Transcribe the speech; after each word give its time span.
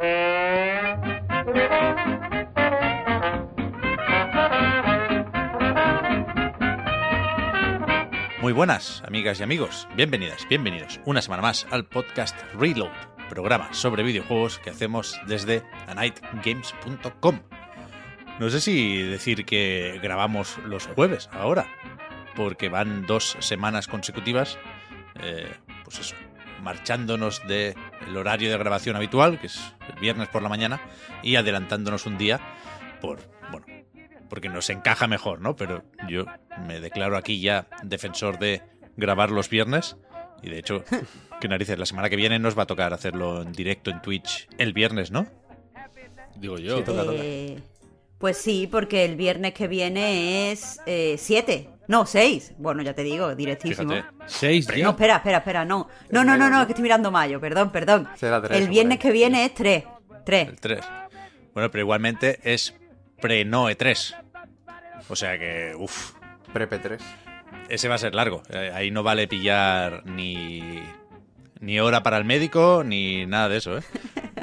Muy 0.00 0.08
buenas, 8.54 9.02
amigas 9.06 9.40
y 9.40 9.42
amigos. 9.42 9.86
Bienvenidas, 9.96 10.48
bienvenidos 10.48 11.00
una 11.04 11.20
semana 11.20 11.42
más 11.42 11.66
al 11.70 11.84
podcast 11.84 12.34
Reload, 12.54 12.88
programa 13.28 13.74
sobre 13.74 14.02
videojuegos 14.02 14.58
que 14.58 14.70
hacemos 14.70 15.20
desde 15.26 15.62
anightgames.com. 15.86 17.40
No 18.38 18.48
sé 18.48 18.62
si 18.62 19.02
decir 19.02 19.44
que 19.44 20.00
grabamos 20.02 20.56
los 20.64 20.86
jueves 20.86 21.28
ahora, 21.30 21.66
porque 22.36 22.70
van 22.70 23.04
dos 23.04 23.36
semanas 23.40 23.86
consecutivas, 23.86 24.56
eh, 25.20 25.52
pues 25.84 25.98
eso, 25.98 26.16
marchándonos 26.62 27.46
del 27.46 27.74
horario 28.16 28.50
de 28.50 28.58
grabación 28.58 28.96
habitual, 28.96 29.40
que 29.40 29.46
es 29.46 29.60
el 29.92 30.00
viernes 30.00 30.28
por 30.28 30.42
la 30.42 30.48
mañana, 30.48 30.80
y 31.22 31.36
adelantándonos 31.36 32.06
un 32.06 32.18
día 32.18 32.40
por, 33.00 33.20
bueno, 33.50 33.66
porque 34.28 34.48
nos 34.48 34.70
encaja 34.70 35.06
mejor, 35.06 35.40
¿no? 35.40 35.56
Pero 35.56 35.84
yo 36.08 36.24
me 36.66 36.80
declaro 36.80 37.16
aquí 37.16 37.40
ya 37.40 37.68
defensor 37.82 38.38
de 38.38 38.62
grabar 38.96 39.30
los 39.30 39.48
viernes, 39.48 39.96
y 40.42 40.50
de 40.50 40.58
hecho, 40.58 40.84
que 41.40 41.48
narices, 41.48 41.78
la 41.78 41.86
semana 41.86 42.08
que 42.08 42.16
viene 42.16 42.38
nos 42.38 42.58
va 42.58 42.64
a 42.64 42.66
tocar 42.66 42.92
hacerlo 42.92 43.42
en 43.42 43.52
directo 43.52 43.90
en 43.90 44.00
Twitch 44.02 44.48
el 44.58 44.72
viernes, 44.72 45.10
¿no? 45.10 45.26
Digo 46.36 46.58
yo. 46.58 46.78
Eh, 46.78 47.60
pues 48.20 48.36
sí, 48.36 48.68
porque 48.70 49.04
el 49.04 49.16
viernes 49.16 49.52
que 49.54 49.66
viene 49.66 50.52
es 50.52 50.78
7. 50.86 51.68
no, 51.88 52.04
6. 52.06 52.52
Bueno, 52.58 52.82
ya 52.82 52.94
te 52.94 53.02
digo, 53.02 53.34
directísimo. 53.34 53.92
Fíjate. 53.94 54.08
Seis 54.26 54.68
No, 54.68 54.76
ya. 54.76 54.88
espera, 54.90 55.16
espera, 55.16 55.38
espera, 55.38 55.64
no. 55.64 55.88
No, 56.10 56.22
no, 56.22 56.36
no, 56.36 56.48
no, 56.50 56.64
que 56.66 56.72
estoy 56.72 56.82
mirando 56.84 57.10
mayo, 57.10 57.40
perdón, 57.40 57.72
perdón. 57.72 58.08
Será 58.16 58.40
tres, 58.40 58.60
el 58.60 58.68
viernes 58.68 58.98
que 59.00 59.10
viene 59.10 59.44
es 59.46 59.54
3. 59.54 59.84
3. 60.24 60.48
El 60.48 60.60
3. 60.60 60.80
Bueno, 61.54 61.70
pero 61.70 61.80
igualmente 61.82 62.38
es 62.44 62.74
pre-Noe 63.20 63.74
3. 63.74 64.14
O 65.08 65.16
sea 65.16 65.36
que, 65.38 65.72
uff, 65.76 66.12
Prepe 66.52 66.78
3. 66.78 67.02
ese 67.70 67.88
va 67.88 67.94
a 67.96 67.98
ser 67.98 68.14
largo. 68.14 68.42
Eh, 68.50 68.70
Ahí 68.72 68.90
no 68.92 69.02
vale 69.02 69.26
pillar 69.26 70.04
ni, 70.04 70.80
ni 71.58 71.80
hora 71.80 72.02
para 72.04 72.18
el 72.18 72.24
médico 72.24 72.82
ni 72.84 73.26
nada 73.26 73.48
de 73.48 73.56
eso, 73.56 73.78
¿eh? 73.78 73.82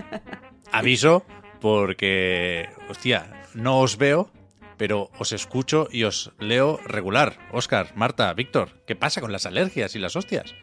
Aviso 0.73 1.23
porque, 1.61 2.69
hostia, 2.89 3.25
no 3.57 3.79
os 3.79 3.97
veo, 3.97 4.31
pero 4.77 5.09
os 5.17 5.31
escucho 5.33 5.87
y 5.91 6.03
os 6.03 6.31
leo 6.39 6.79
regular. 6.85 7.37
Oscar, 7.51 7.91
Marta, 7.95 8.31
Víctor, 8.33 8.83
¿qué 8.85 8.95
pasa 8.95 9.19
con 9.21 9.31
las 9.31 9.45
alergias 9.45 9.95
y 9.95 9.99
las 9.99 10.15
hostias? 10.15 10.53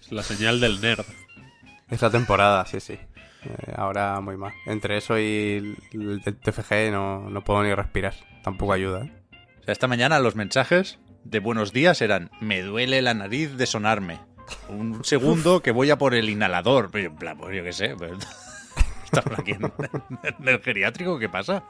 Es 0.00 0.12
la 0.12 0.22
señal 0.22 0.60
del 0.60 0.80
nerd. 0.80 1.04
Esta 1.90 2.10
temporada, 2.10 2.64
sí, 2.66 2.80
sí. 2.80 2.94
Eh, 2.94 3.72
ahora 3.76 4.20
muy 4.20 4.36
mal. 4.36 4.52
Entre 4.66 4.96
eso 4.96 5.18
y 5.18 5.76
el 5.92 6.22
el 6.24 6.36
TFG 6.36 6.90
no, 6.92 7.28
no 7.28 7.42
puedo 7.42 7.62
ni 7.64 7.74
respirar. 7.74 8.14
Tampoco 8.42 8.72
ayuda, 8.72 9.04
¿eh? 9.04 9.12
O 9.60 9.64
sea, 9.64 9.72
esta 9.72 9.88
mañana 9.88 10.18
los 10.20 10.36
mensajes 10.36 10.98
de 11.24 11.38
buenos 11.40 11.72
días 11.72 12.00
eran 12.02 12.30
me 12.40 12.62
duele 12.62 13.02
la 13.02 13.14
nariz 13.14 13.56
de 13.56 13.66
sonarme. 13.66 14.20
Un 14.68 15.04
segundo 15.04 15.60
que 15.62 15.70
voy 15.72 15.90
a 15.90 15.98
por 15.98 16.14
el 16.14 16.30
inhalador. 16.30 16.90
Pero 16.92 17.08
en 17.10 17.16
plan, 17.16 17.36
pues 17.38 17.56
yo 17.56 17.64
qué 17.64 17.72
sé. 17.72 17.94
pero- 17.98 18.16
¿Estás 19.12 19.38
aquí 19.38 19.52
en, 19.52 19.70
en 20.22 20.48
el 20.48 20.60
geriátrico? 20.62 21.18
¿Qué 21.18 21.28
pasa? 21.28 21.62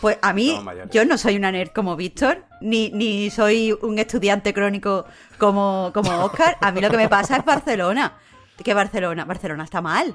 Pues 0.00 0.18
a 0.20 0.32
mí, 0.32 0.58
yo 0.90 1.04
no 1.04 1.16
soy 1.16 1.36
una 1.36 1.50
nerd 1.50 1.70
como 1.70 1.96
Víctor, 1.96 2.44
ni, 2.60 2.90
ni 2.90 3.30
soy 3.30 3.72
un 3.80 3.98
estudiante 3.98 4.52
crónico 4.52 5.06
como, 5.38 5.90
como 5.94 6.10
Oscar. 6.24 6.56
A 6.60 6.70
mí 6.72 6.80
lo 6.80 6.90
que 6.90 6.96
me 6.96 7.08
pasa 7.08 7.36
es 7.36 7.44
Barcelona. 7.44 8.18
Que 8.62 8.74
Barcelona, 8.74 9.24
Barcelona 9.24 9.64
está 9.64 9.80
mal. 9.80 10.14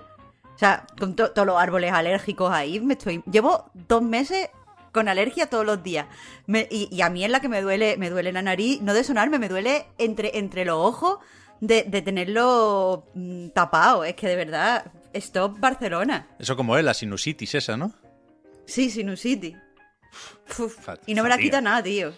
O 0.54 0.58
sea, 0.60 0.86
con 1.00 1.16
to- 1.16 1.32
todos 1.32 1.48
los 1.48 1.60
árboles 1.60 1.92
alérgicos 1.92 2.52
ahí, 2.52 2.80
me 2.80 2.94
estoy. 2.94 3.24
Llevo 3.32 3.72
dos 3.74 4.02
meses 4.04 4.50
con 4.92 5.08
alergia 5.10 5.50
todos 5.50 5.66
los 5.66 5.82
días. 5.82 6.06
Me- 6.46 6.68
y, 6.70 6.88
y 6.92 7.02
a 7.02 7.10
mí 7.10 7.24
es 7.26 7.32
la 7.32 7.40
que 7.40 7.50
me 7.50 7.62
duele, 7.62 7.98
me 7.98 8.10
duele 8.10 8.32
la 8.32 8.42
nariz, 8.42 8.82
no 8.82 8.94
de 8.94 9.04
sonarme, 9.04 9.40
me 9.40 9.50
duele 9.50 9.86
entre, 9.98 10.38
entre 10.38 10.66
los 10.66 10.78
ojos 10.78 11.18
de, 11.62 11.84
de 11.84 12.02
tenerlo 12.04 13.06
mm, 13.16 13.48
tapado. 13.50 14.04
Es 14.04 14.14
que 14.16 14.28
de 14.28 14.36
verdad, 14.36 14.86
stop 15.14 15.60
Barcelona. 15.60 16.28
Eso 16.40 16.56
como 16.56 16.78
es, 16.78 16.84
la 16.84 16.94
sinusitis 16.94 17.56
esa, 17.56 17.78
¿no? 17.78 17.94
Sí, 18.66 18.90
Sinusiti. 18.90 19.56
Uf, 20.58 20.90
y 21.06 21.14
no 21.14 21.24
me 21.24 21.30
la 21.30 21.38
quita 21.38 21.62
nada, 21.62 21.84
tío. 21.84 22.14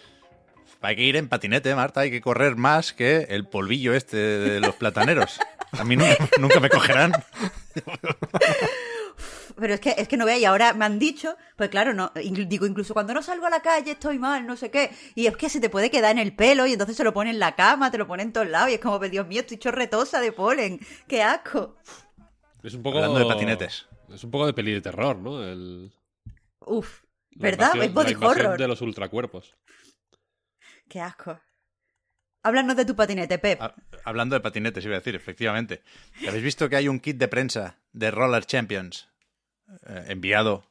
Hay 0.80 0.94
que 0.94 1.02
ir 1.02 1.16
en 1.16 1.28
patinete, 1.28 1.74
Marta. 1.74 2.02
Hay 2.02 2.10
que 2.10 2.20
correr 2.20 2.54
más 2.54 2.92
que 2.92 3.26
el 3.30 3.46
polvillo 3.48 3.94
este 3.94 4.16
de 4.16 4.60
los 4.60 4.76
plataneros. 4.76 5.40
A 5.72 5.82
mí 5.82 5.96
nunca, 5.96 6.16
nunca 6.38 6.60
me 6.60 6.68
cogerán. 6.68 7.12
Pero 9.58 9.74
es 9.74 9.80
que, 9.80 9.94
es 9.96 10.06
que 10.06 10.16
no 10.16 10.26
veis, 10.26 10.42
y 10.42 10.44
ahora 10.44 10.74
me 10.74 10.84
han 10.84 10.98
dicho, 10.98 11.34
pues 11.56 11.70
claro, 11.70 11.94
no, 11.94 12.12
digo, 12.14 12.66
incluso 12.66 12.92
cuando 12.92 13.14
no 13.14 13.22
salgo 13.22 13.46
a 13.46 13.50
la 13.50 13.60
calle 13.60 13.92
estoy 13.92 14.18
mal, 14.18 14.46
no 14.46 14.54
sé 14.54 14.70
qué, 14.70 14.90
y 15.14 15.26
es 15.26 15.36
que 15.36 15.48
se 15.48 15.60
te 15.60 15.70
puede 15.70 15.90
quedar 15.90 16.12
en 16.12 16.18
el 16.18 16.34
pelo, 16.34 16.66
y 16.66 16.72
entonces 16.72 16.94
se 16.94 17.04
lo 17.04 17.14
pone 17.14 17.30
en 17.30 17.38
la 17.38 17.54
cama, 17.54 17.90
te 17.90 17.96
lo 17.96 18.06
pone 18.06 18.22
en 18.22 18.32
todos 18.32 18.48
lados, 18.48 18.70
y 18.70 18.74
es 18.74 18.80
como, 18.80 18.98
Dios 18.98 19.26
mío, 19.26 19.40
estoy 19.40 19.56
chorretosa 19.56 20.20
de 20.20 20.30
polen, 20.32 20.78
qué 21.08 21.22
asco. 21.22 21.76
Es 22.66 22.74
un 22.74 22.82
poco. 22.82 22.98
Hablando 22.98 23.20
de 23.20 23.26
patinetes. 23.26 23.86
Es 24.12 24.24
un 24.24 24.30
poco 24.30 24.46
de 24.46 24.52
peli 24.52 24.72
de 24.72 24.80
terror, 24.80 25.16
¿no? 25.16 25.42
El, 25.42 25.92
Uf, 26.60 27.04
la 27.30 27.42
¿verdad? 27.42 27.66
invasión- 27.74 27.84
Es 27.84 27.94
body 27.94 28.04
la 28.06 28.12
invasión 28.12 28.46
horror. 28.46 28.58
de 28.58 28.68
los 28.68 28.80
ultracuerpos. 28.80 29.54
Qué 30.88 31.00
asco. 31.00 31.40
Háblanos 32.42 32.76
de 32.76 32.84
tu 32.84 32.94
patinete, 32.94 33.38
Pep. 33.38 33.60
Ha- 33.60 33.74
Hablando 34.04 34.34
de 34.36 34.40
patinetes, 34.40 34.84
iba 34.84 34.94
a 34.94 34.98
decir, 34.98 35.14
efectivamente. 35.16 35.82
¿Habéis 36.28 36.44
visto 36.44 36.68
que 36.68 36.76
hay 36.76 36.88
un 36.88 37.00
kit 37.00 37.16
de 37.16 37.28
prensa 37.28 37.78
de 37.92 38.10
Roller 38.10 38.44
Champions 38.46 39.08
eh, 39.86 40.04
enviado 40.08 40.64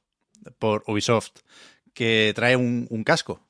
por 0.60 0.84
Ubisoft 0.88 1.32
que 1.94 2.32
trae 2.36 2.56
un, 2.56 2.88
un 2.90 3.04
casco 3.04 3.46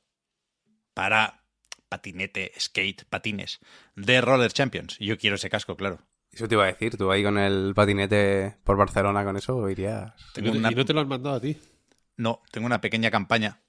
para 0.95 1.44
patinete, 1.89 2.51
skate, 2.59 3.05
patines 3.05 3.59
de 3.95 4.22
Roller 4.22 4.51
Champions? 4.51 4.97
Y 5.00 5.05
Yo 5.07 5.17
quiero 5.19 5.35
ese 5.35 5.50
casco, 5.51 5.75
claro. 5.78 6.00
Eso 6.35 6.47
te 6.47 6.56
iba 6.56 6.63
a 6.66 6.68
decir. 6.68 6.97
Tú 6.97 7.09
ahí 7.12 7.23
con 7.23 7.38
el 7.38 7.73
patinete 7.73 8.57
por 8.63 8.78
Barcelona 8.78 9.23
con 9.23 9.38
eso 9.38 9.69
irías... 9.69 10.13
Y 10.31 10.34
Tengo 10.34 10.47
no, 10.47 10.51
te- 10.53 10.59
una- 10.59 10.72
y 10.72 10.75
no 10.75 10.85
te 10.85 10.94
lo 10.94 11.00
han 11.01 11.07
mandado 11.07 11.35
a 11.38 11.40
ti. 11.41 11.57
No, 12.18 12.41
tengo 12.51 12.68
una 12.68 12.81
pequeña 12.81 13.09
campaña 13.12 13.59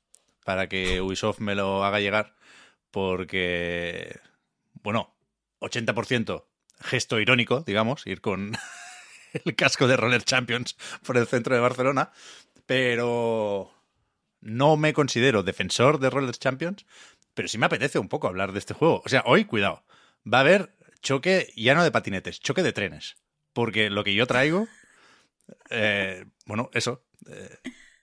para 0.45 0.69
que 0.69 1.01
Ubisoft 1.01 1.41
me 1.41 1.55
lo 1.55 1.85
haga 1.85 2.01
llegar 2.01 2.35
porque, 2.91 4.19
bueno, 4.83 5.15
80% 5.61 6.47
gesto 6.81 7.21
irónico, 7.21 7.61
digamos, 7.63 8.07
ir 8.07 8.21
con 8.21 8.53
el 9.45 9.55
casco 9.57 9.87
de 9.89 9.97
Roller 9.97 10.23
Champions 10.23 10.77
por 11.05 11.17
el 11.17 11.27
centro 11.27 11.55
de 11.55 11.61
Barcelona, 11.61 12.11
pero 12.67 13.73
no 14.41 14.77
me 14.77 14.93
considero 14.93 15.43
defensor 15.43 15.99
de 15.99 16.11
Roller 16.11 16.37
Champions, 16.37 16.87
pero 17.35 17.49
sí 17.49 17.59
me 17.59 17.67
apetece 17.67 17.99
un 17.99 18.09
poco 18.09 18.29
hablar 18.29 18.53
de 18.53 18.59
este 18.59 18.75
juego. 18.75 19.03
O 19.05 19.09
sea, 19.09 19.23
hoy, 19.27 19.45
cuidado, 19.45 19.83
va 20.33 20.39
a 20.39 20.43
haber 20.43 20.76
choque 21.07 21.53
ya 21.55 21.77
no 21.77 21.85
de 21.85 21.93
patinetes, 21.93 22.41
choque 22.41 22.65
de 22.65 22.73
trenes, 22.73 23.17
porque 23.53 23.91
lo 23.91 24.03
que 24.03 24.13
yo 24.13 24.27
traigo, 24.27 24.67
eh, 25.71 26.27
bueno, 26.47 26.69
eso, 26.73 27.07
eh, 27.29 27.59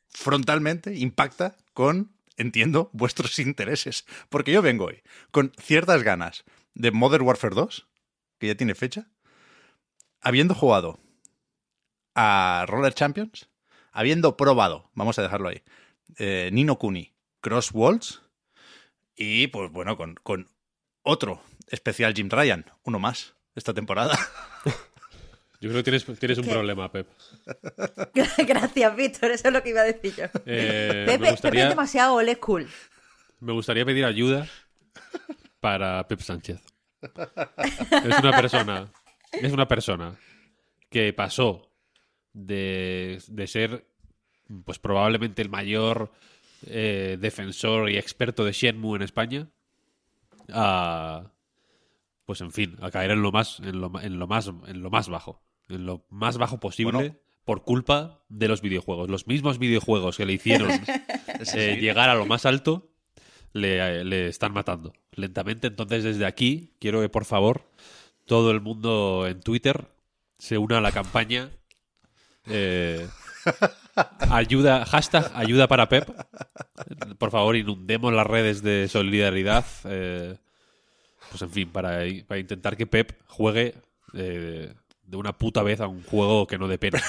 frontalmente 0.07 0.95
impacta 0.95 1.57
con, 1.73 2.15
entiendo, 2.37 2.89
vuestros 2.93 3.39
intereses. 3.39 4.05
Porque 4.29 4.53
yo 4.53 4.61
vengo 4.61 4.85
hoy 4.85 5.03
con 5.31 5.51
ciertas 5.61 6.01
ganas 6.03 6.45
de 6.75 6.91
Modern 6.91 7.25
Warfare 7.25 7.53
2, 7.53 7.89
que 8.39 8.47
ya 8.47 8.55
tiene 8.55 8.73
fecha, 8.73 9.09
habiendo 10.21 10.55
jugado 10.55 10.97
a 12.15 12.63
Roller 12.69 12.93
Champions, 12.93 13.49
habiendo 13.91 14.37
probado, 14.37 14.91
vamos 14.93 15.19
a 15.19 15.23
dejarlo 15.23 15.49
ahí, 15.49 15.61
eh, 16.19 16.51
Nino 16.53 16.79
Kuni, 16.79 17.13
Cross 17.41 17.73
y 19.17 19.47
pues 19.47 19.69
bueno, 19.71 19.97
con, 19.97 20.15
con 20.23 20.49
otro 21.01 21.43
especial 21.67 22.13
Jim 22.13 22.29
Ryan, 22.29 22.65
uno 22.83 22.99
más 22.99 23.35
esta 23.55 23.73
temporada. 23.73 24.17
Yo 25.61 25.69
creo 25.69 25.75
que 25.75 25.83
tienes, 25.83 26.19
tienes 26.19 26.37
un 26.37 26.43
¿Qué? 26.43 26.51
problema, 26.51 26.91
Pep. 26.91 27.07
Gracias, 28.47 28.95
Víctor, 28.97 29.31
eso 29.31 29.47
es 29.47 29.53
lo 29.53 29.63
que 29.63 29.69
iba 29.69 29.79
a 29.79 29.85
decir 29.85 30.13
yo. 30.13 30.25
Eh, 30.45 31.05
Pepe, 31.07 31.31
gustaría, 31.31 31.51
Pepe 31.51 31.63
es 31.63 31.69
demasiado 31.69 32.15
old 32.15 32.35
school. 32.35 32.67
me 33.39 33.53
gustaría 33.53 33.85
pedir 33.85 34.03
ayuda 34.03 34.45
para 35.61 36.05
Pep 36.05 36.19
Sánchez. 36.19 36.59
Es 37.01 38.19
una 38.19 38.35
persona 38.35 38.91
es 39.41 39.51
una 39.51 39.67
persona 39.67 40.15
que 40.89 41.11
pasó 41.13 41.71
de, 42.33 43.21
de 43.27 43.47
ser, 43.47 43.87
pues 44.65 44.79
probablemente 44.79 45.41
el 45.41 45.49
mayor 45.49 46.11
eh, 46.67 47.17
defensor 47.19 47.89
y 47.89 47.97
experto 47.97 48.45
de 48.45 48.51
Shenmue 48.51 48.97
en 48.97 49.01
España 49.01 49.47
a, 50.49 51.31
pues 52.25 52.41
en 52.41 52.51
fin, 52.51 52.77
a 52.81 52.91
caer 52.91 53.11
en 53.11 53.21
lo 53.21 53.31
más, 53.31 53.59
en 53.59 53.81
lo, 53.81 53.91
en 54.01 54.19
lo 54.19 54.27
más, 54.27 54.47
en 54.47 54.81
lo 54.81 54.89
más 54.89 55.09
bajo, 55.09 55.43
en 55.69 55.85
lo 55.85 56.05
más 56.09 56.37
bajo 56.37 56.59
posible. 56.59 56.93
Bueno. 56.93 57.15
Por 57.45 57.63
culpa 57.63 58.23
de 58.29 58.47
los 58.47 58.61
videojuegos. 58.61 59.09
Los 59.09 59.27
mismos 59.27 59.59
videojuegos 59.59 60.15
que 60.15 60.25
le 60.25 60.31
hicieron 60.31 60.71
eh, 61.55 61.77
llegar 61.81 62.09
a 62.09 62.15
lo 62.15 62.25
más 62.25 62.45
alto 62.45 62.89
le, 63.51 64.05
le 64.05 64.29
están 64.29 64.53
matando 64.53 64.93
lentamente. 65.11 65.67
Entonces, 65.67 66.05
desde 66.05 66.25
aquí, 66.25 66.77
quiero 66.79 67.01
que 67.01 67.09
por 67.09 67.25
favor 67.25 67.69
todo 68.25 68.51
el 68.51 68.61
mundo 68.61 69.27
en 69.27 69.41
Twitter 69.41 69.89
se 70.37 70.57
una 70.57 70.77
a 70.77 70.81
la 70.81 70.93
campaña. 70.93 71.49
eh, 72.47 73.05
ayuda, 74.29 74.85
hashtag 74.85 75.29
ayuda 75.35 75.67
para 75.67 75.89
Pep. 75.89 76.09
Por 77.17 77.31
favor, 77.31 77.55
inundemos 77.55 78.13
las 78.13 78.27
redes 78.27 78.63
de 78.63 78.87
solidaridad. 78.87 79.65
eh, 79.85 80.37
pues 81.33 81.41
en 81.41 81.49
fin, 81.49 81.69
para, 81.71 82.01
para 82.27 82.39
intentar 82.39 82.77
que 82.77 82.85
Pep 82.85 83.13
juegue 83.25 83.73
eh, 84.13 84.71
de 85.01 85.17
una 85.17 85.33
puta 85.33 85.63
vez 85.63 85.81
a 85.81 85.87
un 85.87 86.03
juego 86.03 86.45
que 86.45 86.59
no 86.59 86.67
dé 86.67 86.77
pena. 86.77 87.01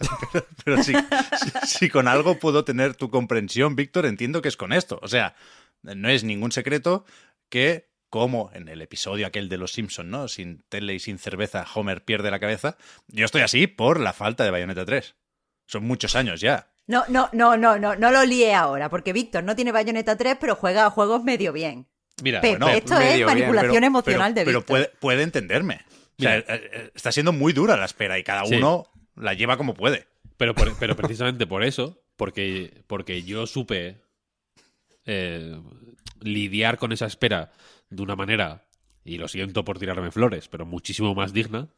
Pero 0.64 0.82
si, 0.82 0.92
si- 0.94 1.66
si 1.66 1.88
con 1.88 2.08
algo 2.08 2.38
puedo 2.38 2.64
tener 2.64 2.94
tu 2.96 3.08
comprensión, 3.10 3.76
Víctor, 3.76 4.06
entiendo 4.06 4.42
que 4.42 4.48
es 4.48 4.56
con 4.56 4.72
esto. 4.72 4.98
O 5.02 5.06
sea, 5.08 5.34
no 5.82 6.08
es 6.08 6.24
ningún 6.24 6.50
secreto 6.50 7.04
que, 7.48 7.88
como 8.10 8.50
en 8.52 8.68
el 8.68 8.82
episodio 8.82 9.26
aquel 9.26 9.48
de 9.48 9.58
Los 9.58 9.72
Simpson, 9.72 10.10
¿no? 10.10 10.26
Sin 10.26 10.64
tele 10.68 10.94
y 10.94 10.98
sin 10.98 11.18
cerveza, 11.18 11.64
Homer 11.74 12.04
pierde 12.04 12.30
la 12.32 12.40
cabeza. 12.40 12.76
Yo 13.08 13.24
estoy 13.24 13.42
así 13.42 13.68
por 13.68 14.00
la 14.00 14.12
falta 14.12 14.42
de 14.44 14.50
Bayonetta 14.50 14.84
3. 14.84 15.14
Son 15.66 15.84
muchos 15.84 16.16
años 16.16 16.40
ya. 16.40 16.68
No, 16.88 17.04
no, 17.08 17.28
no, 17.32 17.56
no, 17.56 17.78
no, 17.78 17.94
no 17.94 18.10
lo 18.10 18.24
líe 18.24 18.54
ahora, 18.54 18.90
porque 18.90 19.12
Víctor 19.12 19.44
no 19.44 19.54
tiene 19.54 19.70
Bayonetta 19.70 20.16
3, 20.16 20.36
pero 20.40 20.56
juega 20.56 20.84
a 20.86 20.90
juegos 20.90 21.22
medio 21.22 21.52
bien. 21.52 21.86
Mira, 22.22 22.40
Pep, 22.40 22.58
bueno, 22.58 22.68
esto 22.68 22.98
es 23.00 23.14
bien, 23.14 23.26
manipulación 23.26 23.72
Pero- 23.74 23.86
emocional 23.86 24.32
pero- 24.34 24.40
de 24.40 24.44
Pero 24.44 24.66
puede, 24.66 24.88
puede 25.00 25.22
entenderme. 25.22 25.80
O 26.18 26.22
sea, 26.22 26.38
eh, 26.38 26.44
eh, 26.48 26.90
está 26.94 27.10
siendo 27.10 27.32
muy 27.32 27.52
dura 27.52 27.76
la 27.76 27.84
espera 27.86 28.18
y 28.18 28.22
cada 28.22 28.44
Sí. 28.46 28.54
uno 28.56 28.86
la 29.16 29.34
lleva 29.34 29.56
como 29.56 29.74
puede. 29.74 30.06
Pero, 30.36 30.54
por- 30.54 30.76
pero 30.78 30.94
precisamente 30.96 31.46
por 31.46 31.64
eso, 31.64 32.02
porque, 32.16 32.82
porque 32.86 33.22
yo 33.22 33.46
supe 33.46 34.00
eh, 35.06 35.60
lidiar 36.20 36.78
con 36.78 36.92
esa 36.92 37.06
espera 37.06 37.50
de 37.90 38.02
una 38.02 38.14
manera, 38.16 38.64
y 39.04 39.18
lo 39.18 39.26
siento 39.28 39.64
por 39.64 39.78
tirarme 39.78 40.10
flores, 40.12 40.48
pero 40.48 40.64
muchísimo 40.64 41.14
más 41.14 41.32
digna. 41.32 41.68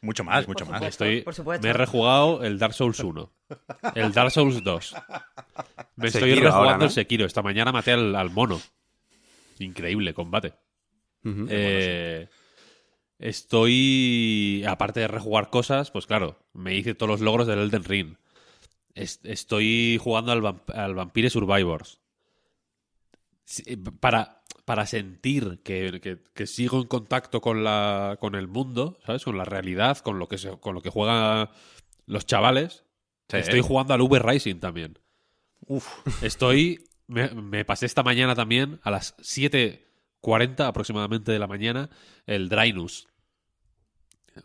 Mucho 0.00 0.24
más, 0.24 0.48
mucho 0.48 0.66
más. 0.66 0.78
supuesto. 0.78 1.04
Estoy, 1.04 1.20
por 1.22 1.32
supuesto. 1.34 1.62
Me 1.62 1.70
he 1.70 1.72
rejugado 1.74 2.42
el 2.42 2.58
Dark 2.58 2.74
Souls 2.74 2.98
1, 3.04 3.32
el 3.94 4.12
Dark 4.12 4.32
Souls 4.32 4.64
2. 4.64 4.94
Me 5.94 6.08
estoy 6.08 6.22
Sekiro 6.22 6.40
rejugando 6.46 6.56
ahora, 6.58 6.78
¿no? 6.78 6.84
el 6.86 6.90
Sekiro. 6.90 7.24
Esta 7.24 7.40
mañana 7.42 7.70
maté 7.70 7.92
al, 7.92 8.16
al 8.16 8.30
mono. 8.30 8.60
Increíble 9.62 10.12
combate. 10.14 10.54
Eh, 11.50 12.28
estoy, 13.18 14.64
aparte 14.66 15.00
de 15.00 15.08
rejugar 15.08 15.50
cosas, 15.50 15.90
pues 15.90 16.06
claro, 16.06 16.38
me 16.52 16.74
hice 16.74 16.94
todos 16.94 17.10
los 17.10 17.20
logros 17.20 17.46
del 17.46 17.58
Elden 17.60 17.84
Ring. 17.84 18.16
Es- 18.94 19.20
estoy 19.24 19.98
jugando 20.02 20.32
al, 20.32 20.42
Vamp- 20.42 20.74
al 20.74 20.94
Vampire 20.94 21.30
Survivors. 21.30 22.00
Sí, 23.44 23.76
Para, 23.76 24.42
para 24.64 24.86
sentir 24.86 25.60
que, 25.64 26.00
que- 26.00 26.18
que 26.34 26.46
sigo 26.46 26.80
en 26.80 26.86
contacto 26.86 27.40
con, 27.40 27.64
la, 27.64 28.16
con 28.20 28.34
el 28.34 28.48
mundo, 28.48 28.98
¿sabes? 29.06 29.24
Con 29.24 29.36
la 29.38 29.44
realidad, 29.44 29.98
con 29.98 30.18
lo 30.18 30.28
que, 30.28 30.38
se- 30.38 30.58
con 30.58 30.74
lo 30.74 30.80
que 30.82 30.90
juegan 30.90 31.48
los 32.06 32.26
chavales. 32.26 32.84
Sí. 33.28 33.38
Estoy 33.38 33.60
jugando 33.60 33.94
al 33.94 34.00
Uber 34.02 34.24
Rising 34.24 34.56
también. 34.56 34.98
Uf, 35.66 35.86
Estoy. 36.22 36.84
Me, 37.12 37.28
me 37.28 37.64
pasé 37.64 37.86
esta 37.86 38.02
mañana 38.02 38.34
también, 38.34 38.80
a 38.82 38.90
las 38.90 39.16
7.40 39.18 40.66
aproximadamente 40.66 41.32
de 41.32 41.38
la 41.38 41.46
mañana, 41.46 41.90
el 42.26 42.48
Drainus. 42.48 43.08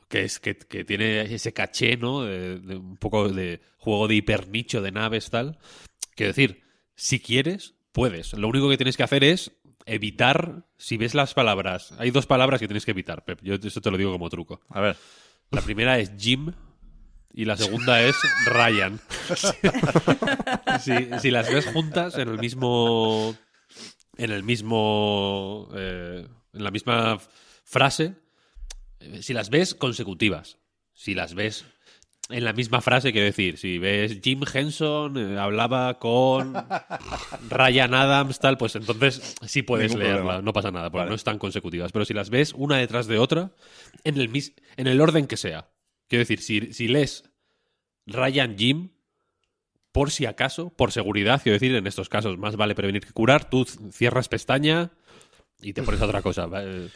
Que 0.10 0.24
es 0.24 0.40
que, 0.40 0.58
que 0.58 0.84
tiene 0.84 1.22
ese 1.34 1.54
caché, 1.54 1.96
¿no? 1.96 2.24
De, 2.24 2.60
de 2.60 2.76
un 2.76 2.98
poco 2.98 3.30
de 3.30 3.62
juego 3.78 4.08
de 4.08 4.16
hipernicho 4.16 4.82
de 4.82 4.92
naves, 4.92 5.30
tal. 5.30 5.60
Quiero 6.16 6.32
decir, 6.32 6.64
si 6.96 7.20
quieres, 7.20 7.76
puedes. 7.94 8.34
Lo 8.34 8.50
único 8.50 8.70
que 8.70 8.78
tienes 8.78 8.98
que 8.98 9.04
hacer 9.04 9.24
es 9.24 9.54
evitar. 9.86 10.66
Si 10.78 10.98
ves 10.98 11.16
las 11.16 11.34
palabras. 11.34 11.94
Hay 11.98 12.12
dos 12.12 12.26
palabras 12.26 12.60
que 12.60 12.68
tienes 12.68 12.86
que 12.86 12.92
evitar, 12.92 13.24
Pep. 13.24 13.40
Yo 13.42 13.56
eso 13.56 13.82
te 13.82 13.90
lo 13.90 13.98
digo 13.98 14.12
como 14.12 14.30
truco. 14.30 14.62
a 14.70 14.82
ver. 14.82 14.98
La 15.50 15.62
primera 15.62 15.98
es 15.98 16.12
Jim 16.18 16.52
y 17.38 17.46
la 17.46 17.56
segunda 17.56 18.02
es 18.02 18.16
Ryan. 18.48 19.00
si, 20.82 20.94
si 21.20 21.32
las 21.32 21.50
ves 21.52 21.66
juntas 21.68 22.18
en 22.18 22.30
el 22.30 22.40
mismo. 22.40 23.36
En 24.18 24.32
el 24.32 24.44
mismo. 24.44 25.70
eh, 25.76 26.28
en 26.54 26.64
la 26.64 26.72
misma 26.72 27.20
frase. 27.64 28.16
eh, 29.00 29.22
Si 29.22 29.34
las 29.34 29.50
ves 29.50 29.76
consecutivas. 29.76 30.58
Si 30.94 31.14
las 31.14 31.36
ves 31.36 31.66
en 32.30 32.44
la 32.44 32.52
misma 32.54 32.82
frase, 32.82 33.12
quiero 33.14 33.26
decir, 33.28 33.58
si 33.58 33.78
ves 33.78 34.20
Jim 34.22 34.42
Henson 34.52 35.16
eh, 35.18 35.40
hablaba 35.40 35.98
con 36.00 36.54
Ryan 37.50 37.94
Adams, 37.94 38.40
tal, 38.40 38.58
pues 38.58 38.76
entonces 38.76 39.36
sí 39.46 39.62
puedes 39.62 39.92
Ningún 39.92 40.04
leerla, 40.04 40.22
problema. 40.24 40.42
no 40.42 40.52
pasa 40.54 40.72
nada, 40.72 40.90
porque 40.90 41.02
Vale. 41.04 41.10
no 41.12 41.16
están 41.16 41.38
consecutivas. 41.38 41.92
Pero 41.94 42.04
si 42.04 42.14
las 42.14 42.30
ves 42.30 42.54
una 42.54 42.78
detrás 42.78 43.08
de 43.08 43.18
otra, 43.20 43.52
en 44.04 44.18
el, 44.20 44.28
mis- 44.30 44.54
en 44.76 44.88
el 44.88 45.00
orden 45.00 45.28
que 45.28 45.38
sea. 45.38 45.70
Quiero 46.08 46.26
decir, 46.26 46.42
si, 46.42 46.88
lees 46.88 47.24
Ryan 48.06 48.58
Jim, 48.58 48.90
por 49.92 50.12
si 50.12 50.26
acaso, 50.26 50.70
por 50.70 50.92
seguridad, 50.92 51.42
quiero 51.42 51.56
decir, 51.56 51.76
en 51.76 51.88
estos 51.88 52.08
casos 52.08 52.38
más 52.38 52.56
vale 52.56 52.76
prevenir 52.76 53.06
que 53.06 53.12
curar, 53.12 53.50
tú 53.50 53.66
cierras 53.66 54.30
pestaña 54.30 54.92
y 55.62 55.74
te 55.74 55.84
pones 55.84 56.02
a 56.02 56.06
otra 56.06 56.22
cosa. 56.22 56.48
eh, 56.56 56.90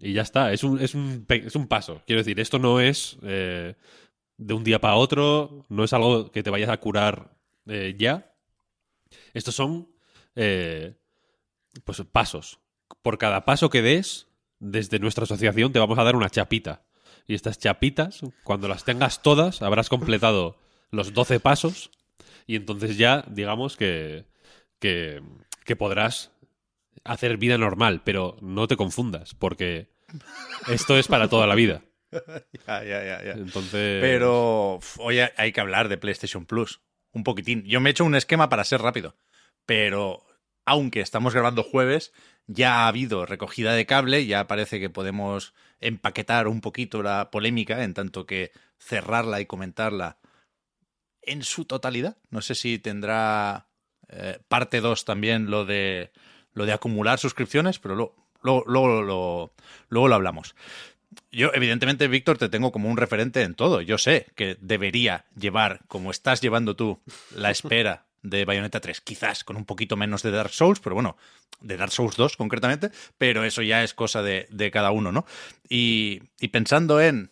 Y 0.00 0.12
ya 0.12 0.22
está, 0.22 0.52
es 0.52 0.64
un, 0.64 0.80
es 0.80 0.94
un, 0.94 1.24
es 1.28 1.54
un 1.54 1.66
paso. 1.66 2.02
Quiero 2.06 2.20
decir, 2.20 2.40
esto 2.40 2.58
no 2.58 2.80
es 2.80 3.18
eh, 3.22 3.74
de 4.36 4.54
un 4.54 4.64
día 4.64 4.80
para 4.80 4.96
otro, 4.96 5.64
no 5.68 5.84
es 5.84 5.92
algo 5.92 6.30
que 6.30 6.42
te 6.42 6.50
vayas 6.50 6.70
a 6.70 6.78
curar 6.78 7.36
eh, 7.66 7.94
ya. 7.98 8.34
Estos 9.32 9.54
son 9.54 9.88
pues 10.34 12.02
pasos. 12.12 12.58
Por 13.02 13.18
cada 13.18 13.44
paso 13.44 13.70
que 13.70 13.82
des, 13.82 14.28
desde 14.58 14.98
nuestra 14.98 15.24
asociación 15.24 15.72
te 15.72 15.78
vamos 15.78 15.98
a 15.98 16.04
dar 16.04 16.16
una 16.16 16.30
chapita. 16.30 16.82
Y 17.26 17.34
estas 17.34 17.58
chapitas, 17.58 18.20
cuando 18.44 18.68
las 18.68 18.84
tengas 18.84 19.22
todas, 19.22 19.62
habrás 19.62 19.88
completado 19.88 20.56
los 20.90 21.12
12 21.14 21.40
pasos 21.40 21.90
y 22.46 22.56
entonces 22.56 22.96
ya, 22.96 23.24
digamos 23.28 23.76
que, 23.76 24.24
que, 24.80 25.22
que 25.64 25.76
podrás 25.76 26.32
hacer 27.04 27.36
vida 27.36 27.56
normal, 27.58 28.02
pero 28.04 28.36
no 28.40 28.66
te 28.66 28.76
confundas, 28.76 29.34
porque 29.34 29.88
esto 30.68 30.98
es 30.98 31.06
para 31.06 31.28
toda 31.28 31.46
la 31.46 31.54
vida. 31.54 31.82
Ya, 32.66 32.82
ya, 32.82 33.04
ya, 33.04 33.22
ya. 33.24 33.32
Entonces... 33.32 34.00
Pero 34.00 34.80
hoy 34.98 35.20
hay- 35.20 35.30
hay 35.36 35.52
que 35.52 35.60
hablar 35.60 35.88
de 35.88 35.96
PlayStation 35.96 36.44
Plus. 36.44 36.80
Un 37.12 37.22
poquitín. 37.22 37.62
Yo 37.64 37.80
me 37.80 37.90
he 37.90 37.92
hecho 37.92 38.04
un 38.04 38.16
esquema 38.16 38.48
para 38.48 38.64
ser 38.64 38.82
rápido. 38.82 39.14
Pero 39.64 40.26
aunque 40.64 41.00
estamos 41.02 41.34
grabando 41.34 41.62
jueves, 41.62 42.12
ya 42.48 42.80
ha 42.82 42.88
habido 42.88 43.26
recogida 43.26 43.74
de 43.74 43.86
cable, 43.86 44.26
ya 44.26 44.48
parece 44.48 44.80
que 44.80 44.90
podemos 44.90 45.54
empaquetar 45.80 46.48
un 46.48 46.60
poquito 46.60 47.02
la 47.02 47.30
polémica, 47.30 47.84
en 47.84 47.94
tanto 47.94 48.26
que 48.26 48.52
cerrarla 48.78 49.40
y 49.40 49.46
comentarla 49.46 50.18
en 51.22 51.42
su 51.42 51.64
totalidad. 51.64 52.16
No 52.30 52.42
sé 52.42 52.54
si 52.54 52.78
tendrá 52.78 53.66
eh, 54.08 54.38
parte 54.48 54.80
2 54.80 55.04
también 55.04 55.50
lo 55.50 55.64
de 55.64 56.12
lo 56.52 56.66
de 56.66 56.72
acumular 56.72 57.18
suscripciones, 57.18 57.78
pero 57.78 57.94
luego, 57.94 58.64
luego, 58.66 59.52
lo 59.88 60.14
hablamos. 60.14 60.54
Yo, 61.30 61.52
evidentemente, 61.54 62.08
Víctor, 62.08 62.38
te 62.38 62.48
tengo 62.48 62.72
como 62.72 62.88
un 62.88 62.96
referente 62.96 63.42
en 63.42 63.54
todo. 63.54 63.80
Yo 63.80 63.98
sé 63.98 64.26
que 64.34 64.56
debería 64.60 65.26
llevar, 65.36 65.80
como 65.88 66.10
estás 66.10 66.40
llevando 66.40 66.76
tú, 66.76 67.00
la 67.34 67.50
espera 67.50 68.06
de 68.22 68.44
Bayonetta 68.44 68.80
3, 68.80 69.00
quizás 69.00 69.44
con 69.44 69.56
un 69.56 69.64
poquito 69.64 69.96
menos 69.96 70.22
de 70.22 70.30
Dark 70.30 70.52
Souls, 70.52 70.80
pero 70.80 70.94
bueno, 70.94 71.16
de 71.60 71.76
Dark 71.76 71.92
Souls 71.92 72.16
2 72.16 72.36
concretamente, 72.36 72.90
pero 73.18 73.44
eso 73.44 73.62
ya 73.62 73.82
es 73.82 73.94
cosa 73.94 74.22
de, 74.22 74.46
de 74.50 74.70
cada 74.70 74.90
uno, 74.90 75.10
¿no? 75.12 75.24
Y, 75.68 76.22
y 76.38 76.48
pensando 76.48 77.00
en 77.00 77.30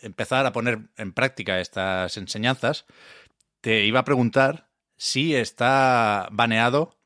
empezar 0.00 0.44
a 0.46 0.52
poner 0.52 0.80
en 0.96 1.12
práctica 1.12 1.60
estas 1.60 2.16
enseñanzas, 2.16 2.84
te 3.60 3.84
iba 3.84 4.00
a 4.00 4.04
preguntar 4.04 4.68
si 4.96 5.34
está 5.34 6.28
baneado 6.30 6.96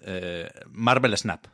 eh, 0.00 0.50
Marvel 0.70 1.16
Snap 1.16 1.46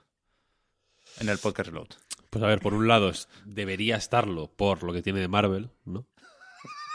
en 1.21 1.28
el 1.28 1.38
podcast 1.38 1.68
Reload. 1.71 1.88
Pues 2.30 2.45
a 2.45 2.49
ver, 2.49 2.61
por 2.61 2.75
un 2.75 2.87
lado 2.88 3.09
es- 3.11 3.28
debería 3.45 3.97
estarlo 3.97 4.49
por 4.50 4.83
lo 4.83 4.92
que 4.92 5.02
tiene 5.02 5.21
de 5.21 5.28
Marvel, 5.28 5.71
¿no? 5.85 6.06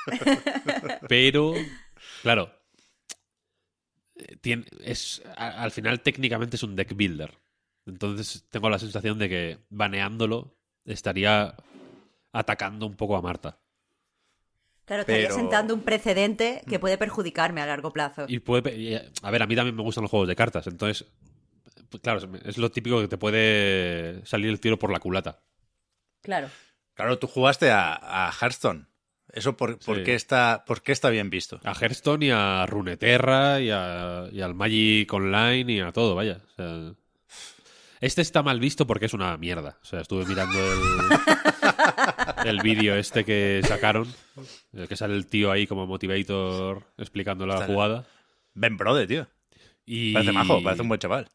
Pero, 1.07 1.53
claro, 2.21 2.53
tiene, 4.41 4.65
es, 4.83 5.21
a- 5.35 5.61
al 5.63 5.71
final 5.71 6.01
técnicamente 6.01 6.55
es 6.55 6.63
un 6.63 6.75
deck 6.75 6.95
builder. 6.95 7.37
Entonces 7.85 8.45
tengo 8.49 8.69
la 8.69 8.79
sensación 8.79 9.17
de 9.19 9.29
que 9.29 9.57
baneándolo 9.69 10.55
estaría 10.85 11.55
atacando 12.31 12.85
un 12.85 12.95
poco 12.95 13.15
a 13.17 13.21
Marta. 13.21 13.59
Claro, 14.85 15.01
estaría 15.01 15.23
Pero- 15.27 15.35
sentando 15.35 15.73
un 15.73 15.81
precedente 15.81 16.61
que 16.67 16.79
puede 16.79 16.97
perjudicarme 16.97 17.61
a 17.61 17.65
largo 17.65 17.91
plazo. 17.93 18.25
Y 18.27 18.39
puede, 18.39 18.75
y, 18.77 18.95
a 18.95 19.31
ver, 19.31 19.41
a 19.43 19.47
mí 19.47 19.55
también 19.55 19.75
me 19.75 19.83
gustan 19.83 20.01
los 20.03 20.11
juegos 20.11 20.27
de 20.27 20.35
cartas, 20.35 20.67
entonces, 20.67 21.07
pues, 21.89 22.01
claro, 22.01 22.19
es 22.45 22.57
lo 22.57 22.71
típico 22.71 22.99
que 22.99 23.07
te 23.07 23.17
puede 23.17 24.25
salir 24.25 24.49
el 24.49 24.59
tiro 24.59 24.77
por 24.79 24.91
la 24.91 24.99
culata. 24.99 25.43
Claro. 26.21 26.49
Claro, 26.93 27.17
tú 27.19 27.27
jugaste 27.27 27.71
a, 27.71 28.27
a 28.27 28.31
Hearthstone. 28.31 28.87
¿Eso 29.33 29.55
por, 29.55 29.79
por 29.79 29.97
Sí. 29.97 30.03
qué 30.03 30.15
está, 30.15 30.63
por 30.67 30.81
qué 30.81 30.91
está 30.91 31.09
bien 31.09 31.29
visto? 31.29 31.59
A 31.63 31.73
Hearthstone 31.73 32.25
y 32.25 32.29
a 32.31 32.65
Runeterra 32.65 33.61
y, 33.61 33.69
a- 33.71 34.27
y 34.31 34.41
al 34.41 34.53
Magic 34.55 35.11
Online 35.13 35.71
y 35.71 35.79
a 35.79 35.91
todo, 35.91 36.15
vaya. 36.15 36.41
O 36.51 36.55
sea, 36.55 36.93
este 38.01 38.21
está 38.21 38.43
mal 38.43 38.59
visto 38.59 38.85
porque 38.87 39.05
es 39.05 39.13
una 39.13 39.37
mierda. 39.37 39.77
O 39.81 39.85
sea, 39.85 40.01
estuve 40.01 40.25
mirando 40.25 40.57
el, 40.59 40.79
el 42.45 42.59
vídeo 42.61 42.95
este 42.95 43.23
que 43.23 43.61
sacaron, 43.65 44.07
el 44.73 44.87
que 44.87 44.95
sale 44.97 45.15
el 45.15 45.27
tío 45.27 45.51
ahí 45.51 45.65
como 45.67 45.87
motivator 45.87 46.83
explicando 46.97 47.45
la 47.45 47.57
Sale. 47.59 47.73
jugada. 47.73 48.05
Ben 48.53 48.75
Brode, 48.75 49.07
tío. 49.07 49.27
Y... 49.85 50.13
Parece 50.13 50.31
majo, 50.33 50.61
parece 50.63 50.81
un 50.81 50.87
buen 50.89 50.99
chaval. 50.99 51.27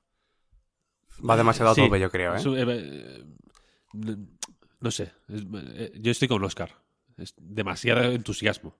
Va 1.28 1.36
demasiado 1.36 1.70
a 1.70 1.74
Sí, 1.74 1.80
tope, 1.82 1.98
yo 1.98 2.10
creo, 2.10 2.34
¿eh? 2.34 2.38
es 2.38 2.44
un- 2.46 2.58
eh, 2.58 2.64
eh, 2.68 3.24
no- 3.94 4.16
no 4.80 4.90
sé. 4.90 5.12
es- 5.28 5.44
eh, 5.74 5.92
yo 5.96 6.10
estoy 6.10 6.28
con 6.28 6.44
Oscar. 6.44 6.72
Es 7.16 7.34
demasiado 7.38 8.02
entusiasmo. 8.12 8.76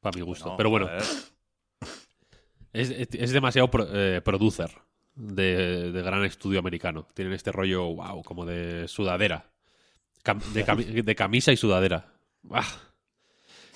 Para 0.00 0.16
mi 0.16 0.22
gusto. 0.22 0.56
Pero 0.56 0.70
bueno, 0.70 0.88
es, 2.72 2.90
es 2.90 3.30
demasiado 3.32 3.70
pro- 3.70 3.88
eh, 3.90 4.20
producer 4.20 4.70
de, 5.14 5.90
de 5.92 6.02
gran 6.02 6.24
estudio 6.24 6.58
americano. 6.60 7.06
Tienen 7.14 7.34
este 7.34 7.52
rollo, 7.52 7.84
wow, 7.94 8.22
como 8.22 8.44
de 8.46 8.86
sudadera. 8.88 9.50
Cam- 10.24 10.42
de, 10.52 10.64
cami- 10.64 10.84
de 11.04 11.14
camisa 11.14 11.52
y 11.52 11.56
sudadera. 11.56 12.12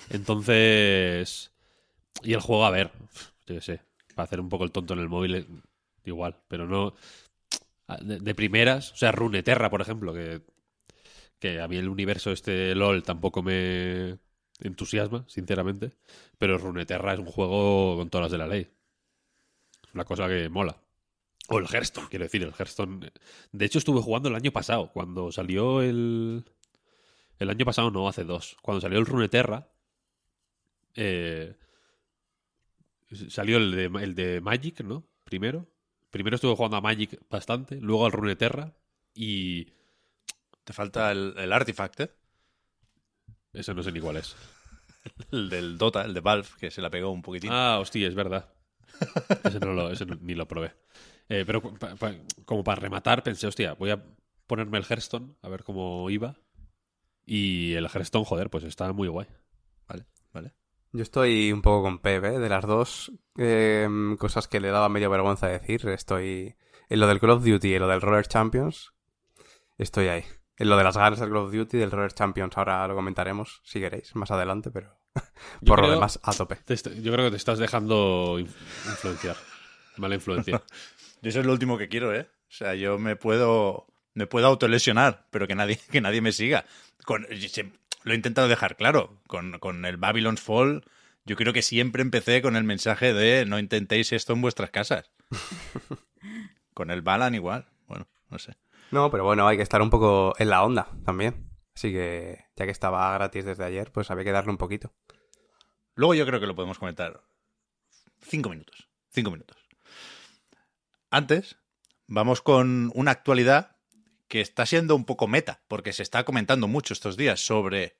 Entonces. 0.09 1.51
Y 2.23 2.33
el 2.33 2.39
juego, 2.41 2.65
a 2.65 2.71
ver, 2.71 2.91
yo 3.47 3.55
qué 3.55 3.61
sé. 3.61 3.81
Para 4.15 4.25
hacer 4.25 4.39
un 4.39 4.49
poco 4.49 4.63
el 4.63 4.71
tonto 4.71 4.93
en 4.93 4.99
el 4.99 5.09
móvil, 5.09 5.35
eh, 5.35 5.45
igual. 6.05 6.35
Pero 6.47 6.67
no. 6.67 6.93
De, 8.01 8.19
de 8.19 8.35
primeras, 8.35 8.93
o 8.93 8.95
sea, 8.95 9.11
Runeterra, 9.11 9.69
por 9.69 9.81
ejemplo, 9.81 10.13
que, 10.13 10.41
que 11.41 11.59
a 11.59 11.67
mí 11.67 11.75
el 11.75 11.89
universo 11.89 12.31
este 12.31 12.75
LOL 12.75 13.01
tampoco 13.01 13.41
me 13.41 14.19
entusiasma, 14.59 15.25
sinceramente. 15.27 15.91
Pero 16.37 16.59
Runeterra 16.59 17.13
es 17.13 17.19
un 17.19 17.25
juego 17.25 17.97
con 17.97 18.09
todas 18.09 18.25
las 18.25 18.31
de 18.31 18.37
la 18.37 18.47
ley. 18.47 18.69
Es 19.83 19.93
una 19.95 20.05
cosa 20.05 20.27
que 20.27 20.49
mola. 20.49 20.77
O 21.49 21.57
el 21.57 21.65
Hearthstone, 21.65 22.07
quiero 22.09 22.25
decir, 22.25 22.43
el 22.43 22.53
Hearthstone. 22.53 23.11
De 23.51 23.65
hecho, 23.65 23.79
estuve 23.79 24.01
jugando 24.01 24.29
el 24.29 24.35
año 24.35 24.51
pasado, 24.51 24.91
cuando 24.93 25.31
salió 25.31 25.81
el. 25.81 26.45
El 27.39 27.49
año 27.49 27.65
pasado, 27.65 27.89
no, 27.89 28.07
hace 28.07 28.23
dos. 28.23 28.55
Cuando 28.61 28.79
salió 28.79 28.99
el 28.99 29.07
Runeterra. 29.07 29.67
Eh, 30.93 31.55
salió 33.29 33.57
el 33.57 33.71
de, 33.71 33.85
el 34.03 34.13
de 34.13 34.41
Magic, 34.41 34.81
¿no? 34.81 35.07
Primero. 35.23 35.67
Primero 36.11 36.35
estuve 36.35 36.55
jugando 36.55 36.77
a 36.77 36.81
Magic 36.81 37.19
bastante, 37.31 37.81
luego 37.81 38.05
al 38.05 38.11
Runeterra. 38.11 38.75
Y. 39.15 39.73
Te 40.63 40.73
falta 40.73 41.11
el, 41.11 41.33
el 41.37 41.51
Artifact, 41.53 41.99
¿eh? 42.01 42.11
Ese 43.53 43.73
no 43.73 43.83
sé 43.83 43.91
ni 43.91 43.99
cuál 43.99 44.17
es. 44.17 44.35
El 45.31 45.49
del 45.49 45.77
Dota, 45.77 46.03
el 46.03 46.13
de 46.13 46.19
Valve, 46.21 46.47
que 46.59 46.71
se 46.71 46.81
la 46.81 46.89
pegó 46.89 47.09
un 47.11 47.21
poquitín. 47.21 47.49
Ah, 47.51 47.79
hostia, 47.79 48.07
es 48.07 48.15
verdad. 48.15 48.53
Ese, 49.43 49.59
no 49.59 49.73
lo, 49.73 49.89
ese 49.89 50.05
no- 50.05 50.17
ni 50.21 50.35
lo 50.35 50.47
probé. 50.47 50.75
Eh, 51.29 51.43
pero 51.45 51.61
pa- 51.61 51.95
pa- 51.95 52.13
como 52.45 52.63
para 52.63 52.79
rematar, 52.81 53.23
pensé, 53.23 53.47
hostia, 53.47 53.73
voy 53.73 53.89
a 53.89 54.03
ponerme 54.47 54.77
el 54.77 54.83
Hearthstone, 54.87 55.35
a 55.41 55.49
ver 55.49 55.63
cómo 55.63 56.09
iba. 56.09 56.37
Y 57.25 57.73
el 57.73 57.85
Hearthstone, 57.85 58.25
joder, 58.25 58.49
pues 58.49 58.63
está 58.63 58.91
muy 58.93 59.07
guay. 59.07 59.27
Vale, 59.87 60.05
vale. 60.33 60.53
Yo 60.91 61.01
estoy 61.03 61.51
un 61.51 61.61
poco 61.61 61.83
con 61.83 61.99
Pep, 61.99 62.23
¿eh? 62.25 62.37
De 62.39 62.49
las 62.49 62.65
dos 62.65 63.11
eh, 63.37 63.87
cosas 64.19 64.47
que 64.47 64.59
le 64.59 64.69
daba 64.69 64.89
medio 64.89 65.09
vergüenza 65.09 65.47
decir, 65.47 65.87
estoy... 65.89 66.55
En 66.89 66.99
lo 66.99 67.07
del 67.07 67.19
Call 67.21 67.29
of 67.31 67.45
Duty 67.45 67.69
y 67.69 67.73
en 67.75 67.81
lo 67.81 67.87
del 67.87 68.01
Roller 68.01 68.27
Champions, 68.27 68.91
estoy 69.77 70.07
ahí. 70.09 70.25
En 70.61 70.69
lo 70.69 70.77
de 70.77 70.83
las 70.83 70.95
ganas 70.95 71.19
del 71.19 71.29
Call 71.29 71.37
of 71.37 71.51
Duty 71.53 71.77
y 71.77 71.79
del 71.79 71.89
Roller 71.91 72.13
Champions, 72.13 72.55
ahora 72.57 72.87
lo 72.87 72.93
comentaremos, 72.95 73.61
si 73.63 73.79
queréis, 73.79 74.15
más 74.15 74.29
adelante, 74.31 74.69
pero... 74.71 74.95
Por 75.65 75.81
lo 75.81 75.89
demás, 75.89 76.19
a 76.23 76.33
tope. 76.33 76.57
Yo 77.01 77.11
creo 77.11 77.25
que 77.25 77.31
te 77.31 77.37
estás 77.37 77.57
dejando 77.59 78.37
inf- 78.39 78.53
influenciar. 78.85 79.35
Mala 79.97 80.15
influencia. 80.15 80.61
Yo 81.21 81.29
eso 81.29 81.39
es 81.39 81.45
lo 81.45 81.51
último 81.51 81.77
que 81.77 81.89
quiero, 81.89 82.13
¿eh? 82.15 82.29
O 82.47 82.53
sea, 82.53 82.75
yo 82.75 82.97
me 82.99 83.15
puedo 83.15 83.87
me 84.13 84.27
puedo 84.27 84.47
autolesionar, 84.47 85.27
pero 85.31 85.47
que 85.47 85.55
nadie 85.55 85.79
que 85.91 85.99
nadie 86.01 86.21
me 86.21 86.31
siga. 86.31 86.65
Con, 87.05 87.25
se- 87.47 87.71
lo 88.03 88.13
he 88.13 88.15
intentado 88.15 88.47
dejar 88.47 88.75
claro. 88.77 89.19
Con, 89.27 89.57
con 89.59 89.85
el 89.85 89.97
Babylon's 89.97 90.41
Fall, 90.41 90.83
yo 91.25 91.35
creo 91.35 91.53
que 91.53 91.61
siempre 91.61 92.01
empecé 92.01 92.41
con 92.41 92.55
el 92.55 92.63
mensaje 92.63 93.13
de 93.13 93.45
no 93.45 93.57
intentéis 93.59 94.11
esto 94.13 94.33
en 94.33 94.41
vuestras 94.41 94.69
casas. 94.71 95.11
con 96.73 96.91
el 96.91 97.01
Balan 97.01 97.35
igual. 97.35 97.65
Bueno, 97.87 98.07
no 98.29 98.39
sé. 98.39 98.53
No, 98.91 99.09
pero 99.09 99.23
bueno, 99.23 99.47
hay 99.47 99.57
que 99.57 99.63
estar 99.63 99.81
un 99.81 99.89
poco 99.89 100.33
en 100.37 100.49
la 100.49 100.63
onda 100.63 100.89
también. 101.05 101.49
Así 101.75 101.91
que, 101.91 102.45
ya 102.55 102.65
que 102.65 102.71
estaba 102.71 103.13
gratis 103.13 103.45
desde 103.45 103.63
ayer, 103.63 103.91
pues 103.91 104.11
había 104.11 104.25
que 104.25 104.31
darle 104.31 104.51
un 104.51 104.57
poquito. 104.57 104.93
Luego 105.95 106.13
yo 106.13 106.25
creo 106.25 106.39
que 106.39 106.47
lo 106.47 106.55
podemos 106.55 106.77
comentar. 106.77 107.23
Cinco 108.19 108.49
minutos. 108.49 108.89
Cinco 109.09 109.31
minutos. 109.31 109.57
Antes, 111.09 111.57
vamos 112.07 112.41
con 112.41 112.91
una 112.93 113.11
actualidad 113.11 113.77
que 114.27 114.41
está 114.41 114.65
siendo 114.65 114.95
un 114.95 115.05
poco 115.05 115.27
meta, 115.27 115.61
porque 115.67 115.93
se 115.93 116.03
está 116.03 116.23
comentando 116.23 116.67
mucho 116.67 116.93
estos 116.93 117.17
días 117.17 117.39
sobre 117.45 117.97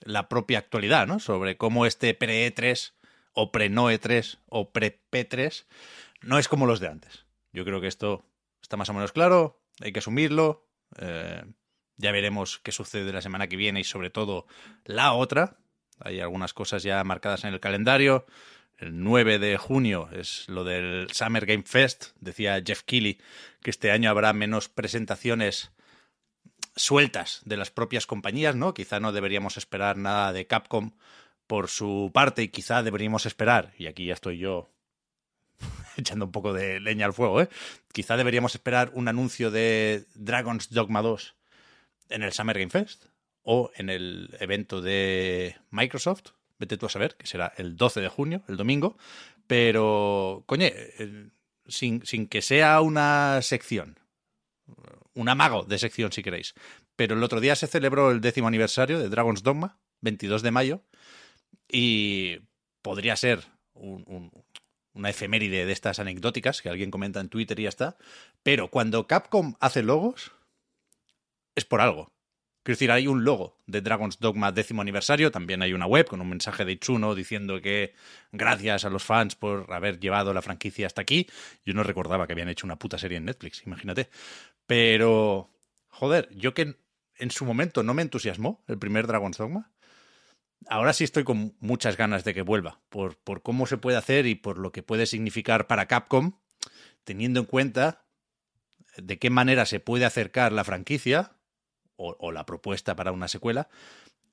la 0.00 0.28
propia 0.28 0.58
actualidad, 0.58 1.06
¿no? 1.06 1.20
Sobre 1.20 1.56
cómo 1.56 1.86
este 1.86 2.14
pre-E3 2.14 2.94
o 3.32 3.52
pre-no 3.52 3.90
E3 3.90 4.40
o 4.46 4.72
pre-P3 4.72 5.66
no 6.22 6.38
es 6.38 6.48
como 6.48 6.66
los 6.66 6.80
de 6.80 6.88
antes. 6.88 7.26
Yo 7.52 7.64
creo 7.64 7.80
que 7.80 7.86
esto 7.86 8.24
está 8.60 8.76
más 8.76 8.88
o 8.88 8.94
menos 8.94 9.12
claro, 9.12 9.61
hay 9.80 9.92
que 9.92 9.98
asumirlo. 10.00 10.66
eh, 10.98 11.42
ya 11.96 12.10
veremos 12.10 12.58
qué 12.58 12.72
sucede 12.72 13.12
la 13.12 13.22
semana 13.22 13.46
que 13.46 13.56
viene 13.56 13.80
y 13.80 13.84
sobre 13.84 14.10
todo 14.10 14.46
la 14.84 15.12
otra. 15.12 15.58
Hay 16.00 16.20
algunas 16.20 16.52
cosas 16.52 16.82
ya 16.82 17.02
marcadas 17.04 17.44
en 17.44 17.52
el 17.54 17.60
calendario. 17.60 18.26
El 18.78 19.02
9 19.02 19.38
de 19.38 19.56
junio 19.56 20.08
es 20.12 20.48
lo 20.48 20.64
del 20.64 21.08
Summer 21.12 21.46
Game 21.46 21.62
Fest. 21.62 22.06
Decía 22.18 22.60
Jeff 22.64 22.82
Keighley 22.82 23.20
que 23.60 23.70
este 23.70 23.92
año 23.92 24.10
habrá 24.10 24.32
menos 24.32 24.68
presentaciones 24.68 25.70
sueltas 26.74 27.42
de 27.44 27.56
las 27.56 27.70
propias 27.70 28.06
compañías, 28.06 28.56
¿no? 28.56 28.74
Quizá 28.74 28.98
no 28.98 29.12
deberíamos 29.12 29.56
esperar 29.56 29.96
nada 29.96 30.32
de 30.32 30.46
Capcom 30.46 30.92
por 31.46 31.68
su 31.68 32.10
parte 32.12 32.42
y 32.42 32.48
quizá 32.48 32.82
deberíamos 32.82 33.26
esperar, 33.26 33.74
y 33.76 33.86
aquí 33.86 34.06
ya 34.06 34.14
estoy 34.14 34.38
yo 34.38 34.70
echando 35.96 36.24
un 36.26 36.32
poco 36.32 36.52
de 36.52 36.80
leña 36.80 37.06
al 37.06 37.12
fuego, 37.12 37.40
¿eh? 37.40 37.48
Quizá 37.92 38.16
deberíamos 38.16 38.54
esperar 38.54 38.90
un 38.94 39.08
anuncio 39.08 39.50
de 39.50 40.04
Dragon's 40.14 40.70
Dogma 40.70 41.02
2 41.02 41.34
en 42.10 42.22
el 42.22 42.32
Summer 42.32 42.58
Game 42.58 42.70
Fest 42.70 43.06
o 43.42 43.70
en 43.76 43.90
el 43.90 44.36
evento 44.40 44.80
de 44.80 45.56
Microsoft, 45.70 46.30
vete 46.58 46.76
tú 46.76 46.86
a 46.86 46.90
saber, 46.90 47.16
que 47.16 47.26
será 47.26 47.52
el 47.56 47.76
12 47.76 48.00
de 48.00 48.08
junio, 48.08 48.42
el 48.48 48.56
domingo, 48.56 48.96
pero, 49.46 50.44
coño, 50.46 50.66
eh, 50.66 51.28
sin, 51.66 52.04
sin 52.06 52.28
que 52.28 52.40
sea 52.42 52.80
una 52.80 53.40
sección, 53.42 53.98
un 55.14 55.28
amago 55.28 55.64
de 55.64 55.78
sección 55.78 56.12
si 56.12 56.22
queréis, 56.22 56.54
pero 56.96 57.16
el 57.16 57.22
otro 57.24 57.40
día 57.40 57.56
se 57.56 57.66
celebró 57.66 58.10
el 58.10 58.20
décimo 58.20 58.46
aniversario 58.48 58.98
de 58.98 59.08
Dragon's 59.08 59.42
Dogma, 59.42 59.78
22 60.02 60.42
de 60.42 60.50
mayo, 60.52 60.82
y 61.68 62.38
podría 62.82 63.16
ser 63.16 63.40
un- 63.74 64.04
un- 64.06 64.30
una 64.94 65.10
efeméride 65.10 65.66
de 65.66 65.72
estas 65.72 65.98
anecdóticas 65.98 66.62
que 66.62 66.68
alguien 66.68 66.90
comenta 66.90 67.20
en 67.20 67.28
Twitter 67.28 67.58
y 67.58 67.64
ya 67.64 67.68
está, 67.68 67.96
pero 68.42 68.68
cuando 68.68 69.06
Capcom 69.06 69.54
hace 69.60 69.82
logos, 69.82 70.32
es 71.54 71.64
por 71.64 71.80
algo. 71.80 72.12
Quiero 72.62 72.76
decir, 72.76 72.92
hay 72.92 73.08
un 73.08 73.24
logo 73.24 73.58
de 73.66 73.80
Dragon's 73.80 74.20
Dogma 74.20 74.52
décimo 74.52 74.82
aniversario, 74.82 75.32
también 75.32 75.62
hay 75.62 75.72
una 75.72 75.86
web 75.86 76.06
con 76.06 76.20
un 76.20 76.28
mensaje 76.28 76.64
de 76.64 76.72
Itsuno 76.72 77.16
diciendo 77.16 77.60
que 77.60 77.94
gracias 78.30 78.84
a 78.84 78.90
los 78.90 79.02
fans 79.02 79.34
por 79.34 79.72
haber 79.72 79.98
llevado 79.98 80.32
la 80.32 80.42
franquicia 80.42 80.86
hasta 80.86 81.02
aquí. 81.02 81.26
Yo 81.66 81.74
no 81.74 81.82
recordaba 81.82 82.26
que 82.26 82.34
habían 82.34 82.48
hecho 82.48 82.64
una 82.64 82.78
puta 82.78 82.98
serie 82.98 83.18
en 83.18 83.24
Netflix, 83.24 83.66
imagínate. 83.66 84.10
Pero, 84.66 85.50
joder, 85.88 86.28
yo 86.36 86.54
que 86.54 86.76
en 87.16 87.30
su 87.32 87.44
momento 87.44 87.82
no 87.82 87.94
me 87.94 88.02
entusiasmó 88.02 88.62
el 88.68 88.78
primer 88.78 89.08
Dragon's 89.08 89.38
Dogma, 89.38 89.72
ahora 90.68 90.92
sí 90.92 91.04
estoy 91.04 91.24
con 91.24 91.54
muchas 91.60 91.96
ganas 91.96 92.24
de 92.24 92.34
que 92.34 92.42
vuelva, 92.42 92.80
por, 92.88 93.16
por 93.16 93.42
cómo 93.42 93.66
se 93.66 93.78
puede 93.78 93.96
hacer 93.96 94.26
y 94.26 94.34
por 94.34 94.58
lo 94.58 94.72
que 94.72 94.82
puede 94.82 95.06
significar 95.06 95.66
para 95.66 95.86
Capcom, 95.86 96.32
teniendo 97.04 97.40
en 97.40 97.46
cuenta 97.46 98.04
de 98.96 99.18
qué 99.18 99.30
manera 99.30 99.66
se 99.66 99.80
puede 99.80 100.04
acercar 100.04 100.52
la 100.52 100.64
franquicia 100.64 101.32
o, 101.96 102.32
la 102.32 102.44
propuesta 102.44 102.96
para 102.96 103.12
una 103.12 103.28
secuela, 103.28 103.68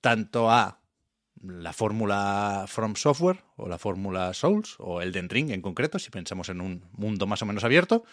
tanto 0.02 0.50
a 0.50 0.80
la 1.42 1.72
fórmula 1.72 2.66
From 2.68 2.96
Software 2.96 3.44
o 3.58 3.68
la 3.68 3.78
fórmula 3.78 4.34
Souls 4.34 4.76
o 4.80 5.02
Elden 5.02 5.30
Ring 5.30 5.52
en 5.52 5.62
concreto, 5.62 6.00
si 6.00 6.10
pensamos 6.10 6.50
en 6.50 6.62
un 6.62 6.84
mundo 6.94 7.28
más 7.28 7.44
o 7.44 7.46
menos 7.46 7.64
abierto, 7.64 8.04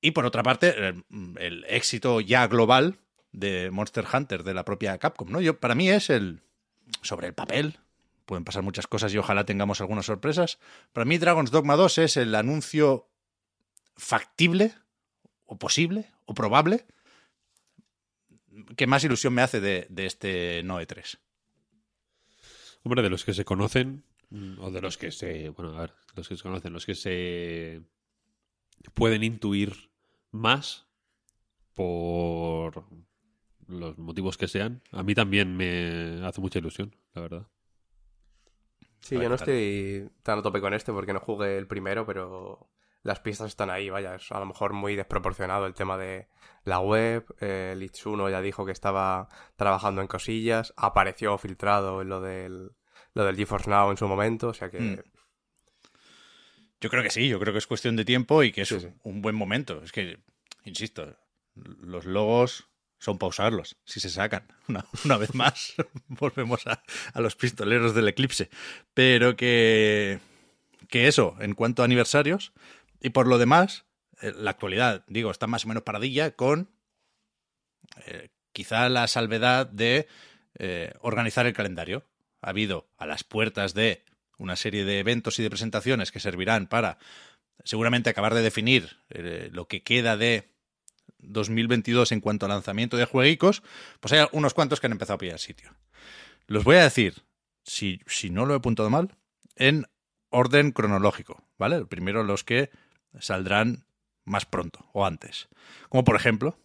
y 0.00 0.12
por 0.12 0.24
otra 0.24 0.42
parte, 0.42 0.88
el, 0.88 1.04
el 1.38 1.64
éxito 1.68 2.20
ya 2.20 2.46
global 2.46 2.98
de 3.32 3.70
Monster 3.70 4.06
Hunter 4.10 4.42
de 4.42 4.54
la 4.54 4.64
propia 4.64 4.96
Capcom, 4.98 5.30
¿no? 5.30 5.40
Yo, 5.40 5.60
para 5.60 5.74
mí 5.74 5.90
es 5.90 6.08
el, 6.08 6.40
sobre 7.02 7.28
el 7.28 7.34
papel, 7.34 7.78
pueden 8.24 8.44
pasar 8.44 8.62
muchas 8.62 8.86
cosas 8.86 9.12
y 9.14 9.18
ojalá 9.18 9.44
tengamos 9.44 9.80
algunas 9.80 10.06
sorpresas. 10.06 10.58
Para 10.92 11.04
mí 11.04 11.18
Dragon's 11.18 11.50
Dogma 11.50 11.76
2 11.76 11.98
es 11.98 12.16
el 12.16 12.34
anuncio 12.34 13.08
factible 13.96 14.74
o 15.46 15.58
posible 15.58 16.12
o 16.26 16.34
probable 16.34 16.86
que 18.76 18.86
más 18.86 19.04
ilusión 19.04 19.34
me 19.34 19.42
hace 19.42 19.60
de, 19.60 19.86
de 19.90 20.06
este 20.06 20.62
Noe 20.64 20.86
3. 20.86 21.18
Hombre, 22.82 23.02
de 23.02 23.10
los 23.10 23.24
que 23.24 23.34
se 23.34 23.44
conocen, 23.44 24.04
mm, 24.30 24.60
o 24.60 24.70
de 24.70 24.80
los 24.80 24.96
que 24.96 25.10
se. 25.10 25.50
Bueno, 25.50 25.76
a 25.76 25.80
ver, 25.80 25.94
los 26.14 26.28
que 26.28 26.36
se 26.36 26.42
conocen, 26.42 26.72
los 26.72 26.86
que 26.86 26.94
se 26.94 27.82
pueden 28.94 29.24
intuir 29.24 29.90
más 30.30 30.86
por 31.74 32.84
los 33.68 33.98
motivos 33.98 34.36
que 34.36 34.48
sean, 34.48 34.82
a 34.92 35.02
mí 35.02 35.14
también 35.14 35.56
me 35.56 36.24
hace 36.26 36.40
mucha 36.40 36.58
ilusión, 36.58 36.94
la 37.14 37.22
verdad. 37.22 37.46
Sí, 39.00 39.14
yo 39.14 39.28
no 39.28 39.36
estoy 39.36 40.10
tan 40.22 40.38
a 40.38 40.42
tope 40.42 40.60
con 40.60 40.74
este 40.74 40.92
porque 40.92 41.12
no 41.12 41.20
jugué 41.20 41.58
el 41.58 41.66
primero, 41.66 42.06
pero 42.06 42.70
las 43.02 43.20
pistas 43.20 43.48
están 43.48 43.70
ahí, 43.70 43.88
vaya, 43.88 44.16
es 44.16 44.32
a 44.32 44.40
lo 44.40 44.46
mejor 44.46 44.72
muy 44.72 44.96
desproporcionado 44.96 45.66
el 45.66 45.74
tema 45.74 45.96
de 45.96 46.26
la 46.64 46.80
web, 46.80 47.24
eh, 47.40 47.70
el 47.74 47.82
Itsuno 47.82 48.28
ya 48.28 48.40
dijo 48.40 48.66
que 48.66 48.72
estaba 48.72 49.28
trabajando 49.54 50.00
en 50.00 50.08
cosillas, 50.08 50.74
apareció 50.76 51.38
filtrado 51.38 52.02
en 52.02 52.08
lo 52.08 52.20
del, 52.20 52.72
lo 53.14 53.24
del 53.24 53.36
GeForce 53.36 53.70
Now 53.70 53.90
en 53.90 53.96
su 53.96 54.08
momento, 54.08 54.48
o 54.48 54.54
sea 54.54 54.70
que... 54.70 54.80
Mm. 54.80 55.02
Yo 56.80 56.90
creo 56.90 57.02
que 57.02 57.10
sí, 57.10 57.28
yo 57.28 57.40
creo 57.40 57.54
que 57.54 57.58
es 57.58 57.66
cuestión 57.66 57.96
de 57.96 58.04
tiempo 58.04 58.42
y 58.42 58.52
que 58.52 58.62
es 58.62 58.68
Sí, 58.68 58.80
sí. 58.80 58.88
un 59.02 59.22
buen 59.22 59.34
momento. 59.34 59.82
Es 59.82 59.92
que, 59.92 60.18
insisto, 60.64 61.16
los 61.54 62.04
logos 62.04 62.68
son 62.98 63.18
para 63.18 63.28
usarlos, 63.28 63.76
si 63.84 64.00
se 64.00 64.10
sacan. 64.10 64.46
Una, 64.68 64.84
una 65.04 65.16
vez 65.16 65.34
más, 65.34 65.74
volvemos 66.08 66.66
a, 66.66 66.82
a 67.12 67.20
los 67.20 67.36
pistoleros 67.36 67.94
del 67.94 68.08
eclipse. 68.08 68.50
Pero 68.94 69.36
que, 69.36 70.18
que 70.88 71.06
eso, 71.06 71.36
en 71.40 71.54
cuanto 71.54 71.82
a 71.82 71.84
aniversarios, 71.84 72.52
y 73.00 73.10
por 73.10 73.26
lo 73.26 73.38
demás, 73.38 73.84
eh, 74.20 74.32
la 74.36 74.50
actualidad, 74.50 75.04
digo, 75.08 75.30
está 75.30 75.46
más 75.46 75.64
o 75.64 75.68
menos 75.68 75.82
paradilla 75.82 76.32
con 76.32 76.70
eh, 78.06 78.30
quizá 78.52 78.88
la 78.88 79.06
salvedad 79.06 79.66
de 79.66 80.08
eh, 80.58 80.94
organizar 81.00 81.46
el 81.46 81.52
calendario. 81.52 82.04
Ha 82.40 82.50
habido 82.50 82.88
a 82.96 83.06
las 83.06 83.24
puertas 83.24 83.74
de 83.74 84.04
una 84.38 84.56
serie 84.56 84.84
de 84.84 84.98
eventos 84.98 85.38
y 85.38 85.42
de 85.42 85.50
presentaciones 85.50 86.12
que 86.12 86.20
servirán 86.20 86.66
para 86.66 86.98
seguramente 87.64 88.10
acabar 88.10 88.34
de 88.34 88.42
definir 88.42 88.98
lo 89.08 89.66
que 89.66 89.82
queda 89.82 90.16
de 90.16 90.50
2022 91.26 92.12
en 92.12 92.20
cuanto 92.20 92.46
a 92.46 92.48
lanzamiento 92.48 92.96
de 92.96 93.04
jueguicos, 93.04 93.62
pues 94.00 94.12
hay 94.12 94.26
unos 94.32 94.54
cuantos 94.54 94.80
que 94.80 94.86
han 94.86 94.92
empezado 94.92 95.14
a 95.14 95.18
pillar 95.18 95.38
sitio. 95.38 95.74
Los 96.46 96.64
voy 96.64 96.76
a 96.76 96.84
decir, 96.84 97.22
si, 97.64 98.00
si 98.06 98.30
no 98.30 98.46
lo 98.46 98.54
he 98.54 98.58
apuntado 98.58 98.90
mal, 98.90 99.16
en 99.56 99.86
orden 100.30 100.72
cronológico, 100.72 101.42
¿vale? 101.58 101.84
Primero 101.86 102.22
los 102.22 102.44
que 102.44 102.70
saldrán 103.18 103.84
más 104.24 104.46
pronto 104.46 104.88
o 104.92 105.06
antes. 105.06 105.48
Como 105.88 106.04
por 106.04 106.16
ejemplo, 106.16 106.58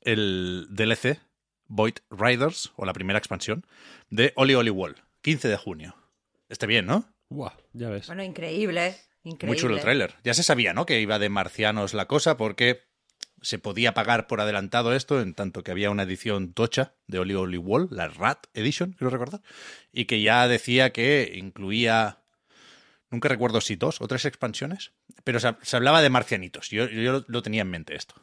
el 0.00 0.66
DLC 0.70 1.20
Void 1.68 1.96
Riders, 2.10 2.72
o 2.76 2.84
la 2.84 2.92
primera 2.92 3.18
expansión, 3.18 3.66
de 4.10 4.32
Oli 4.36 4.54
Oli 4.54 4.70
Wall, 4.70 4.96
15 5.22 5.48
de 5.48 5.56
junio. 5.56 5.96
Esté 6.48 6.66
bien, 6.66 6.86
¿no? 6.86 7.12
Buah, 7.28 7.54
ya 7.72 7.90
ves. 7.90 8.06
Bueno, 8.06 8.22
increíble, 8.22 8.96
increíble. 9.24 9.46
Muy 9.48 9.56
chulo 9.56 9.74
el 9.74 9.80
tráiler. 9.80 10.14
Ya 10.22 10.34
se 10.34 10.44
sabía, 10.44 10.72
¿no? 10.72 10.86
Que 10.86 11.00
iba 11.00 11.18
de 11.18 11.28
marcianos 11.28 11.92
la 11.92 12.06
cosa 12.06 12.36
porque 12.36 12.85
se 13.42 13.58
podía 13.58 13.94
pagar 13.94 14.26
por 14.26 14.40
adelantado 14.40 14.94
esto, 14.94 15.20
en 15.20 15.34
tanto 15.34 15.62
que 15.62 15.70
había 15.70 15.90
una 15.90 16.04
edición 16.04 16.52
tocha 16.52 16.94
de 17.06 17.18
Oli 17.18 17.34
Oli 17.34 17.58
Wall, 17.58 17.88
la 17.90 18.08
Rat 18.08 18.46
Edition, 18.54 18.92
quiero 18.92 19.10
recordar, 19.10 19.42
y 19.92 20.06
que 20.06 20.22
ya 20.22 20.48
decía 20.48 20.92
que 20.92 21.32
incluía, 21.36 22.20
nunca 23.10 23.28
recuerdo 23.28 23.60
si 23.60 23.76
dos 23.76 24.00
o 24.00 24.08
tres 24.08 24.24
expansiones, 24.24 24.92
pero 25.24 25.40
se, 25.40 25.54
se 25.62 25.76
hablaba 25.76 26.02
de 26.02 26.10
marcianitos. 26.10 26.70
Yo, 26.70 26.86
yo 26.86 27.24
lo 27.26 27.42
tenía 27.42 27.62
en 27.62 27.70
mente 27.70 27.94
esto. 27.94 28.14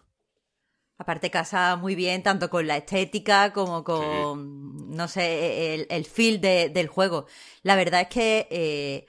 Aparte 0.97 1.31
casa 1.31 1.75
muy 1.75 1.95
bien 1.95 2.21
tanto 2.23 2.49
con 2.49 2.67
la 2.67 2.77
estética 2.77 3.51
como 3.51 3.83
con, 3.83 4.95
no 4.95 5.07
sé, 5.07 5.73
el, 5.75 5.87
el 5.89 6.05
feel 6.05 6.39
de- 6.39 6.69
del 6.69 6.87
juego. 6.87 7.25
La 7.63 7.75
verdad 7.75 8.01
es 8.01 8.07
que, 8.07 8.47
eh, 8.51 9.05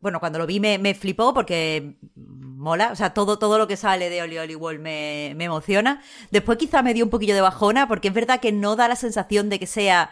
bueno, 0.00 0.20
cuando 0.20 0.38
lo 0.38 0.46
vi 0.46 0.60
me, 0.60 0.94
flipó 0.94 1.34
porque 1.34 1.96
mola, 2.14 2.90
o 2.92 2.96
sea, 2.96 3.12
todo, 3.12 3.38
todo 3.38 3.58
lo 3.58 3.66
que 3.66 3.76
sale 3.76 4.08
de 4.10 4.22
Oli 4.22 4.38
Oli 4.38 4.56
me, 4.78 5.34
me 5.36 5.44
emociona. 5.44 6.02
Después 6.30 6.58
quizá 6.58 6.82
me 6.82 6.94
dio 6.94 7.04
un 7.04 7.10
poquillo 7.10 7.34
de 7.34 7.40
bajona 7.40 7.86
porque 7.86 8.08
es 8.08 8.14
verdad 8.14 8.40
que 8.40 8.52
no 8.52 8.76
da 8.76 8.88
la 8.88 8.96
sensación 8.96 9.48
de 9.48 9.58
que 9.58 9.66
sea 9.66 10.10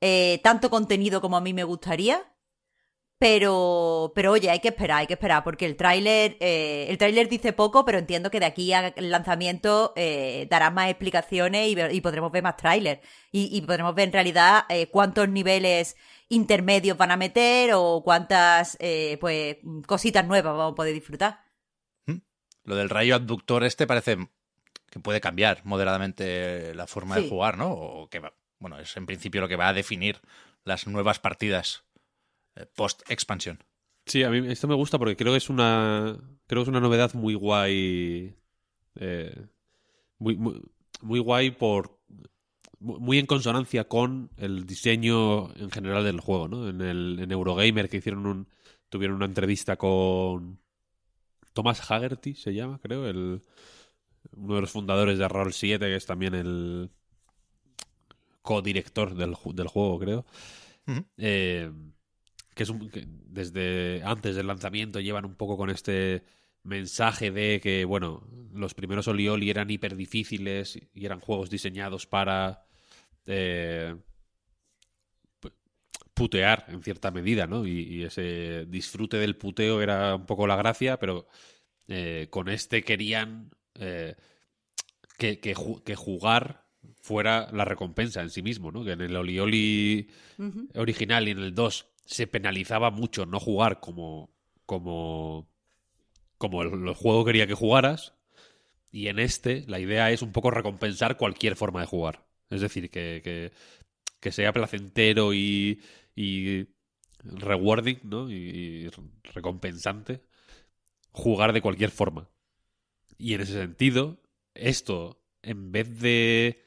eh, 0.00 0.40
tanto 0.42 0.70
contenido 0.70 1.20
como 1.20 1.36
a 1.36 1.40
mí 1.40 1.52
me 1.52 1.64
gustaría. 1.64 2.29
Pero, 3.20 4.12
pero 4.14 4.32
oye, 4.32 4.48
hay 4.48 4.60
que 4.60 4.68
esperar, 4.68 5.00
hay 5.00 5.06
que 5.06 5.12
esperar, 5.12 5.44
porque 5.44 5.66
el 5.66 5.76
tráiler, 5.76 6.38
eh, 6.40 6.86
el 6.88 6.96
tráiler 6.96 7.28
dice 7.28 7.52
poco, 7.52 7.84
pero 7.84 7.98
entiendo 7.98 8.30
que 8.30 8.40
de 8.40 8.46
aquí 8.46 8.72
al 8.72 8.94
lanzamiento 8.96 9.92
eh, 9.94 10.46
dará 10.48 10.70
más 10.70 10.88
explicaciones 10.88 11.68
y, 11.68 12.00
podremos 12.00 12.32
ver 12.32 12.42
más 12.42 12.56
tráiler. 12.56 13.02
Y, 13.30 13.54
y 13.54 13.60
podremos 13.60 13.94
ver 13.94 14.06
en 14.08 14.14
realidad 14.14 14.64
eh, 14.70 14.86
cuántos 14.86 15.28
niveles 15.28 15.98
intermedios 16.30 16.96
van 16.96 17.10
a 17.10 17.18
meter 17.18 17.72
o 17.74 18.00
cuántas 18.02 18.78
eh, 18.80 19.18
pues 19.20 19.58
cositas 19.86 20.26
nuevas 20.26 20.56
vamos 20.56 20.72
a 20.72 20.76
poder 20.76 20.94
disfrutar. 20.94 21.44
Lo 22.64 22.74
del 22.74 22.88
rayo 22.88 23.16
abductor 23.16 23.64
este 23.64 23.86
parece 23.86 24.16
que 24.90 24.98
puede 24.98 25.20
cambiar 25.20 25.60
moderadamente 25.64 26.74
la 26.74 26.86
forma 26.86 27.16
de 27.16 27.28
jugar, 27.28 27.58
¿no? 27.58 27.70
O 27.72 28.08
que 28.08 28.20
va- 28.20 28.32
bueno, 28.58 28.78
es 28.78 28.96
en 28.96 29.04
principio 29.04 29.42
lo 29.42 29.48
que 29.48 29.56
va 29.56 29.68
a 29.68 29.74
definir 29.74 30.22
las 30.64 30.86
nuevas 30.86 31.18
partidas 31.18 31.84
post-expansión. 32.74 33.58
Sí, 34.06 34.22
a 34.22 34.30
mí 34.30 34.50
esto 34.50 34.66
me 34.68 34.74
gusta 34.74 34.98
porque 34.98 35.16
creo 35.16 35.32
que 35.32 35.38
es 35.38 35.50
una 35.50 36.16
creo 36.46 36.60
que 36.60 36.64
es 36.64 36.68
una 36.68 36.80
novedad 36.80 37.14
muy 37.14 37.34
guay 37.34 38.34
eh, 38.96 39.46
muy, 40.18 40.36
muy, 40.36 40.60
muy 41.02 41.20
guay 41.20 41.50
por 41.52 42.00
mu- 42.80 42.98
muy 43.00 43.18
en 43.18 43.26
consonancia 43.26 43.88
con 43.88 44.30
el 44.36 44.66
diseño 44.66 45.54
en 45.56 45.70
general 45.70 46.04
del 46.04 46.20
juego, 46.20 46.48
¿no? 46.48 46.68
En 46.68 46.80
el 46.80 47.18
en 47.20 47.32
Eurogamer 47.32 47.88
que 47.88 47.98
hicieron 47.98 48.26
un 48.26 48.48
tuvieron 48.88 49.16
una 49.16 49.26
entrevista 49.26 49.76
con 49.76 50.60
Thomas 51.52 51.90
Haggerty 51.90 52.34
se 52.34 52.54
llama, 52.54 52.78
creo, 52.80 53.08
el 53.08 53.42
uno 54.32 54.56
de 54.56 54.60
los 54.62 54.70
fundadores 54.72 55.18
de 55.18 55.28
Roll 55.28 55.52
7 55.52 55.86
que 55.86 55.96
es 55.96 56.06
también 56.06 56.34
el 56.34 56.90
codirector 58.42 59.14
del, 59.14 59.36
del 59.54 59.68
juego, 59.68 59.98
creo. 59.98 60.24
Eh, 61.16 61.70
que 62.60 62.64
es 62.64 62.68
un, 62.68 62.90
que 62.90 63.06
desde 63.08 64.02
antes 64.04 64.36
del 64.36 64.46
lanzamiento 64.46 65.00
llevan 65.00 65.24
un 65.24 65.34
poco 65.34 65.56
con 65.56 65.70
este 65.70 66.24
mensaje 66.62 67.30
de 67.30 67.58
que, 67.58 67.86
bueno, 67.86 68.22
los 68.52 68.74
primeros 68.74 69.08
Oli 69.08 69.26
Oli 69.28 69.48
eran 69.48 69.70
hiper 69.70 69.96
difíciles 69.96 70.78
y 70.92 71.06
eran 71.06 71.20
juegos 71.20 71.48
diseñados 71.48 72.04
para 72.06 72.66
eh, 73.24 73.96
pu- 75.40 75.52
putear 76.12 76.66
en 76.68 76.82
cierta 76.82 77.10
medida, 77.10 77.46
¿no? 77.46 77.66
Y, 77.66 77.80
y 77.80 78.02
ese 78.04 78.66
disfrute 78.66 79.16
del 79.16 79.36
puteo 79.36 79.80
era 79.80 80.14
un 80.16 80.26
poco 80.26 80.46
la 80.46 80.56
gracia, 80.56 80.98
pero 80.98 81.26
eh, 81.88 82.26
con 82.30 82.50
este 82.50 82.82
querían 82.84 83.50
eh, 83.76 84.16
que, 85.16 85.40
que 85.40 85.54
ju- 85.54 85.82
que 85.82 85.96
jugar 85.96 86.66
fuera 87.00 87.48
la 87.52 87.64
recompensa 87.64 88.20
en 88.20 88.28
sí 88.30 88.42
mismo, 88.42 88.70
¿no? 88.70 88.84
Que 88.84 88.92
en 88.92 89.00
el 89.00 89.16
Oli 89.16 89.38
Oli 89.38 90.10
Ujú. 90.38 90.68
original 90.74 91.26
y 91.26 91.30
en 91.30 91.38
el 91.38 91.54
2 91.54 91.86
se 92.10 92.26
penalizaba 92.26 92.90
mucho 92.90 93.26
no 93.26 93.40
jugar 93.40 93.80
como 93.80 94.30
como 94.66 95.48
como 96.38 96.62
el, 96.62 96.94
juego 96.94 97.24
quería 97.24 97.46
que 97.48 97.54
jugaras. 97.54 98.14
Y 98.92 99.08
en 99.08 99.18
este 99.20 99.64
la 99.68 99.80
idea 99.80 100.10
es 100.12 100.22
un 100.22 100.32
poco 100.32 100.50
recompensar 100.52 101.16
cualquier 101.18 101.56
forma 101.56 101.80
de 101.82 101.86
jugar. 101.86 102.26
Es 102.50 102.60
decir 102.62 102.90
que, 102.90 103.22
que, 103.24 103.52
que 104.20 104.32
sea 104.32 104.52
placentero 104.54 105.34
y, 105.34 105.82
y 106.16 106.68
rewarding 107.24 108.00
¿no? 108.04 108.30
y, 108.30 108.34
y 108.34 108.90
recompensante 109.34 110.22
jugar 111.12 111.52
de 111.52 111.62
cualquier 111.62 111.90
forma. 111.90 112.28
Y 113.18 113.34
en 113.34 113.42
ese 113.42 113.54
sentido 113.54 114.18
esto 114.54 115.20
en 115.42 115.72
vez 115.72 116.00
de 116.00 116.64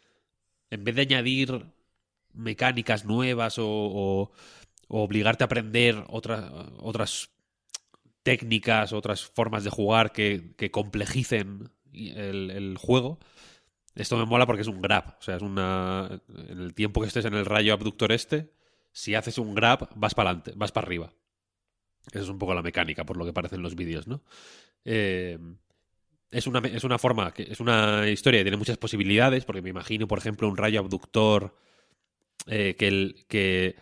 en 0.72 0.84
vez 0.84 0.96
de 0.96 1.04
añadir 1.04 1.66
mecánicas 2.34 3.06
nuevas 3.06 3.60
o, 3.60 3.68
o- 3.70 4.32
o 4.88 5.04
obligarte 5.04 5.44
a 5.44 5.46
aprender 5.46 6.04
otras 6.08 7.30
técnicas, 8.24 8.94
otras 8.94 9.26
formas 9.26 9.64
de 9.64 9.70
jugar 9.70 10.12
que, 10.12 10.56
complejicen 10.72 11.72
el, 11.94 12.52
el 12.52 12.78
juego. 12.78 13.20
Esto 13.96 14.18
me 14.18 14.26
mola 14.26 14.46
porque 14.46 14.64
es 14.64 14.68
un 14.68 14.82
grab. 14.82 15.18
O 15.20 15.22
sea, 15.22 15.36
es 15.36 15.42
una. 15.42 16.22
En 16.50 16.60
el 16.60 16.74
tiempo 16.74 17.02
que 17.02 17.08
estés 17.08 17.26
en 17.26 17.36
el 17.36 17.46
rayo 17.46 17.74
abductor 17.74 18.12
este, 18.12 18.52
si 18.92 19.16
haces 19.16 19.38
un 19.38 19.54
grab, 19.54 19.90
vas 19.96 20.16
para 20.16 20.30
adelante, 20.30 20.54
vas 20.56 20.72
para 20.72 20.86
arriba. 20.86 21.14
Esa 22.12 22.22
es 22.22 22.30
un 22.30 22.40
poco 22.40 22.54
la 22.54 22.62
mecánica, 22.62 23.06
por 23.06 23.18
lo 23.18 23.26
que 23.26 23.34
parecen 23.34 23.62
los 23.62 23.76
vídeos, 23.76 24.08
¿no? 24.08 24.24
Eh, 24.84 25.38
es 26.32 26.48
una, 26.48 26.60
es 26.60 26.84
una 26.84 26.98
forma, 26.98 27.34
que 27.34 27.44
es 27.44 27.60
una 27.60 28.10
historia 28.10 28.40
que 28.40 28.46
tiene 28.46 28.58
muchas 28.58 28.78
posibilidades, 28.78 29.46
porque 29.46 29.62
me 29.62 29.70
imagino, 29.70 30.08
por 30.08 30.18
ejemplo, 30.18 30.48
un 30.48 30.58
rayo 30.58 30.80
abductor 30.80 31.56
eh, 32.48 32.76
que, 32.78 32.88
el, 32.88 33.26
que 33.28 33.76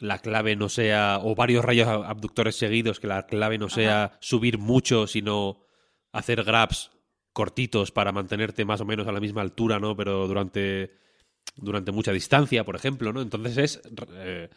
la 0.00 0.18
clave 0.18 0.56
no 0.56 0.68
sea, 0.68 1.20
o 1.22 1.34
varios 1.34 1.64
rayos 1.64 1.88
abductores 1.88 2.56
seguidos, 2.56 3.00
que 3.00 3.06
la 3.06 3.26
clave 3.26 3.58
no 3.58 3.68
sea 3.68 4.16
subir 4.20 4.58
mucho, 4.58 5.06
sino 5.06 5.60
hacer 6.12 6.42
grabs 6.44 6.90
cortitos 7.32 7.90
para 7.90 8.12
mantenerte 8.12 8.64
más 8.64 8.80
o 8.80 8.84
menos 8.84 9.06
a 9.06 9.12
la 9.12 9.20
misma 9.20 9.42
altura, 9.42 9.78
¿no? 9.78 9.96
Pero 9.96 10.26
durante, 10.26 10.92
durante 11.56 11.92
mucha 11.92 12.12
distancia, 12.12 12.64
por 12.64 12.76
ejemplo, 12.76 13.12
¿no? 13.12 13.20
Entonces 13.20 13.58
es, 13.58 13.82
eh, 14.16 14.48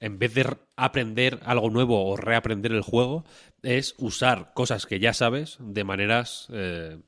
en 0.00 0.18
vez 0.18 0.34
de 0.34 0.56
aprender 0.76 1.40
algo 1.44 1.70
nuevo 1.70 2.06
o 2.06 2.16
reaprender 2.16 2.72
el 2.72 2.82
juego, 2.82 3.24
es 3.62 3.94
usar 3.98 4.52
cosas 4.54 4.86
que 4.86 5.00
ya 5.00 5.12
sabes 5.12 5.56
de 5.60 5.84
maneras 5.84 6.48
eh, 6.52 6.98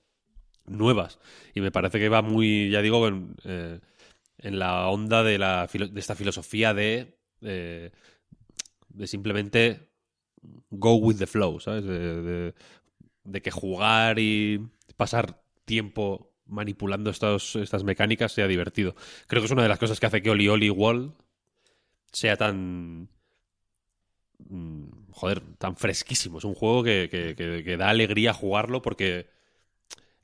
nuevas. 0.66 1.18
Y 1.54 1.60
me 1.60 1.70
parece 1.70 1.98
que 1.98 2.08
va 2.08 2.22
muy, 2.22 2.70
ya 2.70 2.82
digo, 2.82 3.06
en, 3.06 3.36
eh, 3.44 3.80
en 4.38 4.58
la 4.58 4.88
onda 4.88 5.22
de, 5.22 5.38
la, 5.38 5.68
de 5.72 6.00
esta 6.00 6.14
filosofía 6.14 6.74
de, 6.74 7.15
de 7.40 9.06
simplemente 9.06 9.88
go 10.70 10.96
with 10.96 11.16
the 11.18 11.26
flow, 11.26 11.60
¿sabes? 11.60 11.84
De, 11.84 12.22
de- 12.22 12.54
que 13.42 13.50
jugar 13.50 14.18
y 14.18 14.60
pasar 14.96 15.42
tiempo 15.64 16.32
manipulando 16.46 17.10
estos, 17.10 17.56
estas 17.56 17.84
mecánicas 17.84 18.32
sea 18.32 18.48
divertido. 18.48 18.94
Creo 19.28 19.42
que 19.42 19.46
es 19.46 19.52
una 19.52 19.62
de 19.64 19.68
las 19.70 19.78
cosas 19.80 20.00
que 20.00 20.06
hace 20.06 20.22
que 20.22 20.30
Oli 20.30 20.48
Oli 20.48 20.70
Wall 20.70 21.14
sea 22.12 22.36
tan... 22.36 23.08
mm, 24.48 24.84
Joder, 25.12 25.40
tan 25.58 25.76
fresquísimo. 25.76 26.38
Es 26.38 26.44
un 26.44 26.54
juego 26.54 26.82
que, 26.84 27.08
que- 27.10 27.34
que- 27.36 27.76
da 27.76 27.88
alegría 27.90 28.32
jugarlo 28.34 28.82
porque 28.82 29.28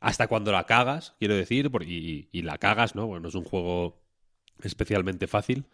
hasta 0.00 0.28
cuando 0.28 0.52
la 0.52 0.66
cagas, 0.66 1.16
quiero 1.18 1.34
decir, 1.36 1.70
y, 1.86 2.28
y 2.32 2.42
la 2.42 2.58
cagas, 2.58 2.94
¿no? 2.96 3.06
Bueno, 3.06 3.22
no 3.24 3.28
es 3.28 3.34
un 3.36 3.44
juego 3.44 4.02
especialmente 4.62 5.26
fácil. 5.28 5.66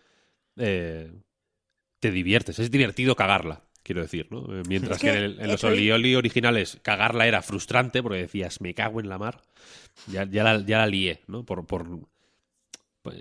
eh, 0.57 1.13
te 2.01 2.11
diviertes. 2.11 2.59
Es 2.59 2.71
divertido 2.71 3.17
cagarla, 3.17 3.63
quiero 3.83 4.03
decir, 4.03 4.29
¿no? 4.31 4.41
Eh, 4.57 4.63
Mientras 4.69 4.97
Es 4.99 5.03
que, 5.03 5.11
que 5.11 5.17
en, 5.19 5.25
el- 5.25 5.41
en 5.41 5.51
los 5.51 5.65
Olioli 5.65 6.15
originales 6.15 6.79
cagarla 6.83 7.27
era 7.27 7.43
frustrante 7.43 8.03
porque 8.03 8.19
decías, 8.21 8.61
me 8.61 8.75
cago 8.75 9.01
en 9.01 9.09
la 9.09 9.19
mar. 9.19 9.43
Ya, 10.07 10.25
ya, 10.25 10.45
la, 10.45 10.65
ya 10.65 10.79
la 10.79 10.87
lié, 10.87 11.23
¿no? 11.27 11.45
Por, 11.45 11.67
por, 11.67 11.87
pues, 13.03 13.17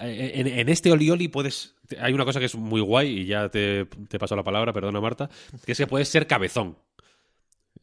en, 0.00 0.46
en 0.46 0.68
este 0.68 0.90
Olioli 0.90 1.28
puedes. 1.28 1.74
Hay 2.00 2.12
una 2.12 2.24
cosa 2.24 2.38
que 2.40 2.46
es 2.46 2.54
muy 2.54 2.80
guay, 2.80 3.20
y 3.20 3.24
ya 3.26 3.48
te, 3.50 3.84
te 3.86 4.18
paso 4.18 4.36
la 4.36 4.42
palabra, 4.44 4.72
perdona 4.72 5.00
Marta, 5.00 5.28
que 5.64 5.72
es 5.72 5.78
que 5.78 5.86
puedes 5.86 6.08
ser 6.08 6.26
cabezón. 6.26 6.76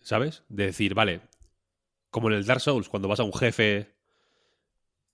¿Sabes? 0.02 0.44
De 0.50 0.68
decir, 0.68 0.94
vale, 0.94 1.22
como 2.12 2.30
en 2.30 2.36
el 2.36 2.46
Dark 2.46 2.62
Souls, 2.62 2.90
cuando 2.90 3.08
vas 3.08 3.20
a 3.20 3.24
un 3.24 3.34
jefe 3.34 3.94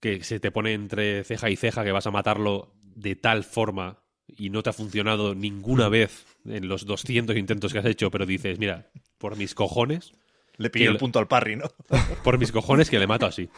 que 0.01 0.23
se 0.23 0.39
te 0.39 0.51
pone 0.51 0.73
entre 0.73 1.23
ceja 1.23 1.49
y 1.49 1.55
ceja, 1.55 1.83
que 1.83 1.91
vas 1.93 2.07
a 2.07 2.11
matarlo 2.11 2.73
de 2.81 3.15
tal 3.15 3.43
forma 3.43 4.00
y 4.37 4.49
no 4.49 4.63
te 4.63 4.69
ha 4.69 4.73
funcionado 4.73 5.35
ninguna 5.35 5.89
vez 5.89 6.25
en 6.45 6.67
los 6.67 6.85
200 6.85 7.37
intentos 7.37 7.73
que 7.73 7.79
has 7.79 7.85
hecho, 7.85 8.11
pero 8.11 8.25
dices, 8.25 8.59
mira, 8.59 8.89
por 9.17 9.37
mis 9.37 9.55
cojones, 9.55 10.13
Le 10.57 10.69
pilló 10.69 10.85
Que 10.85 10.91
el 10.91 10.97
punto 10.97 11.19
al 11.19 11.27
parry, 11.27 11.55
¿no? 11.55 11.65
por 12.23 12.37
mis 12.37 12.51
cojones 12.51 12.89
que 12.89 12.99
le 12.99 13.07
mato 13.07 13.25
así. 13.25 13.49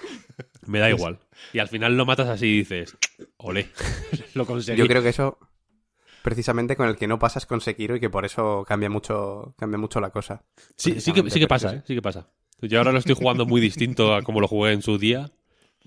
Me 0.65 0.79
da 0.79 0.89
igual. 0.89 1.19
Y 1.51 1.59
al 1.59 1.67
final 1.67 1.97
lo 1.97 2.05
matas 2.05 2.29
así 2.29 2.47
y 2.47 2.57
dices, 2.59 2.97
olé, 3.37 3.69
lo 4.33 4.45
conseguí. 4.45 4.77
Yo 4.77 4.87
creo 4.87 5.01
que 5.01 5.09
eso, 5.09 5.37
precisamente 6.21 6.75
con 6.75 6.87
el 6.87 6.95
que 6.95 7.07
no 7.07 7.19
pasas 7.19 7.45
con 7.45 7.61
Sekiro 7.61 7.95
y 7.95 7.99
que 7.99 8.09
por 8.09 8.25
eso 8.25 8.65
cambia 8.67 8.89
mucho, 8.89 9.55
cambia 9.57 9.77
mucho 9.77 9.99
la 9.99 10.09
cosa. 10.09 10.43
Sí, 10.75 11.01
sí 11.01 11.11
que, 11.11 11.29
sí 11.29 11.39
que 11.39 11.47
pasa, 11.47 11.75
¿eh? 11.75 11.83
Sí 11.85 11.95
que 11.95 12.01
pasa. 12.01 12.29
Yo 12.61 12.77
ahora 12.77 12.93
lo 12.93 12.99
estoy 12.99 13.15
jugando 13.15 13.45
muy 13.45 13.59
distinto 13.59 14.15
a 14.15 14.21
como 14.21 14.39
lo 14.39 14.47
jugué 14.47 14.71
en 14.71 14.81
su 14.81 14.97
día. 14.97 15.31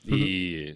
Y, 0.04 0.74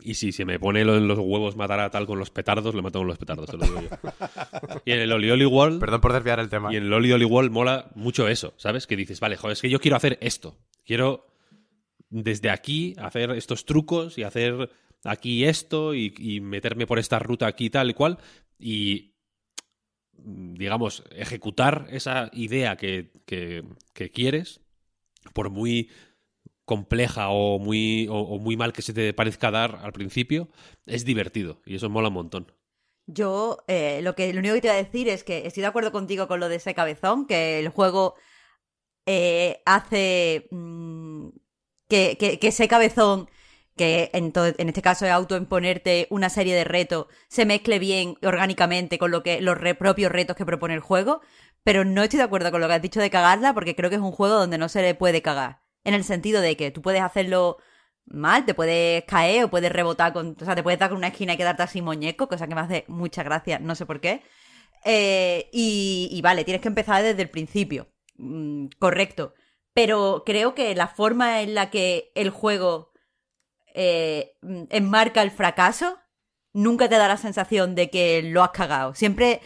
y 0.00 0.14
si 0.14 0.32
se 0.32 0.44
me 0.44 0.58
pone 0.60 0.84
lo- 0.84 0.96
en 0.96 1.08
los 1.08 1.18
huevos 1.18 1.56
matar 1.56 1.80
a 1.80 1.90
tal 1.90 2.06
con 2.06 2.18
los 2.18 2.30
petardos, 2.30 2.74
le 2.74 2.82
mato 2.82 3.00
con 3.00 3.08
los 3.08 3.18
petardos, 3.18 3.46
te 3.50 3.56
lo 3.56 3.64
digo 3.64 3.80
yo. 3.82 3.88
Y 4.84 4.92
en 4.92 5.00
el 5.00 5.12
Oli 5.12 5.30
Oli 5.30 5.44
World, 5.46 5.80
Perdón 5.80 6.00
por 6.00 6.12
desviar 6.12 6.38
el 6.40 6.48
tema. 6.48 6.72
y 6.72 6.76
en 6.76 6.84
el 6.84 6.92
Oli 6.92 7.12
Oli 7.12 7.24
World 7.24 7.50
mola 7.50 7.90
mucho 7.94 8.28
eso, 8.28 8.54
¿sabes? 8.56 8.86
Que 8.86 8.96
dices, 8.96 9.20
vale, 9.20 9.36
joder, 9.36 9.54
es 9.54 9.62
que 9.62 9.70
yo 9.70 9.80
quiero 9.80 9.96
hacer 9.96 10.18
esto. 10.20 10.56
Quiero 10.84 11.26
desde 12.10 12.48
aquí 12.50 12.94
hacer 12.98 13.30
estos 13.32 13.64
trucos 13.66 14.16
y 14.18 14.22
hacer 14.22 14.70
aquí 15.04 15.44
esto 15.44 15.94
y, 15.94 16.14
y 16.18 16.40
meterme 16.40 16.86
por 16.86 16.98
esta 16.98 17.18
ruta 17.18 17.46
aquí 17.46 17.68
tal 17.70 17.90
y 17.90 17.94
cual. 17.94 18.18
Y 18.58 19.14
digamos, 20.12 21.04
ejecutar 21.14 21.86
esa 21.90 22.30
idea 22.32 22.76
que, 22.76 23.10
que- 23.26 23.64
que 23.94 24.10
quieres, 24.10 24.60
por 25.34 25.50
muy 25.50 25.90
compleja 26.72 27.30
o 27.30 27.58
muy, 27.58 28.06
o, 28.10 28.38
muy 28.38 28.56
mal 28.56 28.72
que 28.74 28.82
se 28.82 28.94
te 28.94 29.12
parezca 29.14 29.50
dar 29.50 29.80
al 29.82 29.92
principio, 29.92 30.48
es 30.86 31.04
divertido 31.04 31.52
y 31.66 31.76
eso 31.76 31.90
mola 31.90 32.08
un 32.08 32.14
montón. 32.20 32.44
Yo, 33.06 33.64
eh, 33.68 34.00
lo 34.02 34.14
que 34.14 34.32
lo 34.34 34.40
único 34.40 34.54
que 34.54 34.60
te 34.60 34.66
iba 34.68 34.74
a 34.74 34.76
decir 34.84 35.08
es 35.08 35.24
que 35.24 35.46
estoy 35.46 35.62
de 35.62 35.66
acuerdo 35.68 35.92
contigo 35.92 36.28
con 36.28 36.40
lo 36.40 36.48
de 36.50 36.56
ese 36.56 36.74
cabezón, 36.74 37.26
que 37.26 37.58
el 37.58 37.70
juego 37.70 38.16
eh, 39.06 39.62
hace 39.66 40.48
mm, 40.52 41.28
que, 41.88 42.16
que- 42.18 42.38
ese 42.48 42.68
cabezón, 42.68 43.30
que 43.76 44.10
en, 44.14 44.32
en 44.36 44.68
este 44.68 44.82
caso 44.82 45.06
es 45.06 45.12
autoimponerte 45.12 46.06
una 46.10 46.30
serie 46.30 46.54
de 46.56 46.64
retos, 46.64 47.06
se 47.28 47.46
mezcle 47.46 47.78
bien 47.80 48.16
orgánicamente 48.22 48.98
con 48.98 49.10
lo 49.12 49.22
que 49.22 49.40
los 49.40 49.58
re- 49.58 49.74
propios 49.76 50.12
retos 50.12 50.36
que 50.36 50.46
propone 50.46 50.74
el 50.74 50.80
juego. 50.80 51.20
Pero 51.64 51.84
no 51.84 52.02
estoy 52.02 52.18
de 52.18 52.24
acuerdo 52.24 52.50
con 52.52 52.60
lo 52.60 52.68
que 52.68 52.74
has 52.74 52.82
dicho 52.82 53.00
de 53.00 53.10
cagarla, 53.10 53.54
porque 53.54 53.76
creo 53.76 53.90
que 53.90 53.96
es 53.96 54.02
un 54.02 54.12
juego 54.12 54.36
donde 54.36 54.58
no 54.58 54.68
se 54.68 54.82
le 54.82 54.94
puede 54.94 55.22
cagar. 55.22 55.62
En 55.88 55.94
el 55.94 56.04
sentido 56.04 56.42
de 56.42 56.54
que 56.54 56.70
tú 56.70 56.82
puedes 56.82 57.00
hacerlo 57.00 57.56
mal, 58.04 58.44
te 58.44 58.52
puedes 58.52 59.04
caer 59.04 59.44
o 59.44 59.50
puedes 59.50 59.72
rebotar 59.72 60.12
con. 60.12 60.36
O 60.38 60.44
sea, 60.44 60.54
te 60.54 60.62
puedes 60.62 60.78
dar 60.78 60.90
con 60.90 60.98
una 60.98 61.06
esquina 61.08 61.32
y 61.32 61.38
quedarte 61.38 61.62
así 61.62 61.80
muñeco, 61.80 62.28
cosa 62.28 62.46
que 62.46 62.54
me 62.54 62.60
hace 62.60 62.84
mucha 62.88 63.22
gracia, 63.22 63.58
no 63.58 63.74
sé 63.74 63.86
por 63.86 63.98
qué. 63.98 64.22
Eh, 64.84 65.48
y, 65.50 66.20
vale, 66.22 66.44
tienes 66.44 66.60
que 66.60 66.68
empezar 66.68 67.02
desde 67.02 67.22
el 67.22 67.30
principio. 67.30 67.88
Mm, 68.18 68.66
correcto. 68.78 69.32
Pero 69.72 70.24
creo 70.26 70.54
que 70.54 70.74
la 70.74 70.88
forma 70.88 71.40
en 71.40 71.54
la 71.54 71.70
que 71.70 72.12
el 72.14 72.28
juego 72.28 72.92
eh, 73.74 74.36
mm, 74.42 74.64
enmarca 74.68 75.22
el 75.22 75.30
fracaso 75.30 75.98
nunca 76.52 76.86
te 76.90 76.96
da 76.96 77.08
la 77.08 77.16
sensación 77.16 77.74
de 77.74 77.88
que 77.88 78.22
lo 78.22 78.42
has 78.42 78.50
cagado. 78.50 78.94
Siempre, 78.94 79.40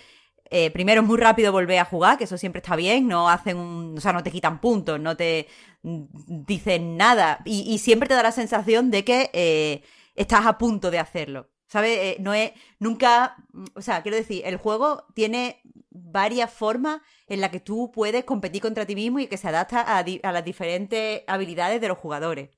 eh, 0.51 0.73
primero 0.73 1.03
es 1.03 1.07
muy 1.07 1.19
rápido 1.19 1.53
volver 1.53 1.79
a 1.79 1.85
jugar, 1.85 2.19
que 2.19 2.25
eso 2.25 2.37
siempre 2.39 2.61
está 2.61 2.77
bien, 2.77 3.07
no 3.09 3.29
hacen 3.29 3.57
un, 3.59 3.97
o 3.97 4.01
sea, 4.01 4.13
no 4.13 4.23
te 4.25 4.31
quitan 4.33 4.61
puntos, 4.61 4.99
no 5.01 5.17
te 5.17 5.47
dicen 5.83 6.97
nada. 6.97 7.41
Y, 7.45 7.79
siempre 7.79 8.09
te 8.09 8.15
da 8.15 8.23
la 8.23 8.33
sensación 8.33 8.91
de 8.91 9.05
que 9.05 9.31
eh, 9.33 9.83
estás 10.15 10.47
a 10.47 10.59
punto 10.59 10.91
de 10.91 10.99
hacerlo. 10.99 11.51
¿Sabes? 11.67 11.99
Eh, 11.99 12.17
no 12.21 12.35
es. 12.35 12.53
Nunca. 12.79 13.37
O 13.75 13.83
sea, 13.83 14.03
quiero 14.03 14.17
decir, 14.17 14.43
el 14.45 14.57
juego 14.57 15.07
tiene 15.15 15.63
varias 15.91 16.53
formas 16.53 17.01
en 17.27 17.41
las 17.41 17.51
que 17.51 17.61
tú 17.61 17.91
puedes 17.93 18.25
competir 18.25 18.61
contra 18.63 18.87
ti 18.87 18.95
mismo 18.95 19.19
y 19.19 19.27
que 19.27 19.37
se 19.37 19.49
adapta 19.49 19.81
a, 19.81 20.05
las 20.33 20.45
diferentes 20.45 21.23
habilidades 21.27 21.81
de 21.81 21.89
los 21.89 21.99
jugadores. 21.99 22.51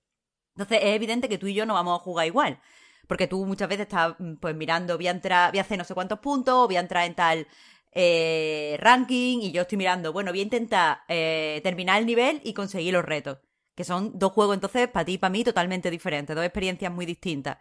Entonces 0.56 0.80
es 0.82 0.94
evidente 0.96 1.28
que 1.28 1.38
tú 1.38 1.46
y 1.46 1.54
yo 1.54 1.66
no 1.66 1.74
vamos 1.74 2.00
a 2.00 2.02
jugar 2.02 2.26
igual. 2.26 2.60
Porque 3.06 3.26
tú 3.26 3.44
muchas 3.44 3.68
veces 3.68 3.82
estás 3.82 4.16
pues 4.40 4.56
mirando, 4.56 4.96
voy 4.96 5.08
a 5.08 5.10
entrar, 5.10 5.50
voy 5.50 5.58
a 5.58 5.62
hacer 5.62 5.76
no 5.76 5.84
sé 5.84 5.94
cuántos 5.94 6.20
puntos, 6.20 6.66
voy 6.66 6.76
a 6.76 6.80
entrar 6.80 7.04
en 7.04 7.14
tal 7.14 7.46
eh, 7.94 8.76
ranking, 8.80 9.38
y 9.42 9.52
yo 9.52 9.62
estoy 9.62 9.78
mirando, 9.78 10.12
bueno, 10.12 10.32
voy 10.32 10.40
a 10.40 10.42
intentar 10.42 10.98
eh, 11.08 11.60
terminar 11.62 12.00
el 12.00 12.06
nivel 12.06 12.40
y 12.44 12.52
conseguir 12.52 12.92
los 12.92 13.04
retos. 13.04 13.38
Que 13.74 13.84
son 13.84 14.18
dos 14.18 14.32
juegos 14.32 14.54
entonces, 14.54 14.88
para 14.88 15.04
ti 15.04 15.14
y 15.14 15.18
para 15.18 15.30
mí, 15.30 15.44
totalmente 15.44 15.90
diferentes, 15.90 16.34
dos 16.36 16.44
experiencias 16.44 16.92
muy 16.92 17.06
distintas. 17.06 17.58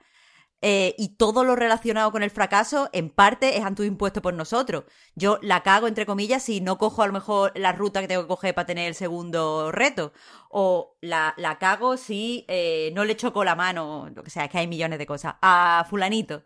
Eh, 0.65 0.95
y 0.97 1.17
todo 1.17 1.43
lo 1.43 1.57
relacionado 1.57 2.09
con 2.13 2.23
el 2.23 2.29
fracaso, 2.29 2.89
en 2.93 3.09
parte, 3.09 3.57
es 3.57 3.65
impuesto 3.79 4.21
por 4.21 4.33
nosotros. 4.33 4.85
Yo 5.13 5.37
la 5.41 5.61
cago, 5.61 5.87
entre 5.87 6.05
comillas, 6.05 6.43
si 6.43 6.61
no 6.61 6.77
cojo 6.77 7.03
a 7.03 7.07
lo 7.07 7.11
mejor 7.11 7.51
la 7.55 7.73
ruta 7.73 7.99
que 7.99 8.07
tengo 8.07 8.21
que 8.21 8.29
coger 8.29 8.55
para 8.55 8.65
tener 8.65 8.87
el 8.87 8.95
segundo 8.95 9.73
reto. 9.73 10.13
O 10.49 10.95
la, 11.01 11.33
la 11.35 11.59
cago 11.59 11.97
si 11.97 12.45
eh, 12.47 12.91
no 12.95 13.03
le 13.03 13.17
choco 13.17 13.43
la 13.43 13.55
mano, 13.55 14.09
lo 14.15 14.23
que 14.23 14.29
sea, 14.29 14.45
es 14.45 14.51
que 14.51 14.59
hay 14.59 14.67
millones 14.67 14.99
de 14.99 15.05
cosas, 15.05 15.35
a 15.41 15.85
fulanito. 15.89 16.43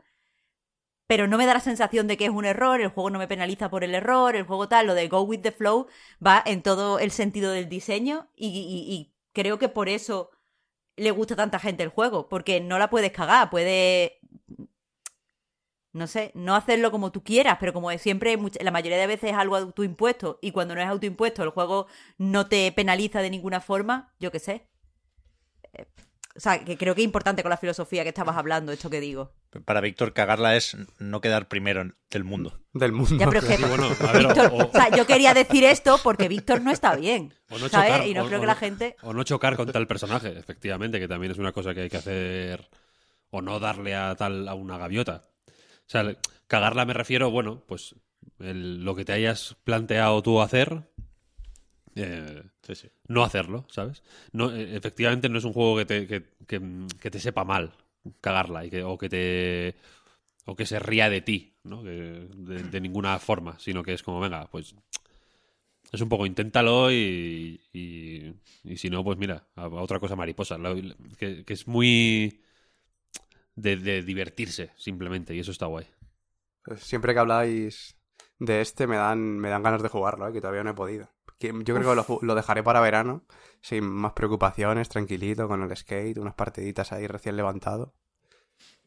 Pero 1.07 1.27
no 1.27 1.37
me 1.37 1.45
da 1.45 1.53
la 1.53 1.59
sensación 1.61 2.07
de 2.07 2.17
que 2.17 2.25
es 2.25 2.31
un 2.31 2.45
error, 2.45 2.81
el 2.81 2.89
juego 2.89 3.09
no 3.09 3.19
me 3.19 3.27
penaliza 3.27 3.69
por 3.69 3.83
el 3.83 3.95
error, 3.95 4.35
el 4.35 4.43
juego 4.43 4.67
tal, 4.67 4.87
lo 4.87 4.93
de 4.93 5.07
go 5.07 5.21
with 5.21 5.41
the 5.41 5.51
flow 5.53 5.87
va 6.25 6.43
en 6.45 6.61
todo 6.61 6.99
el 6.99 7.11
sentido 7.11 7.51
del 7.51 7.69
diseño 7.69 8.29
y, 8.35 8.47
y- 8.49 8.93
y 8.93 9.13
creo 9.33 9.57
que 9.59 9.69
por 9.69 9.87
eso 9.89 10.31
le 10.97 11.11
gusta 11.11 11.35
tanta 11.35 11.59
gente 11.59 11.83
el 11.83 11.89
juego, 11.89 12.29
porque 12.29 12.61
no 12.61 12.79
la 12.79 12.89
puedes 12.89 13.11
cagar, 13.11 13.49
puedes, 13.51 14.13
no 15.93 16.07
sé, 16.07 16.31
no 16.35 16.55
hacerlo 16.55 16.91
como 16.91 17.11
tú 17.11 17.23
quieras, 17.23 17.57
pero 17.59 17.73
como 17.73 17.89
siempre, 17.97 18.37
la 18.61 18.71
mayoría 18.71 18.97
de 18.99 19.07
veces 19.07 19.31
es 19.31 19.35
algo 19.37 19.55
autoimpuesto, 19.55 20.37
y 20.41 20.51
cuando 20.51 20.75
no 20.75 20.81
es 20.81 20.87
autoimpuesto, 20.87 21.43
el 21.43 21.49
juego 21.49 21.87
no 22.17 22.47
te 22.47 22.71
penaliza 22.71 23.21
de 23.21 23.29
ninguna 23.31 23.61
forma, 23.61 24.13
yo 24.19 24.31
qué 24.31 24.39
sé. 24.39 24.67
O 26.37 26.39
sea, 26.39 26.63
que 26.63 26.77
creo 26.77 26.93
que 26.93 27.01
es 27.01 27.05
importante 27.05 27.41
con 27.41 27.49
la 27.49 27.57
filosofía 27.57 28.03
que 28.03 28.09
estabas 28.09 28.37
hablando, 28.37 28.71
esto 28.71 28.91
que 28.91 28.99
digo. 28.99 29.33
Para 29.65 29.81
Víctor, 29.81 30.13
cagarla 30.13 30.55
es 30.55 30.77
no 30.99 31.19
quedar 31.19 31.47
primero 31.47 31.83
del 32.11 32.23
mundo. 32.23 32.59
Del 32.73 32.91
mundo. 32.91 33.17
Ya, 33.17 33.25
pero 33.27 33.39
es 33.39 33.45
que 33.45 33.57
Sí, 33.57 33.63
bueno, 33.67 33.87
a 34.07 34.11
ver, 34.11 34.27
Víctor, 34.27 34.51
o- 34.53 34.67
o 34.67 34.71
sea, 34.71 34.89
yo 34.95 35.07
quería 35.07 35.33
decir 35.33 35.63
esto 35.63 35.99
porque 36.03 36.27
Víctor 36.27 36.61
no 36.61 36.69
está 36.71 36.95
bien, 36.95 37.33
O 37.49 37.57
no 37.57 37.67
¿sabes? 37.69 37.91
chocar, 37.91 38.07
y 38.07 38.13
no 38.13 38.23
o- 38.23 38.27
creo 38.27 38.39
que 38.39 38.45
la 38.45 38.55
gente... 38.55 38.95
O 39.01 39.13
no 39.13 39.23
chocar 39.23 39.55
con 39.55 39.71
tal 39.71 39.87
personaje, 39.87 40.37
efectivamente, 40.37 40.99
que 40.99 41.07
también 41.07 41.31
es 41.31 41.39
una 41.39 41.51
cosa 41.51 41.73
que 41.73 41.81
hay 41.81 41.89
que 41.89 41.97
hacer. 41.97 42.69
O 43.31 43.41
no 43.41 43.59
darle 43.59 43.95
a 43.95 44.15
tal 44.15 44.47
a 44.47 44.53
una 44.53 44.77
gaviota. 44.77 45.23
O 45.47 45.89
sea, 45.89 46.15
cagarla 46.45 46.85
me 46.85 46.93
refiero, 46.93 47.31
bueno, 47.31 47.63
pues 47.67 47.95
el- 48.39 48.83
lo 48.85 48.93
que 48.95 49.05
te 49.05 49.13
hayas 49.13 49.55
planteado 49.63 50.21
tú 50.21 50.39
hacer, 50.39 50.83
eh, 51.95 52.43
No 53.07 53.23
hacerlo, 53.23 53.65
¿sabes? 53.69 54.03
Eh, 54.33 54.75
efectivamente 54.75 55.29
no 55.29 55.37
es 55.37 55.43
un 55.45 55.53
juego 55.53 55.77
que 55.77 55.85
te, 55.85 56.07
que, 56.07 56.23
que- 56.47 57.11
te 57.11 57.19
sepa 57.19 57.43
mal 57.43 57.73
cagarla 58.21 58.65
y 58.65 58.69
que, 58.69 58.83
o 58.83 58.97
que 58.97 59.09
te 59.09 59.75
o 60.45 60.55
que 60.55 60.65
se 60.65 60.79
ría 60.79 61.09
de 61.09 61.21
ti, 61.21 61.53
¿no? 61.63 61.83
De, 61.83 62.79
ninguna 62.79 63.19
forma, 63.19 63.59
sino 63.59 63.83
que 63.83 63.93
es 63.93 64.01
como, 64.03 64.19
venga, 64.19 64.47
pues 64.49 64.75
es 65.91 66.01
un 66.01 66.09
poco 66.09 66.25
inténtalo 66.25 66.91
y, 66.91 67.59
y, 67.73 68.77
si 68.77 68.89
no, 68.89 69.03
pues 69.03 69.17
mira, 69.17 69.45
otra 69.55 69.99
cosa 69.99 70.15
mariposa, 70.15 70.57
que, 71.17 71.43
que 71.43 71.53
es 71.53 71.67
muy 71.67 72.41
de, 73.55 73.75
de 73.77 74.03
divertirse 74.03 74.71
simplemente 74.77 75.35
y 75.35 75.39
eso 75.39 75.51
está 75.51 75.65
guay. 75.65 75.85
Pues 76.63 76.81
siempre 76.83 77.13
que 77.13 77.19
habláis 77.19 77.95
de 78.39 78.61
este 78.61 78.87
me 78.87 78.97
dan, 78.97 79.37
me 79.39 79.49
dan 79.49 79.63
ganas 79.63 79.81
de 79.81 79.89
jugarlo, 79.89 80.27
¿eh? 80.27 80.33
que 80.33 80.41
todavía 80.41 80.63
no 80.63 80.71
he 80.71 80.75
podido. 80.75 81.09
Que 81.39 81.47
yo 81.49 81.75
creo 81.75 82.05
que 82.05 82.25
lo, 82.25 82.35
dejaré 82.35 82.63
para 82.63 82.81
verano, 82.81 83.23
sin 83.61 83.83
más 83.83 84.13
preocupaciones, 84.13 84.89
tranquilito, 84.89 85.47
con 85.47 85.61
el 85.61 85.75
skate, 85.75 86.17
unas 86.17 86.33
partiditas 86.33 86.91
ahí 86.91 87.05
recién 87.07 87.37
levantado. 87.37 87.93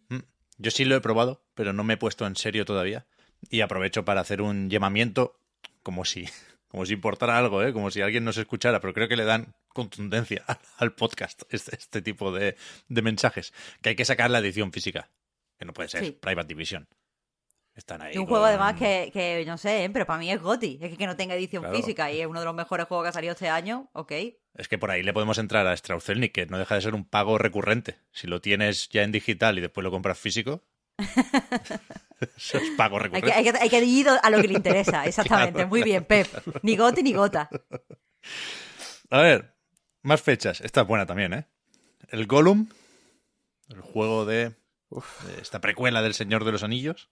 Mm. 0.08 0.18
Yo 0.58 0.70
sí 0.70 0.84
lo 0.84 0.96
he 0.96 1.00
probado, 1.00 1.44
pero 1.54 1.72
no 1.72 1.84
me 1.84 1.94
he 1.94 1.96
puesto 1.96 2.26
en 2.26 2.36
serio 2.36 2.64
todavía. 2.64 3.06
Y 3.50 3.60
aprovecho 3.60 4.04
para 4.04 4.20
hacer 4.20 4.42
un 4.42 4.68
llamamiento 4.68 5.38
como 5.82 6.04
si, 6.04 6.28
como 6.68 6.84
si 6.86 6.94
importara 6.94 7.38
algo, 7.38 7.62
¿eh? 7.62 7.72
como 7.72 7.90
si 7.90 8.02
alguien 8.02 8.24
nos 8.24 8.36
escuchara, 8.36 8.80
pero 8.80 8.94
creo 8.94 9.08
que 9.08 9.16
le 9.16 9.24
dan 9.24 9.54
contundencia 9.68 10.44
al 10.78 10.92
podcast 10.92 11.42
este, 11.50 11.76
este 11.76 12.02
tipo 12.02 12.32
de, 12.32 12.56
de 12.88 13.02
mensajes. 13.02 13.52
Que 13.80 13.90
hay 13.90 13.96
que 13.96 14.04
sacar 14.04 14.30
la 14.30 14.40
edición 14.40 14.72
física, 14.72 15.08
que 15.58 15.64
no 15.64 15.72
puede 15.72 15.88
ser 15.88 16.04
Sí. 16.04 16.12
Private 16.12 16.48
Division. 16.48 16.88
Están 17.74 18.02
ahí. 18.02 18.14
Y 18.14 18.18
un 18.18 18.24
con- 18.24 18.30
juego 18.30 18.44
además 18.46 18.74
que, 18.76 19.10
que 19.12 19.44
no 19.46 19.56
sé, 19.56 19.84
¿eh? 19.84 19.90
pero 19.90 20.04
para 20.06 20.18
mí 20.18 20.30
es 20.30 20.40
GOTI. 20.40 20.78
Es 20.82 20.90
que, 20.90 20.96
que 20.96 21.06
no 21.06 21.16
tenga 21.16 21.34
edición 21.34 21.62
Claro. 21.62 21.76
física 21.76 22.10
y 22.12 22.20
es 22.20 22.26
uno 22.26 22.40
de 22.40 22.44
los 22.46 22.54
mejores 22.54 22.86
juegos 22.86 23.04
que 23.04 23.08
ha 23.08 23.12
salido 23.12 23.32
este 23.32 23.48
año, 23.48 23.88
ok. 23.92 24.12
Es 24.54 24.68
que 24.68 24.76
por 24.78 24.90
ahí 24.90 25.02
le 25.02 25.12
podemos 25.12 25.38
entrar 25.38 25.66
a 25.66 25.76
Strauzelnik, 25.76 26.32
que 26.32 26.46
no 26.46 26.58
deja 26.58 26.74
de 26.74 26.82
ser 26.82 26.94
un 26.94 27.04
pago 27.04 27.38
recurrente. 27.38 27.98
Si 28.12 28.26
lo 28.26 28.40
tienes 28.40 28.88
ya 28.88 29.02
en 29.02 29.12
digital 29.12 29.56
y 29.56 29.60
después 29.60 29.82
lo 29.84 29.90
compras 29.90 30.18
físico, 30.18 30.62
eso 32.36 32.58
es 32.58 32.70
pago 32.76 32.96
Hay 32.96 33.02
recurrente. 33.04 33.28
que, 33.30 33.32
hay, 33.32 33.44
que, 33.44 33.58
hay 33.58 33.70
que 33.70 33.84
ir 33.84 34.08
a 34.08 34.30
lo 34.30 34.40
que 34.42 34.48
le 34.48 34.54
interesa, 34.54 35.04
exactamente. 35.06 35.52
Claro, 35.54 35.68
Muy 35.68 35.82
bien, 35.82 36.04
Pep. 36.04 36.26
Ni 36.62 36.76
GOTI 36.76 37.02
ni 37.02 37.12
gota. 37.12 37.48
A 39.10 39.20
ver, 39.20 39.54
más 40.02 40.20
fechas. 40.20 40.60
Esta 40.60 40.82
es 40.82 40.86
buena 40.86 41.06
también, 41.06 41.32
¿eh? 41.32 41.46
El 42.08 42.26
Gollum, 42.26 42.68
el 43.68 43.80
juego 43.80 44.24
de, 44.26 44.50
de 44.90 45.40
esta 45.40 45.60
precuela 45.60 46.02
del 46.02 46.14
Señor 46.14 46.44
de 46.44 46.52
los 46.52 46.62
Anillos, 46.64 47.08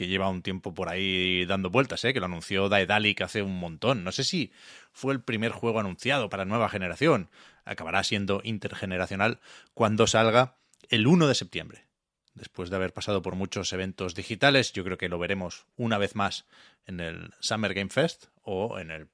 que 0.00 0.08
lleva 0.08 0.30
un 0.30 0.40
tiempo 0.40 0.72
por 0.72 0.88
ahí 0.88 1.44
dando 1.44 1.68
vueltas, 1.68 2.02
¿eh? 2.06 2.14
Que 2.14 2.20
lo 2.20 2.24
anunció 2.24 2.70
Daedalic 2.70 3.20
hace 3.20 3.42
un 3.42 3.60
montón. 3.60 4.02
No 4.02 4.12
sé 4.12 4.24
si 4.24 4.50
fue 4.92 5.12
el 5.12 5.20
primer 5.20 5.52
juego 5.52 5.78
anunciado 5.78 6.30
para 6.30 6.46
nueva 6.46 6.70
generación. 6.70 7.28
Acabará 7.66 8.02
siendo 8.02 8.40
intergeneracional 8.42 9.40
cuando 9.74 10.06
salga 10.06 10.56
el 10.88 11.06
1 11.06 11.26
de 11.26 11.34
septiembre. 11.34 11.84
Después 12.32 12.70
de 12.70 12.76
haber 12.76 12.94
pasado 12.94 13.20
por 13.20 13.34
muchos 13.34 13.74
eventos 13.74 14.14
digitales, 14.14 14.72
yo 14.72 14.84
creo 14.84 14.96
que 14.96 15.10
lo 15.10 15.18
veremos 15.18 15.66
una 15.76 15.98
vez 15.98 16.14
más 16.14 16.46
en 16.86 17.00
el 17.00 17.34
Summer 17.40 17.74
Game 17.74 17.90
Fest 17.90 18.28
o 18.40 18.78
en 18.78 18.90
el 18.92 19.08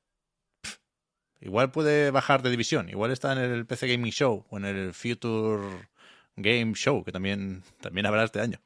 Igual 1.41 1.73
puede 1.73 2.13
bajar 2.13 2.43
de 2.43 2.51
división. 2.51 2.89
Igual 2.89 3.11
está 3.11 3.33
en 3.33 3.39
el 3.39 3.67
PC 3.67 3.89
Gaming 3.89 4.13
Show 4.13 4.47
o 4.49 4.57
en 4.57 4.65
el 4.65 4.95
Future 4.95 5.89
Game 6.37 6.75
Show, 6.75 7.05
que 7.05 7.13
también, 7.13 7.63
también 7.81 8.07
habrá 8.07 8.25
este 8.25 8.41
año. 8.41 8.61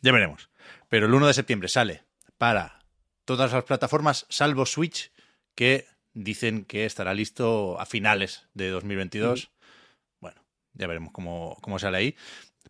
Ya 0.00 0.12
veremos. 0.12 0.48
Pero 0.88 1.06
el 1.06 1.14
1 1.14 1.26
de 1.26 1.34
septiembre 1.34 1.68
sale 1.68 2.04
para 2.38 2.80
todas 3.24 3.52
las 3.52 3.64
plataformas, 3.64 4.26
salvo 4.28 4.66
Switch, 4.66 5.12
que 5.54 5.86
dicen 6.14 6.64
que 6.64 6.86
estará 6.86 7.12
listo 7.12 7.78
a 7.80 7.86
finales 7.86 8.46
de 8.54 8.70
2022. 8.70 9.50
Bueno, 10.20 10.40
ya 10.74 10.86
veremos 10.86 11.12
cómo, 11.12 11.58
cómo 11.60 11.78
sale 11.78 11.98
ahí. 11.98 12.16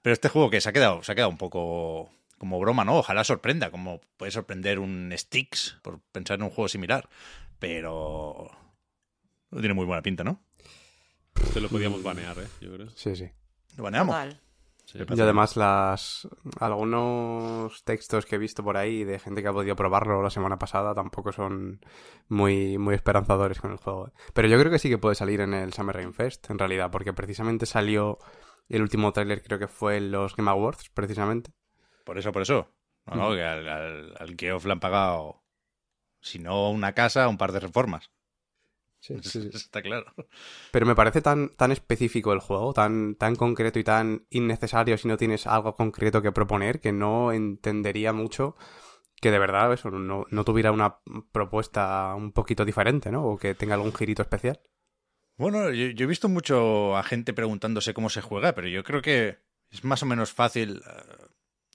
Pero 0.02 0.14
este 0.14 0.28
juego 0.28 0.50
que 0.50 0.60
se 0.60 0.68
ha 0.68 0.72
quedado, 0.72 1.02
se 1.02 1.12
ha 1.12 1.14
quedado 1.14 1.30
un 1.30 1.38
poco 1.38 2.10
como 2.38 2.58
broma, 2.58 2.84
¿no? 2.84 2.96
Ojalá 2.96 3.24
sorprenda, 3.24 3.70
como 3.70 4.00
puede 4.16 4.32
sorprender 4.32 4.78
un 4.78 5.12
Styx, 5.16 5.78
por 5.82 6.00
pensar 6.12 6.38
en 6.38 6.44
un 6.44 6.50
juego 6.50 6.68
similar. 6.68 7.08
Pero 7.58 8.50
no 9.50 9.60
tiene 9.60 9.74
muy 9.74 9.86
buena 9.86 10.02
pinta, 10.02 10.24
¿no? 10.24 10.42
Te 11.52 11.60
lo 11.60 11.68
podíamos 11.68 12.02
banear, 12.02 12.38
¿eh? 12.38 12.48
Yo 12.60 12.74
creo. 12.74 12.90
Sí, 12.90 13.16
sí. 13.16 13.30
Lo 13.76 13.84
baneamos. 13.84 14.14
Total. 14.14 14.40
Sí. 14.86 15.00
Y 15.00 15.20
además 15.20 15.56
las 15.56 16.28
algunos 16.60 17.82
textos 17.82 18.24
que 18.24 18.36
he 18.36 18.38
visto 18.38 18.62
por 18.62 18.76
ahí 18.76 19.02
de 19.02 19.18
gente 19.18 19.42
que 19.42 19.48
ha 19.48 19.52
podido 19.52 19.74
probarlo 19.74 20.22
la 20.22 20.30
semana 20.30 20.60
pasada 20.60 20.94
tampoco 20.94 21.32
son 21.32 21.80
muy, 22.28 22.78
muy 22.78 22.94
esperanzadores 22.94 23.60
con 23.60 23.72
el 23.72 23.78
juego. 23.78 24.08
¿eh? 24.08 24.12
Pero 24.32 24.46
yo 24.46 24.56
creo 24.60 24.70
que 24.70 24.78
sí 24.78 24.88
que 24.88 24.98
puede 24.98 25.16
salir 25.16 25.40
en 25.40 25.54
el 25.54 25.72
Summer 25.72 25.98
Game 25.98 26.12
Fest, 26.12 26.48
en 26.50 26.58
realidad, 26.60 26.92
porque 26.92 27.12
precisamente 27.12 27.66
salió 27.66 28.18
el 28.68 28.80
último 28.80 29.12
tráiler, 29.12 29.42
creo 29.42 29.58
que 29.58 29.66
fue 29.66 29.96
en 29.96 30.12
los 30.12 30.36
Game 30.36 30.50
Awards, 30.50 30.88
precisamente. 30.90 31.50
Por 32.04 32.16
eso, 32.16 32.30
por 32.30 32.42
eso. 32.42 32.72
No, 33.06 33.16
no, 33.16 33.34
que 33.34 33.42
al, 33.42 33.68
al, 33.68 34.14
al 34.16 34.36
Geoff 34.38 34.66
le 34.66 34.72
han 34.72 34.80
pagado, 34.80 35.42
si 36.20 36.38
no 36.38 36.70
una 36.70 36.92
casa, 36.92 37.26
un 37.26 37.38
par 37.38 37.50
de 37.50 37.60
reformas. 37.60 38.12
Está 39.54 39.82
claro. 39.82 40.06
Pero 40.70 40.86
me 40.86 40.94
parece 40.94 41.20
tan, 41.22 41.50
tan 41.50 41.72
específico 41.72 42.32
el 42.32 42.40
juego, 42.40 42.72
tan, 42.72 43.14
tan 43.14 43.36
concreto 43.36 43.78
y 43.78 43.84
tan 43.84 44.26
innecesario 44.30 44.98
si 44.98 45.08
no 45.08 45.16
tienes 45.16 45.46
algo 45.46 45.74
concreto 45.74 46.22
que 46.22 46.32
proponer, 46.32 46.80
que 46.80 46.92
no 46.92 47.32
entendería 47.32 48.12
mucho 48.12 48.56
que 49.20 49.30
de 49.30 49.38
verdad 49.38 49.72
eso 49.72 49.90
no, 49.90 50.26
no 50.30 50.44
tuviera 50.44 50.72
una 50.72 50.98
propuesta 51.32 52.14
un 52.14 52.32
poquito 52.32 52.64
diferente, 52.64 53.10
¿no? 53.10 53.24
O 53.24 53.38
que 53.38 53.54
tenga 53.54 53.74
algún 53.74 53.94
girito 53.94 54.22
especial. 54.22 54.60
Bueno, 55.38 55.70
yo, 55.70 55.86
yo 55.88 56.04
he 56.04 56.08
visto 56.08 56.28
mucho 56.28 56.96
a 56.96 57.02
gente 57.02 57.32
preguntándose 57.32 57.94
cómo 57.94 58.10
se 58.10 58.20
juega, 58.20 58.54
pero 58.54 58.68
yo 58.68 58.84
creo 58.84 59.02
que 59.02 59.38
es 59.70 59.84
más 59.84 60.02
o 60.02 60.06
menos 60.06 60.32
fácil 60.32 60.82
eh, 60.86 61.26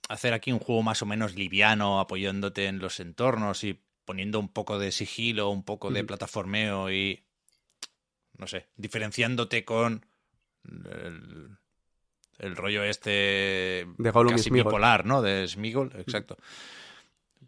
hacer 0.10 0.34
aquí 0.34 0.52
un 0.52 0.60
juego 0.60 0.84
más 0.84 1.02
o 1.02 1.06
menos 1.06 1.36
liviano, 1.36 2.00
apoyándote 2.00 2.66
en 2.68 2.80
los 2.80 3.00
entornos 3.00 3.64
y 3.64 3.84
poniendo 4.06 4.40
un 4.40 4.50
poco 4.50 4.80
de 4.80 4.92
sigilo, 4.92 5.50
un 5.50 5.64
poco 5.64 5.92
de 5.92 6.04
plataformeo 6.04 6.92
y, 6.92 7.24
no 8.38 8.48
sé, 8.48 8.68
diferenciándote 8.76 9.64
con 9.66 10.06
el, 10.64 11.58
el 12.40 12.56
rollo 12.56 12.84
este 12.84 13.88
De 13.98 14.12
Gollum 14.12 14.34
casi 14.34 14.50
bipolar, 14.50 15.06
¿no? 15.06 15.22
De 15.22 15.48
Smigol, 15.48 15.94
exacto. 15.98 16.38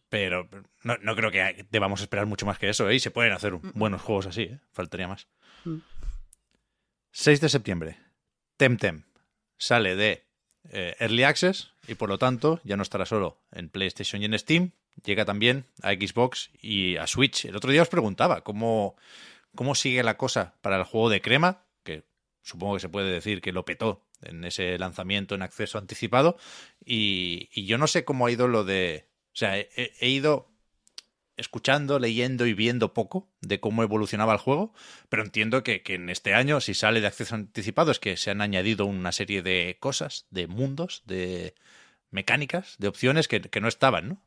Pero 0.10 0.48
no, 0.84 0.98
no 1.02 1.16
creo 1.16 1.32
que 1.32 1.66
debamos 1.72 2.02
esperar 2.02 2.28
mucho 2.28 2.46
más 2.46 2.60
que 2.60 2.70
eso, 2.70 2.88
¿eh? 2.90 2.96
Y 2.96 3.00
se 3.00 3.12
pueden 3.12 3.34
hacer 3.34 3.54
buenos 3.74 4.02
juegos 4.02 4.28
así, 4.28 4.44
¿eh? 4.44 4.60
Faltaría 4.72 5.08
más. 5.08 5.28
Mm. 5.66 5.78
6 7.12 7.42
de 7.42 7.50
septiembre. 7.50 8.00
Temtem 8.58 9.04
sale 9.58 9.96
de 9.96 10.26
eh, 10.70 10.96
Early 11.00 11.24
Access 11.24 11.72
y 11.88 11.96
por 11.96 12.10
lo 12.10 12.18
tanto 12.18 12.62
ya 12.64 12.78
no 12.78 12.84
estará 12.84 13.06
solo 13.06 13.42
en 13.52 13.70
PlayStation 13.70 14.22
y 14.22 14.26
en 14.26 14.38
Steam, 14.38 14.72
llega 15.04 15.26
también 15.26 15.66
a 15.82 15.94
Xbox 15.94 16.52
y 16.62 16.98
a 16.98 17.08
Switch. 17.08 17.46
El 17.46 17.56
otro 17.56 17.72
día 17.72 17.82
os 17.82 17.90
preguntaba 17.90 18.44
cómo, 18.44 18.96
cómo 19.56 19.76
sigue 19.76 20.04
la 20.04 20.18
cosa 20.18 20.56
para 20.62 20.78
el 20.78 20.84
juego 20.84 21.10
de 21.10 21.22
crema, 21.22 21.66
que 21.84 22.04
supongo 22.42 22.76
que 22.76 22.82
se 22.82 22.90
puede 22.90 23.12
decir 23.12 23.42
que 23.42 23.52
lo 23.52 23.66
petó 23.66 24.06
en 24.22 24.44
ese 24.46 24.78
lanzamiento 24.78 25.36
en 25.36 25.42
acceso 25.42 25.78
anticipado, 25.78 26.38
y, 26.84 27.50
yo 27.66 27.78
no 27.78 27.88
sé 27.88 28.06
cómo 28.06 28.26
ha 28.26 28.32
ido 28.32 28.48
lo 28.48 28.64
de... 28.64 29.08
O 29.34 29.36
sea, 29.36 29.58
he, 29.58 29.94
he 30.00 30.10
ido 30.10 30.54
escuchando, 31.36 32.00
leyendo 32.00 32.46
y 32.46 32.54
viendo 32.54 32.94
poco 32.94 33.32
de 33.42 33.60
cómo 33.60 33.84
evolucionaba 33.84 34.34
el 34.34 34.40
juego, 34.40 34.74
pero 35.10 35.24
entiendo 35.24 35.64
que, 35.64 35.82
que, 35.82 35.96
en 35.96 36.10
este 36.10 36.34
año, 36.34 36.62
si 36.62 36.74
sale 36.74 37.02
de 37.02 37.08
acceso 37.08 37.36
anticipado, 37.36 37.92
es 37.92 38.00
que 38.00 38.18
se 38.18 38.32
han 38.32 38.42
añadido 38.42 38.86
una 38.86 39.12
serie 39.12 39.42
de 39.42 39.78
cosas, 39.80 40.28
de 40.30 40.48
mundos, 40.48 41.02
de 41.06 41.56
mecánicas, 42.12 42.76
de 42.78 42.88
opciones 42.88 43.28
que, 43.28 43.42
que 43.42 43.62
no 43.62 43.68
estaban, 43.68 44.10
¿no? 44.10 44.22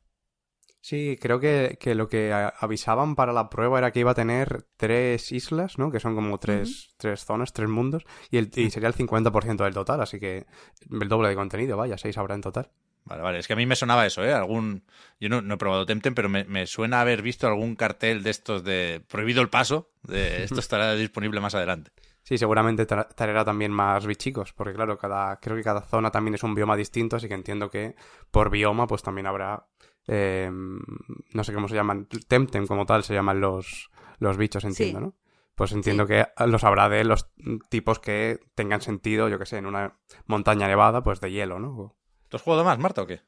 Sí, 0.88 1.18
creo 1.20 1.40
que, 1.40 1.78
que, 1.80 1.96
lo 1.96 2.08
que 2.08 2.32
avisaban 2.32 3.16
para 3.16 3.32
la 3.32 3.50
prueba 3.50 3.78
era 3.78 3.90
que 3.90 3.98
iba 3.98 4.12
a 4.12 4.14
tener 4.14 4.68
tres 4.76 5.32
islas, 5.32 5.78
¿no? 5.78 5.90
Que 5.90 5.98
son 5.98 6.14
como 6.14 6.38
tres, 6.38 6.68
uh 6.68 6.72
-huh. 6.92 6.94
tres 6.98 7.24
zonas, 7.24 7.52
tres 7.52 7.68
mundos, 7.68 8.04
y, 8.30 8.36
el, 8.38 8.52
y 8.54 8.70
sería 8.70 8.86
el 8.86 8.94
50% 8.94 9.64
del 9.64 9.74
total, 9.74 10.00
así 10.00 10.20
que 10.20 10.46
el 10.88 11.08
doble 11.08 11.28
de 11.28 11.34
contenido, 11.34 11.76
vaya, 11.76 11.98
seis 11.98 12.16
habrá 12.18 12.36
en 12.36 12.42
total. 12.42 12.70
Vale, 13.04 13.20
vale. 13.20 13.38
Es 13.40 13.48
que 13.48 13.54
a 13.54 13.56
mí 13.56 13.66
me 13.66 13.74
sonaba 13.74 14.06
eso, 14.06 14.24
¿eh? 14.24 14.32
Algún... 14.32 14.84
Yo 15.18 15.28
no, 15.28 15.42
no 15.42 15.54
he 15.54 15.56
probado 15.56 15.86
Temtem, 15.86 16.14
pero 16.14 16.28
me, 16.28 16.44
me, 16.44 16.68
suena 16.68 17.00
haber 17.00 17.20
visto 17.20 17.48
algún 17.48 17.74
cartel 17.74 18.22
de 18.22 18.30
estos 18.30 18.62
de 18.62 19.02
prohibido 19.08 19.42
el 19.42 19.48
paso, 19.48 19.90
de 20.04 20.44
esto 20.44 20.60
estará 20.60 20.94
disponible 20.94 21.40
más 21.40 21.56
adelante. 21.56 21.90
Sí, 22.22 22.38
seguramente 22.38 22.86
tra- 22.86 23.08
traerá 23.12 23.44
también 23.44 23.72
más 23.72 24.06
bichicos, 24.06 24.52
porque 24.52 24.74
claro, 24.74 24.98
cada, 24.98 25.40
creo 25.40 25.56
que 25.56 25.64
cada 25.64 25.80
zona 25.82 26.12
también 26.12 26.34
es 26.36 26.44
un 26.44 26.54
bioma 26.54 26.76
distinto, 26.76 27.16
así 27.16 27.26
que 27.26 27.34
entiendo 27.34 27.70
que 27.70 27.96
por 28.30 28.50
bioma 28.50 28.86
pues 28.86 29.02
también 29.02 29.26
habrá, 29.26 29.66
eh, 30.08 30.50
no 30.50 31.44
sé 31.44 31.52
cómo 31.52 31.68
se 31.68 31.74
llaman, 31.74 32.06
Temtem 32.28 32.66
como 32.66 32.86
tal 32.86 33.04
se 33.04 33.14
llaman 33.14 33.40
los, 33.40 33.90
los 34.18 34.36
bichos, 34.36 34.64
entiendo, 34.64 34.98
Sí. 34.98 35.04
¿no? 35.06 35.14
Pues 35.54 35.72
entiendo 35.72 36.06
que 36.06 36.26
los 36.46 36.64
habrá 36.64 36.90
de 36.90 37.02
los 37.04 37.30
tipos 37.70 37.98
que 37.98 38.40
tengan 38.54 38.82
sentido, 38.82 39.30
yo 39.30 39.38
que 39.38 39.46
sé, 39.46 39.56
en 39.56 39.64
una 39.64 39.96
montaña 40.26 40.68
nevada, 40.68 41.02
pues 41.02 41.20
de 41.20 41.30
hielo, 41.32 41.58
¿no? 41.58 41.96
¿Tú 42.28 42.36
has 42.36 42.42
jugado 42.42 42.62
más, 42.62 42.78
Marta, 42.78 43.00
o 43.02 43.06
qué? 43.06 43.22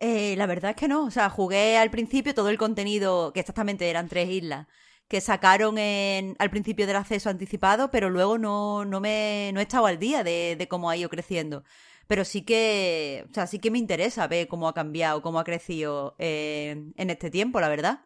Eh, 0.00 0.34
la 0.36 0.46
verdad 0.46 0.70
es 0.72 0.76
que 0.76 0.88
no. 0.88 1.04
O 1.04 1.10
sea, 1.12 1.30
jugué 1.30 1.78
al 1.78 1.90
principio 1.90 2.34
todo 2.34 2.48
el 2.48 2.58
contenido, 2.58 3.32
que 3.32 3.38
exactamente 3.40 3.88
eran 3.90 4.08
tres 4.08 4.28
islas, 4.28 4.66
que 5.06 5.20
sacaron 5.20 5.78
en, 5.78 6.34
al 6.40 6.50
principio 6.50 6.84
del 6.86 6.96
acceso 6.96 7.30
anticipado, 7.30 7.92
pero 7.92 8.10
luego 8.10 8.38
no, 8.38 8.84
no 8.84 9.00
me 9.00 9.50
no 9.54 9.60
he 9.60 9.62
estado 9.62 9.86
al 9.86 10.00
día 10.00 10.24
de, 10.24 10.56
de 10.58 10.66
cómo 10.68 10.90
ha 10.90 10.96
ido 10.96 11.08
creciendo. 11.08 11.62
Pero 12.08 12.24
sí 12.24 12.42
que, 12.42 13.26
o 13.30 13.34
sea, 13.34 13.46
sí 13.46 13.60
que 13.60 13.70
me 13.70 13.78
interesa 13.78 14.26
ver 14.26 14.48
cómo 14.48 14.66
ha 14.66 14.74
cambiado, 14.74 15.22
cómo 15.22 15.38
ha 15.38 15.44
crecido 15.44 16.16
eh, 16.18 16.90
en 16.96 17.10
este 17.10 17.30
tiempo, 17.30 17.60
la 17.60 17.68
verdad. 17.68 18.00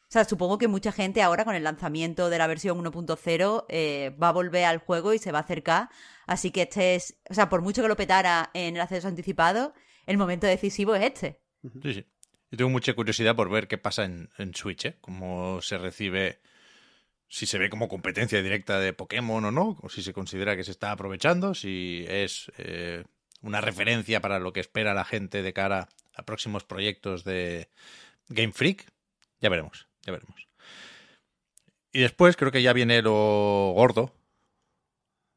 O 0.00 0.12
sea, 0.12 0.24
supongo 0.24 0.58
que 0.58 0.68
mucha 0.68 0.90
gente 0.90 1.22
ahora 1.22 1.44
con 1.44 1.54
el 1.54 1.62
lanzamiento 1.62 2.28
de 2.28 2.38
la 2.38 2.46
versión 2.46 2.82
1.0 2.82 3.66
eh, 3.68 4.16
va 4.22 4.28
a 4.28 4.32
volver 4.32 4.64
al 4.64 4.78
juego 4.78 5.14
y 5.14 5.18
se 5.18 5.32
va 5.32 5.38
a 5.38 5.42
acercar. 5.42 5.90
Así 6.26 6.50
que 6.50 6.62
este 6.62 6.94
es, 6.94 7.20
o 7.30 7.34
sea, 7.34 7.48
por 7.48 7.62
mucho 7.62 7.82
que 7.82 7.88
lo 7.88 7.96
petara 7.96 8.50
en 8.54 8.74
el 8.74 8.80
acceso 8.80 9.08
anticipado, 9.08 9.74
el 10.06 10.18
momento 10.18 10.46
decisivo 10.46 10.94
es 10.94 11.04
este. 11.04 11.40
Sí, 11.82 11.94
sí. 11.94 12.06
Yo 12.50 12.58
tengo 12.58 12.70
mucha 12.70 12.94
curiosidad 12.94 13.36
por 13.36 13.50
ver 13.50 13.68
qué 13.68 13.78
pasa 13.78 14.04
en, 14.04 14.30
en 14.36 14.54
Switch, 14.54 14.84
¿eh? 14.84 14.98
Cómo 15.00 15.62
se 15.62 15.78
recibe, 15.78 16.40
si 17.28 17.46
se 17.46 17.58
ve 17.58 17.70
como 17.70 17.88
competencia 17.88 18.42
directa 18.42 18.78
de 18.80 18.92
Pokémon 18.92 19.44
o 19.46 19.50
no, 19.50 19.78
o 19.80 19.88
si 19.88 20.02
se 20.02 20.12
considera 20.12 20.56
que 20.56 20.64
se 20.64 20.72
está 20.72 20.92
aprovechando, 20.92 21.54
si 21.54 22.04
es 22.08 22.52
eh, 22.58 23.04
una 23.42 23.60
referencia 23.60 24.20
para 24.20 24.38
lo 24.38 24.52
que 24.52 24.60
espera 24.60 24.94
la 24.94 25.04
gente 25.04 25.42
de 25.42 25.52
cara 25.52 25.88
a 26.14 26.22
próximos 26.24 26.64
proyectos 26.64 27.24
de 27.24 27.68
Game 28.28 28.52
Freak. 28.52 28.86
Ya 29.40 29.48
veremos, 29.48 29.88
ya 30.02 30.12
veremos. 30.12 30.48
Y 31.92 32.00
después 32.00 32.36
creo 32.36 32.52
que 32.52 32.62
ya 32.62 32.72
viene 32.72 33.02
lo 33.02 33.72
gordo, 33.74 34.14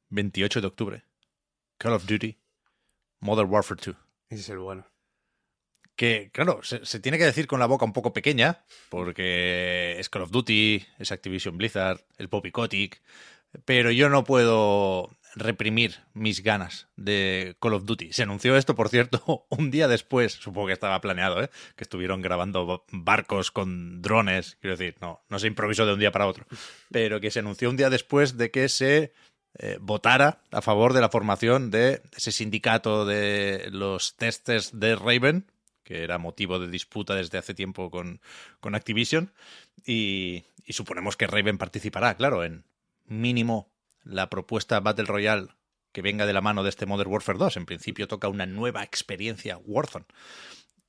28 0.10 0.62
de 0.62 0.68
octubre, 0.68 1.04
Call 1.78 1.94
of 1.94 2.06
Duty, 2.06 2.38
Modern 3.20 3.50
Warfare 3.50 3.82
2 3.84 3.96
Ese 4.30 4.42
es 4.42 4.50
el 4.50 4.60
bueno. 4.60 4.86
que, 5.98 6.30
claro, 6.32 6.62
se, 6.64 6.86
se 6.86 7.00
tiene 7.00 7.18
que 7.18 7.26
decir 7.26 7.48
con 7.48 7.60
la 7.60 7.66
boca 7.66 7.86
un 7.86 7.94
poco 7.94 8.14
pequeña, 8.14 8.64
porque 8.90 10.00
es 10.00 10.10
Call 10.10 10.22
of 10.22 10.32
Duty, 10.32 10.86
es 11.00 11.12
Activision 11.12 11.58
Blizzard, 11.58 12.06
el 12.18 12.30
Poppy 12.30 12.52
Kotick, 12.52 13.02
pero 13.66 13.92
yo 13.92 14.10
no 14.10 14.24
puedo 14.24 15.10
reprimir 15.36 16.00
mis 16.14 16.42
ganas 16.42 16.88
de 16.96 17.56
Call 17.60 17.74
of 17.74 17.86
Duty. 17.86 18.14
Se 18.14 18.24
anunció 18.24 18.56
esto, 18.56 18.76
por 18.76 18.90
cierto, 18.90 19.46
un 19.50 19.70
día 19.70 19.88
después, 19.88 20.34
supongo 20.34 20.68
que 20.68 20.74
estaba 20.74 21.00
planeado, 21.02 21.44
¿eh? 21.44 21.50
que 21.76 21.84
estuvieron 21.84 22.22
grabando 22.22 22.86
barcos 22.92 23.52
con 23.52 24.02
drones, 24.02 24.58
quiero 24.62 24.78
decir, 24.78 24.96
no, 25.02 25.24
no 25.30 25.40
se 25.40 25.48
improvisó 25.48 25.86
de 25.86 25.94
un 25.94 26.00
día 26.00 26.12
para 26.12 26.28
otro, 26.28 26.46
pero 26.90 27.20
que 27.20 27.32
se 27.32 27.40
anunció 27.40 27.70
un 27.70 27.78
día 27.78 27.90
después 27.90 28.38
de 28.38 28.50
que 28.50 28.70
se 28.70 29.14
eh, 29.60 29.78
votara 29.80 30.42
a 30.52 30.62
favor 30.62 30.94
de 30.94 31.02
la 31.02 31.10
formación 31.10 31.70
de 31.70 32.02
ese 32.16 32.32
sindicato 32.32 33.06
de 33.06 33.70
los 33.72 34.16
testers 34.16 34.80
de 34.80 34.96
Raven, 34.96 35.52
que 35.84 36.04
era 36.04 36.18
motivo 36.18 36.60
de 36.60 36.70
disputa 36.70 37.14
desde 37.14 37.38
hace 37.38 37.54
tiempo 37.54 37.92
con, 37.92 38.22
con 38.60 38.74
Activision, 38.74 39.34
y, 39.86 40.46
y 40.66 40.74
suponemos 40.74 41.16
que 41.16 41.28
Raven 41.28 41.58
participará, 41.58 42.16
claro, 42.16 42.44
en 42.44 42.66
mínimo 43.06 43.75
la 44.06 44.30
propuesta 44.30 44.80
Battle 44.80 45.06
Royale 45.06 45.50
que 45.92 46.02
venga 46.02 46.26
de 46.26 46.34
la 46.34 46.42
mano 46.42 46.64
de 46.64 46.70
este 46.70 46.86
Modern 46.86 47.10
Warfare 47.10 47.38
2. 47.38 47.58
En 47.58 47.66
principio 47.66 48.08
toca 48.08 48.28
una 48.28 48.46
nueva 48.46 48.84
experiencia 48.84 49.58
Warzone. 49.58 50.06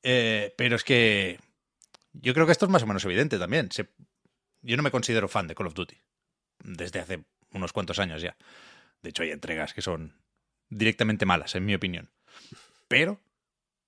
Eh, 0.02 0.54
pero 0.56 0.76
es 0.76 0.84
que 0.84 1.38
yo 2.12 2.34
creo 2.34 2.46
que 2.46 2.52
esto 2.52 2.66
es 2.66 2.70
más 2.72 2.82
o 2.82 2.86
menos 2.86 3.04
evidente 3.04 3.38
también. 3.38 3.70
Se- 3.70 3.88
yo 4.62 4.76
no 4.76 4.82
me 4.82 4.90
considero 4.90 5.28
fan 5.28 5.46
de 5.46 5.54
Call 5.54 5.68
of 5.68 5.74
Duty 5.74 5.96
desde 6.64 6.98
hace 7.00 7.24
unos 7.52 7.72
cuantos 7.72 7.98
años 8.00 8.20
ya. 8.22 8.36
De 9.02 9.10
hecho, 9.10 9.22
hay 9.22 9.30
entregas 9.30 9.74
que 9.74 9.82
son 9.82 10.20
directamente 10.68 11.24
malas, 11.26 11.54
en 11.54 11.64
mi 11.64 11.74
opinión. 11.74 12.10
Pero 12.88 13.20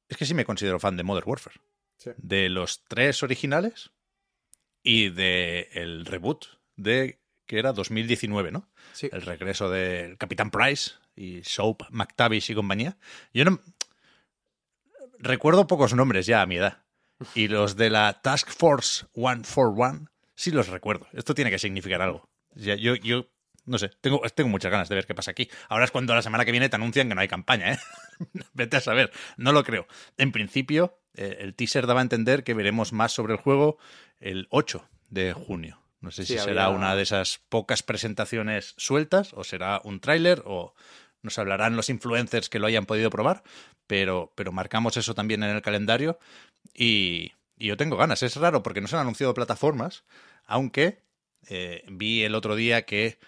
es 0.08 0.16
que 0.16 0.24
sí 0.26 0.34
me 0.34 0.44
considero 0.44 0.78
fan 0.78 0.96
de 0.96 1.02
Modern 1.02 1.28
Warfare. 1.28 1.56
Sí. 1.96 2.10
De 2.16 2.48
los 2.48 2.84
tres 2.84 3.24
originales 3.24 3.90
y 4.84 5.08
de 5.08 5.68
el 5.72 6.06
reboot 6.06 6.44
de 6.76 7.18
que 7.48 7.58
era 7.58 7.72
2019, 7.72 8.52
¿no? 8.52 8.68
Sí. 8.92 9.08
El 9.10 9.22
regreso 9.22 9.68
del 9.70 10.16
Capitán 10.18 10.52
Price 10.52 10.92
y 11.16 11.42
Soap 11.42 11.82
McTavish 11.90 12.50
y 12.50 12.54
compañía. 12.54 12.96
Yo 13.32 13.44
no 13.44 13.58
recuerdo 15.18 15.66
pocos 15.66 15.94
nombres 15.94 16.26
ya 16.26 16.42
a 16.42 16.46
mi 16.46 16.56
edad. 16.56 16.84
Y 17.34 17.48
los 17.48 17.74
de 17.74 17.90
la 17.90 18.20
Task 18.22 18.50
Force 18.50 19.06
141 19.14 20.08
sí 20.36 20.52
los 20.52 20.68
recuerdo. 20.68 21.08
Esto 21.12 21.34
tiene 21.34 21.50
que 21.50 21.58
significar 21.58 22.00
algo. 22.00 22.28
Ya, 22.54 22.76
yo, 22.76 22.94
yo, 22.94 23.26
no 23.64 23.78
sé, 23.78 23.90
tengo, 24.00 24.20
tengo 24.34 24.50
muchas 24.50 24.70
ganas 24.70 24.88
de 24.88 24.94
ver 24.94 25.06
qué 25.06 25.14
pasa 25.14 25.32
aquí. 25.32 25.50
Ahora 25.68 25.84
es 25.84 25.90
cuando 25.90 26.14
la 26.14 26.22
semana 26.22 26.44
que 26.44 26.52
viene 26.52 26.68
te 26.68 26.76
anuncian 26.76 27.08
que 27.08 27.14
no 27.14 27.20
hay 27.20 27.28
campaña, 27.28 27.72
¿eh? 27.72 27.78
Vete 28.52 28.76
a 28.76 28.80
saber, 28.80 29.10
no 29.36 29.52
lo 29.52 29.64
creo. 29.64 29.88
En 30.16 30.30
principio, 30.30 31.00
eh, 31.14 31.38
el 31.40 31.54
teaser 31.54 31.86
daba 31.86 32.00
a 32.00 32.02
entender 32.02 32.44
que 32.44 32.54
veremos 32.54 32.92
más 32.92 33.10
sobre 33.10 33.32
el 33.32 33.40
juego 33.40 33.78
el 34.20 34.46
8 34.50 34.88
de 35.10 35.32
junio. 35.32 35.80
No 36.00 36.10
sé 36.10 36.24
Sí, 36.24 36.34
si 36.34 36.38
será 36.38 36.66
había- 36.66 36.76
una 36.76 36.94
de 36.94 37.02
esas 37.02 37.40
pocas 37.48 37.82
presentaciones 37.82 38.74
sueltas 38.76 39.32
o 39.34 39.44
será 39.44 39.80
un 39.84 40.00
tráiler 40.00 40.42
o 40.46 40.74
nos 41.22 41.38
hablarán 41.38 41.74
los 41.76 41.88
influencers 41.90 42.48
que 42.48 42.58
lo 42.60 42.66
hayan 42.68 42.86
podido 42.86 43.10
probar, 43.10 43.42
pero, 43.86 44.32
pero 44.36 44.52
marcamos 44.52 44.96
eso 44.96 45.14
también 45.14 45.42
en 45.42 45.50
el 45.56 45.62
calendario 45.62 46.18
y, 46.74 47.32
y 47.56 47.66
yo 47.68 47.76
tengo 47.76 47.96
ganas. 47.96 48.22
Es 48.22 48.36
raro 48.36 48.62
porque 48.62 48.80
no 48.80 48.86
se 48.88 48.94
han 48.96 49.02
anunciado 49.02 49.34
plataformas, 49.34 50.04
aunque 50.44 51.02
eh, 51.48 51.82
vi 51.88 52.22
el 52.22 52.34
otro 52.34 52.54
día 52.54 52.82
que 52.82 53.18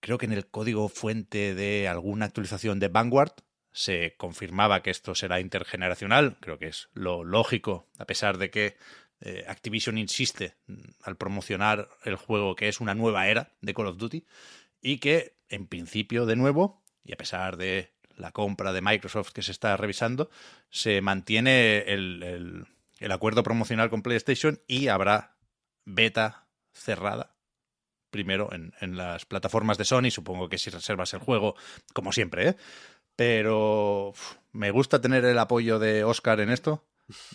creo 0.00 0.16
que 0.18 0.26
en 0.26 0.32
el 0.32 0.46
código 0.46 0.88
fuente 0.88 1.54
de 1.54 1.88
alguna 1.88 2.26
actualización 2.26 2.78
de 2.80 2.88
Vanguard 2.88 3.32
se 3.72 4.14
confirmaba 4.16 4.82
que 4.82 4.90
esto 4.90 5.14
será 5.14 5.40
intergeneracional. 5.40 6.36
Creo 6.40 6.58
que 6.58 6.68
es 6.68 6.88
lo 6.94 7.24
lógico, 7.24 7.88
a 7.98 8.04
pesar 8.06 8.38
de 8.38 8.50
que 8.50 8.76
eh, 9.20 9.44
Activision 9.48 9.98
insiste 9.98 10.56
mm, 10.66 10.74
al 11.02 11.16
promocionar 11.16 11.88
el 12.04 12.16
juego 12.16 12.56
que 12.56 12.68
es 12.68 12.80
una 12.80 12.94
nueva 12.94 13.28
era 13.28 13.52
de 13.60 13.74
Call 13.74 13.86
of 13.86 13.96
Duty 13.98 14.24
y 14.80 14.98
que 14.98 15.36
en 15.48 15.66
principio 15.66 16.26
de 16.26 16.36
nuevo 16.36 16.82
y 17.04 17.12
a 17.12 17.16
pesar 17.16 17.56
de 17.56 17.92
la 18.16 18.32
compra 18.32 18.72
de 18.72 18.80
Microsoft 18.82 19.32
que 19.32 19.42
se 19.42 19.52
está 19.52 19.76
revisando 19.76 20.30
se 20.70 21.00
mantiene 21.00 21.78
el, 21.92 22.22
el- 23.00 23.12
acuerdo 23.12 23.42
promocional 23.42 23.90
con 23.90 24.02
PlayStation 24.02 24.60
y 24.66 24.88
habrá 24.88 25.36
beta 25.84 26.48
cerrada 26.72 27.36
primero 28.10 28.52
en, 28.52 28.72
en 28.80 28.96
las 28.96 29.26
plataformas 29.26 29.76
de 29.78 29.84
Sony 29.84 30.10
supongo 30.10 30.48
que 30.48 30.58
si 30.58 30.70
reservas 30.70 31.12
el 31.14 31.20
juego 31.20 31.54
como 31.92 32.12
siempre 32.12 32.48
¿eh? 32.48 32.56
pero 33.16 34.12
me 34.52 34.70
gusta 34.70 35.00
tener 35.00 35.24
el 35.24 35.38
apoyo 35.38 35.78
de 35.78 36.04
Oscar 36.04 36.40
en 36.40 36.50
esto 36.50 36.84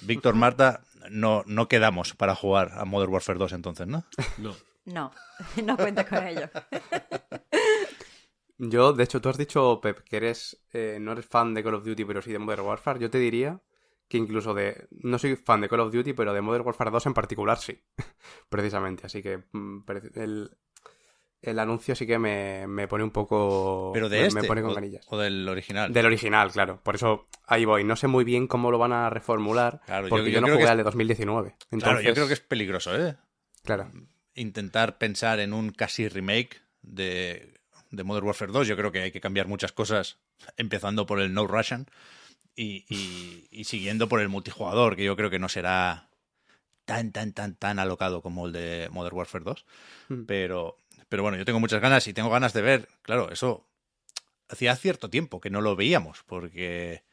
Víctor 0.02 0.36
Marta 0.36 0.82
no, 1.10 1.44
no 1.46 1.68
quedamos 1.68 2.16
para 2.16 2.36
jugar 2.36 2.72
a 2.74 2.86
Modern 2.86 3.14
Warfare 3.14 3.40
2 3.40 3.54
entonces, 3.54 3.88
¿no? 3.88 4.06
No. 4.38 4.56
No, 4.86 5.12
no 5.64 5.78
cuentes 5.78 6.08
con 6.08 6.26
ello. 6.26 6.50
Yo, 8.58 8.92
de 8.92 9.04
hecho, 9.06 9.22
tú 9.22 9.30
has 9.30 9.38
dicho, 9.38 9.80
Pep, 9.82 10.00
que 10.00 10.18
eres 10.18 10.62
eh, 10.74 10.98
no 11.00 11.14
eres 11.14 11.26
fan 11.26 11.54
de 11.54 11.64
Call 11.64 11.76
of 11.76 11.86
Duty, 11.86 12.04
pero 12.04 12.22
sí 12.22 12.32
de 12.32 12.40
Modern 12.40 12.66
Warfare. 12.66 13.00
Yo 13.00 13.10
te 13.10 13.18
diría 13.18 13.62
que 14.10 14.18
incluso 14.18 14.54
de... 14.54 14.88
No 14.92 15.18
soy 15.18 15.38
fan 15.38 15.62
de 15.62 15.70
Call 15.70 15.80
of 15.80 15.94
Duty, 15.94 16.12
pero 16.14 16.34
de 16.34 16.42
Modern 16.42 16.66
Warfare 16.66 16.92
2 16.92 17.06
en 17.06 17.14
particular 17.14 17.58
sí. 17.58 17.82
Precisamente. 18.50 19.06
Así 19.06 19.22
que 19.22 19.46
mm, 19.54 19.86
el, 20.16 20.58
el 21.42 21.58
anuncio 21.60 21.96
sí 21.96 22.06
que 22.06 22.20
me, 22.20 22.68
me 22.68 22.88
pone 22.88 23.04
un 23.04 23.12
poco... 23.12 23.92
Pero 23.94 24.10
de 24.10 24.22
me, 24.22 24.28
este 24.28 24.42
me 24.42 24.48
pone 24.48 24.62
con 24.62 24.72
o, 25.08 25.18
del 25.18 25.48
original. 25.48 25.94
Del 25.94 26.06
original, 26.06 26.52
claro. 26.52 26.82
Por 26.84 26.96
eso 26.96 27.28
ahí 27.48 27.66
voy. 27.66 27.84
No 27.84 27.96
sé 27.96 28.08
muy 28.08 28.24
bien 28.26 28.48
cómo 28.48 28.72
lo 28.72 28.78
van 28.78 28.92
a 28.94 29.10
reformular. 29.10 29.82
Claro, 29.86 30.08
yo- 30.08 30.10
porque 30.10 30.32
yo, 30.32 30.36
yo 30.36 30.42
no 30.42 30.48
creo 30.48 30.56
jugué 30.58 30.66
que 30.66 30.72
al 30.72 30.78
de 30.78 30.84
2019. 30.84 31.56
Entonces, 31.72 31.84
Claro, 31.84 32.02
yo 32.02 32.14
creo 32.14 32.28
que 32.28 32.34
es 32.34 32.42
peligroso, 32.42 32.96
¿eh? 32.96 33.16
Claro. 33.64 33.92
Intentar 34.36 34.98
pensar 34.98 35.40
en 35.40 35.54
un 35.54 35.72
casi 35.72 36.08
remake 36.10 36.62
de, 36.82 37.54
de 37.92 38.04
Modern 38.04 38.26
Warfare 38.28 38.52
2. 38.52 38.68
Yo 38.68 38.76
creo 38.78 38.92
que 38.92 39.02
hay 39.02 39.12
que 39.12 39.22
cambiar 39.22 39.48
muchas 39.48 39.72
cosas, 39.72 40.18
empezando 40.58 41.06
por 41.06 41.20
el 41.22 41.34
No 41.34 41.48
Russian 41.48 41.88
y, 42.56 42.86
y- 42.90 43.48
y 43.52 43.64
siguiendo 43.64 44.10
por 44.10 44.20
el 44.22 44.28
multijugador, 44.30 44.96
que 44.98 45.04
yo 45.06 45.16
creo 45.16 45.30
que 45.30 45.40
no 45.40 45.48
será 45.50 46.10
tan, 46.86 47.12
tan, 47.12 47.34
tan, 47.34 47.56
tan 47.56 47.80
alocado 47.80 48.22
como 48.22 48.48
el 48.48 48.52
de 48.54 48.90
Modern 48.92 49.16
Warfare 49.16 49.44
2. 49.46 49.66
Mm. 50.10 50.24
Pero, 50.26 50.78
pero 51.10 51.24
bueno, 51.24 51.38
yo 51.38 51.46
tengo 51.46 51.60
muchas 51.60 51.82
ganas 51.82 52.08
y 52.08 52.14
tengo 52.14 52.30
ganas 52.30 52.54
de 52.54 52.62
ver, 52.62 52.88
claro, 53.02 53.32
eso 53.32 53.68
hacía 54.48 54.76
cierto 54.76 55.10
tiempo 55.10 55.42
que 55.42 55.50
no 55.50 55.62
lo 55.62 55.76
veíamos, 55.76 56.24
porque 56.26 57.04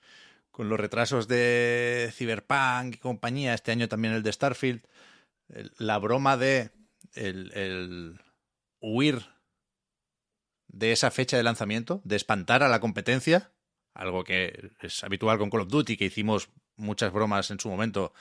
con 0.50 0.68
los 0.68 0.80
retrasos 0.80 1.28
de 1.28 2.10
Cyberpunk 2.14 2.94
y 2.94 2.98
compañía, 2.98 3.54
este 3.54 3.72
año 3.72 3.88
también 3.88 4.14
el 4.14 4.22
de 4.22 4.32
Starfield, 4.32 4.82
el- 5.48 5.72
la 5.78 5.98
broma 5.98 6.36
de 6.36 6.70
el, 7.14 7.52
el 7.54 8.20
huir 8.80 9.26
de 10.68 10.92
esa 10.92 11.10
fecha 11.10 11.36
de 11.36 11.42
lanzamiento, 11.42 12.00
de 12.04 12.16
espantar 12.16 12.62
a 12.62 12.68
la 12.68 12.80
competencia, 12.80 13.50
algo 13.94 14.24
que 14.24 14.70
es 14.80 15.04
habitual 15.04 15.38
con 15.38 15.50
Call 15.50 15.62
of 15.62 15.68
Duty, 15.68 15.96
que 15.96 16.06
hicimos 16.06 16.50
muchas 16.76 17.12
bromas 17.12 17.50
en 17.50 17.60
su 17.60 17.68
momento 17.68 18.12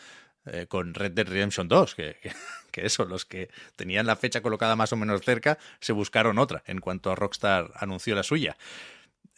eh, 0.46 0.66
con 0.68 0.94
Red 0.94 1.12
Dead 1.12 1.28
Redemption 1.28 1.68
2, 1.68 1.96
que, 1.96 2.18
que, 2.72 2.86
eso, 2.86 3.06
los 3.06 3.26
que 3.26 3.50
tenían 3.76 4.06
la 4.06 4.16
fecha 4.16 4.42
colocada 4.42 4.76
más 4.76 4.94
o 4.94 4.96
menos 4.96 5.22
cerca, 5.22 5.58
se 5.80 5.94
buscaron 5.94 6.38
otra 6.38 6.64
en 6.68 6.80
cuanto 6.80 7.12
a 7.12 7.16
Rockstar 7.16 7.72
anunció 7.76 8.16
la 8.16 8.24
suya. 8.24 8.58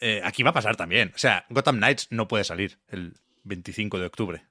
Eh, 0.00 0.20
aquí 0.24 0.42
va 0.42 0.50
a 0.50 0.54
pasar 0.54 0.76
también. 0.76 1.12
O 1.14 1.18
sea, 1.18 1.44
Gotham 1.50 1.78
Knights 1.78 2.08
no 2.10 2.28
puede 2.28 2.44
salir 2.44 2.78
el 2.88 3.14
25 3.44 3.98
de 3.98 4.06
octubre. 4.06 4.46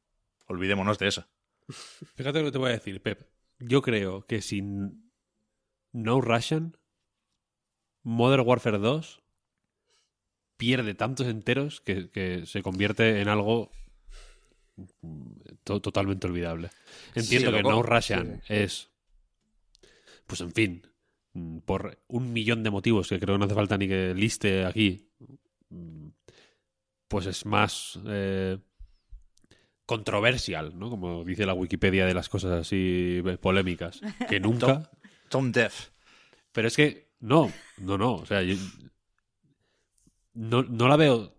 Olvidémonos 0.48 1.00
de 1.00 1.08
eso. 1.08 1.28
Fíjate 2.16 2.40
lo 2.40 2.46
que 2.46 2.52
te 2.52 2.58
voy 2.58 2.70
a 2.70 2.74
decir, 2.74 3.02
Pep. 3.02 3.28
Yo 3.60 3.82
creo 3.82 4.26
que 4.26 4.42
sin 4.42 5.12
No 5.92 6.22
Russian, 6.22 6.78
Modern 8.04 8.44
Warfare 8.46 8.78
2 8.78 9.22
pierde 10.58 10.96
tantos 10.96 11.28
enteros 11.28 11.82
que, 11.82 12.44
se 12.46 12.64
convierte 12.64 13.22
en 13.22 13.28
algo 13.28 13.72
to- 15.68 15.82
totalmente 15.82 16.26
olvidable. 16.28 16.70
Entiendo 17.14 17.52
Sí, 17.52 17.58
que 17.58 17.64
No 17.64 17.84
Russian 17.84 18.42
es, 18.48 18.90
pues 20.26 20.42
en 20.42 20.52
fin, 20.54 20.88
mm, 21.34 21.60
por 21.60 22.00
un 22.08 22.32
millón 22.34 22.64
de 22.64 22.70
motivos 22.72 23.10
que 23.10 23.20
creo 23.20 23.36
que 23.36 23.40
no 23.40 23.46
hace 23.46 23.56
falta 23.56 23.78
ni 23.78 23.88
que 23.88 24.14
liste 24.16 24.66
aquí, 24.66 25.10
mm, 25.70 26.08
pues 27.08 27.26
es 27.26 27.46
más 27.46 28.00
eh, 28.06 28.58
controversial, 29.86 30.78
¿no? 30.78 30.90
Como 30.90 31.24
dice 31.24 31.46
la 31.46 31.54
Wikipedia 31.54 32.06
de 32.06 32.14
las 32.14 32.30
cosas 32.30 32.52
así 32.62 33.22
eh, 33.26 33.38
polémicas, 33.38 34.02
que 34.30 34.40
nunca. 34.40 34.90
Tom 35.30 35.52
Def. 35.52 35.90
Pero 36.52 36.68
es 36.68 36.76
que 36.76 37.10
no, 37.20 37.52
no, 37.78 37.98
no. 37.98 38.16
O 38.16 38.26
sea, 38.26 38.42
yo 38.42 38.56
no, 40.34 40.64
no 40.64 40.88
la 40.88 40.96
veo 40.98 41.34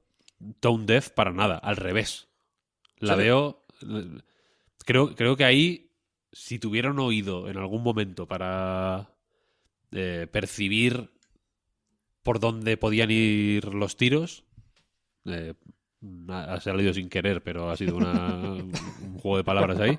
tone 0.60 0.84
deaf 0.86 1.10
para 1.10 1.32
nada. 1.32 1.56
Al 1.58 1.76
revés. 1.76 2.28
La 2.98 3.14
veo. 3.16 3.64
Creo, 4.84 5.14
creo 5.14 5.36
que 5.36 5.44
ahí, 5.44 5.90
si 6.32 6.58
tuviera 6.58 6.90
un 6.90 6.98
oído 6.98 7.48
en 7.48 7.56
algún 7.58 7.82
momento 7.82 8.26
para 8.26 9.10
eh, 9.92 10.26
percibir 10.30 11.10
por 12.22 12.40
dónde 12.40 12.76
podían 12.76 13.10
ir 13.10 13.66
los 13.74 13.96
tiros, 13.96 14.44
eh, 15.24 15.54
ha 16.28 16.54
ha 16.54 16.60
salido 16.60 16.92
sin 16.94 17.08
querer, 17.08 17.42
pero 17.42 17.70
ha 17.70 17.76
sido 17.76 17.96
una- 17.96 18.54
un 19.02 19.18
juego 19.18 19.36
de 19.38 19.44
palabras 19.44 19.78
ahí, 19.80 19.98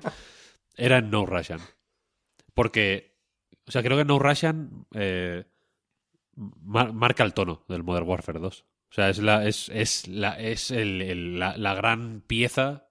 era 0.76 0.98
en 0.98 1.10
No 1.10 1.26
Russian. 1.26 1.60
Porque, 2.54 3.16
o 3.66 3.70
sea, 3.70 3.82
creo 3.82 3.96
que 3.98 4.04
No 4.04 4.18
Russian 4.18 4.86
eh, 4.94 5.44
mar- 6.36 6.92
marca 6.92 7.22
el 7.24 7.34
tono 7.34 7.64
del 7.68 7.82
Modern 7.82 8.08
Warfare 8.08 8.38
2. 8.40 8.64
O 8.90 8.92
sea, 8.92 9.08
es 9.08 9.18
la, 9.18 9.46
es, 9.46 9.68
es 9.68 10.08
la, 10.08 10.40
es 10.40 10.70
el- 10.72 11.02
el- 11.02 11.38
la, 11.38 11.56
la 11.56 11.74
gran 11.74 12.22
pieza 12.26 12.88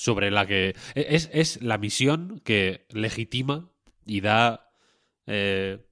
sobre 0.00 0.30
la 0.30 0.46
que. 0.46 0.74
Es, 0.94 1.28
es 1.34 1.60
la 1.60 1.76
misión 1.76 2.40
que 2.42 2.86
legitima 2.88 3.68
y 4.06 4.22
da 4.22 4.72
eh, 5.26 5.84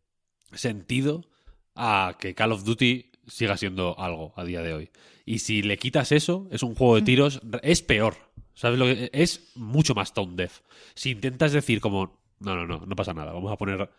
sentido 0.54 1.26
a 1.74 2.16
que 2.18 2.34
Call 2.34 2.52
of 2.52 2.64
Duty 2.64 3.12
siga 3.26 3.58
siendo 3.58 3.98
algo 4.00 4.32
a 4.36 4.44
día 4.44 4.62
de 4.62 4.72
hoy. 4.72 4.90
Y 5.26 5.40
si 5.40 5.60
le 5.60 5.76
quitas 5.76 6.10
eso, 6.12 6.48
es 6.50 6.62
un 6.62 6.74
juego 6.74 6.96
de 6.96 7.02
tiros, 7.02 7.42
es 7.62 7.82
peor. 7.82 8.16
¿Sabes 8.54 8.78
lo 8.78 8.86
que 8.86 9.10
es? 9.12 9.52
mucho 9.54 9.94
más 9.94 10.14
tone 10.14 10.36
deaf. 10.36 10.62
Si 10.94 11.10
intentas 11.10 11.52
decir 11.52 11.82
como, 11.82 12.18
no, 12.40 12.56
no, 12.56 12.66
no, 12.66 12.86
no 12.86 12.96
pasa 12.96 13.12
nada, 13.12 13.32
vamos 13.32 13.52
a 13.52 13.58
poner 13.58 13.90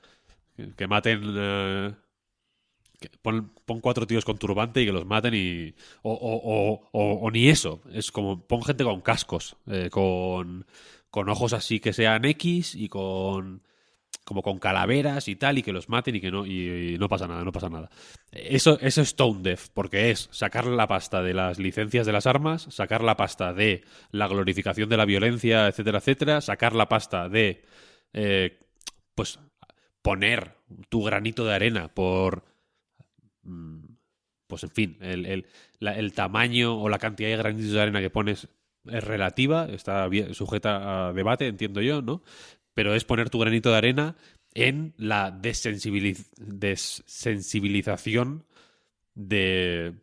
que, 0.76 0.88
maten 0.88 1.22
eh, 1.24 1.94
pon, 3.22 3.52
pon 3.66 3.80
cuatro 3.82 4.06
tíos 4.08 4.26
con 4.26 4.38
turbante 4.38 4.82
y 4.82 4.86
que 4.86 4.92
los 4.92 5.06
maten 5.06 5.34
y 5.36 5.74
o, 6.04 6.12
o- 6.14 6.90
o- 6.92 7.20
o- 7.26 7.32
ni 7.32 7.48
eso, 7.50 7.82
es 7.94 8.12
como 8.12 8.42
pon 8.48 8.64
gente 8.64 8.84
con 8.84 9.02
cascos, 9.02 9.56
eh, 9.68 9.90
con 9.92 10.66
con 11.10 11.28
ojos 11.30 11.54
así 11.54 11.80
que 11.80 11.92
sean 11.94 12.26
X 12.26 12.76
y 12.76 12.90
con 12.90 13.64
como 14.24 14.44
con 14.44 14.60
calaveras 14.60 15.28
y 15.28 15.36
tal 15.36 15.58
y 15.58 15.64
que 15.64 15.74
los 15.74 15.90
maten 15.90 16.16
y 16.16 16.22
que 16.22 16.30
no 16.32 16.46
y, 16.46 16.98
no 17.00 17.10
pasa 17.10 17.28
nada, 17.28 17.44
no 17.44 17.52
pasa 17.52 17.70
nada. 17.70 17.90
Eso 18.32 18.78
eso 18.82 19.02
es 19.02 19.16
tone 19.16 19.42
deaf 19.42 19.70
porque 19.74 20.12
es 20.12 20.30
sacar 20.32 20.66
la 20.68 20.88
pasta 20.88 21.24
de 21.24 21.34
las 21.34 21.58
licencias 21.60 22.06
de 22.06 22.14
las 22.14 22.28
armas, 22.28 22.68
sacar 22.70 23.04
la 23.04 23.18
pasta 23.18 23.54
de 23.54 23.84
la 24.12 24.28
glorificación 24.28 24.90
de 24.90 24.98
la 24.98 25.06
violencia, 25.06 25.68
etcétera, 25.68 25.98
etcétera, 26.00 26.42
sacar 26.42 26.76
la 26.76 26.88
pasta 26.90 27.28
de 27.30 27.64
eh, 28.14 28.60
pues 29.16 29.40
poner 30.02 30.56
tu 30.90 31.04
granito 31.04 31.46
de 31.46 31.54
arena 31.56 31.88
por 31.90 32.44
pues 34.48 34.64
en 34.64 34.72
fin, 34.72 34.98
el, 35.02 35.46
el- 35.80 36.14
tamaño 36.14 36.78
o 36.80 36.90
la 36.90 37.00
cantidad 37.00 37.30
de 37.30 37.38
granitos 37.38 37.72
de 37.72 37.82
arena 37.82 38.02
que 38.02 38.10
pones 38.10 38.48
es 38.86 39.04
relativa, 39.04 39.66
está 39.66 40.10
sujeta 40.34 41.10
a 41.10 41.14
debate, 41.14 41.48
entiendo 41.48 41.82
yo, 41.82 42.02
¿no? 42.02 42.24
Pero 42.74 42.96
es 42.96 43.04
poner 43.06 43.30
tu 43.30 43.40
granito 43.40 43.72
de 43.72 43.78
arena 43.78 44.16
en 44.54 44.94
la 44.98 45.32
desensibiliz- 45.32 46.30
desensibilización 46.38 48.46
de, 49.16 49.94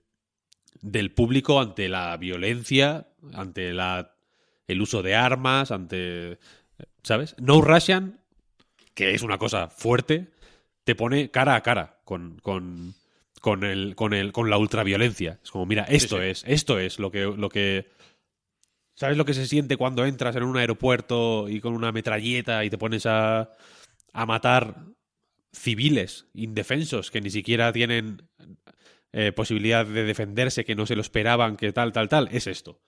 del 0.83 1.13
público 1.13 1.61
ante 1.61 1.89
la 1.89 2.17
violencia, 2.17 3.09
ante 3.33 3.73
la, 3.73 4.15
el 4.67 4.83
uso 4.83 5.03
de 5.03 5.15
armas, 5.15 5.71
ante... 5.71 6.39
¿Sabes? 7.03 7.35
No 7.39 7.63
Russian, 7.63 8.21
que 8.95 9.15
es 9.15 9.23
una 9.23 9.39
cosa 9.39 9.69
fuerte, 9.69 10.27
te 10.85 10.95
pone 10.95 11.31
cara 11.31 11.55
a 11.55 11.63
cara 11.63 12.01
con, 12.05 12.39
con, 12.41 12.95
con, 13.47 13.63
el, 13.63 13.95
con, 13.95 14.13
el, 14.13 14.33
con 14.33 14.51
la 14.51 14.59
ultraviolencia. 14.59 15.39
Es 15.41 15.53
como, 15.53 15.67
mira, 15.67 15.85
esto 15.85 16.17
sí. 16.17 16.25
es, 16.25 16.43
esto 16.49 16.81
es 16.81 16.99
lo 16.99 17.13
que, 17.13 17.21
lo 17.21 17.49
que. 17.49 17.87
¿Sabes 18.97 19.17
lo 19.17 19.25
que 19.25 19.35
se 19.35 19.47
siente 19.47 19.77
cuando 19.77 20.05
entras 20.05 20.35
en 20.35 20.43
un 20.43 20.57
aeropuerto 20.57 21.49
y 21.49 21.61
con 21.61 21.73
una 21.73 21.93
metralleta 21.93 22.65
y 22.65 22.71
te 22.71 22.77
pones 22.77 23.07
a, 23.07 23.55
a 24.13 24.27
matar 24.27 24.87
civiles 25.53 26.27
indefensos 26.35 27.13
que 27.13 27.21
ni 27.21 27.31
siquiera 27.31 27.73
tienen 27.73 28.29
eh, 29.13 29.31
posibilidad 29.31 29.87
de 29.87 30.03
defenderse, 30.03 30.65
que 30.65 30.75
no 30.75 30.85
se 30.85 30.97
lo 30.97 31.03
esperaban, 31.03 31.57
que 31.57 31.73
tal, 31.73 31.93
tal, 31.93 32.09
tal? 32.09 32.29
Es 32.33 32.49
esto. 32.49 32.81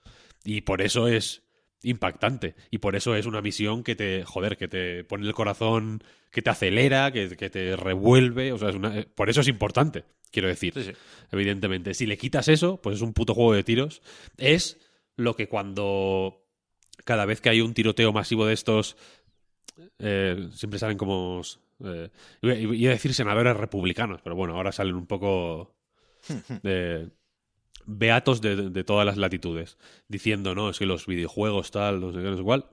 Y 0.43 0.59
por 0.59 0.81
eso 0.81 1.07
es 1.07 1.43
impactante. 1.83 2.55
Y 2.71 2.79
por 2.79 2.95
eso 2.95 3.15
es 3.15 3.25
una 3.25 3.41
misión 3.41 3.83
que 3.83 3.95
te, 3.95 4.23
joder, 4.25 4.57
que 4.57 4.67
te 4.67 5.03
pone 5.03 5.25
el 5.27 5.33
corazón, 5.33 6.03
que 6.31 6.41
te 6.41 6.49
acelera, 6.49 7.11
que, 7.11 7.35
que 7.37 7.49
te 7.49 7.75
revuelve. 7.75 8.51
O 8.51 8.57
sea, 8.57 8.69
es 8.69 8.75
una- 8.75 8.97
eh, 8.99 9.07
por 9.15 9.29
eso 9.29 9.41
es 9.41 9.47
importante, 9.47 10.03
quiero 10.31 10.47
decir. 10.47 10.73
Sí, 10.73 10.83
sí. 10.83 10.91
Evidentemente. 11.31 11.93
Si 11.93 12.05
le 12.05 12.17
quitas 12.17 12.47
eso, 12.47 12.81
pues 12.81 12.97
es 12.97 13.01
un 13.01 13.13
puto 13.13 13.33
juego 13.33 13.53
de 13.53 13.63
tiros. 13.63 14.01
Es 14.37 14.77
lo 15.15 15.35
que 15.35 15.47
cuando 15.47 16.45
cada 17.05 17.25
vez 17.25 17.41
que 17.41 17.49
hay 17.49 17.61
un 17.61 17.73
tiroteo 17.73 18.13
masivo 18.13 18.45
de 18.45 18.53
estos, 18.53 18.97
eh, 19.99 20.49
siempre 20.53 20.79
salen 20.79 20.97
como... 20.97 21.41
Eh, 21.83 22.09
iba 22.41 22.55
iba 22.55 22.89
a 22.91 22.93
decir 22.93 23.13
senadores 23.13 23.55
republicanos, 23.55 24.21
pero 24.21 24.35
bueno, 24.35 24.55
ahora 24.55 24.71
salen 24.71 24.95
un 24.95 25.07
poco... 25.07 25.75
eh, 26.63 27.07
beatos 27.89 28.41
de, 28.41 28.69
de 28.69 28.83
todas 28.83 29.05
las 29.05 29.17
latitudes, 29.17 29.77
diciendo, 30.07 30.53
no, 30.55 30.69
es 30.69 30.77
que 30.79 30.85
los 30.85 31.05
videojuegos 31.07 31.71
tal, 31.71 31.99
no 31.99 32.11
sé 32.11 32.19
qué, 32.19 32.29
no 32.29 32.37
sé 32.37 32.43
cuál. 32.43 32.65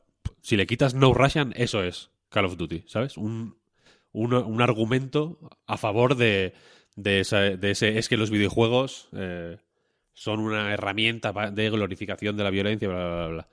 Si 0.43 0.57
le 0.57 0.67
quitas 0.67 0.95
No 0.95 1.15
Russian, 1.15 1.53
eso 1.57 1.83
es 1.83 2.11
Call 2.29 2.45
of 2.45 2.57
Duty, 2.57 2.85
¿sabes? 2.87 3.17
Un, 3.17 3.57
un, 4.13 4.35
un 4.35 4.63
argumento 4.63 5.39
a 5.67 5.77
favor 5.79 6.17
de, 6.17 6.53
de, 6.97 7.21
esa- 7.21 7.41
de 7.57 7.71
ese... 7.71 7.99
Es 7.99 8.09
que 8.09 8.17
los 8.17 8.31
videojuegos 8.31 9.09
eh, 9.13 9.59
son 10.13 10.41
una 10.41 10.73
herramienta 10.73 11.33
de 11.51 11.71
glorificación 11.71 12.37
de 12.37 12.45
la 12.45 12.51
violencia, 12.51 12.89
bla, 12.89 12.97
bla, 12.99 13.17
bla, 13.17 13.29
bla. 13.29 13.49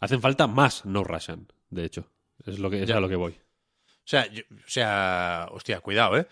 Hacen 0.00 0.20
falta 0.20 0.46
más 0.46 0.84
No 0.84 1.04
Russian, 1.04 1.46
de 1.70 1.84
hecho. 1.84 2.10
Es, 2.44 2.58
lo 2.58 2.68
que, 2.70 2.82
es 2.82 2.88
Ya. 2.88 2.96
a 2.96 3.00
lo 3.00 3.08
que 3.08 3.16
voy. 3.16 3.32
O 3.32 4.06
sea, 4.06 4.26
yo- 4.30 4.42
o 4.50 4.68
sea, 4.68 5.48
hostia, 5.52 5.80
cuidado, 5.80 6.18
¿eh? 6.18 6.26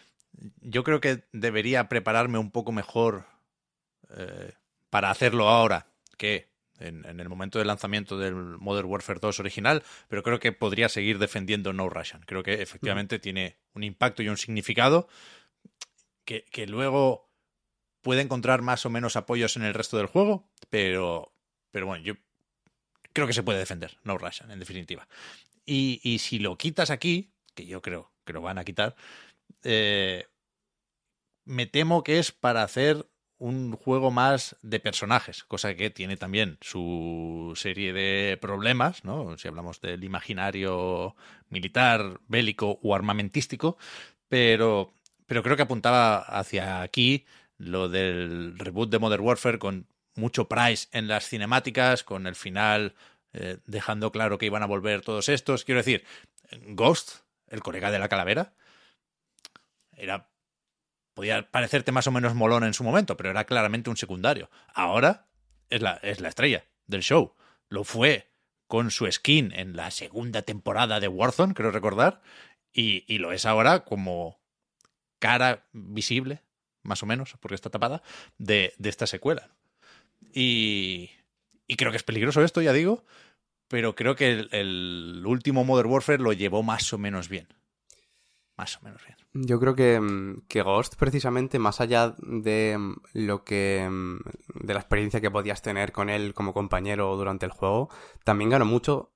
Yo 0.61 0.83
creo 0.83 1.01
que 1.01 1.25
debería 1.33 1.89
prepararme 1.89 2.39
un 2.39 2.51
poco 2.51 2.73
mejor 2.73 3.27
eh, 4.17 4.53
para 4.93 5.11
hacerlo 5.11 5.49
ahora 5.49 5.87
que 6.19 6.51
en, 6.79 7.07
en 7.07 7.19
el 7.19 7.31
momento 7.31 7.59
del 7.59 7.69
lanzamiento 7.69 8.19
del 8.19 8.35
Modern 8.35 8.91
Warfare 8.91 9.21
2 9.23 9.41
original, 9.41 9.83
pero 10.07 10.23
creo 10.23 10.39
que 10.39 10.53
podría 10.53 10.91
seguir 10.91 11.19
defendiendo 11.19 11.73
No 11.73 11.89
Russian. 11.89 12.21
Creo 12.27 12.43
que 12.43 12.61
efectivamente 12.61 13.19
tiene 13.19 13.57
un 13.73 13.85
impacto 13.85 14.23
y 14.23 14.29
un 14.29 14.37
significado 14.37 15.09
que, 16.27 16.45
que 16.45 16.67
luego 16.67 17.31
puede 18.03 18.21
encontrar 18.21 18.61
más 18.61 18.85
o 18.85 18.91
menos 18.91 19.17
apoyos 19.17 19.57
en 19.57 19.63
el 19.63 19.73
resto 19.73 19.97
del 19.97 20.09
juego, 20.09 20.51
pero, 20.69 21.33
pero 21.71 21.87
bueno, 21.87 22.05
yo 22.05 22.13
creo 23.15 23.27
que 23.27 23.33
se 23.33 23.43
puede 23.43 23.61
defender 23.61 23.97
No 24.05 24.19
Russian, 24.19 24.51
en 24.51 24.59
definitiva. 24.59 25.09
Y, 25.65 26.03
y 26.03 26.19
si 26.19 26.39
lo 26.39 26.59
quitas 26.59 26.91
aquí, 26.91 27.33
que 27.55 27.65
yo 27.65 27.81
creo 27.81 28.13
que 28.27 28.35
lo 28.35 28.43
van 28.43 28.59
a 28.59 28.65
quitar, 28.65 28.95
eh, 29.63 30.27
me 31.47 31.65
temo 31.65 32.05
que 32.05 32.19
es 32.19 32.31
para 32.31 32.63
hacer 32.63 33.09
un 33.43 33.73
juego 33.73 34.13
más 34.13 34.57
de 34.63 34.79
personajes, 34.79 35.43
cosa 35.43 35.75
que 35.75 35.91
tiene 35.91 36.17
también 36.17 36.59
su 36.61 37.53
serie 37.57 37.93
de 37.93 38.39
problemas, 38.41 39.05
¿no? 39.05 39.37
Si 39.37 39.49
hablamos 39.49 39.81
del 39.81 40.05
imaginario 40.05 41.17
militar, 41.49 42.21
bélico 42.29 42.79
o 42.85 42.95
armamentístico, 42.95 43.77
pero, 44.29 44.93
pero 45.27 45.43
creo 45.43 45.57
que 45.57 45.63
apuntaba 45.63 46.19
hacia 46.19 46.83
aquí, 46.83 47.27
lo 47.59 47.89
del 47.89 48.57
reboot 48.61 48.91
de 48.91 49.01
Modern 49.01 49.25
Warfare 49.25 49.59
con 49.59 49.89
mucho 50.15 50.47
price 50.47 50.87
en 50.93 51.09
las 51.09 51.27
cinemáticas, 51.27 52.05
con 52.05 52.29
el 52.29 52.37
final 52.37 52.95
eh, 53.33 53.59
dejando 53.67 54.13
claro 54.13 54.39
que 54.39 54.47
iban 54.47 54.63
a 54.63 54.67
volver 54.67 55.01
todos 55.03 55.29
estos. 55.29 55.65
Quiero 55.65 55.81
decir, 55.81 56.05
Ghost, 56.69 57.25
el 57.49 57.61
colega 57.61 57.91
de 57.91 57.99
la 57.99 58.09
calavera, 58.09 58.53
era 59.97 60.32
podía 61.23 61.49
parecerte 61.49 61.93
más 61.93 62.09
o 62.09 62.11
menos 62.11 62.35
molón 62.35 62.65
en 62.65 62.75
su 62.75 62.83
momento, 62.83 63.17
pero 63.17 63.31
era 63.31 63.45
claramente 63.45 63.89
un 63.89 63.97
secundario. 63.97 64.51
Ahora 64.75 65.29
es 65.71 65.81
la, 65.81 66.01
es 66.03 66.19
la 66.19 66.29
estrella 66.29 66.65
del 66.89 67.03
show. 67.03 67.37
Lo 67.69 67.85
fue 67.85 68.29
con 68.67 68.91
su 68.91 69.09
skin 69.09 69.53
en 69.55 69.77
la 69.77 69.93
segunda 69.93 70.43
temporada 70.43 70.99
de 70.99 71.07
Warzone, 71.07 71.55
creo 71.55 71.71
recordar, 71.71 72.23
y, 72.73 73.05
y 73.07 73.19
lo 73.19 73.31
es 73.31 73.47
ahora 73.47 73.85
como 73.85 74.41
cara 75.21 75.69
visible, 75.71 76.43
más 76.83 77.05
o 77.05 77.07
menos, 77.07 77.37
porque 77.39 77.55
está 77.55 77.71
tapada, 77.71 78.03
de, 78.39 78.75
de 78.79 78.89
esta 78.89 79.07
secuela. 79.07 79.49
Y, 80.35 81.09
y 81.69 81.77
creo 81.77 81.93
que 81.93 81.99
es 81.99 82.03
peligroso 82.03 82.43
esto, 82.43 82.63
ya 82.63 82.73
digo, 82.73 83.05
pero 83.69 83.95
creo 83.95 84.17
que 84.17 84.29
el, 84.33 84.49
el 84.51 85.23
último 85.25 85.63
Modern 85.63 85.89
Warfare 85.89 86.21
lo 86.21 86.33
llevó 86.33 86.65
más 86.65 86.93
o 86.93 86.99
menos 86.99 87.29
bien. 87.29 87.47
Más 88.57 88.77
o 88.77 88.81
menos 88.83 89.03
bien. 89.05 89.17
Yo 89.33 89.59
creo 89.59 89.75
que, 89.75 89.99
mm, 89.99 90.43
que 90.47 90.63
Ghost, 90.63 90.97
precisamente, 90.97 91.59
más 91.59 91.81
allá 91.81 92.15
de 92.19 92.77
mm, 92.79 92.95
lo 93.15 93.45
que. 93.45 93.89
mm, 93.91 94.19
de 94.67 94.75
la 94.75 94.81
experiencia 94.81 95.21
que 95.21 95.31
podías 95.31 95.63
tener 95.63 95.91
con 95.93 96.11
él 96.11 96.35
como 96.35 96.53
compañero 96.53 97.17
durante 97.17 97.47
el 97.47 97.53
juego, 97.53 97.89
también 98.25 98.51
ganó 98.51 98.65
mucho 98.65 99.15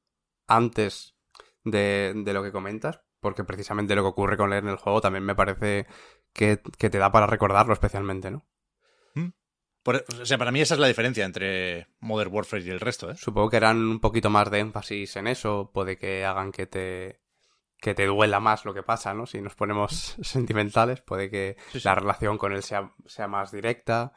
antes 0.49 1.17
de, 1.65 2.13
de 2.17 2.33
lo 2.33 2.43
que 2.43 2.53
comentas, 2.53 3.01
porque 3.21 3.45
precisamente 3.45 3.95
lo 3.95 4.03
que 4.03 4.09
ocurre 4.09 4.37
con 4.37 4.53
él 4.53 4.61
en 4.65 4.69
el 4.71 4.77
juego 4.77 5.01
también 5.01 5.25
me 5.25 5.35
parece 5.35 5.87
que, 6.33 6.61
que 6.79 6.91
te 6.91 6.99
da 6.99 7.13
para 7.13 7.27
recordarlo 7.27 7.73
especialmente, 7.73 8.31
¿no? 8.31 8.47
Por- 9.83 10.05
o 10.21 10.27
sea, 10.27 10.37
para 10.37 10.51
mí 10.51 10.61
esa 10.61 10.75
es 10.75 10.81
la 10.81 10.89
diferencia 10.89 11.25
entre 11.25 11.87
Modern 12.01 12.33
Warfare 12.33 12.63
y 12.65 12.71
el 12.71 12.81
resto, 12.81 13.09
¿eh? 13.11 13.17
Supongo 13.17 13.51
que 13.51 13.57
eran 13.59 13.77
un 13.79 14.01
poquito 14.01 14.31
más 14.31 14.51
de 14.51 14.59
énfasis 14.59 15.15
en 15.15 15.29
eso, 15.29 15.71
puede 15.73 15.97
que 15.97 16.25
hagan 16.25 16.51
que 16.51 16.67
te 16.67 17.21
que 17.87 17.95
te 17.95 18.07
duela 18.07 18.41
más 18.41 18.65
lo 18.65 18.75
que 18.75 18.83
pasa, 18.83 19.15
¿no? 19.15 19.27
Si 19.27 19.41
nos 19.41 19.55
ponemos 19.55 20.17
sentimentales, 20.21 21.01
puede 21.03 21.31
que 21.31 21.57
Sí, 21.71 21.79
sí. 21.79 21.87
la 21.87 21.95
relación 21.95 22.37
con 22.37 22.53
él 22.53 22.65
sea, 22.65 22.91
sea 23.07 23.29
más 23.29 23.53
directa, 23.53 24.13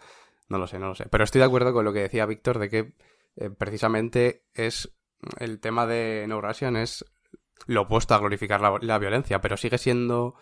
no 0.47 0.57
lo 0.57 0.65
sé, 0.65 0.79
no 0.79 0.87
lo 0.87 0.95
sé. 0.95 1.05
Pero 1.05 1.23
estoy 1.23 1.37
de 1.37 1.45
acuerdo 1.45 1.71
con 1.71 1.85
lo 1.85 1.93
que 1.93 1.99
decía 1.99 2.25
Víctor 2.25 2.57
de 2.57 2.69
que 2.69 2.93
eh, 3.35 3.51
precisamente 3.51 4.45
es 4.55 4.91
el 5.37 5.59
tema 5.59 5.85
de 5.85 6.25
No 6.27 6.41
Russian 6.41 6.77
es 6.77 7.05
lo 7.67 7.81
opuesto 7.83 8.15
a 8.15 8.17
glorificar 8.17 8.59
la, 8.59 8.75
la 8.81 8.97
violencia, 8.97 9.39
pero 9.39 9.55
sigue 9.55 9.77
siendo 9.77 10.33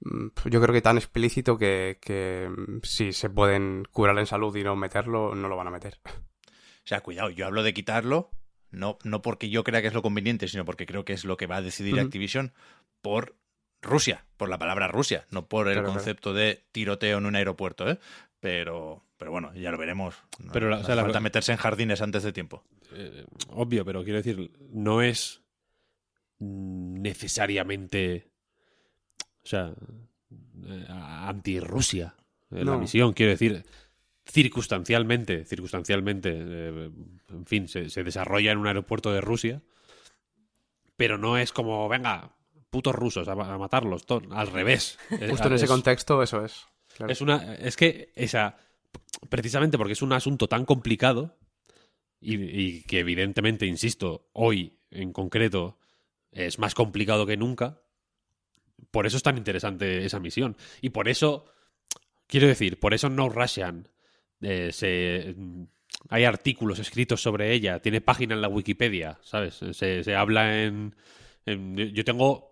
mm, 0.00 0.28
yo 0.48 0.62
creo 0.62 0.72
que 0.72 0.80
tan 0.80 0.96
explícito 0.96 1.58
que, 1.58 1.98
que 2.00 2.48
mm, 2.48 2.78
si 2.84 3.12
se 3.12 3.28
pueden 3.28 3.84
curar 3.92 4.18
en 4.18 4.24
salud 4.26 4.56
y 4.56 4.64
no 4.64 4.76
meterlo, 4.76 5.34
no 5.34 5.48
lo 5.48 5.58
van 5.58 5.66
a 5.68 5.72
meter. 5.72 6.00
O 6.06 6.86
sea, 6.86 7.02
cuidado, 7.02 7.28
yo 7.28 7.44
hablo 7.44 7.62
de 7.62 7.74
quitarlo, 7.74 8.30
no, 8.72 8.98
no 9.04 9.22
porque 9.22 9.48
yo 9.50 9.62
crea 9.64 9.80
que 9.80 9.88
es 9.88 9.94
lo 9.94 10.02
conveniente, 10.02 10.48
sino 10.48 10.64
porque 10.64 10.86
creo 10.86 11.04
que 11.04 11.12
es 11.12 11.24
lo 11.24 11.36
que 11.36 11.46
va 11.46 11.56
a 11.56 11.62
decidir. 11.62 12.00
Activision 12.00 12.52
por 13.00 13.36
Rusia, 13.80 14.24
por 14.36 14.48
la 14.48 14.58
palabra 14.58 14.88
Rusia, 14.88 15.26
no 15.30 15.46
por 15.46 15.68
el 15.68 15.74
Claro, 15.74 15.86
claro. 15.88 15.98
concepto 15.98 16.32
de 16.34 16.64
tiroteo 16.72 17.18
en 17.18 17.26
un 17.26 17.36
aeropuerto, 17.36 17.88
¿eh? 17.88 17.98
Pero, 18.40 19.04
pero 19.16 19.30
bueno, 19.30 19.52
ya 19.54 19.70
lo 19.70 19.78
veremos. 19.78 20.16
No, 20.40 20.52
Pero 20.52 20.68
la- 20.68 20.76
no 20.76 20.82
o 20.82 20.84
sea, 20.84 20.94
hace 20.94 20.96
la- 20.96 21.02
falta 21.04 21.20
meterse 21.20 21.52
en 21.52 21.58
jardines 21.58 22.00
antes 22.02 22.22
de 22.24 22.32
tiempo. 22.32 22.64
Eh, 22.92 23.24
obvio, 23.50 23.84
pero 23.84 24.02
quiero 24.04 24.18
decir, 24.22 24.50
no 24.72 25.00
es 25.02 25.42
necesariamente. 26.38 28.28
O 29.44 29.48
sea, 29.48 29.72
eh, 30.66 30.86
anti-Rusia 30.88 32.14
eh, 32.50 32.64
la 32.64 32.76
misión, 32.76 33.12
quiero 33.12 33.32
decir. 33.32 33.64
Circunstancialmente, 34.24 35.44
circunstancialmente, 35.44 36.30
eh, 36.32 36.90
en 37.30 37.46
fin, 37.46 37.68
se, 37.68 37.90
se 37.90 38.04
desarrolla 38.04 38.52
en 38.52 38.58
un 38.58 38.66
aeropuerto 38.66 39.12
de 39.12 39.20
Rusia, 39.20 39.62
pero 40.96 41.18
no 41.18 41.38
es 41.38 41.52
como, 41.52 41.88
venga, 41.88 42.36
putos 42.70 42.94
rusos, 42.94 43.26
a, 43.28 43.32
a 43.32 43.58
matarlos, 43.58 44.04
al 44.30 44.46
revés. 44.48 44.98
Eh, 45.10 45.28
Justo 45.30 45.48
en 45.48 45.54
ese 45.54 45.64
es- 45.64 45.70
contexto, 45.70 46.22
eso 46.22 46.44
es. 46.44 46.66
Claro. 46.96 47.12
es 47.12 47.20
una. 47.20 47.54
Es 47.56 47.76
que 47.76 48.12
esa. 48.14 48.56
Precisamente 49.30 49.78
porque 49.78 49.94
es 49.94 50.02
un 50.02 50.12
asunto 50.12 50.46
tan 50.48 50.64
complicado. 50.66 51.38
Y, 52.20 52.36
y 52.36 52.82
que 52.84 53.00
evidentemente, 53.00 53.66
insisto, 53.66 54.28
hoy 54.32 54.78
en 54.90 55.12
concreto 55.12 55.78
es 56.30 56.58
más 56.58 56.74
complicado 56.74 57.26
que 57.26 57.36
nunca. 57.36 57.80
Por 58.90 59.06
eso 59.06 59.16
es 59.16 59.22
tan 59.22 59.36
interesante 59.38 60.04
esa 60.04 60.20
misión. 60.20 60.56
Y 60.80 60.90
por 60.90 61.08
eso. 61.08 61.46
Quiero 62.26 62.46
decir, 62.46 62.78
por 62.78 62.94
eso 62.94 63.08
No 63.10 63.28
Russian. 63.28 63.88
Eh, 64.42 64.70
se, 64.72 65.34
hay 66.08 66.24
artículos 66.24 66.78
escritos 66.78 67.22
sobre 67.22 67.52
ella. 67.52 67.80
Tiene 67.80 68.00
página 68.00 68.34
en 68.34 68.42
la 68.42 68.48
Wikipedia, 68.48 69.18
¿sabes? 69.22 69.54
Se, 69.72 70.04
se 70.04 70.14
habla 70.16 70.64
en, 70.64 70.94
en- 71.46 71.76
Yo 71.94 72.04
tengo. 72.04 72.50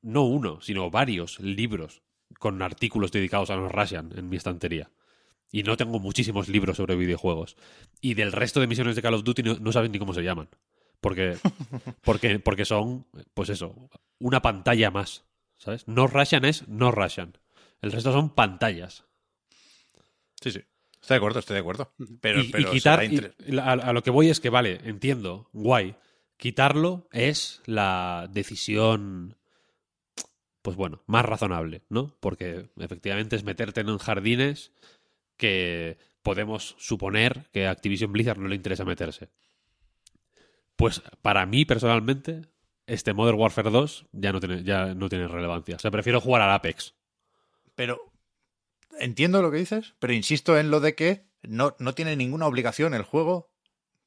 No 0.00 0.22
uno, 0.24 0.60
sino 0.60 0.90
varios 0.90 1.40
libros 1.40 2.02
con 2.38 2.62
artículos 2.62 3.10
dedicados 3.12 3.50
a 3.50 3.56
los 3.56 3.70
Russian 3.72 4.10
en 4.16 4.28
mi 4.28 4.36
estantería. 4.36 4.90
Y 5.50 5.64
no 5.64 5.76
tengo 5.76 5.98
muchísimos 5.98 6.48
libros 6.48 6.76
sobre 6.76 6.96
videojuegos. 6.96 7.56
Y 8.00 8.14
del 8.14 8.32
resto 8.32 8.60
de 8.60 8.66
misiones 8.68 8.96
de 8.96 9.02
Call 9.02 9.14
of 9.14 9.24
Duty 9.24 9.42
no, 9.42 9.54
no 9.58 9.72
saben 9.72 9.92
ni 9.92 9.98
cómo 9.98 10.14
se 10.14 10.22
llaman. 10.22 10.48
Porque, 11.00 11.36
porque, 12.02 12.38
porque 12.38 12.64
son, 12.64 13.06
pues 13.34 13.48
eso, 13.50 13.88
una 14.18 14.40
pantalla 14.40 14.90
más. 14.90 15.24
¿Sabes? 15.56 15.86
No 15.86 16.06
Russian 16.06 16.44
es 16.44 16.66
no 16.68 16.90
Russian. 16.90 17.38
El 17.80 17.92
resto 17.92 18.12
son 18.12 18.30
pantallas. 18.30 19.04
Sí, 20.40 20.50
sí. 20.50 20.60
Estoy 21.02 21.14
de 21.16 21.18
acuerdo, 21.18 21.38
estoy 21.40 21.54
de 21.54 21.60
acuerdo. 21.60 21.92
Pero, 22.20 22.40
y, 22.40 22.50
quitar. 22.52 23.00
será 23.00 23.04
inter- 23.04 23.34
y 23.44 23.58
a, 23.58 23.72
a 23.72 23.92
lo 23.92 24.02
que 24.02 24.10
voy 24.10 24.30
es 24.30 24.40
que, 24.40 24.48
vale, 24.50 24.80
entiendo, 24.84 25.48
guay. 25.52 25.96
Quitarlo 26.36 27.08
es 27.12 27.60
la 27.66 28.28
decisión. 28.32 29.36
Pues 30.62 30.76
bueno, 30.76 31.02
más 31.06 31.24
razonable, 31.24 31.82
¿no? 31.88 32.16
Porque 32.20 32.70
efectivamente 32.78 33.34
es 33.36 33.42
meterte 33.44 33.80
en 33.80 33.98
jardines 33.98 34.72
que 35.36 35.98
podemos 36.22 36.76
suponer 36.78 37.48
que 37.52 37.66
a 37.66 37.72
Activision 37.72 38.12
Blizzard 38.12 38.38
no 38.38 38.46
le 38.48 38.54
interesa 38.54 38.84
meterse. 38.84 39.28
Pues 40.76 41.02
para 41.20 41.46
mí, 41.46 41.64
personalmente, 41.64 42.42
este 42.86 43.12
Modern 43.12 43.38
Warfare 43.38 43.70
2 43.70 44.06
ya 44.12 44.32
no 44.32 44.38
tiene, 44.38 44.62
ya 44.62 44.94
no 44.94 45.08
tiene 45.08 45.26
relevancia. 45.26 45.76
O 45.76 45.78
sea, 45.80 45.90
prefiero 45.90 46.20
jugar 46.20 46.42
al 46.42 46.50
Apex. 46.52 46.94
Pero 47.74 48.11
entiendo 48.98 49.42
lo 49.42 49.50
que 49.50 49.58
dices, 49.58 49.94
pero 49.98 50.12
insisto 50.12 50.58
en 50.58 50.70
lo 50.70 50.80
de 50.80 50.94
que 50.94 51.24
no, 51.42 51.76
no 51.78 51.94
tiene 51.94 52.16
ninguna 52.16 52.46
obligación 52.46 52.94
el 52.94 53.02
juego 53.02 53.50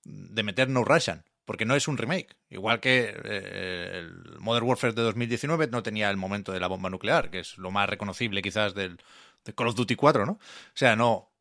de 0.04 0.44
meter 0.44 0.70
No 0.70 0.84
Russian, 0.84 1.26
porque 1.46 1.66
no 1.66 1.76
es 1.76 1.88
un 1.88 1.98
remake. 1.98 2.38
Igual 2.50 2.80
que 2.80 3.16
eh, 3.24 4.00
el 4.00 4.40
Modern 4.40 4.66
Warfare 4.66 4.94
de 4.94 5.02
2019 5.02 5.68
no 5.68 5.84
tenía 5.84 6.10
el 6.10 6.18
momento 6.18 6.52
de 6.52 6.60
la 6.60 6.68
bomba 6.68 6.90
nuclear, 6.90 7.30
que 7.30 7.40
es 7.40 7.58
lo 7.58 7.72
más 7.72 7.90
reconocible 7.90 8.42
quizás 8.42 8.74
del, 8.74 9.00
de 9.44 9.54
Call 9.54 9.68
of 9.68 9.76
Duty 9.76 9.96
4, 9.96 10.26
¿no? 10.26 10.34
O 10.34 10.40
sea, 10.74 10.96
no. 10.96 11.32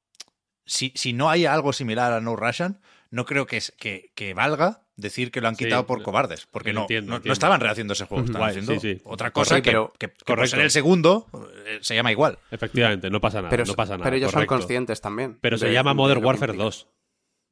Si, 0.67 0.93
si 0.95 1.13
no 1.13 1.29
hay 1.29 1.45
algo 1.45 1.73
similar 1.75 2.13
a 2.13 2.21
No 2.21 2.37
Russian, 2.37 2.81
no 3.11 3.27
creo 3.27 3.47
que, 3.47 3.63
que, 3.77 4.13
que 4.15 4.33
valga 4.33 4.84
decir 4.97 5.31
que 5.33 5.41
lo 5.41 5.49
han 5.49 5.57
Sí, 5.57 5.65
quitado 5.65 5.87
por 5.87 6.03
cobardes, 6.03 6.47
porque 6.47 6.73
no, 6.73 6.83
entiendo, 6.83 7.19
no, 7.25 7.33
estaban 7.33 7.61
rehaciendo 7.61 7.95
ese 7.95 8.05
juego, 8.07 8.25
estaban 8.25 8.43
Guay, 8.49 8.51
haciendo 8.59 8.81
sí, 8.81 8.95
sí. 8.95 9.03
otra 9.05 9.33
cosa 9.33 9.57
que, 9.61 9.71
pero- 9.71 9.93
que, 9.99 10.09
que 10.09 10.25
por 10.25 10.47
ser 10.49 10.61
el 10.61 10.71
segundo 10.71 11.27
eh, 11.67 11.79
se 11.81 11.95
llama 11.95 12.13
igual. 12.13 12.39
Efectivamente, 12.51 13.11
no 13.11 13.21
pasa 13.21 13.39
nada. 13.39 13.51
pero, 13.51 13.65
no 13.65 13.75
pasa 13.75 13.95
nada. 13.95 14.05
pero 14.05 14.17
ellos 14.17 14.31
correcto. 14.33 14.55
son 14.55 14.59
conscientes 14.61 15.01
también. 15.01 15.39
Pero 15.41 15.59
se 15.59 15.73
llama 15.73 15.91
de 15.91 15.95
Modern 15.97 16.25
Warfare 16.25 16.53
implica. 16.53 16.65
2. 16.65 16.89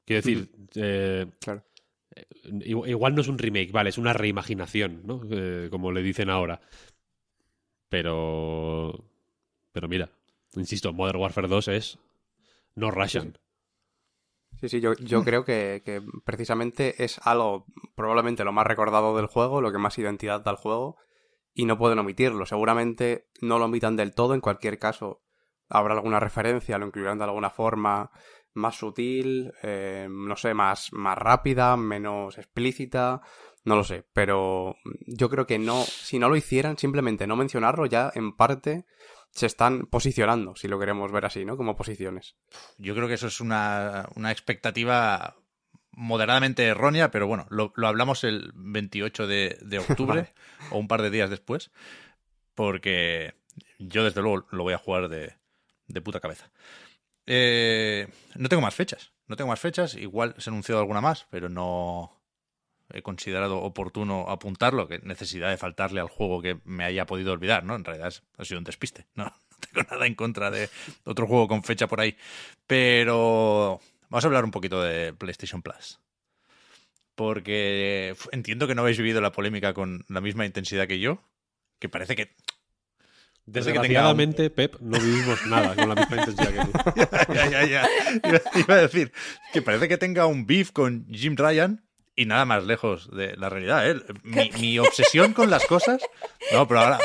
Quiero 0.05 0.23
decir, 0.23 0.51
eh, 0.77 1.27
Claro. 1.41 1.65
igual 2.65 2.91
igual 2.91 3.15
no 3.15 3.21
es 3.23 3.29
un 3.29 3.39
remake, 3.39 3.73
vale, 3.73 3.91
es 3.91 3.99
una 3.99 4.13
reimaginación, 4.13 5.03
¿no? 5.05 5.21
Eh, 5.31 5.69
como 5.71 5.91
le 5.93 6.03
dicen 6.03 6.31
ahora. 6.31 6.61
Pero. 7.89 9.05
Pero 9.73 9.89
mira, 9.89 10.11
insisto, 10.55 10.93
Modern 10.93 11.19
Warfare 11.19 11.49
2 11.49 11.69
es. 11.69 11.99
No 12.75 12.91
Russian. 12.91 13.37
Sí, 14.63 14.69
sí, 14.69 14.81
yo, 14.81 14.95
yo 14.95 15.25
creo 15.25 15.45
que, 15.45 15.83
que 15.85 16.01
precisamente 16.25 17.03
es 17.03 17.21
algo 17.25 17.67
probablemente 17.97 18.45
lo 18.45 18.53
más 18.53 18.67
recordado 18.67 19.17
del 19.17 19.27
juego, 19.27 19.61
lo 19.61 19.73
que 19.73 19.79
más 19.79 19.99
identidad 19.99 20.41
da 20.41 20.53
al 20.53 20.57
juego, 20.57 20.97
y 21.53 21.67
no 21.67 21.77
pueden 21.77 21.99
omitirlo. 21.99 22.47
Seguramente 22.47 23.27
no 23.41 23.59
lo 23.59 23.65
omitan 23.65 23.97
del 23.97 24.15
todo, 24.15 24.35
en 24.35 24.41
cualquier 24.41 24.79
caso 24.79 25.21
habrá 25.69 25.95
alguna 25.95 26.21
referencia, 26.21 26.79
lo 26.79 26.87
incluirán 26.87 27.19
de 27.19 27.25
alguna 27.25 27.51
forma 27.51 28.13
más 28.55 28.77
sutil, 28.77 29.53
eh, 29.65 30.07
no 30.09 30.37
sé, 30.37 30.55
más, 30.55 30.93
más 30.93 31.19
rápida, 31.19 31.77
menos 31.77 32.39
explícita, 32.39 33.21
no 33.65 33.75
lo 33.75 33.83
sé, 33.83 34.05
pero 34.13 34.77
yo 35.07 35.29
creo 35.29 35.47
que 35.47 35.59
no, 35.59 35.83
si 35.83 36.21
no 36.21 36.29
lo 36.29 36.37
hicieran, 36.37 36.79
simplemente 36.79 37.27
no 37.27 37.35
mencionarlo 37.35 37.87
ya 37.87 38.13
en 38.15 38.37
parte 38.37 38.85
se 39.33 39.47
están 39.47 39.87
posicionando, 39.87 40.55
si 40.57 40.69
lo 40.69 40.79
queremos 40.79 41.11
ver 41.11 41.25
así, 41.25 41.45
¿no? 41.45 41.57
Como 41.57 41.77
posiciones. 41.77 42.37
Yo 42.79 42.95
creo 42.95 43.09
que 43.09 43.15
eso 43.15 43.27
es 43.27 43.41
una, 43.41 44.09
una 44.15 44.31
expectativa 44.31 45.37
moderadamente 45.91 46.65
errónea, 46.65 47.11
pero 47.11 47.27
bueno, 47.27 47.47
lo, 47.51 47.73
lo 47.77 47.89
hablamos 47.89 48.25
el 48.25 48.53
28 48.55 49.27
de, 49.27 49.59
de 49.63 49.79
octubre 49.81 50.33
o 50.71 50.79
un 50.79 50.89
par 50.89 51.03
de 51.03 51.11
días 51.11 51.31
después, 51.31 51.71
porque 52.55 53.35
yo 53.79 54.05
desde 54.05 54.23
luego 54.23 54.47
lo 54.51 54.63
voy 54.63 54.75
a 54.75 54.79
jugar 54.79 55.09
de, 55.09 55.35
de 55.87 56.01
puta 56.01 56.21
cabeza. 56.21 56.51
Eh, 57.27 58.09
no 58.35 58.49
tengo 58.49 58.63
más 58.63 58.75
fechas. 58.75 59.13
No 59.27 59.37
tengo 59.37 59.49
más 59.49 59.61
fechas. 59.61 59.95
Igual 59.95 60.35
se 60.39 60.51
ha 60.51 60.53
anunciado 60.53 60.81
alguna 60.81 61.01
más, 61.01 61.27
pero 61.31 61.49
no 61.49 62.22
he 62.93 63.03
considerado 63.03 63.59
oportuno 63.63 64.27
apuntarlo, 64.29 64.89
que 64.89 64.99
necesidad 65.01 65.51
de 65.51 65.57
faltarle 65.57 66.01
al 66.01 66.09
juego 66.09 66.41
que 66.43 66.59
me 66.65 66.85
haya 66.85 67.07
podido 67.07 67.33
olvidar, 67.33 67.65
¿no? 67.65 67.75
En 67.77 67.85
realidad 67.85 68.09
es- 68.09 68.23
ha 68.39 68.45
sido 68.45 68.59
un 68.59 68.65
despiste. 68.65 69.07
No, 69.15 69.25
no 69.25 69.33
tengo 69.73 69.89
nada 69.93 70.07
en 70.07 70.15
contra 70.17 70.51
de 70.51 70.69
otro 71.05 71.27
juego 71.27 71.47
con 71.49 71.63
fecha 71.63 71.87
por 71.87 72.01
ahí. 72.01 72.17
Pero 72.67 73.81
vamos 74.11 74.25
a 74.25 74.27
hablar 74.27 74.45
un 74.45 74.51
poquito 74.51 74.83
de 74.83 75.13
PlayStation 75.13 75.63
Plus. 75.63 76.01
Porque 77.15 78.15
entiendo 78.33 78.67
que 78.67 78.75
no 78.75 78.83
habéis 78.83 78.99
vivido 78.99 79.21
la 79.21 79.33
polémica 79.33 79.75
con 79.75 80.05
la 80.09 80.21
misma 80.21 80.47
intensidad 80.47 80.87
que 80.89 80.99
yo. 80.99 81.23
Que 81.79 81.89
parece 81.89 82.17
que 82.17 82.35
un- 83.47 83.53
Desgraciadamente, 83.53 84.51
Pep, 84.51 84.77
no 84.81 84.99
vivimos 84.99 85.47
nada 85.47 85.75
con 85.75 85.89
la 85.89 85.95
misma 85.97 86.17
intensidad 86.17 86.53
que 86.53 86.65
tú. 86.65 87.33
ya, 87.35 87.51
ya, 87.51 87.65
ya. 87.67 87.89
Iba 88.59 88.75
a 88.75 88.83
decir 88.83 89.13
que 89.53 89.63
parece 89.63 89.89
que 89.89 89.99
tenga 89.99 90.27
un 90.27 90.47
beef 90.47 90.71
con 90.73 91.07
Jim 91.09 91.37
Ryan 91.37 91.85
y 92.17 92.27
nada 92.27 92.45
más 92.45 92.65
lejos 92.65 93.11
de 93.15 93.37
la 93.37 93.49
realidad. 93.49 93.91
¿eh? 93.91 94.01
Mi, 94.23 94.51
mi 94.61 94.79
obsesión 94.79 95.33
con 95.33 95.51
las 95.51 95.65
cosas. 95.67 96.03
No, 96.53 96.67
pero 96.69 96.81
ahora, 96.81 96.99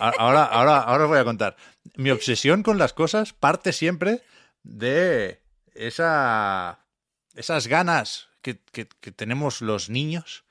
ahora, 0.00 0.44
ahora, 0.44 0.78
ahora 0.78 1.04
os 1.04 1.10
voy 1.10 1.18
a 1.18 1.24
contar. 1.24 1.56
Mi 1.96 2.10
obsesión 2.10 2.62
con 2.62 2.78
las 2.78 2.92
cosas 2.92 3.32
parte 3.32 3.72
siempre 3.72 4.22
de 4.62 5.42
esa, 5.74 6.86
esas 7.34 7.66
ganas 7.66 8.28
que, 8.42 8.58
que- 8.72 8.88
que 9.00 9.12
tenemos 9.12 9.60
los 9.60 9.90
niños 9.90 10.44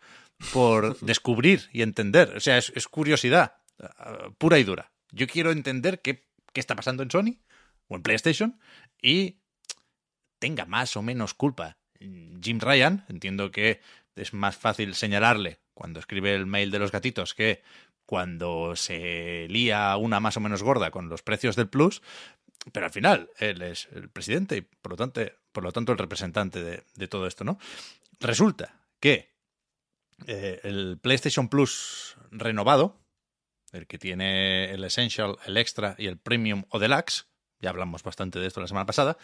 por 0.51 0.99
descubrir 1.01 1.69
y 1.73 1.81
entender. 1.81 2.35
O 2.35 2.39
sea, 2.39 2.57
es, 2.57 2.71
es 2.75 2.87
curiosidad 2.87 3.55
uh, 3.79 4.31
pura 4.37 4.59
y 4.59 4.63
dura. 4.63 4.91
Yo 5.11 5.27
quiero 5.27 5.51
entender 5.51 6.01
qué, 6.01 6.27
qué 6.53 6.59
está 6.59 6.75
pasando 6.75 7.03
en 7.03 7.11
Sony 7.11 7.39
o 7.87 7.95
en 7.95 8.03
PlayStation 8.03 8.59
y 9.01 9.39
tenga 10.39 10.65
más 10.65 10.95
o 10.97 11.01
menos 11.01 11.33
culpa 11.33 11.77
Jim 11.99 12.59
Ryan. 12.59 13.05
Entiendo 13.09 13.51
que 13.51 13.79
es 14.15 14.33
más 14.33 14.55
fácil 14.55 14.95
señalarle 14.95 15.59
cuando 15.73 15.99
escribe 15.99 16.35
el 16.35 16.45
mail 16.45 16.71
de 16.71 16.79
los 16.79 16.91
gatitos 16.91 17.33
que 17.33 17.61
cuando 18.05 18.75
se 18.75 19.47
lía 19.49 19.95
una 19.97 20.19
más 20.19 20.37
o 20.37 20.39
menos 20.39 20.63
gorda 20.63 20.91
con 20.91 21.09
los 21.09 21.21
precios 21.21 21.55
del 21.55 21.69
Plus, 21.69 22.01
pero 22.71 22.85
al 22.85 22.91
final 22.91 23.29
él 23.39 23.61
es 23.61 23.87
el 23.93 24.09
presidente 24.09 24.57
y 24.57 24.61
por 24.61 24.91
lo 24.91 24.97
tanto, 24.97 25.21
por 25.51 25.63
lo 25.63 25.71
tanto 25.71 25.91
el 25.91 25.97
representante 25.97 26.63
de, 26.63 26.83
de 26.95 27.07
todo 27.07 27.27
esto, 27.27 27.43
¿no? 27.43 27.57
Resulta 28.19 28.79
que 28.99 29.33
eh, 30.27 30.59
el 30.63 30.99
PlayStation 31.01 31.49
Plus 31.49 32.15
renovado, 32.31 32.99
el 33.71 33.87
que 33.87 33.97
tiene 33.97 34.71
el 34.71 34.83
Essential, 34.83 35.37
el 35.45 35.57
Extra 35.57 35.95
y 35.97 36.07
el 36.07 36.17
Premium 36.17 36.63
o 36.69 36.79
Deluxe, 36.79 37.25
ya 37.59 37.69
hablamos 37.69 38.03
bastante 38.03 38.39
de 38.39 38.47
esto 38.47 38.61
la 38.61 38.67
semana 38.67 38.85
pasada, 38.85 39.17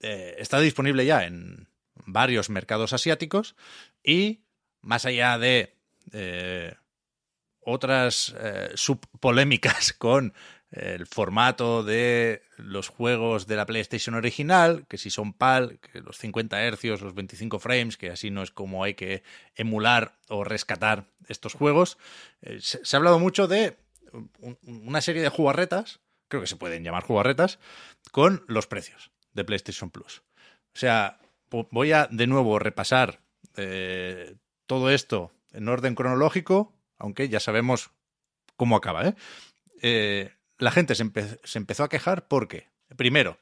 eh, 0.00 0.36
está 0.38 0.60
disponible 0.60 1.04
ya 1.04 1.24
en 1.24 1.68
varios 2.06 2.50
mercados 2.50 2.92
asiáticos 2.92 3.56
y 4.02 4.40
más 4.80 5.04
allá 5.04 5.38
de 5.38 5.76
eh, 6.12 6.74
otras 7.60 8.34
eh, 8.38 8.70
subpolémicas 8.74 9.92
con 9.98 10.32
el 10.70 11.06
formato 11.06 11.82
de 11.82 12.42
los 12.58 12.88
juegos 12.88 13.46
de 13.46 13.56
la 13.56 13.64
PlayStation 13.64 14.14
original, 14.14 14.84
que 14.86 14.98
si 14.98 15.08
son 15.08 15.32
PAL, 15.32 15.80
los 15.94 16.18
50 16.18 16.62
hercios, 16.62 17.00
los 17.00 17.14
25 17.14 17.58
frames, 17.58 17.96
que 17.96 18.10
así 18.10 18.30
no 18.30 18.42
es 18.42 18.50
como 18.50 18.84
hay 18.84 18.94
que 18.94 19.22
emular 19.54 20.18
o 20.28 20.44
rescatar 20.44 21.06
estos 21.26 21.54
juegos. 21.54 21.96
Eh, 22.42 22.58
se, 22.60 22.80
ha 22.94 22.98
hablado 22.98 23.18
mucho 23.18 23.48
de 23.48 23.78
un, 24.12 24.58
una 24.62 25.00
serie 25.00 25.22
de 25.22 25.30
jugarretas, 25.30 26.00
creo 26.28 26.42
que 26.42 26.48
se 26.48 26.56
pueden 26.56 26.84
llamar 26.84 27.02
jugarretas, 27.02 27.58
con 28.12 28.44
los 28.46 28.66
precios 28.66 29.10
de 29.32 29.44
PlayStation 29.44 29.90
Plus. 29.90 30.22
O 30.74 30.78
sea, 30.78 31.18
voy 31.50 31.92
a 31.92 32.08
de 32.10 32.26
nuevo 32.26 32.58
repasar 32.58 33.20
eh, 33.56 34.36
todo 34.66 34.90
esto 34.90 35.32
en 35.52 35.68
orden 35.68 35.94
cronológico, 35.94 36.72
aunque 36.98 37.28
ya 37.28 37.40
sabemos 37.40 37.90
cómo 38.56 38.76
acaba. 38.76 39.08
¿eh? 39.08 39.14
Eh, 39.82 40.32
la 40.58 40.70
gente 40.70 40.94
se, 40.94 41.02
empe 41.02 41.38
se, 41.42 41.58
empezó 41.58 41.84
a 41.84 41.88
quejar 41.88 42.28
porque, 42.28 42.68
primero, 42.96 43.38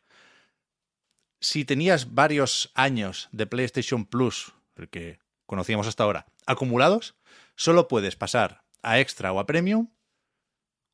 si 1.40 1.64
tenías 1.64 2.14
varios 2.14 2.70
años 2.74 3.28
de 3.32 3.46
PlayStation 3.46 4.06
Plus, 4.06 4.52
el 4.76 4.88
que 4.88 5.18
conocíamos 5.46 5.86
hasta 5.86 6.04
ahora, 6.04 6.26
acumulados, 6.46 7.16
solo 7.56 7.88
puedes 7.88 8.16
pasar 8.16 8.62
a 8.82 9.00
Extra 9.00 9.32
o 9.32 9.40
a 9.40 9.46
Premium 9.46 9.88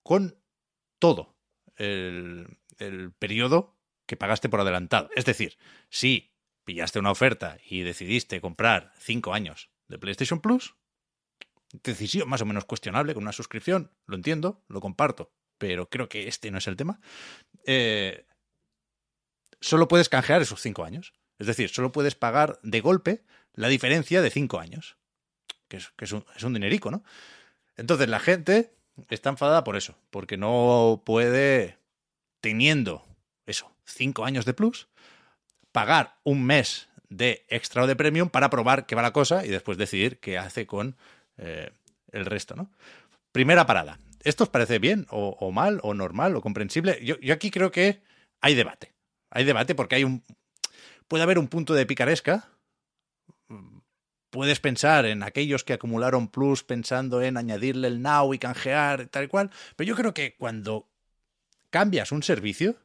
con 0.03 0.37
todo 0.99 1.35
el, 1.77 2.59
el 2.79 3.13
periodo 3.13 3.77
que 4.07 4.17
pagaste 4.17 4.49
por 4.49 4.61
adelantado. 4.61 5.11
Es 5.15 5.25
decir, 5.25 5.59
si 5.89 6.32
pillaste 6.65 6.99
una 6.99 7.11
oferta 7.11 7.59
y 7.69 7.83
decidiste 7.83 8.41
comprar 8.41 8.93
5 8.99 9.35
años 9.35 9.71
de 9.89 9.99
PlayStation 9.99 10.41
Plus, 10.41 10.75
decisión 11.83 12.29
más 12.29 12.43
o 12.43 12.47
menos 12.47 12.65
cuestionable 12.65 13.15
con 13.15 13.23
una 13.23 13.33
suscripción, 13.33 13.91
lo 14.07 14.17
entiendo, 14.17 14.63
lo 14.69 14.81
comparto, 14.81 15.33
pero 15.59 15.89
creo 15.89 16.09
que 16.09 16.29
este 16.29 16.51
no 16.51 16.59
es 16.59 16.67
el 16.67 16.77
tema. 16.77 17.01
Eh, 17.67 18.27
solo 19.61 19.89
puedes 19.89 20.09
canjear 20.09 20.43
esos 20.43 20.61
5 20.61 20.85
años. 20.85 21.15
Es 21.39 21.47
decir, 21.47 21.71
solo 21.71 21.93
puedes 21.93 22.15
pagar 22.15 22.59
de 22.63 22.81
golpe 22.81 23.25
la 23.55 23.69
diferencia 23.69 24.23
de 24.23 24.31
5 24.31 24.61
años, 24.61 24.97
que, 25.69 25.79
es, 25.79 26.13
un, 26.13 26.25
es 26.37 26.43
un 26.43 26.55
dinerico, 26.55 26.91
¿no? 26.91 27.05
Entonces 27.77 28.09
la 28.09 28.21
gente 28.21 28.75
está 29.09 29.31
enfadada 29.31 29.65
por 29.65 29.77
eso, 29.77 29.97
porque 30.11 30.37
no 30.37 31.03
puede, 31.05 31.79
teniendo 32.41 33.05
eso, 33.47 33.75
5 33.87 34.25
años 34.25 34.45
de 34.45 34.55
plus, 34.55 34.89
pagar 35.73 36.19
un 36.23 36.45
mes 36.45 36.89
de 37.09 37.45
extra 37.49 37.83
o 37.83 37.87
de 37.87 37.97
premium 37.97 38.29
para 38.29 38.51
probar 38.51 38.87
qué 38.87 38.95
va 38.95 39.03
la 39.03 39.13
cosa 39.13 39.45
y 39.45 39.49
después 39.49 39.79
decidir 39.79 40.19
qué 40.21 40.39
hace 40.39 40.67
con 40.67 40.97
eh, 41.37 41.71
el 42.13 42.27
resto, 42.27 42.55
¿no? 42.55 42.71
Primera 43.33 43.67
parada. 43.67 43.99
¿Esto 44.25 44.45
os 44.45 44.51
parece 44.51 44.79
bien 44.79 45.07
o, 45.11 45.51
mal 45.51 45.81
o 45.83 45.95
normal 45.95 46.37
o 46.37 46.43
comprensible? 46.43 46.99
Yo, 47.03 47.19
yo, 47.21 47.35
aquí 47.35 47.51
creo 47.51 47.73
que 47.73 48.03
hay 48.41 48.55
debate. 48.55 48.93
Hay 49.31 49.45
debate 49.45 49.75
porque 49.75 49.97
hay 49.97 50.05
un... 50.05 50.23
Puede 51.09 51.25
haber 51.25 51.39
un 51.39 51.49
punto 51.49 51.75
de 51.75 51.87
picaresca. 51.87 52.49
Puedes 54.31 54.61
pensar 54.61 55.07
en 55.07 55.23
aquellos 55.23 55.65
que 55.65 55.73
acumularon 55.73 56.29
plus 56.29 56.63
pensando 56.63 57.21
en 57.21 57.37
añadirle 57.37 57.89
el 57.89 58.01
now 58.01 58.33
y 58.33 58.39
canjear 58.39 59.09
tal 59.09 59.25
y 59.25 59.29
cual. 59.29 59.51
Pero 59.77 59.89
yo 59.89 59.97
creo 59.97 60.15
que 60.15 60.37
cuando 60.37 60.89
cambias 61.71 62.13
un 62.13 62.23
servicio, 62.23 62.77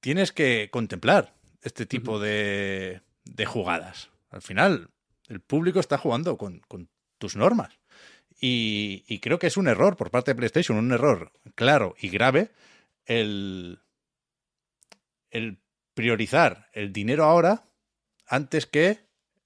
tienes 0.00 0.32
que 0.32 0.70
contemplar 0.72 1.34
este 1.62 1.86
tipo 1.86 2.18
de, 2.18 3.02
de 3.24 3.46
jugadas. 3.46 4.10
Al 4.30 4.42
final, 4.42 4.90
el 5.28 5.40
público 5.40 5.80
está 5.80 5.98
jugando 5.98 6.36
con, 6.36 6.60
con 6.60 6.88
tus 7.18 7.36
normas. 7.36 7.78
Y, 8.40 9.04
y, 9.06 9.18
creo 9.18 9.38
que 9.38 9.48
es 9.48 9.58
un 9.58 9.68
error 9.68 9.96
por 9.96 10.10
parte 10.10 10.30
de 10.30 10.36
PlayStation, 10.36 10.78
un 10.78 10.92
error 10.92 11.32
claro 11.54 11.94
y 12.00 12.08
grave, 12.08 12.50
el, 13.04 13.80
el 15.30 15.58
priorizar 15.92 16.70
el 16.72 16.92
dinero 16.92 17.24
ahora 17.24 17.64
antes 18.26 18.64
que 18.64 19.00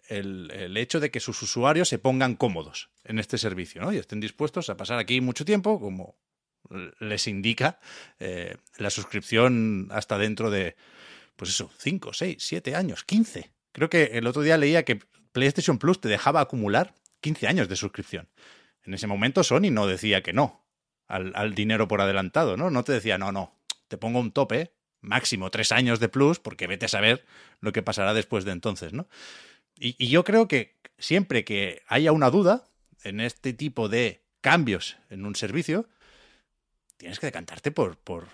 el, 0.08 0.50
el, 0.52 0.76
hecho 0.76 1.00
de 1.00 1.10
que 1.10 1.18
sus 1.18 1.42
usuarios 1.42 1.88
se 1.88 1.98
pongan 1.98 2.36
cómodos 2.36 2.90
en 3.02 3.18
este 3.18 3.38
servicio 3.38 3.80
¿no? 3.80 3.92
y 3.92 3.96
estén 3.96 4.20
dispuestos 4.20 4.68
a 4.70 4.76
pasar 4.76 4.98
aquí 4.98 5.20
mucho 5.20 5.44
tiempo, 5.44 5.80
como 5.80 6.16
les 7.00 7.26
indica 7.26 7.78
eh, 8.18 8.56
la 8.78 8.90
suscripción 8.90 9.88
hasta 9.90 10.18
dentro 10.18 10.50
de, 10.50 10.76
pues 11.36 11.50
eso, 11.50 11.70
5, 11.78 12.12
6, 12.12 12.36
7 12.38 12.74
años, 12.76 13.04
15. 13.04 13.50
Creo 13.72 13.90
que 13.90 14.04
el 14.04 14.26
otro 14.26 14.42
día 14.42 14.56
leía 14.56 14.84
que 14.84 15.00
PlayStation 15.32 15.78
Plus 15.78 16.00
te 16.00 16.08
dejaba 16.08 16.40
acumular 16.40 16.94
15 17.20 17.48
años 17.48 17.68
de 17.68 17.76
suscripción. 17.76 18.28
En 18.82 18.94
ese 18.94 19.06
momento 19.06 19.42
Sony 19.42 19.70
no 19.70 19.86
decía 19.86 20.22
que 20.22 20.32
no 20.32 20.64
al, 21.08 21.32
al, 21.34 21.54
dinero 21.54 21.88
por 21.88 22.00
adelantado, 22.00 22.56
¿no? 22.56 22.70
No 22.70 22.84
te 22.84 22.92
decía, 22.92 23.18
no, 23.18 23.32
no, 23.32 23.54
te 23.88 23.98
pongo 23.98 24.20
un 24.20 24.32
tope, 24.32 24.72
máximo 25.00 25.50
tres 25.50 25.72
años 25.72 26.00
de 26.00 26.08
plus, 26.08 26.38
porque 26.38 26.66
vete 26.66 26.86
a 26.86 26.88
saber 26.88 27.24
lo 27.60 27.72
que 27.72 27.82
pasará 27.82 28.14
después 28.14 28.44
de 28.44 28.52
entonces, 28.52 28.92
¿no? 28.92 29.08
Y, 29.76 29.96
y 29.98 30.08
yo 30.08 30.24
creo 30.24 30.48
que 30.48 30.76
siempre 30.98 31.44
que 31.44 31.82
haya 31.88 32.12
una 32.12 32.30
duda 32.30 32.64
en 33.02 33.20
este 33.20 33.52
tipo 33.52 33.88
de 33.88 34.22
cambios 34.40 34.96
en 35.10 35.26
un 35.26 35.34
servicio, 35.34 35.88
tienes 36.96 37.18
que 37.18 37.26
decantarte 37.26 37.70
por, 37.70 37.96
por, 37.98 38.28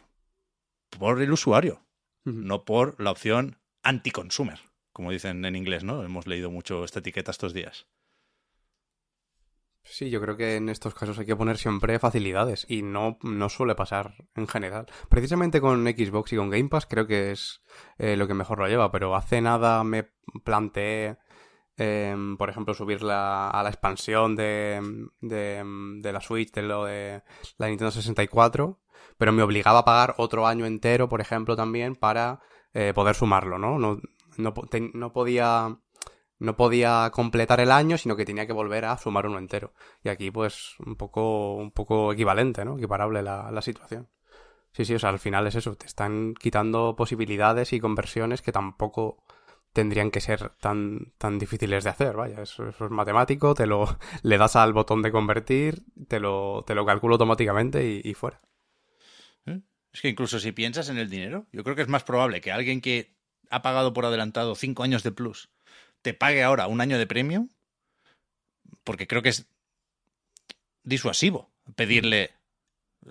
por 0.90 1.20
el 1.20 1.32
usuario, 1.32 1.82
uh 2.24 2.30
-huh. 2.30 2.34
no 2.34 2.64
por 2.64 3.00
la 3.00 3.10
opción 3.10 3.58
anti-consumer, 3.82 4.60
como 4.92 5.10
dicen 5.10 5.44
en 5.44 5.56
inglés, 5.56 5.84
¿no? 5.84 6.02
Hemos 6.02 6.26
leído 6.26 6.50
mucho 6.50 6.84
esta 6.84 7.00
etiqueta 7.00 7.30
estos 7.30 7.54
días. 7.54 7.86
Sí, 9.82 10.10
yo 10.10 10.20
creo 10.20 10.36
que 10.36 10.56
en 10.56 10.68
estos 10.68 10.94
casos 10.94 11.18
hay 11.18 11.26
que 11.26 11.36
poner 11.36 11.56
siempre 11.56 11.98
facilidades 11.98 12.66
y 12.68 12.82
no, 12.82 13.18
no 13.22 13.48
suele 13.48 13.74
pasar 13.74 14.14
en 14.34 14.46
general. 14.46 14.86
Precisamente 15.08 15.60
con 15.60 15.84
Xbox 15.84 16.32
y 16.32 16.36
con 16.36 16.50
Game 16.50 16.68
Pass 16.68 16.86
creo 16.86 17.06
que 17.06 17.32
es 17.32 17.62
eh, 17.98 18.16
lo 18.16 18.28
que 18.28 18.34
mejor 18.34 18.58
lo 18.58 18.68
lleva, 18.68 18.92
pero 18.92 19.16
hace 19.16 19.40
nada 19.40 19.82
me 19.82 20.10
planteé, 20.44 21.16
eh, 21.82 22.14
por 22.36 22.50
ejemplo, 22.50 22.74
subir 22.74 23.02
la, 23.02 23.48
a 23.48 23.62
la 23.62 23.70
expansión 23.70 24.36
de, 24.36 25.08
de, 25.22 26.12
la 26.12 26.20
Switch, 26.20 26.52
de 26.52 26.60
lo 26.60 26.84
de 26.84 27.22
la 27.56 27.68
Nintendo 27.68 27.90
64, 27.90 28.78
pero 29.16 29.32
me 29.32 29.42
obligaba 29.42 29.78
a 29.78 29.84
pagar 29.86 30.14
otro 30.18 30.46
año 30.46 30.66
entero, 30.66 31.08
por 31.08 31.22
ejemplo, 31.22 31.56
también 31.56 31.96
para 31.96 32.40
eh, 32.74 32.92
poder 32.94 33.14
sumarlo, 33.16 33.58
¿no? 33.58 33.78
No, 33.78 33.98
no, 34.36 34.52
no 34.92 35.12
podía 35.14 35.78
no 36.38 36.56
podía 36.56 37.10
completar 37.14 37.60
el 37.60 37.70
año, 37.70 37.96
sino 37.96 38.14
que 38.14 38.26
tenía 38.26 38.46
que 38.46 38.52
volver 38.52 38.84
a 38.84 38.98
sumar 38.98 39.26
uno 39.26 39.38
entero. 39.38 39.72
Y 40.02 40.10
aquí, 40.10 40.30
pues, 40.30 40.74
un 40.84 40.96
poco, 40.96 41.54
un 41.56 41.70
poco 41.70 42.12
equivalente, 42.12 42.64
¿no? 42.64 42.76
Equiparable 42.76 43.22
la, 43.22 43.50
la 43.50 43.62
situación. 43.62 44.08
Sí, 44.72 44.84
sí, 44.84 44.94
o 44.94 44.98
sea, 44.98 45.10
al 45.10 45.18
final 45.18 45.46
es 45.46 45.54
eso, 45.54 45.74
te 45.76 45.86
están 45.86 46.34
quitando 46.34 46.94
posibilidades 46.96 47.72
y 47.72 47.80
conversiones 47.80 48.42
que 48.42 48.52
tampoco 48.52 49.24
tendrían 49.72 50.10
que 50.10 50.20
ser 50.20 50.50
tan, 50.60 51.12
tan 51.18 51.38
difíciles 51.38 51.84
de 51.84 51.90
hacer, 51.90 52.16
vaya, 52.16 52.42
eso, 52.42 52.68
es 52.68 52.80
matemático, 52.90 53.54
te 53.54 53.66
lo, 53.66 53.98
le 54.22 54.38
das 54.38 54.56
al 54.56 54.72
botón 54.72 55.02
de 55.02 55.12
convertir, 55.12 55.82
te 56.08 56.20
lo, 56.20 56.64
te 56.66 56.74
lo 56.74 56.86
calculo 56.86 57.14
automáticamente 57.14 58.00
y, 58.04 58.14
fuera. 58.14 58.40
Es 59.92 60.00
que 60.00 60.08
incluso 60.08 60.38
si 60.38 60.52
piensas 60.52 60.88
en 60.88 60.98
el 60.98 61.10
dinero, 61.10 61.46
yo 61.52 61.64
creo 61.64 61.74
que 61.74 61.82
es 61.82 61.88
más 61.88 62.04
probable 62.04 62.40
que 62.40 62.52
alguien 62.52 62.80
que 62.80 63.12
ha 63.50 63.60
pagado 63.62 63.92
por 63.92 64.06
adelantado 64.06 64.54
cinco 64.54 64.84
años 64.84 65.02
de 65.02 65.10
plus 65.10 65.50
te 66.02 66.14
pague 66.14 66.42
ahora 66.44 66.68
un 66.68 66.80
año 66.80 66.98
de 66.98 67.06
premium, 67.06 67.48
porque 68.84 69.06
creo 69.06 69.22
que 69.22 69.30
es 69.30 69.46
disuasivo 70.82 71.50
pedirle 71.76 72.30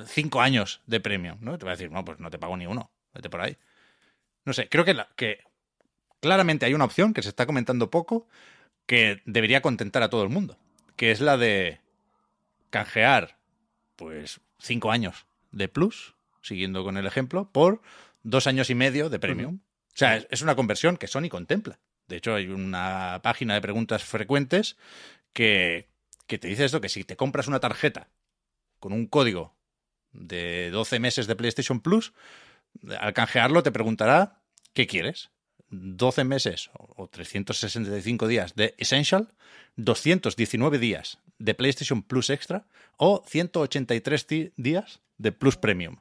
cinco 0.06 0.42
años 0.42 0.82
de 0.88 1.00
premium, 1.00 1.38
¿no? 1.42 1.58
Te 1.58 1.66
va 1.66 1.72
a 1.72 1.76
decir, 1.76 1.92
no, 1.92 2.06
pues 2.06 2.20
no 2.20 2.30
te 2.30 2.40
pago 2.40 2.58
ni 2.58 2.68
uno, 2.68 2.92
vete 3.14 3.30
por 3.30 3.42
ahí. 3.42 3.58
No 4.46 4.54
sé, 4.54 4.70
creo 4.70 4.86
que, 4.86 4.96
la- 4.96 5.10
que 5.16 5.40
claramente 6.20 6.66
hay 6.66 6.74
una 6.74 6.86
opción 6.86 7.14
que 7.14 7.24
se 7.24 7.30
está 7.30 7.46
comentando 7.46 7.90
poco 7.90 8.28
que 8.86 9.22
debería 9.26 9.62
contentar 9.62 10.04
a 10.04 10.10
todo 10.10 10.24
el 10.24 10.30
mundo, 10.30 10.58
que 10.96 11.12
es 11.12 11.22
la 11.22 11.38
de 11.38 11.80
canjear, 12.70 13.38
pues, 13.96 14.42
cinco 14.58 14.92
años 14.92 15.26
de 15.52 15.68
plus, 15.68 16.16
siguiendo 16.42 16.84
con 16.84 16.98
el 16.98 17.06
ejemplo, 17.06 17.50
por 17.52 17.82
dos 18.24 18.48
años 18.48 18.70
y 18.70 18.76
medio 18.76 19.10
de 19.10 19.20
premium. 19.20 19.60
O 19.94 19.98
sea, 19.98 20.18
es, 20.18 20.28
es 20.30 20.42
una 20.42 20.56
conversión 20.56 20.98
que 20.98 21.08
Sony 21.08 21.30
contempla. 21.30 21.80
De 22.08 22.18
hecho, 22.18 22.36
hay 22.36 22.48
una 22.48 23.20
página 23.22 23.54
de 23.54 23.62
preguntas 23.62 24.04
frecuentes 24.04 24.78
que, 25.34 25.88
que 26.26 26.38
te 26.38 26.48
dice 26.48 26.66
esto, 26.66 26.82
que 26.82 26.90
si 26.90 27.04
te 27.04 27.16
compras 27.16 27.48
una 27.48 27.60
tarjeta 27.60 28.10
con 28.80 28.94
un 28.94 29.08
código 29.08 29.56
de 30.12 30.70
12 30.72 31.00
meses 31.00 31.28
de 31.28 31.36
PlayStation 31.36 31.82
Plus, 31.82 32.14
al 33.00 33.14
canjearlo 33.14 33.64
te 33.64 33.72
preguntará 33.72 34.42
qué 34.74 34.88
quieres. 34.88 35.30
12 35.72 36.24
meses 36.24 36.70
o 36.74 37.08
365 37.08 38.28
días 38.28 38.56
de 38.56 38.74
Essential, 38.78 39.34
219 39.76 40.80
días 40.80 41.20
de 41.38 41.54
PlayStation 41.54 42.02
Plus 42.04 42.30
Extra 42.30 42.66
o 42.98 43.24
183 43.28 44.28
ti- 44.28 44.52
días 44.58 45.00
de 45.18 45.32
Plus 45.32 45.58
Premium. 45.58 45.98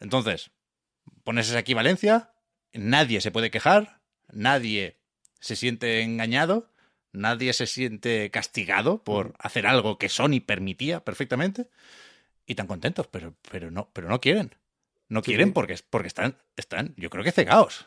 Entonces, 0.00 0.50
pones 1.24 1.48
esa 1.48 1.58
equivalencia, 1.58 2.32
nadie 2.72 3.20
se 3.20 3.30
puede 3.30 3.50
quejar, 3.50 4.00
nadie 4.32 4.98
se 5.40 5.56
siente 5.56 6.00
engañado, 6.02 6.70
nadie 7.12 7.52
se 7.52 7.66
siente 7.66 8.30
castigado 8.30 9.02
por 9.02 9.34
hacer 9.38 9.66
algo 9.66 9.98
que 9.98 10.08
Sony 10.08 10.40
permitía 10.44 11.04
perfectamente 11.04 11.68
y 12.46 12.54
tan 12.54 12.66
contentos, 12.66 13.06
pero, 13.08 13.34
pero 13.50 13.70
no, 13.70 13.90
pero 13.92 14.08
no 14.08 14.20
quieren. 14.20 14.54
No 15.08 15.20
quieren 15.22 15.52
porque, 15.52 15.78
porque 15.90 16.08
están, 16.08 16.38
están, 16.56 16.94
yo 16.96 17.10
creo 17.10 17.22
que 17.22 17.32
cegados. 17.32 17.86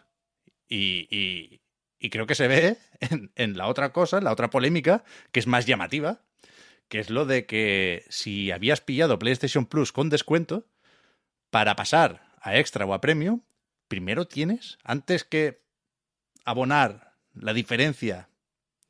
Y, 0.68 1.07
y- 1.09 1.61
creo 2.09 2.28
que 2.28 2.36
se 2.36 2.47
ve 2.47 2.78
en, 3.36 3.57
la 3.57 3.68
otra 3.68 3.91
cosa, 3.91 4.22
la 4.22 4.32
otra 4.32 4.51
polémica, 4.51 5.03
que 5.32 5.39
es 5.39 5.47
más 5.47 5.66
llamativa, 5.66 6.22
que 6.88 6.99
es 6.99 7.09
lo 7.09 7.26
de 7.26 7.45
que 7.47 8.05
si 8.09 8.51
habías 8.51 8.80
pillado 8.82 9.18
PlayStation 9.18 9.66
Plus 9.66 9.91
con 9.91 10.09
descuento, 10.09 10.68
para 11.49 11.76
pasar 11.76 12.36
a 12.41 12.57
extra 12.57 12.86
o 12.86 12.93
a 12.93 13.01
premium, 13.01 13.41
primero 13.88 14.28
tienes, 14.28 14.78
antes 14.84 15.24
que 15.24 15.63
abonar 16.43 17.16
la 17.34 17.53
diferencia 17.53 18.30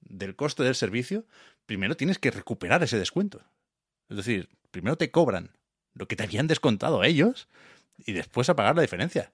del 0.01 0.35
coste 0.35 0.63
del 0.63 0.75
servicio, 0.75 1.25
primero 1.65 1.95
tienes 1.95 2.19
que 2.19 2.31
recuperar 2.31 2.83
ese 2.83 2.99
descuento. 2.99 3.43
Es 4.09 4.17
decir, 4.17 4.49
primero 4.71 4.97
te 4.97 5.09
cobran 5.11 5.57
lo 5.93 6.07
que 6.07 6.15
te 6.15 6.23
habían 6.23 6.47
descontado 6.47 7.03
ellos 7.03 7.47
y 7.97 8.11
después 8.13 8.49
a 8.49 8.55
pagar 8.55 8.75
la 8.75 8.81
diferencia. 8.81 9.33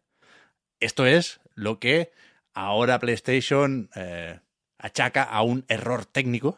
Esto 0.79 1.05
es 1.05 1.41
lo 1.55 1.79
que 1.79 2.11
ahora 2.53 2.99
PlayStation 2.99 3.89
eh, 3.95 4.39
achaca 4.77 5.23
a 5.23 5.41
un 5.41 5.65
error 5.67 6.05
técnico 6.05 6.57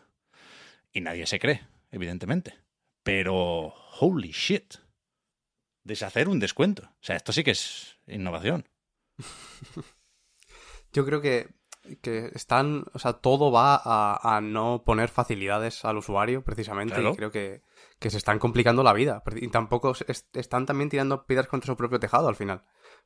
y 0.91 1.01
nadie 1.01 1.25
se 1.25 1.39
cree, 1.39 1.65
evidentemente. 1.91 2.55
Pero, 3.03 3.73
holy 3.99 4.31
shit, 4.31 4.75
deshacer 5.83 6.29
un 6.29 6.39
descuento. 6.39 6.83
O 6.83 7.03
sea, 7.03 7.15
esto 7.15 7.31
sí 7.33 7.43
que 7.43 7.51
es 7.51 7.97
innovación. 8.07 8.67
Yo 10.93 11.05
creo 11.05 11.21
que, 11.21 11.49
que 12.01 12.29
están, 12.33 12.85
o 12.93 12.99
sea, 12.99 13.13
todo 13.13 13.51
va 13.51 13.75
a, 13.83 14.37
a 14.37 14.41
no 14.41 14.83
poner 14.85 15.09
facilidades 15.09 15.83
al 15.85 15.97
usuario, 15.97 16.43
precisamente, 16.43 16.95
Claro. 16.95 17.11
y 17.13 17.15
creo 17.15 17.31
que, 17.31 17.61
que 17.99 18.09
se 18.11 18.17
están 18.17 18.39
complicando 18.39 18.83
la 18.83 18.93
vida. 18.93 19.23
Y 19.35 19.47
tampoco 19.49 19.93
es- 20.07 20.27
están 20.33 20.65
también 20.65 20.89
tirando 20.89 21.25
piedras 21.25 21.47
contra 21.47 21.67
su 21.67 21.75
propio 21.77 21.99
tejado 21.99 22.27
al 22.27 22.35
final, 22.35 22.63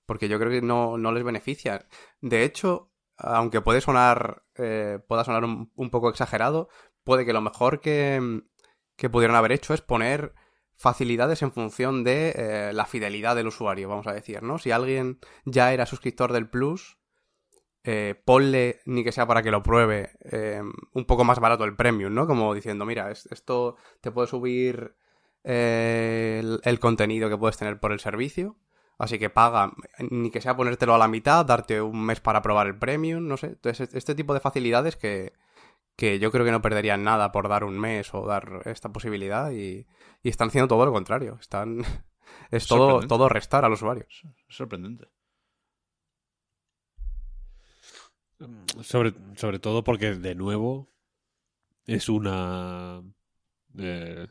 porque 0.08 0.30
yo 0.30 0.40
creo 0.40 0.52
que 0.52 0.64
no, 0.64 0.98
no 0.98 1.12
les 1.12 1.24
beneficia. 1.24 1.88
De 2.22 2.44
hecho, 2.44 2.92
aunque 3.18 3.62
puede 3.62 3.82
sonar, 3.82 4.44
eh, 4.56 5.00
pueda 5.08 5.24
sonar 5.24 5.44
un, 5.46 5.90
poco 5.92 6.10
exagerado, 6.10 6.70
puede 7.04 7.26
que 7.26 7.34
lo 7.34 7.42
mejor 7.42 7.82
que, 7.82 8.42
que 8.96 9.10
pudieran 9.10 9.36
haber 9.38 9.52
hecho 9.52 9.76
es 9.76 9.82
poner 9.82 10.34
facilidades 10.76 11.42
en 11.44 11.52
función 11.52 12.04
de 12.04 12.34
eh, 12.36 12.72
la 12.74 12.86
fidelidad 12.86 13.36
del 13.36 13.48
usuario, 13.48 13.90
vamos 13.90 14.08
a 14.08 14.14
decir, 14.14 14.44
¿no? 14.44 14.58
Si 14.60 14.72
alguien 14.72 15.20
ya 15.46 15.74
era 15.74 15.86
suscriptor 15.86 16.34
del 16.34 16.50
Plus, 16.50 16.98
eh, 17.84 18.22
ponle, 18.26 18.82
ni 18.86 19.04
que 19.04 19.12
sea 19.12 19.26
para 19.28 19.42
que 19.44 19.52
lo 19.52 19.64
pruebe, 19.64 20.12
eh, 20.32 20.62
un 20.94 21.06
poco 21.06 21.24
más 21.24 21.40
barato 21.40 21.64
el 21.64 21.76
premium, 21.76 22.14
¿no? 22.14 22.28
Como 22.28 22.54
diciendo, 22.54 22.86
mira, 22.86 23.12
es- 23.12 23.28
esto 23.32 23.78
te 24.02 24.12
puede 24.12 24.28
subir 24.28 24.96
eh, 25.44 26.44
el 26.64 26.80
contenido 26.80 27.30
que 27.30 27.38
puedes 27.38 27.58
tener 27.58 27.80
por 27.80 27.92
el 27.94 28.00
servicio, 28.00 28.58
así 28.98 29.20
que 29.20 29.30
paga, 29.30 29.74
ni 30.10 30.32
que 30.32 30.42
sea 30.42 30.56
ponértelo 30.58 30.96
a 30.96 30.98
la 30.98 31.08
mitad, 31.08 31.46
darte 31.46 31.82
un 31.82 32.06
mes 32.06 32.20
para 32.20 32.42
probar 32.42 32.68
el 32.68 32.78
premium, 32.78 33.28
no 33.28 33.38
sé. 33.38 33.48
Entonces, 33.48 33.90
este 33.94 34.16
tipo 34.16 34.34
de 34.34 34.40
facilidades 34.40 34.96
que, 34.96 35.34
que 35.96 36.20
yo 36.20 36.32
creo 36.32 36.46
que 36.46 36.52
no 36.52 36.62
perderían 36.62 37.04
nada 37.04 37.32
por 37.32 37.50
dar 37.50 37.64
un 37.64 37.80
mes 37.80 38.14
o 38.14 38.26
dar 38.26 38.62
esta 38.66 38.92
posibilidad 38.94 39.52
y, 39.52 39.86
y 40.24 40.30
están 40.30 40.50
haciendo 40.50 40.68
todo 40.68 40.86
lo 40.86 40.94
contrario. 40.94 41.38
Están... 41.40 41.84
Es 42.52 42.68
todo, 42.68 43.00
todo 43.08 43.30
restar 43.30 43.64
al 43.66 43.72
usuario. 43.74 44.06
Es 44.10 44.24
sorprendente. 44.50 45.08
Sobre, 48.82 49.14
sobre 49.36 49.60
todo 49.60 49.84
porque, 49.84 50.14
de 50.14 50.36
nuevo, 50.36 50.90
es 51.86 52.08
una. 52.10 53.02
eh, 53.78 54.28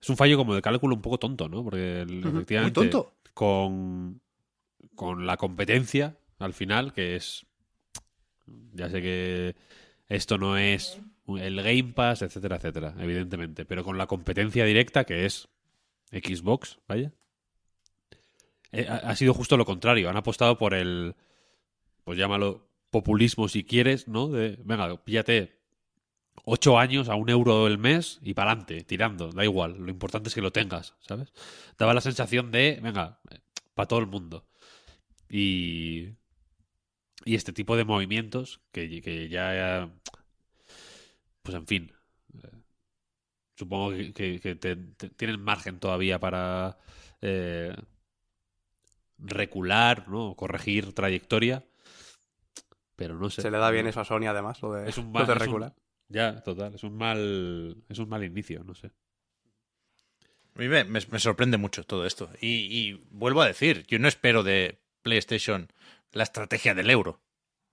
es 0.00 0.10
un 0.10 0.16
fallo 0.16 0.36
como 0.36 0.54
de 0.54 0.62
cálculo 0.62 0.94
un 0.94 1.02
poco 1.02 1.18
tonto, 1.18 1.48
¿no? 1.48 1.64
Porque 1.64 2.02
el- 2.02 2.24
efectivamente. 2.24 2.80
Muy 2.80 2.90
tonto. 2.90 3.15
Con, 3.36 4.22
con 4.94 5.26
la 5.26 5.36
competencia, 5.36 6.16
al 6.38 6.54
final, 6.54 6.94
que 6.94 7.16
es. 7.16 7.44
Ya 8.72 8.88
sé 8.88 9.02
que 9.02 9.54
esto 10.08 10.38
no 10.38 10.56
es 10.56 10.98
el 11.28 11.56
Game 11.62 11.92
Pass, 11.92 12.22
etcétera, 12.22 12.56
etcétera, 12.56 12.94
evidentemente. 12.98 13.66
Pero 13.66 13.84
con 13.84 13.98
la 13.98 14.06
competencia 14.06 14.64
directa, 14.64 15.04
que 15.04 15.26
es 15.26 15.50
Xbox, 16.10 16.78
vaya. 16.88 17.12
eh, 18.72 18.86
ha, 18.88 19.10
ha 19.10 19.16
sido 19.16 19.34
justo 19.34 19.58
lo 19.58 19.66
contrario. 19.66 20.08
Han 20.08 20.16
apostado 20.16 20.56
por 20.56 20.72
el. 20.72 21.14
Pues 22.04 22.16
llámalo 22.16 22.70
populismo 22.90 23.48
si 23.48 23.64
quieres, 23.64 24.08
¿no? 24.08 24.28
De, 24.28 24.58
venga, 24.64 25.04
píllate 25.04 25.55
ocho 26.44 26.78
años 26.78 27.08
a 27.08 27.14
un 27.14 27.28
euro 27.28 27.66
el 27.66 27.78
mes 27.78 28.18
y 28.22 28.34
para 28.34 28.50
adelante, 28.52 28.82
tirando, 28.84 29.30
da 29.32 29.44
igual. 29.44 29.76
Lo 29.78 29.90
importante 29.90 30.28
es 30.28 30.34
que 30.34 30.40
lo 30.42 30.52
tengas, 30.52 30.94
¿sabes? 31.00 31.32
Daba 31.78 31.94
la 31.94 32.00
sensación 32.00 32.50
de, 32.50 32.78
venga, 32.82 33.18
para 33.74 33.86
todo 33.88 33.98
el 34.00 34.06
mundo. 34.06 34.46
Y. 35.28 36.10
Y 37.24 37.34
este 37.34 37.52
tipo 37.52 37.76
de 37.76 37.84
movimientos 37.84 38.60
que, 38.70 39.00
que 39.02 39.28
ya. 39.28 39.90
Pues 41.42 41.56
en 41.56 41.66
fin. 41.66 41.92
eh, 42.42 42.48
Supongo 43.56 43.90
que, 43.90 44.12
que- 44.12 44.38
que 44.40 44.54
te- 44.54 44.76
te- 44.76 45.08
tienen 45.10 45.40
margen 45.42 45.80
todavía 45.80 46.20
para 46.20 46.78
eh, 47.22 47.74
recular, 49.18 50.08
¿no? 50.08 50.34
Corregir 50.36 50.92
trayectoria. 50.92 51.64
Pero 52.96 53.16
no 53.16 53.28
sé. 53.30 53.42
Se 53.42 53.50
le 53.50 53.58
da 53.58 53.70
bien 53.70 53.86
eso 53.86 54.00
a 54.00 54.04
Sony, 54.04 54.26
además, 54.28 54.60
lo 54.62 54.72
de, 54.72 54.88
Es 54.88 54.98
un 54.98 55.12
lo 55.12 55.20
es 55.20 55.28
un-. 55.48 55.72
Ya, 56.08 56.42
total. 56.42 56.74
Es 56.74 56.82
un 56.84 56.96
mal. 56.96 57.76
Es 57.88 57.98
un 57.98 58.08
mal 58.08 58.24
inicio, 58.24 58.62
no 58.64 58.74
sé. 58.74 58.90
A 60.54 60.58
mí 60.58 60.68
me, 60.68 60.84
me- 60.84 61.18
sorprende 61.20 61.58
mucho 61.58 61.84
todo 61.84 62.06
esto. 62.06 62.30
Y, 62.40 62.48
y 62.78 62.92
vuelvo 63.10 63.42
a 63.42 63.46
decir, 63.46 63.84
yo 63.86 63.98
no 63.98 64.08
espero 64.08 64.42
de 64.42 64.80
PlayStation 65.02 65.70
la 66.12 66.22
estrategia 66.22 66.74
del 66.74 66.90
euro 66.90 67.20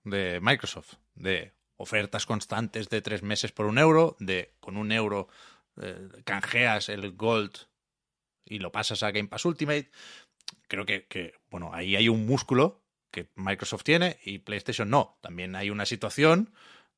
de 0.04 0.38
Microsoft, 0.42 0.94
de 1.14 1.52
ofertas 1.76 2.26
constantes 2.26 2.90
de 2.90 3.00
tres 3.00 3.22
meses 3.22 3.52
por 3.52 3.66
un 3.66 3.78
euro, 3.78 4.16
de 4.20 4.54
con 4.60 4.76
un 4.76 4.92
euro 4.92 5.28
eh, 5.80 6.08
canjeas 6.24 6.90
el 6.90 7.12
Gold 7.12 7.52
y 8.44 8.58
lo 8.60 8.72
pasas 8.72 9.02
a 9.02 9.12
Game 9.12 9.28
Pass 9.28 9.44
Ultimate. 9.46 9.90
Creo 10.68 10.86
que, 10.86 11.06
que, 11.06 11.34
bueno, 11.50 11.72
ahí 11.74 11.96
hay 11.96 12.08
un 12.08 12.26
músculo 12.26 12.82
que 13.10 13.28
Microsoft 13.36 13.84
tiene 13.84 14.18
y 14.24 14.38
PlayStation 14.38 14.90
no. 14.90 15.18
También 15.22 15.56
hay 15.56 15.70
una 15.70 15.86
situación 15.86 16.52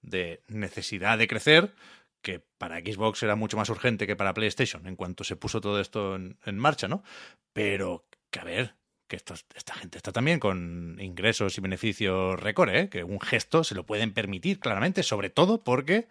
de 0.07 0.42
necesidad 0.48 1.18
de 1.18 1.28
crecer 1.28 1.74
que 2.22 2.40
para 2.59 2.78
Xbox 2.80 3.22
era 3.22 3.36
mucho 3.36 3.57
más 3.57 3.68
urgente 3.68 4.07
que 4.07 4.16
para 4.16 4.34
PlayStation 4.34 4.86
en 4.86 4.96
cuanto 4.96 5.22
se 5.22 5.36
puso 5.36 5.61
todo 5.61 5.80
esto 5.80 6.16
en, 6.16 6.38
en 6.44 6.59
marcha, 6.59 6.88
¿no? 6.88 7.04
Pero 7.52 8.07
que 8.30 8.40
a 8.40 8.44
ver, 8.44 8.74
que 9.07 9.16
estos- 9.16 9.44
esta 9.54 9.74
gente 9.74 9.98
está 9.98 10.11
también 10.12 10.40
con 10.40 10.96
ingresos 11.00 11.57
y 11.57 11.61
beneficios 11.61 12.40
récord, 12.40 12.70
¿eh? 12.70 12.88
que 12.88 13.04
un 13.04 13.20
gesto 13.20 13.62
se 13.62 13.74
lo 13.74 13.84
pueden 13.86 14.12
permitir 14.12 14.59
claramente, 14.59 15.02
sobre 15.02 15.30
todo 15.30 15.62
porque 15.62 16.09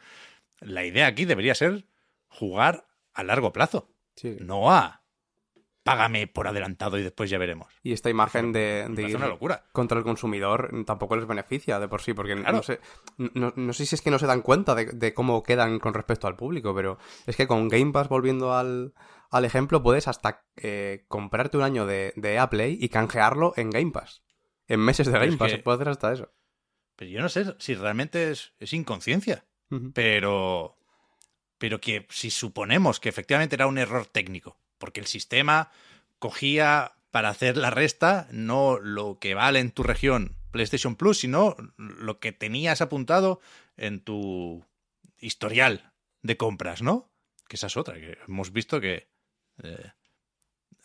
la 0.61 0.85
idea 0.85 1.07
aquí 1.07 1.25
debería 1.25 1.55
ser 1.55 1.85
jugar 2.29 2.87
a 3.13 3.23
largo 3.23 3.51
plazo, 3.51 3.89
Sí. 4.15 4.37
no 4.39 4.71
a 4.71 5.01
págame 5.85 6.25
por 6.25 6.47
adelantado 6.47 6.97
y 6.97 7.03
después 7.03 7.29
ya 7.29 7.37
veremos. 7.37 7.71
Y 7.83 7.93
esta 7.93 8.09
imagen 8.09 8.51
de, 8.51 8.87
ir 9.07 9.15
una 9.15 9.27
locura. 9.27 9.63
contra 9.71 9.99
el 9.99 10.03
consumidor 10.03 10.71
tampoco 10.83 11.15
les 11.15 11.27
beneficia 11.27 11.79
de 11.79 11.87
por 11.87 12.01
sí, 12.01 12.13
porque 12.13 12.35
Claro. 12.35 12.57
no, 12.57 12.63
sé, 12.63 12.79
no, 13.17 13.53
no 13.55 13.71
sé 13.71 13.85
si 13.85 13.93
es 13.93 14.01
que 14.01 14.09
no 14.09 14.17
se 14.17 14.25
dan 14.25 14.41
cuenta 14.41 14.73
de, 14.73 14.85
de 14.87 15.13
cómo 15.13 15.43
quedan 15.43 15.77
con 15.77 15.93
respecto 15.93 16.25
al 16.25 16.35
público, 16.35 16.73
pero 16.73 16.97
es 17.27 17.35
que 17.35 17.45
con 17.45 17.67
Game 17.69 17.91
Pass, 17.91 18.09
volviendo 18.09 18.53
al, 18.55 18.95
al 19.29 19.45
ejemplo, 19.45 19.83
puedes 19.83 20.07
hasta 20.07 20.43
eh, 20.55 21.05
comprarte 21.07 21.57
un 21.57 21.63
año 21.63 21.85
de, 21.85 22.13
de 22.15 22.43
Play 22.49 22.77
y 22.81 22.89
canjearlo 22.89 23.53
en 23.55 23.69
Game 23.69 23.91
Pass. 23.91 24.23
En 24.67 24.79
meses 24.79 25.05
de 25.05 25.13
Pero 25.13 25.25
Game 25.25 25.37
Pass, 25.37 25.51
que- 25.51 25.57
se 25.57 25.63
puede 25.63 25.75
hacer 25.75 25.89
hasta 25.89 26.11
eso. 26.13 26.33
Pero 26.95 27.11
yo 27.11 27.21
no 27.21 27.29
sé 27.29 27.53
si 27.59 27.75
realmente 27.75 28.31
es, 28.31 28.53
es 28.57 28.73
inconsciencia, 28.73 29.45
pero, 29.93 30.77
pero 31.57 31.79
que 31.79 32.07
si 32.09 32.29
suponemos 32.31 32.99
que 32.99 33.09
efectivamente 33.09 33.55
era 33.55 33.67
un 33.67 33.77
error 33.77 34.05
técnico, 34.07 34.57
porque 34.77 34.99
el 34.99 35.07
sistema 35.07 35.71
cogía 36.19 36.93
para 37.11 37.29
hacer 37.29 37.57
la 37.57 37.69
resta 37.69 38.27
no 38.31 38.77
lo 38.79 39.19
que 39.19 39.35
vale 39.35 39.59
en 39.59 39.71
tu 39.71 39.83
región 39.83 40.35
PlayStation 40.51 40.95
Plus, 40.95 41.19
sino 41.19 41.55
lo 41.77 42.19
que 42.19 42.31
tenías 42.31 42.81
apuntado 42.81 43.41
en 43.77 44.01
tu 44.01 44.65
historial 45.19 45.91
de 46.21 46.37
compras, 46.37 46.81
¿no? 46.81 47.11
Que 47.47 47.57
esa 47.57 47.67
es 47.67 47.77
otra, 47.77 47.95
que 47.95 48.17
hemos 48.27 48.51
visto 48.51 48.79
que 48.79 49.09
eh, 49.63 49.91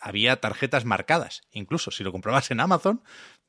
había 0.01 0.41
tarjetas 0.41 0.85
marcadas, 0.85 1.43
incluso 1.53 1.91
si 1.91 2.05
lo 2.05 2.13
comprabas 2.13 2.51
en 2.51 2.61
Amazon, 2.61 3.03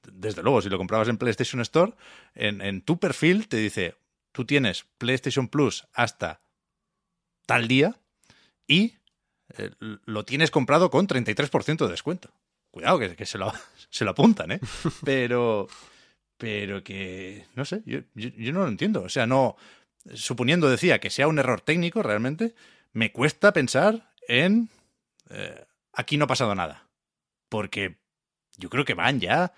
desde 0.04 0.44
luego, 0.44 0.62
si 0.62 0.70
lo 0.70 0.78
comprabas 0.78 1.08
en 1.08 1.18
PlayStation 1.18 1.62
Store, 1.62 1.94
en, 2.34 2.62
en 2.62 2.82
tu 2.82 3.00
perfil 3.00 3.48
te 3.48 3.58
dice, 3.58 3.96
tú 4.32 4.46
tienes 4.46 4.86
PlayStation 4.98 5.48
Plus 5.48 5.88
hasta 5.94 6.42
tal 7.46 7.68
día 7.68 8.00
y 8.68 8.96
eh, 9.58 9.72
lo 10.06 10.24
tienes 10.26 10.52
comprado 10.52 10.90
con 10.90 11.08
33% 11.08 11.86
de 11.86 11.92
descuento. 11.92 12.30
Cuidado, 12.72 13.00
que, 13.00 13.16
que 13.16 13.26
se, 13.26 13.38
lo, 13.38 13.52
se 13.90 14.06
lo 14.06 14.12
apuntan, 14.12 14.52
¿eh? 14.54 14.60
Pero, 15.04 15.68
pero 16.38 16.84
que, 16.84 17.46
no 17.54 17.66
sé, 17.66 17.84
yo, 17.86 18.00
yo, 18.16 18.30
yo 18.30 18.52
no 18.52 18.62
lo 18.62 18.68
entiendo. 18.68 19.04
O 19.04 19.10
sea, 19.10 19.28
no, 19.28 19.56
suponiendo, 20.14 20.70
decía, 20.70 21.00
que 21.00 21.12
sea 21.12 21.28
un 21.28 21.38
error 21.38 21.62
técnico 21.62 22.02
realmente, 22.02 22.56
me 22.94 23.12
cuesta 23.12 23.54
pensar 23.54 24.12
en... 24.28 24.70
eh, 25.30 25.66
aquí 25.94 26.18
no 26.18 26.26
ha 26.26 26.28
pasado 26.28 26.56
nada. 26.56 26.88
Porque 27.50 27.98
yo 28.58 28.70
creo 28.70 28.86
que 28.86 28.94
van 28.96 29.20
ya 29.20 29.54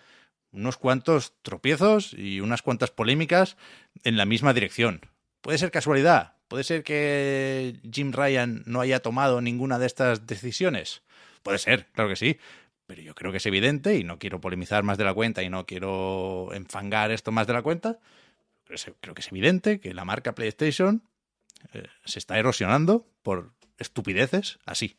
unos 0.52 0.78
cuantos 0.78 1.34
tropiezos 1.41 2.14
y 2.14 2.39
unas 2.41 2.62
cuantas 2.62 2.91
polémicas 2.91 3.58
en 4.04 4.18
la 4.18 4.26
misma 4.26 4.54
dirección. 4.54 5.02
Puede 5.41 5.58
ser 5.58 5.72
casualidad, 5.72 6.36
puede 6.54 6.66
ser 6.66 6.84
que 6.84 7.80
Jim 7.91 8.12
Ryan 8.12 8.62
no 8.68 8.80
haya 8.80 8.99
tomado 8.99 9.41
ninguna 9.41 9.80
de 9.80 9.88
estas 9.88 10.28
decisiones. 10.28 11.01
Puede 11.41 11.58
ser, 11.58 11.88
claro 11.93 12.12
que 12.12 12.16
sí. 12.16 12.38
Pero 12.86 13.01
yo 13.01 13.16
creo 13.16 13.32
que 13.32 13.39
es 13.39 13.45
evidente 13.47 13.97
y 13.97 14.04
no 14.04 14.20
quiero 14.20 14.39
polemizar 14.39 14.84
más 14.84 14.99
de 14.99 15.04
la 15.04 15.16
cuenta 15.16 15.41
y 15.41 15.49
no 15.49 15.66
quiero 15.66 16.54
enfangar 16.54 17.10
esto 17.10 17.32
más 17.32 17.47
de 17.47 17.54
la 17.54 17.64
cuenta. 17.64 17.97
Creo 19.01 19.16
que 19.16 19.22
es 19.22 19.32
evidente 19.32 19.80
que 19.80 19.95
la 19.95 20.06
marca 20.06 20.36
PlayStation 20.36 21.01
eh, 21.74 21.88
se 22.06 22.20
está 22.20 22.38
erosionando 22.38 23.08
por 23.24 23.51
estupideces 23.80 24.60
así. 24.64 24.95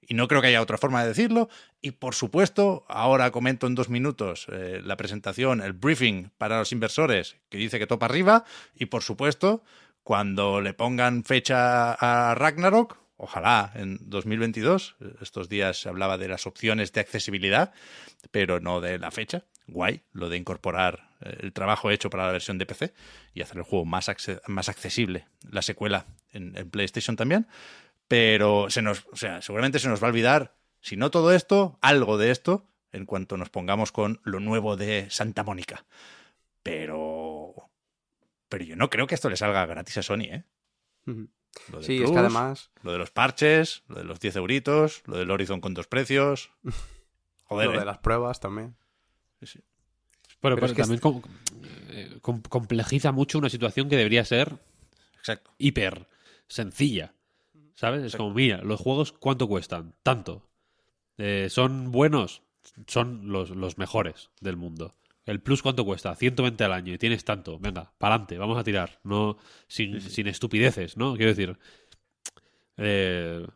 Y 0.00 0.14
no 0.14 0.26
creo 0.26 0.40
que 0.40 0.48
haya 0.48 0.62
otra 0.62 0.78
forma 0.78 1.02
de 1.02 1.08
decirlo. 1.10 1.48
Y 1.80 1.92
por 1.92 2.16
supuesto, 2.16 2.84
ahora 2.88 3.30
comento 3.30 3.68
en 3.68 3.76
dos 3.76 3.88
minutos 3.88 4.48
eh, 4.50 4.80
la 4.82 4.96
presentación, 4.96 5.60
el 5.60 5.74
briefing 5.74 6.30
para 6.38 6.58
los 6.58 6.72
inversores 6.72 7.36
que 7.50 7.58
dice 7.58 7.78
que 7.78 7.86
topa 7.86 8.06
arriba. 8.06 8.44
Y 8.74 8.86
por 8.86 9.04
supuesto, 9.04 9.62
cuando 10.08 10.62
le 10.62 10.72
pongan 10.72 11.22
fecha 11.22 11.92
a 11.92 12.34
Ragnarok, 12.34 12.96
ojalá 13.18 13.72
en 13.74 13.98
2022, 14.08 14.96
eh, 15.00 15.12
estos 15.20 15.50
días 15.50 15.82
se 15.82 15.90
hablaba 15.90 16.16
de 16.16 16.28
las 16.28 16.46
opciones 16.46 16.94
de 16.94 17.00
accesibilidad, 17.00 17.74
pero 18.30 18.58
no 18.58 18.80
de 18.80 18.98
la 18.98 19.10
fecha. 19.10 19.44
Guay, 19.66 20.04
lo 20.12 20.30
de 20.30 20.38
incorporar 20.38 21.10
eh, 21.20 21.36
el 21.40 21.52
trabajo 21.52 21.90
hecho 21.90 22.08
para 22.08 22.24
la 22.24 22.32
versión 22.32 22.56
de 22.56 22.64
PC 22.64 22.94
y 23.34 23.42
hacer 23.42 23.58
el 23.58 23.64
juego 23.64 23.84
más, 23.84 24.10
más 24.46 24.70
accesible, 24.70 25.26
la 25.50 25.60
secuela 25.60 26.06
en, 26.32 26.56
en 26.56 26.70
PlayStation 26.70 27.14
también 27.14 27.46
pero 28.08 28.70
se 28.70 28.80
nos, 28.80 29.04
o 29.12 29.16
sea, 29.16 29.42
seguramente 29.42 29.78
se 29.78 29.90
nos 29.90 30.02
va 30.02 30.06
a 30.06 30.10
olvidar, 30.10 30.54
si 30.80 30.96
no 30.96 31.10
todo 31.10 31.34
esto, 31.34 31.78
algo 31.82 32.16
de 32.16 32.30
esto, 32.30 32.66
en 32.92 33.04
cuanto 33.04 33.36
nos 33.36 33.50
pongamos 33.50 33.92
con 33.92 34.22
lo 34.24 34.40
nuevo 34.40 34.78
de 34.78 35.10
Santa 35.10 35.44
Mónica. 35.44 35.84
Pero, 36.62 36.98
pero 38.48 38.64
yo 38.64 38.76
no 38.76 38.90
creo 38.90 39.06
que 39.06 39.14
esto 39.14 39.28
le 39.30 39.36
salga 39.36 39.64
gratis 39.66 39.98
a 39.98 40.02
Sony, 40.02 40.22
¿eh? 40.30 40.44
Lo 41.72 41.82
Sí, 41.82 42.02
es 42.02 42.10
que 42.10 42.18
además 42.18 42.70
lo 42.82 42.92
de 42.92 42.98
los 42.98 43.10
parches, 43.10 43.82
lo 43.88 43.96
de 43.96 44.04
los 44.04 44.20
10 44.20 44.36
euritos, 44.36 45.02
lo 45.06 45.16
del 45.16 45.30
Horizon 45.30 45.60
con 45.60 45.74
dos 45.74 45.86
precios. 45.86 46.50
Joder, 47.44 47.68
lo 47.68 47.74
¿eh? 47.74 47.78
de 47.80 47.84
las 47.86 47.98
pruebas 47.98 48.40
también. 48.40 48.76
Pero, 49.40 49.52
Pero 50.40 50.54
pero 50.56 50.66
es 50.66 50.72
que 50.72 50.82
también 50.82 51.00
eh, 51.90 52.18
com- 52.20 52.42
complejiza 52.42 53.12
mucho 53.12 53.38
una 53.38 53.48
situación 53.48 53.88
que 53.88 53.96
debería 53.96 54.24
ser 54.24 54.58
Exacto. 55.18 55.52
hiper 55.58 56.06
sencilla. 56.46 57.14
¿Sabes? 57.74 58.02
Es 58.04 58.16
como, 58.16 58.34
mira, 58.34 58.58
los 58.62 58.80
juegos, 58.80 59.12
¿cuánto 59.12 59.46
cuestan? 59.48 59.94
Tanto. 60.02 60.48
Eh, 61.16 61.46
¿Son 61.48 61.90
buenos? 61.92 62.42
Son 62.86 63.30
los, 63.32 63.50
los 63.50 63.78
mejores 63.78 64.30
del 64.40 64.56
mundo. 64.56 64.94
¿El 65.32 65.40
plus 65.40 65.62
cuánto 65.62 65.84
cuesta? 65.84 66.14
120 66.16 66.64
al 66.64 66.72
año 66.72 66.92
y 66.94 66.98
tienes 66.98 67.24
tanto. 67.24 67.58
Venga, 67.58 67.92
para 67.98 68.14
adelante, 68.14 68.38
vamos 68.38 68.58
a 68.58 68.64
tirar. 68.64 68.98
No, 69.04 69.36
sin, 69.68 70.00
sin 70.00 70.26
estupideces, 70.26 70.96
¿no? 70.96 71.14
Quiero 71.16 71.30
decir. 71.34 71.58
eh, 72.76 73.46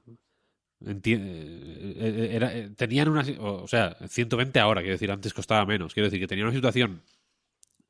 eh, 0.84 1.00
eh, 1.04 2.28
era- 2.32 2.54
eh, 2.56 2.70
tenían 2.76 3.08
una. 3.08 3.24
O 3.40 3.68
sea, 3.68 3.96
120 4.08 4.58
ahora, 4.60 4.80
quiero 4.80 4.94
decir, 4.94 5.10
antes 5.10 5.32
costaba 5.34 5.64
menos. 5.66 5.94
Quiero 5.94 6.06
decir 6.06 6.20
que 6.20 6.26
tenían 6.26 6.48
una 6.48 6.56
situación 6.56 7.02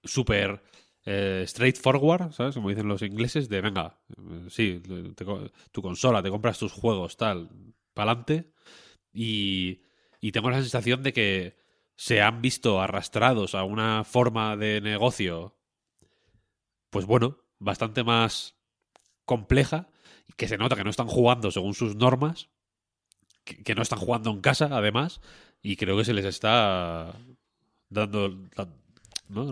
súper 0.05 0.63
straightforward, 1.47 2.33
¿sabes? 2.33 2.55
Como 2.55 2.69
dicen 2.71 2.89
los 2.89 3.03
ingleses, 3.03 3.49
de 3.49 3.61
venga, 3.61 3.99
sí, 4.51 4.83
te 5.17 5.25
tu 5.73 5.83
consola, 5.83 6.23
te 6.23 6.31
compras 6.31 6.59
tus 6.59 6.73
juegos, 6.73 7.17
tal, 7.17 7.51
pa'lante. 7.95 8.53
Y, 9.13 9.83
y 10.21 10.33
tengo 10.33 10.51
la 10.51 10.61
sensación 10.61 11.03
de 11.03 11.13
que 11.13 11.57
se 11.97 12.21
han 12.23 12.43
visto 12.43 12.81
arrastrados 12.81 13.55
a 13.55 13.65
una 13.65 14.05
forma 14.05 14.57
de 14.57 14.81
negocio, 14.81 15.57
pues 16.91 17.07
bueno, 17.07 17.39
bastante 17.59 18.05
más 18.05 18.57
compleja, 19.25 19.89
y 20.27 20.33
que 20.35 20.49
se 20.49 20.59
nota 20.59 20.77
que 20.77 20.85
no 20.85 20.91
están 20.91 21.07
jugando 21.09 21.51
según 21.51 21.75
sus 21.75 21.97
normas, 21.97 22.51
que, 23.45 23.63
que 23.63 23.75
no 23.75 23.83
están 23.83 23.99
jugando 23.99 24.31
en 24.31 24.41
casa, 24.41 24.69
además, 24.71 25.21
y 25.63 25.77
creo 25.77 25.97
que 25.97 26.05
se 26.05 26.15
les 26.15 26.25
está 26.25 27.15
dando, 27.89 28.31
da- 28.57 28.69
¿no? 29.29 29.51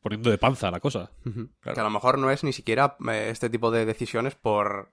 Poniendo 0.00 0.30
de 0.30 0.38
panza 0.38 0.70
la 0.70 0.80
cosa. 0.80 1.10
Claro. 1.60 1.74
Que 1.74 1.80
a 1.80 1.84
lo 1.84 1.90
mejor 1.90 2.18
no 2.18 2.30
es 2.30 2.44
ni 2.44 2.52
siquiera 2.52 2.96
eh, 3.10 3.28
este 3.30 3.50
tipo 3.50 3.70
de 3.70 3.84
decisiones 3.86 4.34
por, 4.36 4.92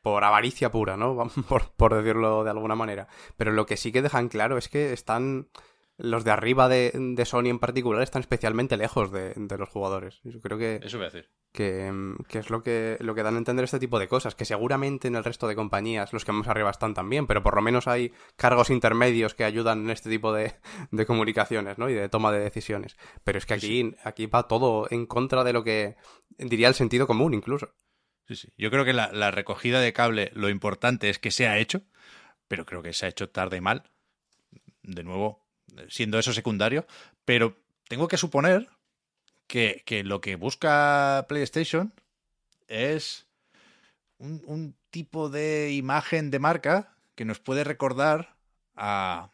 por 0.00 0.24
avaricia 0.24 0.70
pura, 0.70 0.96
¿no? 0.96 1.16
Por, 1.48 1.70
por 1.72 1.94
decirlo 1.94 2.44
de 2.44 2.50
alguna 2.50 2.74
manera. 2.76 3.08
Pero 3.36 3.52
lo 3.52 3.66
que 3.66 3.76
sí 3.76 3.92
que 3.92 4.02
dejan 4.02 4.28
claro 4.28 4.56
es 4.56 4.68
que 4.68 4.92
están. 4.92 5.48
Los 5.96 6.24
de 6.24 6.32
arriba 6.32 6.68
de, 6.68 6.90
de 6.94 7.24
Sony 7.24 7.46
en 7.46 7.60
particular 7.60 8.02
están 8.02 8.20
especialmente 8.20 8.76
lejos 8.76 9.12
de, 9.12 9.32
de 9.36 9.58
los 9.58 9.68
jugadores. 9.68 10.20
Yo 10.24 10.40
creo 10.40 10.58
que, 10.58 10.80
Eso 10.82 10.96
voy 10.98 11.06
a 11.06 11.10
decir. 11.10 11.30
que, 11.52 11.92
mm, 11.92 12.16
que 12.28 12.40
es 12.40 12.50
lo 12.50 12.64
que, 12.64 12.96
lo 12.98 13.14
que 13.14 13.22
dan 13.22 13.36
a 13.36 13.38
entender 13.38 13.64
este 13.64 13.78
tipo 13.78 14.00
de 14.00 14.08
cosas. 14.08 14.34
Que 14.34 14.44
seguramente 14.44 15.06
en 15.06 15.14
el 15.14 15.22
resto 15.22 15.46
de 15.46 15.54
compañías 15.54 16.12
los 16.12 16.24
que 16.24 16.32
más 16.32 16.48
arriba 16.48 16.70
están 16.70 16.94
también, 16.94 17.28
pero 17.28 17.44
por 17.44 17.54
lo 17.54 17.62
menos 17.62 17.86
hay 17.86 18.12
cargos 18.34 18.70
intermedios 18.70 19.34
que 19.34 19.44
ayudan 19.44 19.84
en 19.84 19.90
este 19.90 20.10
tipo 20.10 20.32
de, 20.32 20.54
de 20.90 21.06
comunicaciones, 21.06 21.78
¿no? 21.78 21.88
Y 21.88 21.94
de 21.94 22.08
toma 22.08 22.32
de 22.32 22.40
decisiones. 22.40 22.96
Pero 23.22 23.38
es 23.38 23.46
que 23.46 23.54
aquí, 23.54 23.94
aquí 24.02 24.26
va 24.26 24.48
todo 24.48 24.88
en 24.90 25.06
contra 25.06 25.44
de 25.44 25.52
lo 25.52 25.62
que 25.62 25.94
diría 26.38 26.66
el 26.66 26.74
sentido 26.74 27.06
común, 27.06 27.34
incluso. 27.34 27.72
Sí, 28.26 28.34
sí. 28.34 28.48
Yo 28.56 28.70
creo 28.70 28.84
que 28.84 28.94
la, 28.94 29.12
la 29.12 29.30
recogida 29.30 29.80
de 29.80 29.92
cable, 29.92 30.32
lo 30.34 30.48
importante 30.48 31.08
es 31.08 31.20
que 31.20 31.30
se 31.30 31.46
ha 31.46 31.58
hecho, 31.58 31.82
pero 32.48 32.64
creo 32.66 32.82
que 32.82 32.92
se 32.94 33.06
ha 33.06 33.10
hecho 33.10 33.28
tarde 33.30 33.58
y 33.58 33.60
mal. 33.60 33.90
De 34.82 35.04
nuevo, 35.04 35.43
siendo 35.88 36.18
eso 36.18 36.32
secundario. 36.32 36.86
Pero 37.24 37.56
tengo 37.88 38.08
que 38.08 38.16
suponer 38.16 38.68
que, 39.46 39.82
que 39.84 40.04
lo 40.04 40.20
que 40.20 40.36
busca 40.36 41.26
PlayStation 41.28 41.92
es 42.68 43.26
un, 44.18 44.42
un 44.46 44.74
tipo 44.90 45.28
de 45.28 45.72
imagen 45.72 46.30
de 46.30 46.38
marca 46.38 46.96
que 47.14 47.24
nos 47.24 47.38
puede 47.40 47.64
recordar 47.64 48.36
a 48.76 49.30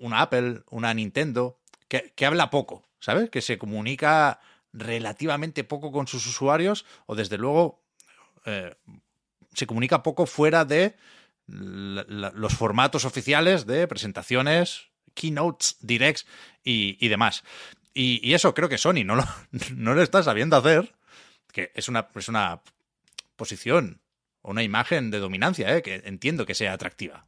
una 0.00 0.20
Apple, 0.22 0.62
una 0.70 0.92
Nintendo, 0.94 1.58
que, 1.88 2.12
que 2.14 2.26
habla 2.26 2.50
poco, 2.50 2.84
¿sabes? 3.00 3.30
Que 3.30 3.42
se 3.42 3.58
comunica 3.58 4.40
relativamente 4.72 5.64
poco 5.64 5.92
con 5.92 6.06
sus 6.08 6.26
usuarios 6.26 6.84
o 7.06 7.14
desde 7.14 7.38
luego 7.38 7.80
eh, 8.44 8.74
se 9.54 9.66
comunica 9.66 10.02
poco 10.02 10.26
fuera 10.26 10.64
de 10.64 10.96
los 11.46 12.54
formatos 12.54 13.04
oficiales 13.04 13.66
de 13.66 13.86
presentaciones, 13.86 14.88
keynotes, 15.14 15.76
directs 15.80 16.26
y, 16.62 16.96
y 17.00 17.08
demás. 17.08 17.44
Y, 17.94 18.20
y 18.28 18.34
eso 18.34 18.54
creo 18.54 18.68
que 18.68 18.78
Sony 18.78 19.04
no 19.04 19.16
lo, 19.16 19.24
no 19.76 19.94
lo 19.94 20.02
está 20.02 20.22
sabiendo 20.22 20.56
hacer, 20.56 20.94
que 21.52 21.70
es 21.74 21.88
una, 21.88 22.08
es 22.14 22.28
una 22.28 22.60
posición 23.36 24.00
o 24.42 24.50
una 24.50 24.62
imagen 24.62 25.10
de 25.10 25.18
dominancia, 25.18 25.74
¿eh? 25.76 25.82
que 25.82 26.02
entiendo 26.04 26.44
que 26.44 26.54
sea 26.54 26.72
atractiva. 26.72 27.26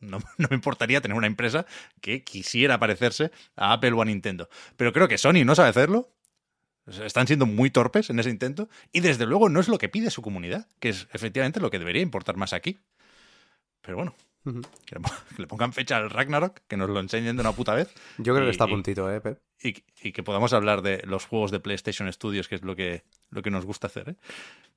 No, 0.00 0.18
no 0.38 0.48
me 0.48 0.56
importaría 0.56 1.00
tener 1.00 1.16
una 1.16 1.26
empresa 1.26 1.66
que 2.00 2.24
quisiera 2.24 2.78
parecerse 2.78 3.30
a 3.56 3.72
Apple 3.72 3.92
o 3.92 4.02
a 4.02 4.04
Nintendo. 4.04 4.48
Pero 4.76 4.92
creo 4.92 5.08
que 5.08 5.18
Sony 5.18 5.44
no 5.44 5.54
sabe 5.54 5.70
hacerlo. 5.70 6.12
Están 6.86 7.26
siendo 7.26 7.46
muy 7.46 7.70
torpes 7.70 8.10
en 8.10 8.20
ese 8.20 8.30
intento. 8.30 8.68
Y 8.92 9.00
desde 9.00 9.26
luego 9.26 9.48
no 9.48 9.58
es 9.58 9.66
lo 9.68 9.78
que 9.78 9.88
pide 9.88 10.10
su 10.10 10.22
comunidad, 10.22 10.68
que 10.78 10.90
es 10.90 11.08
efectivamente 11.12 11.58
lo 11.58 11.70
que 11.70 11.80
debería 11.80 12.02
importar 12.02 12.36
más 12.36 12.52
aquí. 12.52 12.78
Pero 13.80 13.96
bueno, 13.96 14.14
Que 14.84 14.94
le, 14.94 15.00
pon- 15.00 15.12
que 15.34 15.42
le 15.42 15.46
pongan 15.48 15.72
fecha 15.72 15.96
al 15.96 16.08
Ragnarok, 16.10 16.60
que 16.68 16.76
nos 16.76 16.88
lo 16.88 17.00
enseñen 17.00 17.36
de 17.36 17.40
una 17.42 17.52
puta 17.52 17.74
vez. 17.74 17.92
Yo 18.18 18.32
creo 18.32 18.44
Y- 18.44 18.46
que 18.46 18.50
está 18.52 18.64
a 18.64 18.68
puntito, 18.68 19.12
¿eh, 19.12 19.20
Pep? 19.20 19.40
y, 19.62 19.82
y 20.02 20.12
que 20.12 20.22
podamos 20.22 20.52
hablar 20.52 20.82
de 20.82 21.02
los 21.04 21.26
juegos 21.26 21.50
de 21.50 21.60
PlayStation 21.60 22.12
Studios, 22.12 22.46
que 22.48 22.54
es 22.56 22.62
lo 22.62 22.76
que, 22.76 23.02
lo 23.30 23.42
que 23.42 23.50
nos 23.50 23.64
gusta 23.66 23.86
hacer. 23.88 24.10
¿eh? 24.10 24.16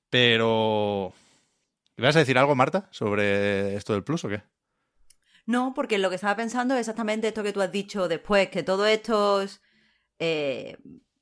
Pero. 0.09 1.13
¿Vas 1.97 2.15
a 2.15 2.19
decir 2.19 2.37
algo, 2.37 2.55
Marta, 2.55 2.87
sobre 2.91 3.75
esto 3.75 3.91
del 3.93 4.03
Plus 4.03 4.23
o 4.23 4.29
qué? 4.29 4.41
No, 5.45 5.73
porque 5.75 5.97
lo 5.97 6.09
que 6.09 6.15
estaba 6.15 6.35
pensando 6.37 6.73
es 6.75 6.79
exactamente 6.81 7.27
esto 7.27 7.43
que 7.43 7.51
tú 7.51 7.61
has 7.61 7.71
dicho 7.71 8.07
después, 8.07 8.49
que 8.49 8.63
todos 8.63 8.87
estos 8.87 9.61
eh, 10.17 10.77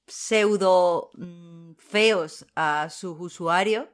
pseudo 0.06 1.10
mm, 1.16 1.74
feos 1.78 2.45
a 2.56 2.89
sus 2.91 3.18
usuarios 3.20 3.86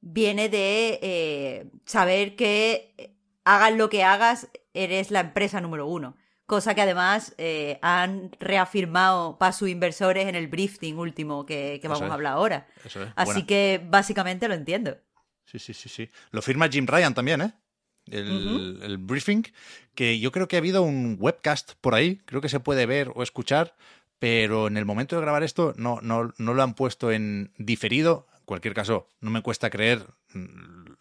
viene 0.00 0.48
de 0.48 0.98
eh, 1.02 1.70
saber 1.84 2.36
que 2.36 2.94
eh, 2.96 3.13
hagas 3.44 3.74
lo 3.74 3.88
que 3.88 4.04
hagas, 4.04 4.48
eres 4.72 5.10
la 5.10 5.20
empresa 5.20 5.60
número 5.60 5.86
uno. 5.86 6.16
Cosa 6.46 6.74
que 6.74 6.82
además 6.82 7.34
eh, 7.38 7.78
han 7.80 8.30
reafirmado 8.38 9.38
para 9.38 9.52
sus 9.52 9.70
inversores 9.70 10.26
en 10.26 10.34
el 10.34 10.48
briefing 10.48 10.96
último 10.96 11.46
que, 11.46 11.80
vamos 11.84 12.02
es. 12.02 12.10
a 12.10 12.14
hablar 12.14 12.34
ahora. 12.34 12.66
Eso 12.84 13.02
es. 13.02 13.08
Así 13.16 13.32
Buena. 13.32 13.46
que 13.46 13.80
básicamente 13.88 14.46
lo 14.46 14.54
entiendo. 14.54 14.98
Sí, 15.46 15.58
sí, 15.58 15.72
sí, 15.72 15.88
sí. 15.88 16.10
Lo 16.32 16.42
firma 16.42 16.68
Jim 16.68 16.86
Ryan 16.86 17.14
también, 17.14 17.40
¿eh? 17.40 17.52
El, 18.06 18.80
el 18.82 18.98
briefing, 18.98 19.44
que 19.94 20.18
yo 20.20 20.30
creo 20.32 20.46
que 20.46 20.56
ha 20.56 20.58
habido 20.58 20.82
un 20.82 21.16
webcast 21.18 21.72
por 21.80 21.94
ahí, 21.94 22.16
creo 22.26 22.42
que 22.42 22.50
se 22.50 22.60
puede 22.60 22.84
ver 22.84 23.10
o 23.14 23.22
escuchar, 23.22 23.74
pero 24.18 24.66
en 24.66 24.76
el 24.76 24.84
momento 24.84 25.16
de 25.16 25.22
grabar 25.22 25.42
esto 25.42 25.72
no, 25.76 26.00
no, 26.02 26.34
no 26.36 26.52
lo 26.54 26.62
han 26.62 26.74
puesto 26.74 27.10
en 27.10 27.52
diferido. 27.56 28.26
En 28.38 28.44
cualquier 28.44 28.74
caso, 28.74 29.08
no 29.20 29.30
me 29.30 29.40
cuesta 29.40 29.70
creer 29.70 30.06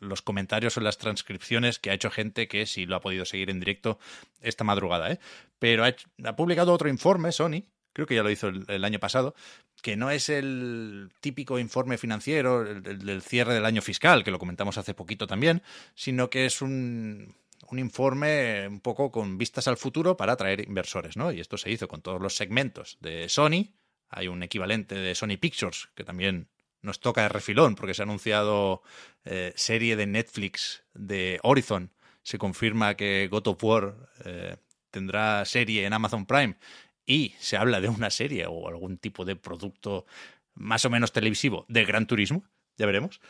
los 0.03 0.21
comentarios 0.21 0.77
o 0.77 0.81
las 0.81 0.97
transcripciones 0.97 1.79
que 1.79 1.89
ha 1.89 1.93
hecho 1.93 2.11
gente 2.11 2.47
que 2.47 2.65
sí 2.65 2.85
lo 2.85 2.95
ha 2.95 3.01
podido 3.01 3.25
seguir 3.25 3.49
en 3.49 3.59
directo 3.59 3.99
esta 4.41 4.63
madrugada, 4.63 5.11
¿eh? 5.11 5.19
Pero 5.59 5.85
ha, 5.85 6.35
publicado 6.35 6.73
otro 6.73 6.89
informe, 6.89 7.31
Sony, 7.31 7.63
creo 7.93 8.05
que 8.07 8.15
ya 8.15 8.23
lo 8.23 8.29
hizo 8.29 8.47
el, 8.49 8.65
el 8.67 8.83
año 8.83 8.99
pasado, 8.99 9.35
que 9.81 9.95
no 9.95 10.11
es 10.11 10.29
el 10.29 11.11
típico 11.19 11.59
informe 11.59 11.97
financiero 11.97 12.61
el, 12.61 12.85
el 12.85 12.99
del 12.99 13.21
cierre 13.21 13.53
del 13.53 13.65
año 13.65 13.81
fiscal, 13.81 14.23
que 14.23 14.31
lo 14.31 14.39
comentamos 14.39 14.77
hace 14.77 14.93
poquito 14.93 15.27
también, 15.27 15.61
sino 15.95 16.29
que 16.29 16.45
es 16.45 16.61
un, 16.61 17.35
un 17.73 17.79
informe 17.79 18.67
un 18.67 18.79
poco 18.79 19.11
con 19.11 19.37
vistas 19.37 19.67
al 19.67 19.77
futuro 19.77 20.15
para 20.15 20.33
atraer 20.33 20.61
inversores, 20.61 21.17
¿no? 21.17 21.31
Y 21.31 21.39
esto 21.39 21.57
se 21.57 21.71
hizo 21.71 21.87
con 21.87 22.01
todos 22.01 22.21
los 22.21 22.35
segmentos 22.35 22.97
de 23.01 23.27
Sony. 23.29 23.73
Hay 24.09 24.27
un 24.27 24.43
equivalente 24.43 24.95
de 24.95 25.15
Sony 25.15 25.37
Pictures, 25.39 25.89
que 25.95 26.03
también 26.03 26.47
nos 26.83 26.99
toca 26.99 27.23
de 27.23 27.29
refilón, 27.29 27.75
porque 27.75 27.93
se 27.93 28.03
ha 28.03 28.05
anunciado 28.05 28.83
eh, 29.25 29.53
serie 29.55 29.95
de 29.95 30.05
Netflix 30.05 30.83
de 30.93 31.39
Horizon. 31.41 31.91
Se 32.21 32.37
confirma 32.37 32.95
que 32.95 33.27
God 33.31 33.47
of 33.47 33.63
War 33.63 33.95
eh, 34.25 34.57
tendrá 34.91 35.43
serie 35.45 35.85
en 35.85 35.93
Amazon 35.93 36.25
Prime 36.25 36.57
y 37.05 37.33
se 37.39 37.57
habla 37.57 37.81
de 37.81 37.89
una 37.89 38.09
serie 38.09 38.45
o 38.47 38.67
algún 38.67 38.97
tipo 38.97 39.25
de 39.25 39.35
producto 39.35 40.05
más 40.53 40.85
o 40.85 40.89
menos 40.89 41.11
televisivo 41.11 41.65
de 41.67 41.85
Gran 41.85 42.05
Turismo, 42.05 42.43
ya 42.77 42.85
veremos. 42.85 43.21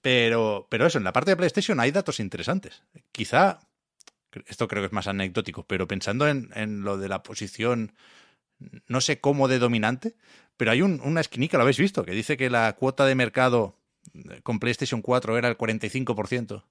Pero, 0.00 0.68
pero 0.70 0.86
eso, 0.86 0.98
en 0.98 1.04
la 1.04 1.12
parte 1.12 1.30
de 1.30 1.36
PlayStation 1.36 1.80
hay 1.80 1.90
datos 1.90 2.20
interesantes. 2.20 2.84
Quizá, 3.10 3.60
esto 4.46 4.68
creo 4.68 4.82
que 4.82 4.86
es 4.86 4.92
más 4.92 5.08
anecdótico, 5.08 5.66
pero 5.66 5.88
pensando 5.88 6.28
en, 6.28 6.50
en 6.54 6.82
lo 6.82 6.98
de 6.98 7.08
la 7.08 7.22
posición, 7.22 7.94
no 8.86 9.00
sé 9.00 9.20
cómo 9.20 9.48
de 9.48 9.58
dominante, 9.58 10.14
pero 10.58 10.70
hay 10.72 10.82
un- 10.82 11.00
una 11.02 11.22
esquinica, 11.22 11.56
lo 11.56 11.62
habéis 11.62 11.78
visto, 11.78 12.04
que 12.04 12.12
dice 12.12 12.36
que 12.36 12.50
la 12.50 12.74
cuota 12.74 13.06
de 13.06 13.14
mercado 13.14 13.74
eh, 14.14 14.40
con 14.42 14.58
PlayStation 14.58 15.00
4 15.00 15.38
era 15.38 15.48
el 15.48 15.56
45% 15.56 16.64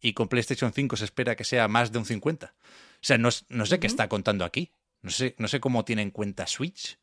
y 0.00 0.12
con 0.12 0.28
PlayStation 0.28 0.72
5 0.72 0.96
se 0.96 1.04
espera 1.04 1.34
que 1.34 1.44
sea 1.44 1.66
más 1.66 1.90
de 1.90 1.98
un 1.98 2.04
50%. 2.04 2.44
O 2.46 2.52
sea, 3.00 3.18
no, 3.18 3.30
sé 3.30 3.80
qué 3.80 3.86
está 3.88 4.08
contando 4.08 4.44
aquí. 4.44 4.70
No 5.02 5.10
sé, 5.10 5.34
no 5.38 5.48
sé 5.48 5.58
cómo 5.60 5.84
tiene 5.84 6.02
en 6.02 6.10
cuenta 6.10 6.46
Switch, 6.46 6.98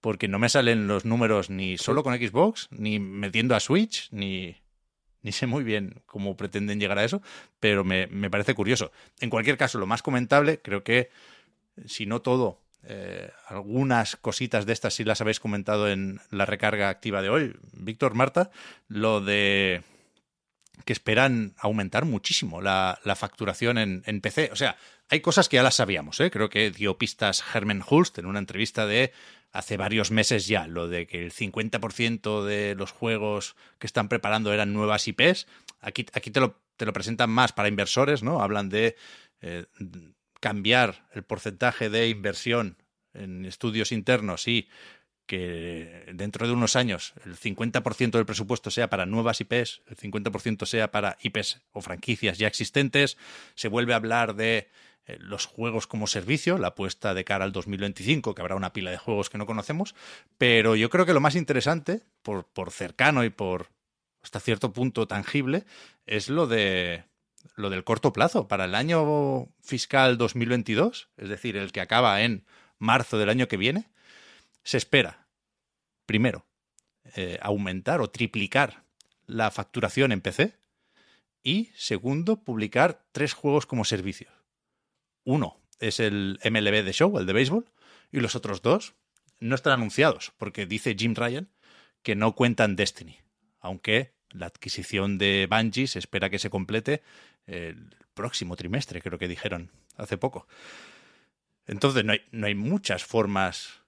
porque 0.00 0.28
no 0.28 0.38
me 0.38 0.48
salen 0.48 0.88
los 0.88 1.04
números 1.04 1.50
ni 1.50 1.76
solo 1.78 2.02
con 2.02 2.14
Xbox, 2.16 2.68
ni 2.70 2.98
metiendo 2.98 3.54
a 3.54 3.60
Switch, 3.60 4.08
ni, 4.12 4.56
ni 5.22 5.32
sé 5.32 5.46
muy 5.46 5.62
bien 5.62 6.02
cómo 6.06 6.36
pretenden 6.36 6.80
llegar 6.80 6.98
a 6.98 7.04
eso, 7.04 7.20
pero 7.60 7.84
me, 7.84 8.06
me 8.06 8.30
parece 8.30 8.54
curioso. 8.54 8.92
En 9.20 9.28
cualquier 9.28 9.58
caso, 9.58 9.78
lo 9.78 9.86
más 9.86 10.02
comentable, 10.02 10.60
creo 10.62 10.82
que, 10.82 11.10
si 11.84 12.06
no 12.06 12.22
todo, 12.22 12.62
eh, 12.88 13.30
algunas 13.48 14.16
cositas 14.16 14.64
de 14.66 14.72
estas 14.72 14.94
sí 14.94 15.04
las 15.04 15.20
habéis 15.20 15.40
comentado 15.40 15.88
en 15.88 16.20
la 16.30 16.46
recarga 16.46 16.88
activa 16.88 17.22
de 17.22 17.28
hoy. 17.28 17.56
Víctor, 17.72 18.14
Marta, 18.14 18.50
lo 18.88 19.20
de 19.20 19.82
que 20.84 20.92
esperan 20.92 21.54
aumentar 21.58 22.04
muchísimo 22.04 22.60
la, 22.60 22.98
facturación 23.16 23.78
en, 23.78 24.02
en 24.06 24.20
PC. 24.20 24.50
O 24.52 24.56
sea, 24.56 24.76
hay 25.08 25.20
cosas 25.20 25.48
que 25.48 25.56
ya 25.56 25.62
las 25.62 25.76
sabíamos, 25.76 26.20
¿eh? 26.20 26.30
Creo 26.30 26.48
que 26.48 26.70
dio 26.70 26.98
pistas 26.98 27.42
Herman 27.54 27.82
Hulst 27.88 28.18
en 28.18 28.26
una 28.26 28.38
entrevista 28.38 28.86
de 28.86 29.12
hace 29.52 29.76
varios 29.76 30.10
meses 30.10 30.46
ya, 30.46 30.66
lo 30.66 30.86
de 30.86 31.06
que 31.06 31.24
el 31.24 31.32
50% 31.32 32.44
de 32.44 32.74
los 32.74 32.92
juegos 32.92 33.56
que 33.78 33.86
están 33.86 34.08
preparando 34.08 34.52
eran 34.52 34.72
nuevas 34.72 35.08
IPs. 35.08 35.46
Aquí, 35.80 36.06
aquí 36.12 36.30
te, 36.30 36.40
lo, 36.40 36.60
te 36.76 36.86
lo 36.86 36.92
presentan 36.92 37.30
más 37.30 37.52
para 37.52 37.68
inversores, 37.68 38.22
¿no? 38.22 38.42
Hablan 38.42 38.68
de 38.68 38.96
eh, 39.40 39.64
cambiar 40.40 41.08
el 41.12 41.22
porcentaje 41.22 41.90
de 41.90 42.08
inversión 42.08 42.76
en 43.14 43.44
estudios 43.44 43.92
internos 43.92 44.48
y 44.48 44.68
que 45.26 46.04
dentro 46.14 46.46
de 46.46 46.52
unos 46.52 46.76
años 46.76 47.12
el 47.24 47.36
50% 47.36 48.12
del 48.12 48.26
presupuesto 48.26 48.70
sea 48.70 48.88
para 48.88 49.06
nuevas 49.06 49.40
IPs, 49.40 49.82
el 49.88 49.96
50% 49.96 50.66
sea 50.66 50.90
para 50.90 51.18
IPs 51.20 51.62
o 51.72 51.80
franquicias 51.80 52.38
ya 52.38 52.46
existentes, 52.46 53.16
se 53.54 53.68
vuelve 53.68 53.92
a 53.92 53.96
hablar 53.96 54.36
de 54.36 54.68
eh, 55.06 55.18
los 55.20 55.46
juegos 55.46 55.86
como 55.86 56.06
servicio, 56.06 56.58
la 56.58 56.68
apuesta 56.68 57.12
de 57.12 57.24
cara 57.24 57.44
al 57.44 57.52
2025, 57.52 58.34
que 58.34 58.42
habrá 58.42 58.54
una 58.54 58.72
pila 58.72 58.92
de 58.92 58.98
juegos 58.98 59.28
que 59.28 59.38
no 59.38 59.46
conocemos, 59.46 59.94
pero 60.38 60.76
yo 60.76 60.90
creo 60.90 61.06
que 61.06 61.14
lo 61.14 61.20
más 61.20 61.34
interesante, 61.34 62.02
por, 62.22 62.44
por 62.46 62.70
cercano 62.70 63.24
y 63.24 63.30
por 63.30 63.68
hasta 64.22 64.40
cierto 64.40 64.72
punto 64.72 65.06
tangible, 65.06 65.64
es 66.06 66.28
lo 66.28 66.46
de 66.46 67.04
lo 67.54 67.70
del 67.70 67.84
corto 67.84 68.12
plazo 68.12 68.48
para 68.48 68.64
el 68.64 68.74
año 68.74 69.48
fiscal 69.60 70.18
2022, 70.18 71.08
es 71.16 71.28
decir, 71.28 71.56
el 71.56 71.72
que 71.72 71.80
acaba 71.80 72.22
en 72.22 72.44
marzo 72.78 73.18
del 73.18 73.28
año 73.28 73.48
que 73.48 73.56
viene, 73.56 73.88
se 74.62 74.76
espera, 74.76 75.26
primero, 76.06 76.44
eh, 77.14 77.38
aumentar 77.40 78.00
o 78.00 78.10
triplicar 78.10 78.82
la 79.26 79.50
facturación 79.50 80.12
en 80.12 80.20
PC 80.20 80.54
y, 81.42 81.70
segundo, 81.76 82.42
publicar 82.42 83.04
tres 83.12 83.32
juegos 83.32 83.66
como 83.66 83.84
servicio. 83.84 84.28
Uno 85.24 85.60
es 85.78 86.00
el 86.00 86.38
MLB 86.44 86.84
de 86.84 86.92
Show, 86.92 87.18
el 87.18 87.26
de 87.26 87.32
béisbol, 87.32 87.70
y 88.12 88.20
los 88.20 88.34
otros 88.34 88.62
dos 88.62 88.94
no 89.38 89.54
están 89.54 89.74
anunciados, 89.74 90.32
porque 90.38 90.66
dice 90.66 90.96
Jim 90.98 91.14
Ryan 91.14 91.48
que 92.02 92.14
no 92.14 92.34
cuentan 92.34 92.76
Destiny, 92.76 93.18
aunque 93.60 94.14
la 94.30 94.46
adquisición 94.46 95.18
de 95.18 95.48
Bungie 95.50 95.86
se 95.86 95.98
espera 95.98 96.30
que 96.30 96.38
se 96.38 96.50
complete 96.50 97.02
el 97.46 97.94
próximo 98.14 98.56
trimestre, 98.56 99.00
creo 99.00 99.18
que 99.18 99.28
dijeron 99.28 99.70
hace 99.96 100.18
poco. 100.18 100.46
Entonces 101.66 102.04
no 102.04 102.12
hay, 102.12 102.20
no 102.30 102.46
hay 102.46 102.54
muchas 102.54 103.04
formas 103.04 103.80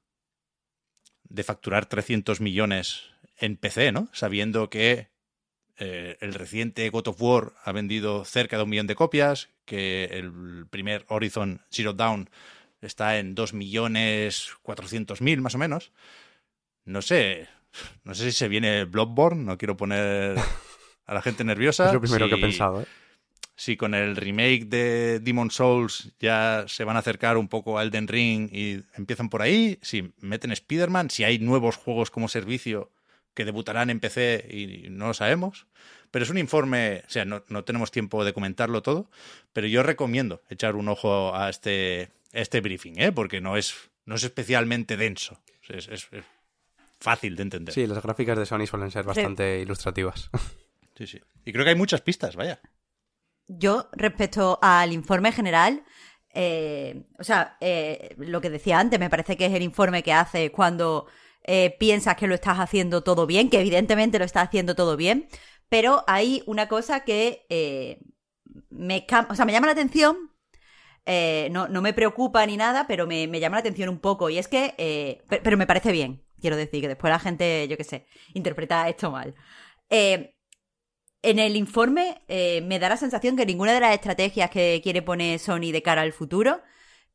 de 1.25 1.43
facturar 1.43 1.87
300 1.87 2.41
millones 2.41 3.05
en 3.37 3.57
PC, 3.57 3.93
¿no? 3.93 4.09
Sabiendo 4.13 4.71
que 4.71 5.09
eh, 5.79 6.17
el 6.21 6.35
reciente 6.35 6.89
God 6.91 7.09
of 7.09 7.23
War 7.23 7.53
ha 7.65 7.73
vendido 7.73 8.25
cerca 8.25 8.57
de 8.57 8.65
un 8.65 8.71
millón 8.71 8.87
de 8.87 8.97
copias, 8.97 9.49
que 9.65 10.05
el 10.05 10.67
primer 10.71 11.05
Horizon 11.09 11.63
Zero 11.71 11.93
Dawn 11.93 12.31
está 12.81 13.19
en 13.19 13.35
2 13.35 13.55
millones 13.55 14.51
400 14.63 15.21
mil 15.21 15.41
más 15.41 15.55
o 15.55 15.59
menos. 15.59 15.93
No 16.85 17.03
sé, 17.03 17.49
no 18.03 18.15
sé 18.15 18.25
si 18.25 18.33
se 18.33 18.49
viene 18.49 18.85
Bloodborne, 18.85 19.45
no 19.45 19.59
quiero 19.59 19.77
poner 19.77 20.37
a 21.07 21.15
la 21.15 21.23
gente 21.23 21.45
nerviosa. 21.45 21.87
Es 21.87 21.95
lo 21.95 22.01
primero 22.01 22.29
que 22.29 22.35
he 22.35 22.41
pensado, 22.41 22.83
¿eh? 22.83 22.87
Si 23.61 23.77
con 23.77 23.93
el 23.93 24.15
remake 24.15 24.67
de 24.67 25.19
Demon 25.19 25.51
Souls 25.51 26.13
ya 26.21 26.65
se 26.69 26.85
van 26.85 26.95
a 26.95 27.01
acercar 27.01 27.37
un 27.37 27.49
poco 27.49 27.77
a 27.77 27.83
Elden 27.83 28.07
Ring 28.07 28.49
y 28.53 28.85
empiezan 28.95 29.29
por 29.29 29.43
ahí, 29.43 29.81
si 29.83 30.13
meten 30.21 30.53
Spider-Man, 30.53 31.11
si 31.11 31.25
hay 31.25 31.41
nuevos 31.41 31.75
juegos 31.77 32.13
como 32.13 32.29
servicio 32.29 32.93
que 33.35 33.45
debutarán 33.45 33.91
en 33.91 33.99
PC 33.99 34.47
y 34.49 34.91
no 34.91 35.09
lo 35.09 35.15
sabemos. 35.15 35.67
Pero 36.13 36.23
es 36.25 36.31
un 36.31 36.39
informe, 36.39 37.03
o 37.05 37.11
sea, 37.11 37.25
no, 37.25 37.43
no 37.49 37.65
tenemos 37.65 37.91
tiempo 37.91 38.25
de 38.25 38.33
comentarlo 38.33 38.81
todo, 38.81 39.11
pero 39.53 39.67
yo 39.67 39.83
recomiendo 39.83 40.41
echar 40.49 40.77
un 40.77 40.89
ojo 40.89 41.35
a 41.35 41.51
este, 41.51 42.11
este 42.33 42.61
briefing, 42.61 42.95
¿eh? 43.01 43.11
porque 43.11 43.41
no 43.41 43.57
es, 43.57 43.75
no 44.07 44.15
es 44.15 44.23
especialmente 44.23 44.97
denso, 44.97 45.41
es, 45.69 45.89
es- 45.89 46.09
es 46.13 46.25
fácil 47.01 47.35
de 47.37 47.43
entender. 47.43 47.75
Sí, 47.75 47.87
las 47.89 48.03
gráficas 48.03 48.39
de 48.39 48.47
Sony 48.47 48.67
suelen 48.67 48.91
ser 48.93 49.05
bastante 49.05 49.61
ilustrativas. 49.61 50.31
sí, 50.97 51.07
sí. 51.09 51.21
Y 51.45 51.53
creo 51.53 51.65
que 51.65 51.71
hay 51.71 51.77
muchas 51.77 52.01
pistas, 52.03 52.37
vaya. 52.37 52.61
Yo, 53.49 53.89
respecto 53.93 54.59
al 54.63 54.93
informe 54.93 55.33
general, 55.33 55.85
eh, 56.35 57.05
o 57.19 57.25
sea, 57.25 57.57
eh, 57.61 58.15
lo 58.19 58.41
que 58.41 58.51
decía 58.51 58.79
antes, 58.79 59.01
me 59.01 59.09
parece 59.11 59.37
que 59.37 59.47
es 59.47 59.55
el 59.55 59.63
informe 59.63 60.03
que 60.03 60.13
hace 60.13 60.53
cuando 60.53 61.07
eh, 61.45 61.75
piensas 61.79 62.17
que 62.17 62.27
lo 62.27 62.35
estás 62.35 62.59
haciendo 62.59 63.03
todo 63.03 63.27
bien, 63.27 63.49
que 63.51 63.61
evidentemente 63.61 64.19
lo 64.19 64.27
estás 64.27 64.49
haciendo 64.49 64.75
todo 64.75 64.97
bien, 64.97 65.29
pero 65.71 66.05
hay 66.07 66.43
una 66.47 66.69
cosa 66.69 67.05
que 67.05 67.47
me, 68.71 69.07
o 69.31 69.35
sea, 69.35 69.45
me 69.45 69.53
llama 69.53 69.67
la 69.67 69.73
atención. 69.73 70.17
no, 71.51 71.69
no 71.69 71.83
me 71.83 71.93
preocupa 71.93 72.45
ni 72.47 72.57
nada, 72.57 72.87
pero 72.87 73.07
me, 73.07 73.27
me 73.27 73.41
llama 73.41 73.57
la 73.57 73.61
atención 73.61 73.89
un 73.89 73.99
poco. 74.01 74.31
Y 74.31 74.39
es 74.39 74.49
que. 74.49 75.23
pe- 75.29 75.41
pero 75.43 75.57
me 75.57 75.67
parece 75.67 75.93
bien. 75.93 76.25
Quiero 76.41 76.57
decir 76.57 76.81
que 76.81 76.89
después 76.89 77.11
la 77.11 77.19
gente, 77.19 77.67
yo 77.69 77.77
qué 77.77 77.85
sé, 77.85 78.07
interpreta 78.35 78.89
esto 78.89 79.11
mal. 79.11 79.35
En 81.23 81.39
el 81.39 81.57
informe 81.57 82.23
eh, 82.29 82.61
me 82.63 82.79
da 82.79 82.89
la 82.89 82.97
sensación 82.97 83.37
que 83.37 83.47
ninguna 83.47 83.73
de 83.73 83.81
las 83.81 83.95
estrategias 83.95 84.51
que 84.51 84.81
quiere 84.83 85.03
poner 85.03 85.39
Sony 85.39 85.73
de 85.73 85.83
cara 85.83 86.03
al 86.03 86.13
futuro 86.13 86.61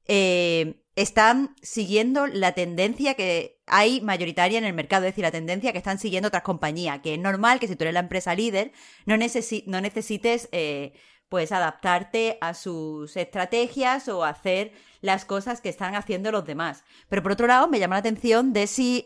eh, 0.06 0.82
están 0.96 1.56
siguiendo 1.62 2.28
la 2.28 2.52
tendencia 2.52 3.14
que 3.16 3.62
hay 3.66 4.02
mayoritaria 4.02 4.58
en 4.58 4.66
el 4.66 4.74
mercado, 4.74 5.06
es 5.06 5.14
decir, 5.14 5.24
la 5.24 5.32
tendencia 5.32 5.72
que 5.72 5.78
están 5.78 5.98
siguiendo 5.98 6.28
otras 6.28 6.44
compañías, 6.44 7.00
que 7.02 7.14
es 7.14 7.20
normal 7.20 7.60
que 7.60 7.68
si 7.68 7.76
tú 7.76 7.86
eres 7.86 7.94
la 7.94 8.02
empresa 8.02 8.36
líder 8.36 8.74
no, 9.06 9.16
necesi- 9.16 9.64
no 9.66 9.80
necesites 9.80 10.50
eh, 10.52 10.94
pues 11.30 11.52
adaptarte 11.52 12.38
a 12.42 12.54
sus 12.54 13.16
estrategias 13.18 14.08
o 14.08 14.24
hacer 14.24 14.74
las 15.02 15.26
cosas 15.26 15.62
que 15.62 15.70
están 15.70 15.96
haciendo 15.96 16.32
los 16.32 16.46
demás. 16.46 16.84
Pero 17.10 17.24
por 17.24 17.32
otro 17.32 17.48
lado, 17.48 17.68
me 17.68 17.80
llama 17.80 17.96
la 17.96 18.00
atención 18.02 18.54
de 18.54 18.68
si 18.68 19.06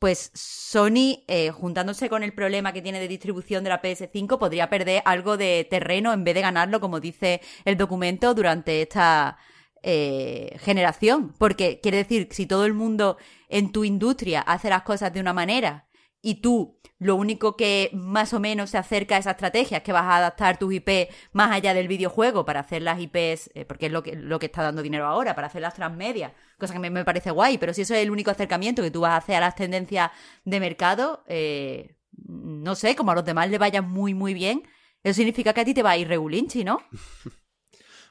pues 0.00 0.30
Sony, 0.34 1.24
eh, 1.28 1.50
juntándose 1.50 2.08
con 2.08 2.22
el 2.22 2.32
problema 2.32 2.72
que 2.72 2.80
tiene 2.80 3.00
de 3.00 3.06
distribución 3.06 3.62
de 3.62 3.70
la 3.70 3.82
PS5, 3.82 4.38
podría 4.38 4.70
perder 4.70 5.02
algo 5.04 5.36
de 5.36 5.66
terreno 5.70 6.14
en 6.14 6.24
vez 6.24 6.34
de 6.34 6.40
ganarlo, 6.40 6.80
como 6.80 7.00
dice 7.00 7.42
el 7.66 7.76
documento, 7.76 8.32
durante 8.34 8.80
esta 8.80 9.36
eh, 9.82 10.56
generación. 10.60 11.34
Porque 11.38 11.80
quiere 11.80 11.98
decir, 11.98 12.28
si 12.30 12.46
todo 12.46 12.64
el 12.64 12.72
mundo 12.72 13.18
en 13.50 13.72
tu 13.72 13.84
industria 13.84 14.40
hace 14.40 14.70
las 14.70 14.82
cosas 14.82 15.12
de 15.12 15.20
una 15.20 15.34
manera 15.34 15.86
y 16.22 16.36
tú 16.40 16.79
lo 17.00 17.16
único 17.16 17.56
que 17.56 17.90
más 17.94 18.34
o 18.34 18.40
menos 18.40 18.70
se 18.70 18.78
acerca 18.78 19.16
a 19.16 19.18
esa 19.18 19.30
estrategia 19.32 19.78
es 19.78 19.82
que 19.82 19.92
vas 19.92 20.04
a 20.04 20.18
adaptar 20.18 20.58
tus 20.58 20.74
IP 20.74 21.08
más 21.32 21.50
allá 21.50 21.72
del 21.72 21.88
videojuego 21.88 22.44
para 22.44 22.60
hacer 22.60 22.82
las 22.82 23.00
IPs, 23.00 23.50
eh, 23.54 23.64
porque 23.66 23.86
es 23.86 23.92
lo 23.92 24.02
que, 24.02 24.14
lo 24.14 24.38
que 24.38 24.46
está 24.46 24.62
dando 24.62 24.82
dinero 24.82 25.06
ahora, 25.06 25.34
para 25.34 25.46
hacer 25.46 25.62
las 25.62 25.74
transmedias, 25.74 26.32
cosa 26.58 26.74
que 26.74 26.78
me, 26.78 26.90
me 26.90 27.06
parece 27.06 27.30
guay, 27.30 27.56
pero 27.56 27.72
si 27.72 27.82
eso 27.82 27.94
es 27.94 28.02
el 28.02 28.10
único 28.10 28.30
acercamiento 28.30 28.82
que 28.82 28.90
tú 28.90 29.00
vas 29.00 29.12
a 29.12 29.16
hacer 29.16 29.36
a 29.36 29.40
las 29.40 29.56
tendencias 29.56 30.10
de 30.44 30.60
mercado, 30.60 31.24
eh, 31.26 31.96
no 32.12 32.74
sé, 32.74 32.94
como 32.94 33.12
a 33.12 33.14
los 33.14 33.24
demás 33.24 33.48
le 33.48 33.56
vaya 33.56 33.80
muy, 33.80 34.12
muy 34.12 34.34
bien, 34.34 34.68
eso 35.02 35.16
significa 35.16 35.54
que 35.54 35.62
a 35.62 35.64
ti 35.64 35.72
te 35.72 35.82
va 35.82 35.92
a 35.92 35.96
ir 35.96 36.06
regulinchi, 36.06 36.64
¿no? 36.64 36.82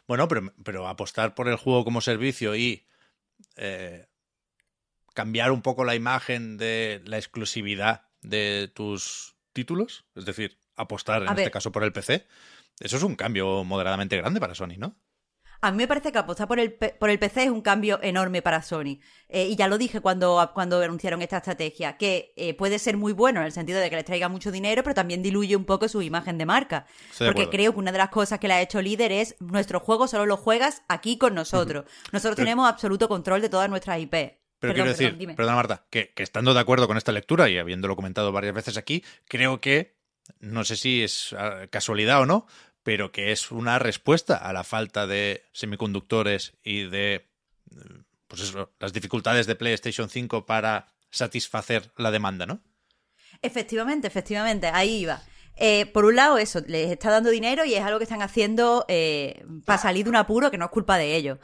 Bueno, 0.08 0.28
pero, 0.28 0.52
pero 0.64 0.88
apostar 0.88 1.36
por 1.36 1.48
el 1.48 1.56
juego 1.56 1.86
como 1.86 2.02
servicio 2.02 2.56
y 2.56 2.88
eh, 3.58 4.08
cambiar 5.14 5.52
un 5.52 5.62
poco 5.62 5.86
la 5.86 5.94
imagen 5.94 6.58
de 6.58 7.04
la 7.06 7.18
exclusividad 7.18 8.09
de 8.22 8.72
tus 8.74 9.36
títulos, 9.53 10.05
es 10.15 10.26
decir, 10.26 10.59
apostar 10.76 11.22
en 11.24 11.30
A 11.30 11.32
este 11.32 11.43
ver. 11.43 11.51
caso 11.51 11.72
por 11.72 11.84
el 11.84 11.91
PC, 11.93 12.28
eso 12.80 12.97
es 12.97 13.03
un 13.03 13.15
cambio 13.15 13.63
moderadamente 13.63 14.17
grande 14.17 14.39
para 14.39 14.55
Sony, 14.55 14.78
¿no? 14.78 14.95
A 15.61 15.72
mí 15.72 15.78
me 15.78 15.89
parece 15.89 16.13
que 16.13 16.17
apostar 16.17 16.47
por 16.47 16.57
el, 16.57 16.72
por 16.74 17.09
el 17.09 17.20
PC 17.20 17.43
es 17.43 17.49
un 17.49 17.59
cambio 17.61 17.99
enorme 18.01 18.41
para 18.41 18.61
Sony. 18.61 18.99
Eh, 19.28 19.47
y 19.47 19.57
ya 19.57 19.67
lo 19.67 19.78
dije 19.78 19.99
cuando, 19.99 20.49
cuando 20.53 20.82
anunciaron 20.82 21.22
esta 21.22 21.36
estrategia, 21.38 21.97
que 21.97 22.32
eh, 22.38 22.53
puede 22.53 22.80
ser 22.80 22.95
muy 22.95 23.11
bueno 23.11 23.41
en 23.41 23.45
el 23.45 23.51
sentido 23.51 23.82
de 23.82 23.89
que 23.89 23.97
les 23.97 24.05
traiga 24.05 24.30
mucho 24.30 24.53
dinero, 24.53 24.84
pero 24.84 24.93
también 24.93 25.22
diluye 25.22 25.57
un 25.57 25.65
poco 25.65 25.89
su 25.89 26.01
imagen 26.01 26.38
de 26.38 26.45
marca. 26.45 26.86
Porque 27.17 27.49
creo 27.49 27.74
que 27.74 27.80
una 27.80 27.91
de 27.91 27.97
las 27.97 28.07
cosas 28.07 28.39
que 28.39 28.47
le 28.47 28.53
ha 28.53 28.61
hecho 28.61 28.82
líder 28.82 29.11
es 29.11 29.36
nuestro 29.41 29.82
juego 29.82 30.07
solo 30.07 30.26
lo 30.26 30.38
juegas 30.38 30.82
aquí 30.88 31.17
con 31.17 31.36
nosotros. 31.36 31.84
Nosotros 32.13 32.38
Pero- 32.38 32.45
tenemos 32.45 32.70
absoluto 32.70 33.09
control 33.09 33.41
de 33.41 33.49
todas 33.49 33.70
nuestras 33.70 33.99
IP. 33.99 34.39
Pero 34.60 34.74
Perdón, 34.74 34.76
quiero 34.76 34.89
decir, 34.89 35.18
perdón, 35.18 35.36
perdona 35.36 35.55
Marta, 35.55 35.86
que, 35.89 36.12
que 36.14 36.24
estando 36.24 36.53
de 36.53 36.60
acuerdo 36.60 36.88
con 36.88 36.97
esta 36.97 37.12
lectura 37.12 37.49
y 37.49 37.57
habiéndolo 37.57 37.95
comentado 37.95 38.32
varias 38.32 38.53
veces 38.53 38.78
aquí, 38.78 39.03
creo 39.28 39.62
que, 39.62 39.95
no 40.39 40.66
sé 40.66 40.76
si 40.76 41.01
es 41.01 41.34
ah, 41.38 41.68
casualidad 41.70 42.22
o 42.22 42.26
no, 42.26 42.45
pero 42.84 43.12
que 43.12 43.32
es 43.32 43.51
una 43.51 43.80
respuesta 43.80 44.36
a 44.36 44.51
la 44.51 44.64
falta 44.64 45.07
de 45.07 45.43
semiconductores 45.53 46.53
y 46.64 46.84
de 46.84 47.14
eh, 47.16 48.03
pues 48.28 48.41
eso, 48.41 48.72
las 48.80 48.93
dificultades 48.93 49.47
de 49.47 49.55
PlayStation 49.55 50.10
5 50.10 50.45
para 50.45 50.88
satisfacer 51.10 51.91
la 51.97 52.12
demanda, 52.12 52.45
¿no? 52.45 52.62
Efectivamente, 53.41 54.07
efectivamente, 54.07 54.68
ahí 54.68 55.01
iba. 55.01 55.22
Eh, 55.55 55.88
por 55.88 56.05
un 56.05 56.16
lado, 56.16 56.38
eso, 56.38 56.62
les 56.68 56.91
está 56.91 57.10
dando 57.10 57.30
dinero 57.30 57.66
y 57.66 57.74
es 57.74 57.84
algo 57.84 57.99
que 57.99 58.03
están 58.03 58.22
haciendo 58.22 58.86
eh, 58.88 59.43
para 59.66 59.82
salir 59.82 60.05
de 60.05 60.10
un 60.10 60.16
apuro 60.16 60.51
que 60.51 60.57
no 60.57 60.66
es 60.66 60.72
culpa 60.72 60.97
de 60.97 61.16
ellos. 61.16 61.39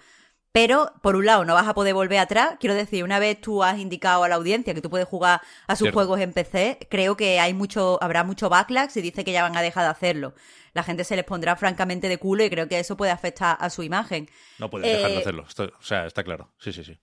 Pero, 0.56 0.94
por 1.02 1.18
un 1.18 1.26
lado, 1.26 1.44
no 1.44 1.54
vas 1.54 1.68
a 1.68 1.74
poder 1.74 1.94
volver 1.94 2.18
atrás. 2.18 2.56
Quiero 2.62 2.76
decir, 2.76 3.04
una 3.04 3.20
vez 3.20 3.42
tú 3.42 3.62
has 3.62 3.78
indicado 3.78 4.24
a 4.24 4.30
la 4.30 4.36
audiencia 4.36 4.74
que 4.74 4.80
tú 4.82 4.90
puedes 4.90 5.06
jugar 5.06 5.42
a 5.68 5.76
sus 5.76 5.88
Cierto. 5.88 5.98
juegos 6.00 6.22
en 6.22 6.32
PC, 6.32 6.80
creo 6.90 7.18
que 7.18 7.42
hay 7.42 7.54
mucho, 7.54 8.02
habrá 8.02 8.24
mucho 8.24 8.48
backlash 8.48 8.92
si 8.92 9.02
dice 9.02 9.26
que 9.26 9.34
ya 9.34 9.44
van 9.44 9.58
a 9.58 9.62
dejar 9.62 9.84
de 9.84 9.90
hacerlo. 9.90 10.34
La 10.74 10.84
gente 10.84 11.04
se 11.04 11.18
les 11.18 11.26
pondrá 11.26 11.58
francamente 11.58 12.08
de 12.08 12.18
culo 12.20 12.46
y 12.46 12.50
creo 12.50 12.70
que 12.70 12.80
eso 12.80 12.96
puede 12.96 13.12
afectar 13.12 13.58
a 13.60 13.70
su 13.70 13.84
imagen. 13.84 14.30
No 14.58 14.70
puedes 14.70 14.90
dejar 14.90 15.10
de 15.12 15.18
Eh, 15.18 15.20
hacerlo. 15.20 15.44
Esto- 15.46 15.74
o 15.78 15.84
sea, 15.84 16.06
está 16.06 16.24
claro. 16.24 16.54
Sí, 16.58 16.72
sí, 16.72 16.86
sí. 16.86 16.98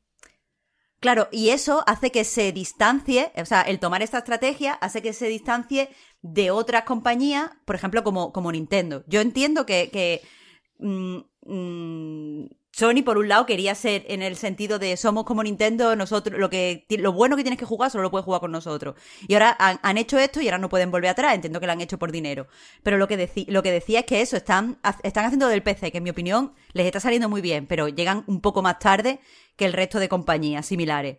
Claro, 0.98 1.28
y 1.30 1.50
eso 1.50 1.84
hace 1.86 2.10
que 2.10 2.24
se 2.24 2.52
distancie, 2.52 3.32
o 3.36 3.44
sea, 3.44 3.60
el 3.60 3.80
tomar 3.80 4.00
esta 4.00 4.16
estrategia 4.16 4.72
hace 4.74 5.02
que 5.02 5.12
se 5.12 5.26
distancie 5.28 5.90
de 6.22 6.50
otras 6.50 6.84
compañías, 6.84 7.50
por 7.66 7.74
ejemplo, 7.76 8.02
como, 8.02 8.32
como 8.32 8.50
Nintendo. 8.50 9.04
Yo 9.08 9.20
entiendo 9.20 9.66
que, 9.66 9.90
que, 9.90 10.22
mm, 10.78 11.18
mm, 11.44 12.46
Sony, 12.74 13.02
por 13.04 13.18
un 13.18 13.28
lado, 13.28 13.44
quería 13.44 13.74
ser 13.74 14.06
en 14.08 14.22
el 14.22 14.34
sentido 14.34 14.78
de 14.78 14.96
somos 14.96 15.24
como 15.24 15.42
Nintendo, 15.42 15.94
nosotros, 15.94 16.40
lo 16.40 16.48
que 16.48 16.86
lo 16.88 17.12
bueno 17.12 17.36
que 17.36 17.42
tienes 17.42 17.58
que 17.58 17.66
jugar 17.66 17.90
solo 17.90 18.04
lo 18.04 18.10
puedes 18.10 18.24
jugar 18.24 18.40
con 18.40 18.50
nosotros. 18.50 18.94
Y 19.28 19.34
ahora 19.34 19.54
han, 19.58 19.98
hecho 19.98 20.18
esto 20.18 20.40
y 20.40 20.46
ahora 20.46 20.56
no 20.56 20.70
pueden 20.70 20.90
volver 20.90 21.10
atrás, 21.10 21.34
entiendo 21.34 21.60
que 21.60 21.66
lo 21.66 21.72
han 21.72 21.82
hecho 21.82 21.98
por 21.98 22.10
dinero. 22.10 22.46
Pero 22.82 22.96
lo 22.96 23.06
que, 23.08 23.46
lo 23.48 23.62
que 23.62 23.70
decía 23.70 24.00
es 24.00 24.06
que 24.06 24.22
eso, 24.22 24.38
están, 24.38 24.78
están 25.02 25.26
haciendo 25.26 25.48
del 25.48 25.62
PC, 25.62 25.92
que 25.92 25.98
en 25.98 26.04
mi 26.04 26.10
opinión 26.10 26.54
les 26.72 26.86
está 26.86 26.98
saliendo 26.98 27.28
muy 27.28 27.42
bien, 27.42 27.66
pero 27.66 27.88
llegan 27.88 28.24
un 28.26 28.40
poco 28.40 28.62
más 28.62 28.78
tarde 28.78 29.20
que 29.56 29.66
el 29.66 29.74
resto 29.74 29.98
de 29.98 30.08
compañías 30.08 30.64
similares. 30.64 31.18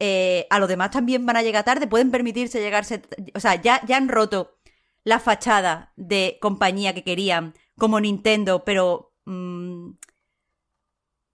Eh, 0.00 0.48
a 0.50 0.58
los 0.58 0.68
demás 0.68 0.90
también 0.90 1.24
van 1.24 1.36
a 1.36 1.42
llegar 1.42 1.64
tarde, 1.64 1.86
pueden 1.86 2.10
permitirse 2.10 2.60
llegarse. 2.60 3.02
O 3.36 3.40
sea, 3.40 3.54
ya, 3.54 3.80
ya 3.86 3.98
han 3.98 4.08
roto 4.08 4.58
la 5.04 5.20
fachada 5.20 5.92
de 5.94 6.38
compañía 6.40 6.92
que 6.92 7.04
querían, 7.04 7.54
como 7.78 8.00
Nintendo, 8.00 8.64
pero. 8.64 9.14
mm, 9.26 9.90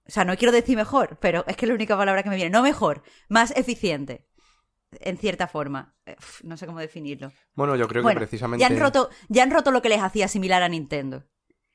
o 0.09 0.10
sea, 0.10 0.24
no 0.24 0.36
quiero 0.36 0.52
decir 0.52 0.74
mejor, 0.76 1.18
pero 1.20 1.44
es 1.47 1.56
que 1.56 1.66
es 1.66 1.68
la 1.68 1.74
única 1.74 1.97
palabra 1.97 2.22
que 2.22 2.30
me 2.30 2.36
viene. 2.36 2.51
No 2.51 2.62
mejor, 2.62 3.02
más 3.28 3.51
eficiente. 3.56 4.26
En 5.01 5.18
cierta 5.18 5.47
forma. 5.48 5.94
Eh, 6.06 6.16
uf, 6.18 6.43
No 6.44 6.56
sé 6.56 6.64
cómo 6.66 6.78
definirlo. 6.78 7.30
Bueno, 7.55 7.76
yo 7.76 7.86
creo 7.86 8.02
Bueno, 8.02 8.18
que 8.18 8.26
precisamente... 8.26 8.62
ya 8.62 8.68
han 8.68 8.80
roto, 8.80 9.10
ya 9.28 9.43
han 9.43 9.51
roto 9.51 9.70
lo 9.70 9.82
que 9.82 9.90
les 9.90 10.01
hacía 10.01 10.26
similar 10.26 10.62
a 10.62 10.68
Nintendo. 10.68 11.24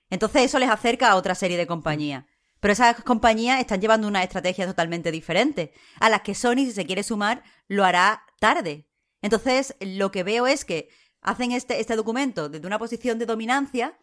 Entonces 0.10 0.43
eso 0.43 0.57
les 0.57 0.69
acerca 0.69 1.11
a 1.11 1.15
otra 1.15 1.35
serie 1.35 1.57
de 1.57 1.68
compañías. 1.68 2.26
Pero 2.60 2.72
esas 2.72 3.03
compañías 3.03 3.60
están 3.60 3.81
llevando 3.81 4.07
una 4.07 4.23
estrategia 4.23 4.65
totalmente 4.65 5.11
diferente, 5.11 5.73
a 5.99 6.10
las 6.10 6.22
que 6.22 6.34
Sony, 6.34 6.65
si 6.65 6.72
se 6.72 6.85
quiere 6.85 7.03
sumar, 7.03 7.43
lo 7.68 7.84
hará 7.84 8.23
tarde. 8.39 8.89
Entonces, 9.22 9.76
lo 9.80 10.11
que 10.11 10.23
veo 10.23 10.47
es 10.47 10.65
que 10.65 10.89
hacen 11.22 11.51
este, 11.51 11.80
este 11.81 11.95
documento 11.95 12.49
desde 12.49 12.65
una 12.65 12.80
posición 12.80 13.19
de 13.19 13.26
dominancia, 13.26 13.99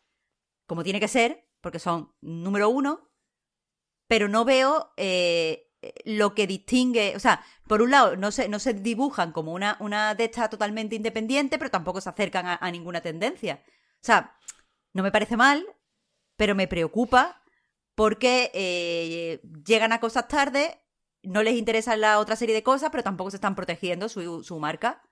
como 0.66 0.84
tiene 0.84 1.00
que 1.00 1.08
ser, 1.08 1.48
porque 1.60 1.78
son 1.78 2.12
número 2.20 2.68
uno, 2.68 3.09
pero 4.10 4.26
no 4.26 4.44
veo 4.44 4.92
eh, 4.96 5.68
lo 6.04 6.34
que 6.34 6.48
distingue, 6.48 7.14
o 7.14 7.20
sea, 7.20 7.44
por 7.68 7.80
un 7.80 7.92
lado, 7.92 8.16
no 8.16 8.32
se, 8.32 8.48
no 8.48 8.58
se 8.58 8.74
dibujan 8.74 9.30
como 9.30 9.52
una, 9.52 9.76
una 9.78 10.16
de 10.16 10.24
estas 10.24 10.50
totalmente 10.50 10.96
independiente, 10.96 11.58
pero 11.58 11.70
tampoco 11.70 12.00
se 12.00 12.08
acercan 12.08 12.46
a, 12.46 12.58
a 12.60 12.70
ninguna 12.72 13.02
tendencia. 13.02 13.62
O 14.02 14.04
sea, 14.04 14.36
no 14.94 15.04
me 15.04 15.12
parece 15.12 15.36
mal, 15.36 15.64
pero 16.36 16.56
me 16.56 16.66
preocupa 16.66 17.40
porque 17.94 18.50
eh, 18.52 19.40
llegan 19.64 19.92
a 19.92 20.00
cosas 20.00 20.26
tarde, 20.26 20.80
no 21.22 21.44
les 21.44 21.54
interesa 21.54 21.96
la 21.96 22.18
otra 22.18 22.34
serie 22.34 22.54
de 22.56 22.64
cosas, 22.64 22.90
pero 22.90 23.04
tampoco 23.04 23.30
se 23.30 23.36
están 23.36 23.54
protegiendo 23.54 24.08
su, 24.08 24.42
su 24.42 24.58
marca. 24.58 25.02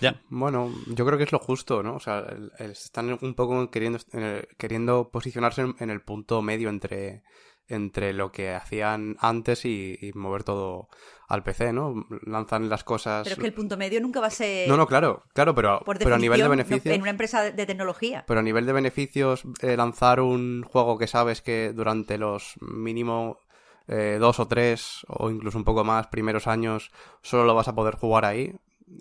Ya. 0.00 0.22
Bueno, 0.30 0.72
yo 0.86 1.04
creo 1.04 1.18
que 1.18 1.24
es 1.24 1.32
lo 1.32 1.38
justo, 1.38 1.82
¿no? 1.82 1.96
O 1.96 2.00
sea, 2.00 2.20
el- 2.20 2.50
el- 2.58 2.70
están 2.70 3.18
un 3.20 3.34
poco 3.34 3.70
queriendo, 3.70 3.98
en 4.12 4.22
el- 4.22 4.48
queriendo 4.56 5.10
posicionarse 5.10 5.60
en, 5.60 5.76
en 5.80 5.90
el 5.90 6.00
punto 6.00 6.40
medio 6.40 6.70
entre, 6.70 7.22
entre 7.68 8.12
lo 8.12 8.32
que 8.32 8.54
hacían 8.54 9.16
antes 9.20 9.64
y, 9.64 9.98
y 10.00 10.12
mover 10.14 10.44
todo 10.44 10.88
al 11.28 11.42
PC, 11.42 11.72
¿no? 11.72 12.06
Lanzan 12.24 12.68
las 12.68 12.84
cosas... 12.84 13.24
Pero 13.24 13.34
es 13.34 13.40
que 13.40 13.46
el 13.46 13.52
punto 13.52 13.76
medio 13.76 14.00
nunca 14.00 14.20
va 14.20 14.28
a 14.28 14.30
ser. 14.30 14.68
No, 14.68 14.76
no, 14.76 14.86
claro, 14.86 15.24
claro, 15.34 15.54
pero, 15.54 15.80
por 15.84 15.98
pero 15.98 16.14
a 16.14 16.18
nivel 16.18 16.40
de 16.40 16.48
beneficios... 16.48 16.94
en 16.94 17.02
una 17.02 17.10
empresa 17.10 17.42
de, 17.42 17.52
de 17.52 17.66
tecnología. 17.66 18.24
Pero 18.26 18.40
a 18.40 18.42
nivel 18.42 18.64
de 18.64 18.72
beneficios, 18.72 19.44
eh, 19.60 19.76
lanzar 19.76 20.20
un 20.20 20.62
juego 20.62 20.96
que 20.96 21.06
sabes 21.06 21.42
que 21.42 21.72
durante 21.74 22.16
los 22.16 22.54
mínimo 22.60 23.40
eh, 23.88 24.18
dos 24.20 24.38
o 24.38 24.48
tres, 24.48 25.06
o 25.08 25.30
incluso 25.30 25.58
un 25.58 25.64
poco 25.64 25.84
más, 25.84 26.06
primeros 26.08 26.46
años, 26.46 26.90
solo 27.22 27.44
lo 27.44 27.54
vas 27.54 27.68
a 27.68 27.74
poder 27.74 27.96
jugar 27.96 28.24
ahí, 28.24 28.54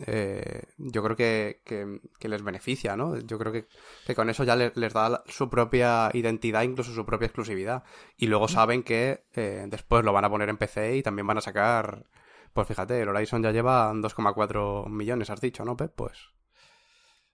eh, 0.06 0.64
yo 0.78 1.04
creo 1.04 1.16
que, 1.16 1.62
que- 1.66 2.28
les 2.28 2.44
beneficia, 2.44 2.96
¿no? 2.98 3.18
Yo 3.20 3.38
creo 3.40 3.52
que, 3.52 3.68
que 4.06 4.16
con 4.16 4.30
eso 4.30 4.44
ya 4.44 4.56
le- 4.56 4.72
les 4.76 4.94
da 4.94 5.24
su 5.28 5.50
propia 5.50 6.10
identidad, 6.14 6.64
incluso 6.64 6.94
su 6.94 7.06
propia 7.06 7.28
exclusividad. 7.28 7.84
Y 8.18 8.28
luego 8.28 8.48
saben 8.48 8.84
que 8.84 9.26
eh, 9.34 9.66
después 9.68 10.04
lo 10.04 10.14
van 10.14 10.26
a 10.26 10.30
poner 10.30 10.50
en 10.50 10.58
PC 10.58 10.98
y 10.98 11.04
también 11.04 11.28
van 11.28 11.38
a 11.38 11.42
sacar... 11.42 12.06
Pues 12.54 12.68
fíjate, 12.68 13.00
el 13.02 13.10
Horizon 13.10 13.44
ya 13.44 13.52
lleva 13.52 13.92
2,4 13.94 14.88
millones, 14.90 15.30
has 15.30 15.42
dicho, 15.42 15.64
¿no, 15.64 15.78
Pep? 15.78 15.94
Pues... 15.96 16.18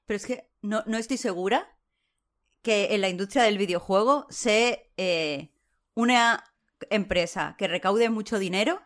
Pero 0.05 0.17
es 0.17 0.25
que 0.25 0.49
no, 0.61 0.83
no 0.85 0.97
estoy 0.97 1.17
segura 1.17 1.77
que 2.61 2.93
en 2.93 3.01
la 3.01 3.09
industria 3.09 3.43
del 3.43 3.57
videojuego 3.57 4.25
se 4.29 4.91
eh, 4.97 5.51
una 5.95 6.43
empresa 6.89 7.55
que 7.57 7.67
recaude 7.69 8.09
mucho 8.09 8.37
dinero 8.39 8.81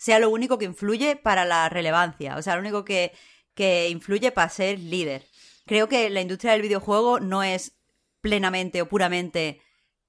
sea 0.00 0.18
lo 0.18 0.30
único 0.30 0.56
que 0.56 0.64
influye 0.64 1.14
para 1.14 1.44
la 1.44 1.68
relevancia, 1.68 2.36
o 2.38 2.42
sea, 2.42 2.54
lo 2.54 2.62
único 2.62 2.86
que, 2.86 3.12
que 3.52 3.90
influye 3.90 4.32
para 4.32 4.48
ser 4.48 4.78
líder. 4.78 5.26
Creo 5.66 5.90
que 5.90 6.08
la 6.08 6.22
industria 6.22 6.52
del 6.52 6.62
videojuego 6.62 7.20
no 7.20 7.42
es 7.42 7.78
plenamente 8.22 8.80
o 8.80 8.88
puramente 8.88 9.60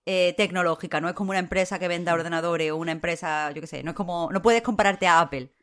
eh, 0.06 0.34
tecnológica, 0.38 1.02
no 1.02 1.10
es 1.10 1.14
como 1.14 1.32
una 1.32 1.40
empresa 1.40 1.78
que 1.78 1.90
venda 1.90 2.14
ordenadores 2.14 2.72
o 2.72 2.78
una 2.78 2.94
empresa, 2.94 3.52
yo 3.52 3.60
qué 3.60 3.68
sé, 3.68 3.84
no 3.84 3.92
es 3.92 3.98
como, 3.98 4.30
no 4.32 4.42
puedes 4.42 4.62
compararte 4.62 5.08
a 5.08 5.20
Apple 5.20 5.54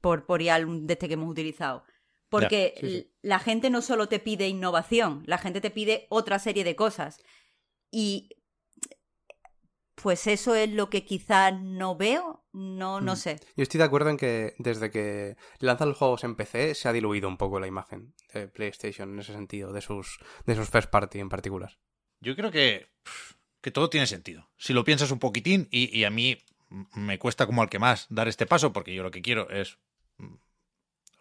por, 0.00 0.26
por 0.26 0.42
ir 0.42 0.50
al 0.50 0.88
de 0.88 0.94
este 0.94 1.06
que 1.06 1.14
hemos 1.14 1.30
utilizado. 1.30 1.84
Porque 2.30 2.74
sí, 2.80 2.88
sí. 2.88 3.12
la 3.22 3.38
gente 3.38 3.70
no 3.70 3.80
solo 3.80 4.08
te 4.08 4.18
pide 4.18 4.48
innovación, 4.48 5.22
la 5.26 5.38
gente 5.38 5.60
te 5.60 5.70
pide 5.70 6.08
otra 6.10 6.40
serie 6.40 6.64
de 6.64 6.74
cosas. 6.74 7.22
Y 7.92 8.37
pues 10.02 10.26
eso 10.26 10.54
es 10.54 10.70
lo 10.70 10.88
que 10.90 11.04
quizá 11.04 11.50
no 11.50 11.96
veo, 11.96 12.44
no, 12.52 13.00
no 13.00 13.12
Mm. 13.12 13.16
sé. 13.16 13.40
Yo 13.56 13.62
estoy 13.62 13.78
de 13.78 13.84
acuerdo 13.84 14.10
en 14.10 14.16
que 14.16 14.54
desde 14.58 14.90
que 14.90 15.36
lanzan 15.60 15.88
los 15.88 15.98
juegos 15.98 16.24
en 16.24 16.34
PC 16.36 16.74
se 16.74 16.88
ha 16.88 16.92
diluido 16.92 17.28
un 17.28 17.36
poco 17.36 17.60
la 17.60 17.66
imagen 17.66 18.14
de 18.32 18.48
PlayStation 18.48 19.12
en 19.12 19.18
ese 19.20 19.32
sentido, 19.32 19.72
de 19.72 19.80
sus, 19.80 20.18
de 20.46 20.54
sus 20.54 20.68
first 20.68 20.90
party 20.90 21.18
en 21.20 21.28
particular. 21.28 21.78
Yo 22.20 22.34
creo 22.36 22.50
que, 22.50 22.88
que 23.60 23.70
todo 23.70 23.90
tiene 23.90 24.06
sentido. 24.06 24.50
Si 24.56 24.72
lo 24.72 24.84
piensas 24.84 25.10
un 25.10 25.18
poquitín, 25.18 25.68
y, 25.70 25.96
y 25.96 26.04
a 26.04 26.10
mí 26.10 26.38
me 26.94 27.18
cuesta 27.18 27.46
como 27.46 27.62
al 27.62 27.68
que 27.70 27.78
más 27.78 28.06
dar 28.10 28.28
este 28.28 28.46
paso, 28.46 28.72
porque 28.72 28.94
yo 28.94 29.02
lo 29.02 29.10
que 29.10 29.22
quiero 29.22 29.48
es 29.50 29.78
mm, 30.18 30.34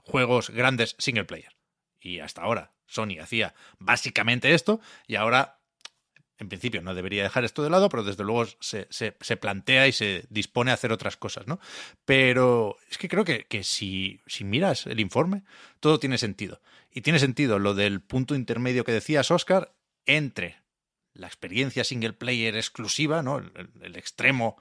juegos 0.03 0.49
grandes 0.49 0.95
single 0.99 1.25
player. 1.25 1.55
Y 1.99 2.19
hasta 2.19 2.41
ahora 2.41 2.73
Sony 2.85 3.19
hacía 3.21 3.53
básicamente 3.79 4.53
esto, 4.53 4.79
y 5.07 5.15
ahora, 5.15 5.56
en 6.39 6.49
principio, 6.49 6.81
no 6.81 6.93
debería 6.93 7.23
dejar 7.23 7.43
esto 7.45 7.63
de 7.63 7.69
lado, 7.69 7.89
pero 7.89 8.03
desde 8.03 8.23
luego 8.23 8.45
se, 8.59 8.87
se- 8.89 9.11
plantea 9.37 9.87
y 9.87 9.91
se 9.91 10.25
dispone 10.29 10.71
a 10.71 10.75
hacer 10.75 10.91
otras 10.91 11.17
cosas, 11.17 11.47
¿no? 11.47 11.59
Pero 12.05 12.77
es 12.89 12.97
que 12.97 13.09
creo 13.09 13.25
que, 13.25 13.45
que 13.45 13.63
si, 13.63 14.21
si 14.27 14.43
miras 14.43 14.85
el 14.85 14.99
informe, 14.99 15.43
todo 15.79 15.99
tiene 15.99 16.17
sentido. 16.17 16.61
Y 16.91 17.01
tiene 17.01 17.19
sentido 17.19 17.59
lo 17.59 17.73
del 17.73 18.01
punto 18.01 18.35
intermedio 18.35 18.83
que 18.83 18.91
decías, 18.91 19.31
Oscar, 19.31 19.73
entre 20.05 20.57
la 21.13 21.27
experiencia 21.27 21.83
single 21.83 22.13
player 22.13 22.55
exclusiva, 22.55 23.21
¿no? 23.23 23.39
El, 23.39 23.51
el- 23.55 23.83
el 23.83 23.95
extremo 23.95 24.57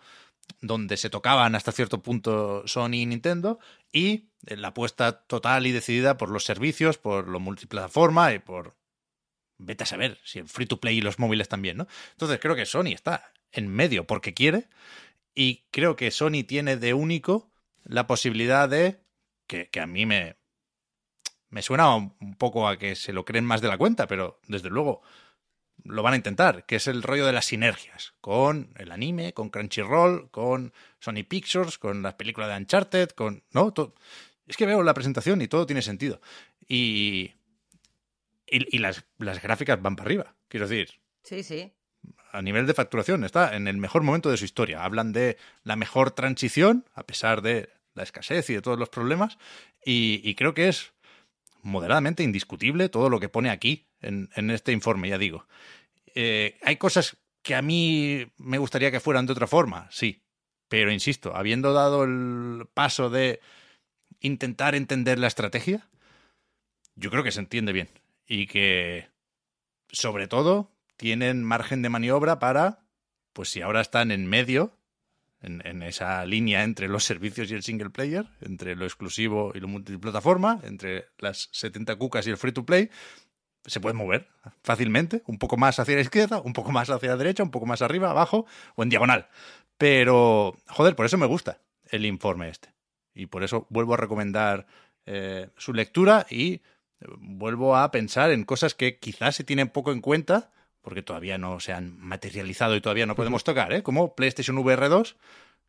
donde 0.60 0.96
se 0.96 1.10
tocaban 1.10 1.54
hasta 1.56 1.72
cierto 1.72 2.02
punto 2.02 2.62
Sony 2.66 2.94
y 2.94 3.06
Nintendo, 3.06 3.58
y 3.92 4.28
la 4.42 4.68
apuesta 4.68 5.22
total 5.26 5.66
y 5.66 5.72
decidida 5.72 6.16
por 6.16 6.30
los 6.30 6.44
servicios, 6.44 6.98
por 6.98 7.28
lo 7.28 7.40
multiplataforma 7.40 8.32
y 8.32 8.38
por. 8.38 8.76
Vete 9.58 9.84
a 9.84 9.86
saber 9.86 10.18
si 10.24 10.38
el 10.38 10.48
free 10.48 10.66
to 10.66 10.80
play 10.80 10.98
y 10.98 11.00
los 11.00 11.18
móviles 11.18 11.48
también, 11.48 11.76
¿no? 11.78 11.86
Entonces 12.12 12.38
creo 12.40 12.54
que 12.54 12.66
Sony 12.66 12.92
está 12.92 13.32
en 13.52 13.68
medio 13.68 14.06
porque 14.06 14.34
quiere, 14.34 14.68
y 15.34 15.64
creo 15.70 15.96
que 15.96 16.10
Sony 16.10 16.44
tiene 16.46 16.76
de 16.76 16.94
único 16.94 17.50
la 17.84 18.06
posibilidad 18.06 18.68
de. 18.68 19.00
que, 19.46 19.68
a 19.80 19.86
mí 19.86 20.06
me. 20.06 20.36
me 21.50 21.62
suena 21.62 21.94
un 21.94 22.36
poco 22.38 22.68
a 22.68 22.78
que 22.78 22.96
se 22.96 23.12
lo 23.12 23.24
creen 23.24 23.44
más 23.44 23.60
de 23.60 23.68
la 23.68 23.78
cuenta, 23.78 24.06
pero 24.06 24.40
desde 24.48 24.70
luego 24.70 25.02
lo 25.84 26.02
van 26.02 26.14
a 26.14 26.16
intentar, 26.16 26.64
que 26.64 26.76
es 26.76 26.86
el 26.86 27.02
rollo 27.02 27.26
de 27.26 27.32
las 27.32 27.46
sinergias 27.46 28.14
con 28.20 28.72
el 28.76 28.90
anime, 28.90 29.34
con 29.34 29.50
Crunchyroll, 29.50 30.30
con 30.30 30.72
Sony 30.98 31.22
Pictures, 31.28 31.78
con 31.78 32.02
las 32.02 32.14
películas 32.14 32.50
de 32.50 32.56
Uncharted, 32.56 33.10
con... 33.10 33.44
No, 33.52 33.72
es 34.46 34.56
que 34.56 34.66
veo 34.66 34.82
la 34.82 34.94
presentación 34.94 35.42
y 35.42 35.48
todo 35.48 35.66
tiene 35.66 35.82
sentido. 35.82 36.20
Y, 36.66 37.34
y, 38.46 38.76
y 38.76 38.78
las, 38.78 39.04
las 39.18 39.42
gráficas 39.42 39.80
van 39.80 39.96
para 39.96 40.06
arriba. 40.08 40.36
Quiero 40.48 40.68
decir, 40.68 41.00
Sí, 41.22 41.42
sí. 41.42 41.72
a 42.32 42.42
nivel 42.42 42.66
de 42.66 42.74
facturación 42.74 43.24
está 43.24 43.56
en 43.56 43.66
el 43.68 43.76
mejor 43.78 44.02
momento 44.02 44.30
de 44.30 44.36
su 44.36 44.44
historia. 44.44 44.84
Hablan 44.84 45.12
de 45.12 45.36
la 45.64 45.76
mejor 45.76 46.12
transición, 46.12 46.84
a 46.94 47.04
pesar 47.04 47.42
de 47.42 47.70
la 47.94 48.02
escasez 48.02 48.48
y 48.50 48.54
de 48.54 48.62
todos 48.62 48.78
los 48.78 48.88
problemas, 48.90 49.38
y, 49.84 50.20
y 50.22 50.34
creo 50.34 50.54
que 50.54 50.68
es 50.68 50.92
moderadamente 51.62 52.22
indiscutible 52.22 52.88
todo 52.88 53.08
lo 53.10 53.18
que 53.18 53.28
pone 53.28 53.50
aquí 53.50 53.86
en, 54.00 54.28
en 54.36 54.50
este 54.50 54.72
informe, 54.72 55.08
ya 55.08 55.18
digo. 55.18 55.46
Eh, 56.14 56.58
hay 56.62 56.76
cosas 56.76 57.16
que 57.42 57.54
a 57.54 57.62
mí 57.62 58.26
me 58.36 58.58
gustaría 58.58 58.90
que 58.90 59.00
fueran 59.00 59.26
de 59.26 59.32
otra 59.32 59.46
forma, 59.46 59.88
sí, 59.90 60.22
pero 60.68 60.92
insisto, 60.92 61.34
habiendo 61.34 61.72
dado 61.72 62.04
el 62.04 62.66
paso 62.74 63.08
de 63.10 63.40
intentar 64.20 64.74
entender 64.74 65.18
la 65.18 65.26
estrategia, 65.28 65.88
yo 66.96 67.10
creo 67.10 67.22
que 67.24 67.32
se 67.32 67.40
entiende 67.40 67.72
bien 67.72 67.88
y 68.26 68.46
que, 68.46 69.08
sobre 69.90 70.28
todo, 70.28 70.72
tienen 70.96 71.42
margen 71.44 71.82
de 71.82 71.88
maniobra 71.88 72.38
para, 72.38 72.80
pues 73.32 73.50
si 73.50 73.62
ahora 73.62 73.80
están 73.80 74.10
en 74.10 74.26
medio, 74.26 74.78
en, 75.40 75.82
esa 75.82 76.24
línea 76.24 76.64
entre 76.64 76.88
los 76.88 77.04
servicios 77.04 77.50
y 77.50 77.54
el 77.54 77.62
single 77.62 77.90
player, 77.90 78.26
entre 78.40 78.74
lo 78.74 78.84
exclusivo 78.84 79.52
y 79.54 79.60
lo 79.60 79.68
multiplataforma, 79.68 80.60
entre 80.64 81.06
las 81.18 81.48
70 81.52 81.96
cucas 81.96 82.26
y 82.26 82.30
el 82.30 82.36
free 82.36 82.52
to 82.52 82.66
play, 82.66 82.90
se 83.64 83.80
pueden 83.80 83.96
mover 83.96 84.28
fácilmente, 84.62 85.22
un 85.26 85.38
poco 85.38 85.56
más 85.56 85.78
hacia 85.78 85.96
la 85.96 86.00
izquierda, 86.00 86.40
un 86.40 86.52
poco 86.52 86.70
más 86.70 86.88
hacia 86.88 87.10
la 87.10 87.16
derecha, 87.16 87.42
un 87.42 87.50
poco 87.50 87.66
más 87.66 87.82
arriba, 87.82 88.10
abajo 88.10 88.46
o 88.76 88.82
en 88.82 88.88
diagonal. 88.88 89.28
Pero, 89.76 90.56
joder, 90.68 90.94
por 90.94 91.06
eso 91.06 91.18
me 91.18 91.26
gusta 91.26 91.60
el 91.90 92.06
informe 92.06 92.48
este. 92.48 92.72
Y 93.12 93.26
por 93.26 93.42
eso 93.42 93.66
vuelvo 93.70 93.94
a 93.94 93.96
recomendar 93.96 94.66
eh, 95.04 95.50
su 95.56 95.72
lectura 95.72 96.26
y 96.30 96.60
vuelvo 97.18 97.76
a 97.76 97.90
pensar 97.90 98.30
en 98.30 98.44
cosas 98.44 98.74
que 98.74 98.98
quizás 98.98 99.36
se 99.36 99.44
tienen 99.44 99.68
poco 99.68 99.92
en 99.92 100.00
cuenta, 100.00 100.50
porque 100.82 101.02
todavía 101.02 101.36
no 101.38 101.60
se 101.60 101.72
han 101.72 101.98
materializado 101.98 102.76
y 102.76 102.80
todavía 102.80 103.06
no 103.06 103.14
podemos 103.16 103.44
tocar, 103.44 103.72
¿eh? 103.72 103.82
como 103.82 104.14
PlayStation 104.14 104.56
VR 104.58 104.88
2, 104.88 105.16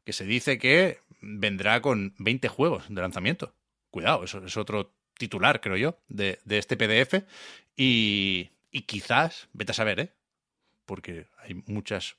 que 0.05 0.13
se 0.13 0.25
dice 0.25 0.57
que 0.57 0.99
vendrá 1.21 1.81
con 1.81 2.13
20 2.19 2.47
juegos 2.47 2.85
de 2.87 3.01
lanzamiento. 3.01 3.53
Cuidado, 3.89 4.23
eso 4.23 4.45
es 4.45 4.55
otro 4.57 4.93
titular, 5.17 5.59
creo 5.61 5.75
yo, 5.77 5.97
de, 6.07 6.39
de 6.45 6.57
este 6.59 6.77
PDF. 6.77 7.25
Y, 7.75 8.51
y 8.71 8.81
quizás, 8.83 9.49
vete 9.53 9.71
a 9.71 9.75
saber, 9.75 9.99
¿eh? 9.99 10.13
porque 10.85 11.27
hay 11.39 11.55
muchas 11.65 12.15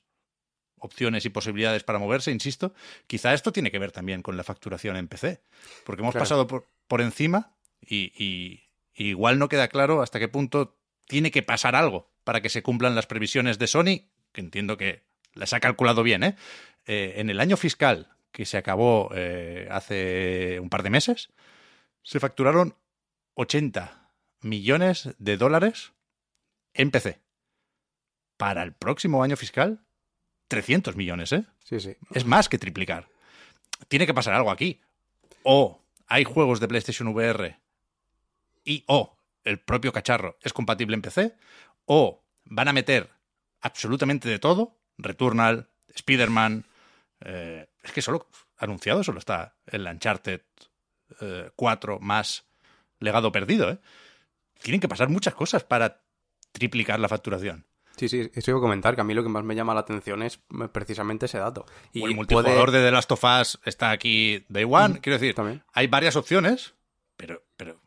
opciones 0.77 1.25
y 1.25 1.29
posibilidades 1.29 1.83
para 1.83 1.99
moverse, 1.99 2.31
insisto, 2.31 2.73
quizá 3.07 3.33
esto 3.33 3.51
tiene 3.51 3.71
que 3.71 3.79
ver 3.79 3.91
también 3.91 4.21
con 4.21 4.37
la 4.37 4.43
facturación 4.43 4.95
en 4.95 5.07
PC, 5.07 5.41
porque 5.85 6.01
hemos 6.01 6.13
Claro. 6.13 6.23
pasado 6.23 6.47
por, 6.47 6.67
por 6.87 7.01
encima 7.01 7.55
y, 7.81 8.13
y- 8.17 8.61
y 8.67 8.68
igual 9.07 9.39
no 9.39 9.49
queda 9.49 9.67
claro 9.67 10.01
hasta 10.01 10.19
qué 10.19 10.27
punto 10.27 10.77
tiene 11.07 11.31
que 11.31 11.43
pasar 11.43 11.75
algo 11.75 12.11
para 12.23 12.41
que 12.41 12.49
se 12.49 12.61
cumplan 12.61 12.95
las 12.95 13.07
previsiones 13.07 13.57
de 13.57 13.67
Sony, 13.67 14.09
que 14.31 14.41
entiendo 14.41 14.77
que 14.77 15.03
las 15.33 15.53
ha 15.53 15.59
calculado 15.59 16.03
bien, 16.03 16.23
¿eh? 16.23 16.35
Eh, 16.85 17.13
en 17.17 17.29
el 17.29 17.39
año 17.39 17.57
fiscal 17.57 18.15
que 18.31 18.45
se 18.45 18.57
acabó 18.57 19.09
eh, 19.15 19.67
hace 19.71 20.59
un 20.59 20.69
par 20.69 20.83
de 20.83 20.89
meses, 20.89 21.29
se 22.03 22.19
facturaron 22.19 22.75
80 23.35 24.11
millones 24.41 25.09
de 25.17 25.37
dólares 25.37 25.93
en 26.73 26.91
PC. 26.91 27.19
Para 28.37 28.63
el 28.63 28.73
próximo 28.73 29.23
año 29.23 29.35
fiscal, 29.35 29.81
300 30.47 30.95
millones, 30.95 31.33
¿eh? 31.33 31.45
Sí, 31.63 31.79
sí. 31.79 31.95
Es 32.13 32.25
más 32.25 32.49
que 32.49 32.57
triplicar. 32.57 33.07
Tiene 33.87 34.05
que 34.05 34.13
pasar 34.13 34.33
algo 34.33 34.51
aquí. 34.51 34.81
O 35.43 35.81
hay 36.07 36.23
juegos 36.23 36.59
de 36.59 36.67
PlayStation 36.67 37.07
VR 37.09 37.57
y 38.69 38.83
o 38.85 39.17
el 39.43 39.59
propio 39.59 39.91
cacharro 39.91 40.37
es 40.41 40.53
compatible 40.53 40.95
en 40.95 41.01
PC, 41.01 41.35
o 41.85 42.23
van 42.45 42.67
a 42.67 42.73
meter 42.73 43.09
absolutamente 43.61 44.29
de 44.29 44.37
todo, 44.37 44.77
Returnal, 44.99 45.69
Spider-Man, 45.95 46.65
eh, 47.21 47.67
es 47.81 47.91
que 47.91 48.03
solo 48.03 48.27
anunciado 48.57 49.03
solo 49.03 49.17
está 49.17 49.55
el 49.65 49.87
Uncharted 49.87 50.41
eh, 51.21 51.49
4 51.55 51.99
más 51.99 52.45
legado 52.99 53.31
perdido, 53.31 53.71
¿eh? 53.71 53.79
Tienen 54.61 54.81
que 54.81 54.89
pasar 54.89 55.09
muchas 55.09 55.33
cosas 55.33 55.63
para 55.63 56.03
triplicar 56.51 56.99
la 56.99 57.07
facturación. 57.07 57.65
Sí, 57.95 58.07
sí, 58.07 58.29
eso 58.33 58.51
iba 58.51 58.59
a 58.59 58.61
comentar, 58.61 58.93
que 58.93 59.01
a 59.01 59.03
mí 59.03 59.13
lo 59.13 59.23
que 59.23 59.29
más 59.29 59.43
me 59.43 59.55
llama 59.55 59.73
la 59.73 59.79
atención 59.79 60.21
es 60.21 60.35
eh, 60.35 60.67
precisamente 60.71 61.25
ese 61.25 61.39
dato. 61.39 61.65
Y 61.91 62.03
el 62.03 62.13
multijugador 62.13 62.69
de 62.71 62.83
The 62.83 62.91
Last 62.91 63.11
of 63.13 63.23
Us 63.23 63.59
está 63.65 63.89
aquí 63.89 64.45
Day 64.47 64.65
One. 64.65 64.99
Quiero 64.99 65.17
decir, 65.17 65.33
También. 65.33 65.63
hay 65.73 65.87
varias 65.87 66.15
opciones, 66.15 66.75
pero, 67.17 67.41
pero. 67.57 67.81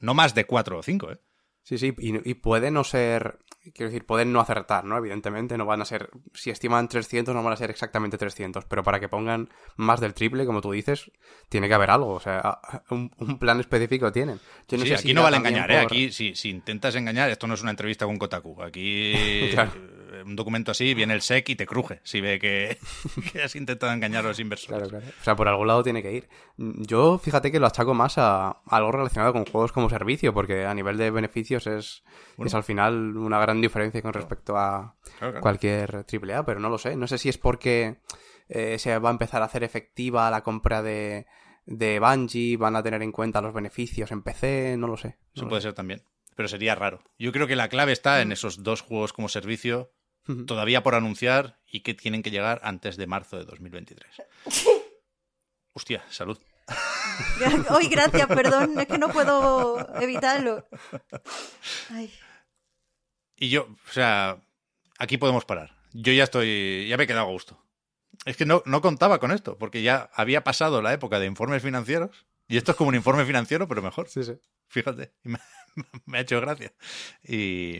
No 0.00 0.14
más 0.14 0.34
de 0.34 0.46
cuatro 0.46 0.78
o 0.78 0.82
cinco, 0.82 1.12
¿eh? 1.12 1.18
Sí, 1.62 1.78
sí, 1.78 1.94
y, 1.98 2.28
y 2.28 2.34
puede 2.34 2.70
no 2.70 2.84
ser, 2.84 3.38
quiero 3.74 3.90
decir, 3.90 4.06
pueden 4.06 4.32
no 4.32 4.40
acertar, 4.40 4.84
¿no? 4.84 4.96
Evidentemente, 4.96 5.58
no 5.58 5.66
van 5.66 5.82
a 5.82 5.84
ser, 5.84 6.10
si 6.32 6.50
estiman 6.50 6.88
300, 6.88 7.34
no 7.34 7.42
van 7.42 7.52
a 7.52 7.56
ser 7.56 7.70
exactamente 7.70 8.16
300, 8.16 8.64
pero 8.64 8.82
para 8.82 8.98
que 8.98 9.08
pongan 9.08 9.50
más 9.76 10.00
del 10.00 10.14
triple, 10.14 10.46
como 10.46 10.62
tú 10.62 10.72
dices, 10.72 11.12
tiene 11.50 11.68
que 11.68 11.74
haber 11.74 11.90
algo, 11.90 12.14
o 12.14 12.20
sea, 12.20 12.60
un, 12.90 13.12
un 13.18 13.38
plan 13.38 13.60
específico 13.60 14.10
tienen. 14.10 14.40
Yo 14.68 14.78
no 14.78 14.84
sí, 14.84 14.88
sé 14.88 14.94
aquí 14.94 15.08
si 15.08 15.14
no 15.14 15.22
vale 15.22 15.36
engañar, 15.36 15.70
¿eh? 15.70 15.78
Aquí, 15.78 16.10
si, 16.10 16.34
si 16.34 16.48
intentas 16.48 16.94
engañar, 16.96 17.28
esto 17.30 17.46
no 17.46 17.54
es 17.54 17.62
una 17.62 17.70
entrevista 17.70 18.06
con 18.06 18.16
Kotaku. 18.16 18.62
Aquí, 18.62 19.50
Claro. 19.52 19.72
Eh, 20.12 20.22
un 20.24 20.36
documento 20.36 20.70
así, 20.70 20.94
viene 20.94 21.14
el 21.14 21.22
SEC 21.22 21.48
y 21.50 21.56
te 21.56 21.66
cruje 21.66 22.00
si 22.02 22.20
ve 22.20 22.38
que, 22.38 22.78
que 23.32 23.42
has 23.42 23.54
intentado 23.56 23.92
engañar 23.92 24.24
a 24.24 24.28
los 24.28 24.40
inversores. 24.40 24.88
Claro, 24.88 24.88
claro. 24.88 25.14
O 25.20 25.24
sea, 25.24 25.36
por 25.36 25.48
algún 25.48 25.66
lado 25.66 25.82
tiene 25.82 26.02
que 26.02 26.12
ir. 26.12 26.28
Yo, 26.56 27.18
fíjate 27.18 27.52
que 27.52 27.60
lo 27.60 27.66
achaco 27.66 27.94
más 27.94 28.18
a, 28.18 28.48
a 28.48 28.56
algo 28.70 28.92
relacionado 28.92 29.32
con 29.32 29.44
juegos 29.44 29.72
como 29.72 29.88
servicio, 29.88 30.34
porque 30.34 30.66
a 30.66 30.74
nivel 30.74 30.96
de 30.96 31.10
beneficios 31.10 31.66
es, 31.66 32.02
es 32.38 32.54
al 32.54 32.64
final 32.64 33.16
una 33.16 33.38
gran 33.40 33.60
diferencia 33.60 34.02
con 34.02 34.12
respecto 34.12 34.56
a 34.56 34.96
Claro, 35.18 35.40
cualquier 35.40 36.04
AAA, 36.06 36.44
pero 36.44 36.60
no 36.60 36.68
lo 36.68 36.78
sé. 36.78 36.96
No 36.96 37.06
sé 37.06 37.18
si 37.18 37.28
es 37.28 37.38
porque 37.38 38.00
eh, 38.48 38.78
se 38.78 38.98
va 38.98 39.10
a 39.10 39.12
empezar 39.12 39.42
a 39.42 39.46
hacer 39.46 39.62
efectiva 39.64 40.30
la 40.30 40.42
compra 40.42 40.82
de, 40.82 41.26
de 41.66 42.00
Bungie, 42.00 42.56
van 42.56 42.76
a 42.76 42.82
tener 42.82 43.02
en 43.02 43.12
cuenta 43.12 43.40
los 43.40 43.54
beneficios 43.54 44.10
en 44.10 44.22
PC, 44.22 44.76
no 44.78 44.86
lo 44.86 44.96
sé. 44.96 45.08
no 45.08 45.30
Eso 45.34 45.42
lo 45.44 45.48
puede 45.50 45.62
ser 45.62 45.72
también. 45.74 46.02
Pero 46.36 46.48
sería 46.48 46.74
raro. 46.74 47.02
Yo 47.18 47.32
creo 47.32 47.46
que 47.46 47.56
la 47.56 47.68
clave 47.68 47.92
está 47.92 48.22
en 48.22 48.32
esos 48.32 48.62
dos 48.62 48.80
juegos 48.80 49.12
como 49.12 49.28
servicio 49.28 49.92
todavía 50.46 50.82
por 50.82 50.94
anunciar 50.94 51.58
y 51.70 51.80
que 51.80 51.94
tienen 51.94 52.22
que 52.22 52.30
llegar 52.30 52.60
antes 52.64 52.96
de 52.96 53.06
marzo 53.06 53.36
de 53.38 53.44
2023. 53.44 54.10
Hostia, 55.72 56.04
salud. 56.10 56.38
Hoy, 57.70 57.88
gracias, 57.88 58.26
perdón, 58.28 58.78
es 58.78 58.86
que 58.86 58.98
no 58.98 59.08
puedo 59.08 59.78
evitarlo. 60.00 60.68
Ay. 61.90 62.12
Y 63.36 63.48
yo, 63.50 63.62
o 63.88 63.92
sea, 63.92 64.40
aquí 64.98 65.16
podemos 65.18 65.44
parar. 65.44 65.76
Yo 65.92 66.12
ya 66.12 66.24
estoy, 66.24 66.86
ya 66.88 66.96
me 66.96 67.04
he 67.04 67.06
quedado 67.06 67.26
a 67.26 67.30
gusto. 67.30 67.60
Es 68.24 68.36
que 68.36 68.44
no, 68.46 68.62
no 68.66 68.80
contaba 68.82 69.18
con 69.18 69.32
esto, 69.32 69.58
porque 69.58 69.82
ya 69.82 70.10
había 70.14 70.44
pasado 70.44 70.82
la 70.82 70.92
época 70.92 71.18
de 71.18 71.26
informes 71.26 71.62
financieros. 71.62 72.26
Y 72.48 72.56
esto 72.56 72.72
es 72.72 72.76
como 72.76 72.88
un 72.88 72.94
informe 72.96 73.24
financiero, 73.24 73.66
pero 73.66 73.80
mejor. 73.82 74.08
Sí, 74.08 74.22
sí. 74.24 74.34
Fíjate, 74.68 75.12
me, 75.22 75.38
me 76.06 76.18
ha 76.18 76.20
hecho 76.20 76.40
gracia. 76.40 76.72
Y, 77.22 77.78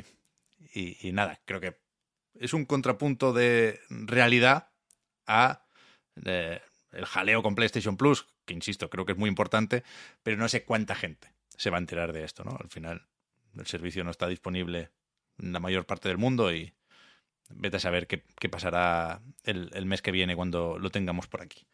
y- 0.75 0.97
y 1.09 1.13
nada, 1.13 1.41
creo 1.45 1.61
que 1.61 1.77
es 2.41 2.55
un 2.55 2.65
contrapunto 2.65 3.33
de 3.33 3.81
realidad 3.91 4.71
a 5.27 5.67
eh, 6.25 6.61
el 6.91 7.05
jaleo 7.05 7.43
con 7.43 7.55
PlayStation 7.55 7.97
Plus, 7.97 8.27
que 8.47 8.55
insisto, 8.55 8.89
creo 8.89 9.05
que 9.05 9.13
es 9.13 9.19
muy 9.19 9.29
importante, 9.29 9.85
pero 10.23 10.39
no 10.39 10.49
sé 10.49 10.65
cuánta 10.65 10.95
gente 10.95 11.33
se 11.57 11.71
va 11.71 11.77
a 11.77 11.81
enterar 11.81 12.13
de 12.13 12.25
esto, 12.25 12.43
¿no? 12.43 12.57
Al 12.59 12.71
final, 12.71 13.07
el 13.57 13.67
servicio 13.67 14.03
no 14.05 14.11
está 14.11 14.27
disponible 14.27 14.91
en 15.39 15.53
la 15.53 15.61
mayor 15.61 15.85
parte 15.85 16.09
del 16.09 16.17
mundo 16.17 16.53
y 16.53 16.73
vete 17.51 17.77
a 17.77 17.81
saber 17.81 18.07
qué, 18.07 18.49
pasará 18.49 19.21
el, 19.45 19.85
mes 19.85 20.01
que 20.01 20.11
viene 20.11 20.35
cuando 20.35 20.79
lo 20.79 20.91
tengamos 20.91 21.27
por 21.27 21.43
aquí. 21.43 21.67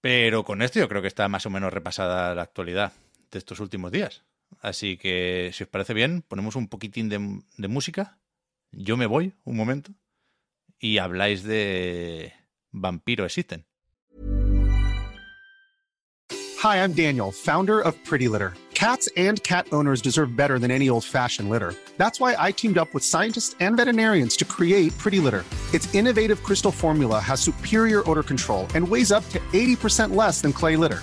Pero 0.00 0.42
con 0.42 0.60
esto 0.62 0.80
yo 0.80 0.88
creo 0.88 1.02
que 1.02 1.08
está 1.08 1.28
más 1.28 1.46
o 1.46 1.50
menos 1.50 1.72
repasada 1.72 2.34
la 2.34 2.42
actualidad 2.42 2.92
de 3.30 3.38
estos 3.38 3.60
últimos 3.60 3.92
días. 3.92 4.24
Así 4.60 4.96
que, 4.96 5.50
si 5.54 5.62
os 5.62 5.70
parece 5.70 5.94
bien, 5.94 6.22
ponemos 6.22 6.56
un 6.56 6.66
poquitín 6.66 7.08
de 7.08 7.68
música. 7.68 8.18
Yo 8.74 8.96
me 8.96 9.06
voy 9.06 9.34
un 9.44 9.56
momento 9.56 9.92
y 10.80 10.96
habláis 10.98 11.42
de 11.42 12.32
Vampiro 12.72 13.26
Existen. 13.26 13.66
Hi, 16.62 16.76
I'm 16.76 16.92
Daniel, 16.92 17.32
founder 17.32 17.80
of 17.80 17.94
Pretty 18.04 18.28
Litter. 18.28 18.54
Cats 18.72 19.08
and 19.16 19.42
cat 19.42 19.66
owners 19.72 20.00
deserve 20.00 20.34
better 20.36 20.58
than 20.58 20.70
any 20.70 20.88
old 20.88 21.04
fashioned 21.04 21.50
litter. 21.50 21.74
That's 21.98 22.18
why 22.18 22.34
I 22.38 22.50
teamed 22.50 22.78
up 22.78 22.94
with 22.94 23.04
scientists 23.04 23.54
and 23.60 23.76
veterinarians 23.76 24.36
to 24.38 24.44
create 24.44 24.96
Pretty 24.96 25.20
Litter. 25.20 25.44
Its 25.74 25.92
innovative 25.94 26.42
crystal 26.42 26.72
formula 26.72 27.20
has 27.20 27.40
superior 27.40 28.08
odor 28.08 28.22
control 28.22 28.66
and 28.74 28.88
weighs 28.88 29.12
up 29.12 29.28
to 29.30 29.38
80% 29.52 30.16
less 30.16 30.40
than 30.40 30.52
clay 30.52 30.76
litter. 30.76 31.02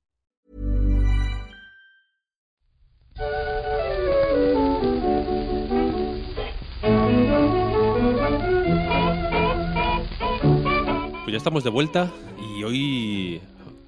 Pues 11.23 11.31
ya 11.33 11.37
estamos 11.37 11.63
de 11.63 11.69
vuelta 11.69 12.11
y 12.55 12.63
hoy, 12.63 13.41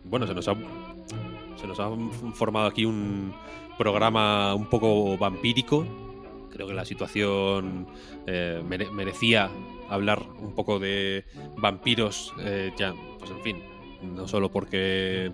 bueno, 0.05 0.27
se 0.27 0.34
nos 0.34 0.47
ha, 0.47 0.55
formado 2.34 2.68
aquí 2.68 2.85
un 2.85 3.34
programa 3.77 4.53
un 4.55 4.68
poco 4.69 5.18
vampírico. 5.18 5.85
Creo 6.51 6.68
que 6.68 6.73
la 6.73 6.85
situación 6.85 7.88
eh, 8.27 8.61
mere- 8.68 8.91
merecía 8.91 9.49
hablar 9.89 10.22
un 10.39 10.53
poco 10.53 10.80
de 10.80 11.26
vampiros, 11.57 12.34
eh, 12.39 12.72
ya, 12.77 12.93
pues 13.19 13.31
en 13.31 13.41
fin, 13.41 13.64
no 14.15 14.27
solo 14.27 14.51
porque 14.51 15.31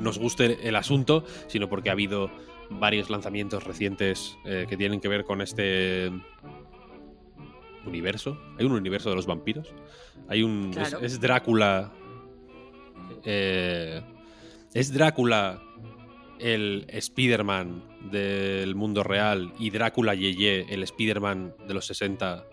nos 0.00 0.18
guste 0.18 0.68
el 0.68 0.76
asunto, 0.76 1.24
sino 1.46 1.68
porque 1.68 1.90
ha 1.90 1.92
habido 1.92 2.30
varios 2.78 3.10
lanzamientos 3.10 3.64
recientes 3.64 4.36
eh, 4.44 4.66
que 4.68 4.76
tienen 4.76 5.00
que 5.00 5.08
ver 5.08 5.24
con 5.24 5.40
este 5.40 6.10
universo. 7.86 8.38
Hay 8.58 8.64
un 8.66 8.72
universo 8.72 9.10
de 9.10 9.16
los 9.16 9.26
vampiros. 9.26 9.72
Hay 10.28 10.42
un. 10.42 10.72
es- 11.02 11.20
Drácula. 11.20 11.92
eh, 13.24 14.00
es 14.74 14.92
Drácula 14.92 15.62
el 16.38 16.86
Spider-Man 16.88 17.82
del 18.10 18.74
mundo 18.74 19.02
real 19.04 19.52
y 19.58 19.70
Drácula 19.70 20.14
Yeye 20.14 20.66
el 20.70 20.82
Spider-Man 20.82 21.54
de 21.68 21.74
los 21.74 21.86
60 21.86 22.44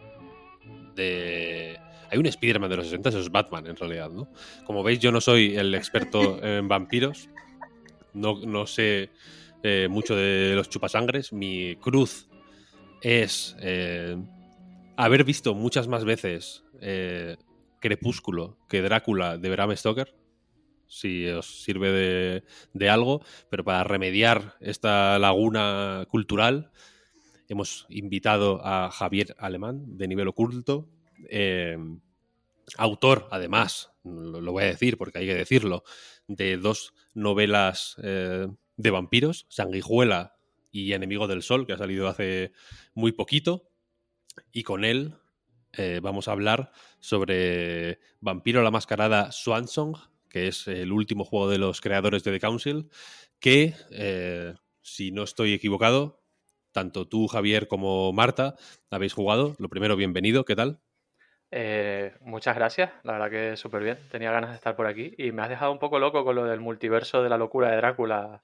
de... 0.95 1.79
Hay 2.11 2.17
un 2.19 2.25
Spider-Man 2.27 2.69
de 2.69 2.75
los 2.77 2.85
60, 2.85 3.09
eso 3.09 3.19
es 3.19 3.31
Batman 3.31 3.65
en 3.67 3.75
realidad, 3.75 4.09
¿no? 4.11 4.27
Como 4.65 4.83
veis, 4.83 4.99
yo 4.99 5.11
no 5.11 5.21
soy 5.21 5.55
el 5.55 5.73
experto 5.73 6.39
en 6.43 6.67
vampiros. 6.67 7.29
No, 8.13 8.39
no 8.45 8.67
sé 8.67 9.09
eh, 9.61 9.87
mucho 9.89 10.15
de 10.15 10.53
los 10.55 10.69
chupasangres. 10.69 11.33
Mi 11.33 11.75
cruz 11.77 12.29
es 13.01 13.57
eh, 13.59 14.17
haber 14.95 15.25
visto 15.25 15.53
muchas 15.53 15.87
más 15.87 16.05
veces 16.05 16.63
eh, 16.81 17.35
Crepúsculo 17.81 18.57
que 18.69 18.81
Drácula 18.81 19.37
de 19.37 19.49
Bram 19.49 19.75
Stoker, 19.75 20.15
si 20.87 21.27
os 21.27 21.63
sirve 21.63 22.43
de, 22.73 22.89
algo, 22.89 23.21
pero 23.49 23.63
para 23.63 23.83
remediar 23.83 24.55
esta 24.61 25.19
laguna 25.19 26.05
cultural 26.09 26.71
hemos 27.47 27.85
invitado 27.89 28.61
a 28.63 28.89
Javier 28.91 29.35
Alemán 29.39 29.97
de 29.97 30.07
nivel 30.07 30.27
oculto, 30.29 30.89
autor 32.77 33.27
además, 33.31 33.91
lo, 34.03 34.51
voy 34.51 34.63
a 34.63 34.67
decir 34.67 34.97
porque 34.97 35.19
hay 35.19 35.27
que 35.27 35.35
decirlo, 35.35 35.83
de 36.27 36.57
dos 36.57 36.93
novelas 37.13 37.97
de 38.79 38.91
vampiros, 38.91 39.45
Sanguijuela 39.49 40.37
y 40.71 40.93
Enemigo 40.93 41.27
del 41.27 41.43
Sol, 41.43 41.67
que 41.67 41.73
ha 41.73 41.77
salido 41.77 42.07
hace 42.07 42.53
muy 42.93 43.11
poquito, 43.11 43.69
y 44.53 44.63
con 44.63 44.85
él 44.85 45.15
eh, 45.73 45.99
vamos 46.01 46.29
a 46.29 46.31
hablar 46.31 46.71
sobre 46.99 47.99
Vampiro 48.21 48.63
la 48.63 48.71
Mascarada 48.71 49.33
Swansong, 49.33 49.97
que 50.29 50.47
es 50.47 50.67
el 50.69 50.93
último 50.93 51.25
juego 51.25 51.49
de 51.49 51.57
los 51.57 51.81
creadores 51.81 52.23
de 52.23 52.31
The 52.31 52.39
Council, 52.39 52.89
que, 53.41 53.73
eh, 53.91 54.53
si 54.81 55.11
no 55.11 55.23
estoy 55.23 55.53
equivocado, 55.53 56.23
tanto 56.71 57.05
tú, 57.05 57.27
Javier, 57.27 57.67
como 57.67 58.13
Marta 58.13 58.55
habéis 58.89 59.13
jugado. 59.13 59.55
Lo 59.59 59.67
primero, 59.67 59.97
bienvenido, 59.97 60.45
¿qué 60.45 60.55
tal? 60.55 60.79
Eh, 61.51 62.13
muchas 62.21 62.55
gracias, 62.55 62.91
la 63.03 63.13
verdad 63.13 63.29
que 63.29 63.57
súper 63.57 63.83
bien. 63.83 63.97
Tenía 64.09 64.31
ganas 64.31 64.51
de 64.51 64.55
estar 64.55 64.77
por 64.77 64.87
aquí 64.87 65.15
y 65.17 65.33
me 65.33 65.41
has 65.41 65.49
dejado 65.49 65.73
un 65.73 65.79
poco 65.79 65.99
loco 65.99 66.23
con 66.23 66.35
lo 66.35 66.45
del 66.45 66.61
multiverso 66.61 67.21
de 67.21 67.29
la 67.29 67.37
locura 67.37 67.71
de 67.71 67.77
Drácula. 67.77 68.43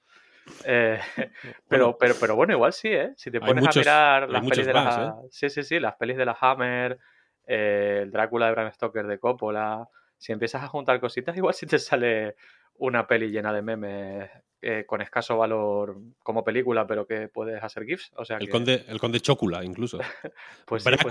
Eh, 0.64 0.98
pero, 1.68 1.96
pero, 1.98 2.14
pero 2.20 2.36
bueno, 2.36 2.52
igual 2.52 2.72
sí, 2.72 2.88
¿eh? 2.88 3.12
Si 3.16 3.30
te 3.30 3.40
pones 3.40 3.62
muchos- 3.64 3.76
a 3.76 3.80
mirar 3.80 4.30
las 4.30 4.46
pelis 4.48 4.66
de 4.66 4.72
la... 4.72 4.82
más, 4.84 4.98
¿eh? 4.98 5.28
Sí, 5.30 5.50
sí, 5.50 5.62
sí, 5.62 5.80
las 5.80 5.94
pelis 5.96 6.16
de 6.16 6.24
la 6.24 6.36
Hammer, 6.40 6.98
eh, 7.46 8.00
el 8.02 8.10
Drácula 8.10 8.46
de 8.46 8.52
Bram 8.52 8.72
Stoker 8.72 9.06
de 9.06 9.18
Coppola. 9.18 9.88
Si 10.18 10.32
empiezas 10.32 10.62
a 10.62 10.68
juntar 10.68 11.00
cositas, 11.00 11.36
igual 11.36 11.54
sí 11.54 11.66
te 11.66 11.78
sale 11.78 12.36
una 12.78 13.06
peli 13.06 13.30
llena 13.30 13.52
de 13.52 13.62
memes 13.62 14.30
eh, 14.62 14.84
con 14.86 15.00
escaso 15.00 15.36
valor 15.36 15.96
como 16.22 16.42
película, 16.44 16.86
pero 16.86 17.06
que 17.06 17.28
puedes 17.28 17.62
hacer 17.62 17.84
GIFs. 17.84 18.12
O 18.16 18.24
sea 18.24 18.36
El 18.38 18.46
que, 18.46 18.50
conde, 18.52 18.84
el 18.88 18.98
conde 19.00 19.20
Chocula, 19.20 19.64
incluso. 19.64 19.98
pues 20.66 20.82
sí, 20.82 20.84
pues 21.02 21.02
sí. 21.02 21.08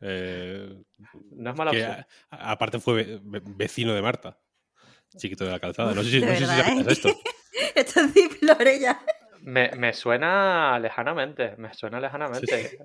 Eh, 0.00 0.82
No 1.32 1.50
es 1.50 1.56
mala 1.56 1.70
que 1.70 1.78
opción. 1.84 2.06
a- 2.30 2.50
aparte 2.52 2.78
fue 2.80 2.94
ve- 3.04 3.20
ve- 3.22 3.42
vecino 3.44 3.94
de 3.94 4.02
Marta. 4.02 4.38
Chiquito 5.16 5.44
de 5.44 5.52
la 5.52 5.60
calzada. 5.60 5.94
No 5.94 6.02
sé 6.02 6.10
si, 6.10 6.20
no 6.20 6.34
sé 6.34 6.46
si 6.46 6.60
¿eh? 6.60 6.84
esto. 6.88 7.08
Esto 7.74 8.00
es 8.00 8.80
ya. 8.80 9.00
Me, 9.42 9.70
me 9.76 9.92
suena 9.92 10.78
lejanamente, 10.78 11.54
me 11.58 11.72
suena 11.74 12.00
lejanamente. 12.00 12.78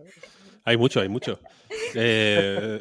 Hay 0.65 0.77
mucho, 0.77 0.99
hay 1.01 1.09
mucho. 1.09 1.39
Eh, 1.95 2.79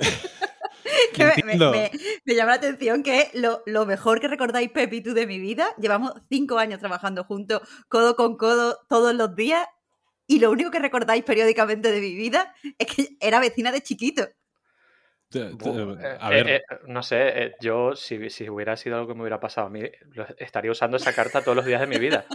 Que 1.15 1.25
me, 1.25 1.29
me- 1.29 1.35
Entiendo. 1.53 1.71
me- 1.71 1.91
me 2.25 2.35
llama 2.35 2.53
la 2.53 2.57
atención 2.57 3.03
que 3.03 3.31
lo, 3.35 3.63
lo 3.67 3.87
mejor 3.87 4.21
que 4.21 4.29
recordáis, 4.29 4.71
Pepi, 4.71 4.97
y 4.97 5.01
tú 5.03 5.15
de 5.15 5.27
mi 5.27 5.39
vida. 5.39 5.69
Llevamos 5.79 6.13
cinco 6.29 6.59
años 6.59 6.79
trabajando 6.81 7.25
juntos, 7.25 7.63
codo 7.89 8.17
con 8.17 8.37
codo, 8.37 8.79
todos 8.89 9.15
los 9.15 9.35
días. 9.35 9.67
Y 10.27 10.41
lo 10.41 10.51
único 10.51 10.71
que 10.71 10.79
recordáis 10.79 11.25
periódicamente 11.25 11.91
de 11.91 12.01
mi 12.01 12.15
vida 12.15 12.55
es 12.79 12.87
que 12.87 13.09
era 13.21 13.41
vecina 13.41 13.73
de 13.73 13.81
chiquito. 13.83 14.29
Eh, 15.35 15.51
eh, 16.31 16.45
eh, 16.47 16.63
no 16.87 17.03
sé, 17.03 17.55
yo 17.61 17.95
si, 17.95 18.31
si 18.31 18.49
hubiera 18.49 18.77
sido 18.77 18.97
algo 18.97 19.09
que 19.09 19.15
me 19.15 19.21
hubiera 19.23 19.41
pasado 19.41 19.67
a 19.67 19.71
mí, 19.71 19.83
estaría 20.39 20.71
usando 20.71 20.97
esa 20.97 21.13
carta 21.15 21.43
todos 21.43 21.57
los 21.57 21.67
días 21.67 21.81
de 21.81 21.87
mi 21.87 21.99
vida. 21.99 22.25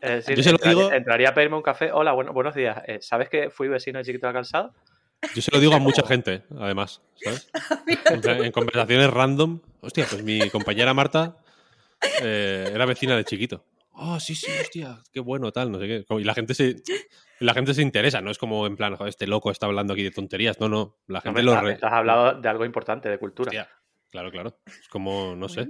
Es 0.00 0.26
decir, 0.26 0.36
Yo 0.36 0.42
se 0.42 0.50
lo 0.50 0.56
entraría, 0.56 0.82
digo- 0.82 0.92
entraría 0.92 1.28
a 1.30 1.34
pedirme 1.34 1.56
un 1.56 1.62
café. 1.62 1.90
Hola, 1.90 2.12
bueno, 2.12 2.34
buenos 2.34 2.54
días. 2.54 2.76
¿Sabes 3.00 3.30
que 3.30 3.48
fui 3.48 3.68
vecino 3.68 3.98
de 3.98 4.04
Chiquito 4.04 4.26
de 4.26 4.32
la 4.34 4.38
Calzada? 4.38 4.70
yo 5.34 5.40
se 5.40 5.50
lo 5.50 5.58
digo 5.58 5.72
a 5.74 5.78
mucha 5.78 6.02
gente, 6.06 6.42
además. 6.60 7.00
¿sabes? 7.14 7.48
En, 8.44 8.52
conversaciones 8.52 9.10
random. 9.10 9.60
Hostia, 9.80 10.04
pues 10.10 10.22
mi 10.22 10.50
compañera 10.50 10.92
Marta 10.92 11.38
eh, 12.22 12.70
era 12.74 12.84
vecina 12.84 13.16
de 13.16 13.24
chiquito. 13.24 13.64
Oh, 13.96 14.18
sí, 14.18 14.34
sí, 14.34 14.50
hostia, 14.60 15.00
qué 15.12 15.20
bueno, 15.20 15.52
tal, 15.52 15.70
no 15.70 15.78
sé 15.78 15.86
qué. 15.86 16.04
Y 16.18 16.24
la 16.24 16.34
gente 16.34 16.54
se, 16.54 16.76
la 17.38 17.54
gente 17.54 17.74
se 17.74 17.82
interesa, 17.82 18.20
no 18.20 18.30
es 18.32 18.38
como 18.38 18.66
en 18.66 18.76
plan, 18.76 18.96
"Joder, 18.96 19.08
este 19.10 19.26
loco 19.28 19.50
está 19.52 19.66
hablando 19.66 19.92
aquí 19.92 20.02
de 20.02 20.10
tonterías. 20.10 20.58
No, 20.58 20.68
no, 20.68 20.98
la 21.06 21.18
No, 21.20 21.22
gente 21.22 21.34
me 21.36 21.42
lo. 21.44 21.60
re- 21.60 21.72
estás 21.74 21.92
hablando 21.92 22.40
de 22.40 22.48
algo 22.48 22.64
importante, 22.64 23.08
de 23.08 23.18
cultura. 23.18 23.50
Hostia, 23.50 23.68
claro, 24.10 24.30
claro. 24.32 24.58
Es 24.66 24.88
como, 24.88 25.36
no 25.36 25.48
sé. 25.48 25.68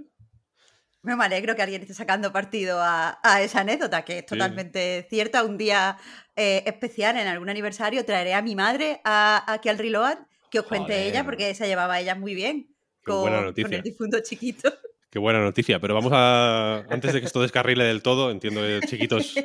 Me 1.02 1.12
alegro 1.22 1.54
que 1.54 1.60
alguien 1.60 1.82
esté 1.82 1.92
sacando 1.92 2.32
partido 2.32 2.80
a, 2.80 3.20
a 3.22 3.42
esa 3.42 3.60
anécdota, 3.60 4.06
que 4.06 4.20
es 4.20 4.26
totalmente 4.26 5.06
cierta. 5.10 5.44
Un 5.44 5.58
día 5.58 5.98
eh, 6.34 6.62
especial, 6.64 7.18
en 7.18 7.26
algún 7.26 7.50
aniversario, 7.50 8.06
traeré 8.06 8.32
a 8.32 8.40
mi 8.40 8.56
madre 8.56 9.02
a- 9.04 9.44
aquí 9.52 9.68
al 9.68 9.76
Reload, 9.76 10.16
que 10.50 10.60
os 10.60 10.66
cuente 10.66 10.94
Joder. 10.94 11.08
ella, 11.08 11.24
porque 11.24 11.54
se 11.54 11.66
llevaba 11.66 12.00
ella 12.00 12.14
muy 12.14 12.34
bien 12.34 12.74
con, 13.04 13.52
con 13.52 13.74
el 13.74 13.82
difunto 13.82 14.20
chiquito. 14.22 14.72
Qué 15.14 15.20
buena 15.20 15.38
noticia, 15.40 15.78
pero 15.78 15.94
vamos 15.94 16.10
a. 16.12 16.84
Antes 16.90 17.12
de 17.12 17.20
que 17.20 17.26
esto 17.26 17.40
descarrile 17.40 17.84
del 17.84 18.02
todo, 18.02 18.32
entiendo 18.32 18.60
que 18.62 18.80
chiquitos 18.84 19.36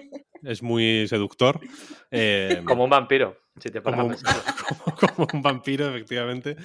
es 0.42 0.64
muy 0.64 1.08
seductor. 1.08 1.60
eh, 2.10 2.64
Como 2.66 2.86
un 2.86 2.90
vampiro, 2.90 3.38
si 3.60 3.70
te 3.70 3.80
como, 3.84 4.08
pensarlo. 4.08 4.42
como- 4.98 4.98
como 4.98 5.28
un 5.32 5.42
vampiro, 5.44 5.88
efectivamente. 5.90 6.56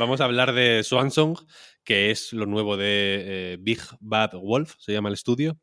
Vamos 0.00 0.20
a 0.20 0.24
hablar 0.24 0.52
de 0.52 0.82
Swansong, 0.82 1.36
que 1.84 2.10
es 2.10 2.32
lo 2.32 2.44
nuevo 2.46 2.76
de 2.76 3.52
eh, 3.52 3.56
Big 3.60 3.78
Bad 4.00 4.32
Wolf, 4.34 4.74
se 4.78 4.92
llama 4.94 5.10
el 5.10 5.14
estudio. 5.14 5.56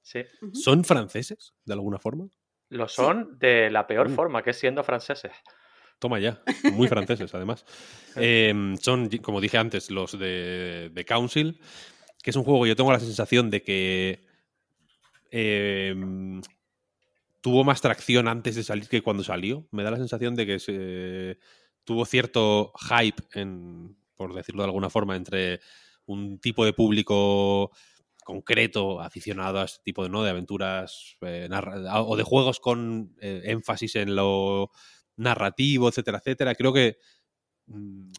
Sí. 0.00 0.20
¿Son 0.52 0.84
franceses, 0.84 1.52
de 1.64 1.72
alguna 1.72 1.98
forma? 1.98 2.28
Lo 2.68 2.86
son 2.86 3.40
de 3.40 3.70
la 3.70 3.88
peor 3.88 4.06
Uh. 4.06 4.14
forma, 4.14 4.40
que 4.44 4.50
es 4.50 4.56
siendo 4.56 4.84
franceses. 4.84 5.32
Toma 5.98 6.20
ya, 6.20 6.40
muy 6.74 6.86
franceses 6.86 7.34
además. 7.34 7.64
Eh, 8.16 8.54
son, 8.80 9.08
como 9.18 9.40
dije 9.40 9.58
antes, 9.58 9.90
los 9.90 10.16
de, 10.16 10.90
de 10.92 11.04
Council, 11.04 11.60
que 12.22 12.30
es 12.30 12.36
un 12.36 12.44
juego 12.44 12.62
que 12.62 12.68
yo 12.68 12.76
tengo 12.76 12.92
la 12.92 13.00
sensación 13.00 13.50
de 13.50 13.62
que 13.62 14.20
eh, 15.30 15.94
tuvo 17.40 17.64
más 17.64 17.80
tracción 17.80 18.28
antes 18.28 18.54
de 18.54 18.62
salir 18.62 18.88
que 18.88 19.02
cuando 19.02 19.24
salió. 19.24 19.66
Me 19.70 19.82
da 19.82 19.90
la 19.90 19.96
sensación 19.96 20.34
de 20.34 20.46
que 20.46 20.58
se, 20.58 21.38
tuvo 21.84 22.04
cierto 22.04 22.72
hype, 22.88 23.22
en, 23.34 23.96
por 24.16 24.34
decirlo 24.34 24.62
de 24.62 24.68
alguna 24.68 24.90
forma, 24.90 25.16
entre 25.16 25.60
un 26.06 26.38
tipo 26.38 26.64
de 26.64 26.72
público 26.72 27.70
concreto, 28.24 29.00
aficionado 29.00 29.60
a 29.60 29.64
este 29.64 29.82
tipo 29.82 30.02
de, 30.02 30.08
¿no? 30.08 30.22
de 30.22 30.30
aventuras 30.30 31.16
eh, 31.22 31.48
o 31.50 32.16
de 32.16 32.22
juegos 32.22 32.60
con 32.60 33.16
eh, 33.20 33.42
énfasis 33.44 33.96
en 33.96 34.14
lo 34.14 34.70
narrativo, 35.16 35.88
etcétera, 35.88 36.18
etcétera. 36.18 36.54
Creo 36.54 36.72
que 36.72 36.98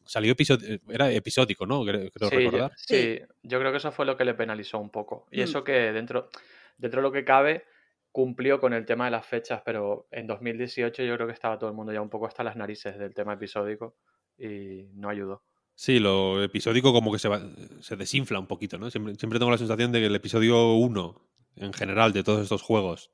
salió 0.05 0.31
episódico, 0.33 0.91
era 0.91 1.11
episódico, 1.11 1.65
¿no? 1.65 1.83
Creo, 1.83 2.09
creo 2.11 2.29
Sí, 2.29 2.35
yo, 2.35 2.41
recordar. 2.51 2.71
sí, 2.77 3.19
yo 3.43 3.59
creo 3.59 3.71
que 3.71 3.77
eso 3.77 3.91
fue 3.91 4.05
lo 4.05 4.15
que 4.17 4.25
le 4.25 4.33
penalizó 4.33 4.79
un 4.79 4.89
poco. 4.89 5.27
Y 5.31 5.39
Mm. 5.39 5.43
eso 5.43 5.63
que 5.63 5.71
dentro, 5.91 6.29
dentro 6.77 7.01
de 7.01 7.03
lo 7.03 7.11
que 7.11 7.25
cabe 7.25 7.65
cumplió 8.11 8.59
con 8.59 8.73
el 8.73 8.85
tema 8.85 9.05
de 9.05 9.11
las 9.11 9.25
fechas, 9.25 9.61
pero 9.65 10.07
en 10.11 10.27
2018 10.27 11.03
yo 11.03 11.15
creo 11.15 11.27
que 11.27 11.33
estaba 11.33 11.57
todo 11.57 11.69
el 11.69 11.75
mundo 11.75 11.93
ya 11.93 12.01
un 12.01 12.09
poco 12.09 12.27
hasta 12.27 12.43
las 12.43 12.55
narices 12.55 12.97
del 12.97 13.13
tema 13.13 13.33
episódico 13.33 13.95
y 14.37 14.89
no 14.93 15.09
ayudó. 15.09 15.43
Sí, 15.75 15.99
lo 15.99 16.43
episódico 16.43 16.91
como 16.93 17.11
que 17.11 17.19
se, 17.19 17.29
va- 17.29 17.41
se 17.79 17.95
desinfla 17.95 18.37
un 18.39 18.47
poquito, 18.47 18.77
¿no? 18.77 18.89
Siempre, 18.91 19.15
siempre 19.15 19.39
tengo 19.39 19.51
la 19.51 19.57
sensación 19.57 19.91
de 19.91 19.99
que 19.99 20.05
el 20.07 20.15
episodio 20.15 20.73
1, 20.73 21.29
en 21.55 21.73
general, 21.73 22.11
de 22.13 22.23
todos 22.23 22.41
estos 22.43 22.61
juegos, 22.61 23.11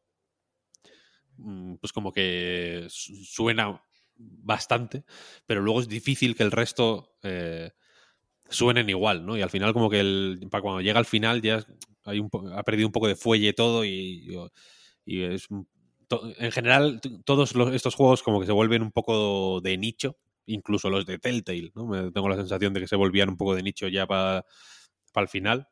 mm, 1.38 1.76
pues 1.76 1.94
como 1.94 2.12
que 2.12 2.86
su- 2.90 3.16
suena 3.24 3.82
bastante, 4.20 5.04
pero 5.46 5.62
luego 5.62 5.82
es 5.82 5.88
difícil 5.88 6.36
que 6.36 6.44
el 6.44 6.52
resto 6.52 7.16
eh, 7.24 7.72
suenen 8.50 8.90
igual, 8.90 9.26
¿no? 9.26 9.38
Y 9.38 9.42
al 9.42 9.50
final 9.50 9.74
como 9.74 9.90
que 9.90 10.00
el, 10.00 10.48
para 10.52 10.62
cuando 10.62 10.82
llega 10.82 11.00
al 11.00 11.06
final 11.06 11.42
ya 11.42 11.66
hay 12.06 12.20
un 12.20 12.30
po- 12.30 12.48
ha 12.54 12.64
perdido 12.64 12.88
un 12.88 12.94
poco 12.94 13.08
de 13.08 13.16
fuelle 13.16 13.54
todo 13.54 13.86
y, 13.86 14.36
y 15.06 15.24
es... 15.24 15.48
to- 16.08 16.32
En 16.40 16.52
general, 16.52 17.02
todos 17.26 17.56
los- 17.56 17.74
estos 17.74 17.96
juegos 17.96 18.24
como 18.24 18.40
que 18.40 18.46
se 18.46 18.52
vuelven 18.54 18.82
un 18.82 18.92
poco 18.92 19.62
de 19.62 19.78
nicho, 19.78 20.18
incluso 20.46 20.90
los 20.90 21.06
de 21.06 21.20
Telltale, 21.20 21.72
¿no? 21.76 21.88
Me- 21.88 22.12
tengo 22.12 22.30
la 22.30 22.38
sensación 22.38 22.74
de 22.74 22.82
que 22.82 22.88
se 22.88 22.96
volvían 22.96 23.30
un 23.30 23.38
poco 23.38 23.56
de 23.56 23.64
nicho 23.64 23.88
ya 23.88 24.08
para 24.08 24.46
el 25.16 25.28
final. 25.30 25.68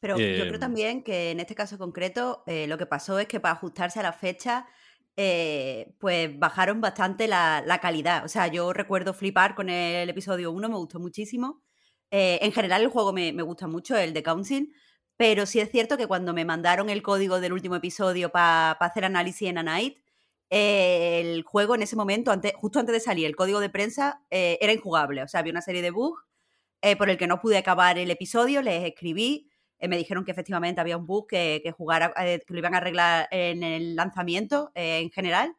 Pero 0.00 0.28
yo 0.30 0.46
Eh, 0.46 0.46
creo 0.46 0.58
también 0.60 1.02
que 1.02 1.30
en 1.30 1.40
este 1.40 1.54
caso 1.54 1.78
concreto 1.78 2.42
eh, 2.46 2.66
lo 2.66 2.76
que 2.78 2.86
pasó 2.86 3.18
es 3.18 3.26
que 3.26 3.40
para 3.40 3.54
ajustarse 3.54 4.00
a 4.00 4.02
la 4.02 4.12
fecha, 4.12 4.66
eh, 5.16 5.94
pues 5.98 6.36
bajaron 6.38 6.80
bastante 6.80 7.28
la, 7.28 7.62
la 7.66 7.78
calidad. 7.80 8.24
O 8.24 8.28
sea, 8.28 8.48
yo 8.48 8.72
recuerdo 8.72 9.14
flipar 9.14 9.54
con 9.54 9.68
el 9.70 10.08
episodio 10.08 10.50
1, 10.52 10.68
me 10.68 10.76
gustó 10.76 10.98
muchísimo. 10.98 11.62
Eh, 12.10 12.38
en 12.42 12.52
general 12.52 12.82
el 12.82 12.88
juego 12.88 13.12
me, 13.12 13.32
me 13.32 13.42
gusta 13.42 13.66
mucho, 13.66 13.96
el 13.96 14.12
de 14.12 14.22
Council, 14.22 14.72
pero 15.16 15.46
sí 15.46 15.60
es 15.60 15.70
cierto 15.70 15.96
que 15.96 16.06
cuando 16.06 16.32
me 16.34 16.44
mandaron 16.44 16.90
el 16.90 17.02
código 17.02 17.40
del 17.40 17.52
último 17.52 17.76
episodio 17.76 18.30
para 18.30 18.72
hacer 18.72 19.04
análisis 19.04 19.48
en 19.48 19.58
A 19.58 19.62
Night, 19.62 19.98
eh, 20.50 21.20
el 21.20 21.42
juego 21.44 21.74
en 21.74 21.82
ese 21.82 21.96
momento, 21.96 22.30
antes, 22.32 22.52
justo 22.56 22.78
antes 22.80 22.92
de 22.94 23.00
salir, 23.00 23.26
el 23.26 23.36
código 23.36 23.60
de 23.60 23.70
prensa 23.70 24.22
era 24.30 24.72
injugable. 24.72 25.22
O 25.22 25.28
sea, 25.28 25.40
había 25.40 25.52
una 25.52 25.62
serie 25.62 25.82
de 25.82 25.90
bugs 25.90 26.22
por 26.98 27.08
el 27.08 27.16
que 27.16 27.26
no 27.26 27.40
pude 27.40 27.56
acabar 27.56 27.98
el 27.98 28.10
episodio, 28.10 28.60
les 28.60 28.84
escribí, 28.84 29.48
eh, 29.84 29.88
me 29.88 29.98
dijeron 29.98 30.24
que 30.24 30.30
efectivamente 30.30 30.80
había 30.80 30.96
un 30.96 31.04
bug 31.04 31.26
que, 31.26 31.60
que, 31.62 31.70
jugara, 31.70 32.14
eh, 32.16 32.40
que 32.46 32.54
lo 32.54 32.58
iban 32.58 32.74
a 32.74 32.78
arreglar 32.78 33.28
en 33.30 33.62
el 33.62 33.94
lanzamiento 33.94 34.72
eh, 34.74 35.00
en 35.00 35.10
general 35.10 35.54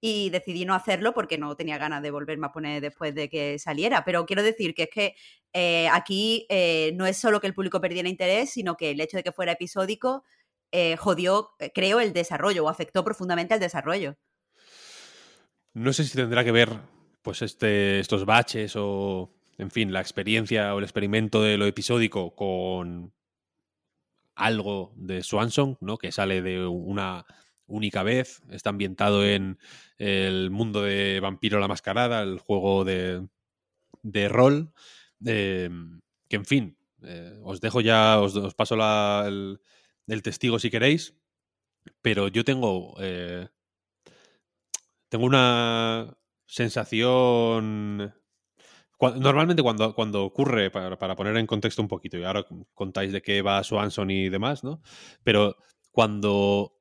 y 0.00 0.30
decidí 0.30 0.64
no 0.64 0.74
hacerlo 0.74 1.14
porque 1.14 1.38
no 1.38 1.54
tenía 1.54 1.78
ganas 1.78 2.02
de 2.02 2.10
volverme 2.10 2.48
a 2.48 2.52
poner 2.52 2.82
después 2.82 3.14
de 3.14 3.28
que 3.28 3.60
saliera. 3.60 4.04
Pero 4.04 4.26
quiero 4.26 4.42
decir 4.42 4.74
que 4.74 4.84
es 4.84 4.90
que 4.90 5.14
eh, 5.52 5.88
aquí 5.92 6.48
no 6.94 7.06
es 7.06 7.16
solo 7.16 7.40
que 7.40 7.46
el 7.46 7.54
público 7.54 7.80
perdiera 7.80 8.08
interés, 8.08 8.50
sino 8.50 8.76
que 8.76 8.90
el 8.90 9.00
hecho 9.00 9.18
de 9.18 9.22
que 9.22 9.30
fuera 9.30 9.52
episódico 9.52 10.24
jodió, 10.98 11.50
creo, 11.74 12.00
el 12.00 12.12
desarrollo 12.12 12.64
o 12.64 12.68
afectó 12.68 13.04
profundamente 13.04 13.54
al 13.54 13.60
desarrollo. 13.60 14.16
No 15.74 15.92
sé 15.92 16.04
si 16.04 16.16
tendrá 16.16 16.42
que 16.44 16.52
ver 16.52 16.70
pues 17.22 17.42
este, 17.42 18.00
estos 18.00 18.24
baches 18.24 18.74
o, 18.76 19.30
en 19.58 19.70
fin, 19.70 19.92
la 19.92 20.00
experiencia 20.00 20.74
o 20.74 20.78
el 20.78 20.84
experimento 20.84 21.42
de 21.42 21.58
lo 21.58 21.66
episódico 21.66 22.34
con 22.34 23.12
algo 24.40 24.92
de 24.96 25.22
Swansong, 25.22 25.76
¿no? 25.80 25.98
Que 25.98 26.12
sale 26.12 26.42
de 26.42 26.66
una 26.66 27.26
única 27.66 28.02
vez, 28.02 28.42
está 28.50 28.70
ambientado 28.70 29.24
en 29.24 29.58
el 29.98 30.50
mundo 30.50 30.82
de 30.82 31.20
Vampiro 31.20 31.60
la 31.60 31.68
Mascarada, 31.68 32.22
el 32.22 32.38
juego 32.40 32.84
de, 32.84 33.28
de 34.02 34.28
rol, 34.28 34.72
eh, 35.26 35.70
que 36.28 36.36
en 36.36 36.44
fin, 36.46 36.78
eh, 37.02 37.38
os 37.44 37.60
dejo 37.60 37.80
ya, 37.80 38.20
os, 38.20 38.36
os 38.36 38.54
paso 38.54 38.76
la- 38.76 39.24
el, 39.26 39.60
el 40.08 40.22
testigo 40.22 40.58
si 40.58 40.70
queréis, 40.70 41.14
pero 42.02 42.28
yo 42.28 42.44
tengo, 42.44 42.94
eh, 43.00 43.48
tengo 45.08 45.26
una 45.26 46.16
sensación... 46.46 48.14
Normalmente 49.00 49.62
cuando, 49.62 49.94
cuando 49.94 50.24
ocurre, 50.24 50.70
para, 50.70 50.98
para 50.98 51.16
poner 51.16 51.36
en 51.36 51.46
contexto 51.46 51.80
un 51.82 51.88
poquito, 51.88 52.18
y 52.18 52.24
ahora 52.24 52.46
contáis 52.74 53.12
de 53.12 53.22
qué 53.22 53.42
va 53.42 53.64
Swanson 53.64 54.10
y 54.10 54.28
demás, 54.28 54.62
¿no? 54.62 54.82
Pero 55.24 55.56
cuando 55.90 56.76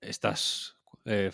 estás... 0.00 0.76
eh, 1.04 1.30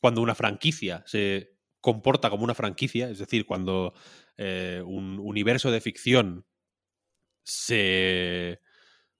cuando 0.00 0.22
una 0.22 0.34
franquicia 0.34 1.02
se 1.06 1.56
comporta 1.80 2.30
como 2.30 2.44
una 2.44 2.54
franquicia, 2.54 3.10
es 3.10 3.18
decir, 3.18 3.46
cuando 3.46 3.92
eh, 4.36 4.82
un 4.86 5.18
universo 5.18 5.70
de 5.72 5.80
ficción 5.80 6.46
se 7.44 8.60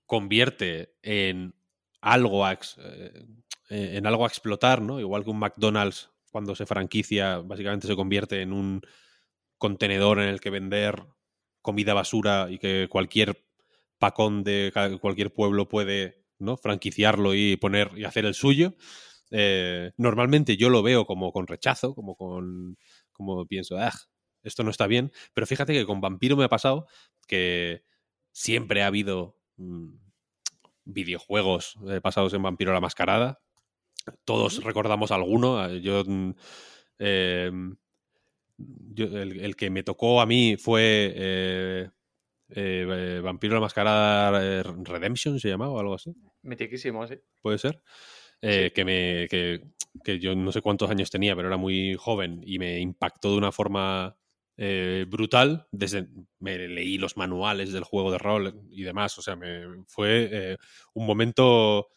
convierte 0.06 0.94
en 1.02 1.54
algo 2.00 2.46
a, 2.46 2.52
eh, 2.52 3.26
en 3.70 4.06
algo 4.06 4.24
a 4.24 4.28
explotar, 4.28 4.82
¿no? 4.82 5.00
Igual 5.00 5.24
que 5.24 5.30
un 5.30 5.38
McDonald's 5.38 6.10
cuando 6.30 6.54
se 6.54 6.66
franquicia, 6.66 7.38
básicamente 7.38 7.86
se 7.86 7.96
convierte 7.96 8.42
en 8.42 8.52
un 8.52 8.82
contenedor 9.58 10.20
en 10.20 10.28
el 10.28 10.40
que 10.40 10.50
vender 10.50 11.04
comida 11.62 11.94
basura 11.94 12.48
y 12.50 12.58
que 12.58 12.88
cualquier 12.90 13.44
pacón 13.98 14.44
de 14.44 14.72
cualquier 15.00 15.32
pueblo 15.32 15.68
puede 15.68 16.24
¿no? 16.38 16.56
franquiciarlo 16.56 17.34
y 17.34 17.56
poner 17.56 17.90
y 17.96 18.04
hacer 18.04 18.24
el 18.24 18.34
suyo. 18.34 18.74
Eh, 19.30 19.92
normalmente 19.96 20.56
yo 20.56 20.70
lo 20.70 20.82
veo 20.82 21.04
como 21.06 21.32
con 21.32 21.46
rechazo, 21.46 21.94
como 21.94 22.16
con 22.16 22.78
como 23.12 23.44
pienso, 23.46 23.76
"Ah, 23.78 23.92
esto 24.42 24.62
no 24.64 24.70
está 24.70 24.86
bien. 24.86 25.12
Pero 25.34 25.46
fíjate 25.46 25.72
que 25.74 25.84
con 25.86 26.00
Vampiro 26.00 26.36
me 26.36 26.44
ha 26.44 26.48
pasado 26.48 26.86
que 27.26 27.82
siempre 28.32 28.82
ha 28.82 28.86
habido 28.86 29.36
mm, 29.56 29.88
videojuegos 30.84 31.76
eh, 31.88 32.00
basados 32.02 32.32
en 32.34 32.42
Vampiro 32.42 32.72
la 32.72 32.80
Mascarada. 32.80 33.40
Todos 34.24 34.62
recordamos 34.64 35.10
alguno. 35.12 35.64
eh, 35.66 35.80
Yo, 35.82 36.04
mm, 36.06 36.32
eh, 37.00 37.52
yo- 38.58 39.06
el, 39.18 39.40
el 39.40 39.56
que 39.56 39.70
me 39.70 39.82
tocó 39.82 40.20
a 40.20 40.26
mí 40.26 40.56
fue 40.58 41.12
eh, 41.14 41.90
eh, 42.50 42.86
eh, 42.88 43.20
Vampiro 43.22 43.54
la 43.54 43.60
Mascarada 43.60 44.62
Redemption, 44.62 45.38
se 45.38 45.48
llamaba 45.48 45.72
o 45.72 45.80
algo 45.80 45.94
así 45.94 46.12
Mitiquísimo, 46.42 47.06
sí. 47.06 47.16
puede 47.42 47.58
ser. 47.58 47.82
Eh, 48.40 48.70
que, 48.74 48.84
me, 48.84 49.26
que, 49.28 49.62
que 50.04 50.18
yo 50.20 50.34
no 50.36 50.52
sé 50.52 50.62
cuántos 50.62 50.90
años 50.90 51.10
tenía, 51.10 51.34
pero 51.34 51.48
era 51.48 51.56
muy 51.56 51.96
joven 51.96 52.40
y 52.46 52.58
me 52.58 52.78
impactó 52.78 53.32
de 53.32 53.38
una 53.38 53.50
forma 53.52 54.16
eh, 54.56 55.04
brutal. 55.08 55.66
Desde 55.72 56.06
me 56.38 56.56
leí 56.68 56.98
los 56.98 57.16
manuales 57.16 57.72
del 57.72 57.84
juego 57.84 58.12
de 58.12 58.18
rol 58.18 58.62
y 58.70 58.82
demás. 58.84 59.18
O 59.18 59.22
sea, 59.22 59.34
me 59.36 59.84
fue 59.86 60.28
eh, 60.30 60.56
un 60.94 61.06
momento 61.06 61.88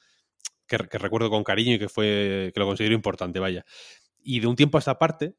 que, 0.67 0.77
que 0.77 0.97
recuerdo 0.97 1.29
con 1.29 1.43
cariño 1.43 1.75
y 1.75 1.79
que 1.79 1.89
fue 1.89 2.51
que 2.53 2.59
lo 2.59 2.65
considero 2.65 2.95
importante, 2.95 3.39
vaya. 3.39 3.65
Y 4.23 4.39
de 4.39 4.47
un 4.47 4.55
tiempo 4.55 4.77
a 4.77 4.79
esta 4.79 4.97
parte 4.99 5.35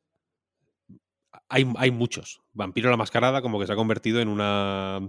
hay, 1.53 1.67
hay 1.77 1.91
muchos. 1.91 2.43
Vampiro 2.53 2.91
la 2.91 2.97
Mascarada 2.97 3.43
como 3.43 3.61
que 3.61 3.67
se 3.67 3.73
ha 3.73 3.77
convertido 3.77 4.21
en 4.21 4.29
una 4.29 5.01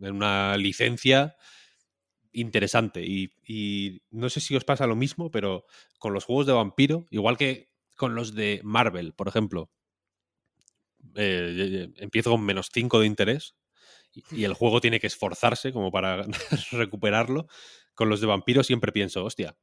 en 0.00 0.14
una 0.14 0.56
licencia 0.56 1.36
interesante. 2.32 3.04
Y, 3.04 3.32
y 3.46 4.02
no 4.10 4.28
sé 4.30 4.40
si 4.40 4.56
os 4.56 4.64
pasa 4.64 4.86
lo 4.86 4.96
mismo, 4.96 5.30
pero 5.30 5.64
con 5.98 6.12
los 6.14 6.24
juegos 6.24 6.46
de 6.46 6.52
vampiro, 6.52 7.06
igual 7.10 7.36
que 7.36 7.70
con 7.96 8.14
los 8.14 8.34
de 8.34 8.60
Marvel, 8.64 9.14
por 9.14 9.28
ejemplo, 9.28 9.70
eh, 11.16 11.54
ye- 11.56 12.02
empiezo 12.02 12.30
con 12.30 12.42
menos 12.44 12.70
5 12.72 13.00
de 13.00 13.06
interés 13.06 13.56
y, 14.32 14.44
el 14.44 14.54
juego 14.54 14.80
tiene 14.80 15.00
que 15.00 15.06
esforzarse 15.06 15.72
como 15.72 15.90
para 15.90 16.26
recuperarlo. 16.72 17.46
Con 17.94 18.08
los 18.08 18.20
de 18.20 18.26
vampiro 18.26 18.62
siempre 18.62 18.92
pienso, 18.92 19.24
hostia, 19.24 19.56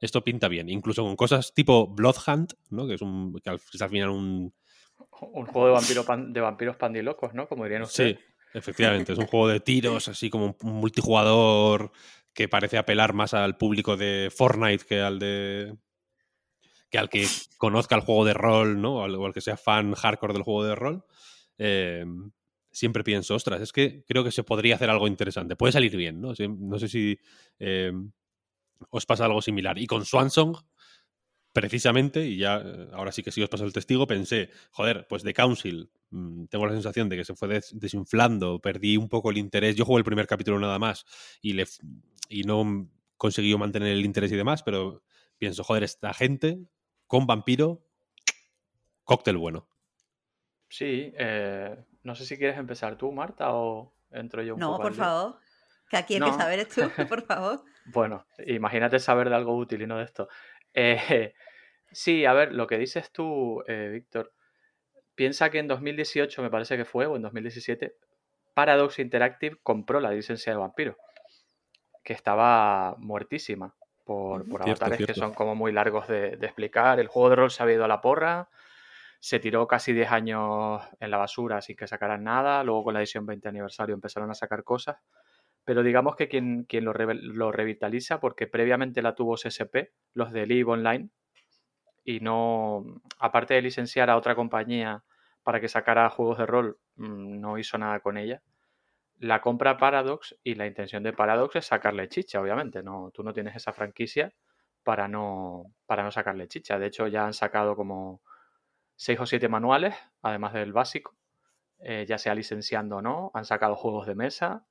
esto 0.00 0.24
pinta 0.24 0.48
bien. 0.48 0.68
Incluso 0.68 1.02
con 1.04 1.16
cosas 1.16 1.52
tipo 1.54 1.88
Bloodhunt, 1.88 2.54
¿no? 2.70 2.86
que 2.86 2.94
es, 2.94 3.02
un, 3.02 3.34
que 3.42 3.50
es 3.74 3.82
al 3.82 3.90
final 3.90 4.10
un, 4.10 4.54
Un 5.32 5.46
juego 5.46 5.66
de, 5.68 5.72
vampiro 5.72 6.04
pan- 6.04 6.32
de 6.32 6.40
vampiros 6.40 6.76
pandilocos, 6.76 7.34
¿no? 7.34 7.48
Como 7.48 7.64
dirían 7.64 7.82
ustedes. 7.82 8.16
Sí, 8.18 8.24
efectivamente. 8.54 9.12
Es 9.12 9.18
un 9.18 9.26
juego 9.26 9.48
de 9.48 9.60
tiros, 9.60 10.08
así 10.08 10.30
como 10.30 10.56
un- 10.60 10.72
multijugador 10.72 11.92
que 12.32 12.48
parece 12.48 12.78
apelar 12.78 13.12
más 13.14 13.32
al 13.34 13.56
público 13.56 13.96
de 13.96 14.30
Fortnite 14.34 14.84
que 14.84 15.00
al 15.00 15.18
de. 15.18 15.76
que 16.90 16.98
al 16.98 17.08
que 17.08 17.26
conozca 17.58 17.94
el 17.96 18.02
juego 18.02 18.24
de 18.24 18.34
rol, 18.34 18.80
¿no? 18.80 18.96
O 18.96 19.02
al, 19.04 19.14
o 19.14 19.26
al 19.26 19.32
que 19.32 19.40
sea 19.40 19.56
fan 19.56 19.94
hardcore 19.94 20.32
del 20.34 20.42
juego 20.42 20.64
de 20.64 20.74
rol. 20.74 21.04
Eh, 21.58 22.04
siempre 22.72 23.04
pienso, 23.04 23.34
ostras, 23.36 23.60
es 23.60 23.72
que 23.72 24.04
creo 24.04 24.24
que 24.24 24.32
se 24.32 24.42
podría 24.42 24.74
hacer 24.74 24.90
algo 24.90 25.06
interesante. 25.06 25.54
Puede 25.56 25.72
salir 25.72 25.96
bien, 25.96 26.20
¿no? 26.20 26.32
No 26.58 26.78
sé 26.78 26.88
si 26.88 27.18
eh, 27.60 27.92
os 28.90 29.06
pasa 29.06 29.24
algo 29.26 29.40
similar. 29.42 29.78
Y 29.78 29.86
con 29.86 30.04
Swansong, 30.04 30.56
precisamente, 31.54 32.26
y 32.26 32.36
ya 32.36 32.58
eh, 32.62 32.88
ahora 32.92 33.12
sí 33.12 33.22
que 33.22 33.30
sí 33.32 33.40
os 33.42 33.48
paso 33.48 33.64
el 33.64 33.72
testigo, 33.72 34.06
pensé, 34.06 34.50
joder, 34.72 35.06
pues 35.08 35.22
The 35.22 35.32
Council, 35.32 35.88
mm, 36.10 36.46
tengo 36.46 36.66
la 36.66 36.72
sensación 36.72 37.08
de 37.08 37.16
que 37.16 37.24
se 37.24 37.34
fue 37.34 37.48
des- 37.48 37.72
desinflando, 37.78 38.58
perdí 38.60 38.98
un 38.98 39.08
poco 39.08 39.30
el 39.30 39.38
interés. 39.38 39.76
Yo 39.76 39.86
jugué 39.86 40.00
el 40.00 40.04
primer 40.04 40.26
capítulo 40.26 40.58
nada 40.58 40.78
más 40.78 41.06
y, 41.40 41.54
le, 41.54 41.64
y 42.28 42.42
no 42.42 42.90
consiguió 43.16 43.56
mantener 43.56 43.92
el 43.92 44.04
interés 44.04 44.30
y 44.32 44.36
demás, 44.36 44.62
pero 44.62 45.02
pienso, 45.38 45.64
joder, 45.64 45.84
esta 45.84 46.12
gente 46.12 46.58
con 47.06 47.26
vampiro, 47.26 47.86
cóctel 49.04 49.36
bueno. 49.38 49.68
Sí, 50.68 51.12
eh, 51.16 51.76
no 52.02 52.14
sé 52.16 52.26
si 52.26 52.36
quieres 52.36 52.58
empezar 52.58 52.96
tú, 52.98 53.12
Marta, 53.12 53.52
o 53.54 53.94
entro 54.10 54.42
yo 54.42 54.54
un 54.54 54.60
No, 54.60 54.72
poco 54.72 54.82
por 54.82 54.94
favor. 54.94 55.38
Que 55.88 55.96
aquí 55.98 56.14
el 56.14 56.22
que 56.24 56.30
No. 56.30 56.36
saber 56.36 56.58
es 56.58 56.68
tú, 56.68 56.80
por 57.08 57.24
favor. 57.26 57.62
Bueno, 57.86 58.26
imagínate 58.46 58.98
saber 58.98 59.28
de 59.28 59.36
algo 59.36 59.56
útil 59.56 59.82
y 59.82 59.86
no 59.86 59.98
de 59.98 60.04
esto. 60.04 60.28
Eh, 60.74 61.34
sí, 61.92 62.24
a 62.24 62.32
ver, 62.32 62.52
lo 62.52 62.66
que 62.66 62.78
dices 62.78 63.10
tú, 63.12 63.62
eh, 63.66 63.88
Víctor, 63.92 64.32
piensa 65.14 65.50
que 65.50 65.58
en 65.58 65.68
2018, 65.68 66.42
me 66.42 66.50
parece 66.50 66.76
que 66.76 66.84
fue, 66.84 67.06
o 67.06 67.16
en 67.16 67.22
2017, 67.22 67.96
Paradox 68.54 68.98
Interactive 68.98 69.58
compró 69.62 70.00
la 70.00 70.10
licencia 70.10 70.52
de 70.52 70.58
Vampiro, 70.58 70.96
que 72.02 72.12
estaba 72.12 72.94
muertísima 72.98 73.74
por, 74.04 74.48
por 74.48 74.62
Cierto, 74.64 74.84
avatares 74.84 75.06
que 75.06 75.14
son 75.14 75.32
como 75.32 75.54
muy 75.54 75.72
largos 75.72 76.06
de, 76.08 76.36
de 76.36 76.46
explicar. 76.46 77.00
El 77.00 77.08
juego 77.08 77.30
de 77.30 77.36
rol 77.36 77.50
se 77.50 77.62
había 77.62 77.76
ido 77.76 77.84
a 77.84 77.88
la 77.88 78.00
porra, 78.00 78.50
se 79.24 79.40
tiró 79.40 79.66
casi 79.66 79.94
10 79.94 80.12
años 80.12 80.82
en 81.00 81.10
la 81.10 81.16
basura 81.16 81.62
sin 81.62 81.76
que 81.76 81.86
sacaran 81.86 82.24
nada, 82.24 82.62
luego 82.62 82.84
con 82.84 82.94
la 82.94 83.00
edición 83.00 83.24
20 83.24 83.48
aniversario 83.48 83.94
empezaron 83.94 84.30
a 84.30 84.34
sacar 84.34 84.64
cosas, 84.64 84.98
pero 85.64 85.82
digamos 85.82 86.16
que 86.16 86.28
quien, 86.28 86.64
quien 86.64 86.84
lo, 86.84 86.92
re- 86.92 87.14
lo 87.14 87.52
revitaliza, 87.52 88.20
porque 88.20 88.46
previamente 88.46 89.02
la 89.02 89.14
tuvo 89.14 89.36
CSP, 89.36 89.92
los 90.14 90.32
de 90.32 90.46
Live 90.46 90.70
Online, 90.70 91.10
y 92.04 92.20
no, 92.20 92.84
aparte 93.18 93.54
de 93.54 93.62
licenciar 93.62 94.10
a 94.10 94.16
otra 94.16 94.34
compañía 94.34 95.04
para 95.42 95.60
que 95.60 95.68
sacara 95.68 96.10
juegos 96.10 96.38
de 96.38 96.46
rol, 96.46 96.78
mm, 96.96 97.40
no 97.40 97.58
hizo 97.58 97.78
nada 97.78 98.00
con 98.00 98.16
ella. 98.18 98.42
La 99.18 99.40
compra 99.42 99.78
Paradox 99.78 100.36
y 100.44 100.54
la 100.56 100.66
intención 100.66 101.02
de 101.02 101.12
Paradox 101.12 101.56
es 101.56 101.66
sacarle 101.66 102.08
chicha, 102.08 102.40
obviamente. 102.40 102.82
No, 102.82 103.10
tú 103.14 103.22
no 103.24 103.32
tienes 103.34 103.56
esa 103.56 103.72
franquicia 103.72 104.32
para 104.84 105.08
no, 105.08 105.72
para 105.86 106.02
no 106.04 106.10
sacarle 106.12 106.48
chicha. 106.48 106.78
De 106.78 106.86
hecho, 106.86 107.06
ya 107.08 107.26
han 107.26 107.34
sacado 107.34 107.76
como 107.76 108.22
seis 108.96 109.20
o 109.20 109.26
siete 109.26 109.48
manuales, 109.48 109.94
además 110.22 110.52
del 110.54 110.72
básico, 110.72 111.16
eh, 111.80 112.06
ya 112.08 112.18
sea 112.18 112.34
licenciando 112.34 112.96
o 112.98 113.02
no. 113.02 113.30
Han 113.34 113.44
sacado 113.44 113.76
juegos 113.76 114.06
de 114.06 114.14
mesa 114.16 114.66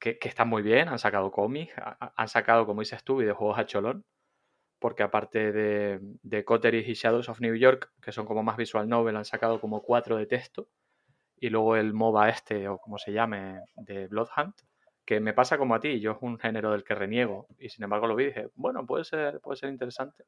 que, 0.00 0.28
están 0.28 0.48
muy 0.48 0.62
bien, 0.62 0.88
han 0.88 0.98
sacado 0.98 1.30
cómics, 1.30 1.74
ha- 1.78 1.96
ha- 2.00 2.12
han 2.16 2.28
sacado, 2.28 2.66
como 2.66 2.80
dices 2.80 3.04
tú, 3.04 3.16
videojuegos 3.18 3.58
a 3.58 3.66
cholón, 3.66 4.04
porque 4.80 5.02
aparte 5.04 5.52
de, 5.52 6.00
de 6.22 6.44
Coteries 6.44 6.88
y 6.88 6.94
Shadows 6.94 7.28
of 7.28 7.40
New 7.40 7.56
York, 7.56 7.92
que 8.02 8.12
son 8.12 8.26
como 8.26 8.42
más 8.44 8.56
visual 8.56 8.88
novel, 8.88 9.16
han 9.16 9.24
sacado 9.26 9.60
como 9.60 9.82
cuatro 9.82 10.16
de 10.18 10.26
texto, 10.26 10.68
y 11.40 11.50
luego 11.50 11.76
el 11.76 11.94
MOBA 11.94 12.30
este, 12.30 12.68
o 12.68 12.78
como 12.78 12.98
se 12.98 13.12
llame, 13.12 13.60
de 13.76 14.08
Bloodhunt, 14.08 14.56
que 15.06 15.20
me 15.20 15.34
pasa 15.34 15.58
como 15.58 15.74
a 15.74 15.80
ti, 15.80 16.00
yo 16.00 16.12
es 16.12 16.18
un 16.22 16.38
género 16.38 16.72
del 16.72 16.84
que 16.84 16.94
reniego, 16.94 17.48
y 17.58 17.70
sin 17.70 17.84
embargo 17.84 18.06
lo 18.08 18.16
vi 18.16 18.24
y 18.24 18.26
dije, 18.28 18.48
bueno, 18.56 18.86
puede 18.86 19.04
ser, 19.04 19.40
puede 19.40 19.58
ser 19.58 19.70
interesante. 19.70 20.24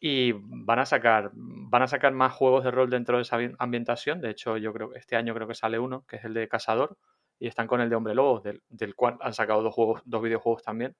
Y 0.00 0.32
van 0.32 0.80
a 0.80 0.86
sacar, 0.86 1.30
van 1.34 1.82
a 1.82 1.86
sacar 1.88 2.12
más 2.12 2.32
juegos 2.32 2.64
de 2.64 2.70
rol 2.72 2.90
dentro 2.90 3.16
de 3.16 3.22
esa 3.22 3.38
ambi- 3.38 3.54
ambientación. 3.58 4.20
De 4.20 4.30
hecho, 4.30 4.56
yo 4.56 4.72
creo 4.72 4.90
que 4.90 4.98
este 4.98 5.16
año 5.16 5.32
creo 5.34 5.46
que 5.46 5.54
sale 5.54 5.78
uno, 5.78 6.04
que 6.08 6.16
es 6.16 6.24
el 6.24 6.34
de 6.34 6.48
Cazador, 6.48 6.98
y 7.38 7.48
están 7.48 7.66
con 7.66 7.80
el 7.80 7.90
de 7.90 7.96
Hombre 7.96 8.14
Lobo, 8.14 8.40
del, 8.40 8.62
del 8.68 8.94
cual 8.94 9.18
han 9.20 9.34
sacado 9.34 9.62
dos 9.62 9.74
juegos, 9.74 10.02
dos 10.04 10.22
videojuegos 10.22 10.62
también. 10.62 10.96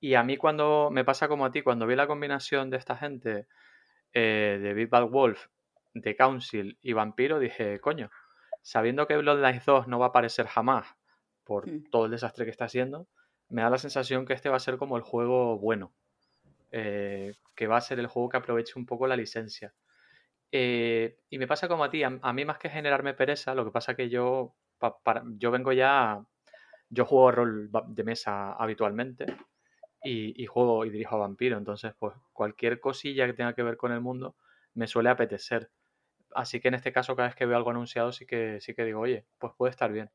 Y 0.00 0.14
a 0.14 0.22
mí 0.22 0.36
cuando 0.36 0.88
me 0.90 1.04
pasa 1.04 1.28
como 1.28 1.44
a 1.44 1.50
ti, 1.52 1.62
cuando 1.62 1.86
vi 1.86 1.94
la 1.94 2.06
combinación 2.06 2.70
de 2.70 2.76
esta 2.78 2.96
gente, 2.96 3.46
eh, 4.14 4.58
de 4.62 4.74
Big 4.74 4.88
Bad 4.88 5.08
Wolf, 5.08 5.46
de 5.94 6.16
Council 6.16 6.78
y 6.82 6.92
Vampiro, 6.94 7.38
dije, 7.38 7.80
coño, 7.80 8.10
sabiendo 8.62 9.06
que 9.06 9.16
Bloodlines 9.16 9.64
2 9.66 9.88
no 9.88 9.98
va 9.98 10.06
a 10.06 10.08
aparecer 10.10 10.46
jamás 10.46 10.86
por 11.44 11.68
Mm. 11.68 11.90
todo 11.90 12.06
el 12.06 12.12
desastre 12.12 12.44
que 12.44 12.50
está 12.52 12.66
haciendo, 12.66 13.08
me 13.48 13.62
da 13.62 13.70
la 13.70 13.78
sensación 13.78 14.26
que 14.26 14.34
este 14.34 14.48
va 14.48 14.56
a 14.56 14.60
ser 14.60 14.78
como 14.78 14.96
el 14.96 15.02
juego 15.02 15.58
bueno, 15.58 15.92
eh, 16.72 17.34
que 17.56 17.66
va 17.66 17.78
a 17.78 17.80
ser 17.82 17.98
el 18.00 18.06
juego 18.06 18.28
que 18.30 18.36
aproveche 18.38 18.78
un 18.78 18.86
poco 18.86 19.06
la 19.06 19.16
licencia. 19.16 19.74
Eh, 20.52 21.18
y 21.30 21.38
me 21.38 21.46
pasa 21.46 21.68
como 21.68 21.84
a 21.84 21.90
ti, 21.90 22.02
a, 22.02 22.18
a 22.22 22.32
mí 22.32 22.44
más 22.44 22.58
que 22.58 22.70
generarme 22.70 23.14
pereza, 23.14 23.54
lo 23.54 23.64
que 23.64 23.70
pasa 23.72 23.94
que 23.96 24.08
yo, 24.08 24.54
pa- 24.80 25.22
yo 25.38 25.50
vengo 25.50 25.72
ya, 25.72 26.24
yo 26.90 27.04
juego 27.06 27.30
rol 27.32 27.70
de 27.88 28.04
mesa 28.04 28.52
habitualmente 28.54 29.26
y, 30.02 30.46
juego 30.46 30.84
y 30.84 30.90
dirijo 30.90 31.16
a 31.16 31.20
vampiro, 31.20 31.58
entonces 31.58 31.92
pues 31.98 32.14
cualquier 32.32 32.80
cosilla 32.80 33.26
que 33.26 33.34
tenga 33.34 33.54
que 33.54 33.62
ver 33.62 33.76
con 33.76 33.92
el 33.92 34.00
mundo 34.00 34.36
me 34.74 34.86
suele 34.86 35.10
apetecer. 35.10 35.70
Así 36.34 36.60
que 36.60 36.68
en 36.68 36.74
este 36.74 36.92
caso 36.92 37.16
cada 37.16 37.28
vez 37.28 37.36
que 37.36 37.46
veo 37.46 37.56
algo 37.56 37.70
anunciado 37.70 38.12
sí 38.12 38.26
que, 38.26 38.60
sí 38.60 38.74
que 38.74 38.84
digo, 38.84 39.00
oye, 39.00 39.26
pues 39.38 39.52
puede 39.56 39.70
estar 39.72 39.92
bien. 39.92 40.10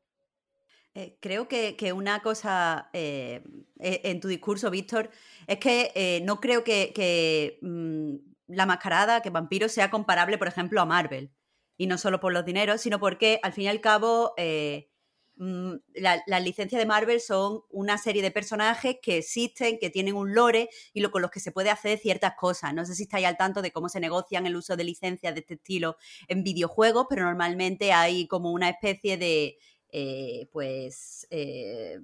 Eh, 0.94 1.18
creo 1.20 1.46
que, 1.46 1.76
que 1.76 1.92
una 1.92 2.22
cosa 2.22 2.88
eh, 2.94 3.42
eh, 3.78 4.00
en 4.04 4.20
tu 4.20 4.28
discurso, 4.28 4.70
Víctor, 4.70 5.10
es 5.46 5.58
que 5.58 5.92
eh, 5.94 6.22
no 6.24 6.40
creo 6.40 6.64
que, 6.64 6.92
que, 6.94 7.58
mm, 7.60 8.14
la 8.48 8.64
mascarada, 8.64 9.20
que 9.20 9.28
Vampiro, 9.30 9.68
sea 9.68 9.90
comparable, 9.90 10.38
por 10.38 10.48
ejemplo, 10.48 10.80
a 10.80 10.86
Marvel. 10.86 11.30
Y 11.76 11.86
no 11.86 11.98
solo 11.98 12.20
por 12.20 12.32
los 12.32 12.44
dineros, 12.44 12.80
sino 12.80 12.98
porque, 13.00 13.38
al 13.42 13.52
fin 13.52 13.64
y 13.64 13.68
al 13.68 13.80
cabo, 13.80 14.32
eh, 14.36 14.88
mm, 15.36 15.74
la- 15.96 16.22
las 16.26 16.42
licencias 16.42 16.78
de 16.80 16.86
Marvel 16.86 17.20
son 17.20 17.60
una 17.70 17.98
serie 17.98 18.22
de 18.22 18.30
personajes 18.30 18.96
que 19.02 19.18
existen, 19.18 19.78
que 19.78 19.90
tienen 19.90 20.14
un 20.16 20.34
lore 20.34 20.70
y 20.94 21.02
con 21.04 21.20
los 21.22 21.30
que 21.30 21.40
se 21.40 21.52
puede 21.52 21.70
hacer 21.70 21.98
ciertas 21.98 22.34
cosas. 22.36 22.72
No 22.74 22.84
sé 22.86 22.94
si 22.94 23.02
estáis 23.04 23.26
al 23.26 23.36
tanto 23.36 23.60
de 23.62 23.70
cómo 23.72 23.88
se 23.90 24.00
negocian 24.00 24.46
el 24.46 24.56
uso 24.56 24.76
de 24.76 24.84
licencias 24.84 25.34
de 25.34 25.40
este 25.40 25.54
estilo 25.54 25.96
en 26.28 26.42
videojuegos, 26.42 27.06
pero 27.10 27.24
normalmente 27.24 27.92
hay 27.92 28.26
como 28.26 28.50
una 28.52 28.70
especie 28.70 29.18
de 29.18 29.58
eh, 29.92 30.48
pues 30.52 31.26
eh, 31.30 32.00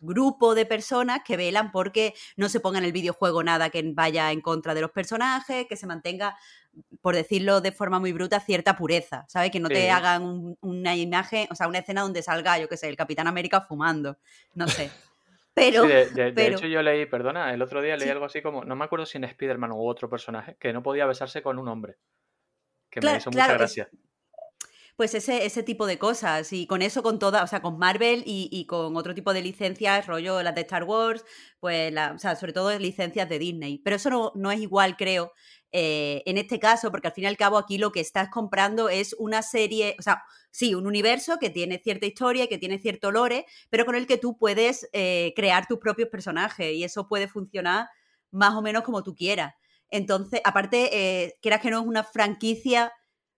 grupo 0.00 0.54
de 0.54 0.66
personas 0.66 1.20
que 1.24 1.36
velan 1.36 1.70
porque 1.72 2.14
no 2.36 2.48
se 2.48 2.60
ponga 2.60 2.78
en 2.78 2.84
el 2.84 2.92
videojuego 2.92 3.42
nada 3.42 3.70
que 3.70 3.82
vaya 3.94 4.32
en 4.32 4.40
contra 4.42 4.74
de 4.74 4.82
los 4.82 4.90
personajes, 4.90 5.66
que 5.68 5.76
se 5.76 5.86
mantenga, 5.86 6.36
por 7.00 7.14
decirlo 7.14 7.60
de 7.60 7.72
forma 7.72 7.98
muy 8.00 8.12
bruta, 8.12 8.40
cierta 8.40 8.76
pureza, 8.76 9.24
¿sabes? 9.28 9.50
Que 9.50 9.60
no 9.60 9.68
Sí. 9.68 9.74
te 9.74 9.90
hagan 9.90 10.22
un- 10.22 10.58
una 10.62 10.96
imagen, 10.96 11.46
o 11.50 11.54
sea, 11.54 11.68
una 11.68 11.78
escena 11.78 12.02
donde 12.02 12.22
salga, 12.22 12.58
yo 12.58 12.68
qué 12.68 12.76
sé, 12.76 12.88
el 12.88 12.96
Capitán 12.96 13.26
América 13.26 13.60
fumando, 13.60 14.18
no 14.54 14.66
sé. 14.68 14.90
Pero, 15.54 15.82
Sí, 15.82 15.88
de, 15.88 16.06
de- 16.06 16.24
de 16.24 16.32
pero- 16.32 16.56
hecho 16.56 16.66
yo 16.66 16.82
leí, 16.82 17.06
perdona, 17.06 17.54
el 17.54 17.62
otro 17.62 17.80
día 17.80 17.96
leí 17.96 18.06
Sí. 18.06 18.10
algo 18.10 18.24
así 18.24 18.42
como, 18.42 18.64
no 18.64 18.74
me 18.74 18.84
acuerdo 18.84 19.06
si 19.06 19.18
en 19.18 19.24
Spider-Man 19.24 19.70
u 19.72 19.86
otro 19.86 20.08
personaje, 20.10 20.56
que 20.58 20.72
no 20.72 20.82
podía 20.82 21.06
besarse 21.06 21.42
con 21.42 21.58
un 21.58 21.68
hombre. 21.68 21.96
Que 22.90 23.00
Claro, 23.00 23.14
me 23.14 23.18
hizo 23.18 23.30
claro, 23.30 23.52
mucha 23.54 23.64
es- 23.64 23.74
gracia. 23.76 23.88
Pues 24.96 25.12
ese, 25.16 25.44
ese 25.44 25.64
tipo 25.64 25.86
de 25.86 25.98
cosas. 25.98 26.52
Y 26.52 26.68
con 26.68 26.80
eso, 26.80 27.02
con 27.02 27.18
toda, 27.18 27.42
o 27.42 27.46
sea, 27.48 27.60
con 27.60 27.78
Marvel 27.78 28.22
y, 28.26 28.48
y 28.52 28.66
con 28.66 28.96
otro 28.96 29.12
tipo 29.12 29.32
de 29.32 29.42
licencias, 29.42 30.06
rollo 30.06 30.40
las 30.42 30.54
de 30.54 30.60
Star 30.60 30.84
Wars, 30.84 31.24
pues, 31.58 31.92
la, 31.92 32.12
o 32.12 32.18
sea, 32.20 32.36
sobre 32.36 32.52
todo 32.52 32.76
licencias 32.78 33.28
de 33.28 33.40
Disney. 33.40 33.78
Pero 33.78 33.96
eso 33.96 34.08
no, 34.08 34.30
no 34.36 34.52
es 34.52 34.60
igual, 34.60 34.96
creo, 34.96 35.32
eh, 35.76 36.22
en 36.24 36.38
este 36.38 36.60
caso, 36.60 36.92
porque 36.92 37.08
al 37.08 37.14
fin 37.14 37.24
y 37.24 37.26
al 37.26 37.36
cabo 37.36 37.58
aquí 37.58 37.78
lo 37.78 37.90
que 37.90 37.98
estás 37.98 38.28
comprando 38.28 38.88
es 38.88 39.12
una 39.18 39.42
serie, 39.42 39.96
o 39.98 40.02
sea, 40.02 40.22
sí, 40.52 40.72
un 40.72 40.86
universo 40.86 41.38
que 41.40 41.50
tiene 41.50 41.78
cierta 41.78 42.06
historia, 42.06 42.46
que 42.46 42.58
tiene 42.58 42.78
cierto 42.78 43.10
lore, 43.10 43.44
pero 43.70 43.84
con 43.84 43.96
el 43.96 44.06
que 44.06 44.16
tú 44.16 44.38
puedes 44.38 44.88
eh, 44.92 45.32
crear 45.34 45.66
tus 45.66 45.80
propios 45.80 46.10
personajes 46.10 46.72
y 46.72 46.84
eso 46.84 47.08
puede 47.08 47.26
funcionar 47.26 47.88
más 48.30 48.54
o 48.54 48.62
menos 48.62 48.84
como 48.84 49.02
tú 49.02 49.16
quieras. 49.16 49.52
Entonces, 49.90 50.40
aparte, 50.44 50.90
eh, 51.24 51.38
que 51.42 51.70
no 51.70 51.80
es 51.80 51.86
una 51.86 52.04
franquicia 52.04 52.92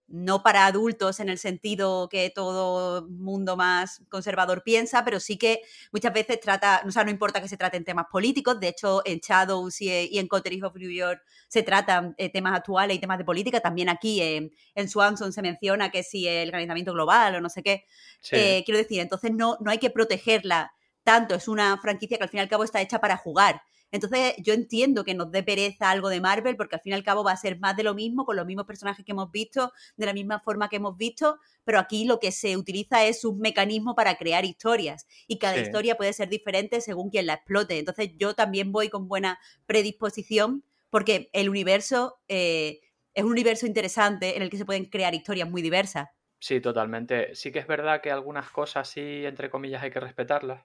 no 0.09 0.43
para 0.43 0.67
adultos 0.67 1.19
en 1.21 1.29
el 1.29 1.39
sentido 1.39 2.09
que 2.09 2.31
todo 2.31 3.09
mundo 3.09 3.57
más 3.57 4.03
conservador 4.09 4.63
piensa, 4.63 5.05
pero 5.05 5.19
sí 5.21 5.37
que 5.37 5.63
muchas 5.93 6.13
veces 6.13 6.39
trata, 6.41 6.83
o 6.87 6.91
sea, 6.91 7.03
no 7.05 7.11
importa 7.11 7.41
que 7.41 7.49
se 7.49 7.57
traten 7.57 7.85
temas 7.85 8.07
políticos, 8.11 8.61
de 8.61 8.69
hecho 8.69 9.03
en 9.05 9.19
Shadows 9.19 9.81
y, 9.81 9.91
y 10.11 10.19
en 10.19 10.29
Coteries 10.29 10.63
of 10.63 10.77
New 10.77 10.91
York 10.91 11.23
se 11.49 11.63
tratan 11.63 12.15
eh, 12.19 12.31
temas 12.31 12.57
actuales 12.57 12.97
y 12.97 13.01
temas 13.01 13.19
de 13.19 13.25
política, 13.25 13.61
también 13.61 13.89
aquí 13.89 14.21
en, 14.23 14.53
en 14.75 14.89
Swanson 14.89 15.33
se 15.33 15.43
menciona 15.43 15.91
que 15.91 16.03
si 16.03 16.27
el 16.29 16.51
calentamiento 16.53 16.93
global 16.93 17.35
o 17.35 17.41
no 17.41 17.49
sé 17.49 17.63
qué, 17.63 17.85
Sí. 18.21 18.37
eh, 18.37 18.63
quiero 18.65 18.79
decir, 18.79 19.01
entonces 19.01 19.33
no, 19.33 19.57
no 19.61 19.71
hay 19.71 19.79
que 19.79 19.91
protegerla 19.91 20.73
tanto, 21.03 21.35
es 21.35 21.49
una 21.49 21.77
franquicia 21.79 22.17
que 22.19 22.25
al 22.25 22.31
fin 22.31 22.39
y 22.39 22.41
al 22.43 22.49
cabo 22.49 22.65
está 22.65 22.81
hecha 22.81 23.01
para 23.01 23.17
jugar. 23.17 23.63
Entonces 23.97 24.35
yo 24.39 24.55
entiendo 24.55 25.05
que 25.05 25.15
nos 25.15 25.31
dé 25.33 25.43
pereza 25.43 25.91
algo 25.91 26.09
de 26.09 26.21
Marvel 26.21 26.57
porque 26.57 26.77
al 26.77 26.81
fin 26.83 26.93
y 26.93 26.95
al 26.95 27.03
cabo 27.05 27.25
va 27.25 27.33
a 27.33 27.37
ser 27.37 27.59
más 27.59 27.77
de 27.77 27.83
lo 27.83 27.95
mismo, 27.95 28.25
con 28.25 28.37
los 28.37 28.47
mismos 28.47 28.67
personajes 28.67 29.05
que 29.05 29.13
hemos 29.13 29.31
visto, 29.33 29.73
de 29.97 30.07
la 30.07 30.13
misma 30.13 30.39
forma 30.41 30.69
que 30.69 30.77
hemos 30.77 30.97
visto, 30.97 31.39
pero 31.65 31.79
aquí 31.81 32.05
lo 32.05 32.21
que 32.21 32.31
se 32.33 32.57
utiliza 32.57 33.05
es 33.05 33.25
un 33.25 33.39
mecanismo 33.41 33.95
para 33.95 34.17
crear 34.17 34.45
historias 34.45 35.07
y 35.27 35.39
cada 35.39 35.55
Sí. 35.55 35.61
historia 35.61 35.97
puede 35.97 36.13
ser 36.13 36.29
diferente 36.29 36.81
según 36.81 37.11
quien 37.11 37.27
la 37.27 37.35
explote. 37.35 37.79
Entonces 37.79 38.13
yo 38.17 38.35
también 38.35 38.73
voy 38.73 38.89
con 38.89 39.09
buena 39.09 39.39
predisposición 39.67 40.65
porque 40.91 41.31
el 41.33 41.49
universo 41.49 42.21
eh, 42.29 42.81
es 43.15 43.25
un 43.25 43.31
universo 43.33 43.67
interesante 43.67 44.37
en 44.37 44.43
el 44.43 44.51
que 44.51 44.59
se 44.59 44.65
pueden 44.65 44.85
crear 44.87 45.15
historias 45.15 45.51
muy 45.51 45.63
diversas. 45.63 46.09
Sí, 46.39 46.61
totalmente. 46.61 47.35
Sí 47.35 47.51
que 47.53 47.59
es 47.59 47.67
verdad 47.67 48.01
que 48.03 48.11
algunas 48.11 48.51
cosas 48.51 48.89
sí, 48.89 49.25
entre 49.27 49.51
comillas, 49.51 49.83
hay 49.83 49.91
que 49.91 50.01
respetarlas. 50.01 50.65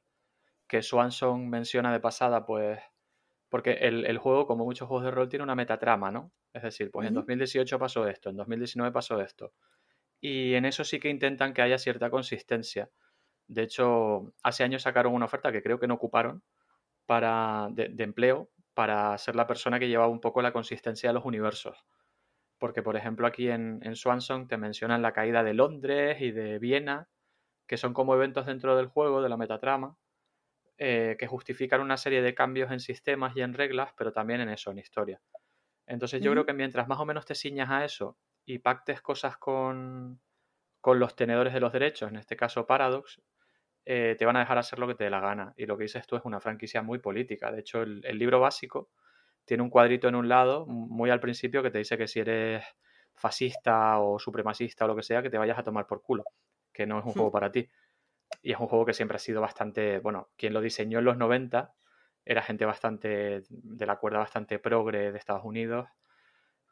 Que 0.67 0.83
Swanson 0.83 1.49
menciona 1.49 1.93
de 1.93 1.99
pasada, 2.01 2.45
pues. 2.45 2.79
Porque 3.51 3.73
el, 3.73 4.07
el 4.07 4.19
juego, 4.19 4.47
como 4.47 4.65
muchos 4.65 4.89
juegos 4.89 5.05
de 5.05 5.11
rol, 5.11 5.29
tiene 5.29 5.43
una 5.43 5.55
metatrama, 5.55 6.11
¿no? 6.11 6.33
Es 6.53 6.63
decir, 6.63 6.91
pues 6.91 7.07
en 7.07 7.13
Ujú. 7.13 7.15
2018 7.15 7.79
pasó 7.79 8.07
esto, 8.07 8.31
en 8.31 8.37
2019 8.37 8.93
pasó 8.93 9.21
esto. 9.21 9.53
Y 10.21 10.53
en 10.55 10.65
eso 10.65 10.83
sí 10.83 10.99
que 10.99 11.09
intentan 11.09 11.53
que 11.53 11.61
haya 11.61 11.77
cierta 11.77 12.09
consistencia. 12.09 12.91
De 13.47 13.63
hecho, 13.63 14.33
hace 14.43 14.63
años 14.63 14.83
sacaron 14.83 15.13
una 15.13 15.25
oferta 15.25 15.51
que 15.51 15.63
creo 15.63 15.79
que 15.79 15.87
no 15.87 15.95
ocuparon 15.95 16.43
para, 17.07 17.69
de, 17.71 17.89
de 17.89 18.03
empleo 18.05 18.51
para 18.75 19.17
ser 19.17 19.35
la 19.35 19.47
persona 19.47 19.79
que 19.79 19.89
llevaba 19.89 20.11
un 20.11 20.21
poco 20.21 20.41
la 20.41 20.53
consistencia 20.53 21.09
de 21.09 21.15
los 21.15 21.25
universos. 21.25 21.85
Porque, 22.59 22.83
por 22.83 22.95
ejemplo, 22.95 23.27
aquí 23.27 23.49
en, 23.49 23.79
en 23.83 23.95
Swanson 23.95 24.47
te 24.47 24.57
mencionan 24.57 25.01
la 25.01 25.13
caída 25.13 25.43
de 25.43 25.53
Londres 25.53 26.21
y 26.21 26.31
de 26.31 26.59
Viena, 26.59 27.09
que 27.67 27.77
son 27.77 27.93
como 27.93 28.15
eventos 28.15 28.45
dentro 28.47 28.75
del 28.77 28.87
juego, 28.87 29.21
de 29.21 29.29
la 29.29 29.37
metatrama, 29.37 29.97
eh, 30.83 31.15
que 31.19 31.27
justifican 31.27 31.79
una 31.79 31.95
serie 31.95 32.23
de 32.23 32.33
cambios 32.33 32.71
en 32.71 32.79
sistemas 32.79 33.37
y 33.37 33.41
en 33.41 33.53
reglas, 33.53 33.93
pero 33.95 34.11
también 34.11 34.41
en 34.41 34.49
eso, 34.49 34.71
en 34.71 34.79
historia. 34.79 35.21
Entonces 35.85 36.23
yo 36.23 36.31
creo 36.31 36.43
que 36.43 36.53
mientras 36.53 36.87
más 36.87 36.99
o 36.99 37.05
menos 37.05 37.23
te 37.23 37.35
ciñas 37.35 37.69
a 37.69 37.85
eso 37.85 38.17
y 38.45 38.57
pactes 38.57 38.99
cosas 38.99 39.37
con, 39.37 40.19
con 40.79 40.97
los 40.97 41.15
tenedores 41.15 41.53
de 41.53 41.59
los 41.59 41.71
derechos, 41.71 42.09
en 42.09 42.15
este 42.15 42.35
caso 42.35 42.65
Paradox, 42.65 43.21
eh, 43.85 44.15
te 44.17 44.25
van 44.25 44.37
a 44.37 44.39
dejar 44.39 44.57
hacer 44.57 44.79
lo 44.79 44.87
que 44.87 44.95
te 44.95 45.03
dé 45.03 45.11
la 45.11 45.19
gana. 45.19 45.53
Y 45.55 45.67
lo 45.67 45.77
que 45.77 45.83
dices 45.83 46.07
tú 46.07 46.15
es 46.15 46.25
una 46.25 46.39
franquicia 46.39 46.81
muy 46.81 46.97
política. 46.97 47.51
De 47.51 47.59
hecho, 47.59 47.83
el, 47.83 48.03
el 48.03 48.17
libro 48.17 48.39
básico 48.39 48.89
tiene 49.45 49.61
un 49.61 49.69
cuadrito 49.69 50.07
en 50.07 50.15
un 50.15 50.29
lado, 50.29 50.65
muy 50.65 51.11
al 51.11 51.19
principio, 51.19 51.61
que 51.61 51.69
te 51.69 51.77
dice 51.77 51.95
que 51.95 52.07
si 52.07 52.21
eres 52.21 52.65
fascista 53.13 53.99
o 53.99 54.17
supremacista 54.17 54.85
o 54.85 54.87
lo 54.87 54.95
que 54.95 55.03
sea, 55.03 55.21
que 55.21 55.29
te 55.29 55.37
vayas 55.37 55.59
a 55.59 55.63
tomar 55.63 55.85
por 55.85 56.01
culo, 56.01 56.23
que 56.73 56.87
no 56.87 56.97
es 56.97 57.05
un 57.05 57.11
juego 57.11 57.31
para 57.31 57.51
ti. 57.51 57.69
Y 58.41 58.51
es 58.53 58.59
un 58.59 58.67
juego 58.67 58.85
que 58.85 58.93
siempre 58.93 59.17
ha 59.17 59.19
sido 59.19 59.41
bastante, 59.41 59.99
bueno, 59.99 60.29
quien 60.35 60.53
lo 60.53 60.61
diseñó 60.61 60.99
en 60.99 61.05
los 61.05 61.17
90 61.17 61.73
era 62.23 62.41
gente 62.41 62.65
bastante, 62.65 63.43
de 63.49 63.85
la 63.85 63.97
cuerda 63.97 64.19
bastante 64.19 64.59
progre 64.59 65.11
de 65.11 65.17
Estados 65.17 65.43
Unidos. 65.43 65.87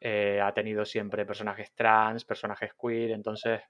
Eh, 0.00 0.40
ha 0.42 0.52
tenido 0.54 0.84
siempre 0.84 1.26
personajes 1.26 1.74
trans, 1.74 2.24
personajes 2.24 2.72
queer, 2.80 3.10
entonces 3.10 3.60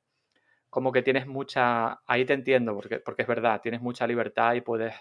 como 0.68 0.92
que 0.92 1.02
tienes 1.02 1.26
mucha, 1.26 2.00
ahí 2.06 2.24
te 2.24 2.34
entiendo, 2.34 2.74
porque, 2.74 3.00
porque 3.00 3.22
es 3.22 3.28
verdad, 3.28 3.60
tienes 3.60 3.80
mucha 3.80 4.06
libertad 4.06 4.54
y 4.54 4.60
puedes 4.60 4.94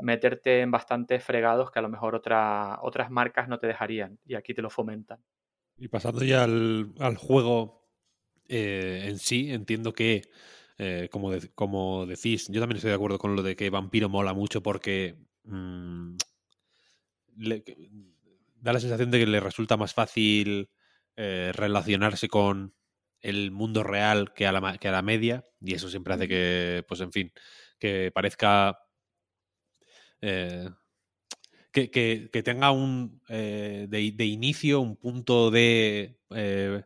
meterte 0.00 0.60
en 0.60 0.70
bastantes 0.70 1.22
fregados 1.22 1.70
que 1.70 1.78
a 1.78 1.82
lo 1.82 1.90
mejor 1.90 2.14
otra, 2.14 2.78
otras 2.80 3.10
marcas 3.10 3.46
no 3.48 3.58
te 3.58 3.66
dejarían 3.66 4.18
y 4.24 4.34
aquí 4.34 4.54
te 4.54 4.62
lo 4.62 4.70
fomentan. 4.70 5.22
Y 5.76 5.88
pasando 5.88 6.24
ya 6.24 6.44
al, 6.44 6.92
al 6.98 7.16
juego 7.16 7.80
eh, 8.52 9.06
en 9.08 9.18
sí, 9.18 9.52
entiendo 9.52 9.92
que, 9.92 10.22
eh, 10.80 11.08
como, 11.12 11.30
de- 11.32 11.50
como 11.54 12.06
decís, 12.06 12.48
yo 12.50 12.60
también 12.60 12.78
estoy 12.78 12.90
de 12.90 12.96
acuerdo 12.96 13.18
con 13.18 13.36
lo 13.36 13.42
de 13.44 13.56
que 13.56 13.70
Vampiro 13.70 14.08
mola 14.08 14.34
mucho 14.34 14.62
porque 14.62 15.16
mm, 15.44 16.16
le- 17.36 17.64
da 18.60 18.72
la 18.72 18.80
sensación 18.80 19.10
de 19.10 19.18
que 19.18 19.26
le 19.26 19.40
resulta 19.40 19.76
más 19.76 19.94
fácil 19.94 20.70
eh, 21.16 21.52
relacionarse 21.54 22.28
con 22.28 22.74
el 23.20 23.50
mundo 23.50 23.82
real 23.82 24.32
que 24.34 24.46
a, 24.46 24.52
la, 24.52 24.78
que 24.78 24.88
a 24.88 24.92
la 24.92 25.02
media 25.02 25.44
y 25.60 25.74
eso 25.74 25.88
siempre 25.90 26.14
hace 26.14 26.28
que, 26.28 26.84
pues 26.88 27.00
en 27.00 27.12
fin, 27.12 27.32
que 27.78 28.10
parezca... 28.14 28.78
eh, 30.20 30.68
que, 31.72 31.90
que- 31.90 32.30
que 32.32 32.42
tenga 32.42 32.70
un 32.70 33.20
eh, 33.28 33.86
de, 33.88 34.12
de 34.12 34.24
inicio 34.24 34.80
un 34.80 34.96
punto 34.96 35.50
de 35.50 36.18
eh, 36.30 36.82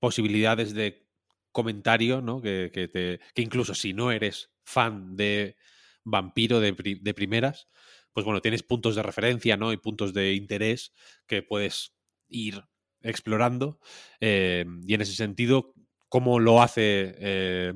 posibilidades 0.00 0.74
de 0.74 1.06
comentario, 1.52 2.20
¿no? 2.20 2.40
Que, 2.40 2.70
que 2.72 2.88
te, 2.88 3.20
que 3.34 3.42
incluso 3.42 3.74
si 3.74 3.92
no 3.92 4.10
eres 4.12 4.50
fan 4.64 5.16
de 5.16 5.56
vampiro 6.04 6.60
de, 6.60 6.72
de 7.00 7.14
primeras, 7.14 7.66
pues 8.12 8.24
bueno, 8.24 8.40
tienes 8.40 8.62
puntos 8.62 8.96
de 8.96 9.02
referencia, 9.02 9.56
¿no? 9.56 9.72
Y 9.72 9.76
puntos 9.76 10.12
de 10.12 10.34
interés 10.34 10.92
que 11.26 11.42
puedes 11.42 11.94
ir 12.28 12.64
explorando. 13.02 13.78
eh, 14.20 14.64
y 14.86 14.94
en 14.94 15.00
ese 15.00 15.14
sentido, 15.14 15.74
¿cómo 16.08 16.38
lo 16.38 16.62
hace 16.62 17.14
eh, 17.18 17.74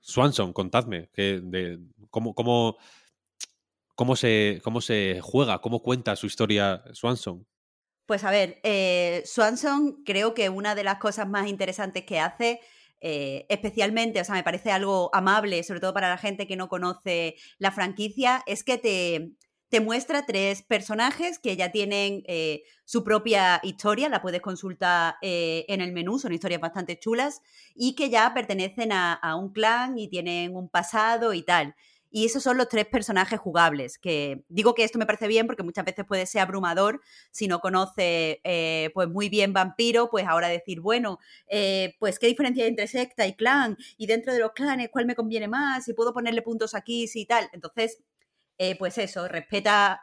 Swanson? 0.00 0.52
Contadme, 0.52 1.10
cómo, 2.10 2.34
cómo, 2.34 2.78
cómo, 3.94 4.16
se, 4.16 4.60
¿cómo 4.64 4.80
se 4.80 5.20
juega? 5.22 5.60
¿Cómo 5.60 5.82
cuenta 5.82 6.16
su 6.16 6.26
historia 6.26 6.82
Swanson? 6.92 7.46
Pues 8.06 8.24
a 8.24 8.30
ver, 8.30 8.58
eh, 8.62 9.22
Swanson 9.26 10.02
creo 10.02 10.32
que 10.32 10.48
una 10.48 10.74
de 10.74 10.82
las 10.82 10.98
cosas 10.98 11.28
más 11.28 11.46
interesantes 11.46 12.04
que 12.04 12.18
hace, 12.18 12.60
eh, 13.00 13.46
especialmente, 13.48 14.20
o 14.20 14.24
sea, 14.24 14.34
me 14.34 14.42
parece 14.42 14.70
algo 14.70 15.10
amable, 15.12 15.62
sobre 15.62 15.80
todo 15.80 15.94
para 15.94 16.08
la 16.08 16.18
gente 16.18 16.46
que 16.46 16.56
no 16.56 16.68
conoce 16.68 17.36
la 17.58 17.70
franquicia, 17.70 18.42
es 18.46 18.64
que 18.64 18.78
te, 18.78 19.32
te 19.68 19.80
muestra 19.80 20.24
tres 20.26 20.62
personajes 20.62 21.38
que 21.38 21.56
ya 21.56 21.70
tienen 21.70 22.22
eh, 22.26 22.62
su 22.84 23.04
propia 23.04 23.60
historia, 23.62 24.08
la 24.08 24.22
puedes 24.22 24.40
consultar 24.40 25.16
eh, 25.22 25.64
en 25.68 25.80
el 25.80 25.92
menú, 25.92 26.18
son 26.18 26.32
historias 26.32 26.60
bastante 26.60 26.98
chulas, 26.98 27.42
y 27.74 27.94
que 27.94 28.10
ya 28.10 28.32
pertenecen 28.34 28.92
a, 28.92 29.12
a 29.12 29.36
un 29.36 29.52
clan 29.52 29.98
y 29.98 30.08
tienen 30.08 30.56
un 30.56 30.68
pasado 30.68 31.34
y 31.34 31.42
tal. 31.42 31.74
Y 32.10 32.26
esos 32.26 32.42
son 32.42 32.56
los 32.56 32.68
tres 32.68 32.86
personajes 32.86 33.38
jugables. 33.38 33.98
Que 33.98 34.44
digo 34.48 34.74
que 34.74 34.84
esto 34.84 34.98
me 34.98 35.06
parece 35.06 35.28
bien 35.28 35.46
porque 35.46 35.62
muchas 35.62 35.84
veces 35.84 36.04
puede 36.06 36.26
ser 36.26 36.42
abrumador 36.42 37.00
si 37.30 37.48
no 37.48 37.60
conoce 37.60 38.40
eh, 38.44 38.90
pues 38.94 39.08
muy 39.08 39.28
bien 39.28 39.52
vampiro, 39.52 40.10
pues 40.10 40.26
ahora 40.26 40.48
decir, 40.48 40.80
bueno, 40.80 41.18
eh, 41.48 41.94
pues 41.98 42.18
qué 42.18 42.26
diferencia 42.26 42.64
hay 42.64 42.70
entre 42.70 42.86
secta 42.86 43.26
y 43.26 43.34
clan, 43.34 43.76
y 43.96 44.06
dentro 44.06 44.32
de 44.32 44.40
los 44.40 44.52
clanes, 44.52 44.88
cuál 44.90 45.06
me 45.06 45.14
conviene 45.14 45.48
más, 45.48 45.84
si 45.84 45.92
puedo 45.94 46.12
ponerle 46.12 46.42
puntos 46.42 46.74
aquí, 46.74 47.06
si 47.08 47.26
tal. 47.26 47.48
Entonces, 47.52 48.02
eh, 48.58 48.76
pues 48.78 48.98
eso, 48.98 49.28
respeta 49.28 50.00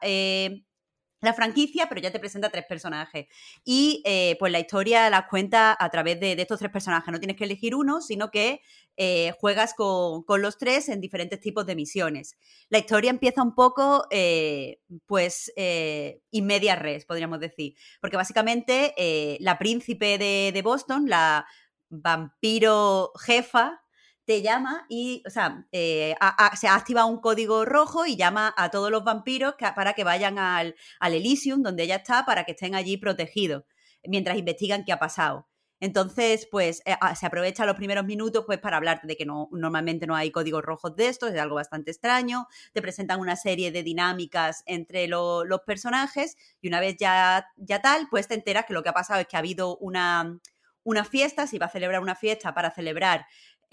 la 1.21 1.33
franquicia, 1.33 1.87
pero 1.89 2.01
ya 2.01 2.11
te 2.11 2.19
presenta 2.19 2.49
tres 2.49 2.65
personajes. 2.67 3.27
Y 3.63 4.03
eh, 4.05 4.35
pues 4.37 4.51
la 4.51 4.59
historia 4.59 5.09
la 5.09 5.27
cuenta 5.27 5.75
a 5.79 5.89
través 5.89 6.19
de, 6.19 6.35
de 6.35 6.41
estos 6.41 6.59
tres 6.59 6.71
personajes. 6.71 7.11
No 7.11 7.19
tienes 7.19 7.37
que 7.37 7.45
elegir 7.45 7.73
uno, 7.73 8.01
sino 8.01 8.29
que 8.29 8.61
eh, 8.97 9.33
juegas 9.39 9.73
con, 9.73 10.23
con 10.23 10.41
los 10.41 10.57
tres 10.57 10.89
en 10.89 11.01
diferentes 11.01 11.39
tipos 11.39 11.65
de 11.65 11.75
misiones. 11.75 12.37
La 12.69 12.77
historia 12.79 13.09
empieza 13.09 13.41
un 13.41 13.55
poco, 13.55 14.05
eh, 14.11 14.79
pues, 15.05 15.51
eh, 15.55 16.21
in 16.31 16.45
media 16.45 16.75
res, 16.75 17.05
podríamos 17.05 17.39
decir. 17.39 17.73
Porque 18.01 18.17
básicamente 18.17 18.93
eh, 18.97 19.37
la 19.39 19.57
príncipe 19.57 20.17
de, 20.17 20.51
de 20.53 20.61
Boston, 20.61 21.07
la 21.07 21.45
vampiro 21.89 23.11
jefa, 23.19 23.84
te 24.25 24.41
llama 24.41 24.85
y, 24.89 25.23
o 25.27 25.29
sea, 25.29 25.67
eh, 25.71 26.15
se 26.59 26.67
activa 26.67 27.05
un 27.05 27.19
código 27.21 27.65
rojo 27.65 28.05
y 28.05 28.15
llama 28.15 28.53
a 28.57 28.69
todos 28.71 28.91
los 28.91 29.03
vampiros 29.03 29.55
para 29.75 29.93
que 29.93 30.03
vayan 30.03 30.39
al, 30.39 30.75
al 30.99 31.13
Elysium, 31.13 31.61
donde 31.63 31.83
ella 31.83 31.97
está, 31.97 32.25
para 32.25 32.43
que 32.45 32.51
estén 32.53 32.75
allí 32.75 32.97
protegidos, 32.97 33.63
mientras 34.03 34.37
investigan 34.37 34.83
qué 34.85 34.91
ha 34.91 34.99
pasado. 34.99 35.47
Entonces, 35.81 36.47
pues 36.49 36.81
eh, 36.85 36.95
a- 37.01 37.15
se 37.15 37.25
aprovecha 37.25 37.65
los 37.65 37.75
primeros 37.75 38.05
minutos 38.05 38.45
pues 38.45 38.59
para 38.59 38.77
hablarte 38.77 39.07
de 39.07 39.17
que 39.17 39.25
no, 39.25 39.49
normalmente 39.51 40.07
no 40.07 40.15
hay 40.15 40.31
códigos 40.31 40.63
rojos 40.63 40.95
de 40.95 41.09
estos, 41.09 41.31
es 41.33 41.39
algo 41.39 41.55
bastante 41.55 41.91
extraño. 41.91 42.47
Te 42.73 42.81
presentan 42.81 43.19
una 43.19 43.35
serie 43.35 43.71
de 43.71 43.83
dinámicas 43.83 44.63
entre 44.65 45.07
lo- 45.07 45.43
los 45.43 45.61
personajes 45.61 46.37
y 46.61 46.69
una 46.69 46.79
vez 46.79 46.95
ya, 46.97 47.47
ya 47.57 47.81
tal, 47.81 48.07
pues 48.09 48.27
te 48.27 48.35
enteras 48.35 48.65
que 48.65 48.73
lo 48.73 48.83
que 48.83 48.89
ha 48.89 48.93
pasado 48.93 49.19
es 49.19 49.27
que 49.27 49.35
ha 49.35 49.39
habido 49.39 49.77
una, 49.77 50.39
una 50.83 51.03
fiesta, 51.03 51.45
se 51.45 51.57
iba 51.57 51.65
a 51.65 51.69
celebrar 51.69 52.01
una 52.01 52.15
fiesta 52.15 52.53
para 52.53 52.71
celebrar 52.71 53.25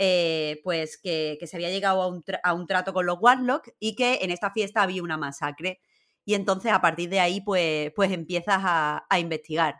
eh, 0.04 0.60
pues 0.64 0.98
que, 0.98 1.38
se 1.46 1.56
había 1.56 1.70
llegado 1.70 2.02
a 2.02 2.08
un, 2.54 2.66
trato 2.66 2.92
con 2.92 3.06
los 3.06 3.18
Warlock 3.20 3.68
y 3.78 3.94
que 3.94 4.18
en 4.22 4.32
esta 4.32 4.50
fiesta 4.50 4.82
había 4.82 5.00
una 5.00 5.16
masacre. 5.16 5.80
Y 6.24 6.34
entonces 6.34 6.72
a 6.72 6.80
partir 6.80 7.08
de 7.08 7.20
ahí 7.20 7.40
pues, 7.40 7.92
pues 7.94 8.10
empiezas 8.10 8.58
a, 8.64 9.06
investigar. 9.20 9.76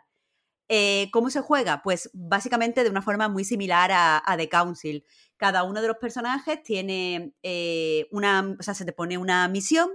Eh, 0.69 1.09
¿Cómo 1.11 1.29
se 1.29 1.41
juega? 1.41 1.81
Pues 1.83 2.09
básicamente 2.13 2.85
de 2.85 2.89
una 2.89 3.01
forma 3.01 3.27
muy 3.27 3.43
similar 3.43 3.91
a, 3.93 4.35
The 4.37 4.47
Council. 4.47 5.05
Cada 5.35 5.63
uno 5.63 5.81
de 5.81 5.89
los 5.89 5.97
personajes 5.97 6.63
tiene 6.63 7.33
eh, 7.43 8.07
una, 8.09 8.55
o 8.57 8.63
sea, 8.63 8.75
se 8.75 8.85
te 8.85 8.93
pone 8.93 9.17
una 9.17 9.49
misión. 9.49 9.89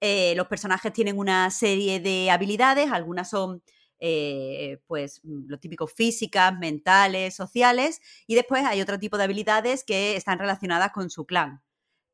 los 0.00 0.46
personajes 0.48 0.90
tienen 0.94 1.18
una 1.18 1.50
serie 1.50 2.00
de 2.00 2.30
habilidades, 2.30 2.90
algunas 2.90 3.28
son 3.28 3.62
eh, 4.00 4.80
pues 4.86 5.20
lo 5.24 5.58
típico 5.58 5.86
físicas, 5.86 6.58
mentales, 6.58 7.34
sociales, 7.34 8.00
y 8.26 8.34
después 8.34 8.64
hay 8.64 8.80
otro 8.80 8.98
tipo 8.98 9.18
de 9.18 9.24
habilidades 9.24 9.84
que 9.84 10.16
están 10.16 10.38
relacionadas 10.38 10.92
con 10.92 11.10
su 11.10 11.26
clan. 11.26 11.62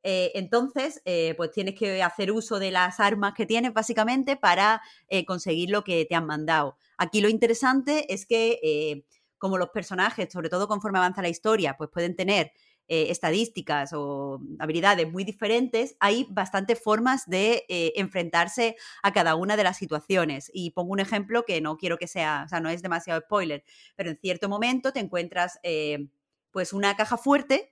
Eh, 0.03 0.33
entonces, 0.35 1.03
eh, 1.05 1.35
pues 1.37 1.51
tienes 1.53 1.75
que 1.75 2.03
hacer 2.03 2.31
uso 2.31 2.59
de 2.59 2.71
las 2.71 3.01
armas 3.01 3.35
que 3.35 3.47
tienes 3.47 3.73
básicamente 3.73 4.37
para 4.37 4.83
conseguir 5.27 5.71
lo 5.71 5.83
que 5.85 6.05
te 6.05 6.15
han 6.15 6.27
mandado. 6.27 6.77
Aquí 6.99 7.21
lo 7.21 7.29
interesante 7.29 8.13
es 8.13 8.27
que 8.27 9.05
como 9.39 9.59
los 9.59 9.71
personajes, 9.71 10.33
sobre 10.33 10.49
todo 10.49 10.69
conforme 10.69 10.99
avanza 10.99 11.23
la 11.23 11.29
historia, 11.29 11.77
pues 11.77 11.91
pueden 11.91 12.17
tener 12.17 12.53
eh, 12.89 13.07
estadísticas 13.11 13.93
o 13.93 14.41
habilidades 14.59 15.11
muy 15.11 15.25
diferentes, 15.25 15.97
hay 16.01 16.27
bastantes 16.31 16.81
formas 16.81 17.27
de 17.27 17.65
eh, 17.69 17.93
enfrentarse 17.97 18.77
a 19.03 19.13
cada 19.13 19.35
una 19.35 19.57
de 19.57 19.65
las 19.65 19.77
situaciones. 19.77 20.51
Y 20.55 20.71
pongo 20.71 20.93
un 20.93 21.01
ejemplo 21.01 21.45
que 21.45 21.61
no 21.61 21.77
quiero 21.77 21.99
que 21.99 22.07
sea, 22.07 22.45
o 22.47 22.49
sea, 22.49 22.61
no 22.61 22.71
es 22.71 22.83
demasiado 22.83 23.21
spoiler, 23.21 23.65
pero 23.97 24.11
en 24.11 24.17
cierto 24.17 24.49
momento 24.49 24.93
te 24.93 25.01
encuentras 25.01 25.59
eh, 25.63 26.07
pues 26.51 26.73
una 26.73 26.97
caja 26.97 27.17
fuerte 27.17 27.71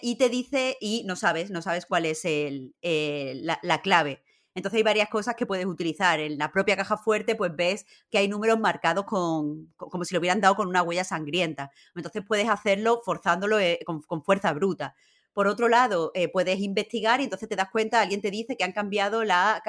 y 0.00 0.16
te 0.16 0.30
dice, 0.30 0.78
y 0.80 1.02
no 1.04 1.14
sabes, 1.14 1.50
no 1.50 1.60
sabes 1.60 1.84
cuál 1.84 2.06
es 2.06 2.24
el, 2.24 2.74
la 2.80 3.82
clave. 3.82 4.22
Entonces 4.58 4.78
hay 4.78 4.82
varias 4.82 5.08
cosas 5.08 5.34
que 5.36 5.46
puedes 5.46 5.66
utilizar. 5.66 6.20
En 6.20 6.38
la 6.38 6.52
propia 6.52 6.76
caja 6.76 6.96
fuerte, 6.98 7.34
pues 7.36 7.54
ves 7.56 7.86
que 8.10 8.18
hay 8.18 8.28
números 8.28 8.58
marcados 8.60 9.04
con, 9.06 9.72
co- 9.76 9.88
como 9.88 10.04
si 10.04 10.14
lo 10.14 10.20
hubieran 10.20 10.40
dado 10.40 10.56
con 10.56 10.68
una 10.68 10.82
huella 10.82 11.04
sangrienta. 11.04 11.70
Entonces 11.94 12.22
puedes 12.26 12.48
hacerlo 12.48 13.00
forzándolo 13.04 13.58
eh, 13.60 13.78
con, 13.86 14.02
fuerza 14.24 14.52
bruta. 14.52 14.94
Por 15.32 15.46
otro 15.46 15.68
lado, 15.68 16.10
eh, 16.14 16.28
puedes 16.28 16.60
investigar 16.60 17.20
y 17.20 17.24
entonces 17.24 17.48
te 17.48 17.56
das 17.56 17.70
cuenta, 17.70 18.00
alguien 18.00 18.20
te 18.20 18.30
dice 18.30 18.56
que 18.56 18.64
han 18.64 18.72
cambiado 18.72 19.24
la, 19.24 19.62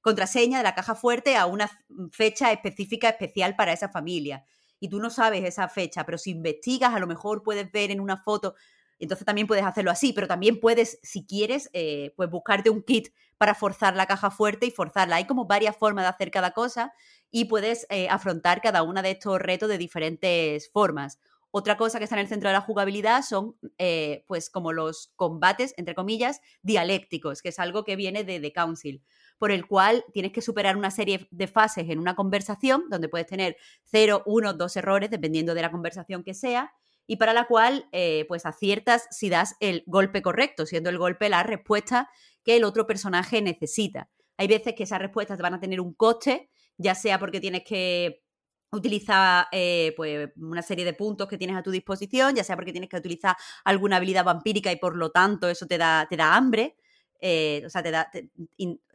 contraseña 0.00 0.58
de 0.58 0.64
la 0.64 0.74
caja 0.74 0.94
fuerte 0.94 1.36
a 1.36 1.46
una 1.46 1.70
fecha 2.12 2.52
específica 2.52 3.08
especial 3.08 3.56
para 3.56 3.72
esa 3.72 3.88
familia. 3.88 4.44
Y 4.78 4.88
tú 4.88 5.00
no 5.00 5.10
sabes 5.10 5.44
esa 5.44 5.68
fecha, 5.68 6.04
pero 6.04 6.18
si 6.18 6.30
investigas, 6.30 6.94
a 6.94 7.00
lo 7.00 7.06
mejor 7.06 7.42
puedes 7.42 7.70
ver 7.72 7.90
en 7.90 8.00
una 8.00 8.16
foto 8.18 8.54
entonces 8.98 9.24
también 9.24 9.46
puedes 9.46 9.64
hacerlo 9.64 9.90
así, 9.90 10.12
pero 10.12 10.26
también 10.26 10.60
puedes, 10.60 10.98
si 11.02 11.26
quieres, 11.26 11.70
eh, 11.72 12.12
pues 12.16 12.30
buscarte 12.30 12.70
un 12.70 12.82
kit 12.82 13.08
para 13.38 13.54
forzar 13.54 13.96
la 13.96 14.06
caja 14.06 14.30
fuerte 14.30 14.66
y 14.66 14.70
forzarla. 14.70 15.16
Hay 15.16 15.26
como 15.26 15.46
varias 15.46 15.76
formas 15.76 16.04
de 16.04 16.08
hacer 16.08 16.30
cada 16.30 16.52
cosa 16.52 16.92
y 17.30 17.46
puedes 17.46 17.86
eh, 17.90 18.08
afrontar 18.08 18.62
cada 18.62 18.82
una 18.82 19.02
de 19.02 19.12
estos 19.12 19.38
retos 19.38 19.68
de 19.68 19.78
diferentes 19.78 20.70
formas. 20.70 21.18
Otra 21.50 21.76
cosa 21.76 21.98
que 21.98 22.04
está 22.04 22.16
en 22.16 22.20
el 22.20 22.28
centro 22.28 22.50
de 22.50 22.54
la 22.54 22.60
jugabilidad 22.60 23.22
son, 23.22 23.56
eh, 23.78 24.24
pues, 24.26 24.50
como 24.50 24.72
los 24.72 25.12
combates, 25.16 25.72
entre 25.78 25.94
comillas, 25.94 26.40
dialécticos, 26.62 27.40
que 27.40 27.48
es 27.48 27.58
algo 27.58 27.84
que 27.84 27.96
viene 27.96 28.24
de 28.24 28.40
The 28.40 28.52
Council, 28.52 29.02
por 29.38 29.50
el 29.50 29.66
cual 29.66 30.04
tienes 30.12 30.32
que 30.32 30.42
superar 30.42 30.76
una 30.76 30.90
serie 30.90 31.28
de 31.30 31.46
fases 31.46 31.88
en 31.88 31.98
una 31.98 32.14
conversación, 32.14 32.84
donde 32.90 33.08
puedes 33.08 33.26
tener 33.26 33.56
0, 33.84 34.22
1, 34.26 34.52
2 34.52 34.76
errores, 34.76 35.10
dependiendo 35.10 35.54
de 35.54 35.62
la 35.62 35.70
conversación 35.70 36.22
que 36.24 36.34
sea, 36.34 36.74
y 37.06 37.16
para 37.16 37.32
la 37.32 37.46
cual 37.46 37.88
eh, 37.92 38.24
pues 38.28 38.46
aciertas 38.46 39.06
si 39.10 39.28
das 39.28 39.54
el 39.60 39.84
golpe 39.86 40.22
correcto, 40.22 40.66
siendo 40.66 40.90
el 40.90 40.98
golpe 40.98 41.28
la 41.28 41.42
respuesta 41.42 42.10
que 42.44 42.56
el 42.56 42.64
otro 42.64 42.86
personaje 42.86 43.40
necesita. 43.42 44.10
Hay 44.36 44.48
veces 44.48 44.74
que 44.74 44.82
esas 44.82 45.00
respuestas 45.00 45.38
van 45.38 45.54
a 45.54 45.60
tener 45.60 45.80
un 45.80 45.94
coste, 45.94 46.50
ya 46.76 46.94
sea 46.94 47.18
porque 47.18 47.40
tienes 47.40 47.62
que 47.64 48.22
utilizar 48.70 49.46
eh, 49.52 49.94
pues, 49.96 50.30
una 50.36 50.62
serie 50.62 50.84
de 50.84 50.92
puntos 50.92 51.28
que 51.28 51.38
tienes 51.38 51.56
a 51.56 51.62
tu 51.62 51.70
disposición, 51.70 52.34
ya 52.34 52.44
sea 52.44 52.56
porque 52.56 52.72
tienes 52.72 52.90
que 52.90 52.96
utilizar 52.96 53.36
alguna 53.64 53.96
habilidad 53.96 54.24
vampírica 54.24 54.70
y 54.72 54.76
por 54.76 54.96
lo 54.96 55.10
tanto 55.10 55.48
eso 55.48 55.66
te 55.66 55.78
da, 55.78 56.06
te 56.10 56.16
da 56.16 56.34
hambre, 56.34 56.76
eh, 57.20 57.62
o 57.64 57.70
sea, 57.70 57.82
te 57.82 57.90
da, 57.90 58.10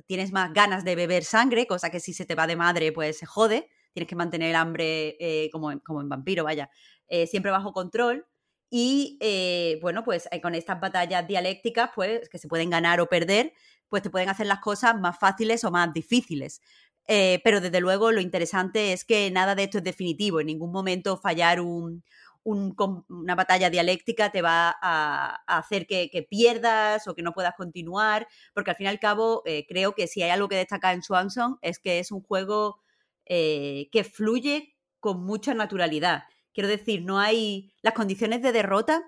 tienes 0.05 0.31
más 0.31 0.53
ganas 0.53 0.83
de 0.83 0.95
beber 0.95 1.23
sangre, 1.23 1.65
cosa 1.65 1.89
que 1.89 1.99
si 1.99 2.13
se 2.13 2.25
te 2.25 2.35
va 2.35 2.45
de 2.45 2.55
madre 2.55 2.91
pues 2.91 3.17
se 3.17 3.25
jode, 3.25 3.69
tienes 3.93 4.07
que 4.07 4.15
mantener 4.15 4.49
el 4.49 4.55
hambre 4.55 5.17
como, 5.51 5.71
como 5.81 6.01
en 6.01 6.09
vampiro, 6.09 6.43
vaya 6.43 6.69
eh, 7.11 7.27
siempre 7.27 7.51
bajo 7.51 7.73
control. 7.73 8.25
Y 8.69 9.17
eh, 9.19 9.77
bueno, 9.81 10.03
pues 10.03 10.27
eh, 10.31 10.41
con 10.41 10.55
estas 10.55 10.79
batallas 10.79 11.27
dialécticas, 11.27 11.91
pues 11.93 12.29
que 12.29 12.39
se 12.39 12.47
pueden 12.47 12.69
ganar 12.69 13.01
o 13.01 13.07
perder, 13.07 13.53
pues 13.89 14.01
te 14.01 14.09
pueden 14.09 14.29
hacer 14.29 14.47
las 14.47 14.59
cosas 14.59 14.99
más 14.99 15.19
fáciles 15.19 15.63
o 15.63 15.71
más 15.71 15.93
difíciles. 15.93 16.61
Pero 17.07 17.59
desde 17.59 17.81
luego 17.81 18.13
lo 18.13 18.21
interesante 18.21 18.93
es 18.93 19.03
que 19.03 19.29
nada 19.31 19.53
de 19.53 19.63
esto 19.63 19.79
es 19.79 19.83
definitivo. 19.83 20.39
En 20.39 20.47
ningún 20.47 20.71
momento 20.71 21.17
fallar 21.17 21.59
un, 21.59 22.03
una 22.45 23.35
batalla 23.35 23.69
dialéctica 23.69 24.31
te 24.31 24.41
va 24.41 24.73
a, 24.81 25.43
hacer 25.45 25.87
que, 25.87 26.25
pierdas 26.29 27.05
o 27.09 27.15
que 27.15 27.21
no 27.21 27.33
puedas 27.33 27.55
continuar, 27.55 28.29
porque 28.53 28.71
al 28.71 28.77
fin 28.77 28.85
y 28.85 28.89
al 28.89 28.99
cabo 28.99 29.43
creo 29.67 29.93
que 29.93 30.07
si 30.07 30.23
hay 30.23 30.29
algo 30.29 30.47
que 30.47 30.55
destaca 30.55 30.93
en 30.93 31.03
Swanson 31.03 31.57
es 31.61 31.79
que 31.79 31.99
es 31.99 32.11
un 32.11 32.21
juego 32.21 32.81
eh, 33.25 33.87
que 33.91 34.03
fluye 34.03 34.75
con 34.99 35.23
mucha 35.23 35.53
naturalidad. 35.53 36.23
Quiero 36.53 36.69
decir, 36.69 37.03
no 37.03 37.19
hay. 37.19 37.73
Las 37.81 37.93
condiciones 37.93 38.41
de 38.41 38.51
derrota 38.51 39.03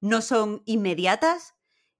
no 0.00 0.20
son 0.22 0.62
inmediatas 0.66 1.54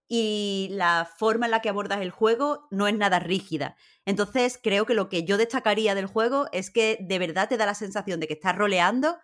y 0.09 0.69
la 0.73 1.09
forma 1.19 1.47
en 1.47 1.53
la 1.53 1.61
que 1.63 1.69
abordas 1.71 2.01
el 2.03 2.11
juego 2.11 2.67
no 2.71 2.87
es 2.89 2.95
nada 2.97 3.19
rígida. 3.19 3.77
Entonces, 4.05 4.59
creo 4.63 4.85
que 4.87 4.95
lo 4.95 5.09
que 5.09 5.25
yo 5.25 5.39
destacaría 5.39 5.95
del 5.95 6.07
juego 6.07 6.47
es 6.53 6.71
que 6.71 6.99
de 7.01 7.19
verdad 7.19 7.49
te 7.49 7.57
da 7.57 7.67
la 7.67 7.75
sensación 7.75 8.21
de 8.21 8.27
que 8.27 8.35
estás 8.35 8.57
roleando 8.57 9.19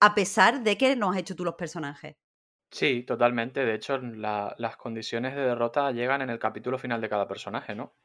a 0.00 0.14
pesar 0.14 0.62
de 0.64 0.78
que 0.78 0.96
no 0.96 1.10
has 1.12 1.18
hecho 1.18 1.36
tú 1.36 1.44
los 1.44 1.56
personajes. 1.56 2.16
Sí, 2.70 3.02
totalmente. 3.04 3.64
De 3.64 3.74
hecho, 3.74 3.98
la- 3.98 4.54
las 4.58 4.76
condiciones 4.76 5.34
de 5.34 5.42
derrota 5.42 5.90
llegan 5.92 6.22
en 6.22 6.30
el 6.30 6.38
capítulo 6.38 6.78
final 6.78 7.00
de 7.00 7.08
cada 7.08 7.28
personaje, 7.28 7.74
¿no? 7.74 7.96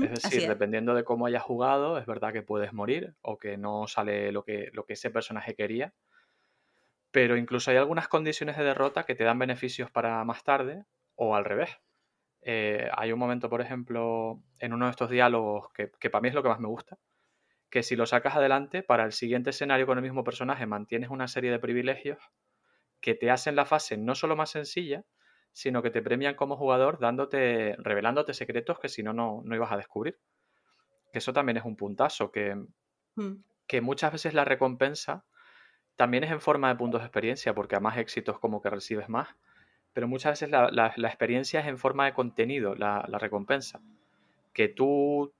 Es 0.00 0.10
decir, 0.12 0.46
es. 0.46 0.46
dependiendo 0.46 0.94
de 0.94 1.04
cómo 1.04 1.26
hayas 1.26 1.42
jugado, 1.44 1.98
es 1.98 2.06
verdad 2.06 2.32
que 2.32 2.42
puedes 2.42 2.72
morir 2.72 3.16
o 3.22 3.38
que 3.38 3.58
no 3.58 3.86
sale 3.88 4.32
lo 4.32 4.44
que, 4.44 4.70
lo 4.74 4.86
que 4.86 4.94
ese 4.94 5.10
personaje 5.10 5.54
quería. 5.56 5.94
Pero 7.14 7.38
incluso 7.38 7.70
hay 7.70 7.78
algunas 7.78 8.08
condiciones 8.08 8.58
de 8.58 8.64
derrota 8.64 9.04
que 9.04 9.14
te 9.14 9.24
dan 9.24 9.38
beneficios 9.38 9.90
para 9.90 10.24
más 10.24 10.44
tarde 10.44 10.84
o 11.14 11.36
al 11.36 11.46
revés. 11.46 11.70
Eh, 12.42 12.88
hay 12.96 13.12
un 13.12 13.20
momento, 13.20 13.50
por 13.50 13.62
ejemplo, 13.62 14.42
en 14.60 14.74
uno 14.74 14.86
de 14.86 14.92
estos 14.92 15.10
diálogos 15.10 15.70
que, 15.74 15.90
que 16.00 16.10
para 16.10 16.22
mí 16.22 16.28
es 16.28 16.34
lo 16.34 16.42
que 16.42 16.50
más 16.50 16.60
me 16.60 16.68
gusta, 16.68 16.98
que 17.70 17.82
si 17.84 17.96
lo 17.96 18.06
sacas 18.06 18.36
adelante, 18.36 18.82
para 18.82 19.04
el 19.04 19.12
siguiente 19.12 19.50
escenario 19.50 19.86
con 19.86 19.98
el 19.98 20.04
mismo 20.04 20.24
personaje 20.24 20.66
mantienes 20.66 21.10
una 21.10 21.28
serie 21.28 21.52
de 21.52 21.60
privilegios 21.60 22.18
que 23.00 23.14
te 23.14 23.30
hacen 23.30 23.56
la 23.56 23.66
fase 23.66 23.96
no 23.98 24.14
solo 24.16 24.36
más 24.36 24.50
sencilla, 24.50 25.04
sino 25.52 25.82
que 25.82 25.90
te 25.90 26.02
premian 26.02 26.36
como 26.36 26.56
jugador 26.56 27.00
dándote, 27.00 27.76
revelándote 27.78 28.34
secretos 28.34 28.80
que 28.80 28.88
si 28.90 29.02
no, 29.02 29.12
no 29.14 29.42
no 29.44 29.54
ibas 29.56 29.72
a 29.72 29.76
descubrir. 29.78 30.20
Que 31.12 31.18
eso 31.20 31.32
también 31.32 31.58
es 31.58 31.64
un 31.64 31.76
puntazo, 31.76 32.32
que, 32.32 32.56
Mm. 33.16 33.44
que 33.66 33.80
muchas 33.80 34.12
veces 34.12 34.34
la 34.34 34.44
recompensa 34.44 35.26
también 35.96 36.24
es 36.24 36.30
en 36.30 36.40
forma 36.40 36.68
de 36.68 36.76
puntos 36.76 37.00
de 37.00 37.06
experiencia, 37.06 37.54
porque 37.54 37.76
a 37.76 37.80
más 37.80 37.98
éxitos 37.98 38.38
como 38.38 38.60
que 38.60 38.70
recibes 38.70 39.08
más, 39.08 39.28
pero 39.92 40.08
muchas 40.08 40.32
veces 40.40 40.50
la, 40.50 40.92
experiencia 40.96 41.60
es 41.60 41.66
en 41.66 41.78
forma 41.78 42.06
de 42.06 42.14
contenido, 42.14 42.74
la, 42.74 43.04
la 43.08 43.18
recompensa. 43.18 43.80
Que 44.52 44.68
tú 44.68 45.32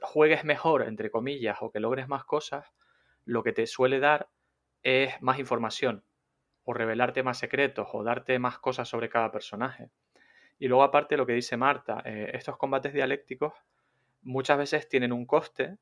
juegues 0.00 0.44
mejor, 0.44 0.82
entre 0.82 1.10
comillas, 1.10 1.58
o 1.60 1.70
que 1.70 1.80
logres 1.80 2.08
más 2.08 2.24
cosas, 2.24 2.66
lo 3.24 3.42
que 3.42 3.52
te 3.52 3.66
suele 3.66 3.98
dar 3.98 4.28
es 4.82 5.20
más 5.22 5.38
información, 5.38 6.04
o 6.64 6.74
revelarte 6.74 7.22
más 7.22 7.38
secretos, 7.38 7.88
o 7.92 8.04
darte 8.04 8.38
más 8.38 8.58
cosas 8.58 8.88
sobre 8.88 9.08
cada 9.08 9.32
personaje. 9.32 9.90
Y 10.58 10.68
luego 10.68 10.82
aparte 10.82 11.16
lo 11.16 11.26
que 11.26 11.32
dice 11.32 11.56
Marta, 11.56 12.02
eh, 12.04 12.30
estos 12.34 12.56
combates 12.56 12.92
dialécticos 12.92 13.54
muchas 14.22 14.58
veces 14.58 14.88
tienen 14.88 15.12
un 15.12 15.24
coste, 15.24 15.78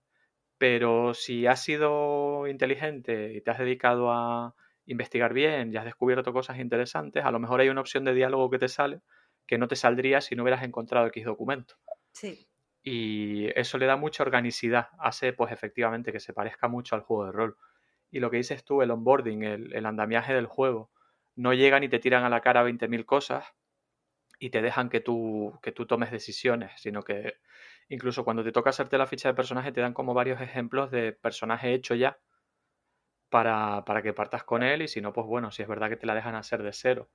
pero 0.58 1.14
si 1.14 1.46
has 1.46 1.62
sido 1.62 2.46
inteligente 2.46 3.34
y 3.34 3.40
te 3.40 3.50
has 3.50 3.58
dedicado 3.58 4.10
a 4.12 4.54
investigar 4.86 5.32
bien 5.32 5.72
y 5.72 5.76
has 5.76 5.84
descubierto 5.84 6.32
cosas 6.32 6.58
interesantes, 6.58 7.24
a 7.24 7.30
lo 7.30 7.38
mejor 7.38 7.60
hay 7.60 7.68
una 7.68 7.80
opción 7.80 8.04
de 8.04 8.14
diálogo 8.14 8.50
que 8.50 8.58
te 8.58 8.68
sale 8.68 9.00
que 9.46 9.58
no 9.58 9.68
te 9.68 9.76
saldría 9.76 10.20
si 10.20 10.34
no 10.34 10.42
hubieras 10.42 10.64
encontrado 10.64 11.06
X 11.06 11.24
documento. 11.24 11.76
Sí. 12.12 12.48
Y 12.82 13.46
eso 13.58 13.78
le 13.78 13.86
da 13.86 13.96
mucha 13.96 14.22
organicidad, 14.22 14.88
hace 14.98 15.32
pues 15.32 15.52
efectivamente 15.52 16.12
que 16.12 16.20
se 16.20 16.32
parezca 16.32 16.68
mucho 16.68 16.94
al 16.94 17.02
juego 17.02 17.26
de 17.26 17.32
rol. 17.32 17.56
Y 18.10 18.20
lo 18.20 18.30
que 18.30 18.36
dices 18.36 18.64
tú, 18.64 18.82
el 18.82 18.90
onboarding, 18.90 19.42
el, 19.42 19.74
el 19.74 19.86
andamiaje 19.86 20.34
del 20.34 20.46
juego, 20.46 20.90
no 21.34 21.52
llegan 21.52 21.84
y 21.84 21.88
te 21.88 21.98
tiran 21.98 22.24
a 22.24 22.28
la 22.28 22.40
cara 22.40 22.64
20.000 22.64 23.04
cosas 23.04 23.44
y 24.38 24.50
te 24.50 24.62
dejan 24.62 24.88
que 24.88 25.00
tú, 25.00 25.58
que 25.62 25.72
tú 25.72 25.86
tomes 25.86 26.10
decisiones, 26.10 26.72
sino 26.76 27.02
que 27.02 27.34
incluso 27.88 28.24
cuando 28.24 28.44
te 28.44 28.52
toca 28.52 28.70
hacerte 28.70 28.98
la 28.98 29.06
ficha 29.06 29.28
de 29.28 29.34
personaje 29.34 29.72
te 29.72 29.80
dan 29.80 29.94
como 29.94 30.14
varios 30.14 30.40
ejemplos 30.40 30.90
de 30.90 31.12
personaje 31.12 31.74
hecho 31.74 31.94
ya 31.94 32.18
para, 33.28 33.84
para 33.84 34.02
que 34.02 34.12
partas 34.12 34.44
con 34.44 34.62
él 34.62 34.82
y 34.82 34.88
si 34.88 35.00
no, 35.00 35.12
pues 35.12 35.26
bueno, 35.26 35.50
si 35.50 35.62
es 35.62 35.68
verdad 35.68 35.88
que 35.88 35.96
te 35.96 36.06
la 36.06 36.14
dejan 36.14 36.34
hacer 36.34 36.62
de 36.62 36.72
cero. 36.72 37.10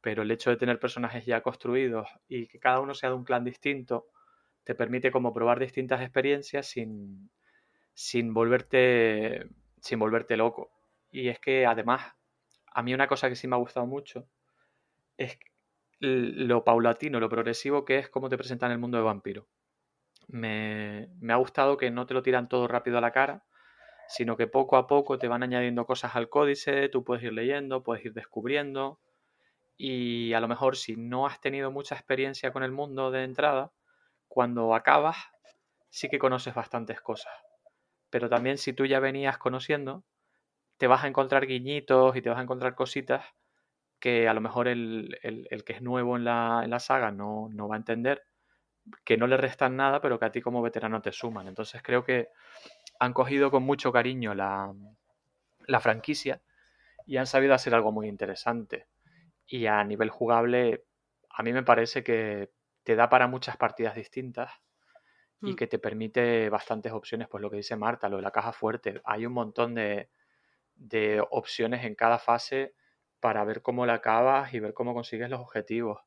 Pero 0.00 0.22
el 0.22 0.30
hecho 0.30 0.50
de 0.50 0.56
tener 0.56 0.80
personajes 0.80 1.26
ya 1.26 1.42
construidos 1.42 2.08
y 2.28 2.48
que 2.48 2.60
cada 2.60 2.80
uno 2.80 2.94
sea 2.94 3.10
de 3.10 3.16
un 3.16 3.24
clan 3.24 3.44
distinto, 3.44 4.08
te 4.64 4.74
permite 4.74 5.10
como 5.12 5.32
probar 5.34 5.60
distintas 5.60 6.02
experiencias 6.02 6.66
sin, 6.68 7.30
sin 7.94 8.34
volverte 8.34 9.48
sin 9.80 9.98
volverte 9.98 10.36
loco. 10.36 10.70
Y 11.10 11.28
es 11.28 11.40
que 11.40 11.66
además, 11.66 12.14
a 12.72 12.82
mí 12.82 12.94
una 12.94 13.08
cosa 13.08 13.28
que 13.28 13.36
sí 13.36 13.48
me 13.48 13.56
ha 13.56 13.60
gustado 13.60 13.86
mucho 13.86 14.28
es 15.18 15.38
lo 16.00 16.64
paulatino, 16.64 17.20
lo 17.20 17.28
progresivo 17.30 17.84
que 17.84 17.98
es 17.98 18.08
cómo 18.10 18.28
te 18.28 18.38
presentan 18.38 18.72
el 18.72 18.78
mundo 18.78 18.98
de 18.98 19.04
vampiro. 19.04 19.48
Me, 20.28 21.08
ha 21.32 21.36
gustado 21.36 21.76
que 21.76 21.90
no 21.90 22.06
te 22.06 22.14
lo 22.14 22.22
tiran 22.22 22.48
todo 22.48 22.68
rápido 22.68 22.98
a 22.98 23.00
la 23.00 23.12
cara, 23.12 23.44
sino 24.08 24.36
que 24.36 24.46
poco 24.48 24.76
a 24.76 24.86
poco 24.88 25.18
te 25.18 25.28
van 25.28 25.42
añadiendo 25.44 25.86
cosas 25.86 26.16
al 26.16 26.28
códice, 26.30 26.88
tú 26.90 27.04
puedes 27.04 27.24
ir 27.24 27.32
leyendo, 27.34 27.82
puedes 27.84 28.04
ir 28.06 28.14
descubriendo, 28.14 29.00
y 29.76 30.32
a 30.34 30.40
lo 30.40 30.48
mejor 30.48 30.76
si 30.76 30.96
no 30.96 31.26
has 31.26 31.40
tenido 31.40 31.70
mucha 31.72 31.94
experiencia 31.96 32.52
con 32.52 32.62
el 32.64 32.72
mundo 32.72 33.10
de 33.10 33.24
entrada, 33.24 33.72
cuando 34.28 34.74
acabas 34.74 35.16
sí 35.90 36.08
que 36.08 36.18
conoces 36.20 36.54
bastantes 36.54 37.00
cosas. 37.00 37.32
Pero 38.10 38.28
también 38.30 38.58
si 38.58 38.72
tú 38.72 38.86
ya 38.86 39.00
venías 39.00 39.38
conociendo, 39.38 40.04
te 40.78 40.86
vas 40.88 41.04
a 41.04 41.08
encontrar 41.08 41.46
guiñitos 41.46 42.16
y 42.16 42.22
te 42.22 42.30
vas 42.30 42.38
a 42.38 42.42
encontrar 42.42 42.74
cositas 42.74 43.24
que 44.00 44.28
a 44.28 44.34
lo 44.34 44.40
mejor 44.40 44.68
el, 44.68 45.18
el- 45.22 45.48
el 45.50 45.64
que 45.64 45.74
es 45.74 45.82
nuevo 45.82 46.16
en 46.16 46.24
la, 46.24 46.62
en 46.64 46.70
la 46.70 46.80
saga 46.80 47.10
no, 47.12 47.48
no 47.50 47.68
va 47.68 47.76
a 47.76 47.78
entender, 47.78 48.22
que 49.04 49.16
no 49.16 49.26
le 49.26 49.36
restan 49.36 49.76
nada, 49.76 50.00
pero 50.00 50.18
que 50.18 50.26
a 50.26 50.32
ti 50.32 50.40
como 50.42 50.62
veterano 50.62 51.02
te 51.02 51.12
suman. 51.12 51.48
Entonces 51.48 51.82
creo 51.82 52.04
que 52.04 52.28
han 53.00 53.12
cogido 53.14 53.50
con 53.50 53.64
mucho 53.64 53.92
cariño 53.92 54.34
la, 54.34 54.74
la 55.66 55.80
franquicia 55.80 56.42
y 57.06 57.18
han 57.18 57.26
sabido 57.26 57.54
hacer 57.54 57.74
algo 57.74 57.92
muy 57.92 58.08
interesante. 58.08 58.88
Y 59.46 59.66
a 59.66 59.84
nivel 59.84 60.10
jugable, 60.10 60.86
a 61.30 61.42
mí 61.42 61.52
me 61.52 61.62
parece 61.64 62.04
que 62.04 62.52
te 62.84 62.96
da 62.96 63.08
para 63.10 63.28
muchas 63.28 63.56
partidas 63.56 63.94
distintas 63.96 64.52
y 65.42 65.54
Mm. 65.54 65.56
que 65.56 65.66
te 65.66 65.78
permite 65.78 66.48
bastantes 66.50 66.92
opciones, 66.92 67.28
pues 67.28 67.42
lo 67.42 67.50
que 67.50 67.58
dice 67.58 67.76
Marta, 67.76 68.08
lo 68.08 68.16
de 68.16 68.22
la 68.22 68.30
caja 68.30 68.52
fuerte. 68.52 69.00
Hay 69.04 69.26
un 69.26 69.32
montón 69.34 69.74
de, 69.74 70.10
de 70.76 71.24
opciones 71.30 71.84
en 71.84 71.94
cada 71.96 72.18
fase 72.18 72.74
para 73.20 73.44
ver 73.44 73.62
cómo 73.62 73.86
la 73.86 73.94
acabas 73.94 74.54
y 74.54 74.60
ver 74.60 74.74
cómo 74.74 74.94
consigues 74.94 75.30
los 75.30 75.40
objetivos. 75.40 76.00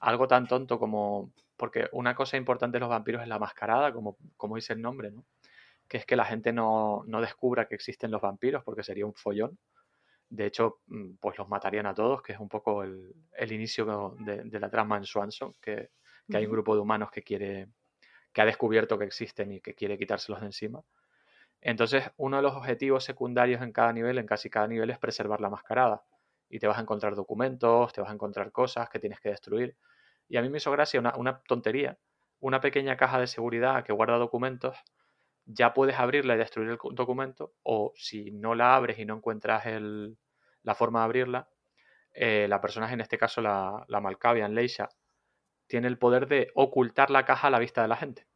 Algo 0.00 0.28
tan 0.28 0.46
tonto 0.48 0.78
como, 0.78 1.32
porque 1.62 1.88
una 1.92 2.16
cosa 2.16 2.36
importante 2.36 2.74
de 2.74 2.80
los 2.80 2.88
vampiros 2.88 3.22
es 3.22 3.28
la 3.28 3.38
mascarada, 3.38 3.92
como, 3.92 4.16
como 4.36 4.56
dice 4.56 4.72
el 4.72 4.82
nombre, 4.82 5.12
¿no? 5.12 5.24
Que 5.86 5.98
es 5.98 6.04
que 6.04 6.16
la 6.16 6.24
gente 6.24 6.52
no, 6.52 7.04
no 7.06 7.20
descubra 7.20 7.68
que 7.68 7.76
existen 7.76 8.10
los 8.10 8.20
vampiros, 8.20 8.64
porque 8.64 8.82
sería 8.82 9.06
un 9.06 9.14
follón. 9.14 9.56
De 10.28 10.46
hecho, 10.46 10.80
mm, 10.88 11.18
pues 11.20 11.38
los 11.38 11.48
matarían 11.48 11.86
a 11.86 11.94
todos, 11.94 12.20
que 12.20 12.32
es 12.32 12.40
un 12.40 12.48
poco 12.48 12.82
el, 12.82 13.14
el 13.36 13.52
inicio 13.52 14.16
de, 14.18 14.42
de 14.42 14.58
la 14.58 14.68
trama 14.70 14.96
en 14.96 15.04
Swanson, 15.04 15.54
que, 15.60 15.90
que 16.28 16.36
hay 16.36 16.46
un 16.46 16.50
grupo 16.50 16.74
de 16.74 16.80
humanos 16.80 17.12
que 17.12 17.22
quiere, 17.22 17.68
que 18.32 18.42
ha 18.42 18.44
descubierto 18.44 18.98
que 18.98 19.04
existen 19.04 19.52
y 19.52 19.60
que 19.60 19.76
quiere 19.76 19.96
quitárselos 19.96 20.40
de 20.40 20.46
encima. 20.46 20.82
Entonces, 21.60 22.10
uno 22.16 22.38
de 22.38 22.42
los 22.42 22.56
objetivos 22.56 23.04
secundarios 23.04 23.62
en 23.62 23.70
cada 23.70 23.92
nivel, 23.92 24.18
en 24.18 24.26
casi 24.26 24.50
cada 24.50 24.66
nivel, 24.66 24.90
es 24.90 24.98
preservar 24.98 25.40
la 25.40 25.48
mascarada. 25.48 26.02
Y 26.48 26.58
te 26.58 26.66
vas 26.66 26.78
a 26.78 26.80
encontrar 26.80 27.14
documentos, 27.14 27.92
te 27.92 28.00
vas 28.00 28.10
a 28.10 28.14
encontrar 28.14 28.50
cosas 28.50 28.90
que 28.90 28.98
tienes 28.98 29.20
que 29.20 29.28
destruir. 29.28 29.76
Y 30.32 30.38
a 30.38 30.42
mí 30.42 30.48
me 30.48 30.58
hizo 30.58 30.72
gracia 30.72 31.00
una, 31.00 31.42
tontería. 31.46 31.98
Una 32.40 32.60
pequeña 32.60 32.96
caja 32.96 33.20
de 33.20 33.28
seguridad 33.28 33.84
que 33.84 33.92
guarda 33.92 34.16
documentos, 34.18 34.76
ya 35.46 35.74
puedes 35.74 35.98
abrirla 35.98 36.34
y 36.34 36.38
destruir 36.38 36.70
el 36.70 36.78
cu- 36.78 36.92
documento, 36.94 37.54
o 37.64 37.92
si 37.96 38.32
no 38.32 38.54
la 38.54 38.74
abres 38.76 38.98
y 38.98 39.04
no 39.06 39.16
encuentras 39.16 39.66
el- 39.66 40.18
la 40.64 40.74
forma 40.74 41.00
de 41.00 41.04
abrirla, 41.06 41.48
eh, 42.14 42.46
la 42.48 42.60
personaje, 42.60 42.94
en 42.94 43.02
este 43.02 43.18
caso 43.18 43.42
la, 43.42 43.84
la 43.88 44.00
Malkavian, 44.00 44.54
Leisha, 44.54 44.88
tiene 45.68 45.88
el 45.88 45.98
poder 45.98 46.28
de 46.28 46.50
ocultar 46.56 47.10
la 47.10 47.24
caja 47.26 47.48
a 47.48 47.52
la 47.52 47.60
vista 47.60 47.82
de 47.82 47.88
la 47.88 47.96
gente. 47.96 48.26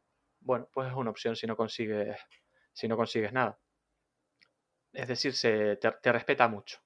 Bueno, 0.41 0.69
pues 0.73 0.89
es 0.89 0.95
una 0.95 1.11
opción 1.11 1.35
si 1.37 1.47
no 1.47 1.57
consigues, 1.57 2.17
si 2.73 2.87
no 2.89 2.97
consigues 2.97 3.33
nada. 3.33 3.59
Es 4.91 5.07
decir, 5.07 5.31
se, 5.33 5.77
te 5.77 6.11
respeta 6.11 6.49
mucho. 6.49 6.79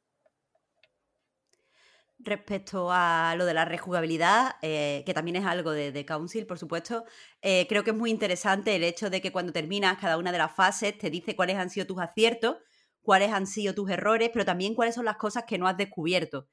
Respecto 2.23 2.89
a 2.91 3.33
lo 3.35 3.45
de 3.45 3.55
la 3.55 3.65
rejugabilidad, 3.65 4.55
eh, 4.61 5.01
que 5.07 5.13
también 5.13 5.37
es 5.37 5.45
algo 5.45 5.71
de, 5.71 5.91
de 5.91 6.05
Council, 6.05 6.45
por 6.45 6.59
supuesto, 6.59 7.03
eh, 7.41 7.65
creo 7.67 7.83
que 7.83 7.89
es 7.91 7.95
muy 7.97 8.11
interesante 8.11 8.75
el 8.75 8.83
hecho 8.83 9.09
de 9.09 9.21
que 9.21 9.31
cuando 9.31 9.51
terminas 9.51 9.97
cada 9.97 10.17
una 10.17 10.31
de 10.31 10.37
las 10.37 10.53
fases 10.53 10.95
te 10.99 11.09
dice 11.09 11.35
cuáles 11.35 11.57
han 11.57 11.71
sido 11.71 11.87
tus 11.87 11.99
aciertos, 11.99 12.57
cuáles 13.01 13.31
han 13.31 13.47
sido 13.47 13.73
tus 13.73 13.89
errores, 13.89 14.29
pero 14.31 14.45
también 14.45 14.75
cuáles 14.75 14.93
son 14.93 15.05
las 15.05 15.17
cosas 15.17 15.45
que 15.47 15.57
no 15.57 15.67
has 15.67 15.77
descubierto. 15.77 16.47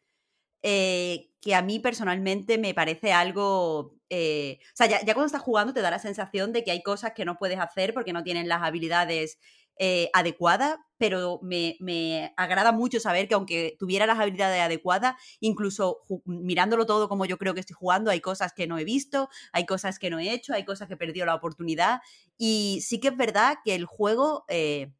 Eh, 0.62 1.30
que 1.40 1.54
a 1.54 1.62
mí 1.62 1.80
personalmente 1.80 2.58
me 2.58 2.74
parece 2.74 3.12
algo... 3.12 3.78
o 3.80 3.96
sea, 4.74 4.86
ya, 4.88 5.00
ya 5.04 5.14
cuando 5.14 5.26
estás 5.26 5.42
jugando 5.42 5.74
te 5.74 5.82
da 5.82 5.90
la 5.90 5.98
sensación 5.98 6.52
de 6.52 6.64
que 6.64 6.70
hay 6.72 6.82
cosas 6.82 7.12
que 7.14 7.24
no 7.24 7.36
puedes 7.38 7.58
hacer 7.60 7.94
porque 7.94 8.12
no 8.12 8.24
tienen 8.24 8.48
las 8.48 8.62
habilidades 8.62 9.38
eh, 9.78 10.10
adecuadas, 10.12 10.78
pero 10.98 11.38
me, 11.42 11.76
me 11.80 12.32
agrada 12.36 12.72
mucho 12.72 12.98
saber 13.00 13.28
que 13.28 13.34
aunque 13.34 13.76
tuviera 13.78 14.06
las 14.06 14.18
habilidades 14.18 14.60
adecuadas, 14.60 15.14
incluso 15.40 16.00
mirándolo 16.24 16.86
todo 16.86 17.08
como 17.08 17.24
yo 17.26 17.38
creo 17.38 17.54
que 17.54 17.60
estoy 17.60 17.74
jugando, 17.78 18.10
hay 18.10 18.20
cosas 18.20 18.52
que 18.52 18.66
no 18.66 18.78
he 18.78 18.84
visto, 18.84 19.28
hay 19.52 19.66
cosas 19.66 19.98
que 19.98 20.10
no 20.10 20.18
he 20.18 20.32
hecho, 20.32 20.54
hay 20.54 20.64
cosas 20.64 20.88
que 20.88 20.94
he 20.94 20.96
perdido 20.96 21.26
la 21.26 21.34
oportunidad. 21.36 22.00
Y 22.36 22.80
sí 22.82 23.00
que 23.00 23.08
es 23.08 23.16
verdad 23.16 23.58
que 23.64 23.74
el 23.74 23.84
juego 23.86 24.44
eh, 24.48 24.92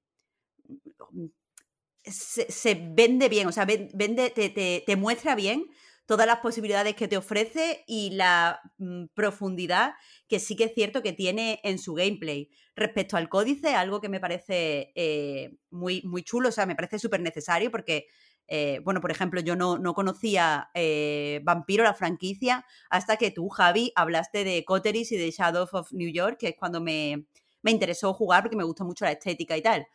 se, 2.04 2.50
se 2.50 2.74
vende 2.74 3.28
bien, 3.28 3.46
o 3.48 3.52
sea, 3.52 3.64
ven- 3.64 3.90
vende, 3.94 4.30
te- 4.30 4.82
te 4.86 4.96
muestra 4.96 5.34
bien 5.34 5.66
todas 6.08 6.26
las 6.26 6.38
posibilidades 6.38 6.96
que 6.96 7.06
te 7.06 7.18
ofrece 7.18 7.84
y 7.86 8.10
la 8.12 8.62
mm, 8.78 9.08
profundidad 9.12 9.92
que 10.26 10.40
sí 10.40 10.56
que 10.56 10.64
es 10.64 10.74
cierto 10.74 11.02
que 11.02 11.12
tiene 11.12 11.60
en 11.62 11.78
su 11.78 11.92
gameplay. 11.92 12.48
Respecto 12.74 13.18
al 13.18 13.28
códice, 13.28 13.74
algo 13.74 14.00
que 14.00 14.08
me 14.08 14.18
parece 14.18 14.90
eh, 14.94 15.58
muy, 15.70 16.00
muy 16.04 16.22
chulo, 16.22 16.48
o 16.48 16.52
sea, 16.52 16.64
me 16.64 16.74
parece 16.74 16.98
súper 16.98 17.20
necesario 17.20 17.70
porque 17.70 18.06
eh, 18.50 18.80
bueno, 18.82 19.02
por 19.02 19.10
ejemplo, 19.10 19.42
yo 19.42 19.54
no, 19.54 19.76
no 19.76 19.92
conocía 19.92 20.70
eh, 20.72 21.42
Vampiro, 21.44 21.84
la 21.84 21.92
franquicia, 21.92 22.64
hasta 22.88 23.18
que 23.18 23.30
tú, 23.30 23.50
Javi, 23.50 23.92
hablaste 23.94 24.42
de 24.44 24.64
Coteris 24.64 25.12
y 25.12 25.18
de 25.18 25.30
Shadow 25.30 25.68
of 25.70 25.92
New 25.92 26.10
York, 26.10 26.38
que 26.40 26.48
es 26.48 26.56
cuando 26.58 26.80
me, 26.80 27.26
me 27.60 27.70
interesó 27.70 28.14
jugar 28.14 28.42
porque 28.42 28.56
me 28.56 28.64
gusta 28.64 28.84
mucho 28.84 29.04
la 29.04 29.12
estética 29.12 29.54
y 29.58 29.60
tal. 29.60 29.86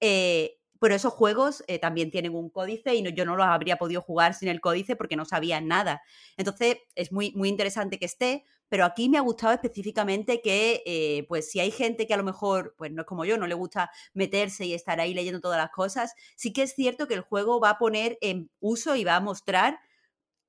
Eh, 0.00 0.57
pero 0.80 0.94
esos 0.94 1.12
juegos 1.12 1.64
eh, 1.66 1.78
también 1.78 2.10
tienen 2.10 2.34
un 2.34 2.50
códice 2.50 2.94
y 2.94 3.02
yo 3.12 3.24
no 3.24 3.36
los 3.36 3.46
habría 3.46 3.76
podido 3.76 4.00
jugar 4.02 4.34
sin 4.34 4.48
el 4.48 4.60
códice 4.60 4.96
porque 4.96 5.16
no 5.16 5.24
sabía 5.24 5.60
nada. 5.60 6.02
Entonces 6.36 6.78
es 6.94 7.12
muy, 7.12 7.32
muy 7.32 7.48
interesante 7.48 7.98
que 7.98 8.06
esté, 8.06 8.44
pero 8.68 8.84
aquí 8.84 9.08
me 9.08 9.18
ha 9.18 9.22
gustado 9.22 9.52
específicamente 9.54 10.40
que, 10.42 10.82
eh, 10.86 11.24
pues 11.28 11.50
si 11.50 11.60
hay 11.60 11.70
gente 11.70 12.06
que 12.06 12.14
a 12.14 12.16
lo 12.18 12.24
mejor, 12.24 12.74
pues 12.76 12.92
no 12.92 13.02
es 13.02 13.06
como 13.06 13.24
yo, 13.24 13.38
no 13.38 13.46
le 13.46 13.54
gusta 13.54 13.90
meterse 14.14 14.66
y 14.66 14.74
estar 14.74 15.00
ahí 15.00 15.14
leyendo 15.14 15.40
todas 15.40 15.58
las 15.58 15.70
cosas, 15.70 16.12
sí 16.36 16.52
que 16.52 16.62
es 16.62 16.74
cierto 16.74 17.08
que 17.08 17.14
el 17.14 17.22
juego 17.22 17.60
va 17.60 17.70
a 17.70 17.78
poner 17.78 18.18
en 18.20 18.50
uso 18.60 18.94
y 18.96 19.04
va 19.04 19.16
a 19.16 19.20
mostrar 19.20 19.78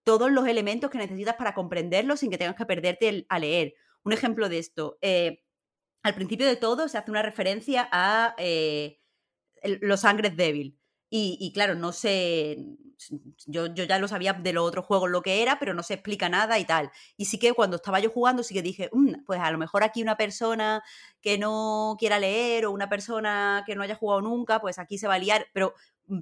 todos 0.03 0.31
los 0.31 0.47
elementos 0.47 0.89
que 0.89 0.97
necesitas 0.97 1.35
para 1.35 1.53
comprenderlo 1.53 2.17
sin 2.17 2.31
que 2.31 2.37
tengas 2.37 2.55
que 2.55 2.65
perderte 2.65 3.09
el- 3.09 3.25
a 3.29 3.39
leer. 3.39 3.73
Un 4.03 4.13
ejemplo 4.13 4.49
de 4.49 4.59
esto, 4.59 4.97
eh, 5.01 5.43
al 6.03 6.15
principio 6.15 6.47
de 6.47 6.55
todo 6.57 6.87
se 6.89 6.97
hace 6.97 7.11
una 7.11 7.23
referencia 7.23 7.87
a 7.91 8.35
el- 9.63 9.79
los 9.81 10.01
sangres 10.01 10.35
débil. 10.37 10.77
Y, 11.11 11.51
claro, 11.53 11.73
no 11.75 11.91
sé, 11.91 12.57
yo, 13.47 13.67
yo 13.73 13.83
ya 13.85 13.97
lo 13.99 14.07
sabía 14.07 14.33
de 14.33 14.53
los 14.53 14.67
otros 14.67 14.85
juegos 14.85 15.09
lo 15.09 15.21
que 15.21 15.41
era, 15.41 15.57
pero 15.59 15.73
no 15.73 15.83
se 15.83 15.95
explica 15.95 16.29
nada 16.29 16.59
y 16.59 16.65
tal. 16.65 16.91
Y 17.17 17.25
sí 17.25 17.39
que 17.39 17.53
cuando 17.53 17.77
estaba 17.77 17.99
yo 17.99 18.09
jugando, 18.11 18.43
sí 18.43 18.53
que 18.53 18.61
dije, 18.61 18.89
"Mm, 18.93 19.23
pues 19.25 19.39
a 19.39 19.49
lo 19.51 19.57
mejor 19.57 19.83
aquí 19.83 20.01
una 20.03 20.17
persona 20.17 20.83
que 21.21 21.37
no 21.37 21.95
quiera 21.99 22.19
leer 22.19 22.65
o 22.65 22.71
una 22.71 22.89
persona 22.89 23.63
que 23.65 23.75
no 23.75 23.81
haya 23.83 23.95
jugado 23.95 24.21
nunca, 24.21 24.59
pues 24.61 24.77
aquí 24.79 24.97
se 24.97 25.07
va 25.07 25.15
a 25.15 25.19
liar. 25.19 25.47
Pero 25.53 25.73
mm, 26.07 26.19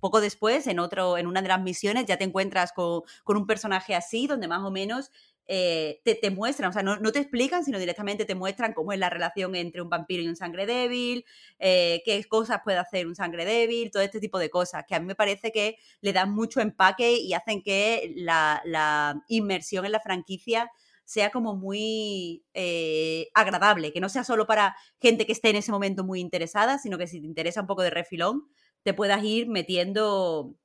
poco 0.00 0.20
después, 0.20 0.66
en, 0.66 0.78
otro, 0.78 1.18
en 1.18 1.26
una 1.26 1.42
de 1.42 1.48
las 1.48 1.60
misiones, 1.62 2.06
ya 2.06 2.16
te 2.18 2.24
encuentras 2.24 2.72
con, 2.72 3.02
con 3.24 3.36
un 3.36 3.46
personaje 3.46 3.94
así, 3.94 4.26
donde 4.26 4.48
más 4.48 4.62
o 4.64 4.70
menos 4.70 5.10
eh, 5.46 6.00
te, 6.04 6.14
te 6.14 6.30
muestran, 6.30 6.70
o 6.70 6.72
sea, 6.72 6.82
no, 6.82 6.96
no 6.96 7.12
te 7.12 7.18
explican, 7.18 7.64
sino 7.64 7.78
directamente 7.78 8.24
te 8.24 8.34
muestran 8.34 8.72
cómo 8.72 8.92
es 8.92 8.98
la 8.98 9.10
relación 9.10 9.54
entre 9.54 9.82
un 9.82 9.90
vampiro 9.90 10.22
y 10.22 10.28
un 10.28 10.36
sangre 10.36 10.64
débil, 10.66 11.24
eh, 11.58 12.02
qué 12.04 12.22
cosas 12.24 12.60
puede 12.64 12.78
hacer 12.78 13.06
un 13.06 13.14
sangre 13.14 13.44
débil, 13.44 13.90
todo 13.90 14.02
este 14.02 14.20
tipo 14.20 14.38
de 14.38 14.48
cosas, 14.50 14.84
que 14.88 14.94
a 14.94 15.00
mí 15.00 15.06
me 15.06 15.14
parece 15.14 15.52
que 15.52 15.76
le 16.00 16.12
dan 16.12 16.32
mucho 16.32 16.60
empaque 16.60 17.16
y 17.18 17.34
hacen 17.34 17.62
que 17.62 18.12
la, 18.16 18.62
la 18.64 19.22
inmersión 19.28 19.84
en 19.84 19.92
la 19.92 20.00
franquicia 20.00 20.70
sea 21.04 21.30
como 21.30 21.54
muy 21.54 22.42
eh, 22.54 23.28
agradable, 23.34 23.92
que 23.92 24.00
no 24.00 24.08
sea 24.08 24.24
solo 24.24 24.46
para 24.46 24.74
gente 24.98 25.26
que 25.26 25.32
esté 25.32 25.50
en 25.50 25.56
ese 25.56 25.72
momento 25.72 26.02
muy 26.04 26.20
interesada, 26.20 26.78
sino 26.78 26.96
que 26.96 27.06
si 27.06 27.20
te 27.20 27.26
interesa 27.26 27.60
un 27.60 27.66
poco 27.66 27.82
de 27.82 27.90
refilón, 27.90 28.48
te 28.82 28.94
puedas 28.94 29.22
ir 29.22 29.48
metiendo 29.48 30.56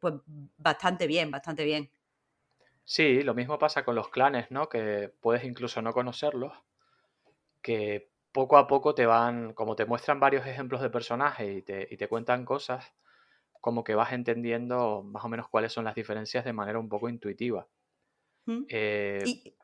pues 0.00 0.14
bastante 0.56 1.06
bien, 1.06 1.30
bastante 1.30 1.64
bien. 1.64 1.90
Sí, 2.84 3.22
lo 3.22 3.34
mismo 3.34 3.58
pasa 3.58 3.84
con 3.84 3.94
los 3.94 4.08
clanes, 4.08 4.50
¿no? 4.50 4.70
Que 4.70 5.12
puedes 5.20 5.44
incluso 5.44 5.82
no 5.82 5.92
conocerlos, 5.92 6.64
que 7.62 8.10
poco 8.32 8.56
a 8.56 8.66
poco 8.66 8.94
te 8.94 9.06
van, 9.06 9.54
como 9.54 9.76
te 9.76 9.86
muestran 9.86 10.20
varios 10.20 10.46
ejemplos 10.46 10.80
de 10.82 10.90
personajes 10.90 11.56
y 11.58 11.62
te, 11.62 11.88
y 11.90 11.96
te 11.96 12.08
cuentan 12.08 12.44
cosas, 12.44 12.94
como 13.60 13.84
que 13.84 13.94
vas 13.96 14.12
entendiendo 14.12 15.02
más 15.04 15.24
o 15.24 15.28
menos 15.28 15.48
cuáles 15.48 15.72
son 15.72 15.84
las 15.86 15.96
diferencias 15.96 16.44
de 16.44 16.52
manera 16.54 16.78
un 16.80 16.88
poco 16.88 17.08
intuitiva. 17.10 17.68
¿Mm? 18.46 18.62
Eh, 18.68 19.24
Y, 19.24 19.56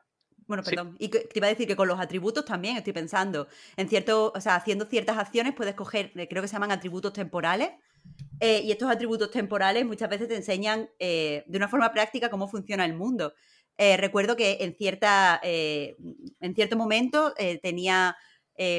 bueno, 0.47 0.63
sí. 0.63 0.75
perdón. 0.75 0.95
Y 0.99 1.09
te 1.09 1.29
iba 1.35 1.47
a 1.47 1.49
decir 1.49 1.67
que 1.67 1.75
con 1.75 1.87
los 1.87 1.99
atributos 1.99 2.45
también 2.45 2.77
estoy 2.77 2.93
pensando. 2.93 3.47
En 3.77 3.89
cierto, 3.89 4.31
o 4.35 4.41
sea, 4.41 4.55
haciendo 4.55 4.85
ciertas 4.85 5.17
acciones 5.17 5.53
puedes 5.55 5.75
coger, 5.75 6.11
eh, 6.15 6.27
creo 6.27 6.41
que 6.41 6.47
se 6.47 6.53
llaman 6.53 6.71
atributos 6.71 7.13
temporales. 7.13 7.71
Eh, 8.43 8.61
y 8.63 8.71
estos 8.71 8.89
atributos 8.89 9.29
temporales 9.29 9.85
muchas 9.85 10.09
veces 10.09 10.27
te 10.27 10.35
enseñan 10.35 10.89
eh, 10.97 11.43
de 11.45 11.57
una 11.57 11.67
forma 11.67 11.91
práctica 11.93 12.31
cómo 12.31 12.47
funciona 12.47 12.83
el 12.85 12.95
mundo. 12.95 13.35
Eh, 13.77 13.97
recuerdo 13.97 14.35
que 14.35 14.57
en, 14.61 14.75
cierta, 14.75 15.39
en 15.43 16.55
cierto 16.55 16.75
momento 16.75 17.33
tenía 17.61 18.17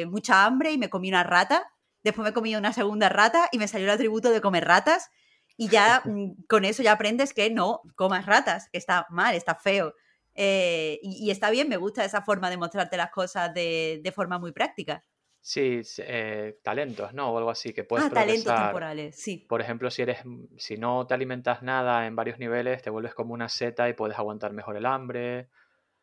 mucha 0.08 0.44
hambre 0.44 0.72
y 0.72 0.78
me 0.78 0.90
comí 0.90 1.08
una 1.08 1.22
rata. 1.22 1.64
Después 2.02 2.24
me 2.24 2.32
comí 2.32 2.56
una 2.56 2.72
segunda 2.72 3.08
rata 3.08 3.48
y 3.52 3.58
me 3.58 3.68
salió 3.68 3.86
el 3.86 3.92
atributo 3.92 4.30
de 4.30 4.40
comer 4.40 4.64
ratas. 4.64 5.10
Y 5.56 5.68
ya 5.68 6.02
mm, 6.04 6.44
con 6.48 6.64
eso 6.64 6.82
ya 6.82 6.92
aprendes 6.92 7.32
que 7.32 7.48
no 7.50 7.82
comas 7.94 8.26
ratas, 8.26 8.68
que 8.72 8.78
está 8.78 9.06
mal, 9.10 9.36
está 9.36 9.54
feo. 9.54 9.94
Y, 10.34 10.98
y 11.02 11.30
está 11.30 11.50
bien, 11.50 11.68
me 11.68 11.76
gusta 11.76 12.04
esa 12.04 12.22
forma 12.22 12.50
de 12.50 12.56
mostrarte 12.56 12.96
las 12.96 13.10
cosas 13.10 13.54
de, 13.54 14.00
de 14.02 14.12
forma 14.12 14.40
muy 14.40 14.50
práctica. 14.50 15.04
Sí, 15.42 15.82
eh, 15.98 16.58
talentos, 16.62 17.12
¿no? 17.12 17.30
O 17.32 17.38
algo 17.38 17.50
así, 17.50 17.72
que 17.74 17.84
puedes 17.84 18.06
ah, 18.06 18.10
talentos 18.10 18.44
progresar. 18.44 18.64
temporales, 18.66 19.16
sí. 19.16 19.46
Por 19.48 19.60
ejemplo, 19.60 19.90
si 19.90 20.02
eres, 20.02 20.18
si 20.56 20.76
no 20.78 21.06
te 21.06 21.14
alimentas 21.14 21.62
nada 21.62 22.06
en 22.06 22.16
varios 22.16 22.38
niveles, 22.38 22.82
te 22.82 22.90
vuelves 22.90 23.14
como 23.14 23.34
una 23.34 23.48
seta 23.48 23.88
y 23.88 23.94
puedes 23.94 24.18
aguantar 24.18 24.52
mejor 24.52 24.76
el 24.76 24.86
hambre. 24.86 25.48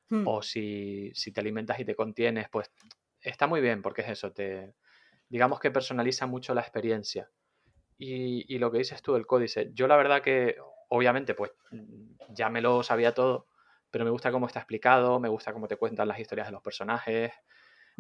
Hmm. 0.10 0.28
O 0.28 0.42
si, 0.42 1.12
si 1.14 1.32
te 1.32 1.40
alimentas 1.42 1.80
y 1.80 1.86
te 1.86 1.96
contienes, 1.96 2.50
pues 2.50 2.72
está 3.22 3.48
muy 3.48 3.62
bien, 3.62 3.82
porque 3.82 4.02
es 4.02 4.10
eso, 4.10 4.32
te 4.34 4.76
digamos 5.30 5.60
que 5.60 5.72
personaliza 5.72 6.28
mucho 6.28 6.54
la 6.56 6.62
experiencia. 6.62 7.32
Y, 7.98 8.54
y 8.54 8.60
lo 8.60 8.72
que 8.72 8.80
dices 8.80 9.02
tú 9.02 9.14
del 9.14 9.28
códice, 9.28 9.72
yo 9.74 9.88
la 9.88 9.98
verdad 9.98 10.22
que, 10.22 10.58
obviamente, 10.90 11.34
pues 11.36 11.52
mm, 11.72 12.16
ya 12.30 12.50
me 12.50 12.62
lo 12.62 12.84
sabía 12.84 13.14
todo, 13.14 13.48
pero 13.92 14.06
me 14.06 14.12
gusta 14.12 14.32
cómo 14.32 14.48
está 14.48 14.60
explicado, 14.60 15.20
me 15.20 15.30
gusta 15.30 15.54
cómo 15.54 15.68
te 15.68 15.78
cuentan 15.78 16.08
las 16.08 16.20
historias 16.20 16.48
de 16.48 16.54
los 16.54 16.62
personajes, 16.64 17.32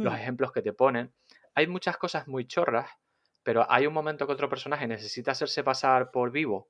los 0.01 0.13
Hmm. 0.13 0.17
ejemplos 0.17 0.51
que 0.51 0.61
te 0.61 0.73
ponen. 0.73 1.13
Hay 1.55 1.67
muchas 1.67 1.97
cosas 1.97 2.27
muy 2.27 2.45
chorras, 2.47 2.89
pero 3.43 3.65
hay 3.71 3.87
un 3.87 3.93
momento 3.93 4.25
que 4.25 4.33
otro 4.33 4.49
personaje 4.49 4.87
necesita 4.87 5.31
hacerse 5.31 5.63
pasar 5.63 6.11
por 6.11 6.31
vivo, 6.31 6.69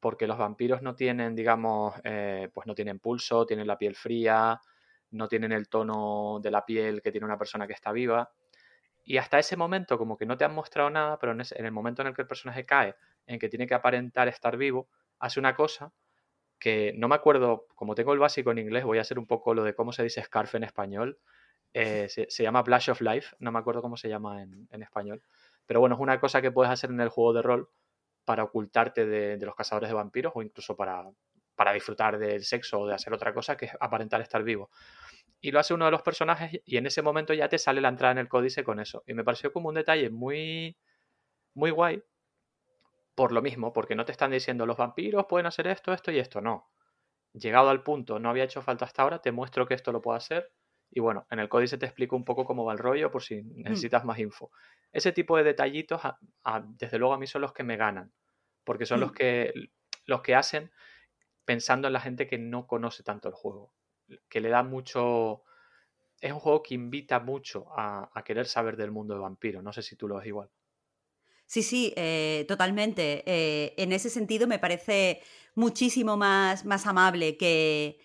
porque 0.00 0.26
los 0.26 0.38
vampiros 0.38 0.82
no 0.82 0.94
tienen, 0.96 1.34
digamos, 1.34 1.94
eh, 2.04 2.50
pues 2.54 2.66
no 2.66 2.74
tienen 2.74 3.00
pulso, 3.00 3.46
tienen 3.46 3.66
la 3.66 3.78
piel 3.78 3.96
fría, 3.96 4.60
no 5.12 5.28
tienen 5.28 5.52
el 5.52 5.68
tono 5.68 6.40
de 6.42 6.50
la 6.50 6.64
piel 6.64 7.02
que 7.02 7.12
tiene 7.12 7.26
una 7.26 7.38
persona 7.38 7.66
que 7.66 7.74
está 7.74 7.92
viva. 7.92 8.32
Y 9.04 9.18
hasta 9.18 9.38
ese 9.38 9.56
momento, 9.56 9.98
como 9.98 10.16
que 10.16 10.26
no 10.26 10.36
te 10.36 10.44
han 10.44 10.54
mostrado 10.54 10.90
nada, 10.90 11.18
pero 11.18 11.32
en, 11.32 11.40
en 11.40 11.66
el 11.66 11.72
momento 11.72 12.02
en 12.02 12.08
el 12.08 12.14
que 12.14 12.22
el 12.22 12.28
personaje 12.28 12.66
cae, 12.66 12.94
en 13.26 13.38
que 13.38 13.48
tiene 13.48 13.66
que 13.66 13.74
aparentar 13.74 14.28
estar 14.28 14.56
vivo, 14.56 14.88
hace 15.18 15.40
una 15.40 15.54
cosa 15.56 15.92
que 16.58 16.92
no 16.96 17.08
me 17.08 17.14
acuerdo, 17.14 17.66
como 17.74 17.94
tengo 17.94 18.12
el 18.12 18.18
básico 18.18 18.50
en 18.52 18.58
inglés, 18.58 18.84
voy 18.84 18.98
a 18.98 19.02
hacer 19.02 19.18
un 19.18 19.26
poco 19.26 19.54
lo 19.54 19.64
de 19.64 19.74
cómo 19.74 19.92
se 19.92 20.02
dice 20.02 20.22
scarf 20.22 20.54
en 20.54 20.64
español. 20.64 21.18
Eh, 21.72 22.08
se, 22.08 22.42
llama 22.42 22.64
Flash 22.64 22.90
of 22.90 23.00
Life, 23.00 23.36
no 23.38 23.52
me 23.52 23.58
acuerdo 23.58 23.80
cómo 23.80 23.96
se 23.96 24.08
llama 24.08 24.42
en, 24.42 24.68
en 24.70 24.82
español. 24.82 25.22
Pero 25.66 25.80
bueno, 25.80 25.94
es 25.94 26.00
una 26.00 26.18
cosa 26.20 26.42
que 26.42 26.50
puedes 26.50 26.72
hacer 26.72 26.90
en 26.90 27.00
el 27.00 27.08
juego 27.08 27.32
de 27.32 27.42
rol 27.42 27.70
para 28.24 28.44
ocultarte 28.44 29.06
de, 29.06 29.36
de 29.38 29.46
los 29.46 29.54
cazadores 29.54 29.88
de 29.88 29.94
vampiros 29.94 30.32
o 30.34 30.42
incluso 30.42 30.76
para, 30.76 31.04
para 31.54 31.72
disfrutar 31.72 32.18
del 32.18 32.42
sexo 32.44 32.80
o 32.80 32.86
de 32.86 32.94
hacer 32.94 33.12
otra 33.12 33.34
cosa 33.34 33.56
que 33.56 33.66
es 33.66 33.72
aparentar 33.80 34.20
estar 34.20 34.42
vivo. 34.42 34.70
Y 35.40 35.52
lo 35.52 35.60
hace 35.60 35.74
uno 35.74 35.84
de 35.84 35.90
los 35.90 36.02
personajes 36.02 36.60
y 36.64 36.76
en 36.76 36.86
ese 36.86 37.02
momento 37.02 37.34
ya 37.34 37.48
te 37.48 37.58
sale 37.58 37.80
la 37.80 37.88
entrada 37.88 38.12
en 38.12 38.18
el 38.18 38.28
códice 38.28 38.64
con 38.64 38.80
eso. 38.80 39.02
Y 39.06 39.14
me 39.14 39.24
pareció 39.24 39.52
como 39.52 39.68
un 39.68 39.74
detalle 39.74 40.10
muy, 40.10 40.76
muy 41.54 41.70
guay 41.70 42.02
por 43.14 43.32
lo 43.32 43.42
mismo, 43.42 43.72
porque 43.72 43.94
no 43.94 44.06
te 44.06 44.12
están 44.12 44.30
diciendo 44.30 44.64
los 44.64 44.78
vampiros 44.78 45.26
pueden 45.28 45.46
hacer 45.46 45.66
esto, 45.66 45.92
esto 45.92 46.10
y 46.10 46.18
esto, 46.18 46.40
no. 46.40 46.70
Llegado 47.34 47.68
al 47.68 47.82
punto, 47.82 48.18
no 48.18 48.30
había 48.30 48.44
hecho 48.44 48.62
falta 48.62 48.86
hasta 48.86 49.02
ahora, 49.02 49.20
te 49.20 49.32
muestro 49.32 49.66
que 49.66 49.74
esto 49.74 49.92
lo 49.92 50.00
puedo 50.00 50.16
hacer 50.16 50.50
y 50.90 51.00
bueno, 51.00 51.26
en 51.30 51.38
el 51.38 51.48
códice 51.48 51.78
te 51.78 51.86
explico 51.86 52.16
un 52.16 52.24
poco 52.24 52.44
cómo 52.44 52.64
va 52.64 52.72
el 52.72 52.78
rollo 52.78 53.10
por 53.10 53.22
si 53.22 53.42
necesitas 53.42 54.04
más 54.04 54.18
info. 54.18 54.50
Ese 54.92 55.12
tipo 55.12 55.36
de 55.36 55.44
detallitos, 55.44 56.04
a- 56.04 56.18
a- 56.44 56.60
desde 56.60 56.98
luego 56.98 57.14
a 57.14 57.18
mí 57.18 57.26
son 57.26 57.42
los 57.42 57.52
que 57.52 57.62
me 57.62 57.76
ganan, 57.76 58.12
porque 58.64 58.86
son 58.86 59.00
los 59.00 59.10
Mm. 59.12 59.14
que, 59.14 59.52
los 60.06 60.22
que 60.22 60.34
hacen 60.34 60.70
pensando 61.44 61.86
en 61.88 61.92
la 61.92 62.00
gente 62.00 62.26
que 62.26 62.38
no 62.38 62.66
conoce 62.66 63.02
tanto 63.02 63.28
el 63.28 63.34
juego, 63.34 63.72
que 64.28 64.40
le 64.40 64.48
da 64.48 64.62
mucho... 64.62 65.42
Es 66.20 66.32
un 66.32 66.40
juego 66.40 66.62
que 66.62 66.74
invita 66.74 67.18
mucho 67.20 67.66
a, 67.76 68.10
a 68.12 68.22
querer 68.24 68.46
saber 68.46 68.76
del 68.76 68.90
mundo 68.90 69.14
de 69.14 69.20
vampiros. 69.20 69.62
No 69.62 69.72
sé 69.72 69.82
si 69.82 69.96
tú 69.96 70.06
lo 70.06 70.16
ves 70.16 70.26
igual. 70.26 70.50
Sí, 71.46 71.62
sí, 71.62 71.92
eh, 71.96 72.44
totalmente. 72.46 73.24
Eh, 73.26 73.74
en 73.76 73.92
ese 73.92 74.10
sentido 74.10 74.46
me 74.46 74.58
parece 74.58 75.22
muchísimo 75.54 76.16
más, 76.16 76.64
más 76.64 76.86
amable 76.86 77.36
que, 77.36 77.98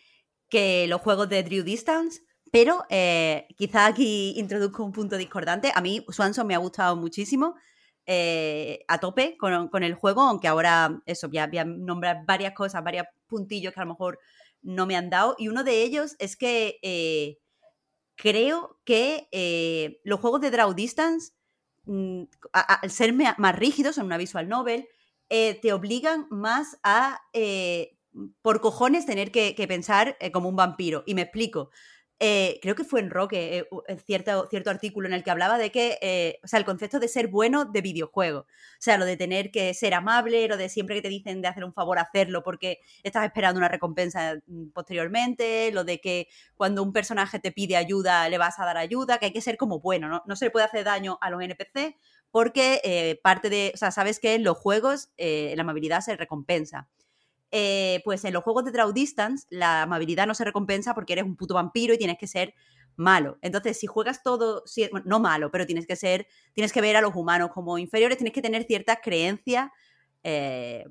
que 0.49 0.87
los 0.87 1.01
juegos 1.01 1.29
de 1.29 1.43
Drew 1.43 1.63
Distance, 1.63 2.21
pero 2.51 2.85
eh, 2.89 3.47
quizá 3.57 3.85
aquí 3.85 4.33
introduzco 4.37 4.83
un 4.83 4.91
punto 4.91 5.17
discordante. 5.17 5.71
A 5.75 5.81
mí 5.81 6.05
Swanson 6.09 6.47
me 6.47 6.55
ha 6.55 6.59
gustado 6.59 6.95
muchísimo, 6.95 7.55
eh, 8.07 8.85
a 8.87 8.99
tope 8.99 9.35
con, 9.37 9.83
el 9.83 9.95
juego, 9.95 10.21
aunque 10.21 10.47
ahora 10.47 11.01
eso, 11.07 11.27
voy 11.27 11.39
a, 11.39 11.47
voy 11.47 11.57
a 11.57 11.65
nombrar 11.65 12.23
varias 12.25 12.53
cosas, 12.53 12.83
varios 12.83 13.07
puntillos 13.25 13.73
que 13.73 13.79
a 13.79 13.83
lo 13.83 13.93
mejor 13.93 14.19
no 14.61 14.85
me 14.85 14.95
han 14.95 15.09
dado. 15.09 15.35
Y 15.39 15.47
uno 15.47 15.63
de 15.63 15.81
ellos 15.81 16.15
es 16.19 16.37
que 16.37 16.77
eh, 16.83 17.39
creo 18.15 18.79
que 18.83 19.27
eh, 19.31 20.01
los 20.03 20.19
juegos 20.19 20.41
de 20.41 20.51
Draw 20.51 20.73
Distance 20.75 21.33
mm, 21.85 22.23
al 22.51 22.91
ser 22.91 23.13
más 23.13 23.55
rígidos 23.55 23.97
en 23.97 24.05
una 24.05 24.17
visual 24.17 24.47
novel, 24.47 24.87
te 25.27 25.73
obligan 25.73 26.27
más 26.29 26.77
a, 26.83 27.19
por 28.43 28.61
cojones, 28.61 29.07
tener 29.07 29.31
que, 29.31 29.65
pensar 29.67 30.15
como 30.31 30.49
un 30.49 30.55
vampiro. 30.55 31.03
Y 31.07 31.15
me 31.15 31.23
explico. 31.23 31.71
Eh, 32.19 32.59
creo 32.61 32.75
que 32.75 32.85
fue 32.85 33.01
en 33.01 33.09
Roque, 33.09 33.57
eh, 33.57 33.97
cierto, 34.05 34.47
cierto 34.49 34.69
artículo 34.69 35.07
en 35.07 35.13
el 35.13 35.23
que 35.23 35.31
hablaba 35.31 35.57
de 35.57 35.69
que, 35.71 35.97
eh, 36.01 36.39
o 36.43 36.47
sea, 36.47 36.59
el 36.59 36.65
concepto 36.65 36.99
de 36.99 37.09
ser 37.09 37.27
bueno 37.27 37.65
de 37.65 37.81
videojuego. 37.81 38.39
O 38.39 38.45
sea, 38.79 38.97
lo 38.97 39.03
de 39.03 39.17
tener 39.17 39.51
que 39.51 39.73
ser 39.73 39.93
amable, 39.93 40.47
lo 40.47 40.55
de 40.55 40.69
siempre 40.69 40.95
que 40.95 41.01
te 41.01 41.09
dicen 41.09 41.41
de 41.41 41.49
hacer 41.49 41.65
un 41.65 41.73
favor, 41.73 41.99
hacerlo 41.99 42.41
porque 42.41 42.79
estás 43.03 43.25
esperando 43.25 43.57
una 43.57 43.67
recompensa 43.67 44.35
mm, 44.47 44.69
posteriormente, 44.69 45.71
lo 45.73 45.83
de 45.83 45.99
que 45.99 46.29
cuando 46.55 46.83
un 46.83 46.93
personaje 46.93 47.39
te 47.39 47.51
pide 47.51 47.75
ayuda, 47.75 48.29
le 48.29 48.37
vas 48.37 48.59
a 48.59 48.65
dar 48.65 48.77
ayuda, 48.77 49.17
que 49.17 49.25
hay 49.27 49.33
que 49.33 49.41
ser 49.41 49.57
como 49.57 49.79
bueno, 49.81 50.07
¿no? 50.07 50.23
No 50.25 50.35
se 50.37 50.45
le 50.45 50.51
puede 50.51 50.65
hacer 50.65 50.85
daño 50.85 51.17
a 51.21 51.29
los 51.29 51.41
NPC 51.41 51.97
porque 52.31 52.81
eh, 52.83 53.19
parte 53.23 53.49
de, 53.49 53.71
o 53.73 53.77
sea, 53.77 53.91
sabes 53.91 54.19
que 54.19 54.35
en 54.35 54.43
los 54.43 54.57
juegos 54.57 55.09
la 55.17 55.61
amabilidad 55.61 56.01
se 56.01 56.15
recompensa. 56.17 56.89
Eh, 57.57 58.01
pues 58.03 58.25
en 58.25 58.33
los 58.33 58.43
juegos 58.43 58.65
de 58.65 58.71
Draw 58.71 58.91
Distance 58.91 59.47
la 59.49 59.83
amabilidad 59.83 60.27
no 60.27 60.33
se 60.35 60.43
recompensa 60.43 60.93
porque 60.93 61.13
eres 61.13 61.23
un 61.23 61.37
puto 61.37 61.53
vampiro 61.53 61.93
y 61.93 61.97
tienes 61.97 62.17
que 62.17 62.27
ser 62.27 62.53
malo. 62.97 63.37
Entonces, 63.41 63.79
si 63.79 63.87
juegas 63.87 64.23
todo, 64.23 64.63
si- 64.65 64.89
bueno, 64.89 65.05
no 65.07 65.19
malo, 65.21 65.51
pero 65.51 65.65
tienes 65.65 65.87
que 65.87 65.95
ser, 65.95 66.27
tienes 66.53 66.73
que 66.73 66.81
ver 66.81 66.97
a 66.97 67.01
los 67.01 67.15
humanos 67.15 67.51
como 67.53 67.77
inferiores, 67.77 68.17
tienes 68.17 68.33
que 68.33 68.41
tener 68.41 68.63
ciertas 68.65 68.97
creencias, 69.01 69.69
eh, 70.23 70.85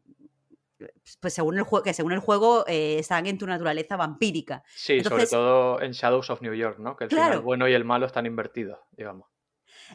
pues 1.20 1.34
según 1.34 1.56
el 1.58 1.64
juego, 1.64 1.82
que 1.82 1.92
según 1.92 2.12
el 2.12 2.18
juego 2.20 2.64
eh, 2.66 2.98
están 2.98 3.26
en 3.26 3.36
tu 3.38 3.46
naturaleza 3.46 3.96
vampírica. 3.96 4.62
Sí, 4.74 4.94
Entonces- 4.94 5.28
sobre 5.30 5.42
todo 5.42 5.82
en 5.82 5.92
Shadows 5.92 6.30
of 6.30 6.40
New 6.42 6.54
York, 6.54 6.78
¿no? 6.78 6.96
Que 6.96 7.04
el 7.04 7.10
Claro. 7.10 7.42
bueno 7.42 7.68
y 7.68 7.74
el 7.74 7.84
malo 7.84 8.06
están 8.06 8.26
invertidos, 8.26 8.78
digamos. 8.92 9.28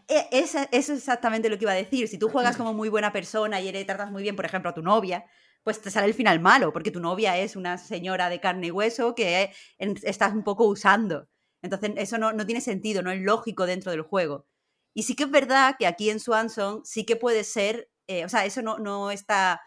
Eso 0.08 0.60
es 0.72 0.90
exactamente 0.90 1.50
lo 1.50 1.58
que 1.58 1.64
iba 1.66 1.72
a 1.72 1.76
decir. 1.76 2.08
Si 2.08 2.18
tú 2.20 2.30
juegas 2.30 2.56
como 2.58 2.74
muy 2.74 2.90
buena 2.90 3.12
persona 3.12 3.60
y 3.60 3.68
eres, 3.68 3.86
tratas 3.88 4.12
muy 4.12 4.22
bien, 4.24 4.36
por 4.36 4.46
ejemplo, 4.46 4.70
a 4.70 4.74
tu 4.74 4.82
novia, 4.84 5.26
pues 5.64 5.82
te 5.82 5.92
sale 5.92 6.08
el 6.08 6.14
final 6.14 6.40
malo, 6.40 6.74
porque 6.74 6.92
tu 6.92 7.00
novia 7.00 7.38
es 7.38 7.56
una 7.56 7.78
señora 7.78 8.30
de 8.30 8.40
carne 8.40 8.68
y 8.68 8.72
hueso 8.72 9.16
que 9.16 9.52
estás 9.78 10.34
un 10.34 10.44
poco 10.44 10.66
usando. 10.66 11.28
Entonces, 11.62 11.92
eso 11.98 12.18
no, 12.18 12.34
no 12.34 12.46
tiene 12.46 12.62
sentido, 12.62 13.02
no 13.02 13.12
es 13.12 13.22
lógico 13.22 13.66
dentro 13.66 13.92
del 13.92 14.02
juego. 14.02 14.48
Y 14.94 15.04
sí 15.04 15.16
que 15.16 15.24
es 15.24 15.32
verdad 15.32 15.76
que 15.78 15.88
aquí 15.88 16.10
en 16.10 16.20
Swanson 16.20 16.82
sí 16.86 17.06
que 17.06 17.16
puede 17.16 17.44
ser, 17.44 17.90
eh, 18.08 18.26
o 18.26 18.30
sea, 18.30 18.46
eso 18.46 18.62
no, 18.62 18.80
no 18.80 19.12
está 19.12 19.62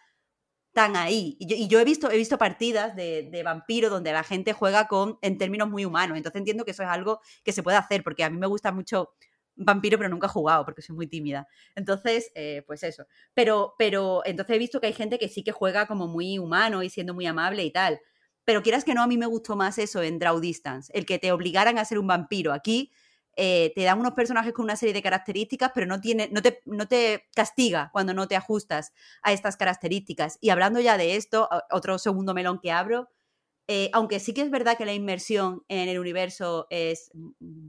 tan 0.73 0.97
ahí. 0.97 1.37
Y 1.39 1.47
yo, 1.47 1.57
y 1.57 1.69
yo 1.69 1.81
he, 1.81 1.85
visto, 1.85 2.11
he 2.11 2.17
visto 2.17 2.39
partidas 2.39 2.97
de, 2.97 3.29
de 3.31 3.43
vampiro 3.43 3.91
donde 3.91 4.13
la 4.13 4.25
gente 4.25 4.53
juega 4.55 4.89
con, 4.89 5.19
en 5.23 5.39
términos 5.39 5.69
muy 5.69 5.85
humanos. 5.85 6.17
Entonces 6.17 6.39
entiendo 6.39 6.65
que 6.65 6.71
eso 6.73 6.83
es 6.83 6.89
algo 6.89 7.21
que 7.45 7.53
se 7.53 7.63
puede 7.63 7.77
hacer, 7.77 8.03
porque 8.03 8.25
a 8.25 8.31
mí 8.31 8.39
me 8.39 8.47
gusta 8.47 8.73
mucho 8.73 9.11
vampiro, 9.57 9.99
pero 9.99 10.09
nunca 10.09 10.27
he 10.27 10.31
jugado 10.31 10.65
porque 10.65 10.83
soy 10.83 10.97
muy 10.97 11.07
tímida. 11.07 11.47
Entonces, 11.75 12.31
eh, 12.35 12.63
pues 12.67 12.83
eso. 12.83 13.07
Pero, 13.35 13.75
pero 13.79 14.23
entonces 14.25 14.57
he 14.57 14.59
visto 14.59 14.81
que 14.81 14.89
hay 14.89 14.93
gente 14.93 15.19
que 15.19 15.29
sí 15.29 15.43
que 15.45 15.53
juega 15.53 15.87
como 15.87 16.07
muy 16.09 16.39
humano 16.39 16.83
y 16.83 16.91
siendo 16.91 17.15
muy 17.15 17.27
amable 17.27 17.65
y 17.65 17.71
tal. 17.71 18.01
Pero 18.45 18.63
quieras 18.63 18.85
que 18.85 18.95
no, 18.95 19.03
a 19.03 19.07
mí 19.07 19.19
me 19.19 19.27
gustó 19.27 19.57
más 19.57 19.79
eso 19.79 20.03
en 20.03 20.19
Draw 20.19 20.41
Distance, 20.41 20.93
el 20.95 21.07
que 21.07 21.19
te 21.19 21.33
obligaran 21.33 21.79
a 21.79 21.85
ser 21.85 21.99
un 21.99 22.07
vampiro. 22.09 22.53
Aquí 22.53 22.93
eh, 23.37 23.73
te 23.75 23.83
dan 23.83 24.01
unos 24.01 24.13
personajes 24.13 24.53
con 24.53 24.65
una 24.65 24.77
serie 24.77 24.93
de 24.93 25.03
características, 25.03 25.71
pero 25.75 25.87
no, 25.87 26.01
tiene, 26.01 26.29
no, 26.33 26.43
te, 26.43 26.61
no 26.67 26.87
te 26.89 27.29
castiga 27.35 27.91
cuando 27.93 28.15
no 28.15 28.29
te 28.29 28.37
ajustas 28.37 28.93
a 29.23 29.33
estas 29.33 29.57
características. 29.57 30.39
Y 30.41 30.51
hablando 30.51 30.81
ya 30.81 30.99
de 30.99 31.17
esto, 31.17 31.49
otro 31.71 31.99
segundo 31.99 32.35
melón 32.35 32.59
que 32.61 32.73
abro, 32.73 33.09
eh, 33.69 33.91
aunque 33.93 34.21
sí 34.21 34.35
que 34.35 34.43
es 34.43 34.51
verdad 34.51 34.77
que 34.77 34.87
la 34.87 34.95
inmersión 34.95 35.63
en 35.69 35.89
el 35.89 35.99
universo 35.99 36.67
es 36.71 37.11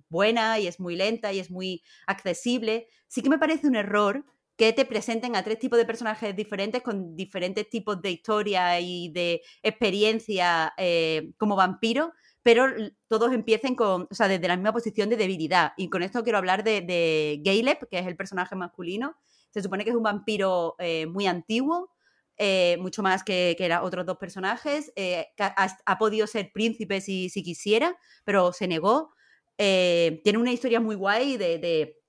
buena 0.10 0.60
y 0.60 0.68
es 0.68 0.80
muy 0.80 0.96
lenta 0.96 1.34
y 1.34 1.40
es 1.40 1.52
muy 1.52 1.84
accesible, 2.08 2.88
sí 3.08 3.22
que 3.22 3.30
me 3.30 3.38
parece 3.38 3.68
un 3.68 3.76
error 3.76 4.26
que 4.56 4.74
te 4.74 4.86
presenten 4.86 5.36
a 5.36 5.44
tres 5.44 5.60
tipos 5.60 5.78
de 5.80 5.86
personajes 5.86 6.36
diferentes 6.36 6.82
con 6.84 7.16
diferentes 7.16 7.70
tipos 7.70 8.02
de 8.02 8.12
historia 8.12 8.80
y 8.80 9.10
de 9.10 9.42
experiencia 9.64 10.74
eh, 10.78 11.32
como 11.38 11.56
vampiro, 11.56 12.14
pero 12.44 12.68
todos 13.08 13.34
empiecen 13.34 13.76
con, 13.76 14.08
o 14.10 14.16
sea, 14.16 14.28
desde 14.28 14.48
la 14.48 14.58
misma 14.58 14.74
posición 14.74 15.10
de 15.10 15.18
debilidad. 15.18 15.72
Y 15.78 15.90
con 15.90 16.04
esto 16.04 16.24
quiero 16.24 16.38
hablar 16.38 16.64
de, 16.64 16.82
de 16.82 17.42
Caleb, 17.44 17.88
que 17.90 18.00
es 18.00 18.06
el 18.06 18.16
personaje 18.16 18.56
masculino. 18.56 19.16
Se 19.50 19.62
supone 19.62 19.84
que 19.84 19.92
es 19.92 19.96
un 19.96 20.04
vampiro 20.04 20.76
eh, 20.80 21.06
muy 21.06 21.26
antiguo, 21.26 21.93
eh, 22.38 22.78
mucho 22.80 23.04
más 23.04 23.24
que, 23.24 23.56
que 23.58 23.70
los 23.70 23.80
otros 23.84 24.06
dos 24.06 24.18
personajes. 24.18 24.92
eh, 24.96 25.28
ha, 25.38 25.98
podido 25.98 26.28
ser 26.28 26.52
príncipe 26.52 27.02
si, 27.02 27.30
si 27.30 27.44
quisiera, 27.44 27.96
pero 28.24 28.54
se 28.54 28.68
negó. 28.68 29.14
Eh, 29.58 30.22
tiene 30.24 30.40
una 30.40 30.52
historia 30.52 30.80
muy 30.80 30.96
guay 30.96 31.38
de, 31.38 32.00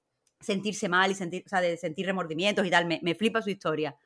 sentirse 0.41 0.89
mal 0.89 1.11
y 1.11 1.15
sentir, 1.15 1.43
o 1.47 1.49
sea, 1.49 1.61
de 1.61 1.77
sentir 1.77 2.07
remordimientos 2.07 2.67
y 2.67 2.71
tal. 2.71 2.87
Me, 2.87 3.01
me 3.03 3.15
flipa 3.15 3.43
su 3.43 3.51
historia. 3.51 3.97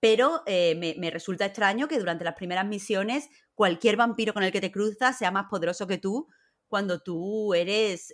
Pero 0.00 0.42
me, 0.46 0.94
me 0.98 1.10
resulta 1.10 1.46
extraño 1.46 1.88
que 1.88 1.98
durante 1.98 2.24
las 2.24 2.34
primeras 2.34 2.66
misiones 2.66 3.28
cualquier 3.54 3.96
vampiro 3.96 4.34
con 4.34 4.42
el 4.42 4.52
que 4.52 4.60
te 4.60 4.70
cruzas 4.70 5.18
sea 5.18 5.30
más 5.30 5.46
poderoso 5.50 5.86
que 5.86 5.98
tú 5.98 6.28
cuando 6.68 7.00
tú 7.00 7.54
eres 7.54 8.12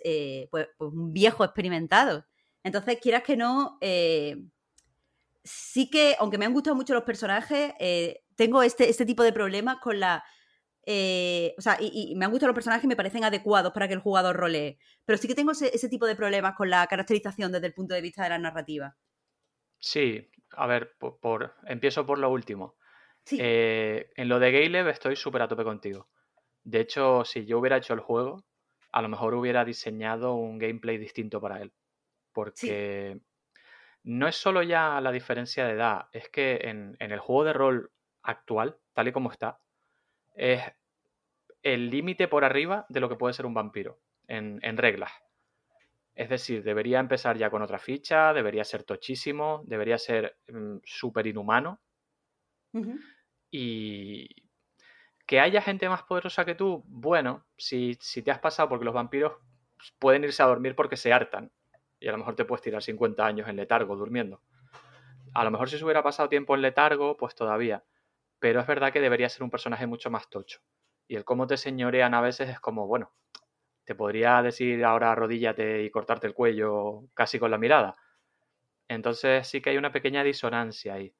pues, 0.49 0.67
pues 0.77 0.91
un 0.93 1.13
viejo 1.13 1.43
experimentado. 1.43 2.25
Entonces, 2.63 2.97
quieras 3.01 3.23
que 3.23 3.35
no, 3.37 3.77
sí 5.43 5.89
que, 5.89 6.15
aunque 6.19 6.37
me 6.37 6.45
han 6.45 6.53
gustado 6.53 6.75
mucho 6.75 6.93
los 6.93 7.03
personajes, 7.03 7.73
eh, 7.79 8.21
tengo 8.35 8.63
este, 8.63 8.89
este 8.89 9.05
tipo 9.05 9.23
de 9.23 9.33
problemas 9.33 9.77
con 9.81 9.99
la... 9.99 10.23
eh, 10.85 11.53
o 11.57 11.61
sea, 11.61 11.77
y, 11.79 12.11
y 12.11 12.15
me 12.15 12.25
han 12.25 12.31
gustado 12.31 12.47
los 12.49 12.55
personajes 12.55 12.85
y 12.85 12.87
me 12.87 12.95
parecen 12.95 13.23
adecuados 13.23 13.73
para 13.73 13.87
que 13.87 13.93
el 13.93 13.99
jugador 13.99 14.35
rolee. 14.35 14.77
Pero 15.05 15.17
sí 15.17 15.27
que 15.27 15.35
tengo 15.35 15.51
ese, 15.51 15.73
ese 15.75 15.89
tipo 15.89 16.05
de 16.05 16.15
problemas 16.15 16.55
con 16.55 16.69
la 16.69 16.87
caracterización 16.87 17.51
desde 17.51 17.67
el 17.67 17.73
punto 17.73 17.93
de 17.93 18.01
vista 18.01 18.23
de 18.23 18.29
la 18.29 18.39
narrativa. 18.39 18.95
Sí, 19.79 20.29
a 20.51 20.65
ver, 20.67 20.95
por, 20.97 21.19
por- 21.19 21.55
empiezo 21.65 22.05
por 22.05 22.17
lo 22.17 22.29
último. 22.29 22.75
Sí. 23.25 23.37
Eh, 23.39 24.11
en 24.15 24.29
lo 24.29 24.39
de 24.39 24.51
Caleb 24.51 24.87
estoy 24.87 25.15
súper 25.15 25.41
a 25.41 25.47
tope 25.47 25.63
contigo. 25.63 26.09
De 26.63 26.79
hecho, 26.79 27.25
si 27.25 27.45
yo 27.45 27.59
hubiera 27.59 27.77
hecho 27.77 27.93
el 27.93 27.99
juego, 27.99 28.45
a 28.91 29.01
lo 29.01 29.09
mejor 29.09 29.33
hubiera 29.33 29.65
diseñado 29.65 30.35
un 30.35 30.57
gameplay 30.57 30.97
distinto 30.97 31.41
para 31.41 31.61
él. 31.61 31.73
Porque 32.31 33.19
no 34.03 34.27
es 34.27 34.35
solo 34.35 34.61
ya 34.63 34.99
la 35.01 35.11
diferencia 35.11 35.65
de 35.65 35.73
edad, 35.73 36.07
es 36.11 36.29
que 36.29 36.59
en, 36.63 36.95
en 36.99 37.11
el 37.11 37.19
juego 37.19 37.45
de 37.45 37.53
rol 37.53 37.91
actual, 38.21 38.77
tal 38.93 39.07
y 39.07 39.11
como 39.11 39.31
está, 39.31 39.59
es 40.35 40.61
el 41.61 41.89
límite 41.89 42.27
por 42.27 42.43
arriba 42.43 42.85
de 42.89 42.99
lo 42.99 43.09
que 43.09 43.15
puede 43.15 43.33
ser 43.33 43.45
un 43.45 43.53
vampiro, 43.53 43.99
en, 44.27 44.59
en 44.61 44.77
reglas. 44.77 45.11
Es 46.15 46.29
decir, 46.29 46.63
debería 46.63 46.99
empezar 46.99 47.37
ya 47.37 47.49
con 47.49 47.61
otra 47.61 47.79
ficha, 47.79 48.33
debería 48.33 48.63
ser 48.63 48.83
tochísimo, 48.83 49.63
debería 49.65 49.97
ser 49.97 50.37
mm, 50.47 50.77
súper 50.83 51.27
inhumano. 51.27 51.81
Y 53.51 54.27
que 55.25 55.39
haya 55.39 55.61
gente 55.61 55.87
más 55.89 56.03
poderosa 56.03 56.45
que 56.45 56.55
tú, 56.55 56.83
bueno, 56.87 57.45
si, 57.57 57.97
si 58.01 58.21
te 58.21 58.31
has 58.31 58.39
pasado, 58.39 58.69
porque 58.69 58.85
los 58.85 58.93
vampiros 58.93 59.33
pueden 59.99 60.23
irse 60.23 60.43
a 60.43 60.47
dormir 60.47 60.75
porque 60.75 60.97
se 60.97 61.13
hartan. 61.13 61.51
Y 62.03 62.09
a 62.09 62.11
lo 62.11 62.17
mejor 62.17 62.35
te 62.35 62.43
puedes 62.43 62.61
tirar 62.61 62.83
50 62.83 63.25
años 63.25 63.47
en 63.47 63.55
letargo 63.55 63.95
durmiendo. 63.95 64.41
A 65.33 65.45
lo 65.45 65.51
mejor 65.51 65.69
si 65.69 65.77
se 65.77 65.85
hubiera 65.85 66.03
pasado 66.03 66.27
tiempo 66.27 66.53
en 66.53 66.61
letargo, 66.61 67.15
pues 67.15 67.33
todavía. 67.33 67.85
Pero 68.39 68.59
es 68.59 68.67
verdad 68.67 68.91
que 68.91 68.99
debería 68.99 69.29
ser 69.29 69.41
un 69.43 69.49
personaje 69.49 69.87
mucho 69.87 70.09
más 70.11 70.29
tocho. 70.29 70.59
Y 71.07 71.15
el 71.15 71.23
cómo 71.23 71.47
te 71.47 71.55
señorean 71.55 72.13
a 72.13 72.19
veces 72.19 72.49
es 72.49 72.59
como, 72.59 72.87
bueno, 72.87 73.13
te 73.85 73.95
podría 73.95 74.41
decir 74.41 74.83
ahora 74.83 75.13
arrodíllate 75.13 75.83
y 75.83 75.89
cortarte 75.91 76.27
el 76.27 76.33
cuello 76.33 77.05
casi 77.13 77.39
con 77.39 77.51
la 77.51 77.57
mirada. 77.57 77.95
Entonces 78.89 79.47
sí 79.47 79.61
que 79.61 79.69
hay 79.69 79.77
una 79.77 79.93
pequeña 79.93 80.25
disonancia 80.25 80.95
ahí. 80.95 81.15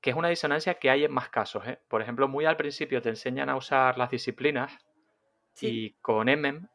Que 0.00 0.08
es 0.08 0.16
una 0.16 0.30
disonancia 0.30 0.78
que 0.78 0.88
hay 0.88 1.04
en 1.04 1.12
más 1.12 1.28
casos. 1.28 1.66
¿eh? 1.66 1.82
Por 1.86 2.00
ejemplo, 2.00 2.28
muy 2.28 2.46
al 2.46 2.56
principio 2.56 3.02
te 3.02 3.10
enseñan 3.10 3.50
a 3.50 3.56
usar 3.56 3.98
las 3.98 4.10
disciplinas 4.10 4.72
Sí. 5.52 5.66
y 5.66 5.92
con 6.00 6.30
Emem 6.30 6.66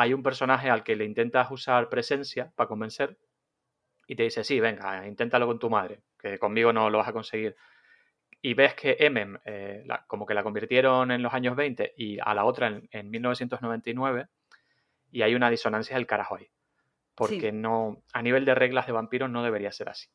hay 0.00 0.14
un 0.14 0.22
personaje 0.22 0.70
al 0.70 0.84
que 0.84 0.94
le 0.94 1.04
intentas 1.04 1.50
usar 1.50 1.88
presencia 1.88 2.52
para 2.54 2.68
convencer 2.68 3.18
y 4.06 4.14
te 4.14 4.22
dice, 4.22 4.44
sí, 4.44 4.60
venga, 4.60 5.04
inténtalo 5.08 5.44
con 5.48 5.58
tu 5.58 5.68
madre, 5.68 6.02
que 6.16 6.38
conmigo 6.38 6.72
no 6.72 6.88
lo 6.88 6.98
vas 6.98 7.08
a 7.08 7.12
conseguir. 7.12 7.56
Y 8.40 8.54
ves 8.54 8.74
que 8.74 8.96
Emem, 9.00 9.36
eh, 9.44 9.82
la- 9.86 10.04
como 10.06 10.24
que 10.24 10.34
la 10.34 10.44
convirtieron 10.44 11.10
en 11.10 11.20
los 11.20 11.34
años 11.34 11.56
20 11.56 11.94
y 11.96 12.16
a 12.20 12.32
la 12.32 12.44
otra 12.44 12.68
en, 12.68 12.88
en 12.92 13.10
1999, 13.10 14.28
y 15.10 15.22
hay 15.22 15.34
una 15.34 15.50
disonancia 15.50 15.96
del 15.96 16.06
carajo 16.06 16.36
ahí. 16.36 16.48
Porque 17.16 17.50
Sí. 17.50 17.52
no, 17.52 18.00
a 18.12 18.22
nivel 18.22 18.44
de 18.44 18.54
reglas 18.54 18.86
de 18.86 18.92
vampiros 18.92 19.28
no 19.28 19.42
debería 19.42 19.72
ser 19.72 19.88
así. 19.88 20.08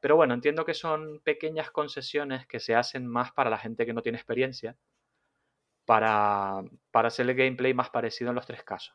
Pero 0.00 0.14
bueno, 0.14 0.32
entiendo 0.32 0.64
que 0.64 0.74
son 0.74 1.18
pequeñas 1.24 1.72
concesiones 1.72 2.46
que 2.46 2.60
se 2.60 2.76
hacen 2.76 3.04
más 3.04 3.32
para 3.32 3.50
la 3.50 3.58
gente 3.58 3.84
que 3.84 3.92
no 3.92 4.02
tiene 4.02 4.18
experiencia, 4.18 4.76
para, 5.84 6.62
para 6.90 7.08
hacer 7.08 7.28
el 7.28 7.34
gameplay 7.34 7.74
más 7.74 7.90
parecido 7.90 8.30
en 8.30 8.36
los 8.36 8.46
tres 8.46 8.62
casos. 8.62 8.94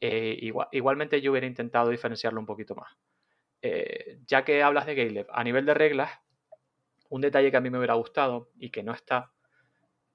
Eh, 0.00 0.38
igual- 0.40 0.68
igualmente 0.72 1.20
yo 1.20 1.30
hubiera 1.30 1.46
intentado 1.46 1.90
diferenciarlo 1.90 2.40
un 2.40 2.46
poquito 2.46 2.74
más. 2.74 2.96
Eh, 3.62 4.18
ya 4.26 4.44
que 4.44 4.62
hablas 4.62 4.86
de 4.86 4.96
Caleb, 4.96 5.26
a 5.30 5.44
nivel 5.44 5.66
de 5.66 5.74
reglas, 5.74 6.10
un 7.10 7.20
detalle 7.20 7.50
que 7.50 7.56
a 7.56 7.60
mí 7.60 7.70
me 7.70 7.78
hubiera 7.78 7.94
gustado 7.94 8.50
y 8.58 8.70
que 8.70 8.82
no 8.82 8.92
está, 8.92 9.32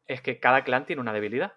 es 0.07 0.22
que 0.22 0.40
cada 0.40 0.64
clan 0.64 0.86
tiene 0.86 1.02
una 1.02 1.14
debilidad. 1.14 1.53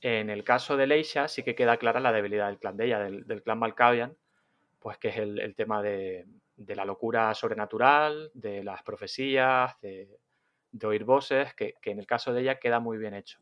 En 0.00 0.30
el 0.30 0.44
caso 0.44 0.76
de 0.76 0.86
Leisha 0.86 1.28
sí 1.28 1.42
que 1.42 1.54
queda 1.54 1.76
clara 1.78 2.00
la 2.00 2.12
debilidad 2.12 2.46
del 2.48 2.58
clan 2.58 2.76
de 2.76 2.86
ella, 2.86 3.00
del, 3.00 3.26
del 3.26 3.42
clan 3.42 3.58
Malkavian, 3.58 4.16
pues 4.78 4.98
que 4.98 5.08
es 5.08 5.16
el, 5.16 5.40
el 5.40 5.54
tema 5.54 5.82
de, 5.82 6.26
de 6.56 6.76
la 6.76 6.84
locura 6.84 7.34
sobrenatural, 7.34 8.30
de 8.34 8.62
las 8.62 8.82
profecías, 8.82 9.78
de, 9.80 10.20
de 10.70 10.86
oír 10.86 11.04
voces, 11.04 11.54
que, 11.54 11.74
que 11.82 11.90
en 11.90 11.98
el 11.98 12.06
caso 12.06 12.32
de 12.32 12.42
ella 12.42 12.58
queda 12.58 12.78
muy 12.80 12.98
bien 12.98 13.14
hecho. 13.14 13.40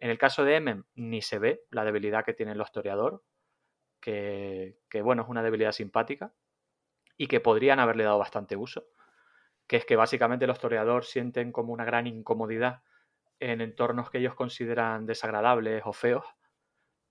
En 0.00 0.08
el 0.08 0.18
caso 0.18 0.44
de 0.44 0.56
Emem, 0.56 0.84
ni 0.94 1.20
se 1.20 1.38
ve 1.38 1.64
la 1.70 1.84
debilidad 1.84 2.24
que 2.24 2.32
tiene 2.32 2.52
el 2.52 2.60
historiador, 2.60 3.22
que, 4.00 4.78
bueno, 5.04 5.22
es 5.22 5.28
una 5.28 5.42
debilidad 5.42 5.72
simpática 5.72 6.32
y 7.18 7.26
que 7.26 7.40
podrían 7.40 7.80
haberle 7.80 8.04
dado 8.04 8.18
bastante 8.18 8.56
uso, 8.56 8.86
que 9.66 9.76
es 9.76 9.84
que 9.84 9.96
básicamente 9.96 10.46
los 10.46 10.58
toreadores 10.58 11.10
sienten 11.10 11.52
como 11.52 11.74
una 11.74 11.84
gran 11.84 12.06
incomodidad 12.06 12.82
en 13.40 13.60
entornos 13.60 14.10
que 14.10 14.18
ellos 14.18 14.34
consideran 14.34 15.04
desagradables 15.04 15.82
o 15.84 15.92
feos 15.92 16.24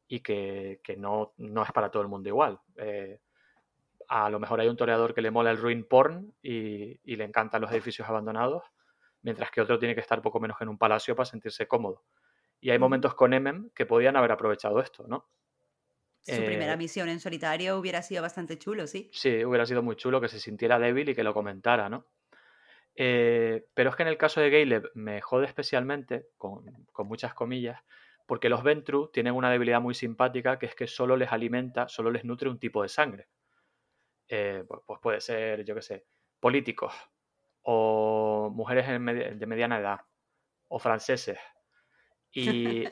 y 0.08 0.22
que, 0.22 0.82
no, 0.98 1.34
es 1.38 1.72
para 1.72 1.92
todo 1.92 2.02
el 2.02 2.10
mundo 2.10 2.30
igual. 2.30 2.60
Eh, 2.76 3.20
a 4.08 4.32
lo 4.32 4.40
mejor 4.40 4.62
hay 4.62 4.68
un 4.68 4.78
toreador 4.78 5.14
que 5.14 5.22
le 5.22 5.30
mola 5.30 5.52
el 5.52 5.60
ruin 5.60 5.88
porn 5.88 6.34
y, 6.42 7.00
y, 7.04 7.16
le 7.16 7.26
encantan 7.26 7.62
los 7.62 7.72
edificios 7.72 8.10
abandonados, 8.10 8.64
mientras 9.22 9.52
que 9.52 9.62
otro 9.62 9.78
tiene 9.78 9.94
que 9.94 10.02
estar 10.02 10.20
poco 10.24 10.40
menos 10.40 10.58
que 10.58 10.64
en 10.64 10.70
un 10.70 10.80
palacio 10.80 11.16
para 11.16 11.26
sentirse 11.26 11.68
cómodo. 11.68 12.04
Y 12.62 12.72
hay 12.72 12.80
momentos 12.80 13.16
con 13.16 13.34
Emem 13.34 13.70
que 13.74 13.86
podían 13.86 14.16
haber 14.16 14.32
aprovechado 14.32 14.80
esto, 14.80 15.08
¿no? 15.08 15.30
Su 16.22 16.42
eh, 16.42 16.46
primera 16.46 16.76
misión 16.76 17.10
en 17.10 17.20
solitario 17.20 17.78
hubiera 17.78 18.02
sido 18.02 18.22
bastante 18.22 18.58
chulo, 18.58 18.88
sí. 18.88 19.10
Sí, 19.14 19.44
hubiera 19.46 19.66
sido 19.66 19.82
muy 19.82 19.96
chulo 19.96 20.20
que 20.20 20.28
se 20.28 20.40
sintiera 20.40 20.78
débil 20.78 21.10
y 21.10 21.16
que 21.16 21.24
lo 21.24 21.34
comentara, 21.34 21.90
¿no? 21.90 22.06
Eh, 22.96 23.66
pero 23.74 23.92
es 23.92 23.96
que 23.96 24.04
en 24.04 24.10
el 24.10 24.18
caso 24.18 24.42
de 24.42 24.52
Caleb 24.52 24.92
me 24.94 25.22
jode 25.22 25.46
especialmente, 25.46 26.28
con, 26.38 26.66
con, 26.92 27.08
muchas 27.08 27.34
comillas, 27.34 27.80
porque 28.26 28.50
los 28.50 28.62
Ventru 28.62 29.10
tienen 29.12 29.34
una 29.34 29.50
debilidad 29.50 29.80
muy 29.80 29.96
simpática 29.96 30.60
que 30.60 30.66
es 30.66 30.76
que 30.76 30.86
solo 30.86 31.16
les 31.16 31.32
alimenta, 31.32 31.88
solo 31.88 32.12
les 32.12 32.26
nutre 32.26 32.50
un 32.50 32.60
tipo 32.60 32.84
de 32.84 32.90
sangre. 32.90 33.30
Eh, 34.28 34.64
pues, 34.68 34.82
pues, 34.86 35.00
puede 35.02 35.22
ser, 35.22 35.64
yo 35.64 35.74
qué 35.76 35.82
sé, 35.82 36.06
políticos, 36.40 36.94
o 37.64 38.52
mujeres 38.54 38.88
de 38.88 39.46
mediana 39.48 39.80
edad, 39.80 40.02
o 40.68 40.78
franceses. 40.78 41.40
Y 42.32 42.86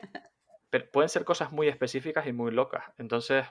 pueden 0.92 1.08
ser 1.08 1.24
cosas 1.24 1.52
muy 1.52 1.68
específicas 1.68 2.26
y 2.26 2.32
muy 2.32 2.50
locas. 2.50 2.84
Entonces, 2.98 3.46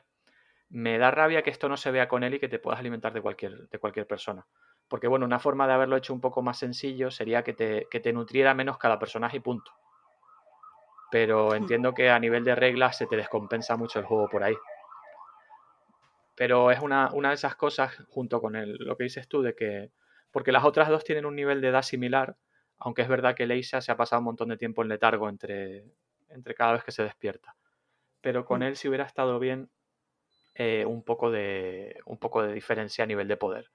me 0.70 0.98
da 0.98 1.12
rabia 1.12 1.44
que 1.44 1.50
esto 1.50 1.70
no 1.70 1.78
se 1.78 1.92
vea 1.92 2.08
con 2.08 2.24
él 2.24 2.36
y 2.36 2.40
que 2.40 2.50
te 2.50 2.60
puedas 2.60 2.80
alimentar 2.80 3.14
de 3.14 3.22
cualquier, 3.22 3.70
de 3.70 3.80
cualquier 3.80 4.06
persona. 4.06 4.46
Porque, 4.88 5.08
bueno, 5.08 5.26
una 5.26 5.40
forma 5.40 5.68
de 5.68 5.74
haberlo 5.74 5.98
hecho 5.98 6.14
un 6.14 6.22
poco 6.22 6.42
más 6.42 6.60
sencillo 6.60 7.12
sería 7.12 7.44
que 7.44 7.54
te, 7.54 7.88
que 7.90 8.00
te 8.00 8.14
nutriera 8.14 8.54
menos 8.54 8.78
cada 8.78 9.00
personaje 9.00 9.38
y 9.38 9.42
punto. 9.42 9.72
Pero 11.12 11.50
hmm. 11.50 11.56
entiendo 11.56 11.94
que 11.94 12.10
a 12.10 12.20
nivel 12.20 12.44
de 12.44 12.56
reglas 12.56 12.98
se 12.98 13.08
te 13.08 13.16
descompensa 13.16 13.78
mucho 13.78 14.00
el 14.00 14.06
juego 14.06 14.30
por 14.30 14.44
ahí. 14.44 14.56
Pero 16.36 16.72
es 16.72 16.80
una, 16.80 17.10
una 17.14 17.30
de 17.30 17.36
esas 17.36 17.56
cosas, 17.56 17.98
junto 18.10 18.40
con 18.40 18.56
el, 18.56 18.76
lo 18.76 18.96
que 18.96 19.06
dices 19.06 19.28
tú, 19.28 19.42
de 19.42 19.56
que. 19.56 19.92
Porque 20.32 20.52
las 20.52 20.66
otras 20.66 20.90
dos 20.90 21.04
tienen 21.04 21.26
un 21.26 21.36
nivel 21.36 21.62
de 21.62 21.70
edad 21.70 21.82
similar, 21.82 22.36
aunque 22.80 23.02
es 23.02 23.08
verdad 23.08 23.36
que 23.36 23.48
Leisa 23.48 23.82
se 23.82 23.92
ha 23.92 23.98
pasado 23.98 24.20
un 24.20 24.26
montón 24.26 24.50
de 24.50 24.58
tiempo 24.58 24.82
en 24.82 24.90
letargo 24.90 25.30
entre, 25.30 25.86
entre 26.30 26.56
cada 26.56 26.74
vez 26.74 26.84
que 26.84 26.92
se 26.92 27.04
despierta. 27.04 27.56
Pero 28.22 28.46
con 28.46 28.60
mm. 28.60 28.64
él 28.64 28.76
sí 28.76 28.88
hubiera 28.88 29.06
estado 29.06 29.40
bien 29.40 29.70
eh, 30.56 30.86
un, 30.86 31.04
poco 31.04 31.32
de, 31.32 32.00
un 32.06 32.18
poco 32.18 32.44
de 32.44 32.54
diferencia 32.54 33.04
a 33.04 33.08
nivel 33.08 33.28
de 33.28 33.38
poder. 33.38 33.72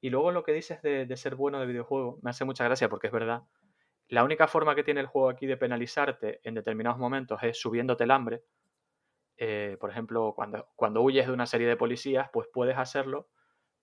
Y 0.00 0.10
luego 0.10 0.32
lo 0.32 0.42
que 0.42 0.52
dices 0.52 0.80
de, 0.82 1.16
ser 1.16 1.34
bueno 1.34 1.60
de 1.60 1.66
videojuego 1.66 2.18
me 2.22 2.30
hace 2.30 2.44
mucha 2.44 2.64
gracia 2.64 2.88
porque 2.88 3.08
es 3.08 3.12
verdad. 3.12 3.42
La 4.08 4.24
única 4.24 4.48
forma 4.48 4.74
que 4.74 4.82
tiene 4.82 5.00
el 5.00 5.06
juego 5.06 5.28
aquí 5.28 5.46
de 5.46 5.56
penalizarte 5.56 6.40
en 6.42 6.54
determinados 6.54 6.98
momentos 6.98 7.42
es 7.42 7.60
subiéndote 7.60 8.04
el 8.04 8.10
hambre. 8.10 8.42
Eh, 9.36 9.76
por 9.78 9.90
ejemplo, 9.90 10.32
cuando, 10.34 10.68
cuando 10.74 11.02
huyes 11.02 11.26
de 11.26 11.32
una 11.32 11.46
serie 11.46 11.68
de 11.68 11.76
policías, 11.76 12.28
pues 12.32 12.48
puedes 12.52 12.76
hacerlo 12.76 13.28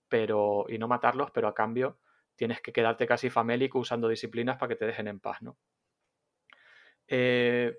pero, 0.08 0.66
y 0.68 0.78
no 0.78 0.88
matarlos, 0.88 1.30
pero 1.30 1.48
a 1.48 1.54
cambio 1.54 1.98
tienes 2.38 2.60
que 2.62 2.72
quedarte 2.72 3.06
casi 3.06 3.28
famélico 3.28 3.80
usando 3.80 4.08
disciplinas 4.08 4.56
para 4.56 4.70
que 4.70 4.76
te 4.76 4.86
dejen 4.86 5.08
en 5.08 5.18
paz, 5.18 5.42
¿no? 5.42 5.58
Eh, 7.08 7.76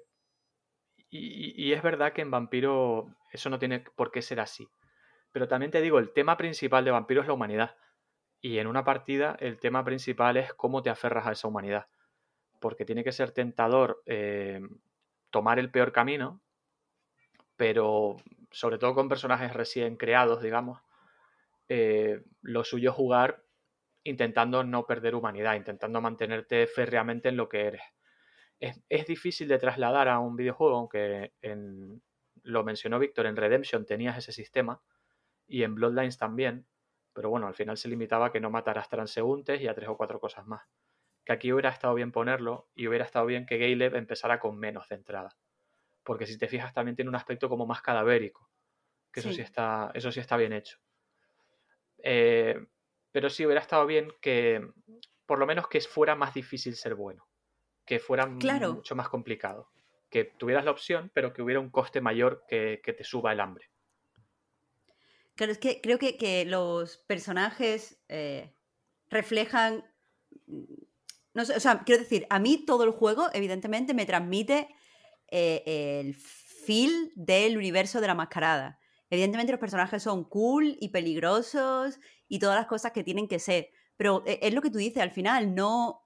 y, 1.10 1.72
es 1.72 1.82
verdad 1.82 2.14
que 2.14 2.22
en 2.22 2.30
Vampiro 2.30 3.16
eso 3.32 3.50
no 3.50 3.58
tiene 3.58 3.80
por 3.80 4.12
qué 4.12 4.22
ser 4.22 4.40
así. 4.40 4.68
Pero 5.32 5.48
también 5.48 5.72
te 5.72 5.82
digo, 5.82 5.98
el 5.98 6.12
tema 6.12 6.38
principal 6.38 6.86
de 6.86 6.92
Vampiro 6.92 7.22
es 7.22 7.28
la 7.28 7.34
humanidad. 7.34 7.78
Y 8.42 8.60
en 8.60 8.68
una 8.68 8.84
partida 8.84 9.36
el 9.40 9.60
tema 9.60 9.84
principal 9.84 10.38
es 10.38 10.54
cómo 10.54 10.84
te 10.84 10.90
aferras 10.90 11.26
a 11.26 11.32
esa 11.32 11.48
humanidad. 11.48 11.88
Porque 12.60 12.86
tiene 12.86 13.04
que 13.04 13.12
ser 13.12 13.32
tentador 13.32 14.04
eh, 14.06 14.62
tomar 15.30 15.58
el 15.58 15.72
peor 15.72 15.92
camino, 15.92 16.42
pero 17.56 18.18
sobre 18.52 18.78
todo 18.78 18.94
con 18.94 19.10
personajes 19.10 19.54
recién 19.54 19.96
creados, 19.96 20.42
digamos, 20.42 20.82
eh, 21.70 22.24
lo 22.42 22.64
suyo 22.64 22.92
jugar 22.92 23.44
intentando 24.10 24.64
no 24.64 24.86
perder 24.86 25.16
humanidad, 25.16 25.56
intentando 25.56 26.02
mantenerte 26.02 26.68
férreamente 26.68 27.30
en 27.30 27.38
lo 27.38 27.48
que 27.48 27.68
eres 27.68 27.82
es, 28.60 29.08
difícil 29.08 29.48
de 29.48 29.58
trasladar 29.58 30.08
a 30.08 30.20
un 30.20 30.36
videojuego, 30.36 30.78
aunque 30.78 31.34
en, 31.42 32.02
lo 32.44 32.64
mencionó 32.64 33.00
Víctor, 33.00 33.26
en 33.26 33.38
Redemption 33.38 33.86
tenías 33.86 34.18
ese 34.18 34.32
sistema 34.32 34.82
y 35.48 35.64
en 35.64 35.76
Bloodlines 35.76 36.18
también, 36.18 36.68
pero 37.14 37.30
bueno, 37.30 37.48
al 37.48 37.56
final 37.56 37.78
se 37.78 37.88
limitaba 37.88 38.28
a 38.28 38.32
que 38.32 38.42
no 38.42 38.50
mataras 38.50 38.90
transeúntes 38.90 39.62
y 39.62 39.68
a 39.68 39.74
tres 39.74 39.90
o 39.90 39.98
cuatro 39.98 40.20
cosas 40.20 40.46
más. 40.46 40.68
Que 41.26 41.34
aquí 41.34 41.54
hubiera 41.54 41.70
estado 41.70 41.94
bien 41.94 42.12
ponerlo 42.12 42.70
y 42.76 42.88
hubiera 42.88 43.06
estado 43.06 43.26
bien 43.26 43.46
que 43.46 43.58
Galeb 43.58 43.96
empezara 43.96 44.40
con 44.40 44.58
menos 44.58 44.88
de 44.90 44.96
entrada. 44.96 45.36
Porque 46.04 46.26
si 46.26 46.38
te 46.38 46.48
fijas 46.48 46.74
también 46.74 46.96
tiene 46.96 47.10
un 47.10 47.16
aspecto 47.16 47.50
como 47.50 47.66
más 47.66 47.82
cadavérico. 47.82 48.50
Que 49.12 49.22
eso 49.22 49.32
sí, 49.32 49.42
está, 49.42 49.92
eso 49.94 50.12
sí 50.12 50.20
está 50.20 50.38
bien 50.38 50.54
hecho. 50.54 50.80
Eh, 51.98 52.68
pero 53.12 53.30
sí 53.30 53.46
hubiera 53.46 53.62
estado 53.62 53.86
bien 53.86 54.14
que 54.22 54.68
por 55.26 55.40
lo 55.40 55.46
menos 55.46 55.68
que 55.68 55.82
fuera 55.82 56.16
más 56.16 56.34
difícil 56.34 56.76
ser 56.76 56.96
bueno 56.96 57.30
que 57.90 58.00
fuera 58.00 58.28
mucho 58.28 58.96
más 58.96 59.10
complicado. 59.10 59.72
Que 60.12 60.24
tuvieras 60.24 60.64
la 60.64 60.70
opción, 60.70 61.10
pero 61.12 61.34
que 61.34 61.42
hubiera 61.42 61.60
un 61.60 61.72
coste 61.72 62.02
mayor 62.02 62.46
que, 62.48 62.80
te 62.84 63.04
suba 63.04 63.34
el 63.34 63.40
hambre. 63.40 63.72
Claro, 65.34 65.52
es 65.52 65.58
que 65.58 65.82
creo 65.82 65.98
que, 65.98 66.46
los 66.46 66.98
personajes 66.98 68.00
eh, 68.08 68.54
reflejan. 69.10 69.84
No 71.34 71.46
sé, 71.46 71.56
o 71.56 71.60
sea, 71.60 71.80
quiero 71.84 72.04
decir, 72.04 72.28
a 72.30 72.38
mí 72.38 72.64
todo 72.64 72.84
el 72.84 72.92
juego, 72.92 73.30
evidentemente, 73.34 73.96
me 73.96 74.06
transmite 74.06 74.70
eh, 75.32 75.64
el 75.66 76.14
feel 76.14 77.12
del 77.16 77.58
universo 77.58 78.02
de 78.02 78.08
la 78.08 78.14
mascarada. 78.14 78.79
Evidentemente, 79.10 79.52
los 79.52 79.60
personajes 79.60 80.04
son 80.04 80.24
cool 80.24 80.78
y 80.80 80.90
peligrosos 80.90 82.00
y 82.28 82.40
todas 82.40 82.58
las 82.58 82.68
cosas 82.68 82.92
que 82.92 83.04
tienen 83.04 83.28
que 83.28 83.40
ser. 83.40 83.70
Pero 83.98 84.24
eh, 84.26 84.40
es 84.42 84.54
lo 84.54 84.62
que 84.62 84.70
tú 84.70 84.78
dices, 84.78 85.02
al 85.02 85.12
final, 85.12 85.56
no 85.56 86.06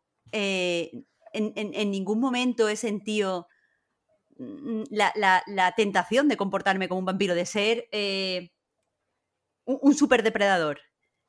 en, 1.33 1.91
ningún 1.91 2.19
momento 2.19 2.69
he 2.69 2.75
sentido 2.75 3.47
mm, 4.37 4.83
la, 4.91 5.73
tentación 5.75 6.27
de 6.27 6.37
comportarme 6.37 6.87
como 6.87 6.99
un 6.99 7.05
vampiro, 7.05 7.35
de 7.35 7.45
ser 7.45 7.87
eh, 7.91 8.51
un, 9.65 9.93
super 9.95 10.23
depredador. 10.23 10.79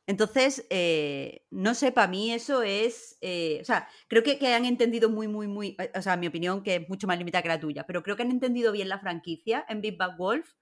Entonces, 0.07 0.67
eh, 0.69 1.47
no 1.51 1.75
sé, 1.75 1.91
para 1.91 2.09
mí 2.09 2.33
eso 2.33 2.63
es. 2.63 3.17
Eh, 3.23 3.59
o 3.63 3.65
sea, 3.65 3.89
creo 4.09 4.23
que, 4.23 4.39
han 4.55 4.67
entendido 4.67 5.09
muy, 5.09 5.29
muy, 5.29 5.49
muy. 5.49 5.77
O 5.95 6.03
sea, 6.03 6.17
mi 6.17 6.27
opinión, 6.27 6.63
que 6.63 6.77
es 6.77 6.89
mucho 6.89 7.07
más 7.07 7.17
limitada 7.17 7.43
que 7.43 7.49
la 7.49 7.61
tuya, 7.61 7.85
pero 7.87 8.03
creo 8.03 8.15
que 8.17 8.23
han 8.23 8.31
entendido 8.31 8.71
bien 8.73 8.91
la 8.91 8.99
franquicia 8.99 9.65
en 9.69 9.81
Big 9.81 9.97
Bad 9.97 10.19
Wolf, 10.19 10.53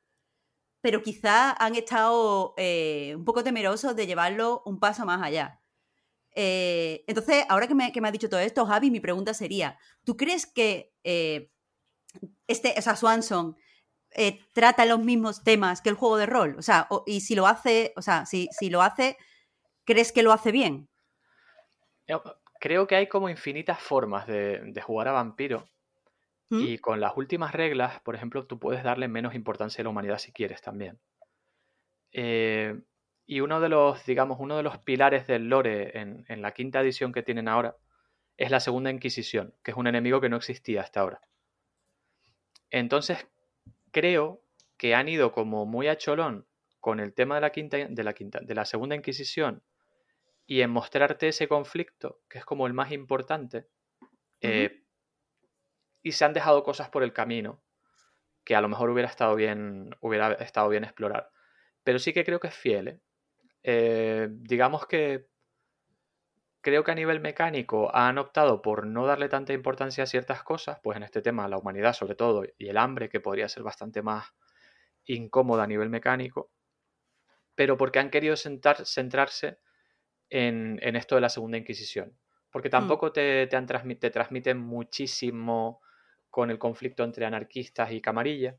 pero 0.83 1.03
quizá 1.03 1.53
han 1.53 1.75
estado 1.75 2.55
un 2.59 3.25
poco 3.25 3.43
temerosos 3.43 3.97
de 3.97 4.07
llevarlo 4.07 4.63
un 4.67 4.79
paso 4.79 5.07
más 5.07 5.23
allá. 5.23 5.63
Eh, 6.35 7.05
entonces, 7.07 7.45
ahora 7.49 7.67
que 7.67 7.75
me, 7.75 7.93
que 7.93 8.01
me 8.01 8.09
has 8.09 8.13
dicho 8.13 8.29
todo 8.29 8.41
esto, 8.41 8.67
Javi, 8.67 8.91
mi 8.91 9.01
pregunta 9.01 9.35
sería, 9.35 9.79
¿tú 10.05 10.17
crees 10.17 10.47
que 10.47 10.93
eh, 11.05 11.51
este, 12.47 12.75
o 12.77 12.83
sea, 12.83 12.97
Swanson 12.97 13.57
eh, 14.11 14.41
trata 14.53 14.85
los 14.85 15.01
mismos 15.01 15.43
temas 15.43 15.81
que 15.81 15.91
el 15.91 15.95
juego 15.95 16.17
de 16.17 16.27
rol? 16.27 16.57
O 16.59 16.63
sea, 16.63 16.89
y 17.07 17.21
si 17.21 17.35
lo 17.35 17.47
hace, 17.47 17.93
o 17.97 18.03
sea, 18.03 18.27
si, 18.27 18.49
si 18.59 18.71
lo 18.71 18.83
hace, 18.83 19.17
¿crees 19.85 20.13
que 20.13 20.23
lo 20.23 20.33
hace 20.33 20.53
bien? 20.53 20.89
Creo 22.61 22.87
que 22.87 22.97
hay 22.97 23.09
como 23.09 23.29
infinitas 23.29 23.81
formas 23.81 24.27
de, 24.27 24.83
jugar 24.85 25.09
a 25.09 25.13
vampiro. 25.13 25.69
¿Mm? 26.53 26.61
Y 26.61 26.79
con 26.79 27.01
las 27.01 27.17
últimas 27.17 27.53
reglas, 27.55 28.01
por 28.01 28.15
ejemplo, 28.15 28.47
tú 28.47 28.59
puedes 28.59 28.85
darle 28.85 29.09
menos 29.09 29.35
importancia 29.35 29.81
a 29.81 29.85
la 29.85 29.89
humanidad 29.89 30.19
si 30.19 30.33
quieres 30.33 30.61
también. 30.61 31.01
Eh, 32.13 32.79
y 33.25 33.41
uno 33.41 33.59
de 33.59 33.71
los, 33.71 34.05
digamos, 34.05 34.37
uno 34.39 34.59
de 34.59 34.63
los 34.63 34.77
pilares 34.77 35.27
del 35.27 35.49
lore 35.49 35.99
en, 35.99 36.43
la 36.43 36.53
quinta 36.53 36.83
edición 36.83 37.11
que 37.11 37.23
tienen 37.23 37.49
ahora 37.49 37.79
es 38.37 38.51
la 38.51 38.61
segunda 38.61 38.91
Inquisición, 38.91 39.55
que 39.63 39.71
es 39.71 39.79
un 39.79 39.87
enemigo 39.87 40.21
que 40.21 40.29
no 40.29 40.37
existía 40.37 40.83
hasta 40.83 41.01
ahora. 41.01 41.23
Entonces, 42.69 43.27
creo 43.91 44.43
que 44.77 44.95
han 44.95 45.09
ido 45.09 45.33
como 45.33 45.65
muy 45.65 45.89
a 45.89 45.97
cholón 45.97 46.47
con 46.81 47.01
el 47.01 47.15
tema 47.15 47.37
de 47.37 47.41
la 47.41 47.51
quinta, 47.51 47.79
de 47.79 48.05
la 48.05 48.13
quinta, 48.13 48.41
de 48.41 48.55
la 48.55 48.67
segunda 48.67 48.95
Inquisición 48.95 49.63
y 50.47 50.61
en 50.61 50.69
mostrarte 50.69 51.29
ese 51.29 51.49
conflicto, 51.49 52.21
que 52.29 52.37
es 52.37 52.45
como 52.45 52.67
el 52.67 52.75
más 52.75 52.93
importante, 52.93 53.69
eh, 54.43 54.82
y 56.03 56.13
se 56.13 56.25
han 56.25 56.33
dejado 56.33 56.63
cosas 56.63 56.89
por 56.91 57.03
el 57.03 57.13
camino 57.13 57.63
que 58.45 58.57
a 58.57 58.61
lo 58.61 58.69
mejor 58.69 58.91
hubiera 58.91 59.09
estado 59.09 59.35
bien, 59.37 59.97
hubiera 60.01 60.33
estado 60.35 60.69
bien 60.69 60.85
explorar. 60.85 61.31
Pero 61.85 61.99
sí 61.99 62.13
que 62.13 62.25
creo 62.25 62.41
que 62.41 62.49
es 62.49 62.55
fiel. 62.55 62.89
¿eh? 62.89 63.01
Eh, 63.63 64.29
digamos 64.31 64.87
que 64.87 65.29
creo 66.61 66.85
que 66.85 66.93
a 66.93 66.95
nivel 66.95 67.21
mecánico 67.21 67.95
han 67.95 68.19
optado 68.19 68.63
por 68.63 68.87
no 68.87 69.07
darle 69.07 69.29
tanta 69.29 69.53
importancia 69.53 70.05
a 70.05 70.07
ciertas 70.07 70.43
cosas, 70.43 70.79
pues 70.83 70.97
en 70.97 71.03
este 71.03 71.23
tema 71.23 71.49
la 71.49 71.59
humanidad 71.59 71.93
sobre 71.93 72.15
todo 72.15 72.45
y 72.57 72.69
el 72.69 72.77
hambre, 72.79 73.09
que 73.09 73.21
podría 73.21 73.49
ser 73.49 73.63
bastante 73.63 74.03
más 74.03 74.33
incómoda 75.05 75.65
a 75.65 75.67
nivel 75.67 75.91
mecánico, 75.91 76.53
pero 77.55 77.77
porque 77.77 77.99
han 77.99 78.11
querido 78.11 78.37
sentar, 78.37 78.87
centrarse 78.87 79.59
en, 80.31 80.79
en, 80.83 80.97
esto 80.97 81.17
de 81.17 81.21
la 81.21 81.29
Segunda 81.29 81.59
Inquisición. 81.59 82.17
Porque 82.51 82.69
Mm. 82.69 82.73
tampoco 82.73 83.13
te, 83.13 83.47
te, 83.49 83.57
han 83.57 83.67
te 83.67 84.11
transmiten 84.11 84.59
muchísimo 84.59 85.81
con 86.33 86.51
el 86.51 86.59
conflicto 86.59 87.05
entre 87.05 87.27
anarquistas 87.27 87.93
y 87.93 88.01
camarilla. 88.01 88.57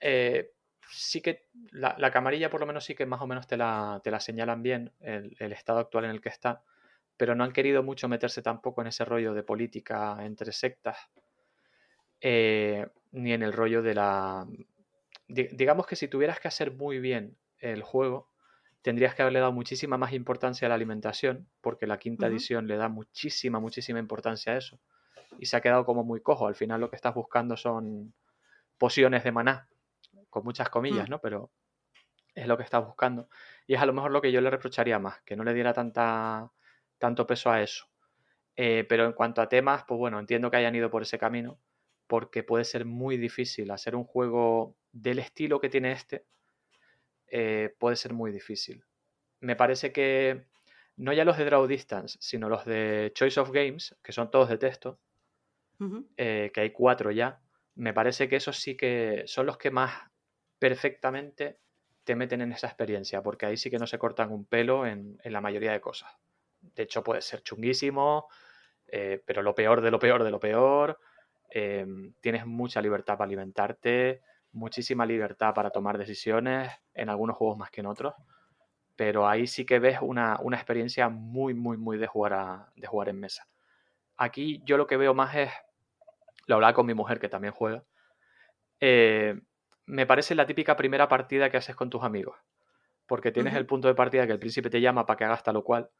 Eh, 0.00 0.52
sí 0.90 1.20
que 1.20 1.48
la, 1.72 1.94
la 1.98 2.10
camarilla 2.10 2.50
por 2.50 2.60
lo 2.60 2.66
menos 2.66 2.84
sí 2.84 2.94
que 2.94 3.06
más 3.06 3.20
o 3.20 3.26
menos 3.26 3.46
te 3.46 3.56
la, 3.56 4.00
te 4.02 4.10
la 4.10 4.20
señalan 4.20 4.62
bien, 4.62 4.92
el, 5.00 5.36
el 5.38 5.52
estado 5.52 5.78
actual 5.78 6.06
en 6.06 6.10
el 6.12 6.20
que 6.20 6.30
está, 6.30 6.64
pero 7.18 7.34
no 7.34 7.44
han 7.44 7.52
querido 7.52 7.82
mucho 7.82 8.08
meterse 8.08 8.42
tampoco 8.42 8.80
en 8.80 8.88
ese 8.88 9.04
rollo 9.04 9.34
de 9.34 9.42
política 9.42 10.16
entre 10.24 10.52
sectas, 10.52 10.96
eh, 12.20 12.86
ni 13.12 13.32
en 13.32 13.42
el 13.42 13.52
rollo 13.52 13.82
de 13.82 13.94
la... 13.94 14.46
di- 15.28 15.48
digamos 15.52 15.86
que 15.86 15.96
si 15.96 16.08
tuvieras 16.08 16.40
que 16.40 16.48
hacer 16.48 16.72
muy 16.72 16.98
bien 17.00 17.36
el 17.58 17.82
juego, 17.82 18.30
tendrías 18.82 19.14
que 19.14 19.22
haberle 19.22 19.40
dado 19.40 19.52
muchísima 19.52 19.98
más 19.98 20.12
importancia 20.12 20.66
a 20.66 20.70
la 20.70 20.74
alimentación, 20.76 21.48
porque 21.60 21.86
la 21.86 21.98
quinta 21.98 22.26
edición 22.26 22.66
le 22.66 22.76
da 22.76 22.88
muchísima, 22.88 23.60
muchísima 23.60 23.98
importancia 23.98 24.54
a 24.54 24.58
eso. 24.58 24.80
Y 25.38 25.46
se 25.46 25.56
ha 25.56 25.60
quedado 25.60 25.84
como 25.84 26.04
muy 26.04 26.20
cojo. 26.20 26.46
Al 26.46 26.54
final 26.54 26.80
lo 26.80 26.90
que 26.90 26.96
estás 26.96 27.14
buscando 27.14 27.56
son 27.56 28.14
pociones 28.78 29.24
de 29.24 29.32
maná, 29.32 29.68
con 30.28 30.44
muchas 30.44 30.68
comillas, 30.70 31.08
Mm. 31.08 31.10
¿no? 31.10 31.20
Pero 31.20 31.50
es 32.34 32.46
lo 32.46 32.56
que 32.56 32.62
estás 32.62 32.84
buscando. 32.84 33.28
Y 33.66 33.74
es 33.74 33.80
a 33.80 33.86
lo 33.86 33.92
mejor 33.92 34.10
lo 34.10 34.20
que 34.20 34.32
yo 34.32 34.40
le 34.40 34.50
reprocharía 34.50 34.98
más, 34.98 35.20
que 35.22 35.36
no 35.36 35.44
le 35.44 35.54
diera 35.54 35.72
tanta, 35.72 36.50
tanto 36.98 37.26
peso 37.26 37.50
a 37.50 37.62
eso. 37.62 37.86
Eh, 38.56 38.84
pero 38.88 39.06
en 39.06 39.12
cuanto 39.12 39.40
a 39.42 39.48
temas, 39.48 39.84
pues 39.86 39.98
bueno, 39.98 40.18
entiendo 40.18 40.50
que 40.50 40.56
hayan 40.58 40.74
ido 40.74 40.90
por 40.90 41.02
ese 41.02 41.18
camino, 41.18 41.60
porque 42.06 42.42
puede 42.42 42.64
ser 42.64 42.84
muy 42.84 43.16
difícil 43.16 43.70
hacer 43.70 43.94
un 43.96 44.04
juego 44.04 44.76
del 44.92 45.18
estilo 45.20 45.60
que 45.60 45.68
tiene 45.68 45.92
este, 45.92 46.26
eh, 47.28 47.74
puede 47.78 47.96
ser 47.96 48.12
muy 48.12 48.32
difícil. 48.32 48.84
Me 49.40 49.56
parece 49.56 49.92
que 49.92 50.46
no 50.96 51.12
ya 51.12 51.24
los 51.24 51.38
de 51.38 51.44
Draw 51.44 51.66
Distance, 51.66 52.18
sino 52.20 52.48
los 52.48 52.64
de 52.64 53.12
Choice 53.14 53.40
of 53.40 53.50
Games, 53.52 53.96
que 54.02 54.12
son 54.12 54.30
todos 54.30 54.48
de 54.48 54.58
texto, 54.58 55.00
Eh, 56.16 56.50
que 56.52 56.60
hay 56.60 56.70
cuatro 56.72 57.10
ya, 57.10 57.40
me 57.76 57.94
parece 57.94 58.28
que 58.28 58.36
esos 58.36 58.58
sí 58.58 58.76
que 58.76 59.22
son 59.26 59.46
los 59.46 59.56
que 59.56 59.70
más 59.70 59.92
perfectamente 60.58 61.58
te 62.04 62.14
meten 62.14 62.42
en 62.42 62.52
esa 62.52 62.66
experiencia, 62.66 63.22
porque 63.22 63.46
ahí 63.46 63.56
sí 63.56 63.70
que 63.70 63.78
no 63.78 63.86
se 63.86 63.98
cortan 63.98 64.30
un 64.32 64.44
pelo 64.44 64.86
en, 64.86 65.18
la 65.24 65.40
mayoría 65.40 65.72
de 65.72 65.80
cosas. 65.80 66.10
De 66.60 66.82
hecho, 66.82 67.02
puede 67.02 67.22
ser 67.22 67.42
chunguísimo, 67.42 68.28
eh, 68.88 69.22
pero 69.26 69.42
lo 69.42 69.54
peor 69.54 69.80
de 69.80 69.90
lo 69.90 69.98
peor 69.98 70.24
de 70.24 70.30
lo 70.30 70.40
peor. 70.40 70.98
eh, 71.50 71.86
tienes 72.20 72.46
mucha 72.46 72.82
libertad 72.82 73.14
para 73.18 73.26
alimentarte, 73.26 74.22
muchísima 74.52 75.06
libertad 75.06 75.54
para 75.54 75.70
tomar 75.70 75.98
decisiones, 75.98 76.70
en 76.94 77.08
algunos 77.10 77.36
juegos 77.36 77.58
más 77.58 77.70
que 77.70 77.80
en 77.80 77.86
otros. 77.86 78.14
Pero 78.96 79.26
ahí 79.28 79.46
sí 79.46 79.64
que 79.64 79.78
ves 79.78 79.98
una, 80.02 80.38
una 80.42 80.56
experiencia 80.56 81.08
muy, 81.08 81.54
muy, 81.54 81.76
muy 81.76 81.98
de 81.98 82.06
jugar, 82.06 82.32
a- 82.34 82.72
de 82.76 82.86
jugar 82.86 83.08
en 83.08 83.20
mesa. 83.20 83.48
Aquí 84.16 84.62
yo 84.64 84.76
lo 84.78 84.86
que 84.86 84.96
veo 84.98 85.14
más 85.14 85.34
es, 85.36 85.50
lo 86.46 86.56
hablaba 86.56 86.74
con 86.74 86.86
mi 86.86 86.94
mujer 86.94 87.20
que 87.20 87.28
también 87.28 87.52
juega, 87.52 87.84
eh, 88.80 89.40
me 89.86 90.06
parece 90.06 90.34
la 90.34 90.46
típica 90.46 90.76
primera 90.76 91.08
partida 91.08 91.50
que 91.50 91.56
haces 91.56 91.76
con 91.76 91.90
tus 91.90 92.02
amigos. 92.02 92.36
Porque 93.06 93.32
tienes 93.32 93.54
el 93.54 93.66
punto 93.66 93.88
de 93.88 93.94
partida 93.94 94.26
que 94.26 94.32
el 94.32 94.38
príncipe 94.38 94.70
te 94.70 94.80
llama 94.80 95.04
para 95.04 95.16
que 95.16 95.24
hagas 95.24 95.42
tal 95.42 95.56
o 95.56 95.64
cual, 95.64 95.90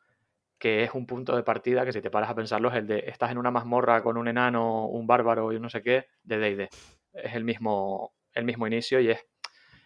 que 0.58 0.84
es 0.84 0.94
un 0.94 1.06
punto 1.06 1.34
de 1.34 1.42
partida 1.42 1.84
que 1.84 1.92
si 1.92 2.00
te 2.00 2.10
paras 2.10 2.30
a 2.30 2.34
pensarlo 2.34 2.68
es 2.68 2.76
el 2.76 2.86
de 2.86 3.04
estás 3.06 3.32
en 3.32 3.38
una 3.38 3.50
mazmorra 3.50 4.02
con 4.02 4.16
un 4.16 4.28
enano, 4.28 4.86
un 4.86 5.06
bárbaro 5.06 5.52
y 5.52 5.56
un 5.56 5.62
no 5.62 5.68
sé 5.70 5.82
qué, 5.82 6.06
de 6.22 6.38
D&D. 6.38 6.68
Es 7.14 7.34
el 7.34 7.42
mismo, 7.44 8.12
el 8.32 8.44
mismo 8.44 8.66
inicio 8.66 9.00
y 9.00 9.10
es 9.10 9.26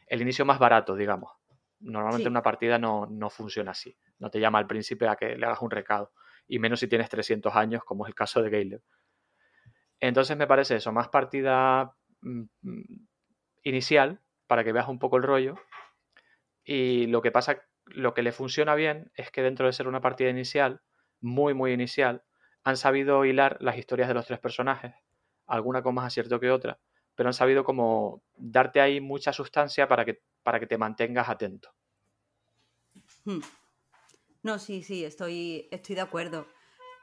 el 0.07 0.21
inicio 0.21 0.45
más 0.45 0.59
barato, 0.59 0.97
digamos. 0.97 1.31
Normalmente 1.81 2.25
Sí. 2.25 2.29
una 2.29 2.43
partida 2.43 2.79
no, 2.79 3.07
no 3.07 3.31
funciona 3.31 3.71
así. 3.71 3.97
No 4.19 4.31
te 4.31 4.41
llama 4.41 4.59
al 4.59 4.67
príncipe 4.67 5.09
a 5.09 5.17
que 5.17 5.37
le 5.37 5.47
hagas 5.47 5.63
un 5.63 5.71
recado. 5.71 6.13
Y 6.47 6.59
menos 6.59 6.81
si 6.81 6.89
tienes 6.89 7.09
300 7.09 7.55
años, 7.57 7.85
como 7.85 8.05
es 8.05 8.09
el 8.09 8.15
caso 8.15 8.43
de 8.43 8.51
Caleb. 8.51 8.83
Entonces 10.01 10.37
me 10.37 10.47
parece 10.47 10.77
eso, 10.77 10.93
más 10.93 11.09
partida 11.09 11.95
mm, 12.21 12.43
mm, 12.63 13.07
inicial, 13.65 14.21
para 14.47 14.65
que 14.65 14.73
veas 14.73 14.89
un 14.89 14.99
poco 14.99 15.17
el 15.17 15.23
rollo. 15.23 15.57
Y 16.65 17.07
lo 17.07 17.23
que 17.23 17.33
pasa, 17.33 17.63
lo 17.87 18.15
que 18.15 18.23
le 18.23 18.33
funciona 18.33 18.75
bien 18.75 19.11
es 19.15 19.31
que 19.31 19.43
dentro 19.43 19.67
de 19.67 19.73
ser 19.73 19.89
una 19.89 20.01
partida 20.01 20.31
inicial, 20.31 20.81
muy, 21.21 21.55
muy 21.55 21.73
inicial, 21.73 22.23
han 22.65 22.77
sabido 22.77 23.25
hilar 23.25 23.59
las 23.61 23.77
historias 23.77 24.09
de 24.09 24.15
los 24.15 24.27
tres 24.27 24.41
personajes, 24.41 24.95
alguna 25.47 25.83
con 25.83 25.95
más 25.95 26.07
acierto 26.07 26.41
que 26.41 26.51
otra, 26.51 26.79
pero 27.15 27.29
han 27.29 27.35
sabido 27.35 27.65
como 27.65 28.23
darte 28.37 28.81
ahí 28.81 29.01
mucha 29.01 29.33
sustancia 29.33 29.87
para 29.87 30.05
que, 30.05 30.23
para 30.43 30.59
que 30.59 30.67
te 30.67 30.79
mantengas 30.79 31.29
atento. 31.29 31.75
Hmm. 33.25 33.41
No, 34.43 34.59
sí, 34.59 34.83
sí, 34.83 35.05
estoy, 35.05 35.69
estoy 35.71 35.95
de 35.95 36.03
acuerdo. 36.03 36.47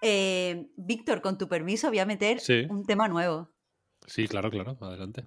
Eh, 0.02 0.72
Víctor, 0.76 1.22
con 1.22 1.38
tu 1.38 1.48
permiso, 1.48 1.90
voy 1.90 2.00
a 2.00 2.06
meter 2.06 2.40
Sí. 2.40 2.66
un 2.70 2.86
tema 2.86 3.08
nuevo. 3.08 3.50
Sí, 4.08 4.28
claro, 4.28 4.50
claro, 4.50 4.78
adelante. 4.82 5.26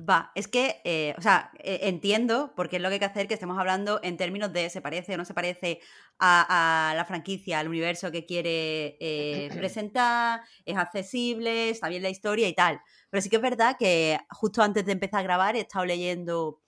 Va, 0.00 0.30
es 0.36 0.46
que, 0.46 0.80
eh, 0.84 1.12
o 1.18 1.20
sea, 1.20 1.50
eh, 1.58 1.80
entiendo, 1.82 2.52
porque 2.54 2.76
es 2.76 2.82
lo 2.82 2.88
que 2.88 2.94
hay 2.94 2.98
que 3.00 3.04
hacer, 3.04 3.26
que 3.26 3.34
estemos 3.34 3.58
hablando 3.58 3.98
en 4.04 4.16
términos 4.16 4.52
de 4.52 4.70
se 4.70 4.80
parece 4.80 5.14
o 5.14 5.18
no 5.18 5.24
se 5.24 5.34
parece 5.34 5.80
a, 6.20 6.90
a 6.90 6.94
la 6.94 7.04
franquicia, 7.04 7.58
al 7.58 7.66
universo 7.66 8.12
que 8.12 8.24
quiere 8.24 8.96
eh, 9.00 9.48
presentar, 9.58 10.42
es 10.64 10.76
accesible, 10.76 11.70
está 11.70 11.88
bien 11.88 12.04
la 12.04 12.10
historia 12.10 12.46
y 12.48 12.54
tal. 12.54 12.80
Pero 13.10 13.20
sí 13.20 13.28
que 13.28 13.36
es 13.36 13.42
verdad 13.42 13.76
que 13.76 14.18
justo 14.30 14.62
antes 14.62 14.86
de 14.86 14.92
empezar 14.92 15.18
a 15.20 15.24
grabar 15.24 15.56
he 15.56 15.60
estado 15.60 15.84
leyendo 15.84 16.60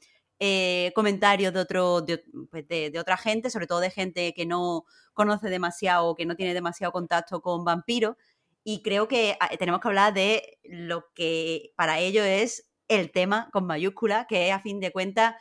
comentarios 0.95 1.53
de, 1.53 1.61
otro, 1.61 2.01
de, 2.01 2.25
pues 2.51 2.67
de, 2.67 2.91
de 2.91 2.99
otra 2.99 3.19
gente, 3.19 3.51
sobre 3.51 3.67
todo 3.67 3.79
de 3.81 3.91
gente 3.91 4.33
que 4.33 4.47
no 4.47 4.87
conoce 5.21 5.51
demasiado 5.51 6.07
o 6.07 6.15
que 6.17 6.25
no 6.25 6.35
tiene 6.35 6.55
demasiado 6.55 6.93
contacto 6.93 7.43
con 7.43 7.63
vampiros. 7.65 8.17
Y 8.65 8.83
creo 8.83 9.07
que 9.07 9.37
ah, 9.41 9.51
tenemos 9.59 9.81
que 9.81 9.89
hablar 9.89 10.15
de 10.15 10.59
lo 10.65 11.05
que 11.15 11.73
para 11.77 11.99
ello 11.99 12.25
es 12.25 12.71
el 12.89 13.11
tema 13.11 13.49
con 13.53 13.67
mayúscula, 13.67 14.27
que 14.27 14.49
es 14.49 14.55
a 14.55 14.61
fin 14.61 14.81
de 14.81 14.93
cuentas, 14.93 15.35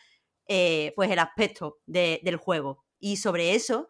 eh, 0.47 0.91
pues 0.95 1.09
el 1.11 1.19
aspecto 1.19 1.79
de- 1.85 2.19
del 2.23 2.35
juego. 2.35 2.83
Y 2.99 3.17
sobre 3.17 3.55
eso, 3.55 3.89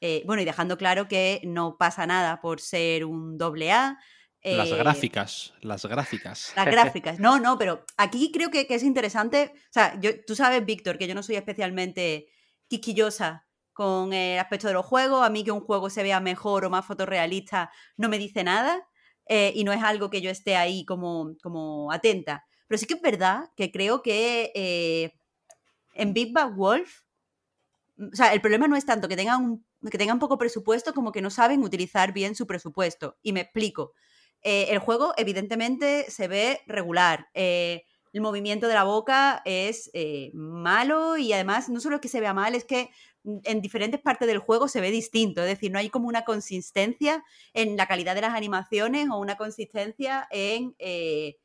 eh, 0.00 0.22
bueno, 0.26 0.42
y 0.42 0.44
dejando 0.44 0.76
claro 0.76 1.08
que 1.08 1.40
no 1.44 1.76
pasa 1.78 2.06
nada 2.06 2.40
por 2.40 2.60
ser 2.60 3.04
un 3.04 3.36
doble 3.38 3.72
A. 3.72 3.98
Las 4.42 4.68
eh, 4.70 4.76
gráficas, 4.76 5.54
las 5.62 5.84
gráficas. 5.86 6.52
las 6.56 6.66
gráficas. 6.66 7.18
No, 7.18 7.40
no, 7.40 7.56
pero 7.58 7.84
aquí 7.96 8.30
creo 8.32 8.50
que, 8.50 8.66
que 8.66 8.74
es 8.74 8.82
interesante. 8.82 9.52
O 9.54 9.72
sea, 9.72 9.98
yo, 10.00 10.10
tú 10.26 10.34
sabes, 10.36 10.64
Víctor, 10.64 10.98
que 10.98 11.06
yo 11.06 11.14
no 11.14 11.22
soy 11.22 11.36
especialmente 11.36 12.28
quisquillosa 12.68 13.46
con 13.74 14.12
el 14.14 14.38
aspecto 14.38 14.68
de 14.68 14.74
los 14.74 14.86
juegos. 14.86 15.26
A 15.26 15.30
mí 15.30 15.44
que 15.44 15.52
un 15.52 15.60
juego 15.60 15.90
se 15.90 16.02
vea 16.02 16.20
mejor 16.20 16.64
o 16.64 16.70
más 16.70 16.86
fotorrealista 16.86 17.70
no 17.96 18.08
me 18.08 18.18
dice 18.18 18.44
nada. 18.44 18.86
eh, 19.26 19.52
y 19.54 19.64
no 19.64 19.72
es 19.72 19.82
algo 19.82 20.10
que 20.10 20.20
yo 20.20 20.30
esté 20.30 20.56
ahí 20.56 20.84
como, 20.84 21.34
como 21.42 21.90
atenta. 21.92 22.44
Pero 22.66 22.78
sí 22.78 22.86
que 22.86 22.94
es 22.94 23.02
verdad 23.02 23.50
que 23.56 23.70
creo 23.72 24.02
que 24.02 24.52
eh, 24.54 25.14
en 25.94 26.14
Big 26.14 26.32
Bad 26.32 26.54
Wolf, 26.54 27.02
o 28.12 28.16
sea, 28.16 28.32
el 28.32 28.40
problema 28.40 28.66
no 28.68 28.76
es 28.76 28.84
tanto 28.86 29.08
que 29.08 29.16
tengan, 29.16 29.42
un, 29.44 29.66
que 29.90 29.98
tengan 29.98 30.18
poco 30.18 30.36
presupuesto 30.38 30.92
como 30.94 31.12
que 31.12 31.22
no 31.22 31.30
saben 31.30 31.62
utilizar 31.62 32.12
bien 32.12 32.34
su 32.34 32.46
presupuesto. 32.46 33.16
Y 33.22 33.32
me 33.32 33.40
explico. 33.40 33.92
Eh, 34.42 34.66
el 34.70 34.78
juego, 34.78 35.14
evidentemente, 35.16 36.10
se 36.10 36.28
ve 36.28 36.60
regular. 36.66 37.28
El 37.34 38.20
movimiento 38.20 38.68
de 38.68 38.74
la 38.74 38.84
boca 38.84 39.42
es 39.44 39.90
malo 40.34 41.16
y 41.16 41.32
además 41.32 41.68
no 41.68 41.80
solo 41.80 41.96
es 41.96 42.00
que 42.00 42.08
se 42.08 42.20
vea 42.20 42.34
mal, 42.34 42.54
es 42.54 42.64
que 42.64 42.90
en 43.24 43.60
diferentes 43.60 44.00
partes 44.00 44.28
del 44.28 44.38
juego 44.38 44.68
se 44.68 44.80
ve 44.80 44.90
distinto. 44.90 45.42
Es 45.42 45.48
decir, 45.48 45.72
no 45.72 45.78
hay 45.78 45.90
como 45.90 46.08
una 46.08 46.24
consistencia 46.24 47.24
en 47.52 47.76
la 47.76 47.86
calidad 47.86 48.14
de 48.14 48.20
las 48.20 48.34
animaciones 48.34 49.08
o 49.10 49.18
una 49.18 49.36
consistencia 49.36 50.28
en 50.30 50.74
eh, 50.78 51.36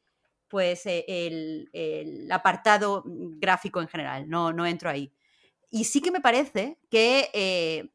pues 0.49 0.85
eh, 0.85 1.05
el, 1.07 2.29
apartado 2.31 3.03
gráfico 3.05 3.81
en 3.81 3.87
general. 3.87 4.29
No, 4.29 4.51
no 4.51 4.65
entro 4.65 4.89
ahí. 4.89 5.13
Y 5.69 5.85
sí 5.85 6.01
que 6.01 6.11
me 6.11 6.21
parece 6.21 6.79
que, 6.89 7.29
eh, 7.33 7.89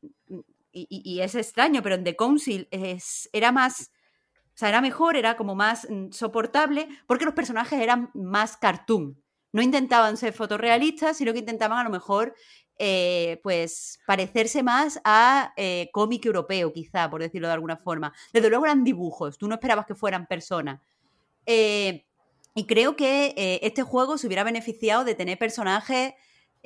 y 0.73 1.21
es 1.21 1.35
extraño, 1.35 1.83
pero 1.83 1.97
en 1.97 2.05
The 2.05 2.17
Council 2.17 2.69
es, 2.71 3.29
era 3.33 3.53
más, 3.53 3.91
o 4.55 4.57
sea, 4.57 4.69
era 4.69 4.81
mejor, 4.81 5.17
era 5.17 5.37
como 5.37 5.57
más 5.57 5.89
mm, 5.91 6.13
soportable, 6.13 6.89
porque 7.07 7.25
los 7.25 7.35
personajes 7.35 7.81
eran 7.81 8.11
más 8.15 8.57
cartoon. 8.57 9.21
No 9.53 9.63
intentaban 9.63 10.17
ser 10.17 10.33
fotorrealistas, 10.33 11.17
sino 11.17 11.33
que 11.33 11.41
intentaban 11.41 11.79
a 11.79 11.85
lo 11.85 11.91
mejor, 11.91 12.35
eh, 12.79 13.41
pues, 13.43 14.01
parecerse 14.07 14.63
más 14.63 15.01
a 15.05 15.53
eh, 15.57 15.91
cómic 15.93 16.25
europeo, 16.27 16.73
quizá, 16.73 17.11
por 17.11 17.21
decirlo 17.21 17.49
de 17.49 17.55
alguna 17.55 17.77
forma. 17.77 18.13
Desde 18.33 18.49
luego 18.49 18.65
eran 18.65 18.85
dibujos, 18.85 19.39
tú 19.39 19.49
no 19.49 19.55
esperabas 19.55 19.87
que 19.87 19.95
fueran 19.95 20.27
personas. 20.27 20.81
Eh, 21.47 22.05
y 22.55 22.67
creo 22.67 22.95
que 22.95 23.59
este 23.63 23.83
juego 23.83 24.17
se 24.17 24.29
hubiera 24.29 24.45
beneficiado 24.45 25.05
de 25.05 25.17
tener 25.17 25.39
personajes 25.39 26.15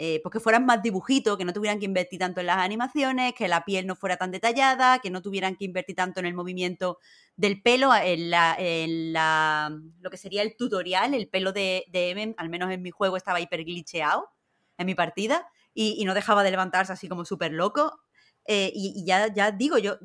eh, 0.01 0.21
pues 0.23 0.33
que 0.33 0.39
fueran 0.39 0.65
más 0.65 0.81
dibujitos, 0.81 1.37
que 1.37 1.45
no 1.45 1.53
tuvieran 1.53 1.81
que 1.81 1.85
invertir 1.85 2.21
tanto 2.21 2.39
en 2.39 2.47
las 2.47 2.59
animaciones, 2.59 3.35
que 3.35 3.49
la 3.49 3.65
piel 3.65 3.85
no 3.85 3.97
fuera 3.97 4.17
tan 4.17 4.31
detallada, 4.31 5.01
que 5.01 5.11
no 5.11 5.23
tuvieran 5.23 5.57
que 5.57 5.65
invertir 5.65 5.97
tanto 5.97 6.21
en 6.21 6.27
el 6.27 6.35
movimiento 6.35 6.99
del 7.35 7.61
pelo, 7.61 7.93
en, 7.93 8.31
la, 8.31 8.55
en 8.57 9.13
la, 9.13 9.77
lo 10.01 10.09
que 10.09 10.17
sería 10.17 10.43
el 10.43 10.57
tutorial, 10.57 11.15
el 11.15 11.29
pelo 11.29 11.53
de, 11.53 11.85
de 11.89 12.33
al 12.37 12.49
menos 12.49 12.71
en 12.71 12.81
mi 12.81 12.93
juego 12.93 13.17
estaba 13.17 13.41
hiper 13.41 13.65
glitcheado 13.65 14.29
en 14.77 14.87
mi 14.87 14.95
partida 14.95 15.49
y, 15.81 16.05
no 16.05 16.15
dejaba 16.15 16.43
de 16.43 16.51
levantarse 16.51 16.93
así 16.93 17.09
como 17.09 17.25
súper 17.25 17.53
loco. 17.53 18.01
Eh, 18.47 18.73
y, 18.75 19.05
ya, 19.05 19.33
ya 19.33 19.53
digo, 19.53 19.79
yo 19.79 19.99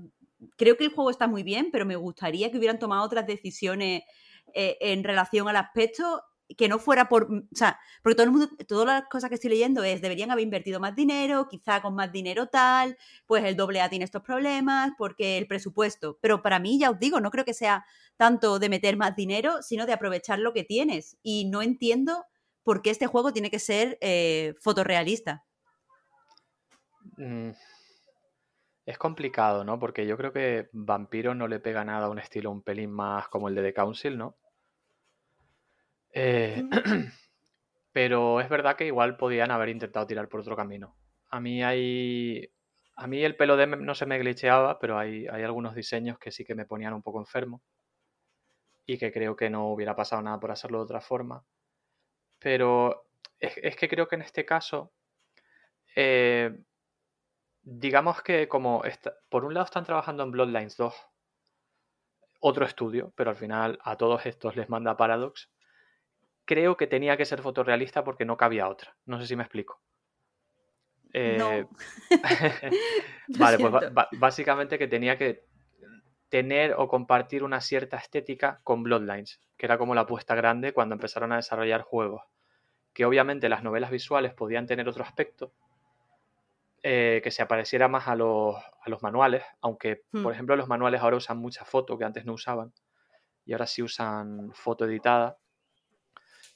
creo 0.56 0.78
que 0.78 0.84
el 0.84 0.94
juego 0.94 1.10
está 1.10 1.28
muy 1.28 1.42
bien, 1.42 1.70
pero 1.72 1.86
me 1.86 1.96
gustaría 1.96 2.52
que 2.52 2.58
hubieran 2.58 2.78
tomado 2.78 3.04
otras 3.04 3.26
decisiones 3.26 4.04
eh, 4.54 4.78
en 4.82 5.04
relación 5.04 5.48
al 5.48 5.56
aspecto 5.56 6.22
que 6.58 6.68
no 6.68 6.78
fuera 6.78 7.10
por, 7.10 7.24
o 7.24 7.56
sea, 7.56 7.80
porque 8.04 8.16
todo 8.16 8.26
el 8.26 8.32
mundo, 8.32 8.50
todas 8.68 8.86
las 8.86 9.10
cosas 9.10 9.30
que 9.30 9.36
estoy 9.36 9.50
leyendo 9.50 9.84
es, 9.84 10.02
deberían 10.02 10.30
haber 10.30 10.44
invertido 10.44 10.80
más 10.80 10.96
dinero, 10.96 11.48
quizá 11.50 11.82
con 11.82 11.96
más 11.96 12.12
dinero 12.12 12.48
tal, 12.48 12.96
pues 13.26 13.44
el 13.44 13.56
doble 13.56 13.82
A 13.82 13.90
tiene 13.90 14.06
estos 14.06 14.22
problemas, 14.22 14.92
porque 14.98 15.40
el 15.40 15.48
presupuesto, 15.48 16.20
pero 16.22 16.44
para 16.44 16.60
mí, 16.60 16.78
ya 16.78 16.92
os 16.92 17.00
digo, 17.00 17.20
no 17.20 17.32
creo 17.32 17.46
que 17.46 17.56
sea 17.56 17.86
tanto 18.18 18.60
de 18.60 18.70
meter 18.70 18.98
más 18.98 19.16
dinero, 19.16 19.64
sino 19.64 19.88
de 19.88 19.94
aprovechar 19.94 20.38
lo 20.38 20.54
que 20.54 20.64
tienes, 20.64 21.18
y 21.24 21.46
no 21.46 21.64
entiendo 21.64 22.26
por 22.62 22.84
qué 22.84 22.92
este 22.92 23.08
juego 23.08 23.34
tiene 23.34 23.50
que 23.50 23.60
ser 23.60 23.98
eh, 24.02 24.54
fotorrealista. 24.60 25.44
Mm, 27.18 27.54
Es 28.86 28.98
complicado, 28.98 29.66
¿no? 29.66 29.78
Porque 29.78 30.08
yo 30.08 30.16
creo 30.16 30.32
que 30.32 30.70
Vampiro 30.72 31.36
no 31.36 31.50
le 31.50 31.60
pega 31.60 31.84
nada 31.84 32.06
a 32.06 32.10
un 32.10 32.18
estilo 32.20 32.50
un 32.50 32.62
pelín 32.64 32.92
más 32.94 33.28
como 33.28 33.50
el 33.50 33.56
de 33.56 33.62
The 33.62 33.74
Council, 33.74 34.18
¿no? 34.18 34.38
Eh, 36.14 36.64
pero 37.94 38.42
es 38.42 38.50
verdad 38.50 38.76
que 38.78 38.88
igual 38.88 39.18
podían 39.18 39.52
haber 39.52 39.70
intentado 39.70 40.08
tirar 40.08 40.30
por 40.30 40.42
otro 40.42 40.56
camino. 40.56 40.96
A 41.32 41.40
mí 41.40 41.64
hay. 41.64 42.50
A 42.96 43.08
mí 43.08 43.24
el 43.24 43.36
pelo 43.38 43.58
de 43.58 43.68
no 43.68 43.96
se 43.96 44.06
me 44.06 44.20
glitcheaba, 44.20 44.80
pero 44.80 44.98
hay, 45.00 45.28
hay 45.28 45.44
algunos 45.44 45.76
diseños 45.76 46.20
que 46.20 46.32
sí 46.32 46.46
que 46.46 46.56
me 46.56 46.66
ponían 46.66 46.94
un 46.94 47.04
poco 47.04 47.20
enfermo. 47.20 47.64
Y 48.86 48.98
que 48.98 49.12
creo 49.12 49.36
que 49.36 49.50
no 49.50 49.68
hubiera 49.74 49.94
pasado 49.94 50.22
nada 50.22 50.40
por 50.40 50.50
hacerlo 50.50 50.78
de 50.78 50.84
otra 50.86 51.02
forma. 51.02 51.44
Pero 52.40 53.06
es, 53.40 53.58
es 53.58 53.76
que 53.76 53.90
creo 53.90 54.08
que 54.08 54.16
en 54.16 54.24
este 54.24 54.46
caso. 54.46 54.94
eh, 55.96 56.52
digamos 57.64 58.22
que 58.22 58.48
como 58.48 58.84
está- 58.84 59.14
por 59.30 59.46
un 59.46 59.54
lado 59.54 59.66
están 59.66 59.86
trabajando 59.86 60.24
en 60.24 60.32
Bloodlines 60.32 60.78
2, 60.78 60.94
otro 62.40 62.66
estudio, 62.66 63.14
pero 63.16 63.30
al 63.30 63.36
final 63.38 63.80
a 63.84 63.96
todos 63.96 64.26
estos 64.26 64.56
les 64.56 64.70
manda 64.70 64.98
Paradox. 64.98 65.50
Creo 66.46 66.76
que 66.76 66.88
tenía 66.88 67.16
que 67.16 67.26
ser 67.26 67.42
fotorrealista 67.42 68.04
porque 68.04 68.26
no 68.26 68.36
cabía 68.36 68.68
otra. 68.68 68.96
No 69.06 69.18
sé 69.20 69.28
si 69.28 69.36
me 69.38 69.44
explico. 69.44 69.80
Eh, 71.14 71.38
No. 71.40 71.70
Vale, 73.40 73.58
pues 73.60 73.74
siento. 73.80 74.02
básicamente 74.20 74.78
que 74.78 74.88
tenía 74.88 75.18
que 75.18 75.46
tener 76.28 76.74
o 76.78 76.88
compartir 76.88 77.44
una 77.44 77.62
cierta 77.62 77.96
estética 77.98 78.60
con 78.64 78.84
Bloodlines, 78.84 79.40
que 79.56 79.66
era 79.68 79.78
como 79.78 79.96
la 79.96 80.02
apuesta 80.02 80.36
grande 80.36 80.74
cuando 80.74 80.96
empezaron 80.96 81.32
a 81.32 81.38
desarrollar 81.38 81.84
juegos. 81.84 82.24
Que 82.92 83.06
obviamente 83.06 83.48
las 83.50 83.64
novelas 83.64 83.92
visuales 83.92 84.34
podían 84.34 84.66
tener 84.66 84.90
otro 84.90 85.04
aspecto, 85.04 85.54
eh, 86.84 87.22
que 87.24 87.32
se 87.32 87.42
apareciera 87.42 87.88
más 87.88 88.08
a 88.08 88.16
los, 88.16 88.56
a 88.58 88.90
los 88.90 89.02
manuales, 89.02 89.44
aunque 89.62 90.04
Hmm. 90.12 90.24
por 90.24 90.34
ejemplo 90.34 90.56
los 90.56 90.68
manuales 90.68 91.02
ahora 91.02 91.18
usan 91.18 91.38
mucha 91.40 91.66
foto 91.66 91.98
que 91.98 92.06
antes 92.06 92.26
no 92.26 92.34
usaban, 92.34 92.74
y 93.46 93.54
ahora 93.54 93.68
sí 93.68 93.82
usan 93.82 94.52
foto 94.54 94.86
editada. 94.86 95.38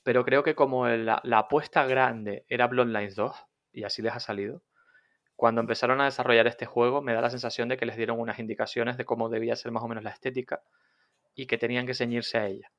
Pero 0.03 0.23
creo 0.23 0.43
que 0.43 0.55
como 0.55 0.87
la, 0.87 1.19
la 1.23 1.39
apuesta 1.39 1.85
grande 1.85 2.45
era 2.47 2.67
Bloodlines 2.67 3.15
2, 3.15 3.35
y 3.73 3.83
así 3.83 4.01
les 4.01 4.13
ha 4.13 4.19
salido, 4.19 4.63
cuando 5.35 5.61
empezaron 5.61 6.01
a 6.01 6.05
desarrollar 6.05 6.47
este 6.47 6.65
juego 6.65 7.01
me 7.01 7.13
da 7.13 7.21
la 7.21 7.29
sensación 7.29 7.69
de 7.69 7.77
que 7.77 7.85
les 7.85 7.95
dieron 7.95 8.19
unas 8.19 8.39
indicaciones 8.39 8.97
de 8.97 9.05
cómo 9.05 9.29
debía 9.29 9.55
ser 9.55 9.71
más 9.71 9.83
o 9.83 9.87
menos 9.87 10.03
la 10.03 10.09
estética 10.11 10.63
y 11.35 11.45
que 11.45 11.57
tenían 11.57 11.85
que 11.85 11.93
ceñirse 11.93 12.37
a 12.39 12.47
ella. 12.47 12.71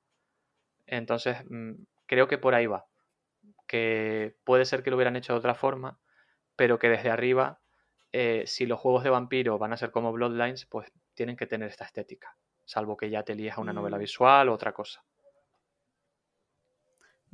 Entonces, 0.87 1.39
mm, 1.49 1.75
creo 2.07 2.29
que 2.29 2.39
por 2.39 2.55
ahí 2.55 2.67
va. 2.67 2.87
Que 3.69 4.37
puede 4.45 4.65
ser 4.65 4.83
que 4.83 4.91
lo 4.91 4.97
hubieran 4.97 5.17
hecho 5.17 5.35
de 5.35 5.39
otra 5.39 5.55
forma, 5.55 6.01
pero 6.59 6.79
que 6.81 6.91
desde 6.91 7.11
arriba, 7.11 7.63
eh, 8.13 8.45
si 8.47 8.67
los 8.67 8.81
juegos 8.81 9.05
de 9.05 9.11
vampiro 9.11 9.59
van 9.59 9.73
a 9.75 9.79
ser 9.79 9.93
como 9.93 10.13
Bloodlines, 10.13 10.67
pues 10.67 10.93
tienen 11.15 11.37
que 11.39 11.47
tener 11.49 11.71
esta 11.71 11.87
estética. 11.87 12.37
Salvo 12.67 12.97
que 12.99 13.11
ya 13.11 13.25
te 13.25 13.33
elijas 13.35 13.59
una 13.59 13.73
novela 13.75 13.99
Mm. 13.99 14.01
visual 14.01 14.51
o 14.51 14.55
otra 14.55 14.73
cosa. 14.75 15.05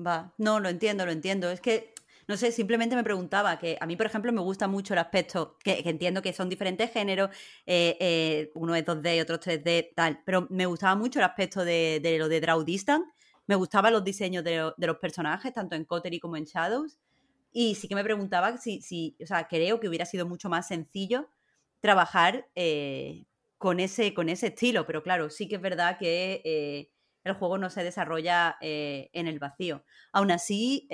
Va, 0.05 0.35
no, 0.39 0.61
lo 0.61 0.69
entiendo, 0.69 1.07
lo 1.07 1.13
entiendo. 1.13 1.51
Es 1.51 1.61
que, 1.61 1.95
no 2.27 2.37
sé, 2.37 2.51
simplemente 2.53 2.97
me 2.97 3.05
preguntaba 3.05 3.59
que 3.59 3.79
a 3.81 3.87
mí, 3.87 3.97
por 3.97 4.07
ejemplo, 4.07 4.33
me 4.33 4.41
gusta 4.41 4.67
mucho 4.67 4.93
el 4.95 4.99
aspecto, 4.99 5.57
que, 5.63 5.83
que 5.83 5.91
entiendo 5.91 6.21
que 6.23 6.33
son 6.33 6.49
diferentes 6.49 6.91
géneros, 6.93 7.31
eh, 7.67 7.97
eh, 8.01 8.51
uno 8.55 8.75
es 8.75 8.85
2D 8.85 9.17
y 9.17 9.21
otro 9.21 9.37
es 9.37 9.41
3D, 9.41 9.93
tal, 9.95 10.21
pero 10.25 10.47
me 10.51 10.67
gustaba 10.67 10.97
mucho 10.97 11.21
el 11.21 11.25
aspecto 11.25 11.65
de, 11.65 12.01
de 12.03 12.19
lo 12.19 12.29
de 12.29 12.41
Draw 12.41 12.65
Distance, 12.65 13.09
me 13.47 13.55
gustaban 13.57 13.93
los 13.93 14.03
diseños 14.05 14.43
de, 14.43 14.73
de 14.77 14.87
los 14.87 14.97
personajes, 14.99 15.53
tanto 15.53 15.77
en 15.77 15.85
Coterie 15.85 16.19
como 16.21 16.37
en 16.37 16.45
Shadows, 16.45 16.99
y 17.55 17.77
sí 17.77 17.89
que 17.89 17.97
me 17.97 18.05
preguntaba 18.05 18.59
si, 18.59 18.83
si, 18.83 19.17
o 19.23 19.27
sea, 19.27 19.49
creo 19.49 19.81
que 19.81 19.89
hubiera 19.89 20.07
sido 20.07 20.27
mucho 20.29 20.51
más 20.51 20.69
sencillo 20.69 21.31
trabajar 21.81 22.49
eh, 22.57 23.27
con, 23.59 23.81
ese, 23.81 24.15
con 24.15 24.29
ese 24.31 24.49
estilo, 24.49 24.87
pero 24.87 25.03
claro, 25.05 25.31
sí 25.31 25.49
que 25.49 25.57
es 25.57 25.63
verdad 25.63 25.99
que 25.99 26.43
eh, 26.45 26.91
el 27.25 27.35
juego 27.35 27.59
no 27.59 27.71
se 27.71 27.85
desarrolla 27.85 28.57
eh, 28.61 29.11
en 29.15 29.29
el 29.29 29.39
vacío. 29.41 29.85
Aún 30.13 30.33
así, 30.33 30.89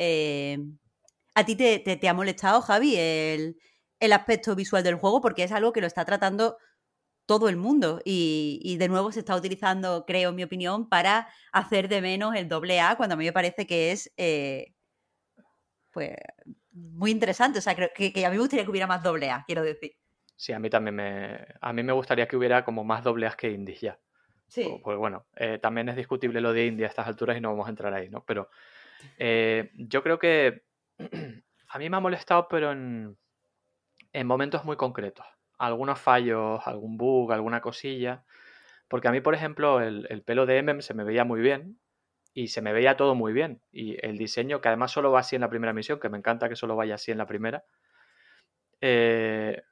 ¿a 1.34 1.44
ti 1.44 1.56
te, 1.56 1.78
te- 1.78 2.08
ha 2.08 2.14
molestado, 2.14 2.60
Javi, 2.62 2.96
el, 2.96 3.56
el 4.00 4.12
aspecto 4.12 4.54
visual 4.56 4.82
del 4.82 4.96
juego? 4.96 5.20
Porque 5.20 5.44
es 5.44 5.52
algo 5.52 5.72
que 5.72 5.80
lo 5.80 5.86
está 5.86 6.04
tratando 6.04 6.56
todo 7.26 7.48
el 7.48 7.56
mundo 7.56 8.00
y, 8.04 8.60
y 8.64 8.78
de 8.78 8.88
nuevo 8.88 9.12
se 9.12 9.20
está 9.20 9.36
utilizando, 9.36 10.04
creo, 10.06 10.30
en 10.30 10.36
mi 10.36 10.44
opinión, 10.44 10.88
para 10.88 11.28
hacer 11.52 11.88
de 11.88 12.02
menos 12.02 12.34
el 12.36 12.48
doble 12.48 12.80
A 12.80 12.96
cuando 12.96 13.14
a 13.14 13.18
mí 13.18 13.24
me 13.26 13.32
parece 13.34 13.66
que 13.66 13.92
es 13.92 14.12
pues 15.92 16.16
muy 16.72 17.10
interesante. 17.10 17.58
O 17.58 17.62
sea, 17.62 17.74
creo 17.74 17.90
que, 17.94 18.12
que 18.12 18.26
a 18.26 18.30
mí 18.30 18.36
me 18.36 18.40
gustaría 18.42 18.64
que 18.64 18.70
hubiera 18.70 18.86
más 18.86 19.02
doble 19.02 19.30
A, 19.30 19.44
quiero 19.46 19.62
decir. 19.62 19.92
Sí, 20.36 20.52
a 20.52 20.58
mí 20.58 20.70
también 20.70 20.94
me, 20.94 21.46
a 21.60 21.72
mí 21.72 21.82
me 21.82 21.92
gustaría 21.92 22.26
que 22.26 22.36
hubiera 22.36 22.64
como 22.64 22.82
más 22.84 23.04
doble 23.04 23.26
As 23.26 23.36
que 23.36 23.50
indies 23.50 23.80
ya. 23.80 24.00
Sí. 24.48 24.64
O- 24.66 24.80
Pues 24.82 24.96
bueno, 24.98 25.26
eh, 25.36 25.58
también 25.58 25.88
es 25.88 25.96
discutible 25.96 26.40
lo 26.40 26.52
de 26.52 26.66
India 26.66 26.86
a 26.86 26.88
estas 26.90 27.06
alturas 27.06 27.36
y 27.36 27.40
no 27.40 27.50
vamos 27.50 27.66
a 27.66 27.70
entrar 27.70 27.92
ahí, 27.94 28.08
¿no? 28.08 28.24
Pero 28.24 28.50
eh, 29.18 29.70
yo 29.74 30.02
creo 30.02 30.18
que 30.18 30.64
a 31.68 31.78
mí 31.78 31.90
me 31.90 31.96
ha 31.96 32.00
molestado, 32.00 32.48
pero 32.48 32.72
en, 32.72 33.18
en 34.12 34.26
momentos 34.26 34.64
muy 34.64 34.76
concretos. 34.76 35.26
Algunos 35.58 36.00
fallos, 36.00 36.60
algún 36.66 36.96
bug, 36.98 37.32
alguna 37.32 37.60
cosilla. 37.60 38.24
Porque 38.88 39.08
a 39.08 39.12
mí, 39.12 39.22
por 39.22 39.34
ejemplo, 39.34 39.80
el, 39.82 40.06
el 40.10 40.22
pelo 40.24 40.46
de 40.46 40.58
MM 40.58 40.82
se 40.82 40.94
me 40.94 41.04
veía 41.04 41.24
muy 41.24 41.40
bien 41.42 41.79
y 42.34 42.48
se 42.48 42.62
me 42.62 42.72
veía 42.72 42.96
todo 42.96 43.14
muy 43.14 43.32
bien. 43.32 43.62
Y 43.72 44.04
el 44.06 44.18
diseño, 44.18 44.60
que 44.60 44.68
además 44.68 44.92
solo 44.92 45.12
va 45.12 45.20
así 45.20 45.36
en 45.36 45.42
la 45.42 45.50
primera 45.50 45.72
misión, 45.72 46.00
que 46.00 46.08
me 46.08 46.18
encanta 46.18 46.48
que 46.48 46.56
solo 46.56 46.76
vaya 46.76 46.96
así 46.96 47.10
en 47.12 47.18
la 47.18 47.26
primera, 47.26 47.64
eh, 48.80 49.62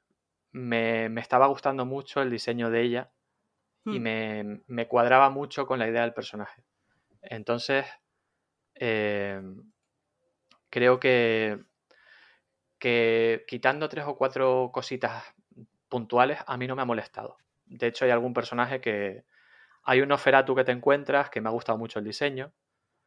me, 0.51 1.09
me 1.09 1.21
estaba 1.21 1.47
gustando 1.47 1.85
mucho 1.85 2.21
el 2.21 2.31
diseño 2.31 2.69
de 2.69 2.81
ella 2.81 3.11
y 3.87 3.99
Hmm. 3.99 4.01
me, 4.01 4.63
me 4.67 4.87
cuadraba 4.87 5.29
mucho 5.29 5.67
con 5.67 5.79
la 5.79 5.89
idea 5.89 6.03
del 6.03 6.13
personaje. 6.13 6.63
Entonces, 7.21 7.85
eh, 8.75 9.41
creo 10.69 10.99
que, 10.99 11.59
que 12.77 13.45
quitando 13.47 13.89
tres 13.89 14.05
o 14.07 14.15
cuatro 14.15 14.71
cositas 14.73 15.23
puntuales, 15.89 16.39
a 16.47 16.57
mí 16.57 16.67
no 16.67 16.75
me 16.75 16.81
ha 16.81 16.85
molestado. 16.85 17.37
De 17.65 17.87
hecho, 17.87 18.05
hay 18.05 18.11
algún 18.11 18.33
personaje 18.33 18.81
que... 18.81 19.25
Hay 19.89 20.01
un 20.01 20.11
Oferatu 20.11 20.53
que 20.53 20.63
te 20.63 20.71
encuentras 20.71 21.31
que 21.31 21.41
me 21.41 21.49
ha 21.49 21.51
gustado 21.51 21.79
mucho 21.79 21.97
el 21.97 22.05
diseño, 22.05 22.53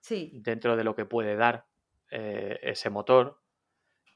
Sí. 0.00 0.32
dentro 0.42 0.76
de 0.76 0.82
lo 0.82 0.96
que 0.96 1.04
puede 1.04 1.36
dar 1.36 1.64
eh, 2.10 2.58
ese 2.60 2.90
motor. 2.90 3.40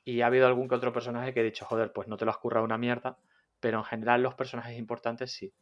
Y 0.02 0.22
ha 0.22 0.26
habido 0.26 0.48
algún 0.48 0.68
que 0.68 0.74
otro 0.74 0.92
personaje 0.92 1.32
que 1.32 1.42
he 1.42 1.44
dicho, 1.44 1.64
joder, 1.64 1.92
pues 1.92 2.08
no 2.08 2.16
te 2.16 2.24
lo 2.24 2.32
has 2.32 2.38
currado 2.38 2.64
una 2.64 2.76
mierda, 2.76 3.18
pero 3.60 3.78
en 3.78 3.84
general 3.84 4.20
los 4.20 4.34
personajes 4.34 4.76
importantes 4.76 5.30
sí. 5.30 5.54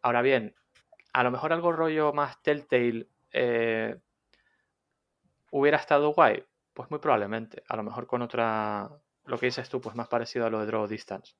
Ahora 0.00 0.22
bien, 0.22 0.54
a 1.12 1.24
lo 1.24 1.32
mejor 1.32 1.52
algo 1.52 1.72
rollo 1.72 2.12
más 2.12 2.40
Telltale 2.40 3.08
eh, 3.32 3.98
hubiera 5.50 5.78
estado 5.78 6.10
guay, 6.10 6.44
pues 6.72 6.88
muy 6.88 7.00
probablemente. 7.00 7.64
A 7.68 7.74
lo 7.74 7.82
mejor 7.82 8.06
con 8.06 8.22
otra, 8.22 8.88
lo 9.24 9.38
que 9.38 9.46
dices 9.46 9.68
tú, 9.68 9.80
pues 9.80 9.96
más 9.96 10.06
parecido 10.06 10.46
a 10.46 10.50
lo 10.50 10.60
de 10.60 10.66
Draw 10.66 10.86
Distance. 10.86 11.34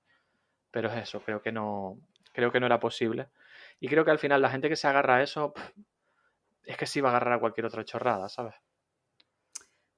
Pero 0.73 0.89
es 0.89 0.97
eso, 0.97 1.21
creo 1.21 1.41
que 1.41 1.53
no, 1.53 2.01
creo 2.33 2.51
que 2.51 2.59
no 2.59 2.67
era 2.67 2.81
posible. 2.81 3.29
Y 3.81 3.89
creo 3.89 4.05
que 4.05 4.11
al 4.11 4.19
final 4.19 4.41
la 4.41 4.51
gente 4.51 4.69
que 4.69 4.77
se 4.77 4.87
agarra 4.89 5.17
a 5.17 5.23
eso, 5.23 5.53
es 6.65 6.77
que 6.77 6.87
sí 6.87 7.01
va 7.01 7.09
a 7.11 7.13
agarrar 7.13 7.35
a 7.35 7.41
cualquier 7.41 7.67
otra 7.67 7.85
chorrada, 7.85 8.29
¿sabes? 8.29 8.55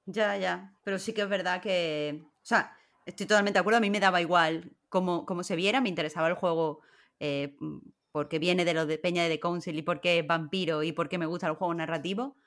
Ya, 0.05 0.37
ya. 0.37 0.73
Pero 0.83 0.99
sí 0.99 1.13
que 1.13 1.21
es 1.21 1.29
verdad 1.29 1.61
que. 1.61 2.21
O 2.23 2.45
sea, 2.45 2.75
estoy 3.05 3.25
totalmente 3.25 3.57
de 3.57 3.61
acuerdo. 3.61 3.77
A 3.77 3.81
mí 3.81 3.89
me 3.89 3.99
daba 3.99 4.21
igual 4.21 4.71
cómo, 4.89 5.25
cómo 5.25 5.43
se 5.43 5.55
viera. 5.55 5.81
Me 5.81 5.89
interesaba 5.89 6.27
el 6.27 6.35
juego 6.35 6.81
eh, 7.19 7.55
porque 8.11 8.39
viene 8.39 8.65
de 8.65 8.73
lo 8.73 8.85
de 8.85 8.97
Peña 8.97 9.23
de 9.23 9.29
The 9.29 9.39
Council 9.39 9.77
y 9.77 9.81
porque 9.81 10.19
es 10.19 10.27
vampiro 10.27 10.83
y 10.83 10.91
porque 10.93 11.17
me 11.17 11.25
gusta 11.25 11.47
el 11.47 11.55
juego 11.55 11.73
narrativo. 11.73 12.37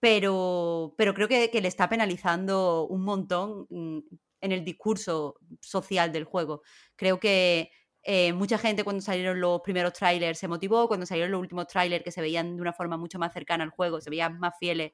Pero, 0.00 0.94
pero 0.98 1.14
creo 1.14 1.28
que, 1.28 1.50
que 1.50 1.60
le 1.60 1.68
está 1.68 1.88
penalizando 1.88 2.86
un 2.86 3.02
montón 3.02 3.66
mm, 3.70 3.98
en 4.40 4.52
el 4.52 4.64
discurso 4.64 5.38
social 5.60 6.12
del 6.12 6.24
juego. 6.24 6.62
Creo 6.96 7.18
que 7.18 7.70
eh, 8.08 8.32
mucha 8.32 8.56
gente 8.56 8.84
cuando 8.84 9.02
salieron 9.02 9.40
los 9.40 9.62
primeros 9.62 9.92
trailers 9.92 10.38
se 10.38 10.46
motivó, 10.46 10.86
cuando 10.86 11.06
salieron 11.06 11.32
los 11.32 11.40
últimos 11.40 11.66
trailers 11.66 12.04
que 12.04 12.12
se 12.12 12.20
veían 12.20 12.54
de 12.54 12.62
una 12.62 12.72
forma 12.72 12.96
mucho 12.96 13.18
más 13.18 13.32
cercana 13.32 13.64
al 13.64 13.70
juego, 13.70 14.00
se 14.00 14.10
veían 14.10 14.38
más 14.38 14.54
fieles, 14.60 14.92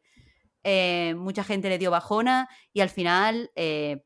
eh, 0.64 1.14
mucha 1.14 1.44
gente 1.44 1.68
le 1.68 1.76
dio 1.76 1.90
bajona 1.90 2.48
y 2.72 2.80
al 2.80 2.88
final 2.88 3.50
eh, 3.54 4.04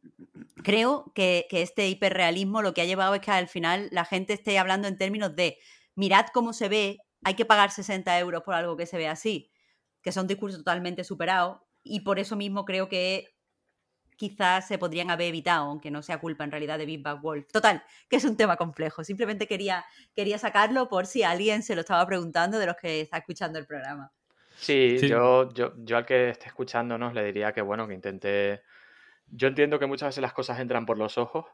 creo 0.65 1.13
que, 1.15 1.47
que 1.49 1.63
este 1.63 1.89
hiperrealismo 1.89 2.63
lo 2.63 2.75
que 2.75 2.81
ha 2.81 2.85
llevado 2.85 3.15
es 3.15 3.21
que 3.21 3.31
al 3.31 3.47
final 3.47 3.89
la 3.93 4.05
gente 4.05 4.33
esté 4.33 4.59
hablando 4.59 4.89
en 4.89 4.97
términos 4.97 5.37
de 5.37 5.59
mirad 5.95 6.27
cómo 6.35 6.53
se 6.53 6.69
ve, 6.69 6.99
hay 7.23 7.35
que 7.35 7.45
pagar 7.45 7.71
60 7.71 8.19
euros 8.19 8.43
por 8.43 8.55
algo 8.55 8.77
que 8.77 8.87
se 8.87 8.97
ve 8.97 9.07
así, 9.07 9.53
que 10.03 10.11
son 10.11 10.27
discursos 10.27 10.59
totalmente 10.59 11.05
superados 11.05 11.59
y 11.85 12.01
por 12.01 12.19
eso 12.19 12.35
mismo 12.35 12.65
creo 12.65 12.89
que 12.89 13.36
quizás 14.17 14.67
se 14.67 14.79
podrían 14.79 15.11
haber 15.11 15.29
evitado, 15.29 15.67
aunque 15.67 15.91
no 15.91 16.03
sea 16.03 16.19
culpa 16.19 16.45
en 16.45 16.51
realidad 16.51 16.79
de 16.79 16.87
Big 16.87 17.03
Bang 17.03 17.21
Wolf. 17.21 17.47
Total, 17.53 17.83
que 18.09 18.17
es 18.17 18.25
un 18.25 18.37
tema 18.37 18.57
complejo. 18.57 19.05
Simplemente 19.05 19.47
quería, 19.47 19.85
quería 20.15 20.39
sacarlo 20.39 20.89
por 20.89 21.07
si 21.07 21.23
alguien 21.23 21.63
se 21.63 21.75
lo 21.75 21.83
estaba 21.83 22.05
preguntando 22.07 22.59
de 22.59 22.67
los 22.67 22.77
que 22.77 23.01
está 23.03 23.19
escuchando 23.19 23.59
el 23.59 23.67
programa. 23.67 24.13
Sí, 24.57 24.99
Sí. 24.99 25.09
Yo, 25.09 25.53
yo, 25.53 25.75
yo 25.77 25.97
al 25.99 26.07
que 26.07 26.31
esté 26.31 26.47
escuchándonos 26.47 27.13
le 27.15 27.25
diría 27.25 27.53
que 27.53 27.61
bueno, 27.61 27.87
que 27.87 27.95
intente. 27.95 28.63
Yo 29.27 29.49
entiendo 29.49 29.79
que 29.79 29.87
muchas 29.87 30.09
veces 30.09 30.23
las 30.23 30.33
cosas 30.33 30.59
entran 30.61 30.87
por 30.87 30.99
los 30.99 31.19
ojos 31.19 31.47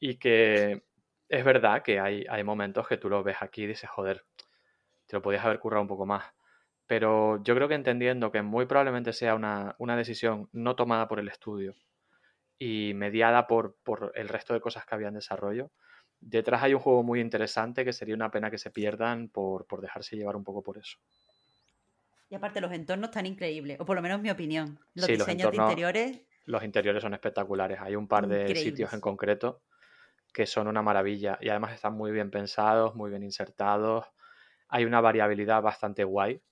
y 0.00 0.16
que 0.16 0.84
es 1.28 1.44
verdad 1.44 1.82
que 1.82 2.00
hay, 2.00 2.24
hay 2.28 2.44
momentos 2.44 2.88
que 2.88 2.96
tú 2.96 3.10
lo 3.10 3.22
ves 3.22 3.36
aquí 3.40 3.64
y 3.64 3.66
dices, 3.66 3.90
joder, 3.90 4.24
te 5.06 5.16
lo 5.16 5.22
podías 5.22 5.44
haber 5.44 5.58
currado 5.58 5.82
un 5.82 5.88
poco 5.88 6.06
más. 6.06 6.24
Pero 6.86 7.42
yo 7.42 7.54
creo 7.54 7.68
que 7.68 7.74
entendiendo 7.74 8.32
que 8.32 8.40
muy 8.42 8.66
probablemente 8.66 9.12
sea 9.12 9.34
una, 9.34 9.74
una 9.78 9.96
decisión 9.96 10.48
no 10.52 10.74
tomada 10.74 11.06
por 11.06 11.20
el 11.20 11.28
estudio 11.28 11.74
y 12.58 12.92
mediada 12.94 13.46
por, 13.46 13.76
por 13.82 14.12
el 14.14 14.28
resto 14.28 14.54
de 14.54 14.60
cosas 14.60 14.84
que 14.86 14.94
había 14.94 15.08
en 15.08 15.14
desarrollo, 15.14 15.70
detrás 16.20 16.62
hay 16.62 16.74
un 16.74 16.80
juego 16.80 17.02
muy 17.02 17.20
interesante 17.20 17.84
que 17.84 17.92
sería 17.92 18.14
una 18.14 18.30
pena 18.30 18.50
que 18.50 18.58
se 18.58 18.70
pierdan 18.70 19.28
por, 19.28 19.66
por 19.66 19.80
dejarse 19.80 20.16
llevar 20.16 20.36
un 20.36 20.44
poco 20.44 20.62
por 20.62 20.78
eso. 20.78 20.98
Y 22.30 22.34
aparte 22.34 22.60
los 22.60 22.72
entornos 22.72 23.10
tan 23.10 23.24
increíbles, 23.26 23.80
o 23.80 23.86
por 23.86 23.96
lo 23.96 24.02
menos 24.02 24.20
mi 24.20 24.30
opinión. 24.30 24.78
Los 24.94 25.06
Sí, 25.06 25.12
los 25.16 25.26
diseños 25.26 25.48
entornos- 25.48 25.50
de 25.52 25.56
interiores, 25.72 26.22
Los 26.44 26.64
interiores 26.64 27.02
son 27.02 27.14
espectaculares. 27.14 27.78
Hay 27.80 27.94
un 27.96 28.08
par 28.08 28.26
de 28.26 28.54
sitios 28.54 28.92
en 28.92 29.00
concreto 29.00 29.62
que 30.32 30.46
son 30.46 30.68
una 30.68 30.82
maravilla 30.82 31.38
y 31.40 31.48
además 31.48 31.74
están 31.74 31.94
muy 31.94 32.10
bien 32.12 32.30
pensados, 32.30 32.94
muy 32.94 33.10
bien 33.10 33.22
insertados. 33.22 34.06
Hay 34.68 34.84
una 34.84 35.00
variabilidad 35.00 35.62
bastante 35.62 36.04
guay 36.04 36.42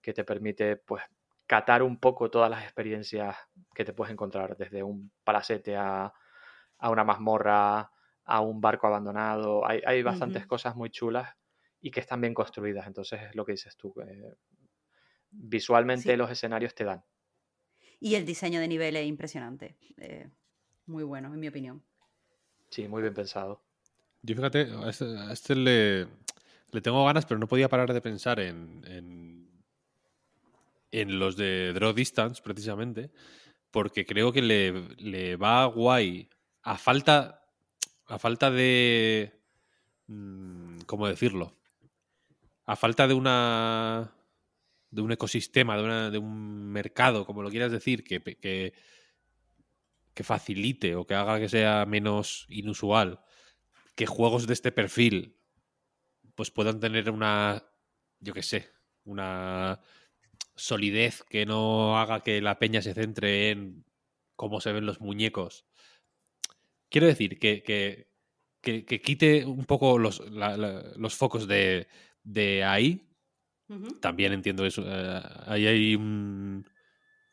que 0.00 0.12
te 0.12 0.24
permite 0.24 0.76
pues 0.76 1.04
catar 1.48 1.82
un 1.82 1.98
poco 1.98 2.30
todas 2.30 2.48
las 2.50 2.62
experiencias 2.62 3.34
que 3.74 3.84
te 3.84 3.92
puedes 3.92 4.12
encontrar, 4.12 4.56
desde 4.56 4.82
un 4.84 5.10
palacete 5.24 5.74
a, 5.76 6.12
a 6.78 6.90
una 6.90 7.02
mazmorra, 7.02 7.90
a 8.24 8.40
un 8.40 8.60
barco 8.60 8.86
abandonado. 8.86 9.66
Hay, 9.66 9.82
hay 9.84 10.02
bastantes 10.04 10.46
cosas 10.46 10.76
muy 10.76 10.90
chulas 10.90 11.34
y 11.80 11.90
que 11.90 12.00
están 12.00 12.20
bien 12.20 12.34
construidas. 12.34 12.86
Entonces 12.86 13.20
es 13.22 13.34
lo 13.34 13.44
que 13.44 13.52
dices 13.52 13.76
tú. 13.76 13.92
eh, 14.06 14.36
visualmente 15.30 16.10
Sí. 16.10 16.16
los 16.16 16.30
escenarios 16.30 16.74
te 16.74 16.84
dan. 16.84 17.02
y 18.00 18.14
el 18.14 18.24
diseño 18.24 18.60
de 18.60 18.68
nivel 18.68 18.94
es 18.96 19.06
impresionante. 19.06 19.76
Eh, 19.96 20.30
muy 20.86 21.02
bueno, 21.02 21.32
en 21.34 21.40
mi 21.40 21.48
opinión. 21.48 21.82
Sí, 22.70 22.86
muy 22.86 23.02
bien 23.02 23.12
pensado. 23.14 23.60
Yo 24.22 24.36
fíjate, 24.36 24.68
a 24.84 24.88
este, 24.88 25.04
a 25.18 25.32
este 25.32 25.56
le, 25.56 26.06
le 26.70 26.80
tengo 26.80 27.04
ganas, 27.04 27.26
pero 27.26 27.40
no 27.40 27.48
podía 27.48 27.68
parar 27.68 27.92
de 27.92 28.00
pensar 28.00 28.38
en, 28.40 28.82
en, 28.86 29.47
en 30.90 31.18
los 31.18 31.36
de 31.36 31.72
Draw 31.74 31.92
Distance, 31.92 32.42
precisamente, 32.42 33.10
porque 33.70 34.06
creo 34.06 34.32
que 34.32 34.42
le, 34.42 34.72
le 34.98 35.36
va 35.36 35.64
guay 35.66 36.28
a 36.62 36.78
falta, 36.78 37.44
a 38.06 38.18
falta 38.18 38.50
de... 38.50 39.32
mm, 40.08 40.80
¿Cómo 40.86 41.08
decirlo? 41.08 41.56
A 42.66 42.76
falta 42.76 43.08
de 43.08 43.14
una 43.14 44.14
de 44.90 45.02
un 45.02 45.12
ecosistema, 45.12 45.76
de, 45.76 45.82
una- 45.84 46.10
de 46.10 46.18
un 46.18 46.68
mercado, 46.72 47.26
como 47.26 47.42
lo 47.42 47.50
quieras 47.50 47.70
decir, 47.72 48.04
que, 48.04 48.20
que, 48.22 48.72
que 50.14 50.24
facilite 50.24 50.96
o 50.96 51.06
que 51.06 51.14
haga 51.14 51.38
que 51.40 51.48
sea 51.48 51.84
menos 51.86 52.46
inusual 52.48 53.20
que 53.96 54.06
juegos 54.06 54.46
de 54.46 54.54
este 54.54 54.72
perfil 54.72 55.36
pues 56.34 56.50
puedan 56.50 56.80
tener 56.80 57.10
una, 57.10 57.64
yo 58.20 58.32
qué 58.32 58.42
sé, 58.42 58.70
una 59.04 59.80
solidez 60.58 61.24
que 61.24 61.46
no 61.46 61.98
haga 61.98 62.22
que 62.22 62.42
la 62.42 62.58
peña 62.58 62.82
se 62.82 62.94
centre 62.94 63.50
en 63.50 63.86
cómo 64.36 64.60
se 64.60 64.72
ven 64.72 64.86
los 64.86 65.00
muñecos. 65.00 65.66
Quiero 66.90 67.06
decir 67.06 67.38
que, 67.38 67.62
que, 67.62 68.08
que- 68.62 68.84
que 68.84 69.00
quite 69.00 69.44
un 69.44 69.64
poco 69.64 69.98
los, 69.98 70.20
la- 70.30 70.56
la- 70.56 70.82
los 70.96 71.14
focos 71.14 71.46
de, 71.46 71.88
de 72.22 72.64
ahí. 72.64 73.04
También 74.00 74.32
entiendo 74.32 74.66
eso. 74.66 74.82
eh, 74.86 75.20
ahí 75.46 75.66
hay 75.66 75.94
un 75.96 76.66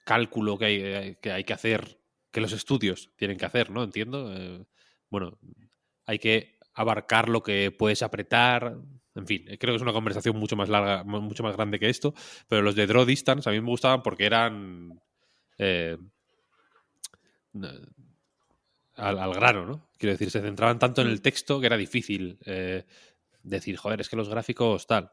cálculo 0.06 0.58
que 0.58 0.66
hay, 0.66 0.78
eh, 0.84 1.20
que 1.22 1.32
hay 1.32 1.44
que 1.44 1.54
hacer, 1.54 2.00
que 2.32 2.42
los 2.42 2.54
estudios 2.54 3.12
tienen 3.18 3.38
que 3.38 3.46
hacer, 3.46 3.72
¿no? 3.72 3.84
Entiendo. 3.84 4.34
eh, 4.36 4.66
bueno, 5.10 5.40
hay 6.06 6.20
que 6.20 6.60
abarcar 6.74 7.30
lo 7.30 7.44
que 7.44 7.72
puedes 7.72 8.04
apretar. 8.04 8.78
En 9.16 9.26
fin, 9.26 9.46
creo 9.46 9.72
que 9.72 9.76
es 9.78 9.82
una 9.82 9.94
conversación 9.94 10.38
mucho 10.38 10.56
más 10.56 10.68
larga, 10.70 11.04
mu- 11.06 11.22
mucho 11.22 11.42
más 11.44 11.56
grande 11.56 11.80
que 11.80 11.90
esto. 11.90 12.14
Pero 12.50 12.62
los 12.62 12.76
de 12.76 12.86
Draw 12.86 13.06
Distance 13.06 13.50
a 13.50 13.54
mí 13.54 13.62
me 13.62 13.68
gustaban 13.70 14.04
porque 14.04 14.26
eran 14.26 15.00
eh, 15.58 15.98
al, 18.96 19.20
al 19.20 19.34
grano, 19.34 19.66
¿no? 19.66 19.88
Quiero 19.98 20.14
decir, 20.14 20.32
se 20.32 20.42
centraban 20.42 20.80
tanto 20.80 21.02
en 21.02 21.08
el 21.08 21.22
texto 21.22 21.60
que 21.60 21.66
era 21.68 21.78
difícil 21.78 22.38
eh, 22.46 22.86
decir, 23.44 23.78
joder, 23.78 24.02
es 24.02 24.10
que 24.10 24.16
los 24.16 24.30
gráficos 24.30 24.88
tal. 24.88 25.12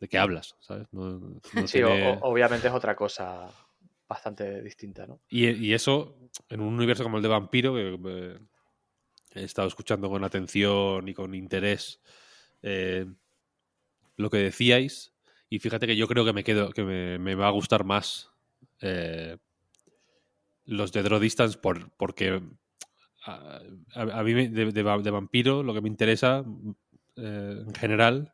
¿De 0.00 0.08
qué 0.08 0.18
hablas? 0.18 0.54
¿Sabes? 0.60 0.86
No- 0.92 1.18
no 1.18 1.66
Sí, 1.66 1.82
o- 1.82 1.88
tiene- 1.88 2.12
o- 2.22 2.30
obviamente 2.30 2.68
es 2.68 2.72
otra 2.74 2.94
cosa 2.94 3.48
bastante 4.08 4.62
distinta, 4.62 5.06
¿no? 5.06 5.20
y, 5.28 5.48
y 5.50 5.74
eso, 5.74 6.16
en 6.48 6.60
un 6.60 6.74
universo 6.74 7.02
como 7.02 7.16
el 7.18 7.22
de 7.22 7.28
Vampiro, 7.28 7.74
que 7.74 7.98
eh, 8.06 8.38
he 9.34 9.44
estado 9.44 9.68
escuchando 9.68 10.08
con 10.08 10.24
atención 10.24 11.06
y 11.08 11.14
con 11.14 11.34
interés 11.34 12.00
eh, 12.62 13.06
lo 14.16 14.30
que 14.30 14.38
decíais, 14.38 15.12
y 15.48 15.58
fíjate 15.60 15.86
que 15.86 15.96
yo 15.96 16.08
creo 16.08 16.24
que 16.24 16.32
me 16.32 16.44
quedo, 16.44 16.70
que 16.72 16.82
me, 16.84 17.34
va 17.34 17.48
a 17.48 17.52
gustar 17.52 17.84
más 17.84 18.30
eh, 18.80 19.36
los 20.66 20.92
de 20.92 21.02
Draw 21.02 21.20
Distance 21.20 21.58
por, 21.58 21.90
porque 21.96 22.42
a, 23.24 24.22
mí 24.22 24.32
de, 24.48 24.72
de 24.72 24.82
va- 24.82 24.98
de 24.98 25.10
Vampiro 25.10 25.62
lo 25.62 25.74
que 25.74 25.80
me 25.80 25.88
interesa 25.88 26.44
eh, 27.16 27.62
en 27.66 27.74
general 27.74 28.32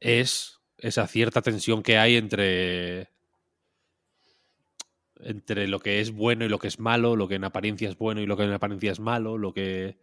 es 0.00 0.60
esa 0.78 1.06
cierta 1.06 1.42
tensión 1.42 1.82
que 1.82 1.98
hay 1.98 2.16
entre 2.16 3.10
entre 5.20 5.68
lo 5.68 5.78
que 5.78 6.00
es 6.00 6.10
bueno 6.10 6.44
y 6.44 6.48
lo 6.48 6.58
que 6.58 6.66
es 6.66 6.80
malo, 6.80 7.14
lo 7.14 7.28
que 7.28 7.36
en 7.36 7.44
apariencia 7.44 7.88
es 7.88 7.96
bueno 7.96 8.20
y 8.20 8.26
lo 8.26 8.36
que 8.36 8.42
en 8.42 8.52
apariencia 8.52 8.90
es 8.90 8.98
malo, 8.98 9.38
lo 9.38 9.54
que 9.54 9.96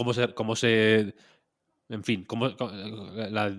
cómo 0.00 0.14
se 0.14 0.32
cómo 0.32 0.56
se 0.56 1.14
en 1.90 2.04
fin, 2.04 2.24
cómo, 2.24 2.56
co- 2.56 2.70
la, 2.72 3.50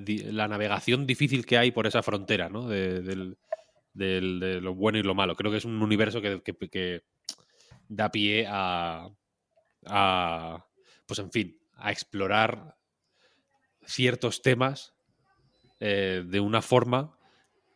navegación 0.47 1.05
difícil 1.05 1.45
que 1.45 1.57
hay 1.59 1.69
por 1.71 1.85
esa 1.85 2.01
frontera, 2.01 2.49
¿no? 2.49 2.67
De, 2.67 3.01
del- 3.01 3.37
del- 3.93 4.39
de 4.39 4.59
lo 4.61 4.73
bueno 4.73 4.97
y 4.97 5.03
lo 5.03 5.13
malo. 5.13 5.35
Creo 5.35 5.51
que 5.51 5.57
es 5.57 5.65
un 5.65 5.79
universo 5.83 6.19
que, 6.19 6.41
que- 6.41 6.55
que 6.69 7.03
da 7.89 8.09
pie 8.09 8.47
a, 8.49 9.07
a, 9.85 10.65
pues 11.05 11.19
en 11.19 11.29
fin, 11.31 11.59
a 11.75 11.91
explorar 11.91 12.75
ciertos 13.85 14.41
temas 14.41 14.93
eh, 15.79 16.23
de 16.25 16.39
una 16.39 16.61
forma 16.63 17.15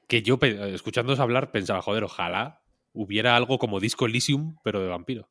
que 0.07 0.21
yo, 0.23 0.39
escuchándoos 0.41 1.19
hablar, 1.19 1.51
pensaba, 1.51 1.81
joder, 1.83 2.03
ojalá 2.03 2.61
hubiera 2.93 3.35
algo 3.35 3.59
como 3.59 3.79
Disco 3.79 4.05
Elysium, 4.05 4.55
pero 4.63 4.81
de 4.81 4.87
vampiro. 4.87 5.29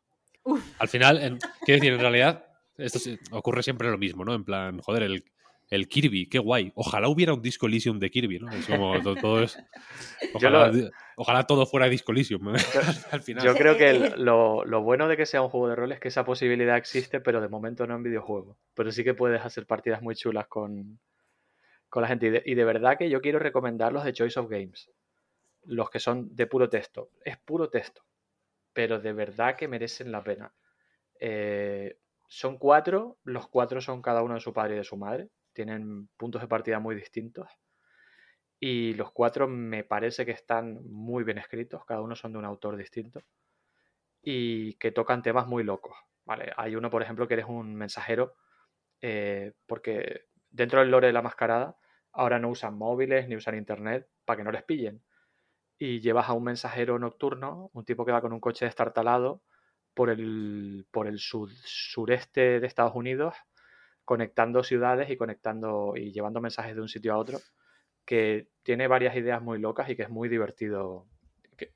Al 0.79 0.89
final, 0.89 1.21
en- 1.23 1.39
quiero 1.65 1.81
decir, 1.81 1.93
en 1.95 2.01
realidad, 2.01 2.45
esto 2.79 2.99
sí- 2.99 3.19
ocurre 3.31 3.63
siempre 3.63 3.91
lo 3.91 3.99
mismo, 3.99 4.25
¿no? 4.25 4.35
En 4.35 4.45
plan, 4.45 4.79
joder, 4.81 5.03
el, 5.05 5.25
el 5.71 5.89
Kirby, 5.89 6.27
qué 6.29 6.39
guay. 6.39 6.73
Ojalá 6.75 7.09
hubiera 7.09 7.33
un 7.35 7.41
Disco 7.43 7.67
Elysium 7.67 7.99
de 7.99 8.11
Kirby, 8.11 8.39
¿no? 8.39 8.51
Es 8.53 8.67
como 8.67 9.01
to- 9.03 9.15
todo, 9.17 9.43
es. 9.43 9.57
Yo 10.23 10.49
Ojalá, 10.49 10.69
lo- 10.73 10.91
ojalá 11.17 11.45
todo 11.47 11.67
fuera 11.67 11.89
Disco 11.89 12.13
Elysium. 12.13 12.55
¿eh? 12.57 12.59
Al 13.13 13.23
final. 13.23 13.45
Yo 13.45 13.55
creo 13.55 13.77
que 13.77 13.91
el- 13.91 14.25
lo, 14.25 14.65
lo 14.65 14.83
bueno 14.83 15.09
de 15.09 15.17
que 15.17 15.27
sea 15.27 15.43
un 15.43 15.49
juego 15.49 15.69
de 15.69 15.77
rol 15.77 15.93
es 15.93 16.01
que 16.01 16.09
esa 16.09 16.25
posibilidad 16.25 16.77
existe, 16.77 17.21
pero 17.21 17.41
de 17.41 17.49
momento 17.49 17.87
no 17.87 17.95
en 17.97 18.03
videojuego. 18.03 18.57
Pero 18.75 18.91
sí 18.93 19.05
que 19.05 19.15
puedes 19.15 19.43
hacer 19.45 19.67
partidas 19.67 20.03
muy 20.03 20.15
chulas 20.17 20.47
con, 20.49 20.99
con 21.89 22.03
la 22.03 22.09
gente. 22.09 22.27
Y 22.27 22.31
de, 22.31 22.43
y 22.45 22.55
de 22.55 22.65
verdad 22.65 22.99
que 22.99 23.09
yo 23.09 23.21
quiero 23.21 23.39
recomendar 23.39 23.93
los 23.93 24.05
de 24.05 24.13
Choice 24.13 24.39
of 24.41 24.49
Games. 24.51 24.91
Los 25.67 25.89
que 25.89 25.99
son 26.01 26.35
de 26.37 26.47
puro 26.47 26.69
texto. 26.69 27.09
Es 27.25 27.39
puro 27.39 27.71
texto. 27.71 28.03
Pero 28.75 28.99
de 28.99 29.13
verdad 29.13 29.57
que 29.57 29.69
merecen 29.69 30.11
la 30.13 30.23
pena. 30.23 30.53
Eh, 31.21 31.97
son 32.35 32.59
cuatro. 32.59 33.19
Los 33.23 33.47
cuatro 33.49 33.81
son 33.81 34.03
cada 34.03 34.23
uno 34.23 34.35
de 34.35 34.41
su 34.41 34.53
padre 34.53 34.75
y 34.75 34.79
de 34.79 34.85
su 34.85 34.97
madre. 34.97 35.31
Tienen 35.53 36.09
puntos 36.17 36.43
de 36.43 36.49
partida 36.49 36.81
muy 36.81 36.97
distintos. 36.97 37.49
Y 38.59 38.95
los 38.95 39.13
cuatro 39.13 39.47
me 39.47 39.85
parece 39.85 40.27
que 40.27 40.33
están 40.33 40.81
muy 40.91 41.23
bien 41.23 41.39
escritos, 41.39 41.85
cada 41.85 42.01
uno 42.01 42.17
son 42.17 42.33
de 42.33 42.39
un 42.39 42.45
autor 42.45 42.77
distinto. 42.77 43.21
y 44.23 44.75
que 44.79 44.91
tocan 44.91 45.23
temas 45.23 45.47
muy 45.47 45.63
locos. 45.65 45.97
¿vale? 46.25 46.53
Hay 46.57 46.77
uno, 46.77 46.91
por 46.91 47.03
ejemplo, 47.03 47.29
que 47.29 47.35
eres 47.35 47.47
un 47.49 47.75
mensajero, 47.75 48.35
eh, 49.03 49.53
porque 49.67 50.27
dentro 50.51 50.81
del 50.81 50.91
lore 50.91 51.09
de 51.09 51.13
la 51.13 51.23
mascarada 51.23 51.77
ahora 52.13 52.39
no 52.39 52.49
usan 52.49 52.77
móviles 52.79 53.29
ni 53.29 53.37
usan 53.37 53.57
internet 53.57 54.09
para 54.25 54.39
que 54.39 54.45
no 54.45 54.53
les 54.53 54.65
pillen. 54.65 55.03
Y 55.79 56.01
llevas 56.01 56.29
a 56.29 56.33
un 56.33 56.45
mensajero 56.45 56.99
nocturno, 56.99 57.71
un 57.75 57.85
tipo 57.85 58.05
que 58.05 58.13
va 58.13 58.23
con 58.23 58.33
un 58.33 58.41
coche 58.41 58.65
destartalado 58.65 59.43
por 59.95 60.11
el, 60.11 60.87
por 60.91 61.07
el 61.07 61.19
sureste 61.19 62.61
de 62.61 62.67
Estados 62.67 62.95
Unidos, 62.95 63.35
conectando 64.05 64.63
ciudades 64.63 65.09
y 65.11 65.17
conectando 65.17 65.95
y 65.97 66.13
llevando 66.13 66.41
mensajes 66.41 66.75
de 66.75 66.83
un 66.83 66.89
sitio 66.89 67.15
a 67.15 67.19
otro, 67.19 67.39
que 68.05 68.49
tiene 68.63 68.87
varias 68.87 69.17
ideas 69.17 69.41
muy 69.41 69.59
locas 69.59 69.89
y 69.89 69.97
que 69.97 70.03
es 70.03 70.11
muy 70.11 70.29
divertido 70.29 71.07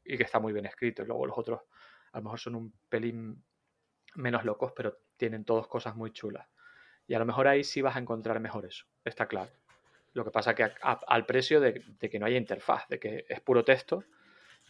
y 0.05 0.17
que 0.17 0.23
está 0.25 0.41
muy 0.41 0.53
bien 0.53 0.67
escrito. 0.67 1.03
Y 1.03 1.07
luego 1.07 1.27
los 1.27 1.39
otros 1.39 1.61
a 2.13 2.19
lo 2.19 2.25
mejor 2.25 2.41
son 2.41 2.55
un 2.55 2.75
pelín 2.89 3.45
menos 4.15 4.45
locos, 4.45 4.73
pero 4.75 4.99
tienen 5.17 5.45
todas 5.45 5.67
cosas 5.67 5.97
muy 5.97 6.13
chulas. 6.13 6.47
Y 7.07 7.15
a 7.15 7.19
lo 7.19 7.27
mejor 7.27 7.49
ahí 7.49 7.65
sí 7.65 7.81
vas 7.81 7.97
a 7.97 8.01
encontrar 8.01 8.41
mejor 8.41 8.67
eso, 8.67 8.85
está 9.05 9.27
claro. 9.27 9.51
Lo 10.13 10.25
que 10.25 10.31
pasa 10.31 10.55
que 10.55 10.71
al 10.83 11.27
precio 11.27 11.61
de, 11.61 11.85
que 11.99 12.19
no 12.19 12.27
haya 12.27 12.37
interfaz, 12.37 12.89
de 12.89 12.99
que 12.99 13.25
es 13.29 13.41
puro 13.41 13.65
texto 13.65 14.05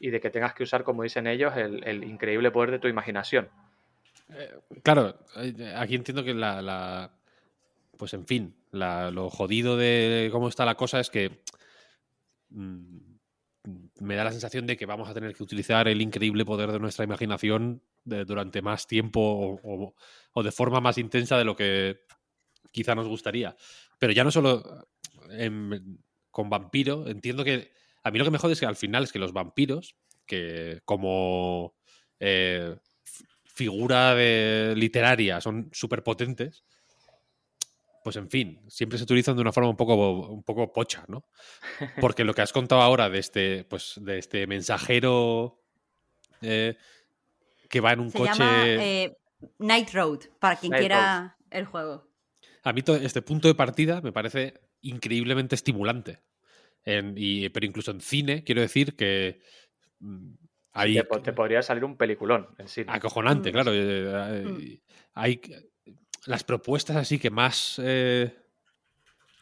y 0.00 0.10
de 0.10 0.20
que 0.20 0.30
tengas 0.30 0.54
que 0.54 0.62
usar, 0.62 0.84
como 0.84 1.02
dicen 1.02 1.26
ellos, 1.26 1.54
el, 1.56 2.04
increíble 2.04 2.50
poder 2.50 2.70
de 2.70 2.78
tu 2.78 2.88
imaginación. 2.88 3.48
Eh, 4.30 4.58
claro, 4.82 5.18
eh, 5.36 5.74
aquí 5.76 5.94
entiendo 5.94 6.22
que 6.22 6.34
la, 6.34 7.10
pues 7.96 8.14
en 8.14 8.26
fin, 8.26 8.54
lo 8.72 9.30
jodido 9.30 9.76
de 9.76 10.28
cómo 10.32 10.48
está 10.48 10.64
la 10.64 10.76
cosa 10.76 11.00
es 11.00 11.10
que 11.10 11.42
mm, 12.50 12.98
me 14.00 14.14
da 14.14 14.24
la 14.24 14.32
sensación 14.32 14.66
de 14.66 14.76
que 14.76 14.86
vamos 14.86 15.08
a 15.08 15.14
tener 15.14 15.34
que 15.34 15.42
utilizar 15.42 15.88
el 15.88 16.00
increíble 16.00 16.44
poder 16.44 16.72
de 16.72 16.78
nuestra 16.78 17.04
imaginación 17.04 17.82
durante 18.04 18.62
más 18.62 18.86
tiempo 18.86 19.60
o, 20.32 20.42
de 20.42 20.52
forma 20.52 20.80
más 20.80 20.96
intensa 20.96 21.36
de 21.36 21.44
lo 21.44 21.54
que 21.56 22.00
quizá 22.70 22.94
nos 22.94 23.06
gustaría. 23.06 23.54
Pero 23.98 24.12
ya 24.12 24.24
no 24.24 24.30
solo 24.30 24.86
con 26.30 26.48
vampiro, 26.48 27.06
entiendo 27.08 27.44
que 27.44 27.72
a 28.02 28.10
mí 28.10 28.18
lo 28.18 28.24
que 28.24 28.30
me 28.30 28.38
jode 28.38 28.52
es 28.52 28.60
que 28.60 28.66
al 28.66 28.76
final 28.76 29.04
es 29.04 29.12
que 29.12 29.18
los 29.18 29.32
vampiros, 29.32 29.96
que 30.26 30.80
como 30.84 31.74
eh, 32.20 32.76
figura 33.44 34.14
de, 34.14 34.74
literaria 34.76 35.40
son 35.40 35.68
súper 35.72 36.02
potentes, 36.02 36.64
pues 38.04 38.16
en 38.16 38.30
fin, 38.30 38.60
siempre 38.68 38.98
se 38.98 39.04
utilizan 39.04 39.36
de 39.36 39.42
una 39.42 39.52
forma 39.52 39.70
un 39.70 39.76
poco, 39.76 40.28
un 40.28 40.42
poco 40.42 40.72
pocha, 40.72 41.04
¿no? 41.08 41.24
Porque 42.00 42.24
lo 42.24 42.34
que 42.34 42.42
has 42.42 42.52
contado 42.52 42.80
ahora 42.80 43.10
de 43.10 43.18
este, 43.18 43.64
pues, 43.64 43.94
de 44.00 44.18
este 44.18 44.46
mensajero 44.46 45.60
eh, 46.40 46.76
que 47.68 47.80
va 47.80 47.92
en 47.92 48.00
un 48.00 48.10
coche. 48.10 49.04
Eh, 49.04 49.16
Night 49.58 49.90
Road, 49.92 50.20
para 50.38 50.56
quien 50.56 50.72
quiera 50.72 51.36
el 51.50 51.64
juego. 51.64 52.08
A 52.64 52.72
mí 52.72 52.82
este 52.86 53.22
punto 53.22 53.48
de 53.48 53.54
partida 53.54 54.00
me 54.00 54.12
parece 54.12 54.60
increíblemente 54.80 55.54
estimulante. 55.54 56.20
Y, 56.84 57.48
pero 57.50 57.66
incluso 57.66 57.90
en 57.90 58.00
cine, 58.00 58.44
quiero 58.44 58.60
decir 58.60 58.96
que. 58.96 59.40
Mm, 60.00 60.34
ahí, 60.72 61.00
te, 61.22 61.32
podría 61.32 61.62
salir 61.62 61.84
un 61.84 61.96
peliculón 61.96 62.48
en 62.58 62.68
cine. 62.68 62.86
Acojonante, 62.88 63.50
mm. 63.50 63.52
claro. 63.52 63.72
Eh, 63.74 64.44
mm. 64.44 64.80
Hay 65.14 65.40
las 66.28 66.44
propuestas 66.44 66.96
así 66.96 67.18
que 67.18 67.30
más, 67.30 67.80
eh, 67.82 68.36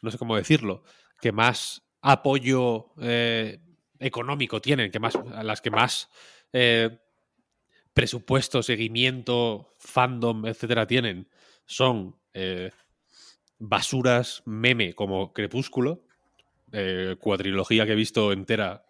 no 0.02 0.10
sé 0.10 0.18
cómo 0.18 0.36
decirlo, 0.36 0.84
que 1.20 1.32
más 1.32 1.82
apoyo 2.00 2.92
eh, 3.00 3.60
económico 3.98 4.60
tienen, 4.60 4.90
que 4.90 5.00
más, 5.00 5.18
las 5.42 5.60
que 5.60 5.70
más 5.70 6.08
eh, 6.52 6.98
presupuesto, 7.92 8.62
seguimiento, 8.62 9.74
fandom, 9.78 10.46
etcétera, 10.46 10.86
tienen, 10.86 11.28
son 11.64 12.16
basuras 13.58 14.42
meme 14.44 14.94
como 14.94 15.32
Crepúsculo, 15.32 16.05
cuatrilogía 17.18 17.86
que 17.86 17.92
he 17.92 17.96
visto 17.96 18.32
entera 18.32 18.84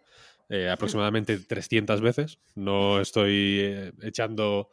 aproximadamente 0.71 1.39
300 1.49 2.01
veces. 2.01 2.39
No 2.55 3.01
estoy 3.01 3.93
echando 4.03 4.71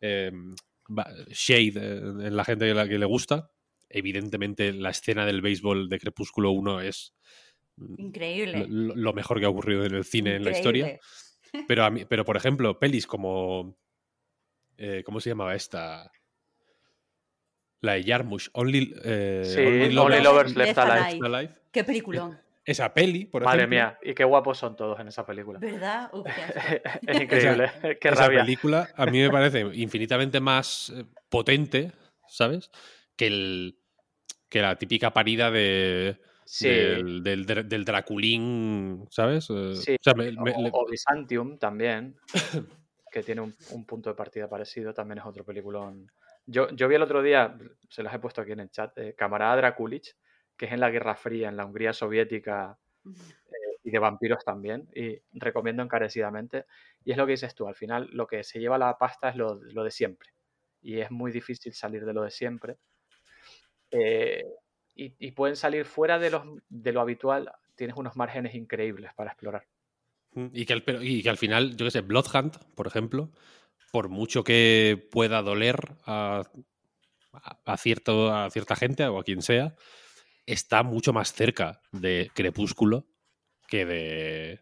shade 0.00 1.72
en 1.76 2.36
la 2.36 2.44
gente 2.44 2.72
que, 2.88 2.98
le 2.98 3.06
gusta. 3.06 3.50
Evidentemente, 3.88 4.72
la 4.72 4.90
escena 4.90 5.26
del 5.26 5.42
béisbol 5.42 5.88
de 5.88 5.98
Crepúsculo 5.98 6.50
1 6.50 6.80
es 6.80 7.14
increíble. 7.98 8.66
Lo, 8.68 9.12
mejor 9.12 9.38
que 9.38 9.46
ha 9.46 9.50
ocurrido 9.50 9.84
en 9.84 9.94
el 9.94 10.04
cine 10.04 10.36
en 10.36 10.44
la 10.44 10.50
historia. 10.50 10.98
Pero, 11.68 11.84
a 11.84 11.90
mí, 11.90 12.06
pero, 12.06 12.24
por 12.24 12.38
ejemplo, 12.38 12.78
pelis 12.78 13.06
como. 13.06 13.76
Eh, 14.78 15.02
¿Cómo 15.04 15.20
se 15.20 15.28
llamaba 15.28 15.54
esta? 15.54 16.10
La 17.82 17.92
de 17.92 18.04
Yarmush. 18.04 18.48
Only, 18.54 18.94
eh, 19.04 19.90
Lovers, 19.92 20.56
Left, 20.56 20.78
Alive. 20.78 21.50
Qué 21.70 21.84
peliculón 21.84 22.41
esa 22.64 22.94
peli, 22.94 23.24
por 23.24 23.42
Madre 23.42 23.62
ejemplo. 23.62 23.76
mía, 23.76 23.98
y 24.02 24.14
qué 24.14 24.24
guapos 24.24 24.58
son 24.58 24.76
todos 24.76 24.98
en 25.00 25.08
esa 25.08 25.26
película. 25.26 25.58
¿Verdad? 25.58 26.10
es 27.06 27.20
increíble, 27.22 27.70
qué 28.00 28.08
esa 28.08 28.28
película 28.28 28.88
a 28.96 29.06
mí 29.06 29.20
me 29.20 29.30
parece 29.30 29.60
infinitamente 29.74 30.40
más 30.40 30.92
eh, 30.94 31.04
potente, 31.28 31.92
¿sabes? 32.28 32.70
Que, 33.16 33.26
el, 33.26 33.78
que 34.48 34.62
la 34.62 34.76
típica 34.76 35.12
parida 35.12 35.50
de, 35.50 36.18
del, 36.60 37.22
del, 37.22 37.84
Draculín, 37.84 39.06
¿sabes? 39.10 39.48
Eh, 39.50 39.74
sí, 39.76 39.96
o, 40.72 40.86
Byzantium 40.88 41.58
también, 41.58 42.16
que 43.10 43.22
tiene 43.22 43.40
un, 43.40 43.84
punto 43.86 44.10
de 44.10 44.14
partida 44.16 44.48
parecido, 44.48 44.94
también 44.94 45.18
es 45.18 45.24
otro 45.24 45.44
peliculón. 45.44 46.10
Yo, 46.46 46.68
yo 46.70 46.88
vi 46.88 46.96
el 46.96 47.02
otro 47.02 47.22
día, 47.22 47.56
se 47.88 48.02
las 48.02 48.14
he 48.14 48.18
puesto 48.18 48.40
aquí 48.40 48.52
en 48.52 48.60
el 48.60 48.70
chat, 48.70 48.96
eh, 48.98 49.14
Camarada 49.16 49.56
Draculich, 49.56 50.14
que 50.56 50.66
es 50.66 50.72
en 50.72 50.80
la 50.80 50.90
Guerra 50.90 51.16
Fría, 51.16 51.48
en 51.48 51.56
la 51.56 51.66
Hungría 51.66 51.92
soviética 51.92 52.78
eh, 53.04 53.78
y 53.84 53.90
de 53.90 53.98
vampiros 53.98 54.44
también, 54.44 54.88
y 54.94 55.20
recomiendo 55.32 55.82
encarecidamente. 55.82 56.66
Y 57.04 57.12
es 57.12 57.16
lo 57.16 57.26
que 57.26 57.32
dices 57.32 57.54
tú, 57.54 57.66
al 57.66 57.74
final 57.74 58.08
lo 58.12 58.26
que 58.26 58.44
se 58.44 58.60
lleva 58.60 58.78
la 58.78 58.96
pasta 58.98 59.30
es 59.30 59.36
lo, 59.36 59.58
de 59.58 59.90
siempre, 59.90 60.30
y 60.80 61.00
es 61.00 61.10
muy 61.10 61.32
difícil 61.32 61.72
salir 61.72 62.04
de 62.04 62.12
lo 62.12 62.22
de 62.22 62.30
siempre. 62.30 62.76
Eh, 63.90 64.44
y, 64.94 65.30
pueden 65.32 65.56
salir 65.56 65.86
fuera 65.86 66.18
de, 66.18 66.30
los, 66.30 66.42
de 66.68 66.92
lo 66.92 67.00
habitual, 67.00 67.50
tienes 67.76 67.96
unos 67.96 68.14
márgenes 68.14 68.54
increíbles 68.54 69.12
para 69.14 69.30
explorar. 69.30 69.66
Y 70.34 70.66
que, 70.66 70.82
y 71.00 71.22
que 71.22 71.30
al 71.30 71.38
final, 71.38 71.76
yo 71.76 71.86
qué 71.86 71.90
sé, 71.90 72.00
Bloodhunt, 72.02 72.56
por 72.74 72.86
ejemplo, 72.86 73.30
por 73.90 74.08
mucho 74.08 74.44
que 74.44 75.08
pueda 75.10 75.42
doler 75.42 75.96
a, 76.06 76.42
a, 77.32 77.76
cierto, 77.76 78.34
a 78.34 78.50
cierta 78.50 78.76
gente 78.76 79.06
o 79.06 79.18
a 79.18 79.24
quien 79.24 79.42
sea, 79.42 79.74
está 80.46 80.82
mucho 80.82 81.12
más 81.12 81.32
cerca 81.32 81.80
de 81.92 82.30
Crepúsculo 82.34 83.06
que 83.68 83.86
de 83.86 84.60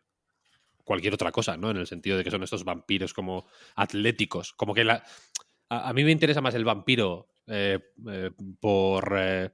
cualquier 0.84 1.15
otra 1.15 1.33
cosa, 1.33 1.57
¿no? 1.57 1.70
En 1.70 1.76
el 1.76 1.86
sentido 1.86 2.17
de 2.17 2.25
que 2.25 2.31
son 2.31 2.42
estos 2.42 2.65
vampiros 2.65 3.15
como 3.15 3.47
atléticos. 3.75 4.52
Como 4.52 4.75
que 4.75 4.84
la. 4.84 5.05
A, 5.68 5.92
mí 5.92 6.02
me 6.02 6.10
interesa 6.10 6.41
más 6.41 6.55
el 6.55 6.65
vampiro 6.65 7.28
eh, 7.47 7.78
eh, 8.09 8.31
por, 8.60 9.15
eh, 9.17 9.50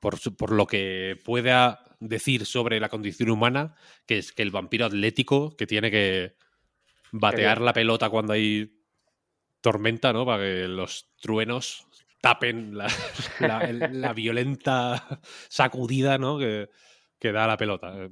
por, 0.00 0.18
por, 0.36 0.52
lo 0.52 0.66
que 0.66 1.18
pueda 1.24 1.84
decir 2.00 2.44
sobre 2.44 2.80
la 2.80 2.90
condición 2.90 3.30
humana, 3.30 3.76
que 4.06 4.18
es 4.18 4.32
que 4.32 4.42
el 4.42 4.50
vampiro 4.50 4.84
atlético 4.84 5.56
que 5.56 5.66
tiene 5.66 5.90
que 5.90 6.36
batear 7.12 7.62
la 7.62 7.72
pelota 7.72 8.10
cuando 8.10 8.34
hay 8.34 8.84
tormenta, 9.62 10.12
¿no? 10.12 10.26
Para 10.26 10.42
que 10.42 10.68
los 10.68 11.10
truenos 11.20 11.86
tapen 12.20 12.76
la, 13.40 14.12
violenta 14.12 15.20
sacudida 15.48 16.18
¿no? 16.18 16.38
que, 16.38 16.68
da 17.20 17.46
la 17.46 17.56
pelota. 17.56 17.92
Eh, 17.96 18.10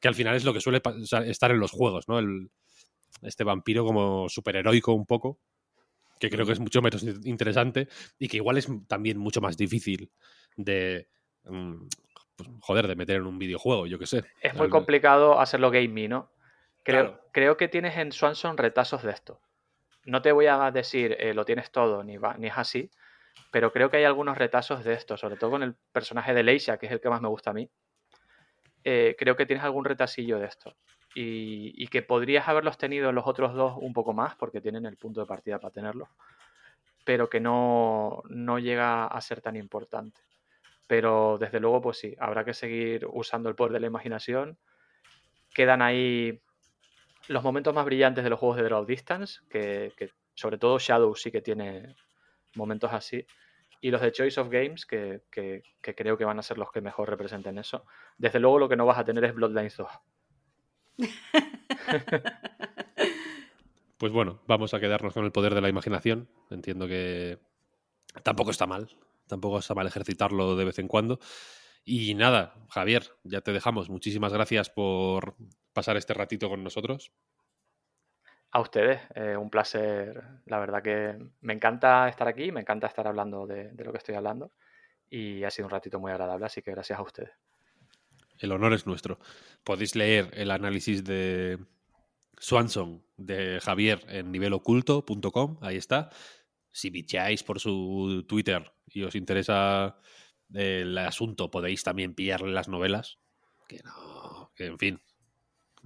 que 0.00 0.08
al 0.08 0.14
final 0.14 0.34
es 0.36 0.44
lo 0.44 0.52
que 0.52 0.60
suele 0.60 0.80
estar 1.26 1.50
en 1.50 1.60
los 1.60 1.70
juegos, 1.70 2.08
¿no? 2.08 2.18
El, 2.18 2.50
este 3.22 3.44
vampiro 3.44 3.84
como 3.84 4.28
superheroico 4.28 4.92
un 4.92 5.06
poco, 5.06 5.38
que 6.18 6.30
creo 6.30 6.46
que 6.46 6.52
es 6.52 6.60
mucho 6.60 6.82
menos 6.82 7.02
interesante 7.24 7.88
y 8.18 8.28
que 8.28 8.38
igual 8.38 8.58
es 8.58 8.68
también 8.86 9.18
mucho 9.18 9.40
más 9.40 9.56
difícil 9.56 10.10
de... 10.56 11.08
Mm, 11.44 11.86
pues, 12.36 12.50
joder, 12.60 12.86
de 12.86 12.96
meter 12.96 13.16
en 13.16 13.26
un 13.26 13.38
videojuego, 13.38 13.86
yo 13.86 13.98
qué 13.98 14.06
sé. 14.06 14.24
Es 14.40 14.54
muy 14.54 14.68
complicado 14.68 15.40
hacerlo 15.40 15.70
gamey, 15.70 16.06
¿no? 16.06 16.30
Creo, 16.82 17.20
creo 17.32 17.56
que 17.56 17.68
tienes 17.68 17.96
en 17.96 18.12
Swanson 18.12 18.58
retazos 18.58 19.02
de 19.02 19.10
esto. 19.10 19.40
No 20.04 20.22
te 20.22 20.32
voy 20.32 20.46
a 20.46 20.70
decir 20.70 21.16
eh, 21.18 21.34
lo 21.34 21.44
tienes 21.44 21.72
todo, 21.72 22.04
ni, 22.04 22.16
va, 22.16 22.36
ni 22.36 22.46
es 22.46 22.56
así, 22.56 22.90
pero 23.50 23.72
creo 23.72 23.90
que 23.90 23.98
hay 23.98 24.04
algunos 24.04 24.36
retazos 24.36 24.84
de 24.84 24.94
esto, 24.94 25.16
sobre 25.16 25.36
todo 25.36 25.52
con 25.52 25.62
el 25.62 25.74
personaje 25.92 26.34
de 26.34 26.42
Leisha, 26.42 26.78
que 26.78 26.86
es 26.86 26.92
el 26.92 27.00
que 27.00 27.08
más 27.08 27.22
me 27.22 27.28
gusta 27.28 27.50
a 27.50 27.54
mí. 27.54 27.70
Eh, 28.84 29.16
creo 29.18 29.36
que 29.36 29.46
tienes 29.46 29.64
algún 29.64 29.84
retasillo 29.84 30.38
de 30.38 30.46
esto. 30.46 30.76
Y, 31.14 31.88
que 31.88 32.02
podrías 32.02 32.46
haberlos 32.46 32.76
tenido 32.76 33.08
en 33.08 33.14
los 33.14 33.26
otros 33.26 33.54
dos 33.54 33.78
un 33.80 33.94
poco 33.94 34.12
más, 34.12 34.36
porque 34.36 34.60
tienen 34.60 34.84
el 34.84 34.98
punto 34.98 35.20
de 35.20 35.26
partida 35.26 35.58
para 35.58 35.72
tenerlos, 35.72 36.10
pero 37.06 37.30
que 37.30 37.40
no, 37.40 38.22
no 38.28 38.58
llega 38.58 39.06
a 39.06 39.20
ser 39.22 39.40
tan 39.40 39.56
importante. 39.56 40.20
Pero 40.86 41.38
desde 41.40 41.58
luego, 41.58 41.80
pues 41.80 41.98
sí, 41.98 42.14
habrá 42.18 42.44
que 42.44 42.52
seguir 42.52 43.06
usando 43.10 43.48
el 43.48 43.54
poder 43.54 43.72
de 43.72 43.80
la 43.80 43.86
imaginación. 43.86 44.58
Quedan 45.54 45.80
ahí 45.80 46.42
los 47.28 47.42
momentos 47.42 47.74
más 47.74 47.86
brillantes 47.86 48.22
de 48.22 48.28
los 48.28 48.38
juegos 48.38 48.58
de 48.58 48.64
Draw 48.64 48.84
Distance, 48.84 49.40
que, 49.48 49.94
que 49.96 50.10
sobre 50.34 50.58
todo 50.58 50.78
Shadow 50.78 51.16
sí 51.16 51.32
que 51.32 51.40
tiene 51.40 51.96
momentos 52.56 52.92
así. 52.92 53.26
Y 53.80 53.90
los 53.90 54.00
de 54.00 54.10
Choice 54.12 54.40
of 54.40 54.48
Games, 54.48 54.86
que, 54.86 55.22
que- 55.30 55.62
que 55.82 55.94
creo 55.94 56.16
que 56.16 56.24
van 56.24 56.38
a 56.38 56.42
ser 56.42 56.58
los 56.58 56.70
que 56.72 56.80
mejor 56.80 57.08
representen 57.10 57.58
eso. 57.58 57.84
Desde 58.18 58.40
luego 58.40 58.58
lo 58.58 58.68
que 58.68 58.76
no 58.76 58.86
vas 58.86 58.98
a 58.98 59.04
tener 59.04 59.24
es 59.24 59.34
Bloodlines 59.34 59.76
2. 59.76 59.88
Pues 63.98 64.12
bueno, 64.12 64.42
vamos 64.46 64.74
a 64.74 64.80
quedarnos 64.80 65.14
con 65.14 65.24
el 65.24 65.32
poder 65.32 65.54
de 65.54 65.62
la 65.62 65.70
imaginación. 65.70 66.28
Entiendo 66.50 66.86
que 66.86 67.38
tampoco 68.22 68.50
está 68.50 68.66
mal. 68.66 68.90
Tampoco 69.26 69.58
está 69.58 69.74
mal 69.74 69.86
ejercitarlo 69.86 70.54
de 70.54 70.66
vez 70.66 70.78
en 70.78 70.86
cuando. 70.86 71.18
Y 71.84 72.14
nada, 72.14 72.54
Javier, 72.68 73.04
ya 73.24 73.40
te 73.40 73.52
dejamos. 73.52 73.88
Muchísimas 73.88 74.34
gracias 74.34 74.68
por 74.68 75.34
pasar 75.72 75.96
este 75.96 76.12
ratito 76.12 76.50
con 76.50 76.62
nosotros. 76.62 77.10
A 78.50 78.60
ustedes, 78.60 79.00
eh, 79.14 79.36
un 79.36 79.50
placer. 79.50 80.22
La 80.46 80.58
verdad 80.58 80.82
que 80.82 81.18
me 81.40 81.52
encanta 81.52 82.08
estar 82.08 82.28
aquí, 82.28 82.52
me 82.52 82.60
encanta 82.60 82.86
estar 82.86 83.06
hablando 83.06 83.46
de, 83.46 83.70
de 83.72 83.84
lo 83.84 83.92
que 83.92 83.98
estoy 83.98 84.14
hablando. 84.14 84.52
Y 85.10 85.44
ha 85.44 85.50
sido 85.50 85.66
un 85.66 85.70
ratito 85.70 86.00
muy 86.00 86.10
agradable, 86.10 86.46
así 86.46 86.62
que 86.62 86.70
gracias 86.70 86.98
a 86.98 87.02
ustedes. 87.02 87.30
El 88.38 88.52
honor 88.52 88.72
es 88.72 88.86
nuestro. 88.86 89.18
Podéis 89.64 89.94
leer 89.94 90.30
el 90.34 90.50
análisis 90.50 91.04
de 91.04 91.58
Swanson 92.38 93.02
de 93.16 93.60
Javier 93.60 94.04
en 94.08 94.30
niveloculto.com, 94.30 95.58
ahí 95.62 95.76
está. 95.76 96.10
Si 96.70 96.90
bicháis 96.90 97.42
por 97.42 97.60
su 97.60 98.24
Twitter 98.28 98.72
y 98.86 99.02
os 99.04 99.14
interesa 99.14 99.98
el 100.52 100.96
asunto, 100.98 101.50
podéis 101.50 101.82
también 101.82 102.14
pillarle 102.14 102.52
las 102.52 102.68
novelas. 102.68 103.18
Que 103.66 103.80
no, 103.82 104.52
que 104.54 104.66
en 104.66 104.78
fin. 104.78 105.02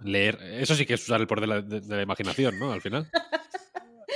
Leer, 0.04 0.38
eso 0.42 0.74
sí 0.74 0.86
que 0.86 0.94
es 0.94 1.02
usar 1.02 1.20
el 1.20 1.26
poder 1.26 1.42
de 1.42 1.46
la, 1.46 1.60
de- 1.62 1.80
de 1.80 1.96
la 1.96 2.02
imaginación, 2.02 2.58
¿no? 2.58 2.72
Al 2.72 2.80
final. 2.80 3.06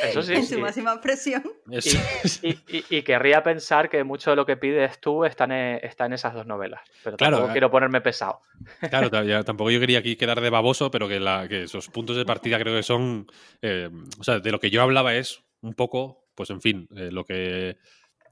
Eso 0.03 0.23
sí. 0.23 0.35
en 0.35 0.45
su 0.45 0.59
y- 0.59 0.61
máxima 0.61 0.93
expresión. 0.93 1.43
Es- 1.71 2.41
Y, 2.43 2.49
y- 2.69 2.85
y 2.91 3.03
querría 3.03 3.43
pensar 3.43 3.89
que 3.89 4.03
mucho 4.05 4.31
de 4.31 4.37
lo 4.37 4.45
que 4.45 4.57
pides 4.57 5.01
tú 5.01 5.25
está 5.25 5.45
en, 5.45 5.53
e- 5.53 5.81
está 5.87 6.05
en 6.07 6.13
esas 6.13 6.35
dos 6.35 6.47
novelas. 6.47 6.83
Pero 7.03 7.17
Claro, 7.17 7.37
tampoco 7.37 7.51
eh. 7.51 7.55
quiero 7.55 7.71
ponerme 7.71 8.01
pesado. 8.03 8.41
Claro, 8.91 9.23
ya 9.25 9.43
tampoco 9.45 9.71
yo 9.71 9.81
quería 9.81 10.01
aquí 10.01 10.17
quedar 10.17 10.41
de 10.41 10.51
baboso, 10.51 10.91
pero 10.91 11.09
que, 11.09 11.21
la, 11.21 11.49
que 11.49 11.63
esos 11.63 11.89
puntos 11.89 12.17
de 12.17 12.27
partida 12.27 12.59
creo 12.59 12.75
que 12.77 12.83
son. 12.83 13.27
eh, 13.63 13.89
o 14.19 14.25
sea, 14.25 14.41
de 14.41 14.51
lo 14.53 14.59
que 14.61 14.69
yo 14.71 14.83
hablaba 14.83 15.15
es 15.15 15.43
un 15.63 15.73
poco, 15.75 16.27
pues 16.35 16.51
en 16.51 16.61
fin, 16.61 16.89
eh, 16.97 17.11
lo 17.11 17.25
que 17.25 17.79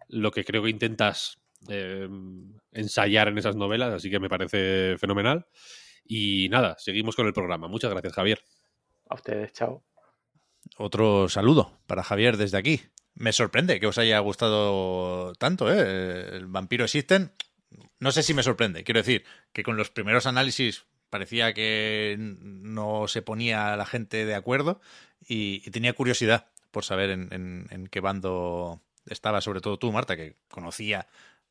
lo 0.08 0.31
que 0.31 0.44
creo 0.44 0.62
que 0.64 0.68
intentas 0.70 1.39
eh, 1.68 2.06
ensayar 2.72 3.28
en 3.28 3.39
esas 3.39 3.56
novelas, 3.56 3.94
así 3.94 4.10
que 4.10 4.18
me 4.20 4.28
parece 4.28 4.97
fenomenal. 4.98 5.47
Y 6.05 6.48
nada, 6.50 6.76
seguimos 6.78 7.16
con 7.16 7.26
el 7.26 7.32
programa. 7.32 7.68
Muchas 7.68 7.90
gracias, 7.90 8.12
Javier. 8.12 8.42
A 9.08 9.14
ustedes, 9.14 9.52
chao. 9.52 9.82
Otro 10.76 11.28
saludo 11.28 11.78
para 11.86 12.02
Javier 12.02 12.36
desde 12.36 12.58
aquí. 12.58 12.81
Me 13.14 13.32
sorprende 13.32 13.78
que 13.81 13.86
os 13.86 13.98
haya 13.98 14.18
gustado 14.20 15.34
tanto, 15.34 15.72
¿eh? 15.72 16.36
El 16.36 16.47
vampiro 16.47 16.84
existen. 16.84 17.32
No 17.98 18.10
sé 18.12 18.22
si 18.22 18.32
me 18.34 18.42
sorprende. 18.42 18.84
Quiero 18.84 19.00
decir 19.00 19.24
que 19.52 19.62
con 19.62 19.76
los 19.76 19.90
primeros 19.90 20.26
análisis 20.26 20.84
parecía 21.10 21.52
que 21.52 22.16
no 22.18 23.06
se 23.08 23.20
ponía 23.22 23.76
la 23.76 23.84
gente 23.86 24.24
de 24.24 24.34
acuerdo 24.34 24.81
y, 25.20 25.62
y 25.66 25.70
tenía 25.70 25.92
curiosidad 25.92 26.48
por 26.70 26.84
saber 26.84 27.10
en, 27.10 27.28
en- 27.32 27.66
en 27.70 27.86
qué 27.86 28.00
bando 28.00 28.81
estaba, 29.06 29.40
sobre 29.42 29.60
todo 29.60 29.78
tú, 29.78 29.92
Marta, 29.92 30.16
que 30.16 30.36
conocía 30.48 31.06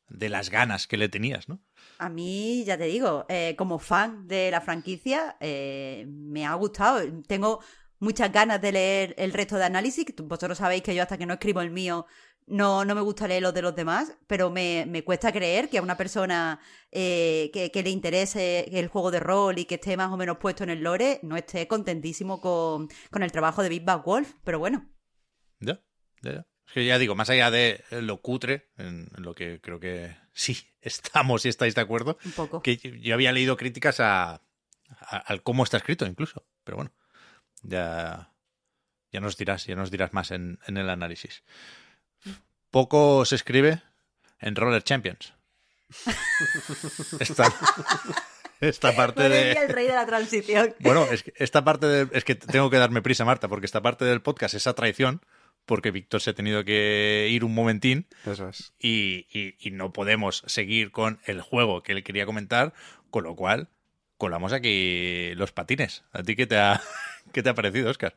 de 0.08 0.28
las 0.28 0.50
ganas 0.50 0.86
que 0.86 0.96
le 0.96 1.08
tenías, 1.08 1.48
¿no? 1.48 1.60
A 1.98 2.08
mí, 2.08 2.64
ya 2.64 2.76
te 2.76 2.84
digo, 2.84 3.26
eh, 3.28 3.54
como 3.56 3.78
fan 3.78 4.26
de 4.26 4.50
la 4.50 4.60
franquicia, 4.60 5.36
eh, 5.40 6.06
me 6.08 6.44
ha 6.46 6.54
gustado. 6.54 7.00
Tengo 7.26 7.60
muchas 7.98 8.32
ganas 8.32 8.60
de 8.60 8.72
leer 8.72 9.14
el 9.18 9.32
resto 9.32 9.56
de 9.56 9.64
análisis. 9.64 10.04
Vosotros 10.22 10.58
sabéis 10.58 10.82
que 10.82 10.94
yo 10.94 11.02
hasta 11.02 11.16
que 11.16 11.26
no 11.26 11.34
escribo 11.34 11.60
el 11.60 11.70
mío 11.70 12.06
no, 12.46 12.84
no 12.84 12.94
me 12.94 13.00
gusta 13.00 13.28
leer 13.28 13.42
los 13.42 13.54
de 13.54 13.62
los 13.62 13.74
demás, 13.74 14.16
pero 14.26 14.50
me, 14.50 14.84
me 14.86 15.04
cuesta 15.04 15.32
creer 15.32 15.68
que 15.68 15.78
a 15.78 15.82
una 15.82 15.96
persona 15.96 16.60
eh, 16.90 17.50
que, 17.52 17.70
que 17.70 17.82
le 17.82 17.90
interese 17.90 18.68
el 18.78 18.88
juego 18.88 19.10
de 19.10 19.20
rol 19.20 19.58
y 19.58 19.64
que 19.64 19.76
esté 19.76 19.96
más 19.96 20.10
o 20.12 20.16
menos 20.16 20.38
puesto 20.38 20.64
en 20.64 20.70
el 20.70 20.82
lore 20.82 21.20
no 21.22 21.36
esté 21.36 21.68
contentísimo 21.68 22.40
con, 22.40 22.88
con 23.10 23.22
el 23.22 23.32
trabajo 23.32 23.62
de 23.62 23.68
Big 23.68 23.84
Bad 23.84 24.02
Wolf. 24.04 24.34
Pero 24.44 24.58
bueno, 24.58 24.90
Ya, 25.60 25.80
ya, 26.22 26.32
ya. 26.32 26.46
Es 26.72 26.74
que 26.74 26.86
ya 26.86 26.96
digo, 26.98 27.14
más 27.14 27.28
allá 27.28 27.50
de 27.50 27.84
lo 27.90 28.22
cutre, 28.22 28.70
en 28.78 29.08
en 29.14 29.22
lo 29.22 29.34
que 29.34 29.60
creo 29.60 29.78
que 29.78 30.16
sí 30.32 30.56
estamos 30.80 31.44
y 31.44 31.50
estáis 31.50 31.74
de 31.74 31.82
acuerdo, 31.82 32.16
un 32.24 32.32
poco. 32.32 32.62
que 32.62 32.76
yo 32.78 33.12
había 33.14 33.30
leído 33.32 33.58
críticas 33.58 34.00
a, 34.00 34.40
al 34.98 35.42
cómo 35.42 35.64
está 35.64 35.76
escrito 35.76 36.06
incluso, 36.06 36.46
pero 36.64 36.76
bueno, 36.78 36.92
ya, 37.62 38.30
ya 39.12 39.20
nos 39.20 39.36
dirás, 39.36 39.66
ya 39.66 39.74
nos 39.76 39.90
dirás 39.90 40.14
más 40.14 40.30
en, 40.30 40.58
en 40.66 40.78
el 40.78 40.88
análisis. 40.88 41.42
Poco 42.70 43.26
se 43.26 43.34
escribe 43.34 43.82
en 44.40 44.56
Roller 44.56 44.82
Champions. 44.82 45.34
Esta, 47.20 47.52
esta 48.60 48.94
parte 48.96 49.28
de... 49.28 49.52
mía, 49.52 49.62
el 49.64 49.68
rey 49.68 49.86
de 49.88 49.92
la 49.94 50.06
transición. 50.06 50.74
Bueno, 50.78 51.04
es 51.10 51.22
que 51.22 51.32
esta 51.36 51.62
parte 51.64 51.86
de- 51.86 52.16
es 52.16 52.24
que 52.24 52.34
tengo 52.34 52.70
que 52.70 52.78
darme 52.78 53.02
prisa, 53.02 53.24
Marta, 53.26 53.48
porque 53.48 53.66
esta 53.66 53.82
parte 53.82 54.04
del 54.06 54.22
podcast 54.22 54.54
es 54.54 54.66
a 54.66 54.72
traición, 54.74 55.20
porque 55.66 55.90
Víctor 55.90 56.20
se 56.20 56.30
ha 56.30 56.34
tenido 56.34 56.64
que 56.64 57.28
ir 57.30 57.44
un 57.44 57.54
momentín 57.54 58.06
Eso 58.26 58.48
es. 58.48 58.72
y, 58.78 59.26
y- 59.32 59.54
y 59.58 59.70
no 59.70 59.92
podemos 59.92 60.42
seguir 60.46 60.90
con 60.90 61.20
el 61.24 61.40
juego 61.40 61.82
que 61.82 61.92
él 61.92 62.02
quería 62.04 62.26
comentar, 62.26 62.72
con 63.10 63.24
lo 63.24 63.34
cual 63.36 63.68
colamos 64.16 64.52
aquí 64.52 65.32
los 65.36 65.52
patines. 65.52 66.04
¿A 66.12 66.22
ti 66.22 66.36
qué 66.36 66.46
te 66.46 66.56
ha, 66.58 66.80
qué 67.32 67.42
te 67.42 67.48
ha 67.50 67.54
parecido, 67.54 67.90
Oscar? 67.90 68.16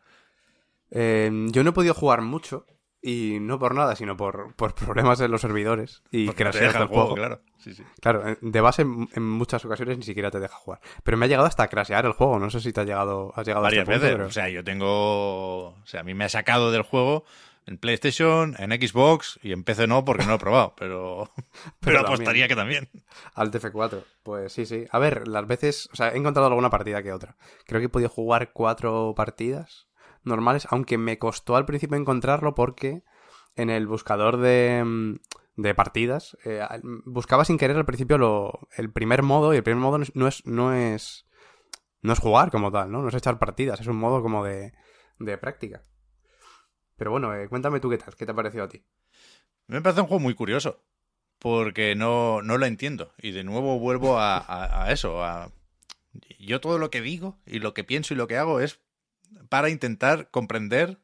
Eh, 0.91 1.29
yo 1.51 1.63
no 1.63 1.71
he 1.71 1.73
podido 1.73 1.93
jugar 1.93 2.21
mucho, 2.21 2.65
y 3.07 3.39
no 3.39 3.59
por 3.59 3.75
nada, 3.75 3.95
sino 3.95 4.17
por, 4.17 4.55
por 4.55 4.73
problemas 4.73 5.19
en 5.21 5.29
los 5.29 5.41
servidores 5.41 6.01
y 6.11 6.25
no 6.25 6.33
te 6.33 6.43
deja 6.45 6.79
el 6.79 6.87
juego, 6.87 6.87
juego. 6.87 7.15
claro. 7.15 7.41
Sí, 7.59 7.73
sí. 7.75 7.83
Claro, 8.01 8.27
en- 8.27 8.37
de 8.41 8.61
base 8.61 8.81
en, 8.81 9.07
en 9.13 9.23
muchas 9.23 9.63
ocasiones 9.65 9.97
ni 9.97 10.03
siquiera 10.03 10.31
te 10.31 10.39
deja 10.39 10.55
jugar. 10.55 10.79
Pero 11.03 11.15
me 11.17 11.25
ha 11.25 11.29
llegado 11.29 11.47
hasta 11.47 11.63
a 11.63 11.67
crashear 11.67 12.05
el 12.05 12.13
juego. 12.13 12.39
No 12.39 12.49
sé 12.49 12.59
si 12.61 12.73
te 12.73 12.81
ha 12.81 12.83
llegado, 12.83 13.31
has 13.35 13.45
llegado 13.45 13.63
Varias 13.63 13.87
a 13.87 13.91
este 13.91 13.93
punto, 13.93 14.03
veces. 14.03 14.15
pero- 14.17 14.27
O 14.27 14.31
sea, 14.31 14.49
yo 14.49 14.63
tengo. 14.63 15.67
O 15.69 15.85
sea, 15.85 16.01
a 16.01 16.03
mí 16.03 16.13
me 16.13 16.25
ha 16.25 16.29
sacado 16.29 16.71
del 16.71 16.81
juego 16.83 17.25
en 17.67 17.77
PlayStation, 17.79 18.55
en 18.59 18.71
Xbox 18.71 19.39
y 19.41 19.51
en 19.51 19.63
PC 19.63 19.87
no 19.87 20.05
porque 20.05 20.23
no 20.23 20.29
lo 20.29 20.35
he 20.35 20.39
probado, 20.39 20.73
pero, 20.77 21.31
pero, 21.79 21.99
apostaría 22.01 22.47
que 22.47 22.55
también. 22.55 22.89
Al 23.33 23.51
TF4. 23.51 24.03
Pues 24.23 24.51
sí, 24.53 24.65
sí. 24.65 24.85
A 24.91 24.99
ver, 24.99 25.27
las 25.27 25.47
veces. 25.47 25.89
O 25.91 25.95
sea, 25.95 26.09
he 26.09 26.17
encontrado 26.17 26.47
alguna 26.47 26.69
partida 26.69 27.01
que 27.01 27.11
otra. 27.13 27.35
Creo 27.65 27.79
que 27.81 27.85
he 27.85 27.89
podido 27.89 28.09
jugar 28.09 28.51
cuatro 28.53 29.13
partidas 29.15 29.87
normales, 30.25 30.67
aunque 30.69 30.97
me 30.97 31.17
costó 31.19 31.55
al 31.55 31.65
principio 31.65 31.97
encontrarlo 31.97 32.55
porque 32.55 33.03
en 33.55 33.69
el 33.69 33.87
buscador 33.87 34.37
de, 34.37 34.83
mm, 34.85 35.15
de 35.57 35.75
partidas 35.75 36.37
eh, 36.45 36.61
buscaba 37.05 37.45
sin 37.45 37.57
querer 37.57 37.77
al 37.77 37.85
principio 37.85 38.17
lo, 38.17 38.67
el 38.77 38.91
primer 38.91 39.23
modo 39.23 39.53
y 39.53 39.57
el 39.57 39.63
primer 39.63 39.81
modo 39.81 39.97
no 39.97 40.03
es, 40.03 40.15
no 40.15 40.27
es. 40.27 40.45
No 40.45 40.73
es 40.73 41.25
no 42.01 42.13
es 42.13 42.19
jugar 42.19 42.51
como 42.51 42.71
tal, 42.71 42.91
¿no? 42.91 43.01
No 43.01 43.09
es 43.09 43.15
echar 43.15 43.39
partidas, 43.39 43.79
es 43.81 43.87
un 43.87 43.95
modo 43.97 44.21
como 44.21 44.43
de, 44.45 44.73
de 45.17 45.37
práctica. 45.39 45.81
Pero 46.97 47.09
bueno, 47.09 47.33
eh, 47.33 47.49
cuéntame 47.49 47.79
tú 47.79 47.89
qué 47.89 47.97
tal, 47.97 48.15
qué 48.15 48.25
te 48.27 48.31
ha 48.31 48.35
parecido 48.35 48.63
a 48.65 48.69
ti. 48.69 48.83
Me 49.65 49.81
parece 49.81 50.01
un 50.01 50.07
juego 50.07 50.19
muy 50.21 50.35
curioso, 50.35 50.83
porque 51.39 51.95
no, 51.95 52.43
no 52.43 52.59
lo 52.59 52.67
entiendo. 52.67 53.11
Y 53.17 53.31
de 53.31 53.43
nuevo 53.43 53.79
vuelvo 53.79 54.19
a, 54.19 54.37
a- 54.37 54.83
a 54.85 54.91
eso. 54.91 55.23
A... 55.23 55.51
Yo 56.39 56.61
todo 56.61 56.77
lo 56.77 56.91
que 56.91 57.01
digo 57.01 57.39
y 57.47 57.57
lo 57.57 57.73
que 57.73 57.83
pienso 57.83 58.13
y 58.13 58.17
lo 58.17 58.27
que 58.27 58.37
hago 58.37 58.59
es 58.59 58.79
para 59.49 59.69
intentar 59.69 60.29
comprender 60.31 60.99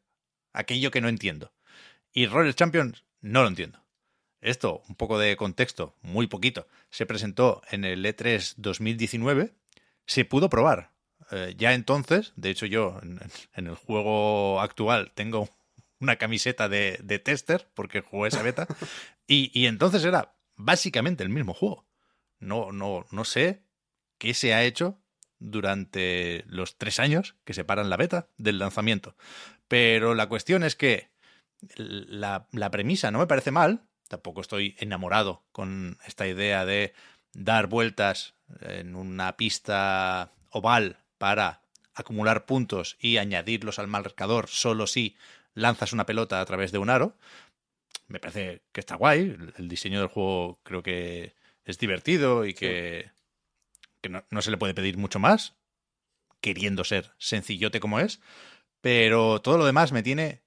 aquello 0.54 0.92
que 0.92 1.02
no 1.02 1.10
entiendo. 1.10 1.54
Y 2.14 2.28
Roller 2.28 2.54
Champions 2.54 3.04
no 3.22 3.42
lo 3.42 3.48
entiendo. 3.48 3.84
Esto, 4.42 4.82
un 4.90 4.96
poco 4.96 5.20
de 5.20 5.38
contexto, 5.38 5.96
muy 6.02 6.28
poquito. 6.28 6.68
Se 6.90 7.06
presentó 7.06 7.62
en 7.70 7.86
el 7.86 8.06
E 8.06 8.16
E3 8.16 8.56
2019. 8.58 9.54
Se 10.06 10.26
pudo 10.26 10.50
probar. 10.50 10.92
Eh, 11.32 11.54
ya 11.58 11.74
entonces, 11.74 12.34
de 12.36 12.50
hecho 12.50 12.66
yo 12.66 13.00
en, 13.04 13.20
en 13.54 13.68
el 13.68 13.76
juego 13.76 14.60
actual 14.60 15.12
tengo 15.14 15.48
una 16.00 16.18
camiseta 16.18 16.68
de, 16.68 17.00
de 17.04 17.20
tester 17.20 17.70
porque 17.74 18.02
jugué 18.02 18.30
esa 18.30 18.42
beta. 18.42 18.68
Y, 19.28 19.52
y 19.58 19.68
entonces 19.68 20.04
era 20.04 20.36
básicamente 20.56 21.24
el 21.24 21.30
mismo 21.30 21.54
juego. 21.54 21.86
No, 22.40 22.72
no, 22.72 23.06
no 23.12 23.24
sé 23.24 23.64
qué 24.18 24.34
se 24.34 24.54
ha 24.54 24.64
hecho 24.64 25.01
durante 25.42 26.46
los 26.48 26.78
tres 26.78 27.00
años 27.00 27.36
que 27.44 27.54
separan 27.54 27.90
la 27.90 27.98
beta 27.98 28.28
del 28.38 28.60
lanzamiento. 28.60 29.16
Pero 29.68 30.16
la 30.16 30.30
cuestión 30.30 30.64
es 30.64 30.76
que 30.76 31.10
la, 31.76 32.48
la 32.52 32.72
premisa 32.72 33.12
no 33.12 33.20
me 33.20 33.28
parece 33.28 33.52
mal. 33.52 33.82
Tampoco 34.08 34.42
estoy 34.42 34.76
enamorado 34.80 35.44
con 35.52 35.98
esta 36.06 36.28
idea 36.28 36.66
de 36.66 36.94
dar 37.34 37.68
vueltas 37.68 38.36
en 38.62 38.96
una 38.96 39.36
pista 39.38 40.32
oval 40.52 40.98
para 41.18 41.62
acumular 41.94 42.46
puntos 42.46 42.98
y 43.00 43.18
añadirlos 43.18 43.80
al 43.80 43.88
marcador 43.88 44.48
solo 44.48 44.88
si 44.88 45.16
lanzas 45.54 45.94
una 45.94 46.06
pelota 46.06 46.42
a 46.42 46.46
través 46.46 46.72
de 46.72 46.78
un 46.78 46.90
aro. 46.90 47.16
Me 48.08 48.20
parece 48.20 48.62
que 48.72 48.80
está 48.80 48.96
guay. 48.96 49.38
El 49.58 49.68
diseño 49.68 50.00
del 50.00 50.10
juego 50.10 50.60
creo 50.64 50.84
que 50.84 51.34
es 51.66 51.78
divertido 51.78 52.46
y 52.46 52.54
que, 52.54 53.12
que 54.02 54.10
no, 54.10 54.24
no 54.30 54.42
se 54.42 54.52
le 54.52 54.58
puede 54.58 54.74
pedir 54.74 54.98
mucho 54.98 55.20
más, 55.20 55.56
queriendo 56.42 56.84
ser 56.84 57.14
sencillote 57.18 57.80
como 57.80 58.00
es. 58.00 58.20
Pero 58.82 59.42
todo 59.42 59.58
lo 59.58 59.66
demás 59.66 59.92
me 59.92 60.04
tiene 60.04 60.42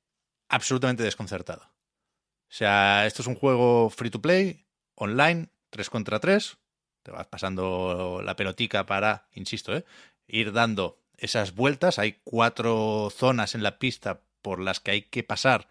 absolutamente 0.48 1.02
desconcertado. 1.02 1.62
O 1.62 2.56
sea, 2.56 3.06
esto 3.06 3.22
es 3.22 3.28
un 3.28 3.34
juego 3.34 3.90
free 3.90 4.10
to 4.10 4.20
play, 4.20 4.64
online, 4.94 5.48
3 5.70 5.90
contra 5.90 6.20
3. 6.20 6.56
Te 7.02 7.10
vas 7.10 7.26
pasando 7.26 8.22
la 8.24 8.36
pelotica 8.36 8.86
para, 8.86 9.28
insisto, 9.32 9.76
¿eh? 9.76 9.84
ir 10.26 10.52
dando 10.52 11.00
esas 11.16 11.54
vueltas. 11.54 11.98
Hay 11.98 12.20
cuatro 12.24 13.10
zonas 13.10 13.54
en 13.54 13.62
la 13.62 13.78
pista 13.78 14.20
por 14.42 14.60
las 14.60 14.80
que 14.80 14.92
hay 14.92 15.02
que 15.02 15.22
pasar 15.22 15.68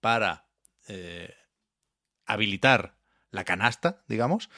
para 0.00 0.46
eh, 0.88 1.34
habilitar 2.26 2.96
la 3.30 3.44
canasta, 3.44 4.02
digamos. 4.08 4.50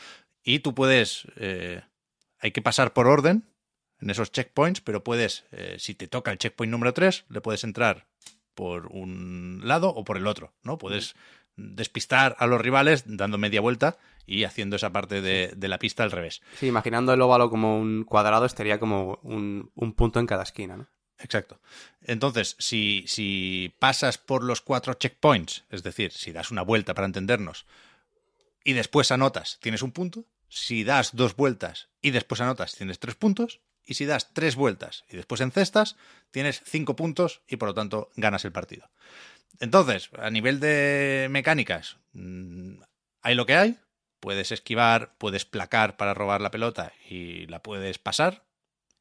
Y 0.43 0.61
tú 0.61 0.75
puedes, 0.75 1.27
eh, 1.37 1.83
hay 2.39 2.53
que 2.53 2.63
pasar 2.63 2.93
por 2.93 3.07
orden 3.07 3.45
en 4.01 4.11
esos 4.11 4.31
checkpoints, 4.31 4.81
pero 4.81 5.03
puedes, 5.03 5.45
eh, 5.53 5.77
si 5.79 5.95
te 5.95 6.09
toca 6.09 6.31
el 6.31 6.39
checkpoint 6.39 6.71
número 6.71 6.93
3, 6.93 7.25
le 7.29 7.41
puedes 7.41 7.65
entrar 7.65 8.07
por 8.55 8.87
un 8.87 9.61
lado 9.65 9.89
o 9.91 10.05
por 10.05 10.17
el 10.17 10.27
otro, 10.27 10.55
¿no? 10.63 10.79
Puedes 10.79 11.15
despistar 11.57 12.37
a 12.39 12.47
los 12.47 12.61
rivales 12.61 13.05
dando 13.07 13.39
media 13.39 13.61
vuelta 13.61 13.99
y 14.27 14.45
haciendo 14.45 14.77
esa 14.77 14.93
parte 14.93 15.23
de, 15.23 15.53
de 15.57 15.69
la 15.69 15.79
pista 15.79 16.03
al 16.03 16.11
revés. 16.11 16.43
Sí, 16.59 16.67
imaginando 16.67 17.13
el 17.13 17.23
óvalo 17.23 17.49
como 17.49 17.79
un 17.79 18.05
cuadrado, 18.05 18.45
estaría 18.45 18.79
como 18.79 19.19
un, 19.23 19.71
un 19.75 19.93
punto 19.95 20.21
en 20.21 20.27
cada 20.27 20.43
esquina, 20.43 20.77
¿no? 20.77 20.89
Exacto. 21.19 21.61
Entonces, 22.03 22.57
si, 22.59 23.05
si 23.07 23.75
pasas 23.79 24.19
por 24.19 24.45
los 24.45 24.61
cuatro 24.61 24.95
checkpoints, 24.95 25.65
es 25.71 25.83
decir, 25.83 26.13
si 26.13 26.33
das 26.33 26.51
una 26.51 26.63
vuelta 26.63 26.95
para 26.95 27.07
entendernos, 27.07 27.67
y 28.65 28.75
después 28.75 29.11
anotas, 29.13 29.59
tienes 29.61 29.83
un 29.83 29.93
punto. 29.93 30.25
Si 30.49 30.85
das 30.85 31.15
dos 31.15 31.37
vueltas 31.37 31.89
y 32.01 32.11
después 32.11 32.41
anotas, 32.41 32.75
tienes 32.75 32.99
tres 32.99 33.15
puntos. 33.15 33.61
Y 33.89 33.95
si 33.95 34.05
das 34.05 34.35
tres 34.35 34.57
vueltas 34.57 35.05
y 35.09 35.17
después 35.17 35.41
encestas, 35.41 35.97
tienes 36.33 36.61
cinco 36.65 36.97
puntos 36.97 37.43
y 37.47 37.57
por 37.57 37.69
lo 37.69 37.75
tanto 37.75 38.11
ganas 38.17 38.45
el 38.45 38.51
partido. 38.51 38.91
Entonces, 39.61 40.11
a 40.19 40.31
nivel 40.31 40.61
de 40.61 41.29
mecánicas, 41.31 41.97
mm, 42.13 42.81
hay 43.23 43.35
lo 43.35 43.47
que 43.47 43.55
hay. 43.55 43.79
Puedes 44.21 44.51
esquivar, 44.51 45.15
puedes 45.19 45.45
placar 45.45 45.97
para 45.97 46.15
robar 46.15 46.41
la 46.41 46.51
pelota 46.51 46.93
y 47.09 47.47
la 47.47 47.63
puedes 47.63 47.99
pasar, 47.99 48.45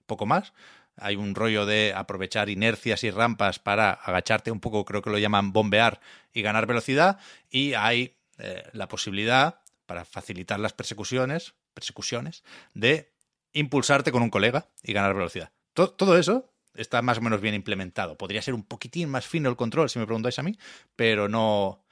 poco 0.05 0.25
más. 0.25 0.53
Hay 0.97 1.15
un 1.15 1.35
rollo 1.35 1.65
de 1.65 1.93
aprovechar 1.95 2.49
inercias 2.49 3.03
y 3.03 3.11
rampas 3.11 3.59
para 3.59 3.91
agacharte 3.91 4.51
un 4.51 4.59
poco, 4.59 4.85
creo 4.85 5.01
que 5.01 5.09
lo 5.09 5.17
llaman 5.17 5.51
bombear 5.51 5.99
y 6.31 6.41
ganar 6.41 6.67
velocidad. 6.67 7.19
Y 7.49 7.73
hay 7.73 8.15
eh, 8.37 8.63
la 8.73 8.87
posibilidad, 8.87 9.61
para 9.85 10.05
facilitar 10.05 10.59
las 10.59 10.73
persecuciones, 10.73 11.53
persecuciones, 11.73 12.43
de 12.73 13.13
impulsarte 13.53 14.11
con 14.11 14.23
un 14.23 14.29
colega 14.29 14.69
y 14.83 14.93
ganar 14.93 15.13
velocidad. 15.13 15.51
To- 15.73 15.91
todo 15.91 16.17
eso 16.17 16.51
está 16.73 17.01
más 17.01 17.17
o 17.17 17.21
menos 17.21 17.41
bien 17.41 17.55
implementado. 17.55 18.17
Podría 18.17 18.41
ser 18.41 18.53
un 18.53 18.63
poquitín 18.63 19.09
más 19.09 19.25
fino 19.25 19.49
el 19.49 19.55
control, 19.55 19.89
si 19.89 19.99
me 19.99 20.05
preguntáis 20.05 20.39
a 20.39 20.43
mí, 20.43 20.57
pero 20.95 21.29
no, 21.29 21.85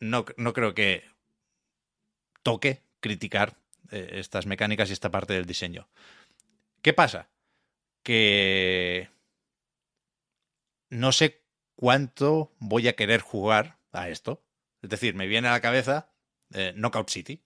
no, 0.00 0.24
no 0.36 0.52
creo 0.52 0.74
que 0.74 1.04
toque 2.42 2.82
criticar 3.00 3.56
eh, 3.90 4.10
estas 4.14 4.46
mecánicas 4.46 4.90
y 4.90 4.92
esta 4.92 5.10
parte 5.10 5.34
del 5.34 5.46
diseño. 5.46 5.88
¿Qué 6.82 6.92
pasa? 6.92 7.28
Que 8.02 9.10
no 10.90 11.12
sé 11.12 11.42
cuánto 11.76 12.52
voy 12.58 12.88
a 12.88 12.96
querer 12.96 13.20
jugar 13.20 13.78
a 13.92 14.08
esto. 14.08 14.42
Es 14.82 14.90
decir, 14.90 15.14
me 15.14 15.26
viene 15.26 15.48
a 15.48 15.52
la 15.52 15.60
cabeza 15.60 16.10
eh, 16.54 16.72
Knockout 16.76 17.10
City, 17.10 17.42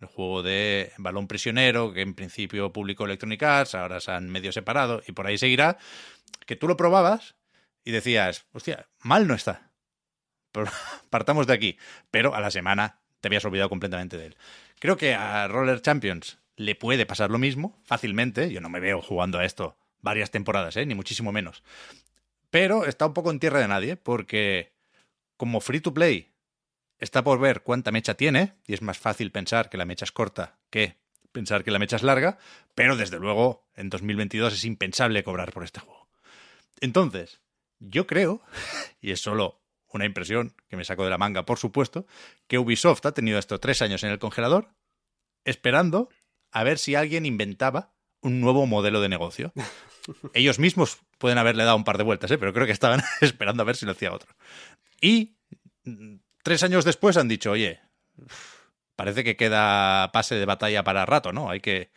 el 0.00 0.08
juego 0.08 0.42
de 0.42 0.92
balón 0.98 1.28
prisionero 1.28 1.92
que 1.92 2.02
en 2.02 2.14
principio 2.14 2.72
publicó 2.72 3.04
Electronic 3.04 3.42
Arts, 3.42 3.74
ahora 3.74 4.00
se 4.00 4.12
han 4.12 4.28
medio 4.28 4.52
separado 4.52 5.02
y 5.06 5.12
por 5.12 5.26
ahí 5.26 5.38
seguirá, 5.38 5.78
que 6.46 6.56
tú 6.56 6.68
lo 6.68 6.76
probabas 6.76 7.36
y 7.84 7.90
decías, 7.90 8.46
hostia, 8.52 8.88
mal 9.00 9.26
no 9.26 9.34
está. 9.34 9.72
Partamos 11.10 11.46
de 11.46 11.54
aquí. 11.54 11.78
Pero 12.10 12.34
a 12.34 12.40
la 12.40 12.50
semana 12.50 13.00
te 13.20 13.28
habías 13.28 13.44
olvidado 13.44 13.68
completamente 13.68 14.16
de 14.16 14.26
él. 14.26 14.36
Creo 14.78 14.96
que 14.96 15.14
a 15.14 15.48
Roller 15.48 15.82
Champions 15.82 16.38
le 16.56 16.74
puede 16.74 17.06
pasar 17.06 17.30
lo 17.30 17.38
mismo 17.38 17.78
fácilmente. 17.84 18.50
Yo 18.50 18.60
no 18.60 18.68
me 18.68 18.80
veo 18.80 19.00
jugando 19.00 19.38
a 19.38 19.44
esto 19.44 19.76
varias 20.00 20.30
temporadas, 20.30 20.76
¿eh? 20.76 20.86
ni 20.86 20.94
muchísimo 20.94 21.32
menos. 21.32 21.62
Pero 22.50 22.86
está 22.86 23.06
un 23.06 23.14
poco 23.14 23.30
en 23.30 23.40
tierra 23.40 23.60
de 23.60 23.68
nadie 23.68 23.96
porque 23.96 24.72
como 25.36 25.60
free 25.60 25.80
to 25.80 25.94
play 25.94 26.32
está 26.98 27.22
por 27.22 27.38
ver 27.38 27.62
cuánta 27.62 27.90
mecha 27.90 28.14
tiene 28.14 28.54
y 28.66 28.74
es 28.74 28.82
más 28.82 28.98
fácil 28.98 29.30
pensar 29.30 29.70
que 29.70 29.76
la 29.76 29.84
mecha 29.84 30.04
es 30.04 30.12
corta 30.12 30.58
que 30.70 30.96
pensar 31.32 31.64
que 31.64 31.70
la 31.70 31.78
mecha 31.78 31.96
es 31.96 32.02
larga, 32.02 32.38
pero 32.74 32.96
desde 32.96 33.18
luego 33.18 33.66
en 33.74 33.90
2022 33.90 34.54
es 34.54 34.64
impensable 34.64 35.22
cobrar 35.22 35.52
por 35.52 35.64
este 35.64 35.80
juego. 35.80 36.08
Entonces, 36.80 37.40
yo 37.78 38.06
creo, 38.06 38.42
y 39.00 39.12
es 39.12 39.20
solo 39.20 39.60
una 39.92 40.04
impresión 40.04 40.54
que 40.68 40.76
me 40.76 40.84
saco 40.84 41.04
de 41.04 41.10
la 41.10 41.18
manga, 41.18 41.44
por 41.44 41.58
supuesto, 41.58 42.06
que 42.46 42.58
Ubisoft 42.58 43.04
ha 43.06 43.12
tenido 43.12 43.38
estos 43.38 43.60
tres 43.60 43.82
años 43.82 44.02
en 44.04 44.10
el 44.10 44.18
congelador 44.18 44.74
esperando 45.44 46.10
a 46.50 46.64
ver 46.64 46.78
si 46.78 46.94
alguien 46.94 47.24
inventaba 47.24 47.92
un 48.20 48.40
nuevo 48.40 48.66
modelo 48.66 49.00
de 49.00 49.08
negocio. 49.08 49.52
Ellos 50.34 50.58
mismos 50.58 50.98
pueden 51.18 51.38
haberle 51.38 51.64
dado 51.64 51.76
un 51.76 51.84
par 51.84 51.98
de 51.98 52.04
vueltas, 52.04 52.30
¿eh? 52.30 52.38
pero 52.38 52.52
creo 52.52 52.66
que 52.66 52.72
estaban 52.72 53.02
esperando 53.20 53.62
a 53.62 53.66
ver 53.66 53.76
si 53.76 53.86
lo 53.86 53.92
hacía 53.92 54.12
otro. 54.12 54.34
Y 55.00 55.36
mm, 55.84 56.16
tres 56.42 56.62
años 56.62 56.84
después 56.84 57.16
han 57.16 57.28
dicho, 57.28 57.50
oye, 57.50 57.80
parece 58.96 59.24
que 59.24 59.36
queda 59.36 60.10
pase 60.12 60.34
de 60.34 60.44
batalla 60.44 60.82
para 60.84 61.06
rato, 61.06 61.32
¿no? 61.32 61.50
Hay 61.50 61.60
que, 61.60 61.90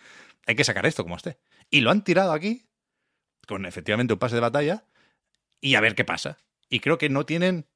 hay 0.46 0.56
que 0.56 0.64
sacar 0.64 0.86
esto 0.86 1.04
como 1.04 1.18
esté. 1.18 1.40
Y 1.70 1.82
lo 1.82 1.92
han 1.92 2.04
tirado 2.04 2.32
aquí, 2.32 2.68
con 3.48 3.66
efectivamente 3.66 4.14
un 4.14 4.20
pase 4.20 4.36
de 4.36 4.42
batalla, 4.42 4.86
y 5.60 5.76
a 5.76 5.82
ver 5.82 5.96
qué 5.96 6.06
pasa. 6.06 6.38
Y 6.70 6.80
creo 6.80 6.98
que 6.98 7.10
no 7.10 7.26
tienen 7.26 7.68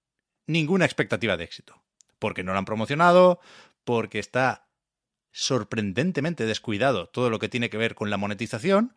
ninguna 0.47 0.85
expectativa 0.85 1.37
de 1.37 1.43
éxito. 1.43 1.81
Porque 2.19 2.43
no 2.43 2.53
lo 2.53 2.59
han 2.59 2.65
promocionado, 2.65 3.39
porque 3.83 4.19
está 4.19 4.67
sorprendentemente 5.31 6.45
descuidado 6.45 7.07
todo 7.07 7.29
lo 7.29 7.39
que 7.39 7.49
tiene 7.49 7.69
que 7.69 7.77
ver 7.77 7.95
con 7.95 8.09
la 8.09 8.17
monetización, 8.17 8.95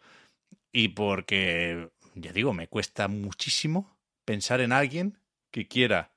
y 0.73 0.89
porque, 0.89 1.91
ya 2.15 2.33
digo, 2.33 2.53
me 2.53 2.69
cuesta 2.69 3.09
muchísimo 3.09 3.99
pensar 4.25 4.61
en 4.61 4.73
alguien 4.73 5.19
que 5.51 5.67
quiera 5.67 6.13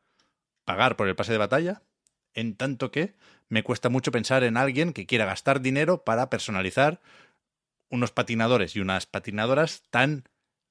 pagar 0.65 0.95
por 0.95 1.07
el 1.07 1.15
pase 1.15 1.31
de 1.31 1.37
batalla, 1.37 1.81
en 2.33 2.55
tanto 2.55 2.91
que 2.91 3.15
me 3.49 3.63
cuesta 3.63 3.89
mucho 3.89 4.11
pensar 4.11 4.43
en 4.43 4.57
alguien 4.57 4.93
que 4.93 5.05
quiera 5.05 5.25
gastar 5.25 5.61
dinero 5.61 6.03
para 6.03 6.29
personalizar 6.29 7.01
unos 7.89 8.11
patinadores 8.11 8.75
y 8.75 8.79
unas 8.79 9.05
patinadoras 9.05 9.83
tan 9.89 10.23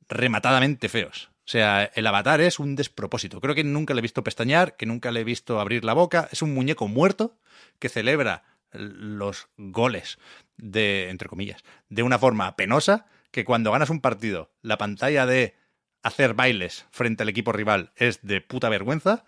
rematadamente 0.08 0.88
feos. 0.88 1.30
O 1.46 1.50
sea, 1.50 1.90
el 1.94 2.06
avatar 2.06 2.40
es 2.40 2.58
un 2.58 2.76
despropósito. 2.76 3.40
Creo 3.40 3.54
que 3.54 3.64
nunca 3.64 3.92
le 3.92 3.98
he 3.98 4.02
visto 4.02 4.24
pestañear, 4.24 4.76
que 4.76 4.86
nunca 4.86 5.10
le 5.10 5.20
he 5.20 5.24
visto 5.24 5.60
abrir 5.60 5.84
la 5.84 5.94
boca. 5.94 6.28
Es 6.32 6.42
un 6.42 6.54
muñeco 6.54 6.88
muerto 6.88 7.36
que 7.78 7.88
celebra 7.88 8.44
los 8.72 9.48
goles 9.56 10.18
de, 10.56 11.08
entre 11.10 11.28
comillas, 11.28 11.62
de 11.88 12.02
una 12.02 12.18
forma 12.18 12.54
penosa, 12.56 13.06
que 13.30 13.44
cuando 13.44 13.72
ganas 13.72 13.90
un 13.90 14.00
partido, 14.00 14.52
la 14.62 14.78
pantalla 14.78 15.26
de 15.26 15.56
hacer 16.02 16.34
bailes 16.34 16.86
frente 16.90 17.22
al 17.22 17.28
equipo 17.28 17.52
rival 17.52 17.92
es 17.96 18.20
de 18.22 18.40
puta 18.40 18.68
vergüenza. 18.68 19.24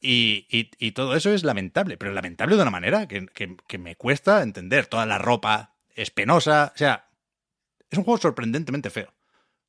Y, 0.00 0.46
y, 0.50 0.92
todo 0.92 1.16
eso 1.16 1.32
es 1.32 1.42
lamentable, 1.44 1.96
pero 1.96 2.12
lamentable 2.12 2.56
de 2.56 2.62
una 2.62 2.70
manera 2.70 3.08
que, 3.08 3.26
que, 3.26 3.78
me 3.78 3.96
cuesta 3.96 4.42
entender. 4.42 4.86
Toda 4.86 5.06
la 5.06 5.18
ropa 5.18 5.76
es 5.94 6.10
penosa. 6.10 6.72
O 6.74 6.78
sea, 6.78 7.10
es 7.90 7.98
un 7.98 8.04
juego 8.04 8.18
sorprendentemente 8.18 8.90
feo. 8.90 9.12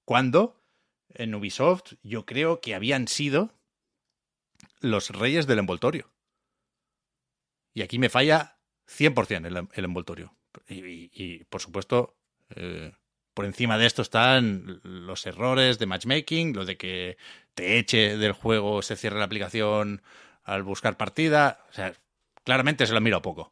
Cuando 0.05 0.61
en 1.09 1.33
Ubisoft 1.35 1.93
yo 2.03 2.25
creo 2.25 2.61
que 2.61 2.75
habían 2.75 3.07
sido 3.07 3.53
los 4.79 5.09
reyes 5.09 5.47
del 5.47 5.59
envoltorio. 5.59 6.11
Y 7.73 7.81
aquí 7.81 7.99
me 7.99 8.09
falla 8.09 8.57
100% 8.87 9.45
el, 9.45 9.67
el 9.73 9.85
envoltorio. 9.85 10.35
Y, 10.67 11.43
por 11.45 11.61
supuesto, 11.61 12.17
eh, 12.55 12.93
por 13.33 13.45
encima 13.45 13.77
de 13.77 13.85
esto 13.85 14.01
están 14.01 14.81
los 14.83 15.25
errores 15.25 15.79
de 15.79 15.85
matchmaking, 15.85 16.53
lo 16.53 16.65
de 16.65 16.77
que 16.77 17.17
te 17.59 17.77
eche 17.77 18.15
del 18.15 18.31
juego, 18.31 18.81
se 18.81 18.95
cierre 18.95 19.19
la 19.19 19.25
aplicación 19.25 20.01
al 20.45 20.63
buscar 20.63 20.95
partida. 20.95 21.65
O 21.69 21.73
sea, 21.73 21.93
claramente 22.45 22.87
se 22.87 22.93
lo 22.93 23.01
miro 23.01 23.21
poco. 23.21 23.51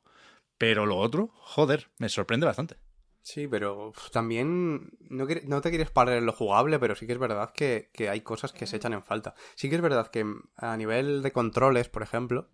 Pero 0.58 0.86
lo 0.86 0.96
otro, 0.96 1.30
joder, 1.34 1.90
me 1.98 2.08
sorprende 2.08 2.46
bastante. 2.46 2.78
Sí, 3.22 3.50
pero 3.50 3.92
también 4.14 4.92
no, 5.10 5.28
no, 5.44 5.60
te 5.60 5.70
quieres 5.70 5.92
parar 5.92 6.16
en 6.16 6.26
lo 6.26 6.32
jugable, 6.32 6.80
pero 6.80 6.96
sí 6.96 7.06
que 7.06 7.12
es 7.12 7.20
verdad 7.20 7.52
que, 7.54 7.90
que, 7.94 8.08
hay 8.08 8.22
cosas 8.22 8.54
que 8.54 8.66
se 8.66 8.78
echan 8.78 8.94
en 8.94 9.04
falta. 9.04 9.36
Sí 9.56 9.70
que 9.70 9.76
es 9.76 9.82
verdad 9.82 10.08
que 10.08 10.26
a 10.56 10.78
nivel 10.78 11.22
de 11.22 11.34
controles, 11.34 11.90
por 11.90 12.02
ejemplo, 12.02 12.50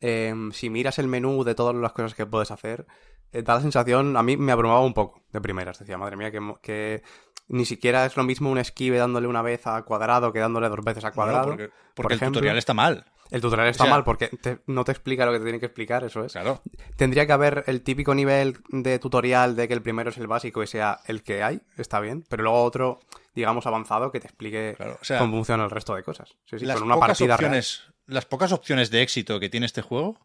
eh, 0.00 0.34
si 0.52 0.70
miras 0.70 0.98
el 0.98 1.08
menú 1.08 1.44
de 1.44 1.54
todas 1.54 1.76
las 1.76 1.92
cosas 1.92 2.14
que 2.14 2.24
puedes 2.24 2.50
hacer, 2.50 2.86
eh, 3.32 3.42
da 3.42 3.56
la 3.56 3.60
sensación, 3.60 4.16
a 4.16 4.22
mí 4.22 4.38
me 4.38 4.52
abrumaba 4.52 4.80
un 4.80 4.94
poco 4.94 5.22
de 5.30 5.42
primeras. 5.42 5.78
Decía, 5.78 5.98
madre 5.98 6.16
mía, 6.16 6.32
que, 6.62 7.02
ni 7.48 7.64
siquiera 7.64 8.06
es 8.06 8.16
lo 8.16 8.24
mismo 8.24 8.50
un 8.50 8.58
esquive 8.58 8.98
dándole 8.98 9.26
una 9.26 9.42
vez 9.42 9.66
a 9.66 9.82
cuadrado 9.82 10.32
que 10.32 10.40
dándole 10.40 10.68
dos 10.68 10.84
veces 10.84 11.04
a 11.04 11.12
cuadrado. 11.12 11.48
Porque, 11.48 11.70
porque 11.94 11.94
por 11.94 12.12
el 12.12 12.16
ejemplo, 12.16 12.38
tutorial 12.40 12.58
está 12.58 12.74
mal. 12.74 13.04
El 13.30 13.40
tutorial 13.40 13.68
está 13.68 13.84
o 13.84 13.86
sea, 13.86 13.94
mal 13.94 14.04
porque 14.04 14.28
te, 14.28 14.58
no 14.66 14.84
te 14.84 14.92
explica 14.92 15.26
lo 15.26 15.32
que 15.32 15.38
te 15.38 15.44
tiene 15.44 15.58
que 15.58 15.66
explicar, 15.66 16.04
eso 16.04 16.24
es. 16.24 16.32
Claro. 16.32 16.62
Tendría 16.96 17.26
que 17.26 17.32
haber 17.32 17.64
el 17.66 17.82
típico 17.82 18.14
nivel 18.14 18.58
de 18.68 18.98
tutorial 18.98 19.56
de 19.56 19.66
que 19.66 19.74
el 19.74 19.82
primero 19.82 20.10
es 20.10 20.18
el 20.18 20.26
básico 20.26 20.62
y 20.62 20.66
sea 20.66 21.00
el 21.06 21.22
que 21.22 21.42
hay, 21.42 21.60
está 21.76 22.00
bien, 22.00 22.24
pero 22.28 22.44
luego 22.44 22.62
otro, 22.62 23.00
digamos, 23.34 23.66
avanzado 23.66 24.12
que 24.12 24.20
te 24.20 24.28
explique 24.28 24.74
claro, 24.76 24.98
o 25.00 25.04
sea, 25.04 25.18
cómo 25.18 25.36
funciona 25.36 25.64
el 25.64 25.70
resto 25.70 25.94
de 25.94 26.04
cosas. 26.04 26.36
Sí, 26.44 26.58
sí, 26.58 26.66
las 26.66 26.76
con 26.76 26.86
una 26.86 26.94
pocas 26.94 27.08
partida 27.08 27.34
opciones 27.34 27.80
real. 27.80 27.94
las 28.06 28.26
pocas 28.26 28.52
opciones 28.52 28.90
de 28.90 29.02
éxito 29.02 29.40
que 29.40 29.48
tiene 29.48 29.66
este 29.66 29.82
juego 29.82 30.18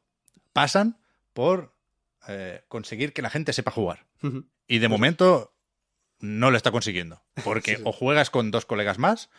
pasan 0.53 0.99
por 1.33 1.73
eh, 2.27 2.63
conseguir 2.67 3.13
que 3.13 3.21
la 3.21 3.29
gente 3.29 3.53
sepa 3.53 3.71
jugar. 3.71 4.05
Y 4.67 4.77
de 4.77 4.87
momento 4.87 5.53
no 6.21 6.51
lo 6.51 6.57
está 6.57 6.71
consiguiendo. 6.71 7.21
Porque 7.43 7.79
o 7.83 7.91
juegas 7.91 8.29
con 8.29 8.51
dos 8.51 8.65
colegas 8.65 8.97
más 8.97 9.29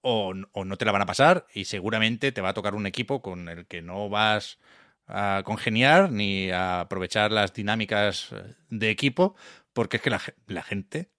o, 0.00 0.34
o 0.52 0.64
no 0.64 0.76
te 0.76 0.84
la 0.84 0.92
van 0.92 1.02
a 1.02 1.06
pasar 1.06 1.46
y 1.54 1.66
seguramente 1.66 2.32
te 2.32 2.40
va 2.40 2.50
a 2.50 2.54
tocar 2.54 2.74
un 2.74 2.86
equipo 2.86 3.22
con 3.22 3.48
el 3.48 3.66
que 3.66 3.82
no 3.82 4.08
vas 4.08 4.58
a 5.06 5.42
congeniar 5.44 6.10
ni 6.10 6.50
a 6.50 6.80
aprovechar 6.80 7.32
las 7.32 7.52
dinámicas 7.52 8.28
eh, 8.32 8.54
de 8.68 8.90
equipo 8.90 9.34
porque 9.72 9.96
es 9.96 10.02
que 10.02 10.10
la, 10.10 10.20
la 10.46 10.62
gente, 10.62 11.10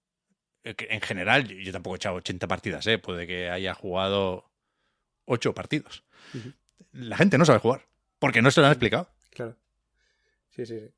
eh, 0.64 0.74
en 0.78 1.00
general, 1.00 1.46
yo, 1.46 1.72
tampoco 1.72 1.96
he 1.96 1.98
echado 1.98 2.16
80 2.16 2.48
partidas, 2.48 2.86
¿eh? 2.86 2.98
puede 2.98 3.26
que 3.26 3.50
haya 3.50 3.74
jugado 3.74 4.50
8 5.26 5.54
partidos. 5.54 6.04
La 6.92 7.16
gente 7.16 7.38
no 7.38 7.44
sabe 7.44 7.58
jugar 7.58 7.86
porque 8.18 8.42
no 8.42 8.50
se 8.50 8.60
lo 8.60 8.66
han 8.66 8.72
explicado. 8.72 9.08
Claro. 9.30 9.56
Sí, 10.50 10.66
sí, 10.66 10.78
sí. 10.78 10.90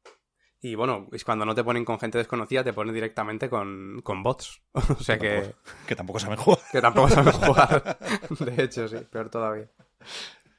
Y 0.64 0.76
bueno, 0.76 1.08
es 1.12 1.26
cuando 1.26 1.44
no 1.44 1.54
te 1.54 1.62
ponen 1.62 1.84
con 1.84 2.00
gente 2.00 2.16
desconocida, 2.16 2.64
te 2.64 2.72
ponen 2.72 2.94
directamente 2.94 3.50
con, 3.50 4.00
con 4.02 4.22
bots. 4.22 4.62
o 4.72 5.02
sea 5.02 5.18
que, 5.18 5.54
que 5.86 5.94
tampoco 5.94 6.18
saben 6.18 6.38
jugar. 6.38 6.58
que 6.72 6.80
tampoco 6.80 7.10
saben 7.10 7.32
jugar. 7.34 7.98
De 8.40 8.64
hecho, 8.64 8.88
sí, 8.88 8.96
peor 9.12 9.28
todavía. 9.28 9.68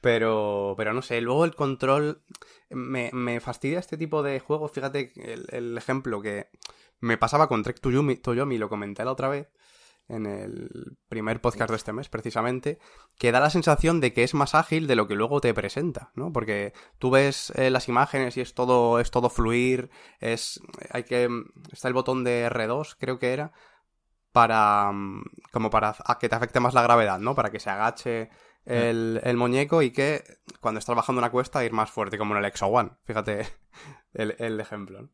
Pero, 0.00 0.74
pero 0.76 0.92
no 0.92 1.02
sé, 1.02 1.20
luego 1.20 1.44
el 1.44 1.56
control 1.56 2.22
me, 2.70 3.10
me 3.12 3.40
fastidia 3.40 3.80
este 3.80 3.96
tipo 3.96 4.22
de 4.22 4.38
juegos. 4.38 4.70
Fíjate 4.70 5.12
el, 5.16 5.48
el 5.50 5.76
ejemplo 5.76 6.22
que 6.22 6.50
me 7.00 7.18
pasaba 7.18 7.48
con 7.48 7.64
Trek 7.64 7.80
to 7.80 7.90
Yomi, 7.90 8.58
lo 8.58 8.68
comenté 8.68 9.04
la 9.04 9.10
otra 9.10 9.28
vez 9.28 9.48
en 10.08 10.26
el 10.26 10.96
primer 11.08 11.40
podcast 11.40 11.70
de 11.70 11.76
este 11.76 11.92
mes, 11.92 12.08
precisamente, 12.08 12.78
que 13.18 13.32
da 13.32 13.40
la 13.40 13.50
sensación 13.50 14.00
de 14.00 14.12
que 14.12 14.22
es 14.22 14.34
más 14.34 14.54
ágil 14.54 14.86
de 14.86 14.96
lo 14.96 15.08
que 15.08 15.14
luego 15.14 15.40
te 15.40 15.52
presenta, 15.54 16.12
¿no? 16.14 16.32
Porque 16.32 16.72
tú 16.98 17.10
ves 17.10 17.50
eh, 17.56 17.70
las 17.70 17.88
imágenes 17.88 18.36
y 18.36 18.40
es 18.40 18.54
todo, 18.54 19.00
es 19.00 19.10
todo 19.10 19.30
fluir, 19.30 19.90
es, 20.20 20.60
hay 20.90 21.04
que, 21.04 21.28
está 21.72 21.88
el 21.88 21.94
botón 21.94 22.24
de 22.24 22.48
R2, 22.48 22.96
creo 22.98 23.18
que 23.18 23.32
era, 23.32 23.52
para, 24.32 24.92
mm, 24.92 25.24
como 25.52 25.70
para 25.70 25.96
a 26.04 26.18
que 26.18 26.28
te 26.28 26.36
afecte 26.36 26.60
más 26.60 26.74
la 26.74 26.82
gravedad, 26.82 27.18
¿no? 27.18 27.34
Para 27.34 27.50
que 27.50 27.60
se 27.60 27.70
agache 27.70 28.30
el, 28.64 29.20
el 29.24 29.36
muñeco 29.36 29.82
y 29.82 29.90
que 29.92 30.22
cuando 30.60 30.78
estás 30.78 30.96
bajando 30.96 31.20
una 31.20 31.30
cuesta 31.30 31.64
ir 31.64 31.72
más 31.72 31.90
fuerte, 31.90 32.18
como 32.18 32.34
en 32.34 32.40
el 32.40 32.44
Exo 32.44 32.66
One. 32.66 32.90
Fíjate 33.04 33.46
el, 34.14 34.36
el 34.38 34.60
ejemplo, 34.60 35.02
¿no? 35.02 35.10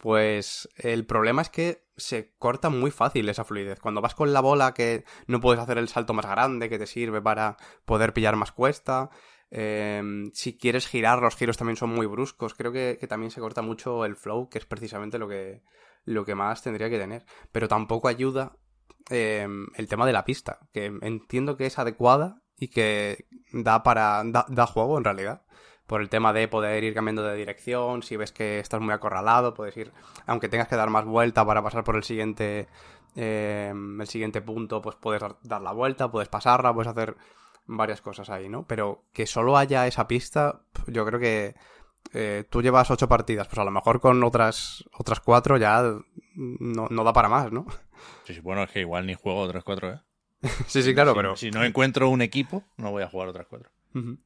Pues 0.00 0.66
el 0.76 1.04
problema 1.04 1.42
es 1.42 1.50
que 1.50 1.84
se 1.98 2.34
corta 2.38 2.70
muy 2.70 2.90
fácil 2.90 3.28
esa 3.28 3.44
fluidez. 3.44 3.80
Cuando 3.80 4.00
vas 4.00 4.14
con 4.14 4.32
la 4.32 4.40
bola 4.40 4.72
que 4.72 5.04
no 5.26 5.40
puedes 5.42 5.60
hacer 5.60 5.76
el 5.76 5.88
salto 5.88 6.14
más 6.14 6.24
grande 6.24 6.70
que 6.70 6.78
te 6.78 6.86
sirve 6.86 7.20
para 7.20 7.58
poder 7.84 8.14
pillar 8.14 8.34
más 8.34 8.50
cuesta. 8.50 9.10
eh, 9.50 10.02
si 10.32 10.56
quieres 10.56 10.86
girar, 10.86 11.20
los 11.20 11.36
giros 11.36 11.58
también 11.58 11.76
son 11.76 11.90
muy 11.90 12.06
bruscos. 12.06 12.54
Creo 12.54 12.72
que, 12.72 12.96
que 12.98 13.06
también 13.08 13.30
se 13.30 13.40
corta 13.40 13.60
mucho 13.60 14.06
el 14.06 14.16
flow, 14.16 14.48
que 14.48 14.58
es 14.58 14.64
precisamente 14.64 15.18
lo 15.18 15.28
que, 15.28 15.62
lo 16.04 16.24
que 16.24 16.34
más 16.34 16.62
tendría 16.62 16.88
que 16.88 16.98
tener. 16.98 17.26
Pero 17.52 17.68
tampoco 17.68 18.08
ayuda 18.08 18.56
eh, 19.10 19.46
el 19.76 19.88
tema 19.88 20.06
de 20.06 20.14
la 20.14 20.24
pista, 20.24 20.60
que 20.72 20.86
entiendo 21.02 21.58
que 21.58 21.66
es 21.66 21.78
adecuada 21.78 22.42
y 22.56 22.68
que 22.68 23.26
da 23.52 23.82
para 23.82 24.22
da, 24.24 24.46
da 24.48 24.66
juego 24.66 24.96
en 24.96 25.04
realidad 25.04 25.42
por 25.90 26.00
el 26.02 26.08
tema 26.08 26.32
de 26.32 26.46
poder 26.46 26.84
ir 26.84 26.94
cambiando 26.94 27.24
de 27.24 27.34
dirección, 27.34 28.04
si 28.04 28.16
ves 28.16 28.30
que 28.30 28.60
estás 28.60 28.80
muy 28.80 28.94
acorralado, 28.94 29.54
puedes 29.54 29.76
ir, 29.76 29.90
aunque 30.24 30.48
tengas 30.48 30.68
que 30.68 30.76
dar 30.76 30.88
más 30.88 31.04
vuelta 31.04 31.44
para 31.44 31.64
pasar 31.64 31.82
por 31.82 31.96
el 31.96 32.04
siguiente 32.04 32.68
eh, 33.16 33.72
el 33.74 34.06
siguiente 34.06 34.40
punto, 34.40 34.80
pues 34.80 34.94
puedes 34.94 35.20
dar, 35.42 35.60
la 35.62 35.72
vuelta, 35.72 36.08
puedes 36.08 36.28
pasarla, 36.28 36.72
puedes 36.72 36.86
hacer 36.92 37.16
varias 37.66 38.00
cosas 38.02 38.30
ahí, 38.30 38.48
¿no? 38.48 38.64
Pero 38.68 39.02
que 39.12 39.26
solo 39.26 39.56
haya 39.56 39.84
esa 39.88 40.06
pista, 40.06 40.60
yo 40.86 41.04
creo 41.04 41.18
que 41.18 41.56
eh, 42.14 42.44
tú 42.48 42.62
llevas 42.62 42.88
ocho 42.92 43.08
partidas, 43.08 43.48
pues 43.48 43.58
a 43.58 43.64
lo 43.64 43.72
mejor 43.72 44.00
con 44.00 44.22
otras 44.22 44.84
otras 44.96 45.18
cuatro 45.18 45.56
ya 45.56 45.82
no, 46.36 46.86
no 46.88 47.02
da 47.04 47.12
para 47.12 47.28
más, 47.28 47.50
¿no? 47.50 47.66
Sí, 48.22 48.34
sí, 48.34 48.40
bueno, 48.40 48.62
es 48.62 48.70
que 48.70 48.78
igual 48.78 49.06
ni 49.06 49.14
juego 49.14 49.40
otras 49.40 49.64
cuatro, 49.64 49.90
¿eh? 49.92 50.00
sí, 50.68 50.84
sí, 50.84 50.94
claro, 50.94 51.10
Si- 51.10 51.16
pero... 51.16 51.36
Si 51.36 51.50
no 51.50 51.64
encuentro 51.64 52.08
un 52.08 52.22
equipo, 52.22 52.62
no 52.76 52.92
voy 52.92 53.02
a 53.02 53.08
jugar 53.08 53.26
otras 53.28 53.48
cuatro. 53.48 53.70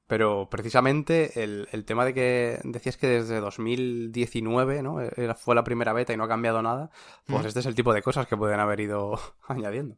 Pero 0.07 0.49
precisamente 0.51 1.43
el, 1.43 1.69
el 1.73 1.85
tema 1.85 2.05
de 2.05 2.13
que 2.13 2.61
decías 2.65 2.99
que 2.99 3.07
desde 3.07 3.41
2019, 3.41 4.83
¿no? 4.83 5.01
Era, 5.01 5.35
fue 5.35 5.55
la 5.55 5.65
primera 5.65 5.93
beta 5.93 6.13
y 6.13 6.17
no 6.17 6.25
ha 6.25 6.29
cambiado 6.29 6.61
nada, 6.63 6.91
pues 7.27 7.47
este 7.47 7.61
es 7.61 7.67
el 7.67 7.75
tipo 7.75 7.95
de 7.95 8.03
cosas 8.03 8.27
que 8.27 8.37
pueden 8.37 8.61
haber 8.61 8.81
ido 8.81 9.19
añadiendo. 9.49 9.97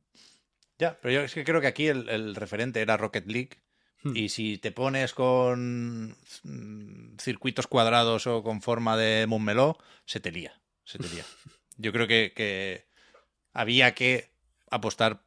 Ya, 0.79 0.99
pero 1.01 1.15
yo 1.15 1.21
es 1.23 1.35
que 1.35 1.45
creo 1.45 1.61
que 1.61 1.67
aquí 1.67 1.89
el, 1.89 2.09
el 2.09 2.35
referente 2.35 2.81
era 2.81 2.97
Rocket 2.97 3.27
League. 3.27 3.63
Hmm. 4.03 4.17
Y 4.17 4.29
si 4.29 4.59
te 4.59 4.73
pones 4.73 5.15
con 5.15 6.17
mm, 6.45 7.17
circuitos 7.19 7.67
cuadrados 7.67 8.27
o 8.27 8.43
con 8.43 8.61
forma 8.61 8.97
de 8.97 9.27
Montmeló, 9.27 9.79
se 10.05 10.21
te 10.21 10.31
lía. 10.31 10.61
Se 10.85 10.99
te 10.99 11.09
lía. 11.09 11.25
Yo 11.77 11.93
creo 11.93 12.07
que, 12.07 12.33
que 12.37 12.87
había 13.53 13.95
que 13.95 14.31
apostar 14.71 15.25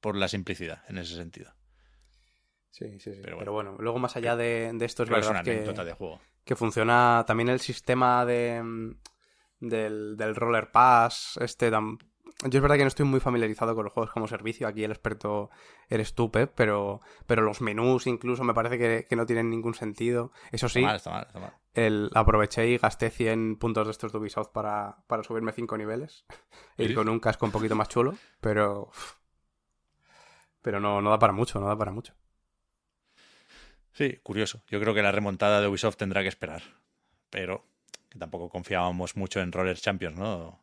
por 0.00 0.16
la 0.16 0.28
simplicidad 0.28 0.82
en 0.88 0.98
ese 0.98 1.14
sentido. 1.16 1.52
Sí, 2.78 2.98
sí, 3.00 3.12
sí. 3.14 3.20
Pero 3.22 3.38
Pero 3.38 3.52
bueno. 3.52 3.76
luego 3.78 3.98
más 3.98 4.16
allá 4.16 4.36
de, 4.36 4.70
de 4.72 4.84
esto 4.84 5.02
es 5.02 5.08
que 5.10 5.18
es 5.18 5.26
una 5.26 5.32
verdad 5.38 5.44
que, 5.44 5.50
anécdota 5.52 5.84
de 5.84 5.92
juego. 5.94 6.20
que 6.44 6.54
funciona 6.56 7.24
también 7.26 7.48
el 7.48 7.60
sistema 7.60 8.24
de 8.24 8.94
del, 9.60 10.16
del 10.16 10.36
roller 10.36 10.70
pass, 10.70 11.38
este 11.42 11.72
tam- 11.72 11.98
yo 12.44 12.58
es 12.58 12.62
verdad 12.62 12.76
que 12.76 12.82
no 12.84 12.88
estoy 12.88 13.04
muy 13.04 13.18
familiarizado 13.18 13.74
con 13.74 13.82
los 13.82 13.92
juegos 13.92 14.12
como 14.12 14.28
servicio, 14.28 14.68
aquí 14.68 14.84
el 14.84 14.92
experto 14.92 15.50
eres 15.88 16.14
tú, 16.14 16.30
Pep, 16.30 16.52
pero, 16.54 17.00
pero 17.26 17.42
los 17.42 17.60
menús 17.60 18.06
incluso 18.06 18.44
me 18.44 18.54
parece 18.54 18.78
que, 18.78 19.06
que 19.08 19.16
no 19.16 19.26
tienen 19.26 19.50
ningún 19.50 19.74
sentido. 19.74 20.30
Eso 20.52 20.68
sí, 20.68 20.78
Está 20.78 20.86
mal, 20.86 20.96
está 20.96 21.10
mal, 21.10 21.24
está 21.26 21.40
mal. 21.40 21.52
el, 21.74 22.10
aproveché 22.14 22.68
y 22.68 22.78
gasté 22.78 23.10
100 23.10 23.56
puntos 23.56 23.88
de 23.88 23.90
estos 23.90 24.12
de 24.12 24.18
Ubisoft 24.18 24.50
para, 24.52 24.98
para 25.08 25.24
subirme 25.24 25.50
5 25.50 25.76
niveles. 25.76 26.26
Ir 26.76 26.90
¿Sí? 26.90 26.94
con 26.94 27.08
un 27.08 27.18
casco 27.18 27.44
un 27.44 27.50
poquito 27.50 27.74
más 27.74 27.88
chulo, 27.88 28.14
pero. 28.40 28.90
Pero 30.62 30.78
no, 30.80 31.00
no 31.00 31.10
da 31.10 31.18
para 31.18 31.32
mucho, 31.32 31.58
no 31.60 31.66
da 31.66 31.76
para 31.76 31.90
mucho. 31.92 32.14
Sí, 33.98 34.16
curioso. 34.22 34.62
Yo 34.68 34.78
creo 34.78 34.94
que 34.94 35.02
la 35.02 35.10
remontada 35.10 35.60
de 35.60 35.66
Ubisoft 35.66 35.96
tendrá 35.96 36.22
que 36.22 36.28
esperar. 36.28 36.62
Pero 37.30 37.66
que 38.08 38.16
tampoco 38.16 38.48
confiábamos 38.48 39.16
mucho 39.16 39.40
en 39.40 39.50
Roller 39.50 39.76
Champions, 39.76 40.16
¿no? 40.16 40.62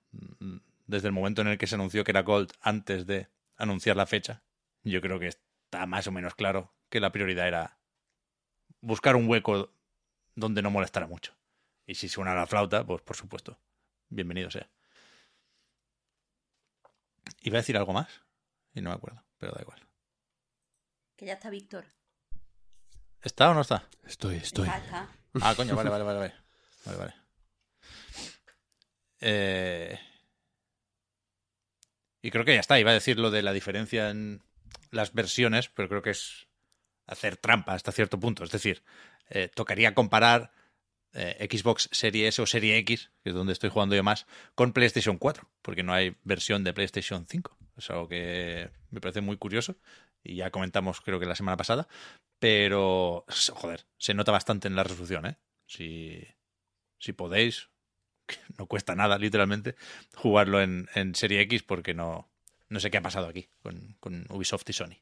Desde 0.87 1.09
el 1.09 1.11
momento 1.11 1.41
en 1.41 1.49
el 1.49 1.57
que 1.57 1.67
se 1.67 1.75
anunció 1.75 2.05
que 2.05 2.11
era 2.11 2.23
Gold 2.23 2.53
antes 2.61 3.05
de 3.05 3.27
anunciar 3.57 3.97
la 3.97 4.05
fecha, 4.05 4.41
yo 4.85 5.01
creo 5.01 5.19
que 5.19 5.27
está 5.27 5.85
más 5.85 6.07
o 6.07 6.13
menos 6.13 6.33
claro 6.33 6.71
que 6.87 7.01
la 7.01 7.11
prioridad 7.11 7.45
era 7.45 7.77
buscar 8.79 9.17
un 9.17 9.27
hueco 9.27 9.69
donde 10.35 10.61
no 10.61 10.71
molestara 10.71 11.05
mucho. 11.05 11.33
Y 11.85 11.95
si 11.95 12.07
suena 12.07 12.35
la 12.35 12.47
flauta, 12.47 12.85
pues 12.85 13.01
por 13.01 13.17
supuesto, 13.17 13.59
bienvenido 14.07 14.49
sea. 14.49 14.69
¿Iba 17.41 17.57
a 17.57 17.61
decir 17.61 17.75
algo 17.75 17.91
más? 17.91 18.21
Y 18.73 18.79
no 18.79 18.91
me 18.91 18.95
acuerdo, 18.95 19.21
pero 19.37 19.51
da 19.51 19.61
igual. 19.61 19.81
Que 21.17 21.25
ya 21.25 21.33
está 21.33 21.49
Víctor. 21.49 21.83
¿Está 23.25 23.49
o 23.49 23.53
no 23.55 23.61
está? 23.61 23.89
Estoy, 24.05 24.35
estoy. 24.35 24.67
Está, 24.67 24.77
está. 24.77 25.09
Ah, 25.41 25.55
coño, 25.55 25.75
vale, 25.75 25.89
vale, 25.89 26.03
vale, 26.03 26.19
vale. 26.19 26.33
Vale, 26.85 26.97
vale. 26.97 27.13
Eh, 29.19 29.99
Y 32.21 32.29
creo 32.29 32.45
que 32.45 32.53
ya 32.53 32.59
está. 32.59 32.79
Iba 32.79 32.91
a 32.91 32.93
decir 32.93 33.17
lo 33.19 33.31
de 33.31 33.41
la 33.41 33.51
diferencia 33.51 34.11
en 34.11 34.43
las 34.91 35.13
versiones, 35.13 35.69
pero 35.69 35.89
creo 35.89 36.01
que 36.03 36.11
es 36.11 36.47
hacer 37.07 37.35
trampa 37.37 37.73
hasta 37.73 37.91
cierto 37.91 38.19
punto. 38.19 38.43
Es 38.43 38.51
decir, 38.51 38.83
eh, 39.29 39.49
tocaría 39.53 39.95
comparar 39.95 40.51
eh, 41.13 41.47
Xbox 41.51 41.89
Serie 41.91 42.27
S 42.27 42.39
o 42.41 42.45
Serie 42.45 42.77
X, 42.77 43.11
que 43.23 43.29
es 43.29 43.35
donde 43.35 43.53
estoy 43.53 43.71
jugando 43.71 43.95
yo 43.95 44.03
más, 44.03 44.27
con 44.53 44.71
PlayStation 44.71 45.17
4, 45.17 45.49
porque 45.63 45.81
no 45.81 45.93
hay 45.93 46.15
versión 46.23 46.63
de 46.63 46.73
PlayStation 46.73 47.25
5. 47.27 47.57
Es 47.77 47.89
algo 47.89 48.07
que 48.07 48.69
me 48.91 49.01
parece 49.01 49.21
muy 49.21 49.37
curioso 49.37 49.75
y 50.25 50.35
ya 50.37 50.51
comentamos 50.51 51.01
creo 51.01 51.19
que 51.19 51.25
la 51.25 51.35
semana 51.35 51.57
pasada, 51.57 51.87
pero 52.39 53.25
joder, 53.53 53.85
se 53.97 54.13
nota 54.13 54.31
bastante 54.31 54.67
en 54.67 54.75
la 54.75 54.83
resolución, 54.83 55.25
¿eh? 55.25 55.37
Si, 55.65 56.21
si 56.97 57.13
podéis, 57.13 57.69
que 58.25 58.37
no 58.57 58.67
cuesta 58.67 58.95
nada 58.95 59.17
literalmente, 59.17 59.75
jugarlo 60.15 60.61
en, 60.61 60.89
en 60.95 61.15
Serie 61.15 61.41
X 61.41 61.63
porque 61.63 61.93
no, 61.93 62.29
no 62.69 62.79
sé 62.79 62.91
qué 62.91 62.97
ha 62.97 63.03
pasado 63.03 63.27
aquí 63.27 63.47
con, 63.61 63.95
con 63.99 64.25
Ubisoft 64.29 64.69
y 64.69 64.73
Sony. 64.73 64.97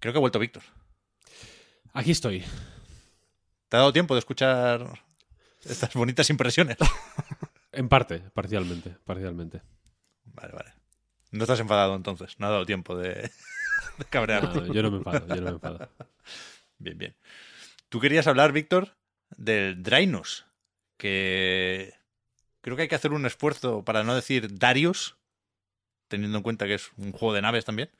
Creo 0.00 0.12
que 0.12 0.18
ha 0.18 0.20
vuelto 0.20 0.38
Víctor. 0.38 0.62
Aquí 1.92 2.10
estoy. 2.10 2.40
¿Te 3.68 3.76
ha 3.76 3.80
dado 3.80 3.92
tiempo 3.92 4.14
de 4.14 4.18
escuchar 4.18 5.00
estas 5.64 5.94
bonitas 5.94 6.28
impresiones? 6.30 6.76
En 7.76 7.88
parte, 7.88 8.20
parcialmente, 8.20 8.90
parcialmente. 9.04 9.60
Vale, 10.26 10.52
vale. 10.52 10.73
No 11.34 11.42
estás 11.42 11.58
enfadado 11.58 11.96
entonces, 11.96 12.38
no 12.38 12.46
ha 12.46 12.50
dado 12.50 12.66
tiempo 12.66 12.96
de. 12.96 13.30
No, 14.12 14.72
yo 14.72 14.82
no 14.82 14.90
me 14.90 14.96
enfado, 14.96 15.26
yo 15.28 15.36
no 15.36 15.42
me 15.42 15.50
enfado. 15.50 15.88
Bien, 16.78 16.98
bien. 16.98 17.14
Tú 17.88 18.00
querías 18.00 18.26
hablar, 18.26 18.50
Víctor, 18.50 18.96
del 19.36 19.84
Drainus, 19.84 20.46
que 20.96 21.94
creo 22.60 22.74
que 22.74 22.82
hay 22.82 22.88
que 22.88 22.96
hacer 22.96 23.12
un 23.12 23.24
esfuerzo 23.24 23.84
para 23.84 24.02
no 24.02 24.16
decir 24.16 24.58
Darius, 24.58 25.16
teniendo 26.08 26.38
en 26.38 26.42
cuenta 26.42 26.66
que 26.66 26.74
es 26.74 26.90
un 26.96 27.12
juego 27.12 27.34
de 27.34 27.42
naves 27.42 27.64
también, 27.64 27.90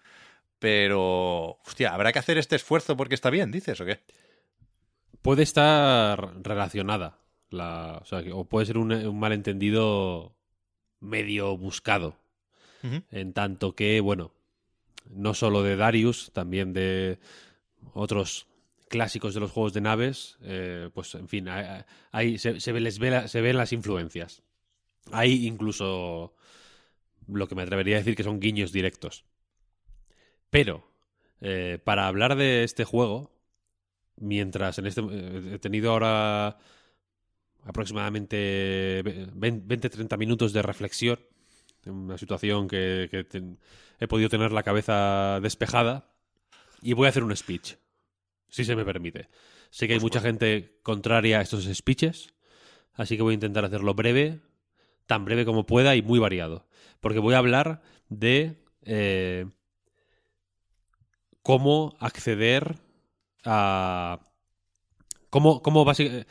Pero, 0.58 1.60
hostia, 1.64 1.94
¿habrá 1.94 2.12
que 2.12 2.18
hacer 2.18 2.38
este 2.38 2.56
esfuerzo 2.56 2.96
porque 2.96 3.14
está 3.14 3.30
bien, 3.30 3.52
dices, 3.52 3.80
o 3.80 3.84
qué? 3.84 4.00
Puede 5.22 5.44
estar 5.44 6.42
relacionada. 6.42 7.18
La, 7.50 8.00
o, 8.02 8.04
sea, 8.04 8.20
o 8.32 8.46
puede 8.46 8.66
ser 8.66 8.78
un, 8.78 8.92
un 8.92 9.18
malentendido 9.20 10.34
medio 10.98 11.56
buscado. 11.56 12.16
En 13.10 13.32
tanto 13.32 13.74
que, 13.74 14.00
bueno, 14.00 14.32
no 15.10 15.32
solo 15.32 15.62
de 15.62 15.76
Darius, 15.76 16.30
también 16.32 16.72
de 16.72 17.18
otros 17.94 18.46
clásicos 18.88 19.34
de 19.34 19.40
los 19.40 19.50
juegos 19.50 19.72
de 19.72 19.80
naves, 19.80 20.38
eh, 20.42 20.90
pues 20.92 21.14
en 21.14 21.28
fin, 21.28 21.46
se, 22.38 22.80
les 22.80 22.98
ve 22.98 23.28
se 23.28 23.40
ven 23.40 23.56
las 23.56 23.72
influencias. 23.72 24.42
Hay 25.12 25.46
incluso 25.46 26.34
lo 27.26 27.48
que 27.48 27.54
me 27.54 27.62
atrevería 27.62 27.96
a 27.96 27.98
decir 27.98 28.16
que 28.16 28.22
son 28.22 28.40
guiños 28.40 28.72
directos. 28.72 29.24
Pero, 30.50 30.88
eh, 31.40 31.78
para 31.82 32.06
hablar 32.06 32.36
de 32.36 32.64
este 32.64 32.84
juego, 32.84 33.32
mientras 34.16 34.78
en 34.78 34.86
este 34.86 35.00
eh, 35.00 35.54
he 35.54 35.58
tenido 35.58 35.90
ahora 35.90 36.58
aproximadamente 37.64 39.02
20-30 39.04 40.16
minutos 40.18 40.52
de 40.52 40.62
reflexión, 40.62 41.18
una 41.86 42.18
situación 42.18 42.68
que, 42.68 43.08
he 43.98 44.08
podido 44.08 44.28
tener 44.28 44.52
la 44.52 44.62
cabeza 44.62 45.40
despejada, 45.40 46.10
y 46.82 46.92
voy 46.92 47.06
a 47.06 47.10
hacer 47.10 47.24
un 47.24 47.34
speech, 47.34 47.76
si 48.48 48.64
se 48.64 48.76
me 48.76 48.84
permite. 48.84 49.28
Sé 49.70 49.86
que 49.86 49.94
hay 49.94 50.00
mucha 50.00 50.20
gente 50.20 50.78
contraria 50.82 51.38
a 51.38 51.42
estos 51.42 51.64
speeches, 51.64 52.34
así 52.94 53.16
que 53.16 53.22
voy 53.22 53.32
a 53.32 53.34
intentar 53.34 53.64
hacerlo 53.64 53.94
breve, 53.94 54.40
tan 55.06 55.24
breve 55.24 55.44
como 55.44 55.66
pueda 55.66 55.96
y 55.96 56.02
muy 56.02 56.18
variado, 56.18 56.66
porque 57.00 57.18
voy 57.18 57.34
a 57.34 57.38
hablar 57.38 57.82
de 58.08 58.62
eh, 58.82 59.46
cómo 61.42 61.96
acceder 62.00 62.76
a... 63.44 64.20
Cómo, 65.34 65.62
cómo 65.62 65.84
basi- 65.84 66.06
eh, 66.12 66.26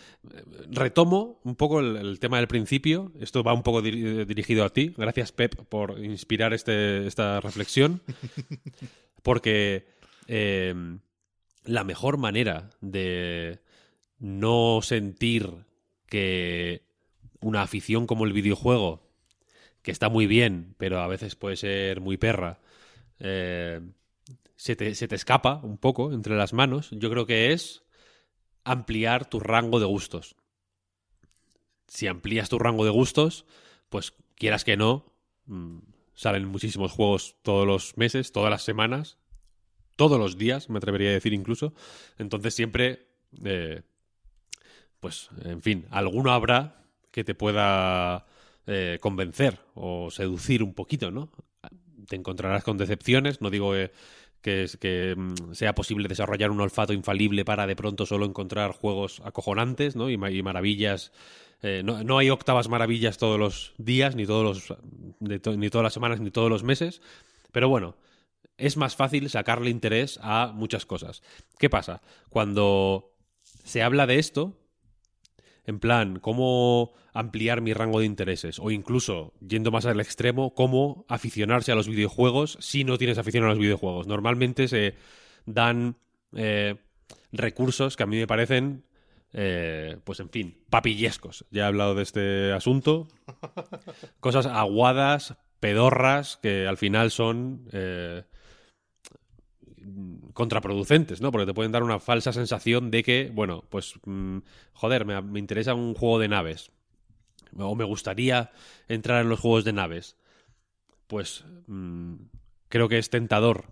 retomo 0.72 1.42
un 1.44 1.58
poco 1.58 1.82
el, 1.82 2.20
tema 2.22 2.38
del 2.38 2.48
principio. 2.48 3.12
Esto 3.20 3.44
va 3.44 3.52
un 3.52 3.62
poco 3.62 3.82
diri- 3.82 4.26
dirigido 4.26 4.64
a 4.64 4.70
ti. 4.70 4.94
Gracias, 4.98 5.34
Pep, 5.34 5.56
por 5.68 6.00
inspirar 6.02 6.54
este, 6.54 7.06
esta 7.06 7.42
reflexión. 7.42 8.02
Porque 9.22 9.88
eh, 10.28 10.74
la 11.66 11.84
mejor 11.84 12.16
manera 12.18 12.70
de 12.80 13.60
no 14.20 14.80
sentir 14.82 15.50
que 16.08 16.84
una 17.42 17.62
afición 17.62 18.08
como 18.08 18.24
el 18.24 18.32
videojuego, 18.32 19.02
que 19.82 19.92
está 19.92 20.08
muy 20.08 20.28
bien, 20.28 20.76
pero 20.78 21.02
a 21.02 21.08
veces 21.08 21.36
puede 21.36 21.58
ser 21.58 22.00
muy 22.00 22.16
perra, 22.16 22.62
eh, 23.20 23.82
se, 24.56 24.78
te, 24.78 24.96
se 24.96 25.10
te 25.10 25.16
escapa 25.16 25.60
un 25.62 25.78
poco 25.78 26.14
entre 26.14 26.38
las 26.38 26.54
manos, 26.54 26.90
yo 26.92 27.10
creo 27.10 27.26
que 27.26 27.52
es 27.52 27.84
ampliar 28.64 29.26
tu 29.30 29.40
rango 29.40 29.80
de 29.80 29.86
gustos. 29.86 30.36
Si 31.88 32.08
amplías 32.08 32.50
tu 32.50 32.60
rango 32.60 32.86
de 32.86 32.92
gustos, 32.92 33.46
pues 33.90 34.14
quieras 34.36 34.64
que 34.64 34.78
no, 34.78 35.14
mm, 35.46 35.80
salen 36.16 36.48
muchísimos 36.48 36.92
juegos 36.92 37.36
todos 37.42 37.68
los 37.68 37.98
meses, 37.98 38.32
todas 38.32 38.50
las 38.50 38.64
semanas, 38.64 39.18
todos 39.96 40.20
los 40.20 40.38
días, 40.38 40.70
me 40.70 40.78
atrevería 40.78 41.10
a 41.10 41.14
decir 41.14 41.34
incluso. 41.34 41.74
Entonces 42.18 42.54
siempre, 42.54 43.08
eh, 43.44 43.84
pues, 45.00 45.30
en 45.44 45.62
fin, 45.62 45.86
alguno 45.92 46.32
habrá 46.32 46.86
que 47.12 47.24
te 47.24 47.36
pueda 47.36 48.26
eh, 48.66 48.98
convencer 49.02 49.60
o 49.76 50.10
seducir 50.10 50.64
un 50.64 50.74
poquito, 50.74 51.12
¿no? 51.12 51.32
Te 52.08 52.16
encontrarás 52.16 52.64
con 52.64 52.78
decepciones, 52.78 53.42
no 53.42 53.50
digo 53.50 53.76
eh, 53.76 53.92
que, 54.44 55.16
mm, 55.18 55.54
sea 55.54 55.74
posible 55.74 56.08
desarrollar 56.08 56.52
un 56.52 56.62
olfato 56.62 56.94
infalible 56.94 57.44
para 57.46 57.66
de 57.66 57.76
pronto 57.76 58.06
solo 58.06 58.26
encontrar 58.28 58.74
juegos 58.74 59.22
acojonantes, 59.26 59.96
¿no? 59.96 60.10
Y, 60.12 60.18
ma- 60.18 60.30
y 60.30 60.44
maravillas. 60.44 61.12
eh, 61.64 61.82
no, 61.84 62.04
no 62.04 62.18
hay 62.20 62.30
octavas 62.30 62.68
maravillas 62.68 63.18
todos 63.18 63.40
los 63.40 63.74
días, 63.78 64.16
ni 64.16 64.26
todos 64.26 64.70
los, 64.70 64.78
ni 65.20 65.70
todas 65.70 65.84
las 65.84 65.94
semanas, 65.94 66.20
ni 66.20 66.30
todos 66.30 66.50
los 66.50 66.62
meses. 66.64 67.02
Pero 67.54 67.70
bueno, 67.70 67.96
es 68.58 68.76
más 68.78 68.96
fácil 68.96 69.30
sacarle 69.30 69.70
interés 69.70 70.20
a 70.22 70.52
muchas 70.54 70.86
cosas. 70.86 71.24
¿Qué 71.58 71.70
pasa? 71.70 72.02
Cuando 72.30 73.14
se 73.64 73.82
habla 73.82 74.06
de 74.08 74.20
esto, 74.20 74.60
en 75.66 75.80
plan, 75.80 76.20
cómo 76.20 76.94
ampliar 77.14 77.62
mi 77.62 77.74
rango 77.74 78.00
de 78.00 78.06
intereses, 78.06 78.60
o 78.60 78.72
incluso, 78.72 79.34
yendo 79.40 79.72
más 79.72 79.86
al 79.86 80.00
extremo, 80.00 80.54
cómo 80.54 81.06
aficionarse 81.08 81.72
a 81.72 81.76
los 81.76 81.88
videojuegos 81.88 82.58
si 82.60 82.84
no 82.84 82.98
tienes 82.98 83.18
afición 83.18 83.44
a 83.46 83.50
los 83.50 83.60
videojuegos. 83.60 84.08
Normalmente 84.08 84.68
se 84.68 84.96
dan 85.46 85.96
eh, 86.36 86.76
recursos 87.32 87.96
que 87.96 88.04
a 88.04 88.08
mí 88.08 88.18
me 88.18 88.28
parecen, 88.28 88.84
eh, 89.32 89.98
pues 90.04 90.20
en 90.20 90.30
fin, 90.30 90.58
papillescos. 90.70 91.46
Ya 91.52 91.64
he 91.64 91.68
hablado 91.68 91.96
de 91.96 92.04
este 92.04 92.52
asunto. 92.52 93.08
Cosas 94.20 94.46
aguadas, 94.46 95.38
pedorras, 95.60 96.38
que 96.38 96.68
al 96.68 96.78
final 96.78 97.12
son... 97.12 97.68
eh, 97.72 98.24
contraproducentes, 100.34 101.22
¿no? 101.22 101.32
Porque 101.32 101.46
te 101.46 101.54
pueden 101.54 101.72
dar 101.72 101.84
una 101.84 102.00
falsa 102.00 102.34
sensación 102.34 102.92
de 102.92 103.04
que, 103.04 103.32
bueno, 103.34 103.64
pues, 103.70 103.96
mm, 104.06 104.40
joder, 104.74 105.06
me, 105.06 105.22
me 105.22 105.40
interesa 105.40 105.74
un 105.74 105.94
juego 105.94 106.20
de 106.20 106.28
naves. 106.28 106.72
O 107.58 107.76
me 107.76 107.84
gustaría 107.84 108.52
entrar 108.88 109.22
en 109.22 109.30
los 109.30 109.40
juegos 109.40 109.64
de 109.64 109.74
naves. 109.74 110.18
Pues 111.08 111.46
mm, 111.68 112.16
creo 112.70 112.90
que 112.90 112.98
es 112.98 113.10
tentador 113.10 113.66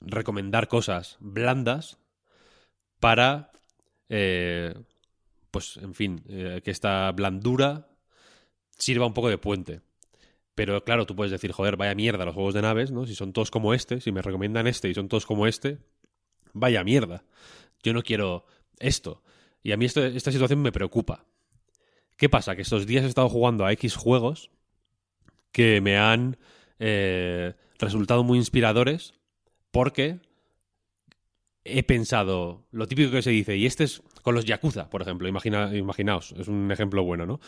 recomendar 0.00 0.68
cosas 0.68 1.16
blandas 1.20 1.98
para, 3.00 3.52
eh, 4.08 4.74
pues, 5.50 5.76
en 5.78 5.94
fin, 5.94 6.22
eh, 6.28 6.60
que 6.64 6.70
esta 6.70 7.10
blandura 7.12 7.88
sirva 8.78 9.06
un 9.06 9.14
poco 9.14 9.28
de 9.28 9.38
puente. 9.38 9.80
Pero 10.54 10.84
claro, 10.84 11.06
tú 11.06 11.16
puedes 11.16 11.32
decir, 11.32 11.52
joder, 11.52 11.76
vaya 11.76 11.94
mierda 11.94 12.24
los 12.24 12.34
juegos 12.34 12.54
de 12.54 12.62
naves, 12.62 12.92
¿no? 12.92 13.06
Si 13.06 13.14
son 13.14 13.32
todos 13.32 13.50
como 13.50 13.74
este, 13.74 14.00
si 14.00 14.12
me 14.12 14.22
recomiendan 14.22 14.66
este 14.66 14.88
y 14.88 14.94
son 14.94 15.08
todos 15.08 15.26
como 15.26 15.46
este, 15.46 15.78
vaya 16.52 16.84
mierda. 16.84 17.24
Yo 17.82 17.92
no 17.92 18.02
quiero 18.02 18.46
esto. 18.78 19.22
Y 19.62 19.72
a 19.72 19.76
mí 19.76 19.86
esta 19.86 20.10
situación 20.32 20.62
me 20.62 20.72
preocupa. 20.72 21.26
¿Qué 22.16 22.28
pasa? 22.28 22.54
Que 22.54 22.62
estos 22.62 22.86
días 22.86 23.04
he 23.04 23.08
estado 23.08 23.28
jugando 23.28 23.64
a 23.64 23.72
X 23.72 23.96
juegos 23.96 24.50
que 25.50 25.80
me 25.80 25.98
han 25.98 26.36
eh, 26.78 27.54
resultado 27.78 28.22
muy 28.22 28.38
inspiradores 28.38 29.14
porque 29.70 30.20
he 31.64 31.82
pensado 31.82 32.66
lo 32.70 32.86
típico 32.86 33.10
que 33.10 33.22
se 33.22 33.30
dice, 33.30 33.56
y 33.56 33.66
este 33.66 33.84
es 33.84 34.02
con 34.24 34.34
los 34.34 34.46
Yakuza, 34.46 34.88
por 34.88 35.02
ejemplo, 35.02 35.28
imagina, 35.28 35.76
imaginaos, 35.76 36.32
es 36.38 36.48
un 36.48 36.72
ejemplo 36.72 37.04
bueno, 37.04 37.26
¿no? 37.26 37.40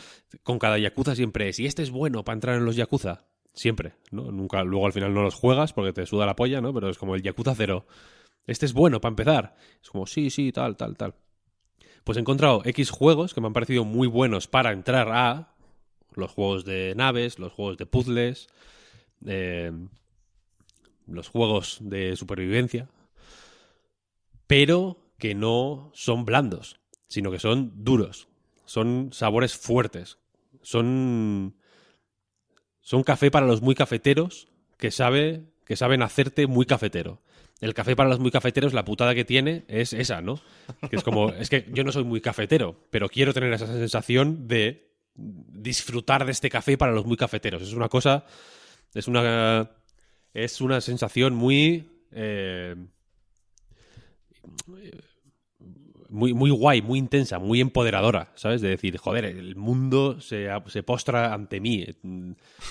Con 0.42 0.58
cada 0.58 0.78
Yakuza 0.78 1.14
siempre 1.14 1.48
es, 1.48 1.58
y 1.58 1.64
este 1.64 1.82
es 1.82 1.90
bueno 1.90 2.22
para 2.22 2.34
entrar 2.34 2.56
en 2.56 2.66
los 2.66 2.76
Yakuza, 2.76 3.24
siempre, 3.55 3.94
¿no? 4.10 4.30
Nunca, 4.30 4.62
luego 4.62 4.84
al 4.84 4.92
final 4.92 5.14
no 5.14 5.22
los 5.22 5.34
juegas 5.34 5.72
porque 5.72 5.94
te 5.94 6.05
suda 6.05 6.26
la 6.26 6.36
polla, 6.36 6.60
¿no? 6.60 6.74
Pero 6.74 6.90
es 6.90 6.98
como 6.98 7.14
el 7.14 7.22
Yakuza 7.22 7.55
0. 7.55 7.86
Este 8.46 8.66
es 8.66 8.74
bueno 8.74 9.00
para 9.00 9.12
empezar. 9.12 9.56
Es 9.82 9.88
como, 9.88 10.06
sí, 10.06 10.28
sí, 10.28 10.52
tal, 10.52 10.76
tal, 10.76 10.98
tal. 10.98 11.14
Pues 12.05 12.18
he 12.18 12.20
encontrado 12.20 12.60
X 12.66 12.90
juegos 12.90 13.32
que 13.32 13.40
me 13.40 13.46
han 13.46 13.55
parecido 13.55 13.86
muy 13.86 14.06
buenos 14.06 14.46
para 14.46 14.72
entrar 14.72 15.08
a 15.10 15.55
los 16.12 16.30
juegos 16.30 16.66
de 16.66 16.92
naves, 16.94 17.38
los 17.38 17.55
juegos 17.55 17.78
de 17.78 17.86
puzzles, 17.86 18.48
eh, 19.24 19.72
los 21.06 21.28
juegos 21.28 21.78
de 21.80 22.16
supervivencia, 22.16 22.90
pero 24.46 25.06
que 25.19 25.35
no 25.35 25.91
son 25.95 26.25
blandos, 26.25 26.81
sino 27.09 27.31
que 27.31 27.39
son 27.39 27.73
duros, 27.85 28.28
son 28.65 29.11
sabores 29.12 29.57
fuertes, 29.57 30.19
son 30.62 31.57
son 32.81 33.03
café 33.03 33.31
para 33.31 33.47
los 33.47 33.62
muy 33.62 33.75
cafeteros 33.75 34.49
que 34.77 34.91
sabe 34.91 35.45
que 35.65 35.77
saben 35.77 36.03
hacerte 36.03 36.47
muy 36.47 36.67
cafetero. 36.67 37.20
El 37.61 37.75
café 37.75 37.97
para 37.97 38.09
los 38.09 38.20
muy 38.20 38.31
cafeteros, 38.31 38.75
la 38.75 38.85
putada 38.85 39.15
que 39.15 39.25
tiene 39.25 39.65
es 39.67 39.93
esa, 39.93 40.20
¿no? 40.20 40.39
Que 40.89 40.97
es 40.97 41.03
como, 41.03 41.31
es 41.31 41.49
que 41.49 41.67
yo 41.73 41.85
no 41.85 41.91
soy 41.91 42.05
muy 42.05 42.20
cafetero, 42.20 42.77
pero 42.91 43.09
quiero 43.09 43.33
tener 43.33 43.53
esa 43.53 43.67
sensación 43.67 44.47
de 44.47 44.93
disfrutar 45.17 46.27
de 46.27 46.33
este 46.33 46.51
café 46.51 46.77
para 46.77 46.93
los 46.93 47.07
muy 47.07 47.17
cafeteros. 47.17 47.62
Es 47.62 47.73
una 47.73 47.89
cosa, 47.89 48.27
es 48.95 49.09
una, 49.09 49.70
es 50.35 50.61
una 50.61 50.81
sensación 50.81 51.35
muy, 51.35 52.05
eh, 52.12 52.77
muy, 56.08 56.34
muy 56.34 56.50
guay, 56.50 56.83
muy 56.83 56.99
intensa, 56.99 57.39
muy 57.39 57.60
empoderadora, 57.60 58.33
¿sabes? 58.36 58.60
De 58.60 58.68
decir, 58.68 58.97
joder, 58.97 59.25
el 59.25 59.57
mundo 59.57 60.20
se, 60.20 60.49
postra 60.84 61.34
ante 61.34 61.60
mí. 61.60 61.84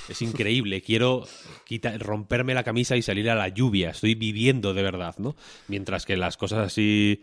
Es 0.10 0.22
increíble. 0.22 0.82
Quiero 0.82 1.28
quita- 1.66 1.98
romperme 1.98 2.54
la 2.54 2.64
camisa 2.64 2.96
y 2.96 3.02
salir 3.02 3.30
a 3.30 3.36
la 3.36 3.50
lluvia. 3.50 3.90
Estoy 3.90 4.16
viviendo 4.16 4.74
de 4.74 4.84
verdad, 4.84 5.16
¿no? 5.18 5.36
Mientras 5.68 6.06
que 6.06 6.18
las 6.18 6.38
cosas 6.38 6.68
así 6.68 7.22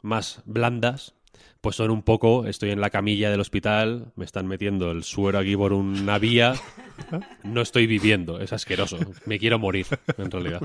más 0.00 0.42
blandas, 0.46 1.14
pues 1.62 1.76
son 1.76 1.90
un 1.90 2.02
poco, 2.02 2.46
estoy 2.46 2.72
en 2.72 2.80
la 2.80 2.90
camilla 2.90 3.30
del 3.30 3.40
hospital, 3.40 4.12
me 4.16 4.26
están 4.26 4.46
metiendo 4.46 4.90
el 4.90 5.04
suero 5.04 5.38
aquí 5.38 5.56
por 5.56 5.72
una 5.72 6.18
vía 6.18 6.54
no 7.42 7.60
estoy 7.60 7.86
viviendo, 7.86 8.40
es 8.40 8.52
asqueroso. 8.52 8.98
Me 9.26 9.38
quiero 9.38 9.58
morir, 9.58 9.86
en 10.18 10.30
realidad. 10.30 10.62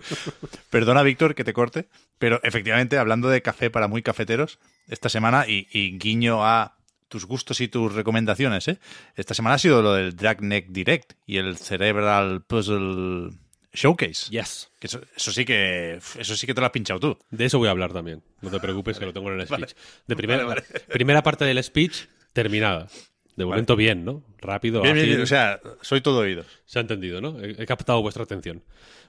Perdona, 0.70 1.04
Víctor, 1.04 1.36
que 1.36 1.44
te 1.44 1.54
corte, 1.54 1.88
pero 2.18 2.40
efectivamente, 2.44 2.98
hablando 2.98 3.30
de 3.30 3.42
café 3.42 3.70
para 3.70 3.88
muy 3.88 4.02
cafeteros, 4.02 4.60
esta 4.88 5.10
semana, 5.10 5.46
y, 5.48 5.98
guiño 5.98 6.46
a 6.46 6.78
tus 7.08 7.26
gustos 7.26 7.62
y 7.62 7.68
tus 7.68 7.94
recomendaciones, 7.94 8.68
¿eh? 8.68 8.80
Esta 9.16 9.34
semana 9.34 9.56
ha 9.56 9.60
sido 9.60 9.82
lo 9.82 9.94
del 9.94 10.16
Dragneck 10.16 10.68
Direct 10.70 11.14
y 11.26 11.38
el 11.38 11.58
Cerebral 11.58 12.42
Puzzle 12.42 13.30
Showcase. 13.74 14.30
Yes. 14.32 14.70
Que 14.80 14.88
eso, 14.88 15.02
eso 15.16 15.32
sí 15.32 15.46
que 15.46 15.96
eso 16.18 16.36
sí 16.36 16.48
que 16.48 16.54
te 16.54 16.60
lo 16.62 16.66
has 16.68 16.72
pinchado 16.72 17.00
tú. 17.00 17.18
De 17.30 17.46
eso 17.46 17.58
voy 17.60 17.68
a 17.68 17.72
hablar 17.72 17.94
también. 17.94 18.24
No 18.42 18.50
te 18.50 18.60
preocupes, 18.60 18.98
que 18.98 19.06
lo 19.06 19.14
tengo 19.14 19.32
en 19.32 19.40
el 19.40 19.46
speech. 19.48 19.60
Vale. 19.60 19.74
De 20.08 20.16
primera, 20.16 20.44
Vale, 20.46 20.64
primera 20.88 21.24
parte 21.24 21.46
del 21.46 21.64
speech 21.64 22.06
terminada. 22.34 22.88
De 23.36 23.46
momento 23.46 23.76
bien, 23.76 24.04
¿no? 24.04 24.24
Rápido, 24.40 24.82
Bien, 24.82 24.96
bien, 24.96 25.04
ágil. 25.04 25.16
bien, 25.18 25.24
o 25.24 25.28
sea, 25.28 25.60
soy 25.82 26.02
todo 26.02 26.20
oídos. 26.22 26.48
Se 26.66 26.80
ha 26.80 26.82
entendido, 26.82 27.22
¿no? 27.22 27.40
He, 27.40 27.62
he 27.62 27.66
captado 27.68 28.02
vuestra 28.02 28.24
atención. 28.24 28.64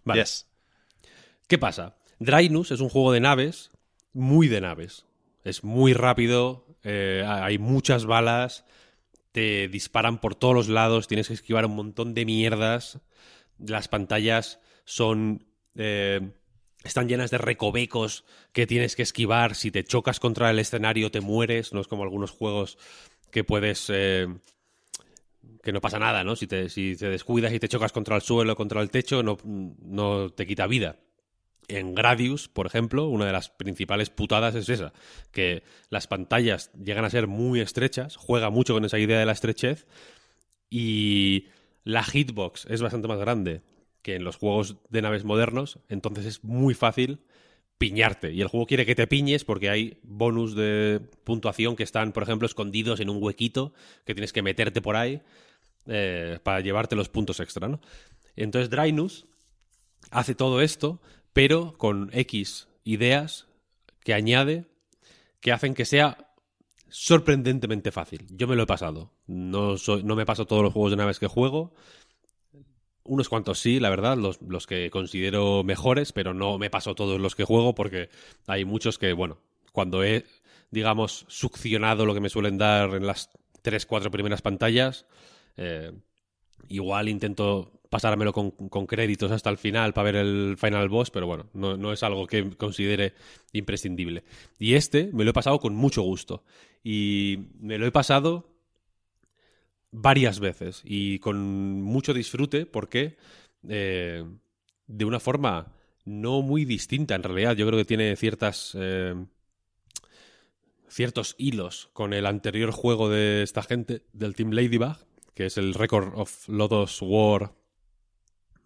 Vale. 0.05 0.21
Yes. 0.21 0.47
¿Qué 1.47 1.57
pasa? 1.57 1.97
Drynus 2.19 2.71
es 2.73 2.81
un 2.81 2.91
juego 2.91 3.13
de 3.13 3.21
naves, 3.21 3.71
muy 4.13 4.49
de 4.49 4.61
naves. 4.61 5.07
Es 5.45 5.65
muy 5.65 5.95
rápido, 5.95 6.67
eh, 6.85 7.25
hay 7.27 7.57
muchas 7.59 8.05
balas, 8.05 8.67
te 9.33 9.69
disparan 9.69 10.19
por 10.21 10.35
todos 10.35 10.55
los 10.55 10.69
lados, 10.69 11.09
tienes 11.09 11.29
que 11.29 11.35
esquivar 11.35 11.65
un 11.65 11.77
montón 11.77 12.13
de 12.13 12.27
mierdas. 12.27 13.01
Las 13.59 13.89
pantallas 13.89 14.61
son. 14.85 15.47
eh, 15.77 16.33
están 16.85 17.09
llenas 17.09 17.31
de 17.31 17.39
recovecos 17.39 18.25
que 18.53 18.67
tienes 18.67 18.97
que 18.97 19.03
esquivar. 19.03 19.55
Si 19.55 19.71
te 19.71 19.85
chocas 19.85 20.21
contra 20.21 20.51
el 20.51 20.59
escenario, 20.59 21.11
te 21.11 21.21
mueres. 21.21 21.73
No 21.73 21.81
es 21.81 21.89
como 21.89 22.03
algunos 22.05 22.31
juegos 22.31 22.79
que 23.31 23.45
puedes. 23.45 23.91
eh, 23.91 24.29
que 25.63 25.73
no 25.73 25.81
pasa 25.81 25.99
nada, 25.99 26.25
¿no? 26.25 26.37
Si 26.37 26.47
te, 26.47 26.69
si 26.69 26.97
te 26.97 27.09
descuidas 27.09 27.53
y 27.53 27.59
te 27.59 27.69
chocas 27.69 27.93
contra 27.93 28.17
el 28.17 28.23
suelo, 28.23 28.57
contra 28.57 28.81
el 28.81 28.91
techo, 28.91 29.23
no, 29.23 29.39
no 29.45 30.31
te 30.31 30.47
quita 30.47 30.67
vida. 30.67 30.97
En 31.69 31.95
Gradius, 31.95 32.49
por 32.49 32.67
ejemplo, 32.67 33.09
una 33.09 33.27
de 33.27 33.33
las 33.33 33.51
principales 33.51 34.09
putadas 34.09 34.55
es 34.55 34.69
esa, 34.69 34.93
que 35.31 35.63
las 35.91 36.07
pantallas 36.07 36.71
llegan 36.73 37.05
a 37.05 37.11
ser 37.11 37.27
muy 37.27 37.61
estrechas, 37.61 38.17
juega 38.17 38.49
mucho 38.49 38.73
con 38.73 38.85
esa 38.87 38.99
idea 38.99 39.19
de 39.19 39.27
la 39.27 39.33
estrechez, 39.33 39.87
y 40.71 41.49
la 41.89 42.05
hitbox 42.05 42.67
es 42.69 42.83
bastante 42.83 43.09
más 43.09 43.19
grande 43.19 43.63
que 44.03 44.15
en 44.15 44.23
los 44.23 44.37
juegos 44.37 44.77
de 44.91 45.01
naves 45.01 45.25
modernos, 45.25 45.79
entonces 45.89 46.27
es 46.27 46.45
muy 46.45 46.75
fácil 46.75 47.23
piñarte. 47.79 48.31
Y 48.31 48.43
el 48.43 48.49
juego 48.49 48.67
quiere 48.67 48.85
que 48.85 48.95
te 48.95 49.07
piñes 49.07 49.47
porque 49.47 49.71
hay 49.71 49.99
bonus 50.03 50.55
de 50.55 51.01
puntuación 51.25 51.77
que 51.77 51.85
están, 51.85 52.13
por 52.13 52.25
ejemplo, 52.25 52.45
escondidos 52.45 53.01
en 53.01 53.09
un 53.09 53.23
huequito 53.23 53.73
que 54.05 54.15
tienes 54.15 54.35
que 54.35 54.43
meterte 54.43 54.83
por 54.83 54.97
ahí 54.97 55.23
eh, 55.87 56.39
para 56.43 56.61
llevarte 56.61 56.95
los 56.95 57.09
puntos 57.09 57.41
extra, 57.41 57.69
¿no? 57.69 57.81
Entonces 58.37 58.69
Drynus 58.69 59.25
hace 60.11 60.35
todo 60.35 60.61
esto, 60.61 61.01
pero 61.33 61.73
con 61.79 62.11
X 62.13 62.69
ideas 62.85 63.49
que 64.05 64.13
añade 64.13 64.67
que 65.41 65.53
hacen 65.53 65.73
que 65.73 65.87
sea 65.87 66.28
sorprendentemente 66.89 67.93
fácil. 67.93 68.27
Yo 68.31 68.47
me 68.47 68.57
lo 68.57 68.65
he 68.65 68.67
pasado. 68.67 69.13
No, 69.27 69.77
soy, 69.77 70.03
no 70.03 70.17
me 70.17 70.27
paso 70.27 70.47
todos 70.47 70.63
los 70.63 70.73
juegos 70.73 70.91
de 70.91 70.97
naves 70.97 71.19
que 71.19 71.27
juego. 71.27 71.73
Unos 73.05 73.29
cuantos 73.29 73.59
sí, 73.59 73.81
la 73.81 73.91
verdad, 73.91 74.17
los, 74.17 74.41
los 74.43 74.67
que 74.67 74.91
considero 74.91 75.65
mejores, 75.65 76.13
pero 76.13 76.35
no 76.35 76.59
me 76.59 76.71
paso 76.71 76.95
todos 76.95 77.21
los 77.21 77.35
que 77.35 77.45
juego 77.45 77.75
porque 77.75 78.11
hay 78.47 78.65
muchos 78.65 78.99
que, 78.99 79.13
bueno, 79.13 79.39
cuando 79.73 80.05
he, 80.05 80.27
digamos, 80.71 81.25
succionado 81.29 82.05
lo 82.05 82.15
que 82.15 82.21
me 82.21 82.29
suelen 82.29 82.59
dar 82.59 82.95
en 82.95 83.07
las 83.07 83.31
tres, 83.63 83.87
cuatro 83.87 84.11
primeras 84.11 84.43
pantallas, 84.43 85.07
eh, 85.57 85.93
igual 86.69 87.09
intento 87.09 87.78
pasármelo 87.91 88.33
con, 88.33 88.87
créditos 88.87 89.31
hasta 89.31 89.51
el 89.51 89.59
final 89.59 89.93
para 89.93 90.13
ver 90.13 90.17
el 90.17 90.57
final 90.59 90.89
boss, 90.89 91.11
pero 91.11 91.27
bueno, 91.27 91.49
no, 91.55 91.77
no 91.77 91.93
es 91.93 92.03
algo 92.03 92.27
que 92.27 92.51
considere 92.57 93.15
imprescindible. 93.53 94.25
Y 94.59 94.75
este 94.75 95.11
me 95.13 95.25
lo 95.25 95.31
he 95.31 95.35
pasado 95.35 95.59
con 95.59 95.75
mucho 95.75 96.03
gusto. 96.03 96.45
Y 96.83 97.49
me 97.61 97.79
lo 97.79 97.87
he 97.87 97.93
pasado 97.93 98.55
varias 99.91 100.39
veces 100.39 100.83
y 100.85 101.19
con 101.19 101.81
mucho 101.83 102.13
disfrute 102.13 102.67
porque 102.67 103.17
eh, 103.69 104.25
de 104.87 105.05
una 105.05 105.19
forma 105.19 105.73
no 106.05 106.43
muy 106.43 106.65
distinta 106.65 107.15
en 107.15 107.23
realidad. 107.23 107.57
Yo 107.57 107.67
creo 107.67 107.79
que 107.79 107.85
tiene 107.85 108.17
ciertas... 108.17 108.77
eh, 108.79 109.15
ciertos 110.91 111.35
hilos 111.39 111.91
con 111.93 112.15
el 112.15 112.27
anterior 112.27 112.71
juego 112.71 113.11
de 113.11 113.43
esta 113.43 113.63
gente, 113.63 114.03
del 114.13 114.35
Team 114.35 114.53
Ladybug, 114.53 114.97
que 115.35 115.47
es 115.47 115.59
el 115.59 115.75
Record 115.75 116.19
of 116.19 116.49
Lodos 116.49 117.01
War 117.03 117.53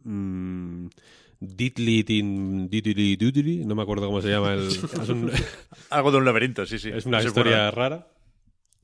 mm, 0.04 0.86
Diddly 1.40 2.04
Tin 2.04 2.68
Diddly 2.70 3.16
Doodly, 3.16 3.64
no 3.64 3.74
me 3.74 3.82
acuerdo 3.82 4.06
cómo 4.06 4.22
se 4.22 4.28
llama 4.30 4.54
el... 4.54 4.66
es, 5.02 5.08
un- 5.08 5.30
Algo 5.90 6.10
de 6.12 6.18
un 6.18 6.24
laberinto, 6.24 6.64
sí, 6.66 6.78
sí. 6.78 6.90
es 6.94 7.04
una 7.06 7.22
historia 7.22 7.56
bueno. 7.56 7.70
rara. 7.72 8.06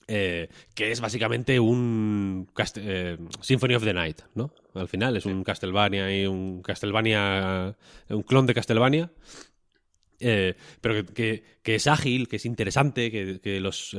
eh, 0.09 0.49
que 0.75 0.91
es 0.91 1.01
básicamente 1.01 1.61
un 1.61 2.49
eh, 2.77 3.17
Symphony 3.41 3.75
of 3.75 3.85
the 3.85 3.95
Night, 3.95 4.23
¿no? 4.35 4.53
Al 4.75 4.89
final 4.89 5.17
es 5.17 5.27
un 5.27 5.45
Castlevania 5.45 6.15
y 6.21 6.27
un 6.27 6.63
Castlevania, 6.63 7.77
un 8.09 8.23
clon 8.23 8.47
de 8.47 8.55
Castlevania, 8.55 9.11
eh, 10.21 10.55
pero 10.81 10.95
que, 10.95 11.13
que- 11.15 11.45
que 11.63 11.75
es 11.77 11.87
ágil, 11.87 12.27
que 12.29 12.37
es 12.37 12.47
interesante, 12.47 13.11
que, 13.11 13.41
que 13.41 13.61
los, 13.61 13.95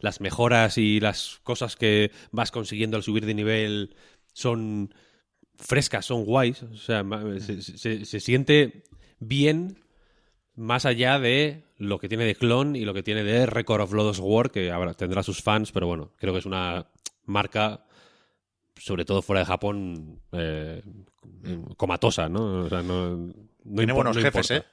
las 0.00 0.20
mejoras 0.20 0.78
y 0.78 1.00
las 1.00 1.40
cosas 1.42 1.76
que 1.76 2.10
vas 2.30 2.50
consiguiendo 2.52 2.96
al 2.96 3.02
subir 3.02 3.26
de 3.26 3.34
nivel 3.34 3.94
son 4.32 4.94
frescas, 5.58 6.06
son 6.06 6.24
guays, 6.24 6.62
o 6.62 6.76
sea, 6.76 7.04
se, 7.40 7.60
se- 7.62 8.04
se 8.04 8.20
siente 8.20 8.84
bien 9.18 9.78
más 10.54 10.86
allá 10.86 11.18
de 11.18 11.64
lo 11.76 11.98
que 11.98 12.08
tiene 12.08 12.24
de 12.24 12.34
clon 12.34 12.74
y 12.76 12.84
lo 12.84 12.94
que 12.94 13.02
tiene 13.02 13.22
de 13.24 13.46
Record 13.46 13.80
of 13.82 13.92
Lodoss 13.92 14.18
War, 14.20 14.50
que 14.50 14.70
habrá, 14.70 14.94
tendrá 14.94 15.22
sus 15.22 15.42
fans, 15.42 15.70
pero 15.72 15.86
bueno, 15.86 16.12
creo 16.16 16.32
que 16.32 16.40
es 16.40 16.46
una 16.46 16.86
marca, 17.24 17.84
sobre 18.76 19.04
todo 19.04 19.22
fuera 19.22 19.40
de 19.40 19.46
Japón, 19.46 20.20
eh, 20.32 20.82
comatosa, 21.76 22.28
¿no? 22.28 22.64
O 22.64 22.68
sea, 22.68 22.82
no, 22.82 23.16
no 23.16 23.32
Tiene 23.76 23.92
buenos 23.92 24.16
no 24.16 24.22
jefes. 24.22 24.50
¿eh? 24.50 24.64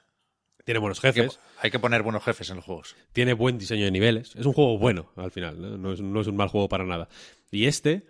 Tiene 0.64 0.80
buenos 0.80 1.04
Hay 1.04 1.12
que, 1.12 1.22
jefes, 1.22 1.38
hay 1.60 1.70
que 1.70 1.78
poner 1.78 2.02
buenos 2.02 2.24
jefes 2.24 2.50
en 2.50 2.56
los 2.56 2.64
juegos. 2.64 2.96
tiene 3.12 3.34
buen 3.34 3.56
diseño 3.56 3.84
de 3.84 3.92
niveles. 3.92 4.34
Es 4.34 4.46
un 4.46 4.52
juego 4.52 4.78
bueno, 4.78 5.12
al 5.14 5.30
final, 5.30 5.60
¿no? 5.60 5.76
No 5.78 5.92
es, 5.92 6.00
no 6.00 6.20
es 6.20 6.26
un 6.26 6.34
mal 6.36 6.48
juego 6.48 6.68
para 6.68 6.84
nada. 6.84 7.08
Y 7.52 7.66
este, 7.66 8.04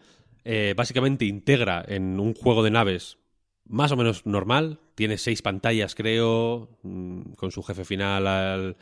eh, 0.48 0.74
básicamente, 0.76 1.24
integra 1.24 1.84
en 1.88 2.20
un 2.20 2.32
juego 2.32 2.62
de 2.62 2.70
naves 2.70 3.18
más 3.64 3.90
o 3.90 3.96
menos 3.96 4.26
normal. 4.26 4.78
Tiene 4.94 5.18
seis 5.18 5.42
pantallas, 5.42 5.96
creo, 5.96 6.78
mm, 6.84 7.32
con 7.32 7.50
su 7.50 7.64
jefe 7.64 7.84
final 7.84 8.28
al, 8.28 8.76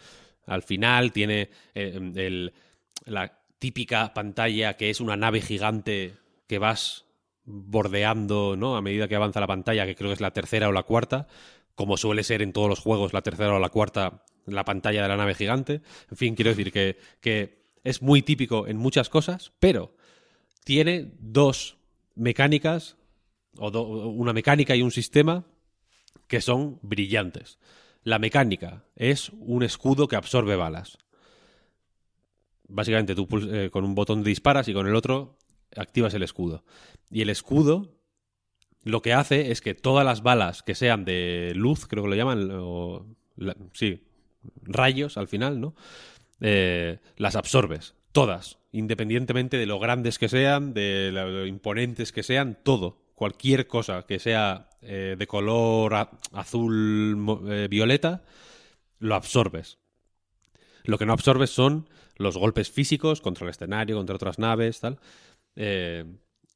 al 0.47 0.63
final. 0.63 1.11
Tiene 1.11 1.49
eh, 1.75 2.51
la 3.07 3.41
típica 3.59 4.13
pantalla 4.13 4.75
que 4.75 4.91
es 4.91 5.01
una 5.01 5.17
nave 5.17 5.41
gigante 5.41 6.17
que 6.47 6.59
vas 6.59 7.07
bordeando, 7.47 8.57
¿no? 8.59 8.77
A 8.77 8.83
medida 8.83 9.09
que 9.09 9.17
avanza 9.17 9.41
la 9.41 9.47
pantalla, 9.47 9.87
que 9.87 9.97
creo 9.97 10.11
que 10.11 10.15
es 10.15 10.21
la 10.21 10.33
tercera 10.33 10.69
o 10.69 10.73
la 10.73 10.83
cuarta, 10.83 11.29
como 11.75 11.97
suele 11.97 12.25
ser 12.25 12.43
en 12.43 12.53
todos 12.53 12.69
los 12.69 12.81
juegos, 12.81 13.15
la 13.15 13.23
tercera 13.23 13.55
o 13.55 13.59
la 13.59 13.71
cuarta, 13.71 14.23
la 14.45 14.67
pantalla 14.67 15.01
de 15.01 15.09
la 15.09 15.17
nave 15.17 15.35
gigante. 15.35 15.81
En 16.11 16.17
fin, 16.19 16.35
quiero 16.35 16.51
decir 16.51 16.73
que 16.73 17.65
es 17.85 18.03
muy 18.03 18.21
típico 18.21 18.67
en 18.67 18.77
muchas 18.77 19.09
cosas, 19.09 19.53
pero 19.61 19.94
tiene 20.65 21.13
dos 21.21 21.77
mecánicas, 22.15 22.97
o 23.57 23.69
una 23.71 24.33
mecánica 24.33 24.75
y 24.75 24.83
un 24.83 24.91
sistema 24.91 25.45
que 26.27 26.41
son 26.41 26.79
brillantes. 26.83 27.59
La 28.03 28.19
mecánica 28.19 28.85
es 28.97 29.31
un 29.39 29.63
escudo 29.63 30.09
que 30.09 30.17
absorbe 30.17 30.57
balas. 30.57 30.99
Básicamente 32.67 33.15
tú 33.15 33.29
eh, 33.53 33.71
con 33.71 33.85
un 33.85 33.95
botón 33.95 34.25
disparas 34.25 34.69
y 34.69 34.75
con 34.75 34.87
el 34.87 34.97
otro 34.97 35.39
activas 35.77 36.15
el 36.15 36.23
escudo. 36.23 36.65
Y 37.11 37.23
el 37.23 37.31
escudo 37.31 37.95
lo 38.83 39.01
que 39.01 39.15
hace 39.15 39.51
es 39.51 39.61
que 39.61 39.75
todas 39.75 40.05
las 40.05 40.23
balas 40.23 40.63
que 40.63 40.75
sean 40.75 41.05
de 41.05 41.53
luz, 41.55 41.87
creo 41.87 42.03
que 42.03 42.11
lo 42.11 42.17
llaman, 42.17 42.51
o, 42.53 43.07
sí, 43.73 44.03
rayos 44.63 45.17
al 45.17 45.29
final, 45.29 45.61
¿no? 45.61 45.75
Eh, 46.41 46.99
las 47.17 47.37
absorbes, 47.37 47.95
todas, 48.13 48.59
independientemente 48.75 49.57
de 49.57 49.67
lo 49.67 49.79
grandes 49.79 50.19
que 50.19 50.29
sean, 50.29 50.75
de 50.75 51.11
lo 51.13 51.47
imponentes 51.47 52.11
que 52.11 52.25
sean, 52.25 52.59
todo, 52.61 52.99
cualquier 53.15 53.69
cosa 53.69 54.05
que 54.05 54.19
sea 54.19 54.69
eh, 54.83 55.15
de 55.17 55.27
color 55.29 55.95
azul, 56.33 57.39
eh, 57.49 57.69
violeta, 57.71 58.25
lo 58.99 59.15
absorbes. 59.15 59.79
Lo 60.83 60.99
que 60.99 61.07
no 61.07 61.13
absorbes 61.13 61.51
son 61.51 61.89
los 62.17 62.37
golpes 62.37 62.69
físicos 62.69 63.21
contra 63.21 63.45
el 63.45 63.51
escenario, 63.51 63.97
contra 63.97 64.17
otras 64.17 64.41
naves, 64.41 64.81
tal. 64.81 64.99
Eh, 65.55 66.05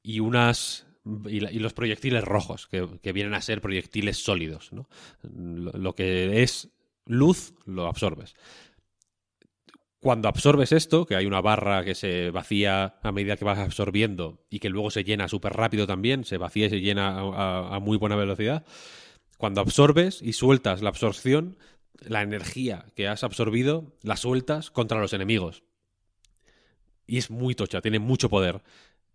y 0.02 0.18
unas. 0.18 0.86
Y, 1.26 1.40
los 1.40 1.72
proyectiles 1.72 2.24
rojos, 2.24 2.66
que, 2.66 3.12
vienen 3.12 3.34
a 3.34 3.40
ser 3.40 3.60
proyectiles 3.60 4.18
sólidos. 4.18 4.72
¿no? 4.72 4.88
Lo 5.22 5.94
que 5.94 6.42
es 6.42 6.68
luz, 7.06 7.54
lo 7.64 7.86
absorbes. 7.86 8.34
Cuando 10.00 10.28
absorbes 10.28 10.70
esto, 10.72 11.06
que 11.06 11.16
hay 11.16 11.26
una 11.26 11.40
barra 11.40 11.84
que 11.84 11.94
se 11.94 12.30
vacía 12.30 12.98
a 13.02 13.12
medida 13.12 13.36
que 13.36 13.44
vas 13.44 13.58
absorbiendo 13.58 14.44
y 14.48 14.60
que 14.60 14.68
luego 14.68 14.90
se 14.90 15.02
llena 15.02 15.28
súper 15.28 15.54
rápido 15.54 15.86
también, 15.86 16.24
se 16.24 16.36
vacía 16.36 16.66
y 16.66 16.70
se 16.70 16.80
llena 16.80 17.18
a, 17.18 17.78
muy 17.80 17.98
buena 17.98 18.14
velocidad, 18.14 18.64
cuando 19.38 19.60
absorbes 19.60 20.22
y 20.22 20.34
sueltas 20.34 20.82
la 20.82 20.90
absorción, 20.90 21.58
la 22.00 22.22
energía 22.22 22.86
que 22.94 23.08
has 23.08 23.24
absorbido 23.24 23.96
la 24.02 24.16
sueltas 24.16 24.70
contra 24.70 25.00
los 25.00 25.12
enemigos. 25.12 25.64
Y 27.06 27.18
es 27.18 27.30
muy 27.30 27.54
tocha, 27.54 27.80
tiene 27.80 27.98
mucho 27.98 28.28
poder. 28.28 28.62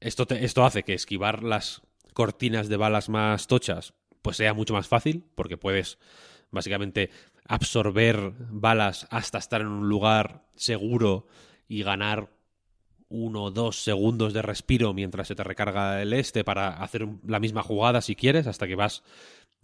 Esto, 0.02 0.28
esto 0.30 0.66
hace 0.66 0.84
que 0.84 0.94
esquivar 0.94 1.44
las 1.44 1.82
cortinas 2.14 2.68
de 2.68 2.78
balas 2.78 3.08
más 3.08 3.48
tochas 3.48 3.94
pues 4.24 4.38
sea 4.38 4.56
mucho 4.56 4.74
más 4.74 4.88
fácil, 4.88 5.24
porque 5.36 5.58
puedes 5.58 6.00
básicamente 6.50 7.12
absorber 7.48 8.34
balas 8.50 9.08
hasta 9.10 9.38
estar 9.38 9.62
en 9.62 9.68
un 9.68 9.90
lugar 9.90 10.46
seguro 10.56 11.28
y 11.68 11.84
ganar 11.84 12.30
uno 13.10 13.44
o 13.44 13.52
dos 13.52 13.84
segundos 13.84 14.34
de 14.34 14.42
respiro 14.42 14.94
mientras 14.94 15.28
se 15.28 15.36
te 15.36 15.44
recarga 15.44 16.02
el 16.02 16.14
este 16.14 16.44
para 16.44 16.70
hacer 16.70 17.08
la 17.28 17.40
misma 17.40 17.62
jugada 17.62 18.02
si 18.02 18.16
quieres, 18.16 18.48
hasta 18.48 18.68
que 18.68 18.76
vas, 18.76 19.04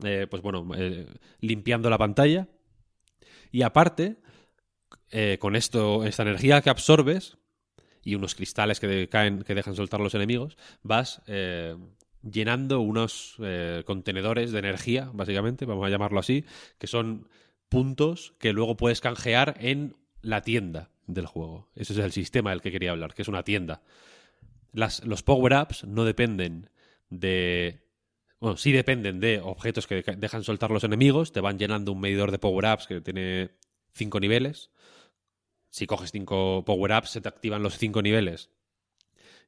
eh, 0.03 0.27
pues 0.30 0.43
bueno, 0.43 0.69
eh, 0.77 1.08
limpiando 1.40 1.90
la 1.90 1.98
pantalla. 1.98 2.48
Y 3.51 3.64
aparte, 3.64 4.17
eh, 5.09 5.38
con 5.40 5.56
esto, 5.56 6.06
esta 6.06 6.24
energía 6.24 6.61
que 6.61 6.69
absorbes 6.69 7.38
y 8.03 8.14
unos 8.14 8.35
cristales 8.35 8.80
que 8.80 9.09
caen, 9.09 9.41
que 9.41 9.56
dejan 9.56 9.75
soltar 9.75 9.99
los 9.99 10.14
enemigos, 10.14 10.56
vas 10.83 11.22
llenando 12.22 12.80
unos 12.80 13.35
contenedores 13.85 14.51
de 14.51 14.59
energía, 14.59 15.09
básicamente, 15.14 15.66
vamos 15.66 15.85
a 15.85 15.90
llamarlo 15.90 16.19
así, 16.19 16.45
que 16.77 16.88
son 16.88 17.27
puntos 17.69 18.33
que 18.39 18.51
luego 18.53 18.75
puedes 18.75 18.99
canjear 19.01 19.56
en 19.59 19.95
la 20.22 20.41
tienda 20.41 20.89
del 21.07 21.25
juego. 21.25 21.69
Ese 21.75 21.93
es 21.93 21.99
el 21.99 22.11
sistema 22.11 22.49
del 22.49 22.61
que 22.61 22.72
quería 22.72 22.91
hablar, 22.91 23.14
que 23.14 23.22
es 23.22 23.27
una 23.27 23.43
tienda. 23.43 23.81
Los 24.73 25.23
power-ups 25.23 25.85
no 25.85 26.03
dependen 26.03 26.69
de... 27.09 27.88
Bueno, 28.39 28.57
sí 28.57 28.72
dependen 28.72 29.19
de 29.19 29.41
objetos 29.41 29.88
que 29.88 29.95
deja- 29.95 30.14
dejan 30.14 30.43
soltar 30.43 30.72
los 30.72 30.83
enemigos, 30.83 31.31
te 31.31 31.41
van 31.41 31.57
llenando 31.57 31.91
un 31.91 31.99
medidor 31.99 32.31
de 32.31 32.39
power-ups 32.39 32.88
que 32.88 33.01
tiene 33.01 33.51
cinco 33.93 34.19
niveles. 34.19 34.69
Si 35.69 35.88
coges 35.88 36.11
cinco 36.11 36.64
power-ups, 36.65 37.09
se 37.09 37.22
te 37.22 37.30
activan 37.30 37.64
los 37.64 37.77
cinco 37.77 38.01
niveles. 38.01 38.49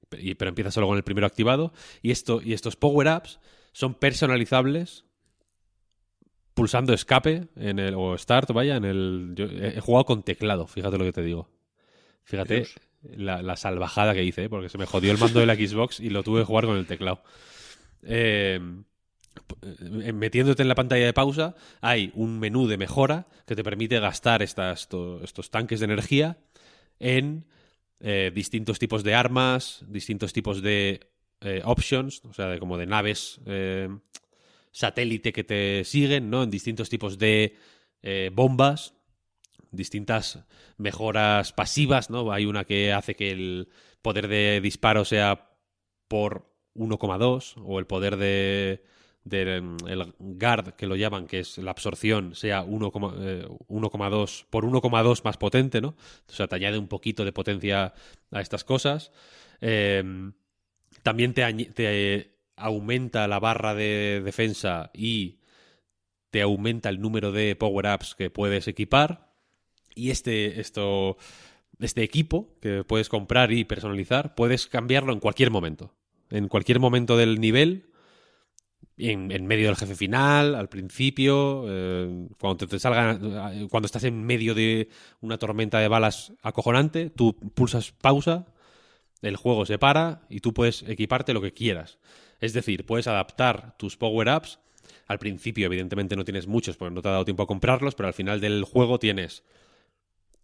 Pero 0.09 0.49
empiezas 0.49 0.73
solo 0.73 0.87
con 0.87 0.97
el 0.97 1.03
primero 1.03 1.25
activado. 1.27 1.73
Y 2.01 2.11
estos 2.11 2.75
power-ups 2.75 3.39
son 3.71 3.93
personalizables 3.93 5.05
pulsando 6.61 6.93
escape 6.93 7.47
en 7.55 7.79
el, 7.79 7.95
o 7.95 8.15
start, 8.17 8.51
vaya, 8.51 8.75
en 8.75 8.85
el... 8.85 9.31
Yo 9.33 9.45
he, 9.45 9.79
jugado 9.79 10.05
con 10.05 10.21
teclado, 10.21 10.67
fíjate 10.67 10.97
lo 10.99 11.05
que 11.05 11.11
te 11.11 11.23
digo. 11.23 11.49
Fíjate 12.23 12.67
la, 13.15 13.41
la 13.41 13.55
salvajada 13.55 14.13
que 14.13 14.23
hice, 14.23 14.43
¿eh? 14.43 14.49
porque 14.49 14.69
se 14.69 14.77
me 14.77 14.85
jodió 14.85 15.11
el 15.11 15.17
mando 15.17 15.39
de 15.39 15.47
la 15.47 15.55
Xbox 15.55 15.99
y 15.99 16.11
lo 16.11 16.21
tuve 16.21 16.41
que 16.41 16.45
jugar 16.45 16.65
con 16.65 16.77
el 16.77 16.85
teclado. 16.85 17.23
Eh, 18.03 18.59
p- 19.47 20.07
eh, 20.07 20.13
metiéndote 20.13 20.61
en 20.61 20.67
la 20.67 20.75
pantalla 20.75 21.03
de 21.03 21.13
pausa, 21.13 21.55
hay 21.81 22.11
un 22.13 22.39
menú 22.39 22.67
de 22.67 22.77
mejora 22.77 23.25
que 23.47 23.55
te 23.55 23.63
permite 23.63 23.99
gastar 23.99 24.43
estas, 24.43 24.87
to- 24.87 25.23
estos 25.23 25.49
tanques 25.49 25.79
de 25.79 25.85
energía 25.85 26.37
en 26.99 27.45
eh, 28.01 28.31
distintos 28.35 28.77
tipos 28.77 29.03
de 29.03 29.15
armas, 29.15 29.83
distintos 29.87 30.31
tipos 30.31 30.61
de 30.61 31.09
eh, 31.41 31.61
options, 31.65 32.23
o 32.25 32.33
sea, 32.33 32.49
de, 32.49 32.59
como 32.59 32.77
de 32.77 32.85
naves 32.85 33.41
eh, 33.47 33.89
satélite 34.71 35.33
que 35.33 35.43
te 35.43 35.83
siguen, 35.83 36.29
¿no? 36.29 36.43
En 36.43 36.49
distintos 36.49 36.89
tipos 36.89 37.17
de 37.17 37.57
eh, 38.01 38.31
bombas, 38.33 38.93
distintas 39.71 40.45
mejoras 40.77 41.53
pasivas, 41.53 42.09
¿no? 42.09 42.31
Hay 42.31 42.45
una 42.45 42.65
que 42.65 42.93
hace 42.93 43.15
que 43.15 43.31
el 43.31 43.69
poder 44.01 44.27
de 44.27 44.59
disparo 44.61 45.05
sea 45.05 45.51
por 46.07 46.49
1,2 46.75 47.53
o 47.63 47.79
el 47.79 47.85
poder 47.85 48.17
de 48.17 48.83
del 49.23 49.77
el 49.87 50.13
guard 50.17 50.73
que 50.73 50.87
lo 50.87 50.95
llaman 50.95 51.27
que 51.27 51.41
es 51.41 51.59
la 51.59 51.69
absorción 51.69 52.33
sea 52.33 52.63
1, 52.63 52.91
eh, 53.19 53.47
1,2 53.67 54.45
por 54.49 54.65
1,2 54.65 55.23
más 55.23 55.37
potente 55.37 55.79
no 55.79 55.89
o 55.89 56.33
sea 56.33 56.47
te 56.47 56.55
añade 56.55 56.79
un 56.79 56.87
poquito 56.87 57.23
de 57.23 57.31
potencia 57.31 57.93
a 58.31 58.41
estas 58.41 58.63
cosas 58.63 59.11
Eh, 59.63 60.03
también 61.03 61.35
te, 61.35 61.53
te 61.65 62.40
aumenta 62.61 63.27
la 63.27 63.39
barra 63.39 63.75
de 63.75 64.21
defensa 64.23 64.91
y 64.93 65.39
te 66.29 66.41
aumenta 66.41 66.89
el 66.89 67.01
número 67.01 67.31
de 67.31 67.55
power-ups 67.55 68.15
que 68.15 68.29
puedes 68.29 68.67
equipar. 68.67 69.31
Y 69.93 70.11
este, 70.11 70.61
esto, 70.61 71.17
este 71.79 72.03
equipo 72.03 72.57
que 72.61 72.83
puedes 72.83 73.09
comprar 73.09 73.51
y 73.51 73.65
personalizar, 73.65 74.35
puedes 74.35 74.67
cambiarlo 74.67 75.13
en 75.13 75.19
cualquier 75.19 75.51
momento. 75.51 75.93
En 76.29 76.47
cualquier 76.47 76.79
momento 76.79 77.17
del 77.17 77.41
nivel, 77.41 77.91
en, 78.97 79.47
medio 79.47 79.67
del 79.67 79.75
jefe 79.75 79.95
final, 79.95 80.55
al 80.55 80.69
principio, 80.69 81.65
eh, 81.67 82.27
cuando 82.39 82.67
te, 82.67 82.77
eh, 82.77 83.67
cuando 83.69 83.85
estás 83.85 84.03
en 84.05 84.23
medio 84.23 84.53
de 84.55 84.89
una 85.19 85.37
tormenta 85.37 85.79
de 85.79 85.87
balas 85.87 86.33
acojonante, 86.41 87.09
tú 87.09 87.35
pulsas 87.53 87.91
pausa, 87.91 88.45
el 89.21 89.35
juego 89.35 89.65
se 89.65 89.77
para 89.77 90.21
y 90.29 90.39
tú 90.39 90.53
puedes 90.53 90.83
equiparte 90.83 91.33
lo 91.33 91.41
que 91.41 91.53
quieras. 91.53 91.99
Es 92.41 92.53
decir, 92.53 92.85
puedes 92.85 93.07
adaptar 93.07 93.77
tus 93.77 93.95
power-ups. 93.95 94.59
Al 95.07 95.19
principio, 95.19 95.67
evidentemente, 95.67 96.15
no 96.15 96.25
tienes 96.25 96.47
muchos 96.47 96.75
porque 96.75 96.93
no 96.93 97.01
te 97.01 97.07
ha 97.07 97.11
dado 97.11 97.25
tiempo 97.25 97.43
a 97.43 97.47
comprarlos, 97.47 97.95
pero 97.95 98.07
al 98.07 98.13
final 98.13 98.41
del 98.41 98.63
juego 98.63 98.99
tienes 98.99 99.43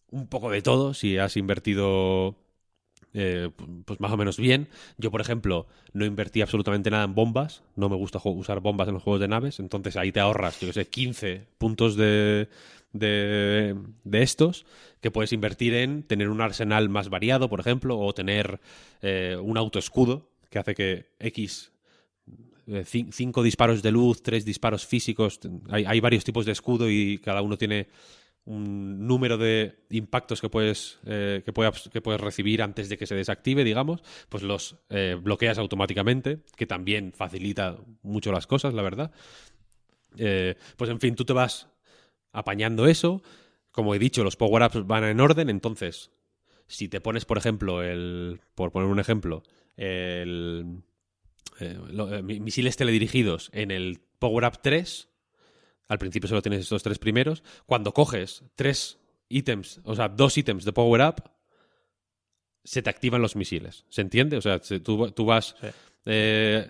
un 0.09 0.27
poco 0.27 0.49
de 0.51 0.61
todo 0.61 0.93
si 0.93 1.17
has 1.17 1.35
invertido 1.35 2.37
eh, 3.13 3.49
pues 3.85 3.99
más 3.99 4.11
o 4.11 4.17
menos 4.17 4.37
bien. 4.37 4.69
Yo, 4.97 5.09
por 5.11 5.21
ejemplo, 5.21 5.67
no 5.93 6.05
invertí 6.05 6.41
absolutamente 6.41 6.91
nada 6.91 7.05
en 7.05 7.15
bombas. 7.15 7.63
No 7.75 7.89
me 7.89 7.95
gusta 7.95 8.19
usar 8.23 8.59
bombas 8.59 8.87
en 8.87 8.93
los 8.93 9.03
juegos 9.03 9.19
de 9.19 9.27
naves. 9.27 9.59
Entonces 9.59 9.97
ahí 9.97 10.11
te 10.11 10.19
ahorras, 10.19 10.59
yo 10.59 10.67
que 10.67 10.73
sé, 10.73 10.87
15 10.87 11.47
puntos 11.57 11.95
de, 11.95 12.47
de, 12.93 13.75
de 14.03 14.21
estos 14.21 14.65
que 15.01 15.11
puedes 15.11 15.33
invertir 15.33 15.73
en 15.73 16.03
tener 16.03 16.29
un 16.29 16.41
arsenal 16.41 16.89
más 16.89 17.09
variado, 17.09 17.49
por 17.49 17.59
ejemplo, 17.59 17.97
o 17.97 18.13
tener 18.13 18.59
eh, 19.01 19.37
un 19.41 19.57
autoescudo 19.57 20.29
que 20.49 20.59
hace 20.59 20.75
que 20.75 21.09
X 21.19 21.71
cinco 22.85 23.43
disparos 23.43 23.81
de 23.81 23.91
luz, 23.91 24.21
tres 24.21 24.45
disparos 24.45 24.85
físicos. 24.85 25.39
Hay, 25.69 25.99
varios 25.99 26.23
tipos 26.23 26.45
de 26.45 26.51
escudo 26.51 26.89
y 26.89 27.19
cada 27.19 27.41
uno 27.41 27.57
tiene 27.57 27.87
un 28.45 29.05
número 29.05 29.37
de 29.37 29.83
impactos 29.89 30.39
que 30.39 30.49
puedes, 30.49 30.99
eh, 31.05 31.41
que, 31.43 31.51
puedas- 31.51 31.89
que 31.89 32.01
puedes 32.01 32.21
recibir 32.21 32.61
antes 32.61 32.87
de 32.87 32.97
que 32.97 33.05
se 33.05 33.15
desactive, 33.15 33.63
digamos, 33.63 34.01
pues 34.29 34.43
los 34.43 34.77
eh, 34.89 35.17
bloqueas 35.21 35.57
automáticamente, 35.57 36.39
que 36.55 36.65
también 36.65 37.11
facilita 37.11 37.77
mucho 38.03 38.31
las 38.31 38.47
cosas, 38.47 38.73
la 38.73 38.81
verdad. 38.83 39.11
Eh, 40.17 40.55
pues 40.77 40.89
en 40.89 40.99
fin, 40.99 41.15
tú 41.15 41.25
te 41.25 41.33
vas 41.33 41.67
apañando 42.31 42.87
eso. 42.87 43.21
Como 43.71 43.93
he 43.93 43.99
dicho, 43.99 44.23
los 44.23 44.35
power-ups 44.37 44.87
van 44.87 45.03
en 45.03 45.19
orden, 45.19 45.49
entonces, 45.49 46.11
si 46.67 46.87
te 46.89 47.01
pones, 47.01 47.25
por 47.25 47.37
ejemplo, 47.37 47.83
el. 47.83 48.41
Por 48.55 48.71
poner 48.71 48.89
un 48.89 48.99
ejemplo, 48.99 49.43
el. 49.75 50.83
Eh, 51.59 51.77
lo- 51.89 52.13
eh, 52.13 52.21
mi- 52.23 52.39
misiles 52.39 52.77
teledirigidos 52.77 53.49
en 53.53 53.71
el 53.71 53.99
Power 54.19 54.45
Up 54.45 54.59
3. 54.61 55.09
Al 55.87 55.99
principio 55.99 56.27
solo 56.27 56.41
tienes 56.41 56.61
estos 56.61 56.83
tres 56.83 56.99
primeros. 56.99 57.43
Cuando 57.65 57.93
coges 57.93 58.43
tres 58.55 58.99
ítems, 59.29 59.79
o 59.83 59.95
sea, 59.95 60.09
dos 60.09 60.37
ítems 60.37 60.65
de 60.65 60.73
Power 60.73 61.01
Up, 61.01 61.23
se 62.63 62.81
te 62.81 62.89
activan 62.89 63.21
los 63.21 63.35
misiles. 63.35 63.85
¿Se 63.89 64.01
entiende? 64.01 64.37
O 64.37 64.41
sea, 64.41 64.59
se- 64.61 64.79
tú, 64.79 65.11
tú 65.11 65.25
vas. 65.25 65.55
Sí. 65.61 65.67
eh, 66.05 66.69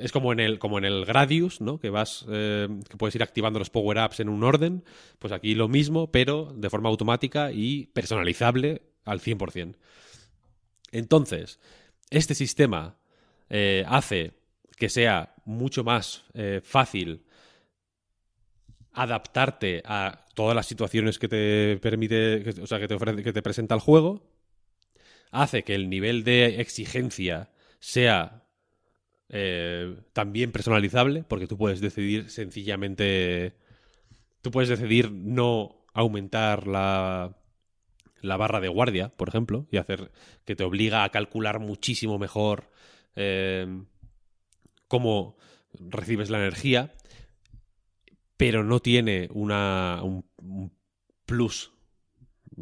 es 0.00 0.10
como 0.10 0.32
en 0.32 0.40
el, 0.40 0.58
como 0.58 0.78
en 0.78 0.84
el 0.84 1.04
Gradius, 1.04 1.60
¿no? 1.60 1.78
Que 1.78 1.90
vas. 1.90 2.26
eh, 2.28 2.68
que 2.88 2.96
puedes 2.96 3.14
ir 3.14 3.22
activando 3.22 3.58
los 3.60 3.70
Power 3.70 3.98
Ups 4.04 4.18
en 4.20 4.28
un 4.28 4.42
orden. 4.42 4.84
Pues 5.20 5.32
aquí 5.32 5.54
lo 5.54 5.68
mismo, 5.68 6.10
pero 6.10 6.52
de 6.56 6.70
forma 6.70 6.88
automática 6.88 7.52
y 7.52 7.86
personalizable 7.86 8.82
al 9.04 9.20
100%. 9.20 9.76
Entonces, 10.92 11.60
este 12.10 12.34
sistema 12.34 12.96
eh, 13.50 13.84
hace 13.88 14.32
que 14.76 14.88
sea 14.88 15.34
mucho 15.44 15.84
más 15.84 16.24
eh, 16.34 16.60
fácil 16.64 17.24
adaptarte 18.92 19.82
a 19.84 20.26
todas 20.34 20.54
las 20.56 20.66
situaciones 20.66 21.18
que 21.18 21.28
te 21.28 21.78
permite, 21.80 22.42
que- 22.42 22.62
o 22.62 22.66
sea, 22.66 22.78
que 22.80 22.88
te 22.88 22.94
ofrece, 22.94 23.22
que 23.22 23.32
te 23.32 23.42
presenta 23.42 23.74
el 23.74 23.80
juego, 23.80 24.22
hace 25.30 25.62
que 25.62 25.74
el 25.74 25.88
nivel 25.88 26.24
de 26.24 26.60
exigencia 26.60 27.50
sea 27.78 28.44
eh, 29.30 29.96
también 30.12 30.52
personalizable, 30.52 31.24
porque 31.28 31.46
tú 31.48 31.58
puedes 31.58 31.80
decidir 31.80 32.30
sencillamente, 32.30 33.54
tú 34.42 34.50
puedes 34.50 34.70
decidir 34.70 35.12
no 35.12 35.84
aumentar 35.94 36.66
la 36.68 37.36
la 38.22 38.36
barra 38.38 38.60
de 38.60 38.68
guardia, 38.68 39.10
por 39.10 39.28
ejemplo, 39.28 39.66
y 39.70 39.78
hacer 39.78 40.12
que 40.46 40.56
te 40.56 40.64
obliga 40.64 41.04
a 41.04 41.10
calcular 41.10 41.60
muchísimo 41.60 42.18
mejor 42.18 42.69
eh, 43.16 43.66
cómo 44.88 45.36
recibes 45.72 46.30
la 46.30 46.38
energía, 46.38 46.94
pero 48.36 48.64
no 48.64 48.80
tiene 48.80 49.28
una, 49.32 50.00
un, 50.02 50.72
plus 51.26 51.72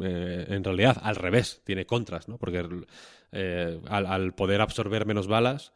eh, 0.01 0.45
en 0.49 0.63
realidad 0.63 0.97
al 1.01 1.15
revés, 1.15 1.61
tiene 1.65 1.85
contras, 1.85 2.27
¿no? 2.27 2.37
Porque 2.37 2.67
eh, 3.31 3.81
al, 3.87 4.05
al 4.05 4.33
poder 4.35 4.61
absorber 4.61 5.05
menos 5.05 5.27
balas, 5.27 5.73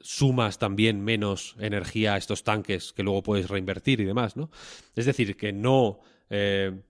sumas 0.00 0.58
también 0.58 1.02
menos 1.02 1.56
energía 1.58 2.14
a 2.14 2.18
estos 2.18 2.44
tanques 2.44 2.92
que 2.92 3.02
luego 3.02 3.22
puedes 3.22 3.48
reinvertir 3.48 4.00
y 4.00 4.04
demás, 4.04 4.36
¿no? 4.36 4.50
Es 4.94 5.06
decir, 5.06 5.36
que 5.36 5.52
no 5.52 6.00
eh, 6.30 6.82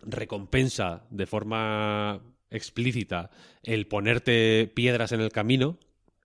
recompensa 0.00 1.06
de 1.10 1.26
forma 1.26 2.22
explícita 2.50 3.30
el 3.62 3.86
ponerte 3.86 4.70
piedras 4.74 5.12
en 5.12 5.20
el 5.20 5.32
camino, 5.32 5.78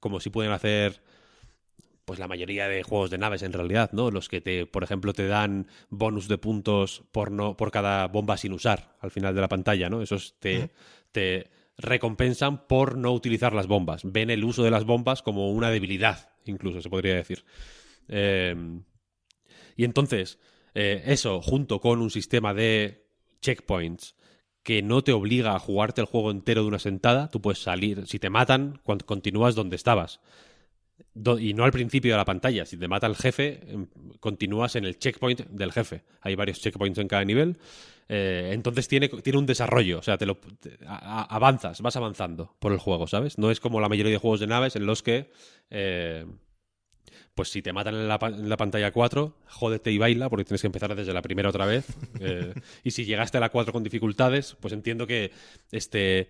como 0.07 0.21
si 0.21 0.29
pueden 0.29 0.53
hacer 0.53 1.01
pues 2.05 2.17
la 2.17 2.29
mayoría 2.29 2.69
de 2.69 2.83
juegos 2.83 3.09
de 3.09 3.17
naves 3.17 3.43
en 3.43 3.51
realidad, 3.51 3.89
¿no? 3.91 4.09
Los 4.11 4.29
que 4.29 4.39
te, 4.39 4.65
por 4.65 4.81
ejemplo, 4.81 5.11
te 5.11 5.27
dan 5.27 5.67
bonus 5.89 6.29
de 6.29 6.37
puntos 6.37 7.03
por 7.11 7.31
no, 7.31 7.57
por 7.57 7.69
cada 7.69 8.07
bomba 8.07 8.37
sin 8.37 8.53
usar 8.53 8.95
al 9.01 9.11
final 9.11 9.35
de 9.35 9.41
la 9.41 9.49
pantalla, 9.49 9.89
¿no? 9.89 10.01
Esos 10.01 10.39
te, 10.39 10.71
te 11.11 11.51
recompensan 11.77 12.65
por 12.65 12.97
no 12.97 13.11
utilizar 13.11 13.51
las 13.51 13.67
bombas. 13.67 14.03
Ven 14.05 14.29
el 14.29 14.45
uso 14.45 14.63
de 14.63 14.71
las 14.71 14.85
bombas 14.85 15.21
como 15.21 15.51
una 15.51 15.69
debilidad, 15.69 16.29
incluso 16.45 16.81
se 16.81 16.89
podría 16.89 17.15
decir. 17.15 17.43
Eh, 18.07 18.55
y 19.75 19.83
entonces, 19.83 20.39
eh, 20.73 21.03
eso, 21.07 21.41
junto 21.41 21.81
con 21.81 22.01
un 22.01 22.09
sistema 22.09 22.53
de 22.53 23.05
checkpoints 23.41 24.15
que 24.67 24.81
no 24.81 25.01
te 25.01 25.13
obliga 25.13 25.55
a 25.55 25.59
jugarte 25.59 26.01
el 26.01 26.07
juego 26.07 26.29
entero 26.29 26.61
de 26.61 26.67
una 26.67 26.77
sentada, 26.77 27.29
tú 27.29 27.41
puedes 27.41 27.59
salir, 27.59 28.05
si 28.05 28.19
te 28.19 28.29
matan, 28.29 28.81
continúas 29.05 29.55
donde 29.55 29.77
estabas. 29.77 30.19
Y 31.39 31.53
no 31.53 31.63
al 31.63 31.71
principio 31.71 32.11
de 32.11 32.17
la 32.17 32.25
pantalla. 32.25 32.65
Si 32.65 32.75
te 32.75 32.89
mata 32.89 33.07
el 33.07 33.15
jefe, 33.15 33.61
em, 33.65 33.87
continúas 34.19 34.75
en 34.75 34.83
el 34.83 34.99
checkpoint 34.99 35.47
del 35.47 35.71
jefe. 35.71 36.03
Hay 36.19 36.35
varios 36.35 36.59
checkpoints 36.59 36.99
en 36.99 37.07
cada 37.07 37.23
nivel. 37.23 37.59
Eh, 38.09 38.49
entonces 38.51 38.89
tiene, 38.89 39.07
tiene 39.07 39.39
un 39.39 39.45
desarrollo. 39.45 39.99
O 39.99 40.01
sea, 40.01 40.17
te 40.17 40.25
lo, 40.25 40.37
avanzas, 40.85 41.79
vas 41.79 41.95
avanzando 41.95 42.53
por 42.59 42.73
el 42.73 42.77
juego, 42.77 43.07
¿sabes? 43.07 43.37
No 43.37 43.51
es 43.51 43.61
como 43.61 43.79
la 43.79 43.87
mayoría 43.87 44.11
de 44.11 44.17
juegos 44.17 44.41
de 44.41 44.47
naves 44.47 44.75
en 44.75 44.85
los 44.85 45.01
que. 45.01 45.31
eh, 45.69 46.25
pues 47.37 47.49
si 47.49 47.61
te 47.61 47.71
matan 47.71 47.95
en 47.95 48.07
la, 48.09 48.19
pa- 48.19 48.27
en 48.27 48.49
la 48.49 48.57
pantalla 48.57 48.91
4, 48.91 49.37
jódete 49.47 49.91
y 49.93 49.97
baila, 49.97 50.27
porque 50.29 50.43
tienes 50.43 50.59
que 50.61 50.67
empezar 50.67 50.93
desde 50.95 51.13
la 51.13 51.21
primera 51.21 51.47
otra 51.49 51.65
vez. 51.65 51.85
Eh, 52.19 52.53
y 52.83 52.91
si 52.91 53.05
llegaste 53.05 53.37
a 53.37 53.39
la 53.39 53.49
4 53.49 53.71
con 53.71 53.83
dificultades, 53.83 54.57
pues 54.59 54.73
entiendo 54.73 55.05
que 55.07 55.31
este 55.71 56.29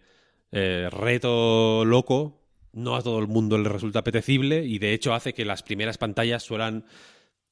eh, 0.52 0.90
reto 0.92 1.86
loco 1.86 2.44
no 2.74 2.96
a 2.96 3.02
todo 3.02 3.20
el 3.20 3.28
mundo 3.28 3.58
le 3.58 3.70
resulta 3.70 4.00
apetecible 4.00 4.66
y 4.66 4.78
de 4.80 4.94
hecho 4.94 5.14
hace 5.14 5.34
que 5.34 5.46
las 5.46 5.64
primeras 5.64 5.98
pantallas 5.98 6.44
suelan 6.44 6.86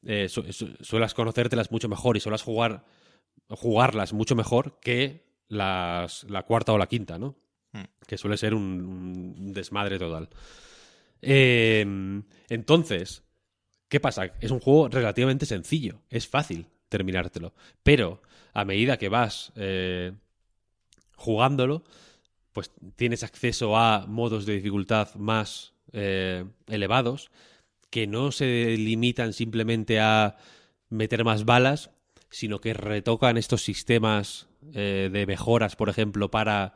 eh, 0.05 0.27
su- 0.29 0.51
su- 0.53 0.75
suelas 0.81 1.13
conocértelas 1.13 1.71
mucho 1.71 1.87
mejor 1.89 2.17
y 2.17 2.19
suelas 2.19 2.43
jugar 2.43 2.83
jugarlas 3.49 4.11
mucho 4.13 4.35
mejor 4.35 4.79
que 4.81 5.23
las, 5.47 6.25
la 6.29 6.43
cuarta 6.43 6.73
o 6.73 6.77
la 6.77 6.87
quinta, 6.87 7.17
¿no? 7.17 7.35
Hmm. 7.71 7.83
Que 8.07 8.17
suele 8.17 8.37
ser 8.37 8.53
un, 8.53 9.35
un 9.39 9.53
desmadre 9.53 9.97
total. 9.99 10.29
Eh, 11.21 11.85
entonces, 12.49 13.23
¿qué 13.89 13.99
pasa? 13.99 14.31
Es 14.41 14.51
un 14.51 14.59
juego 14.59 14.89
relativamente 14.89 15.45
sencillo, 15.45 16.01
es 16.09 16.27
fácil 16.27 16.67
terminártelo, 16.89 17.53
pero 17.83 18.21
a 18.53 18.65
medida 18.65 18.97
que 18.97 19.09
vas 19.09 19.51
eh, 19.55 20.13
jugándolo, 21.15 21.83
pues 22.53 22.71
tienes 22.95 23.23
acceso 23.23 23.77
a 23.77 24.05
modos 24.07 24.45
de 24.45 24.53
dificultad 24.55 25.13
más 25.15 25.73
eh, 25.93 26.45
elevados 26.67 27.31
que 27.89 28.07
no 28.07 28.31
se 28.31 28.75
limitan 28.77 29.33
simplemente 29.33 29.99
a 29.99 30.37
meter 30.89 31.23
más 31.23 31.45
balas, 31.45 31.91
sino 32.29 32.59
que 32.59 32.73
retocan 32.73 33.37
estos 33.37 33.63
sistemas 33.63 34.47
eh, 34.73 35.09
de 35.11 35.25
mejoras, 35.25 35.75
por 35.75 35.89
ejemplo, 35.89 36.29
para, 36.29 36.73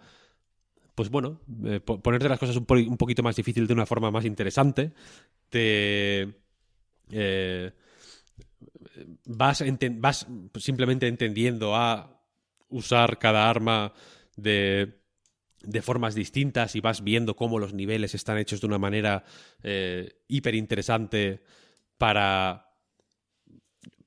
pues 0.96 1.10
bueno, 1.10 1.42
eh, 1.66 1.80
po- 1.80 2.02
ponerte 2.02 2.30
las 2.30 2.40
cosas 2.40 2.58
un 2.58 2.98
poquito 2.98 3.24
más 3.24 3.36
difícil 3.36 3.68
de 3.68 3.74
una 3.74 3.86
forma 3.86 4.12
más 4.12 4.26
interesante. 4.26 4.94
Te... 5.50 6.36
eh, 7.12 7.72
vas, 9.26 9.64
simplemente 10.56 11.08
entendiendo 11.08 11.76
a 11.76 12.22
usar 12.70 13.18
cada 13.20 13.50
arma 13.50 13.94
de, 14.36 14.96
formas 15.82 16.16
distintas 16.16 16.76
y 16.76 16.82
vas 16.82 17.04
viendo 17.04 17.36
cómo 17.36 17.60
los 17.60 17.74
niveles 17.74 18.16
están 18.16 18.38
hechos 18.38 18.62
de 18.62 18.68
una 18.68 18.78
manera 18.78 19.24
eh, 19.64 20.22
hiper 20.28 20.56
interesante 20.56 21.44
para, 21.98 22.72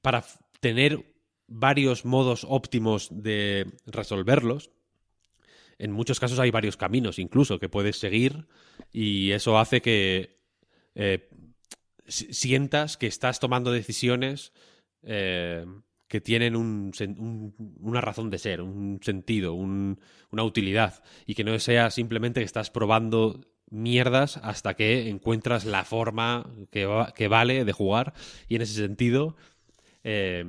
para 0.01 0.25
tener 0.61 1.05
varios 1.49 2.05
modos 2.05 2.47
óptimos 2.49 3.09
de 3.11 3.67
resolverlos. 3.87 4.71
En 5.79 5.93
muchos 5.93 6.21
casos 6.21 6.39
hay 6.39 6.51
varios 6.51 6.77
caminos 6.77 7.19
incluso 7.19 7.59
que 7.59 7.69
puedes 7.69 7.99
seguir 7.99 8.47
y 8.93 9.33
eso 9.33 9.59
hace 9.59 9.83
que 9.83 10.39
eh, 10.95 11.29
sientas 12.13 12.97
que 12.97 13.07
estás 13.07 13.41
tomando 13.41 13.73
decisiones 13.73 14.53
eh, 15.05 15.67
que 16.09 16.21
tienen 16.21 16.55
un 16.57 16.93
un- 17.19 17.55
una 17.81 18.01
razón 18.01 18.31
de 18.31 18.39
ser, 18.39 18.61
un 18.61 19.01
sentido, 19.03 19.55
un- 19.55 19.99
una 20.31 20.45
utilidad 20.45 21.03
y 21.27 21.35
que 21.35 21.43
no 21.45 21.59
sea 21.59 21.91
simplemente 21.91 22.41
que 22.41 22.45
estás 22.47 22.71
probando 22.71 23.41
mierdas 23.71 24.37
hasta 24.37 24.75
que 24.75 25.09
encuentras 25.09 25.65
la 25.65 25.85
forma 25.85 26.47
que, 26.71 26.85
va- 26.87 27.13
que 27.15 27.29
vale 27.29 27.65
de 27.65 27.73
jugar 27.73 28.13
y 28.49 28.57
en 28.57 28.63
ese 28.63 28.75
sentido 28.75 29.35
eh, 30.05 30.45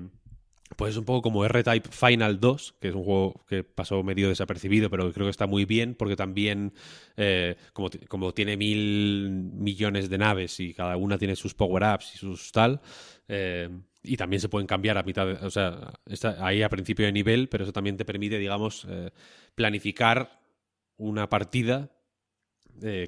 pues 0.75 0.91
es 0.91 0.97
un 0.97 1.05
poco 1.05 1.21
como 1.21 1.45
R-Type 1.45 1.89
Final 1.89 2.39
2, 2.39 2.75
que 2.79 2.89
es 2.89 2.95
un 2.95 3.03
juego 3.03 3.43
que 3.47 3.63
pasó 3.63 4.03
medio 4.03 4.29
desapercibido, 4.29 4.89
pero 4.89 5.11
creo 5.13 5.25
que 5.25 5.31
está 5.31 5.47
muy 5.47 5.65
bien, 5.65 5.95
porque 5.95 6.15
también, 6.15 6.73
eh, 7.17 7.55
como, 7.73 7.89
como 8.07 8.33
tiene 8.33 8.57
mil 8.57 9.29
millones 9.53 10.09
de 10.09 10.17
naves 10.17 10.59
y 10.59 10.73
cada 10.73 10.97
una 10.97 11.17
tiene 11.17 11.35
sus 11.35 11.53
power-ups 11.53 12.15
y 12.15 12.17
sus 12.17 12.51
tal, 12.51 12.81
eh, 13.27 13.69
y 14.03 14.17
también 14.17 14.39
se 14.41 14.49
pueden 14.49 14.67
cambiar 14.67 14.97
a 14.97 15.03
mitad, 15.03 15.25
de- 15.25 15.45
o 15.45 15.49
sea, 15.49 15.93
está 16.05 16.45
ahí 16.45 16.61
a 16.61 16.69
principio 16.69 17.05
de 17.05 17.11
nivel, 17.11 17.49
pero 17.49 17.63
eso 17.63 17.73
también 17.73 17.97
te 17.97 18.05
permite, 18.05 18.37
digamos, 18.37 18.85
eh, 18.89 19.11
planificar 19.55 20.39
una 20.97 21.29
partida 21.29 21.89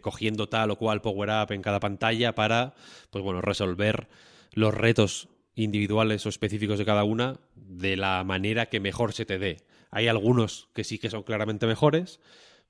cogiendo 0.01 0.47
tal 0.47 0.71
o 0.71 0.77
cual 0.77 1.01
power-up 1.01 1.51
en 1.51 1.61
cada 1.61 1.79
pantalla 1.79 2.33
para, 2.35 2.75
pues 3.09 3.23
bueno, 3.23 3.41
resolver 3.41 4.07
los 4.53 4.73
retos 4.73 5.27
individuales 5.55 6.25
o 6.25 6.29
específicos 6.29 6.77
de 6.77 6.85
cada 6.85 7.03
una 7.03 7.39
de 7.55 7.97
la 7.97 8.23
manera 8.23 8.67
que 8.67 8.79
mejor 8.79 9.13
se 9.13 9.25
te 9.25 9.39
dé. 9.39 9.57
Hay 9.91 10.07
algunos 10.07 10.69
que 10.73 10.83
sí 10.83 10.99
que 10.99 11.09
son 11.09 11.23
claramente 11.23 11.65
mejores, 11.65 12.19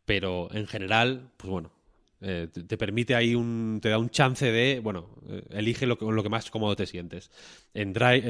pero 0.05 0.47
en 0.53 0.67
general, 0.67 1.31
pues 1.37 1.49
bueno, 1.49 1.71
eh, 2.21 2.47
te, 2.51 2.63
te 2.63 2.77
permite 2.77 3.15
ahí 3.15 3.35
un. 3.35 3.79
te 3.81 3.89
da 3.89 3.97
un 3.97 4.09
chance 4.09 4.51
de. 4.51 4.79
Bueno, 4.79 5.09
eh, 5.27 5.43
elige 5.51 5.85
lo 5.85 5.97
que, 5.97 6.05
lo 6.05 6.23
que 6.23 6.29
más 6.29 6.49
cómodo 6.49 6.75
te 6.75 6.85
sientes. 6.85 7.31
En, 7.73 7.93
Dry, 7.93 8.23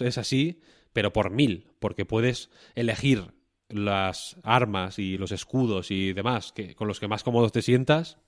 es 0.00 0.18
así, 0.18 0.60
pero 0.92 1.12
por 1.12 1.30
mil, 1.30 1.66
porque 1.78 2.04
puedes 2.04 2.50
elegir 2.74 3.32
las 3.68 4.36
armas 4.42 4.98
y 4.98 5.18
los 5.18 5.30
escudos 5.30 5.90
y 5.90 6.14
demás 6.14 6.52
que, 6.52 6.74
con 6.74 6.88
los 6.88 7.00
que 7.00 7.08
más 7.08 7.22
cómodo 7.22 7.50
te 7.50 7.62
sientas 7.62 8.18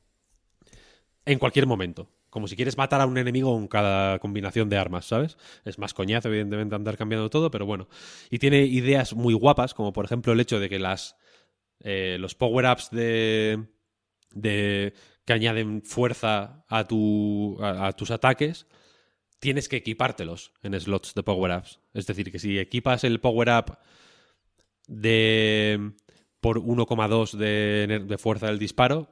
en 1.24 1.38
cualquier 1.38 1.66
momento. 1.66 2.10
Como 2.30 2.48
si 2.48 2.56
quieres 2.56 2.76
matar 2.78 3.00
a 3.00 3.06
un 3.06 3.18
enemigo 3.18 3.52
con 3.52 3.68
cada 3.68 4.18
combinación 4.20 4.68
de 4.68 4.78
armas, 4.78 5.04
¿sabes? 5.06 5.36
Es 5.64 5.78
más 5.78 5.94
coñazo, 5.94 6.28
evidentemente, 6.28 6.74
andar 6.76 6.96
cambiando 6.96 7.28
todo, 7.30 7.50
pero 7.50 7.66
bueno. 7.66 7.88
Y 8.30 8.38
tiene 8.38 8.62
ideas 8.64 9.14
muy 9.14 9.34
guapas, 9.34 9.74
como 9.74 9.92
por 9.92 10.04
ejemplo 10.04 10.32
el 10.32 10.40
hecho 10.40 10.60
de 10.60 10.68
que 10.68 10.78
las 10.78 11.16
eh, 11.80 12.18
los 12.20 12.34
power-ups 12.34 12.90
de, 12.90 13.64
de 14.32 14.92
que 15.24 15.32
añaden 15.32 15.82
fuerza 15.82 16.64
a, 16.68 16.86
tu, 16.86 17.56
a, 17.62 17.92
tus 17.94 18.10
ataques, 18.10 18.66
tienes 19.40 19.68
que 19.68 19.76
equipártelos 19.76 20.52
en 20.62 20.78
slots 20.78 21.14
de 21.14 21.22
power-ups. 21.22 21.80
Es 21.94 22.06
decir, 22.06 22.30
que 22.30 22.38
si 22.38 22.58
equipas 22.58 23.04
el 23.04 23.20
power-up 23.20 23.78
de 24.86 25.92
por 26.40 26.58
1,2 26.58 27.32
de, 27.32 27.86
ener- 27.88 28.06
de 28.06 28.18
fuerza 28.18 28.46
del 28.46 28.58
disparo, 28.58 29.08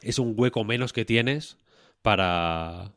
es 0.00 0.18
un 0.18 0.34
hueco 0.36 0.64
menos 0.64 0.92
que 0.92 1.04
tienes 1.04 1.58
para 2.04 2.92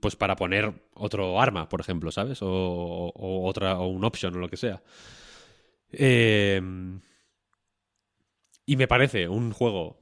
pues 0.00 0.14
para 0.16 0.36
poner 0.36 0.72
otro 0.94 1.40
arma, 1.40 1.68
por 1.68 1.80
ejemplo, 1.80 2.12
¿sabes? 2.12 2.42
O, 2.42 2.46
o 2.48 3.48
otra 3.48 3.78
o 3.78 3.88
un 3.88 4.04
option 4.04 4.36
o 4.36 4.38
lo 4.38 4.48
que 4.48 4.58
sea. 4.58 4.82
Eh, 5.90 6.60
y 8.66 8.76
me 8.76 8.86
parece 8.86 9.28
un 9.28 9.50
juego 9.52 9.98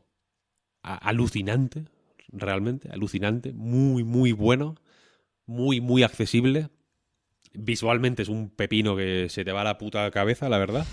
alucinante, 0.82 1.84
realmente, 2.28 2.90
alucinante, 2.90 3.52
muy, 3.52 4.02
muy 4.02 4.32
bueno, 4.32 4.74
muy, 5.47 5.81
muy 5.81 6.02
accesible. 6.02 6.70
Visualmente 7.52 8.23
es 8.23 8.28
un 8.28 8.50
pepino 8.50 8.97
que 8.97 9.28
se 9.28 9.44
te 9.44 9.52
va 9.52 9.60
a 9.60 9.64
la 9.64 9.78
puta 9.78 10.10
cabeza, 10.10 10.48
la 10.48 10.58
verdad. 10.58 10.86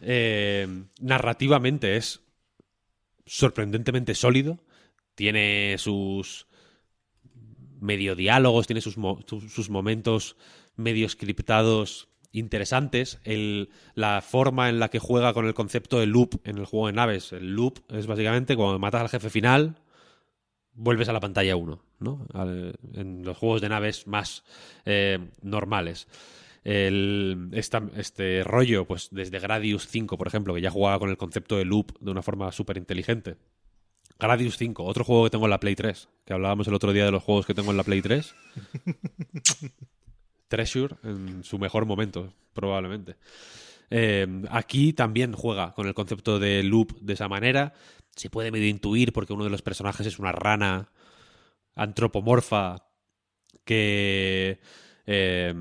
Eh, 0.00 0.66
narrativamente 1.00 1.96
es 1.96 2.22
sorprendentemente 3.26 4.14
sólido. 4.14 4.58
Tiene 5.18 5.74
sus 5.78 6.46
medio 7.80 8.14
diálogos, 8.14 8.68
tiene 8.68 8.80
sus, 8.80 8.94
sus, 9.26 9.68
momentos 9.68 10.36
medio 10.76 11.08
scriptados 11.08 12.08
interesantes. 12.30 13.18
La 13.94 14.20
forma 14.20 14.68
en 14.68 14.78
la 14.78 14.90
que 14.90 15.00
juega 15.00 15.34
con 15.34 15.48
el 15.48 15.54
concepto 15.54 15.98
de 15.98 16.06
loop 16.06 16.40
en 16.44 16.58
el 16.58 16.66
juego 16.66 16.86
de 16.86 16.92
naves. 16.92 17.32
El 17.32 17.56
loop 17.56 17.80
es 17.88 18.06
básicamente 18.06 18.54
cuando 18.54 18.78
matas 18.78 19.00
al 19.00 19.08
jefe 19.08 19.28
final, 19.28 19.80
vuelves 20.72 21.08
a 21.08 21.12
la 21.12 21.18
pantalla 21.18 21.56
1, 21.56 21.82
¿no? 21.98 22.24
En 22.94 23.24
los 23.24 23.36
juegos 23.36 23.60
de 23.60 23.70
naves 23.70 24.06
más 24.06 24.44
eh, 24.84 25.18
normales. 25.42 26.06
Este 26.62 28.44
rollo, 28.44 28.84
pues 28.84 29.08
desde 29.10 29.40
Gradius 29.40 29.88
5, 29.88 30.16
por 30.16 30.28
ejemplo, 30.28 30.54
que 30.54 30.60
ya 30.60 30.70
jugaba 30.70 31.00
con 31.00 31.10
el 31.10 31.16
concepto 31.16 31.56
de 31.56 31.64
loop 31.64 31.98
de 31.98 32.12
una 32.12 32.22
forma 32.22 32.52
súper 32.52 32.76
inteligente. 32.76 33.34
Gradius 34.18 34.56
5, 34.56 34.84
otro 34.84 35.04
juego 35.04 35.24
que 35.24 35.30
tengo 35.30 35.46
en 35.46 35.50
la 35.50 35.60
Play 35.60 35.76
3, 35.76 36.08
que 36.24 36.32
hablábamos 36.32 36.66
el 36.66 36.74
otro 36.74 36.92
día 36.92 37.04
de 37.04 37.12
los 37.12 37.22
juegos 37.22 37.46
que 37.46 37.54
tengo 37.54 37.70
en 37.70 37.76
la 37.76 37.84
Play 37.84 38.02
3. 38.02 38.34
Treasure 40.48 40.96
en 41.04 41.44
su 41.44 41.58
mejor 41.58 41.86
momento, 41.86 42.32
probablemente. 42.52 43.16
Eh, 43.90 44.26
aquí 44.50 44.92
también 44.92 45.32
juega 45.34 45.72
con 45.72 45.86
el 45.86 45.94
concepto 45.94 46.38
de 46.38 46.64
loop 46.64 46.98
de 47.00 47.12
esa 47.12 47.28
manera. 47.28 47.74
Se 48.16 48.28
puede 48.28 48.50
medio 48.50 48.66
intuir 48.66 49.12
porque 49.12 49.32
uno 49.32 49.44
de 49.44 49.50
los 49.50 49.62
personajes 49.62 50.06
es 50.06 50.18
una 50.18 50.32
rana 50.32 50.90
antropomorfa 51.76 52.88
que, 53.64 54.58
eh, 55.06 55.54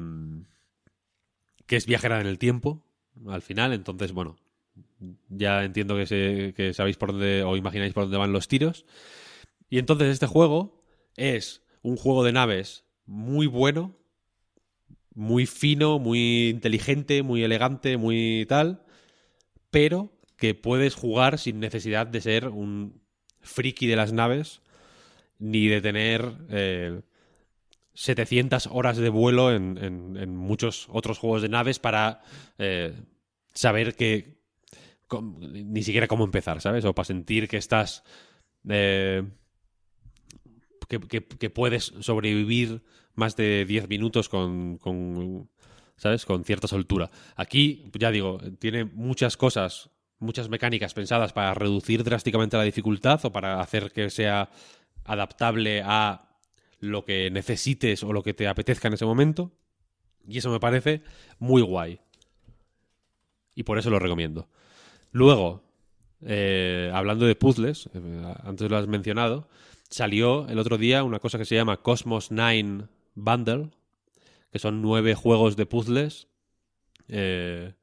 que 1.68 1.76
es 1.76 1.86
viajera 1.86 2.19
en 2.19 2.27
el 2.27 2.40
tiempo 2.40 2.84
al 3.27 3.44
final. 3.44 3.74
Entonces, 3.74 4.14
bueno, 4.14 4.38
ya 5.30 5.64
entiendo 5.64 5.95
que, 5.95 6.53
que 6.56 6.74
sabéis 6.74 6.98
por 6.98 7.11
dónde 7.11 7.43
o 7.43 7.56
imagináis 7.56 7.93
por 7.93 8.03
dónde 8.03 8.17
van 8.17 8.34
los 8.34 8.48
tiros. 8.48 8.85
Y 9.69 9.80
entonces 9.80 10.09
este 10.09 10.27
juego 10.27 10.84
es 11.16 11.61
un 11.82 11.98
juego 11.98 12.24
de 12.24 12.32
naves 12.34 12.85
muy 13.06 13.48
bueno, 13.48 13.98
muy 15.14 15.45
fino, 15.45 16.00
muy 16.00 16.50
inteligente, 16.50 17.24
muy 17.24 17.43
elegante, 17.43 17.98
muy 17.98 18.45
tal, 18.48 18.84
pero 19.72 20.11
que 20.38 20.53
puedes 20.53 20.95
jugar 20.95 21.40
sin 21.40 21.59
necesidad 21.59 22.08
de 22.08 22.22
ser 22.22 22.50
un 22.50 23.01
friki 23.42 23.88
de 23.88 23.95
las 23.95 24.14
naves 24.14 24.61
ni 25.40 25.67
de 25.67 25.82
tener 25.82 26.34
eh, 26.50 27.01
700 27.93 28.67
horas 28.72 28.98
de 28.98 29.09
vuelo 29.09 29.51
en 29.53 30.35
muchos 30.35 30.88
otros 30.92 31.17
juegos 31.17 31.42
de 31.42 31.50
naves 31.50 31.80
para 31.80 32.22
eh, 32.59 32.93
saber 33.53 33.95
que 33.95 34.37
ni 35.40 35.84
siquiera 35.84 36.08
cómo 36.08 36.24
empezar, 36.26 36.61
¿sabes? 36.61 36.86
O 36.86 36.94
para 36.94 37.06
sentir 37.06 37.48
que 37.48 37.58
estás 37.58 38.03
eh, 38.69 39.24
que, 40.88 41.00
que- 41.00 41.26
que 41.26 41.50
puedes 41.50 41.94
sobrevivir 42.00 42.84
más 43.16 43.36
de 43.36 43.66
10 43.66 43.88
minutos 43.90 44.30
con, 44.30 44.77
con, 44.77 45.50
¿sabes? 45.95 46.26
Con 46.26 46.44
cierta 46.44 46.68
soltura. 46.68 47.10
Aquí, 47.36 47.90
ya 47.98 48.11
digo, 48.11 48.40
tiene 48.60 48.86
muchas 48.86 49.38
cosas, 49.38 49.90
muchas 50.19 50.50
mecánicas 50.50 50.94
pensadas 50.94 51.34
para 51.34 51.53
reducir 51.53 52.03
drásticamente 52.03 52.58
la 52.58 52.64
dificultad 52.64 53.24
o 53.26 53.32
para 53.32 53.60
hacer 53.61 53.92
que 53.92 54.10
sea 54.10 54.50
adaptable 55.03 55.82
a 55.84 56.30
lo 56.80 57.03
que 57.06 57.32
necesites 57.32 58.03
o 58.03 58.14
lo 58.14 58.22
que 58.24 58.34
te 58.34 58.48
apetezca 58.48 58.88
en 58.88 58.94
ese 58.94 59.06
momento. 59.06 59.52
Y 60.27 60.38
eso 60.38 60.52
me 60.52 60.60
parece 60.60 61.02
muy 61.40 61.61
guay. 61.61 62.00
Y 63.56 63.64
por 63.64 63.80
eso 63.80 63.90
lo 63.90 64.00
recomiendo. 64.00 64.48
Luego, 65.18 65.64
eh, 66.22 66.92
hablando 66.94 67.26
de 67.26 67.34
puzzles, 67.34 67.90
eh, 67.92 68.34
antes 68.44 68.70
lo 68.70 68.78
has 68.78 68.86
mencionado, 68.86 69.50
salió 69.90 70.48
el 70.48 70.60
otro 70.60 70.78
día 70.78 71.04
una 71.04 71.18
cosa 71.18 71.40
que 71.40 71.46
se 71.46 71.56
llama 71.56 71.78
Cosmos 71.78 72.30
9 72.30 72.88
Bundle, 73.16 73.72
que 74.52 74.60
son 74.60 74.84
nueve 74.84 75.16
juegos 75.16 75.56
de 75.56 75.66
puzzles 75.66 76.28
eh, 77.08 77.74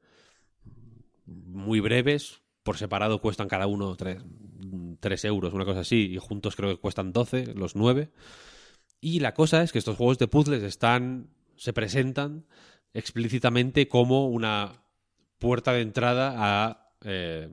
muy 1.25 1.81
breves. 1.81 2.39
Por 2.63 2.77
separado 2.77 3.19
cuestan 3.19 3.49
cada 3.49 3.67
uno 3.67 3.97
3 3.97 5.25
euros, 5.25 5.53
una 5.53 5.65
cosa 5.65 5.81
así, 5.81 6.13
y 6.13 6.17
juntos 6.17 6.55
creo 6.55 6.69
que 6.69 6.79
cuestan 6.79 7.11
12, 7.11 7.53
los 7.53 7.75
nueve. 7.75 8.11
Y 9.01 9.19
la 9.19 9.33
cosa 9.33 9.61
es 9.61 9.73
que 9.73 9.79
estos 9.79 9.97
juegos 9.97 10.19
de 10.19 10.29
puzzles 10.29 10.63
están. 10.63 11.31
se 11.57 11.73
presentan 11.73 12.45
explícitamente 12.93 13.89
como 13.89 14.29
una 14.29 14.85
puerta 15.37 15.73
de 15.73 15.81
entrada 15.81 16.33
a 16.37 16.84
eh, 17.05 17.49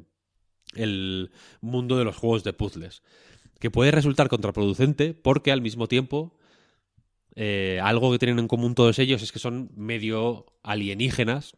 el 0.74 1.30
mundo 1.60 1.98
de 1.98 2.04
los 2.04 2.16
juegos 2.16 2.44
de 2.44 2.52
puzzles. 2.52 3.02
Que 3.60 3.70
puede 3.70 3.92
resultar 3.92 4.28
contraproducente 4.28 5.14
porque 5.14 5.52
al 5.52 5.62
mismo 5.62 5.86
tiempo 5.86 6.36
eh, 7.34 7.80
algo 7.82 8.12
que 8.12 8.18
tienen 8.18 8.38
en 8.38 8.48
común 8.48 8.74
todos 8.74 8.98
ellos 8.98 9.22
es 9.22 9.32
que 9.32 9.38
son 9.38 9.70
medio 9.74 10.46
alienígenas, 10.62 11.56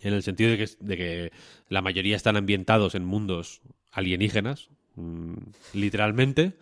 en 0.00 0.14
el 0.14 0.22
sentido 0.22 0.50
de 0.50 0.96
que, 0.96 1.32
la 1.68 1.82
mayoría 1.82 2.16
están 2.16 2.36
ambientados 2.36 2.94
en 2.94 3.04
mundos 3.04 3.60
alienígenas, 3.92 4.68
mm, 4.96 5.34
literalmente, 5.74 6.56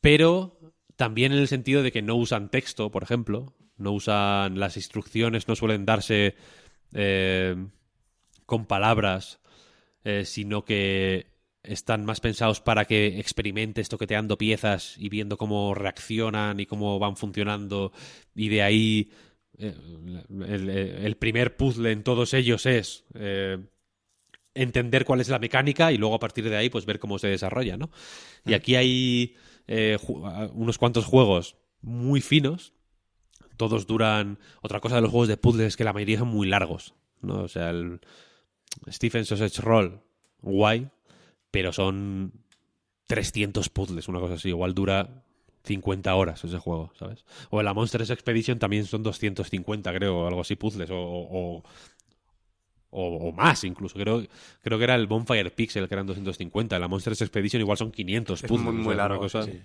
pero 0.00 0.58
también 0.96 1.32
en 1.32 1.38
el 1.38 1.48
sentido 1.48 1.82
de 1.82 1.92
que 1.92 2.02
no 2.02 2.16
usan 2.16 2.50
texto, 2.50 2.90
por 2.90 3.02
ejemplo, 3.02 3.54
no 3.76 3.92
usan 3.92 4.58
las 4.58 4.76
instrucciones, 4.76 5.48
no 5.48 5.56
suelen 5.56 5.86
darse 5.86 6.34
eh, 6.92 7.56
con 8.46 8.66
palabras, 8.66 9.39
eh, 10.04 10.24
sino 10.24 10.64
que 10.64 11.26
están 11.62 12.04
más 12.04 12.20
pensados 12.20 12.60
para 12.60 12.86
que 12.86 13.18
experimentes 13.18 13.88
toqueteando 13.88 14.38
piezas 14.38 14.96
y 14.98 15.08
viendo 15.08 15.36
cómo 15.36 15.74
reaccionan 15.74 16.58
y 16.58 16.66
cómo 16.66 16.98
van 16.98 17.16
funcionando 17.16 17.92
y 18.34 18.48
de 18.48 18.62
ahí 18.62 19.10
eh, 19.58 19.74
el, 21.02 21.16
primer 21.16 21.56
puzzle 21.56 21.92
en 21.92 22.02
todos 22.02 22.32
ellos 22.32 22.64
es 22.64 23.04
eh, 23.14 23.58
entender 24.54 25.04
cuál 25.04 25.20
es 25.20 25.28
la 25.28 25.38
mecánica 25.38 25.92
y 25.92 25.98
luego 25.98 26.14
a 26.14 26.18
partir 26.18 26.48
de 26.48 26.56
ahí 26.56 26.70
pues 26.70 26.86
ver 26.86 26.98
cómo 26.98 27.18
se 27.18 27.28
desarrolla, 27.28 27.76
¿no? 27.76 27.90
Y 28.46 28.54
aquí 28.54 28.76
hay 28.76 29.36
eh, 29.66 29.98
unos 30.54 30.78
cuantos 30.78 31.04
juegos 31.04 31.56
muy 31.82 32.22
finos, 32.22 32.72
todos 33.58 33.86
duran... 33.86 34.38
Otra 34.62 34.80
cosa 34.80 34.96
de 34.96 35.02
los 35.02 35.10
juegos 35.10 35.28
de 35.28 35.36
puzzles 35.36 35.68
es 35.68 35.76
que 35.76 35.84
la 35.84 35.92
mayoría 35.92 36.20
son 36.20 36.28
muy 36.28 36.48
largos, 36.48 36.94
¿no? 37.20 37.42
O 37.42 37.48
sea, 37.48 37.68
el 37.68 38.00
Stephen 38.90 39.24
Sausage 39.24 39.60
Roll, 39.60 40.00
guay, 40.42 40.88
pero 41.50 41.72
son 41.72 42.32
300 43.06 43.68
puzzles, 43.68 44.08
una 44.08 44.20
cosa 44.20 44.34
así. 44.34 44.48
Igual 44.48 44.74
dura 44.74 45.24
50 45.64 46.14
horas 46.14 46.42
ese 46.44 46.58
juego, 46.58 46.92
¿sabes? 46.98 47.24
O 47.50 47.60
en 47.60 47.64
la 47.66 47.74
Monsters 47.74 48.10
Expedition 48.10 48.58
también 48.58 48.86
son 48.86 49.02
250, 49.02 49.92
creo, 49.92 50.20
o 50.20 50.26
algo 50.26 50.40
así, 50.40 50.56
puzzles, 50.56 50.90
o, 50.90 50.96
o, 50.98 51.62
o- 52.90 53.16
o 53.28 53.32
más 53.32 53.64
incluso. 53.64 53.98
Creo, 53.98 54.24
creo 54.62 54.78
que 54.78 54.84
era 54.84 54.94
el 54.94 55.06
Bonfire 55.06 55.50
Pixel, 55.50 55.86
que 55.88 55.94
eran 55.94 56.06
250. 56.06 56.76
En 56.76 56.82
la 56.82 56.88
Monsters 56.88 57.20
Expedition 57.20 57.60
igual 57.60 57.76
son 57.78 57.92
500 57.92 58.42
Es 58.42 58.48
puzzles. 58.48 58.72
muy, 58.72 58.80
o 58.80 58.84
muy 58.84 58.94
una 58.94 59.02
largo, 59.08 59.20
cosa- 59.20 59.42
sí. 59.44 59.60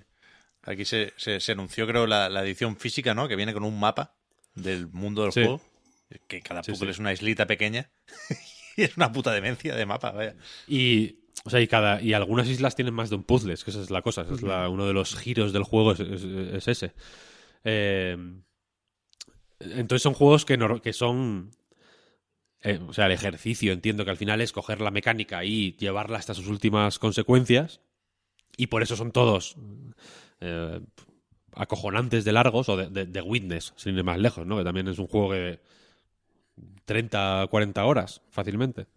Aquí 0.64 0.84
se, 0.84 1.14
se, 1.16 1.40
se 1.40 1.52
anunció, 1.52 1.86
creo, 1.86 2.08
la, 2.08 2.28
la 2.28 2.44
edición 2.44 2.76
física, 2.78 3.14
¿no? 3.14 3.28
Que 3.28 3.36
viene 3.36 3.54
con 3.54 3.64
un 3.64 3.80
mapa 3.80 4.16
del 4.56 4.88
mundo 4.88 5.22
del 5.22 5.32
Sí. 5.32 5.42
juego. 5.44 5.62
Que 6.28 6.42
cada 6.42 6.64
Sí, 6.64 6.72
puzzle 6.72 6.90
es 6.92 6.98
una 7.00 7.14
islita 7.14 7.46
pequeña. 7.46 7.90
es 8.84 8.98
una 8.98 9.12
puta 9.12 9.32
demencia 9.34 9.76
de 9.76 9.86
mapa, 9.86 10.12
vaya. 10.12 10.36
Y, 10.68 11.20
o 11.44 11.50
sea, 11.50 11.62
y, 11.62 11.68
cada, 11.68 12.02
y 12.02 12.14
algunas 12.14 12.48
islas 12.48 12.76
tienen 12.76 12.94
más 12.94 13.10
de 13.10 13.16
un 13.18 13.24
puzzle, 13.24 13.54
es 13.54 13.64
que 13.64 13.72
esa 13.72 13.82
es 13.82 13.90
la 13.92 14.02
cosa, 14.02 14.22
es 14.22 14.42
uno 14.42 14.86
de 14.88 14.94
los 14.94 15.16
giros 15.16 15.54
del 15.54 15.64
juego 15.64 15.92
es, 15.94 16.00
es- 16.00 16.24
es 16.24 16.68
ese. 16.68 16.94
Eh, 17.64 18.18
entonces 19.60 20.02
son 20.02 20.14
juegos 20.14 20.46
que, 20.46 20.58
nor- 20.60 20.82
que 20.82 20.94
son... 20.94 21.52
eh, 22.62 22.80
o 22.88 22.94
sea, 22.94 23.06
el 23.06 23.12
ejercicio, 23.12 23.72
entiendo 23.74 24.06
que 24.06 24.12
al 24.12 24.18
final 24.18 24.42
es 24.42 24.52
coger 24.52 24.82
la 24.82 24.92
mecánica 24.92 25.44
y 25.46 25.76
llevarla 25.78 26.18
hasta 26.18 26.34
sus 26.34 26.48
últimas 26.48 27.00
consecuencias. 27.00 27.82
Y 28.58 28.68
por 28.68 28.84
eso 28.84 28.96
son 28.96 29.12
todos 29.12 29.56
eh, 30.42 30.80
acojonantes 31.54 32.24
de 32.26 32.32
largos, 32.32 32.70
o 32.70 32.78
de, 32.78 32.90
de- 32.90 33.06
de 33.06 33.22
Witness, 33.22 33.74
sin 33.76 33.98
ir 33.98 34.04
más 34.04 34.20
lejos, 34.20 34.46
¿no? 34.46 34.58
Que 34.58 34.64
también 34.64 34.88
es 34.88 35.00
un 35.00 35.08
juego 35.08 35.32
que 35.32 35.60
30, 36.86 37.48
40 37.50 37.86
horas, 37.86 38.22
fácilmente. 38.30 38.88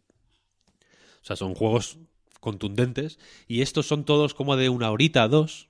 O 1.22 1.24
sea, 1.24 1.36
son 1.36 1.54
juegos 1.54 1.98
contundentes. 2.40 3.18
Y 3.46 3.62
estos 3.62 3.86
son 3.86 4.04
todos 4.04 4.34
como 4.34 4.56
de 4.56 4.68
una 4.68 4.90
horita, 4.90 5.28
dos, 5.28 5.68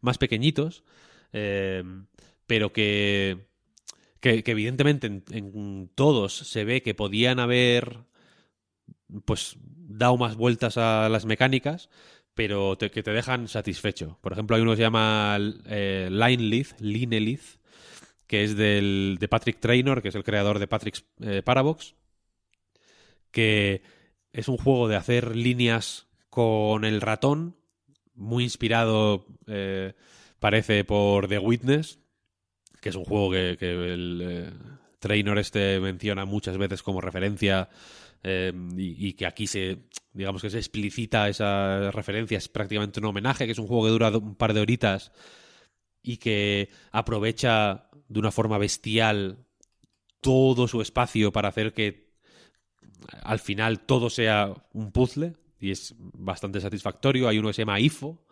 más 0.00 0.18
pequeñitos. 0.18 0.84
eh, 1.32 1.84
pero 2.46 2.72
que, 2.72 3.46
que, 4.20 4.42
evidentemente 4.46 5.06
en, 5.06 5.90
todos 5.94 6.34
se 6.34 6.64
ve 6.64 6.82
que 6.82 6.94
podían 6.94 7.40
haber 7.40 8.00
pues 9.24 9.56
dado 9.64 10.16
más 10.16 10.36
vueltas 10.36 10.76
a 10.78 11.08
las 11.08 11.24
mecánicas, 11.26 11.88
pero 12.34 12.76
te- 12.78 12.90
que 12.90 13.02
te 13.02 13.12
dejan 13.12 13.48
satisfecho. 13.48 14.18
Por 14.22 14.32
ejemplo, 14.32 14.56
hay 14.56 14.62
uno 14.62 14.72
que 14.72 14.76
se 14.78 14.82
llama 14.82 15.38
Line 15.38 16.42
Leaf, 16.42 16.72
Line 16.80 17.20
Leaf, 17.20 17.56
que 18.32 18.44
es 18.44 18.56
del, 18.56 19.18
de 19.20 19.28
Patrick 19.28 19.60
Traynor, 19.60 20.00
que 20.00 20.08
es 20.08 20.14
el 20.14 20.24
creador 20.24 20.58
de 20.58 20.66
Patrick's 20.66 21.04
eh, 21.20 21.42
Parabox, 21.42 21.96
que 23.30 23.82
es 24.32 24.48
un 24.48 24.56
juego 24.56 24.88
de 24.88 24.96
hacer 24.96 25.36
líneas 25.36 26.08
con 26.30 26.86
el 26.86 27.02
ratón, 27.02 27.58
muy 28.14 28.44
inspirado, 28.44 29.26
eh, 29.46 29.92
parece, 30.38 30.82
por 30.84 31.28
The 31.28 31.40
Witness, 31.40 31.98
que 32.80 32.88
es 32.88 32.96
un 32.96 33.04
juego 33.04 33.32
que, 33.32 33.50
el, 33.60 34.22
eh, 34.24 35.38
este 35.38 35.78
menciona 35.78 36.24
muchas 36.24 36.56
veces 36.56 36.82
como 36.82 37.02
referencia 37.02 37.68
eh, 38.22 38.50
y, 38.78 39.08
y 39.08 39.12
que 39.12 39.26
aquí 39.26 39.46
se, 39.46 39.90
digamos 40.14 40.40
que 40.40 40.48
se 40.48 40.56
explicita 40.56 41.28
esa 41.28 41.90
referencia, 41.90 42.38
es 42.38 42.48
prácticamente 42.48 42.98
un 42.98 43.04
homenaje, 43.04 43.44
que 43.44 43.52
es 43.52 43.58
un 43.58 43.66
juego 43.66 43.84
que 43.84 43.90
dura 43.90 44.08
un 44.08 44.36
par 44.36 44.54
de 44.54 44.60
horitas 44.62 45.12
y 46.02 46.16
que 46.16 46.70
aprovecha 46.92 47.90
de 48.12 48.18
una 48.18 48.30
forma 48.30 48.58
bestial 48.58 49.46
todo 50.20 50.68
su 50.68 50.80
espacio 50.80 51.32
para 51.32 51.48
hacer 51.48 51.72
que 51.72 52.12
al 53.22 53.38
final 53.38 53.80
todo 53.80 54.10
sea 54.10 54.54
un 54.72 54.92
puzzle 54.92 55.34
y 55.58 55.70
es 55.70 55.94
bastante 55.98 56.60
satisfactorio. 56.60 57.28
Hay 57.28 57.38
uno 57.38 57.48
que 57.48 57.54
se 57.54 57.62
llama 57.62 57.80
IFO, 57.80 58.24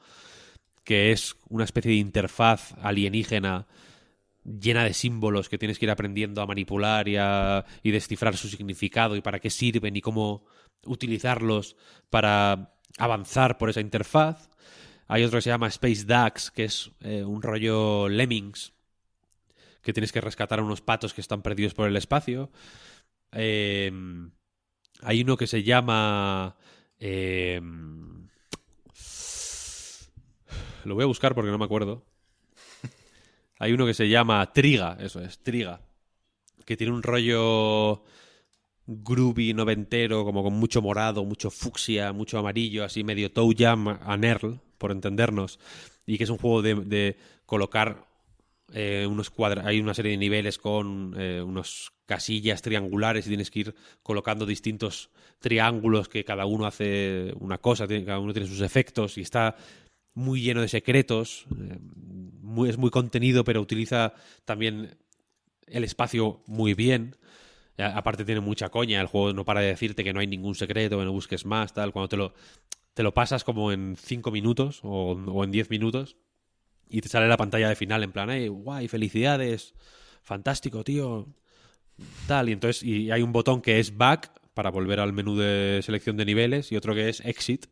que 0.84 1.12
es 1.12 1.36
una 1.48 1.64
especie 1.64 1.92
de 1.92 1.98
interfaz 1.98 2.74
alienígena 2.82 3.66
llena 4.44 4.84
de 4.84 4.94
símbolos 4.94 5.48
que 5.48 5.58
tienes 5.58 5.78
que 5.78 5.86
ir 5.86 5.90
aprendiendo 5.90 6.40
a 6.40 6.46
manipular 6.46 7.08
y, 7.08 7.16
a, 7.16 7.64
y 7.82 7.90
descifrar 7.90 8.36
su 8.36 8.48
significado 8.48 9.16
y 9.16 9.20
para 9.20 9.38
qué 9.38 9.50
sirven 9.50 9.96
y 9.96 10.00
cómo 10.00 10.44
utilizarlos 10.84 11.76
para 12.08 12.74
avanzar 12.98 13.58
por 13.58 13.70
esa 13.70 13.80
interfaz. 13.80 14.50
Hay 15.08 15.24
otro 15.24 15.38
que 15.38 15.42
se 15.42 15.50
llama 15.50 15.68
Space 15.68 16.04
Dax, 16.04 16.50
que 16.50 16.64
es 16.64 16.90
eh, 17.00 17.24
un 17.24 17.42
rollo 17.42 18.08
Lemmings, 18.08 18.72
que 19.82 19.92
tienes 19.92 20.12
que 20.12 20.20
rescatar 20.20 20.58
a 20.58 20.62
unos 20.62 20.80
patos 20.80 21.14
que 21.14 21.20
están 21.20 21.42
perdidos 21.42 21.74
por 21.74 21.88
el 21.88 21.96
espacio. 21.96 22.50
Eh, 23.32 23.90
hay 25.02 25.22
uno 25.22 25.36
que 25.36 25.46
se 25.46 25.62
llama... 25.62 26.56
eh, 26.98 27.60
lo 30.84 30.94
voy 30.94 31.04
a 31.04 31.06
buscar 31.06 31.34
porque 31.34 31.50
no 31.50 31.58
me 31.58 31.64
acuerdo. 31.64 32.04
Hay 33.58 33.72
uno 33.72 33.86
que 33.86 33.94
se 33.94 34.08
llama 34.08 34.52
Triga, 34.52 34.96
eso 35.00 35.20
es, 35.20 35.38
Triga. 35.42 35.82
Que 36.64 36.76
tiene 36.76 36.92
un 36.92 37.02
rollo 37.02 38.02
groovy 38.86 39.52
noventero, 39.52 40.24
como 40.24 40.42
con 40.42 40.54
mucho 40.54 40.80
morado, 40.80 41.24
mucho 41.24 41.50
fucsia, 41.50 42.12
mucho 42.12 42.38
amarillo, 42.38 42.84
así 42.84 43.04
medio 43.04 43.30
toe 43.30 43.54
a 43.66 44.16
Nerl, 44.16 44.60
por 44.78 44.92
entendernos. 44.92 45.60
Y 46.06 46.16
que 46.16 46.24
es 46.24 46.30
un 46.30 46.38
juego 46.38 46.62
de 46.62 47.18
colocar 47.44 48.09
eh, 48.72 49.06
unos 49.08 49.30
cuadra 49.30 49.66
hay 49.66 49.80
una 49.80 49.94
serie 49.94 50.12
de 50.12 50.18
niveles 50.18 50.58
con 50.58 51.14
eh, 51.18 51.44
casillas 52.06 52.62
triangulares 52.62 53.26
y 53.26 53.30
tienes 53.30 53.50
que 53.50 53.60
ir 53.60 53.74
colocando 54.02 54.46
distintos 54.46 55.10
triángulos 55.40 56.08
que 56.08 56.24
cada 56.24 56.46
uno 56.46 56.66
hace 56.66 57.32
una 57.40 57.58
cosa, 57.58 57.88
cada 57.88 58.20
uno 58.20 58.32
tiene 58.32 58.48
sus 58.48 58.60
efectos 58.60 59.18
y 59.18 59.22
está 59.22 59.56
muy 60.14 60.42
lleno 60.42 60.60
de 60.60 60.68
secretos, 60.68 61.46
eh, 61.58 61.78
es 62.68 62.78
muy 62.78 62.90
contenido, 62.90 63.42
pero 63.44 63.60
utiliza 63.60 64.12
también 64.44 64.96
el 65.66 65.84
espacio 65.84 66.42
muy 66.46 66.74
bien. 66.74 67.16
Aparte 67.78 68.26
tiene 68.26 68.40
mucha 68.40 68.68
coña, 68.68 69.00
el 69.00 69.06
juego 69.06 69.32
no 69.32 69.44
para 69.44 69.60
de 69.60 69.68
decirte 69.68 70.04
que 70.04 70.12
no 70.12 70.20
hay 70.20 70.26
ningún 70.26 70.54
secreto, 70.54 70.98
que 70.98 71.04
no 71.04 71.12
busques 71.12 71.46
más, 71.46 71.72
tal, 71.72 71.92
cuando 71.92 72.08
te 72.08 72.16
lo, 72.18 72.34
te 72.92 73.02
lo 73.02 73.14
pasas 73.14 73.42
como 73.42 73.72
en 73.72 73.96
5 73.96 74.30
minutos 74.30 74.80
o, 74.82 75.12
o 75.12 75.44
en 75.44 75.50
10 75.50 75.70
minutos 75.70 76.16
y 76.90 77.00
te 77.00 77.08
sale 77.08 77.28
la 77.28 77.36
pantalla 77.36 77.68
de 77.68 77.76
final 77.76 78.02
en 78.02 78.12
plan, 78.12 78.30
hey, 78.30 78.48
guay, 78.48 78.88
felicidades, 78.88 79.74
fantástico, 80.22 80.82
tío, 80.84 81.28
tal, 82.26 82.48
y 82.48 82.52
entonces 82.52 82.82
y 82.82 83.10
hay 83.10 83.22
un 83.22 83.32
botón 83.32 83.62
que 83.62 83.78
es 83.78 83.96
back 83.96 84.32
para 84.54 84.70
volver 84.70 85.00
al 85.00 85.12
menú 85.12 85.36
de 85.36 85.80
selección 85.82 86.16
de 86.16 86.24
niveles 86.24 86.72
y 86.72 86.76
otro 86.76 86.94
que 86.94 87.08
es 87.08 87.20
exit 87.20 87.66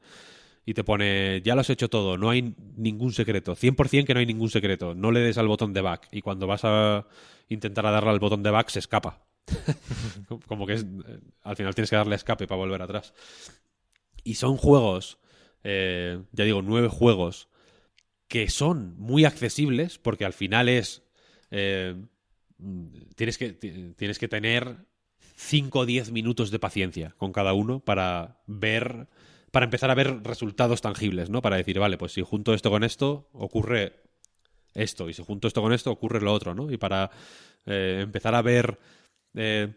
y 0.64 0.74
te 0.74 0.84
pone, 0.84 1.42
ya 1.42 1.54
lo 1.54 1.62
has 1.62 1.70
hecho 1.70 1.88
todo, 1.88 2.16
no 2.16 2.30
hay 2.30 2.54
ningún 2.76 3.12
secreto, 3.12 3.56
100% 3.56 4.04
que 4.04 4.14
no 4.14 4.20
hay 4.20 4.26
ningún 4.26 4.50
secreto, 4.50 4.94
no 4.94 5.10
le 5.10 5.20
des 5.20 5.38
al 5.38 5.48
botón 5.48 5.72
de 5.72 5.80
back 5.80 6.08
y 6.12 6.22
cuando 6.22 6.46
vas 6.46 6.60
a 6.64 7.06
intentar 7.48 7.84
darle 7.84 8.10
al 8.10 8.20
botón 8.20 8.42
de 8.42 8.50
back 8.50 8.68
se 8.68 8.78
escapa. 8.78 9.24
Como 10.46 10.66
que 10.66 10.74
es, 10.74 10.86
al 11.42 11.56
final 11.56 11.74
tienes 11.74 11.88
que 11.88 11.96
darle 11.96 12.16
escape 12.16 12.46
para 12.46 12.58
volver 12.58 12.82
atrás. 12.82 13.14
Y 14.24 14.34
son 14.34 14.58
juegos, 14.58 15.18
eh, 15.64 16.20
ya 16.32 16.44
digo, 16.44 16.60
nueve 16.60 16.88
juegos 16.88 17.48
que 18.28 18.48
son 18.50 18.94
muy 18.98 19.24
accesibles 19.24 19.98
porque 19.98 20.24
al 20.24 20.32
final 20.32 20.68
es 20.68 21.02
eh, 21.50 21.96
tienes 23.16 23.38
que 23.38 23.52
ti- 23.52 23.94
tienes 23.96 24.18
que 24.18 24.28
tener 24.28 24.86
5 25.36 25.80
o 25.80 25.86
10 25.86 26.10
minutos 26.10 26.50
de 26.50 26.58
paciencia 26.58 27.14
con 27.16 27.32
cada 27.32 27.52
uno 27.52 27.80
para 27.80 28.40
ver 28.46 29.08
para 29.50 29.64
empezar 29.64 29.90
a 29.90 29.94
ver 29.94 30.22
resultados 30.24 30.82
tangibles, 30.82 31.30
¿no? 31.30 31.40
Para 31.40 31.56
decir, 31.56 31.78
vale, 31.78 31.96
pues 31.96 32.12
si 32.12 32.20
junto 32.20 32.52
esto 32.52 32.70
con 32.70 32.84
esto 32.84 33.30
ocurre 33.32 33.94
esto 34.74 35.08
y 35.08 35.14
si 35.14 35.24
junto 35.24 35.48
esto 35.48 35.62
con 35.62 35.72
esto 35.72 35.90
ocurre 35.90 36.20
lo 36.20 36.32
otro, 36.34 36.54
¿no? 36.54 36.70
Y 36.70 36.76
para 36.76 37.10
eh, 37.64 38.00
empezar 38.02 38.34
a 38.34 38.42
ver 38.42 38.78
eh, 39.34 39.72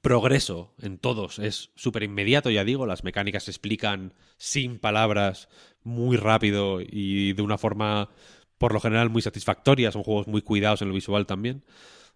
progreso 0.00 0.74
en 0.80 0.98
todos 0.98 1.38
es 1.38 1.70
súper 1.74 2.02
inmediato, 2.02 2.50
ya 2.50 2.64
digo, 2.64 2.86
las 2.86 3.04
mecánicas 3.04 3.44
se 3.44 3.50
explican 3.50 4.14
sin 4.36 4.78
palabras, 4.78 5.48
muy 5.82 6.16
rápido 6.16 6.80
y 6.80 7.32
de 7.32 7.42
una 7.42 7.58
forma 7.58 8.10
por 8.58 8.72
lo 8.72 8.80
general 8.80 9.08
muy 9.10 9.22
satisfactoria, 9.22 9.92
son 9.92 10.02
juegos 10.02 10.26
muy 10.26 10.42
cuidados 10.42 10.82
en 10.82 10.88
lo 10.88 10.94
visual 10.94 11.26
también. 11.26 11.64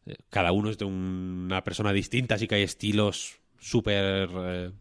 Eh, 0.07 0.17
Cada 0.28 0.52
uno 0.52 0.70
es 0.70 0.78
de 0.78 0.84
una 0.84 1.65
persona 1.65 1.92
distinta, 1.92 2.34
así 2.34 2.49
que 2.49 2.57
hay 2.57 2.62
estilos 2.62 3.39
súper 3.59 4.28
eh, 4.34 4.73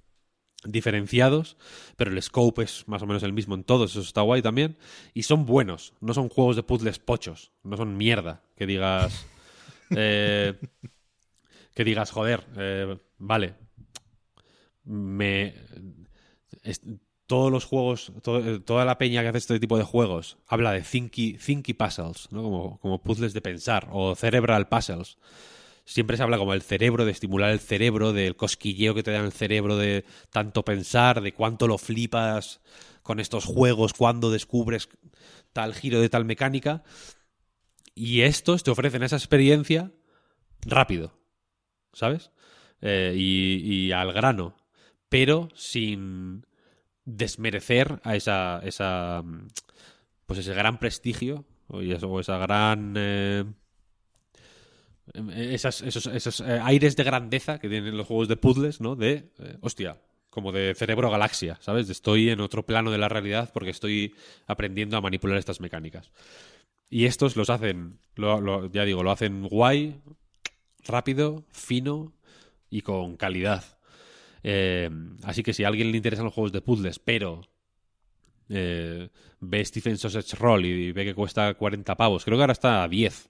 diferenciados, 0.66 1.58
pero 1.98 2.12
el 2.12 2.22
scope 2.22 2.64
es 2.64 2.88
más 2.88 3.04
o 3.04 3.06
menos 3.06 3.24
el 3.24 3.34
mismo 3.34 3.56
en 3.56 3.64
todos, 3.64 3.92
eso 3.92 4.02
está 4.02 4.22
guay 4.22 4.42
también. 4.42 4.78
Y 5.14 5.24
son 5.24 5.46
buenos, 5.46 5.94
no 6.02 6.14
son 6.14 6.30
juegos 6.30 6.56
de 6.56 6.64
puzzles 6.64 7.00
pochos, 7.00 7.52
no 7.64 7.78
son 7.78 7.96
mierda, 7.96 8.44
que 8.58 8.66
digas... 8.66 9.26
eh, 9.96 10.56
que 11.76 11.84
digas, 11.84 12.12
joder, 12.12 12.46
eh, 12.58 12.98
vale, 13.18 13.56
me... 14.84 15.54
todos 17.28 17.52
los 17.52 17.66
juegos, 17.66 18.12
to- 18.24 18.62
toda 18.64 18.84
la 18.86 18.98
peña 18.98 19.22
que 19.22 19.30
hace 19.30 19.38
este 19.38 19.60
tipo 19.60 19.78
de 19.78 19.84
juegos 19.84 20.38
habla 20.48 20.74
de 20.74 20.82
thinky, 20.82 21.38
thinky 21.38 21.74
puzzles, 21.74 22.28
¿no? 22.32 22.44
Como, 22.44 22.80
como 22.80 23.02
puzzles 23.02 23.34
de 23.34 23.42
pensar, 23.42 23.88
o 23.92 24.16
cerebral 24.16 24.68
puzzles. 24.68 25.18
Siempre 25.86 26.16
se 26.18 26.24
habla 26.24 26.38
como 26.38 26.54
el 26.54 26.62
cerebro, 26.62 27.06
de 27.06 27.12
estimular 27.12 27.52
el 27.52 27.60
cerebro, 27.60 28.14
del 28.14 28.36
cosquilleo 28.36 28.94
que 28.94 29.02
te 29.04 29.12
da 29.12 29.20
el 29.20 29.32
cerebro 29.32 29.78
de 29.78 30.06
tanto 30.30 30.64
pensar, 30.64 31.22
de 31.22 31.34
cuánto 31.34 31.68
lo 31.68 31.78
flipas 31.78 32.62
con 33.02 33.20
estos 33.20 33.46
juegos, 33.46 33.94
cuando 33.94 34.30
descubres 34.30 34.90
tal 35.54 35.74
giro 35.74 36.00
de 36.00 36.10
tal 36.10 36.26
mecánica. 36.26 36.84
Y 37.96 38.22
estos 38.22 38.64
te 38.64 38.72
ofrecen 38.72 39.04
esa 39.04 39.16
experiencia 39.18 39.92
rápido, 40.62 41.18
¿sabes? 41.94 42.32
Eh, 42.82 43.14
y, 43.16 43.92
al 43.92 44.14
grano, 44.14 44.56
pero 45.10 45.50
sin 45.56 46.46
desmerecer 47.06 48.00
a 48.04 48.16
esa, 48.16 48.62
esa 48.64 49.24
mm, 49.26 49.48
pues 50.26 50.40
ese 50.40 50.54
gran 50.54 50.80
prestigio 50.80 51.46
o, 51.70 51.82
esa 52.20 52.38
gran 52.38 52.96
eh, 52.98 53.46
em, 55.14 55.30
esas- 55.30 55.82
esos, 55.82 56.06
esos, 56.08 56.40
eh, 56.42 56.60
aires 56.64 56.96
de 56.96 57.04
grandeza 57.04 57.60
que 57.60 57.70
tienen 57.70 57.98
los 57.98 58.08
juegos 58.08 58.28
de 58.28 58.38
puzzles, 58.38 58.82
¿no? 58.82 58.96
De, 58.96 59.32
eh, 59.40 59.58
hostia, 59.62 59.98
como 60.30 60.52
de 60.52 60.74
cerebro 60.76 61.10
galaxia, 61.12 61.58
¿sabes? 61.62 61.90
Estoy 61.90 62.30
en 62.30 62.40
otro 62.40 62.66
plano 62.66 62.92
de 62.92 62.98
la 62.98 63.10
realidad 63.10 63.50
porque 63.54 63.72
estoy 63.72 64.16
aprendiendo 64.48 64.98
a 64.98 65.02
manipular 65.02 65.38
estas 65.38 65.60
mecánicas. 65.60 66.12
Y 66.90 67.06
estos 67.06 67.36
los 67.38 67.50
hacen, 67.50 68.00
lo- 68.16 68.72
ya 68.72 68.86
digo, 68.86 69.04
lo 69.04 69.12
hacen 69.12 69.48
guay, 69.48 70.02
rápido, 70.86 71.44
fino 71.52 72.14
y 72.70 72.82
con 72.82 73.18
calidad. 73.18 73.64
Eh, 74.44 74.90
así 75.24 75.44
que 75.44 75.54
si 75.54 75.64
a 75.64 75.68
alguien 75.68 75.92
le 75.92 75.98
interesan 75.98 76.26
los 76.26 76.34
juegos 76.34 76.52
de 76.52 76.62
puzzles, 76.62 77.00
pero 77.00 77.42
eh, 78.50 79.10
ve 79.40 79.66
Stephen 79.66 79.98
Sausage 79.98 80.36
Roll 80.36 80.66
y 80.66 80.92
ve 80.92 81.06
que 81.06 81.14
cuesta 81.16 81.54
40 81.54 81.96
pavos, 81.96 82.26
creo 82.26 82.38
que 82.38 82.44
ahora 82.44 82.54
está 82.54 82.84
a 82.84 82.88
10. 82.88 83.30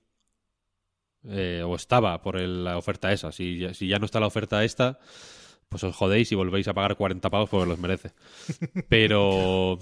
Eh, 1.24 1.62
o 1.64 1.76
estaba 1.76 2.20
por 2.24 2.38
el- 2.38 2.64
la 2.64 2.78
oferta 2.78 3.12
esa. 3.12 3.32
Si, 3.32 3.60
ya- 3.60 3.74
si 3.76 3.88
ya 3.88 4.00
no 4.00 4.06
está 4.06 4.20
la 4.20 4.26
oferta 4.26 4.64
esta, 4.64 4.98
pues 5.70 5.84
os 5.84 5.96
jodéis 5.96 6.32
y 6.32 6.36
volvéis 6.36 6.68
a 6.68 6.74
pagar 6.74 6.96
40 6.98 7.30
pavos 7.30 7.50
porque 7.50 7.70
los 7.70 7.78
merece. 7.80 8.12
Pero. 8.90 9.78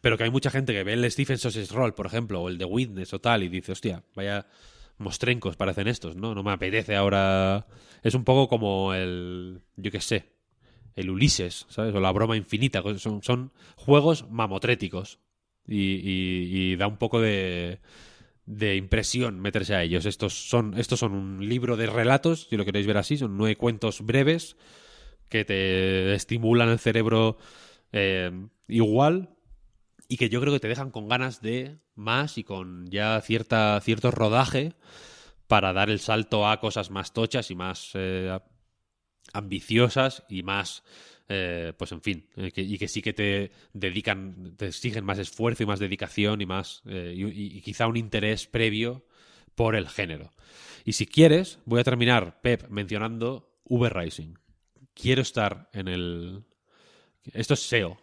Pero 0.00 0.16
que 0.16 0.24
hay 0.24 0.30
mucha 0.30 0.50
gente 0.50 0.72
que 0.72 0.84
ve 0.84 0.92
el 0.94 1.10
Stephen 1.10 1.38
Sausage 1.38 1.72
Roll, 1.74 1.94
por 1.94 2.06
ejemplo, 2.06 2.40
o 2.42 2.48
el 2.48 2.56
de 2.58 2.64
Witness 2.64 3.12
o 3.14 3.20
tal, 3.20 3.42
y 3.42 3.48
dice, 3.48 3.72
hostia, 3.72 4.02
vaya 4.14 4.46
mostrencos 4.98 5.56
parecen 5.56 5.88
estos, 5.88 6.16
¿no? 6.16 6.34
No 6.34 6.42
me 6.42 6.52
apetece 6.52 6.96
ahora. 6.96 7.66
Es 8.02 8.14
un 8.14 8.24
poco 8.24 8.48
como 8.48 8.94
el. 8.94 9.60
Yo 9.76 9.90
qué 9.90 10.00
sé. 10.00 10.32
El 10.96 11.10
Ulises, 11.10 11.66
¿sabes? 11.68 11.94
O 11.94 12.00
la 12.00 12.12
broma 12.12 12.36
infinita. 12.36 12.82
Son, 12.98 13.22
son 13.22 13.52
juegos 13.76 14.28
mamotréticos. 14.30 15.20
Y, 15.66 16.76
da 16.76 16.86
un 16.86 16.96
poco 16.96 17.20
de, 17.20 17.80
de 18.46 18.76
impresión 18.76 19.38
meterse 19.40 19.74
a 19.74 19.82
ellos. 19.82 20.06
Estos 20.06 20.48
son, 20.48 20.78
estos 20.78 20.98
son 21.00 21.12
un 21.12 21.48
libro 21.48 21.76
de 21.76 21.86
relatos, 21.86 22.46
si 22.48 22.56
lo 22.56 22.64
queréis 22.64 22.86
ver 22.86 22.96
así, 22.96 23.18
son 23.18 23.36
nueve 23.36 23.56
cuentos 23.56 24.00
breves 24.00 24.56
que 25.28 25.44
te 25.44 26.14
estimulan 26.14 26.70
el 26.70 26.78
cerebro 26.78 27.36
eh, 27.92 28.30
igual 28.66 29.36
y 30.08 30.16
que 30.16 30.28
yo 30.30 30.40
creo 30.40 30.52
que 30.52 30.60
te 30.60 30.68
dejan 30.68 30.90
con 30.90 31.08
ganas 31.08 31.42
de 31.42 31.78
más 31.94 32.38
y 32.38 32.44
con 32.44 32.86
ya 32.90 33.20
cierta, 33.20 33.80
cierto 33.82 34.10
rodaje 34.10 34.74
para 35.48 35.72
dar 35.72 35.90
el 35.90 36.00
salto 36.00 36.48
a 36.48 36.60
cosas 36.60 36.90
más 36.90 37.12
tochas 37.12 37.50
y 37.50 37.56
más 37.56 37.90
eh, 37.94 38.38
ambiciosas 39.32 40.24
y 40.28 40.42
más, 40.42 40.82
eh, 41.28 41.72
pues 41.78 41.92
en 41.92 42.02
fin, 42.02 42.28
eh, 42.36 42.50
que- 42.52 42.62
y 42.62 42.78
que 42.78 42.88
sí 42.88 43.02
que 43.02 43.12
te 43.12 43.52
dedican, 43.72 44.54
te 44.56 44.66
exigen 44.68 45.04
más 45.04 45.18
esfuerzo 45.18 45.62
y 45.62 45.66
más 45.66 45.78
dedicación 45.80 46.40
y 46.40 46.46
más, 46.46 46.82
y, 46.86 47.26
y- 47.58 47.60
quizá 47.62 47.86
un 47.86 47.96
interés 47.96 48.46
previo 48.46 49.04
por 49.54 49.76
el 49.76 49.88
género. 49.88 50.30
Y 50.84 50.92
si 50.94 51.06
quieres, 51.06 51.58
voy 51.66 51.80
a 51.80 51.84
terminar, 51.84 52.40
Pep, 52.42 52.68
mencionando 52.70 53.60
V 53.64 53.88
Rising. 53.90 54.34
Quiero 54.94 55.22
estar 55.22 55.68
en 55.72 55.88
el... 55.88 56.44
Esto 57.32 57.54
es 57.54 57.60
SEO. 57.64 57.98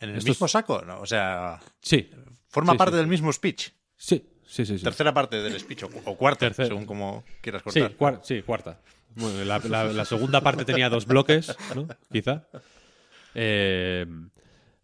¿En 0.00 0.10
el 0.10 0.16
Esto 0.16 0.30
mismo 0.30 0.46
es- 0.46 0.52
saco? 0.52 0.82
No, 0.82 1.00
o 1.00 1.06
sea, 1.06 1.60
Sí, 1.80 2.10
forma 2.48 2.72
Sí, 2.72 2.78
parte 2.78 2.92
sí. 2.92 2.98
del 2.98 3.06
mismo 3.06 3.32
speech. 3.32 3.70
sí, 3.96 4.24
sí, 4.46 4.64
sí. 4.66 4.78
Tercera 4.78 5.12
parte 5.14 5.40
del 5.42 5.58
speech, 5.60 5.84
o, 5.84 5.90
o 6.04 6.16
cuarta, 6.16 6.52
según 6.52 6.86
como 6.86 7.24
quieras 7.40 7.62
Sí, 7.68 7.80
cortar. 7.80 7.96
cuar- 7.96 8.20
sí, 8.24 8.42
cuarta. 8.42 8.80
Bueno, 9.14 9.44
la, 9.44 9.58
la- 9.58 9.84
la 9.92 10.04
segunda 10.04 10.40
parte 10.40 10.64
tenía 10.64 10.88
dos 10.88 11.06
bloques, 11.06 11.56
¿no? 11.74 11.86
Quizá. 12.12 12.46
Eh, 13.34 14.06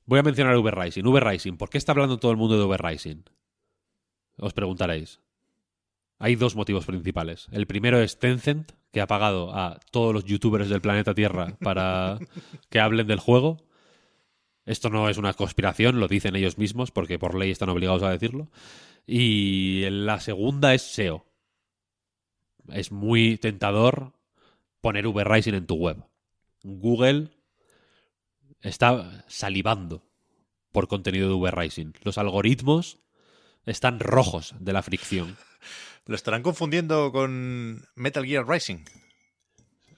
voy 0.05 0.19
a 0.19 0.23
mencionar 0.23 0.57
V 0.57 0.71
Rising. 0.71 1.05
V 1.05 1.21
Rising. 1.21 1.57
¿Por 1.57 1.69
qué 1.71 1.79
está 1.79 1.93
hablando 1.93 2.19
todo 2.19 2.31
el 2.31 2.37
mundo 2.37 2.59
de 2.59 2.65
V 2.65 2.77
Rising? 2.77 3.23
Os 4.39 4.53
preguntaréis. 4.53 5.21
Hay 6.19 6.35
dos 6.37 6.57
motivos 6.57 6.87
principales. 6.87 7.47
El 7.53 7.67
primero 7.67 8.01
es 8.01 8.19
Tencent, 8.19 8.73
que 8.93 9.01
ha 9.01 9.07
pagado 9.07 9.55
a 9.55 9.79
todos 9.91 10.15
los 10.15 10.25
youtubers 10.25 10.69
del 10.69 10.81
planeta 10.81 11.15
Tierra 11.15 11.57
para 11.61 12.19
que 12.71 12.81
hablen 12.81 13.07
del 13.07 13.19
juego. 13.21 13.59
Esto 14.67 14.91
no 14.91 15.09
es 15.09 15.17
una 15.17 15.33
conspiración, 15.33 16.01
lo 16.01 16.09
dicen 16.09 16.37
ellos 16.37 16.59
mismos, 16.59 16.91
porque 16.91 17.19
por 17.19 17.35
ley 17.35 17.51
están 17.51 17.71
obligados 17.71 18.03
a 18.03 18.11
decirlo. 18.11 18.51
Y 19.07 19.89
la 19.89 20.21
segunda 20.21 20.75
es 20.75 20.83
SEO 20.83 21.27
es 22.73 22.93
muy 22.93 23.39
tentador 23.39 24.13
poner 24.81 25.07
V 25.07 25.25
Rising 25.25 25.55
en 25.55 25.67
tu 25.67 25.77
web. 25.77 26.05
Google 26.63 27.31
está 28.61 29.25
salivando 29.29 30.03
por 30.73 30.89
contenido 30.89 31.29
de 31.29 31.35
V 31.35 31.51
Rising. 31.51 31.93
Los 32.03 32.19
algoritmos 32.19 32.99
están 33.65 34.01
rojos 34.01 34.55
de 34.59 34.73
la 34.73 34.83
fricción. 34.83 35.37
Lo 36.07 36.15
estarán 36.15 36.43
confundiendo 36.43 37.11
con 37.13 37.85
Metal 37.95 38.25
Gear 38.25 38.47
Rising. 38.47 38.85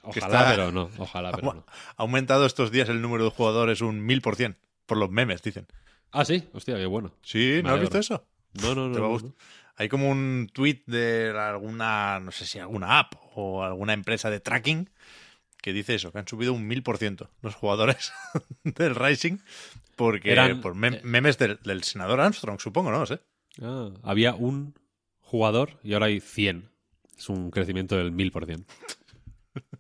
Ojalá, 0.09 0.27
está- 0.41 0.51
pero 0.51 0.73
no. 0.73 0.91
Ojalá, 0.99 1.31
pero 1.33 1.55
no. 1.55 1.67
Ha 1.97 2.03
aumentado 2.03 2.47
estos 2.47 2.71
días 2.71 2.89
el 2.89 3.01
número 3.03 3.25
de 3.25 3.31
jugadores 3.31 3.81
un 3.81 4.05
mil 4.05 4.21
por 4.23 4.37
cien. 4.37 4.57
Por 4.87 4.97
los 4.99 5.11
memes, 5.11 5.43
dicen. 5.43 5.67
Ah, 6.13 6.25
sí. 6.25 6.49
Hostia, 6.53 6.77
qué 6.77 6.87
bueno. 6.87 7.13
Sí, 7.23 7.61
¿no 7.63 7.71
has 7.71 7.81
visto 7.81 7.99
eso? 7.99 8.27
No, 8.63 8.75
no, 8.75 8.89
no. 8.89 8.99
No, 8.99 9.19
no. 9.19 9.35
Hay 9.77 9.89
como 9.89 10.09
un 10.11 10.51
tweet 10.53 10.83
de 10.87 11.33
alguna, 11.39 12.19
no 12.21 12.33
sé 12.33 12.47
si 12.47 12.59
alguna 12.59 12.99
app 12.99 13.13
o 13.37 13.63
alguna 13.63 13.93
empresa 13.93 14.29
de 14.31 14.41
tracking 14.41 14.91
que 15.63 15.73
dice 15.73 15.95
eso, 15.95 16.11
que 16.11 16.19
han 16.19 16.27
subido 16.27 16.53
un 16.53 16.67
mil 16.67 16.83
por 16.83 16.99
ciento 16.99 17.31
los 17.43 17.55
jugadores 17.55 18.13
del 18.65 18.95
Rising 18.95 19.39
porque 19.97 20.33
Eran- 20.33 20.61
por 20.61 20.75
mem- 20.75 20.95
eh, 20.97 21.01
memes 21.05 21.37
del, 21.39 21.59
del 21.63 21.83
senador 21.85 22.21
Armstrong, 22.21 22.59
supongo, 22.61 22.91
¿no? 22.91 23.05
sé. 23.07 23.21
Ah, 23.63 23.91
había 24.03 24.35
un 24.35 24.75
jugador 25.21 25.79
y 25.85 25.93
ahora 25.95 26.07
hay 26.07 26.21
100. 26.21 26.71
Es 27.17 27.29
un 27.29 27.51
crecimiento 27.51 27.97
del 27.97 28.13
1000%. 28.13 28.65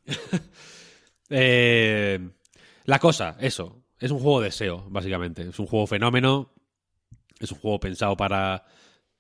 eh, 1.31 2.31
la 2.85 2.99
cosa, 2.99 3.37
eso. 3.41 3.83
Es 3.99 4.11
un 4.11 4.21
juego 4.21 4.41
de 4.41 4.51
SEO, 4.51 4.87
básicamente. 4.91 5.43
Es 5.43 5.59
un 5.59 5.67
juego 5.67 5.87
fenómeno. 5.87 6.53
Es 7.41 7.53
un 7.53 7.59
juego 7.59 7.81
pensado 7.81 8.17
para 8.17 8.65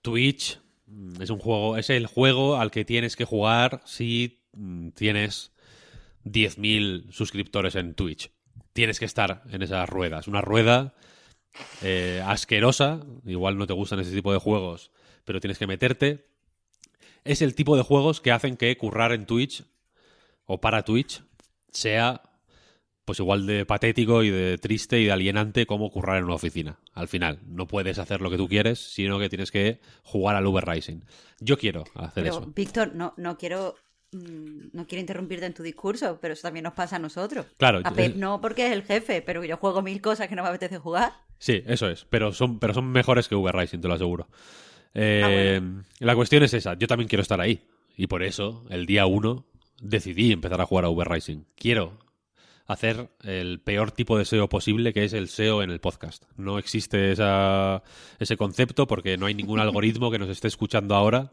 Twitch. 0.02 0.60
Mm, 0.86 1.22
Es 1.22 1.30
un 1.30 1.38
juego, 1.38 1.76
es 1.76 1.90
el 1.90 2.06
juego 2.06 2.56
al 2.56 2.70
que 2.70 2.84
tienes 2.84 3.16
que 3.16 3.24
jugar 3.24 3.82
si 3.84 4.42
mm, 4.52 4.90
tienes 4.90 5.52
10.000 6.24 7.10
suscriptores 7.12 7.74
en 7.76 7.94
Twitch. 7.94 8.30
Tienes 8.72 8.98
que 8.98 9.04
estar 9.06 9.42
en 9.50 9.62
esa 9.62 9.86
rueda. 9.86 10.20
Es 10.20 10.28
una 10.28 10.40
rueda 10.40 10.94
eh, 11.82 12.22
asquerosa. 12.24 13.00
Igual 13.26 13.58
no 13.58 13.66
te 13.66 13.72
gustan 13.72 14.00
ese 14.00 14.12
tipo 14.14 14.32
de 14.32 14.38
juegos, 14.38 14.92
pero 15.24 15.40
tienes 15.40 15.58
que 15.58 15.66
meterte. 15.66 16.26
Es 17.24 17.42
el 17.42 17.54
tipo 17.54 17.76
de 17.76 17.82
juegos 17.82 18.20
que 18.20 18.32
hacen 18.32 18.56
que 18.56 18.76
currar 18.76 19.12
en 19.12 19.26
Twitch 19.26 19.64
o 20.48 20.60
para 20.60 20.82
Twitch 20.82 21.22
sea 21.70 22.22
pues 23.04 23.20
igual 23.20 23.46
de 23.46 23.64
patético 23.64 24.22
y 24.22 24.28
de 24.30 24.58
triste 24.58 25.00
y 25.00 25.04
de 25.06 25.12
alienante 25.12 25.64
como 25.64 25.90
currar 25.90 26.18
en 26.18 26.24
una 26.24 26.34
oficina. 26.34 26.78
Al 26.92 27.08
final, 27.08 27.38
no 27.46 27.66
puedes 27.66 27.98
hacer 27.98 28.20
lo 28.20 28.28
que 28.28 28.36
tú 28.36 28.48
quieres, 28.48 28.78
sino 28.80 29.18
que 29.18 29.30
tienes 29.30 29.50
que 29.50 29.80
jugar 30.02 30.36
al 30.36 30.44
Uber 30.46 30.66
Rising. 30.66 31.00
Yo 31.40 31.56
quiero 31.56 31.84
hacer 31.94 32.24
Pero, 32.24 32.38
eso. 32.40 32.52
Víctor, 32.54 32.94
no, 32.94 33.14
no 33.16 33.38
quiero 33.38 33.76
mm, 34.12 34.68
no 34.74 34.86
quiero 34.86 35.00
interrumpirte 35.00 35.46
en 35.46 35.54
tu 35.54 35.62
discurso, 35.62 36.18
pero 36.20 36.34
eso 36.34 36.42
también 36.42 36.64
nos 36.64 36.74
pasa 36.74 36.96
a 36.96 36.98
nosotros. 36.98 37.46
Claro, 37.56 37.80
A 37.82 37.92
Pep 37.92 38.14
no 38.16 38.42
porque 38.42 38.66
es 38.66 38.72
el 38.72 38.82
jefe, 38.82 39.22
pero 39.22 39.42
yo 39.42 39.56
juego 39.56 39.80
mil 39.80 40.02
cosas 40.02 40.28
que 40.28 40.36
no 40.36 40.42
me 40.42 40.50
apetece 40.50 40.76
jugar. 40.76 41.12
Sí, 41.38 41.62
eso 41.66 41.88
es. 41.88 42.04
Pero 42.10 42.32
son, 42.34 42.58
pero 42.58 42.74
son 42.74 42.90
mejores 42.90 43.26
que 43.28 43.34
Uber 43.36 43.54
Rising, 43.56 43.80
te 43.80 43.88
lo 43.88 43.94
aseguro. 43.94 44.28
Eh, 44.92 45.60
Ah, 45.62 45.82
La 46.00 46.14
cuestión 46.14 46.42
es 46.42 46.52
esa. 46.52 46.74
Yo 46.74 46.86
también 46.86 47.08
quiero 47.08 47.22
estar 47.22 47.40
ahí. 47.40 47.62
Y 47.96 48.06
por 48.06 48.22
eso, 48.22 48.64
el 48.70 48.86
día 48.86 49.06
uno, 49.06 49.46
decidí 49.80 50.32
empezar 50.32 50.60
a 50.60 50.66
jugar 50.66 50.84
a 50.84 50.88
Uber 50.90 51.08
Rising. 51.08 51.44
Quiero 51.56 51.98
hacer 52.66 53.10
el 53.22 53.60
peor 53.60 53.92
tipo 53.92 54.18
de 54.18 54.24
SEO 54.24 54.48
posible, 54.48 54.92
que 54.92 55.04
es 55.04 55.12
el 55.14 55.28
SEO 55.28 55.62
en 55.62 55.70
el 55.70 55.80
podcast. 55.80 56.24
No 56.36 56.58
existe 56.58 57.12
esa, 57.12 57.82
ese 58.18 58.36
concepto 58.36 58.86
porque 58.86 59.16
no 59.16 59.26
hay 59.26 59.34
ningún 59.34 59.58
algoritmo 59.60 60.10
que 60.10 60.18
nos 60.18 60.28
esté 60.28 60.48
escuchando 60.48 60.94
ahora. 60.94 61.32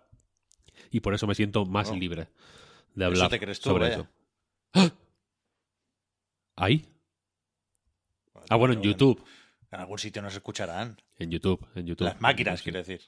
Y 0.92 1.02
por 1.02 1.14
eso 1.14 1.28
me 1.28 1.36
siento 1.36 1.66
más 1.66 1.90
Oh. 1.92 1.96
libre 1.96 2.30
de 2.94 3.04
Eso 3.04 3.06
hablar 3.06 3.30
te 3.30 3.40
crees 3.40 3.60
tú, 3.60 3.70
sobre 3.72 3.90
vaya. 3.90 3.96
eso. 3.96 4.08
¡Ah! 4.74 4.92
¿Ahí? 6.56 6.86
Ah, 8.50 8.56
bueno, 8.56 8.76
en 8.76 8.82
YouTube. 8.82 9.22
En 9.72 9.80
algún 9.82 9.98
sitio 10.00 10.22
nos 10.22 10.34
escucharán. 10.36 10.96
En 11.18 11.32
YouTube, 11.32 11.66
en 11.76 11.86
YouTube. 11.88 12.06
Las 12.06 12.22
máquinas, 12.22 12.60
Sí. 12.60 12.64
quiero 12.64 12.80
decir. 12.80 13.02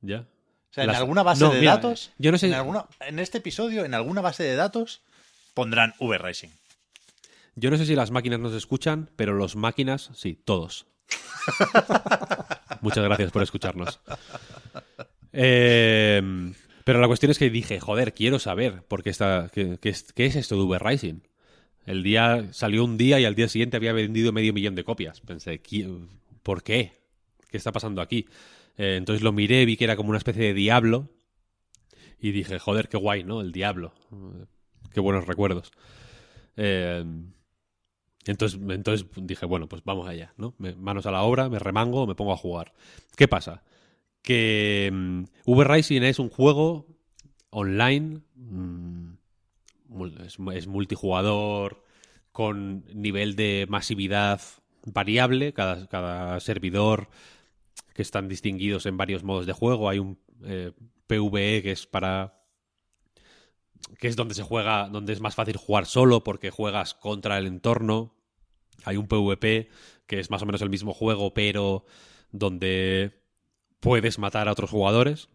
¿Ya? 0.00 0.26
O 0.72 0.74
sea, 0.74 0.84
en 0.84 0.90
alguna 0.90 1.22
base 1.22 1.44
No, 1.44 1.52
de 1.52 1.60
mira, 1.60 1.72
datos, 1.76 2.10
yo 2.18 2.32
no 2.32 2.38
sé- 2.38 2.46
en, 2.48 2.54
alguna, 2.54 2.86
en 3.00 3.18
este 3.18 3.38
episodio, 3.38 3.84
en 3.84 3.94
alguna 3.94 4.20
base 4.22 4.42
de 4.42 4.56
datos, 4.56 5.02
pondrán 5.54 5.94
V 6.00 6.18
Rising. 6.18 6.48
Yo 7.54 7.70
no 7.70 7.76
sé 7.76 7.84
si 7.86 7.94
las 7.94 8.10
máquinas 8.10 8.40
nos 8.40 8.54
escuchan, 8.54 9.10
pero 9.16 9.34
los 9.34 9.54
máquinas, 9.54 10.10
sí, 10.14 10.34
todos. 10.44 10.86
Muchas 12.80 13.04
gracias 13.04 13.30
por 13.30 13.42
escucharnos. 13.42 14.00
Eh, 15.32 16.52
pero 16.84 17.00
la 17.00 17.06
cuestión 17.06 17.30
es 17.30 17.38
que 17.38 17.50
dije, 17.50 17.78
joder, 17.80 18.14
quiero 18.14 18.38
saber 18.38 18.82
por 18.82 19.02
qué, 19.02 19.10
está, 19.10 19.50
qué, 19.52 19.78
qué 19.80 19.88
es, 19.90 20.12
qué 20.12 20.26
es 20.26 20.36
esto 20.36 20.56
de 20.56 20.62
Uber 20.62 20.82
Rising. 20.82 21.20
El 21.86 22.02
día 22.02 22.48
salió 22.52 22.84
un 22.84 22.96
día 22.96 23.18
y 23.20 23.24
al 23.24 23.34
día 23.34 23.48
siguiente 23.48 23.76
había 23.76 23.92
vendido 23.92 24.32
medio 24.32 24.52
millón 24.52 24.74
de 24.74 24.84
copias. 24.84 25.20
Pensé, 25.20 25.62
¿qui- 25.62 26.08
¿por 26.42 26.62
qué? 26.62 26.92
¿Qué 27.50 27.56
está 27.56 27.72
pasando 27.72 28.00
aquí? 28.00 28.26
Eh, 28.78 28.96
entonces 28.96 29.22
lo 29.22 29.32
miré, 29.32 29.64
vi 29.64 29.76
que 29.76 29.84
era 29.84 29.96
como 29.96 30.08
una 30.10 30.18
especie 30.18 30.42
de 30.44 30.54
diablo 30.54 31.08
y 32.18 32.32
dije, 32.32 32.58
joder, 32.58 32.88
qué 32.88 32.96
guay, 32.96 33.24
¿no? 33.24 33.40
El 33.40 33.52
diablo. 33.52 33.92
Qué 34.92 35.00
buenos 35.00 35.26
recuerdos. 35.26 35.72
Eh, 36.56 37.04
entonces, 38.24 38.60
entonces 38.68 39.06
dije, 39.16 39.46
bueno, 39.46 39.68
pues 39.68 39.82
vamos 39.84 40.08
allá, 40.08 40.32
¿no? 40.36 40.54
Manos 40.78 41.06
a 41.06 41.10
la 41.10 41.22
obra, 41.22 41.48
me 41.48 41.58
remango, 41.58 42.06
me 42.06 42.14
pongo 42.14 42.32
a 42.32 42.36
jugar. 42.36 42.72
¿Qué 43.16 43.26
pasa? 43.26 43.62
Que 44.22 44.90
mm, 44.92 45.24
V 45.46 45.64
Rising 45.64 46.02
es 46.02 46.18
un 46.20 46.28
juego 46.30 46.86
online, 47.50 48.20
mm, 48.36 49.08
mul- 49.88 50.20
es, 50.24 50.38
es 50.54 50.66
multijugador 50.68 51.84
con 52.30 52.84
nivel 52.94 53.34
de 53.34 53.66
masividad 53.68 54.40
variable, 54.84 55.52
cada, 55.52 55.86
cada 55.88 56.38
servidor 56.40 57.08
que 57.94 58.02
están 58.02 58.28
distinguidos 58.28 58.86
en 58.86 58.96
varios 58.96 59.24
modos 59.24 59.46
de 59.46 59.52
juego. 59.52 59.88
Hay 59.88 59.98
un 59.98 60.18
eh, 60.44 60.72
PvE 61.06 61.62
que 61.62 61.72
es 61.72 61.86
para 61.86 62.38
que 63.98 64.08
es 64.08 64.16
donde 64.16 64.34
se 64.34 64.42
juega, 64.42 64.88
donde 64.88 65.12
es 65.12 65.20
más 65.20 65.34
fácil 65.34 65.56
jugar 65.56 65.86
solo 65.86 66.24
porque 66.24 66.50
juegas 66.50 66.94
contra 66.94 67.38
el 67.38 67.46
entorno. 67.46 68.14
Hay 68.84 68.96
un 68.96 69.06
PvP 69.06 69.68
que 70.06 70.20
es 70.20 70.30
más 70.30 70.42
o 70.42 70.46
menos 70.46 70.62
el 70.62 70.70
mismo 70.70 70.92
juego, 70.92 71.34
pero 71.34 71.84
donde 72.30 73.22
puedes 73.80 74.18
matar 74.18 74.48
a 74.48 74.52
otros 74.52 74.70
jugadores. 74.70 75.28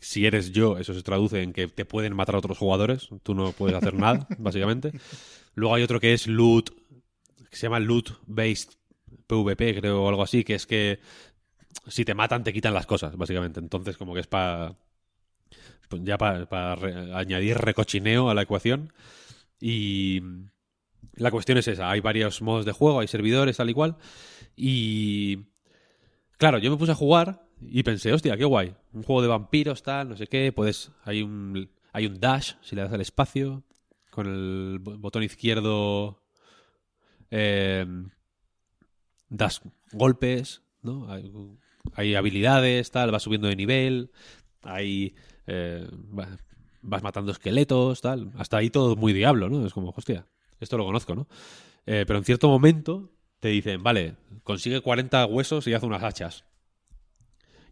Si 0.00 0.26
eres 0.26 0.52
yo, 0.52 0.78
eso 0.78 0.94
se 0.94 1.02
traduce 1.02 1.42
en 1.42 1.52
que 1.52 1.66
te 1.66 1.84
pueden 1.84 2.14
matar 2.14 2.36
a 2.36 2.38
otros 2.38 2.58
jugadores. 2.58 3.08
Tú 3.22 3.34
no 3.34 3.52
puedes 3.52 3.76
hacer 3.76 3.94
nada, 3.98 4.26
básicamente. 4.38 4.92
Luego 5.54 5.74
hay 5.74 5.82
otro 5.82 6.00
que 6.00 6.14
es 6.14 6.26
loot, 6.26 6.70
que 7.50 7.56
se 7.56 7.66
llama 7.66 7.80
loot 7.80 8.10
based 8.26 8.72
PvP, 9.26 9.80
creo, 9.80 10.04
o 10.04 10.08
algo 10.08 10.22
así, 10.22 10.44
que 10.44 10.54
es 10.54 10.66
que 10.66 11.00
si 11.86 12.04
te 12.04 12.14
matan 12.14 12.44
te 12.44 12.52
quitan 12.52 12.74
las 12.74 12.86
cosas, 12.86 13.16
básicamente. 13.16 13.60
Entonces, 13.60 13.96
como 13.96 14.14
que 14.14 14.20
es 14.20 14.26
para 14.26 14.76
pues 15.88 16.02
ya 16.04 16.18
para 16.18 16.74
añadir 17.18 17.56
recochineo 17.58 18.28
a 18.30 18.34
la 18.34 18.42
ecuación. 18.42 18.92
Y 19.60 20.22
la 21.14 21.30
cuestión 21.30 21.58
es 21.58 21.68
esa, 21.68 21.90
hay 21.90 22.00
varios 22.00 22.42
modos 22.42 22.64
de 22.64 22.72
juego, 22.72 23.00
hay 23.00 23.08
servidores, 23.08 23.56
tal 23.56 23.70
y 23.70 23.74
cual. 23.74 23.96
Y 24.56 25.38
claro, 26.38 26.58
yo 26.58 26.70
me 26.70 26.76
puse 26.76 26.92
a 26.92 26.96
jugar 26.96 27.46
Y 27.60 27.82
pensé, 27.82 28.12
hostia, 28.12 28.36
qué 28.36 28.44
guay. 28.44 28.74
Un 28.92 29.02
juego 29.02 29.22
de 29.22 29.28
vampiros, 29.28 29.82
tal, 29.82 30.10
no 30.10 30.16
sé 30.16 30.26
qué. 30.28 30.52
Puedes. 30.52 30.92
Hay 31.04 31.22
un, 31.22 31.68
hay 31.92 32.06
un 32.06 32.20
dash 32.20 32.52
si 32.62 32.76
le 32.76 32.82
das 32.82 32.92
al 32.92 33.00
espacio. 33.00 33.64
Con 34.10 34.26
el 34.26 34.78
bo- 34.80 34.96
botón 34.98 35.24
izquierdo. 35.24 36.22
Eh, 37.30 37.84
das 39.28 39.60
golpes, 39.92 40.62
¿no? 40.82 41.10
Hay, 41.10 41.30
hay 41.94 42.14
habilidades, 42.14 42.90
tal. 42.90 43.10
Vas 43.10 43.22
subiendo 43.22 43.48
de 43.48 43.56
nivel. 43.56 44.10
Hay. 44.62 45.14
eh, 45.46 45.86
va- 46.18 46.38
vas 46.82 47.02
matando 47.02 47.32
esqueletos, 47.32 48.00
tal. 48.00 48.30
Hasta 48.36 48.56
ahí 48.58 48.70
todo 48.70 48.96
muy 48.96 49.12
diablo, 49.12 49.48
¿no? 49.50 49.66
Es 49.66 49.72
como, 49.72 49.92
hostia, 49.96 50.26
esto 50.60 50.76
lo 50.78 50.84
conozco, 50.84 51.14
¿no? 51.14 51.26
Eh, 51.86 52.04
pero 52.06 52.18
en 52.18 52.24
cierto 52.24 52.48
momento 52.48 53.10
te 53.40 53.48
dicen, 53.48 53.82
vale, 53.82 54.14
consigue 54.44 54.80
40 54.80 55.26
huesos 55.26 55.66
y 55.66 55.74
haz 55.74 55.82
unas 55.82 56.02
hachas. 56.02 56.44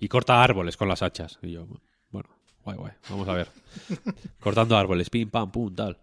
Y 0.00 0.08
corta 0.08 0.42
árboles 0.42 0.76
con 0.76 0.88
las 0.88 1.02
hachas. 1.02 1.38
Y 1.42 1.52
yo, 1.52 1.66
bueno, 2.10 2.28
guay, 2.64 2.76
guay, 2.76 2.92
vamos 3.08 3.28
a 3.28 3.32
ver. 3.34 3.48
Cortando 4.40 4.76
árboles, 4.76 5.08
pim, 5.10 5.30
pam, 5.30 5.50
pum, 5.50 5.74
tal. 5.74 5.98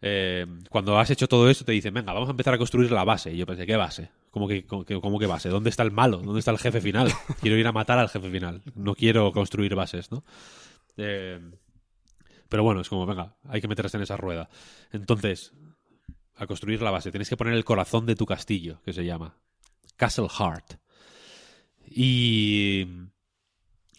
Eh, 0.00 0.46
cuando 0.70 0.98
has 0.98 1.10
hecho 1.10 1.28
todo 1.28 1.48
eso 1.48 1.64
te 1.64 1.72
dicen, 1.72 1.94
venga, 1.94 2.12
vamos 2.12 2.28
a 2.28 2.32
empezar 2.32 2.54
a 2.54 2.58
construir 2.58 2.90
la 2.92 3.04
base. 3.04 3.32
Y 3.32 3.38
yo 3.38 3.46
pensé, 3.46 3.66
¿qué 3.66 3.76
base? 3.76 4.10
¿Cómo 4.32 4.48
que, 4.48 4.64
cómo 4.64 5.18
que 5.18 5.26
base? 5.26 5.50
¿Dónde 5.50 5.68
está 5.68 5.82
el 5.82 5.92
malo? 5.92 6.16
¿Dónde 6.16 6.38
está 6.38 6.50
el 6.50 6.58
jefe 6.58 6.80
final? 6.80 7.12
Quiero 7.42 7.58
ir 7.58 7.66
a 7.66 7.72
matar 7.72 7.98
al 7.98 8.08
jefe 8.08 8.30
final. 8.30 8.62
No 8.74 8.94
quiero 8.94 9.30
construir 9.30 9.74
bases, 9.74 10.10
¿no? 10.10 10.24
Eh, 10.96 11.38
pero 12.48 12.62
bueno, 12.62 12.80
es 12.80 12.88
como, 12.88 13.04
venga, 13.04 13.36
hay 13.46 13.60
que 13.60 13.68
meterse 13.68 13.98
en 13.98 14.04
esa 14.04 14.16
rueda. 14.16 14.48
Entonces, 14.90 15.52
a 16.34 16.46
construir 16.46 16.80
la 16.80 16.90
base, 16.90 17.10
tienes 17.10 17.28
que 17.28 17.36
poner 17.36 17.52
el 17.52 17.66
corazón 17.66 18.06
de 18.06 18.16
tu 18.16 18.24
castillo, 18.24 18.80
que 18.86 18.94
se 18.94 19.04
llama 19.04 19.36
Castle 19.96 20.30
Heart. 20.30 20.80
Y 21.86 22.86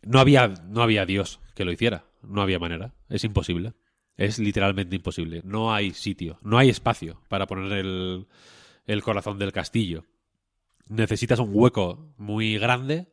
no 0.01 0.19
había, 0.19 0.47
no 0.47 0.81
había 0.81 1.05
Dios 1.05 1.39
que 1.53 1.63
lo 1.63 1.71
hiciera. 1.71 2.05
No 2.23 2.41
había 2.41 2.57
manera. 2.57 2.95
Es 3.07 3.23
imposible. 3.23 3.73
Es 4.17 4.39
literalmente 4.39 4.95
imposible. 4.95 5.41
No 5.45 5.75
hay 5.75 5.91
sitio, 5.91 6.39
no 6.41 6.57
hay 6.57 6.69
espacio 6.69 7.21
para 7.27 7.45
poner 7.45 7.71
el, 7.73 8.25
el 8.87 9.03
corazón 9.03 9.37
del 9.37 9.51
castillo. 9.51 10.05
Necesitas 10.87 11.39
un 11.39 11.49
hueco 11.51 12.13
muy 12.17 12.57
grande 12.57 13.07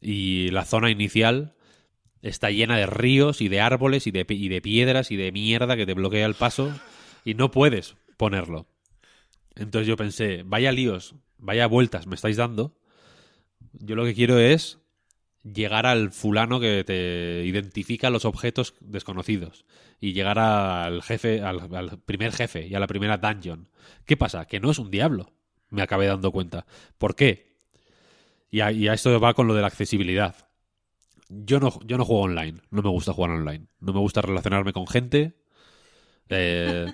y 0.00 0.50
la 0.50 0.64
zona 0.64 0.90
inicial 0.90 1.54
está 2.22 2.50
llena 2.50 2.76
de 2.76 2.86
ríos 2.86 3.40
y 3.40 3.48
de 3.48 3.60
árboles 3.60 4.06
y 4.06 4.10
de, 4.10 4.26
y 4.28 4.48
de 4.48 4.60
piedras 4.60 5.10
y 5.10 5.16
de 5.16 5.32
mierda 5.32 5.76
que 5.76 5.86
te 5.86 5.94
bloquea 5.94 6.26
el 6.26 6.34
paso 6.34 6.72
y 7.24 7.34
no 7.34 7.50
puedes 7.50 7.96
ponerlo. 8.16 8.66
Entonces 9.54 9.86
yo 9.86 9.96
pensé, 9.96 10.42
vaya 10.44 10.72
líos, 10.72 11.14
vaya 11.38 11.66
vueltas 11.66 12.06
me 12.06 12.14
estáis 12.14 12.36
dando. 12.36 12.78
Yo 13.72 13.94
lo 13.94 14.04
que 14.04 14.14
quiero 14.14 14.38
es 14.38 14.78
llegar 15.42 15.86
al 15.86 16.10
fulano 16.10 16.58
que 16.60 16.82
te 16.84 17.44
identifica 17.44 18.10
los 18.10 18.24
objetos 18.24 18.74
desconocidos 18.80 19.64
y 20.00 20.12
llegar 20.12 20.38
al 20.38 21.02
jefe, 21.02 21.40
al, 21.40 21.74
al 21.74 21.98
primer 22.00 22.32
jefe 22.32 22.66
y 22.66 22.74
a 22.74 22.80
la 22.80 22.86
primera 22.86 23.18
dungeon. 23.18 23.68
¿Qué 24.04 24.16
pasa? 24.16 24.46
Que 24.46 24.60
no 24.60 24.70
es 24.70 24.78
un 24.78 24.90
diablo. 24.90 25.35
Me 25.70 25.82
acabé 25.82 26.06
dando 26.06 26.30
cuenta. 26.32 26.66
¿Por 26.98 27.14
qué? 27.14 27.56
Y 28.50 28.60
a, 28.60 28.72
y 28.72 28.88
a 28.88 28.94
esto 28.94 29.18
va 29.20 29.34
con 29.34 29.46
lo 29.46 29.54
de 29.54 29.60
la 29.60 29.66
accesibilidad. 29.66 30.34
Yo 31.28 31.58
no, 31.58 31.78
yo 31.84 31.98
no 31.98 32.04
juego 32.04 32.22
online. 32.22 32.60
No 32.70 32.82
me 32.82 32.90
gusta 32.90 33.12
jugar 33.12 33.32
online. 33.32 33.66
No 33.80 33.92
me 33.92 34.00
gusta 34.00 34.22
relacionarme 34.22 34.72
con 34.72 34.86
gente. 34.86 35.36
Eh, 36.28 36.86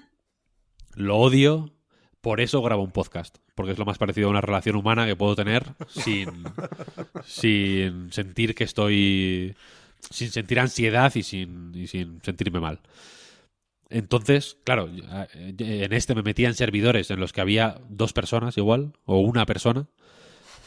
lo 0.95 1.19
odio. 1.19 1.75
Por 2.21 2.41
eso 2.41 2.63
grabo 2.63 2.83
un 2.83 2.93
podcast. 2.93 3.39
Porque 3.55 3.73
es 3.73 3.79
lo 3.79 3.85
más 3.85 3.99
parecido 3.99 4.29
a 4.29 4.31
una 4.31 4.41
relación 4.41 4.77
humana 4.77 5.07
que 5.07 5.17
puedo 5.17 5.37
tener 5.37 5.65
sin, 5.89 6.45
sin 7.25 8.13
sentir 8.13 8.55
que 8.55 8.65
estoy. 8.65 9.55
sin 10.11 10.31
sentir 10.31 10.61
ansiedad 10.61 11.13
y 11.15 11.23
sin, 11.23 11.73
y 11.75 11.87
sin 11.87 12.23
sentirme 12.23 12.61
mal. 12.61 12.81
Entonces, 13.93 14.57
claro, 14.65 14.89
en 14.89 15.93
este 15.93 16.15
me 16.15 16.23
metía 16.23 16.49
en 16.49 16.55
servidores 16.55 17.11
en 17.11 17.21
los 17.21 17.33
que 17.33 17.41
había 17.41 17.81
dos 17.89 18.13
personas 18.13 18.57
igual, 18.57 18.95
o 19.05 19.19
una 19.19 19.45
persona, 19.47 19.89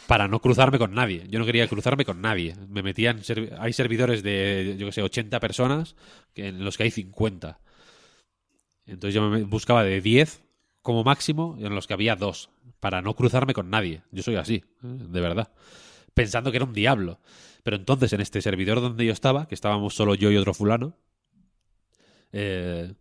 para 0.07 0.27
no 0.27 0.39
cruzarme 0.39 0.77
con 0.77 0.93
nadie. 0.93 1.25
Yo 1.29 1.39
no 1.39 1.45
quería 1.45 1.67
cruzarme 1.67 2.05
con 2.05 2.21
nadie. 2.21 2.55
Me 2.69 2.83
metía 2.83 3.09
en 3.09 3.19
servi- 3.19 3.55
hay 3.59 3.73
servidores 3.73 4.21
de, 4.21 4.75
yo 4.77 4.85
que 4.85 4.91
sé, 4.91 5.01
80 5.01 5.39
personas 5.39 5.95
en 6.35 6.63
los 6.63 6.77
que 6.77 6.83
hay 6.83 6.91
50. 6.91 7.59
Entonces 8.85 9.15
yo 9.15 9.27
me 9.29 9.41
buscaba 9.43 9.83
de 9.83 9.99
10 10.01 10.43
como 10.83 11.03
máximo 11.03 11.57
en 11.59 11.73
los 11.73 11.87
que 11.87 11.93
había 11.95 12.15
dos, 12.15 12.51
para 12.79 13.01
no 13.01 13.15
cruzarme 13.15 13.53
con 13.55 13.71
nadie. 13.71 14.03
Yo 14.11 14.21
soy 14.21 14.35
así, 14.35 14.55
¿eh? 14.55 14.63
de 14.81 15.21
verdad. 15.21 15.51
Pensando 16.13 16.51
que 16.51 16.57
era 16.57 16.65
un 16.65 16.73
diablo. 16.73 17.19
Pero 17.63 17.77
entonces 17.77 18.13
en 18.13 18.21
este 18.21 18.43
servidor 18.43 18.79
donde 18.81 19.03
yo 19.03 19.11
estaba, 19.11 19.47
que 19.47 19.55
estábamos 19.55 19.95
solo 19.95 20.13
yo 20.13 20.29
y 20.29 20.37
otro 20.37 20.53
fulano, 20.53 20.95
eh, 22.31 22.93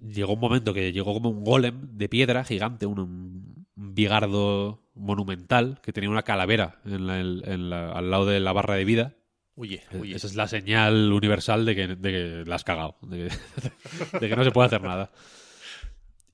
llegó 0.00 0.34
un 0.34 0.40
momento 0.40 0.72
que 0.74 0.92
llegó 0.92 1.12
como 1.14 1.28
un 1.30 1.44
golem 1.44 1.96
de 1.96 2.08
piedra 2.08 2.44
gigante, 2.44 2.86
un, 2.86 2.98
un 2.98 3.66
bigardo 3.94 4.82
monumental 4.94 5.80
que 5.82 5.92
tenía 5.92 6.10
una 6.10 6.22
calavera 6.22 6.80
en 6.84 7.06
la- 7.06 7.20
en- 7.20 7.42
en 7.44 7.70
la- 7.70 7.92
al 7.92 8.10
lado 8.10 8.26
de 8.26 8.40
la 8.40 8.52
barra 8.52 8.74
de 8.74 8.84
vida. 8.84 9.14
Huye, 9.54 9.82
huye. 9.98 10.14
Esa 10.16 10.26
es 10.26 10.34
la 10.34 10.48
señal 10.48 11.12
universal 11.12 11.64
de 11.66 11.74
que, 11.76 11.86
de 11.88 12.10
que 12.10 12.44
la 12.46 12.54
has 12.56 12.64
cagado, 12.64 12.96
de 13.02 13.28
que, 13.28 13.34
de 14.20 14.28
que 14.28 14.36
no 14.36 14.44
se 14.44 14.50
puede 14.50 14.66
hacer 14.66 14.82
nada. 14.82 15.12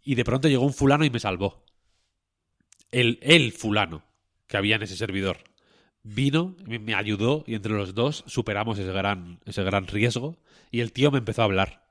Y 0.04 0.14
de 0.14 0.24
pronto 0.24 0.48
llegó 0.48 0.64
un 0.64 0.72
fulano 0.72 1.04
y 1.04 1.10
me 1.10 1.18
salvó. 1.18 1.64
El, 2.90 3.18
el 3.22 3.52
fulano 3.52 4.02
que 4.46 4.56
había 4.56 4.76
en 4.76 4.82
ese 4.82 4.96
servidor. 4.96 5.38
Vino, 6.02 6.56
me 6.64 6.94
ayudó 6.94 7.44
y 7.46 7.54
entre 7.54 7.72
los 7.72 7.94
dos 7.94 8.24
superamos 8.26 8.78
ese 8.78 8.92
gran, 8.92 9.40
ese 9.44 9.62
gran 9.62 9.86
riesgo. 9.86 10.38
Y 10.70 10.80
el 10.80 10.92
tío 10.92 11.10
me 11.10 11.18
empezó 11.18 11.42
a 11.42 11.46
hablar. 11.46 11.87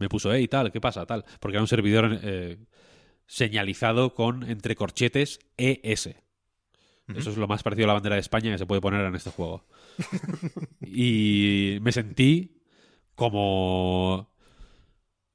Me 0.00 0.08
puso, 0.08 0.32
hey, 0.32 0.48
tal, 0.48 0.72
¿qué 0.72 0.80
pasa? 0.80 1.06
Tal. 1.06 1.24
Porque 1.38 1.56
era 1.56 1.62
un 1.62 1.68
servidor 1.68 2.18
eh, 2.22 2.58
señalizado 3.26 4.14
con 4.14 4.48
entre 4.48 4.74
corchetes 4.74 5.38
ES. 5.56 6.16
Eso 7.14 7.30
es 7.30 7.36
lo 7.36 7.48
más 7.48 7.62
parecido 7.62 7.86
a 7.86 7.88
la 7.88 7.94
bandera 7.94 8.14
de 8.14 8.20
España 8.20 8.52
que 8.52 8.58
se 8.58 8.66
puede 8.66 8.80
poner 8.80 9.04
en 9.04 9.14
este 9.14 9.30
juego. 9.30 9.66
y 10.80 11.78
me 11.82 11.92
sentí 11.92 12.62
como. 13.14 14.32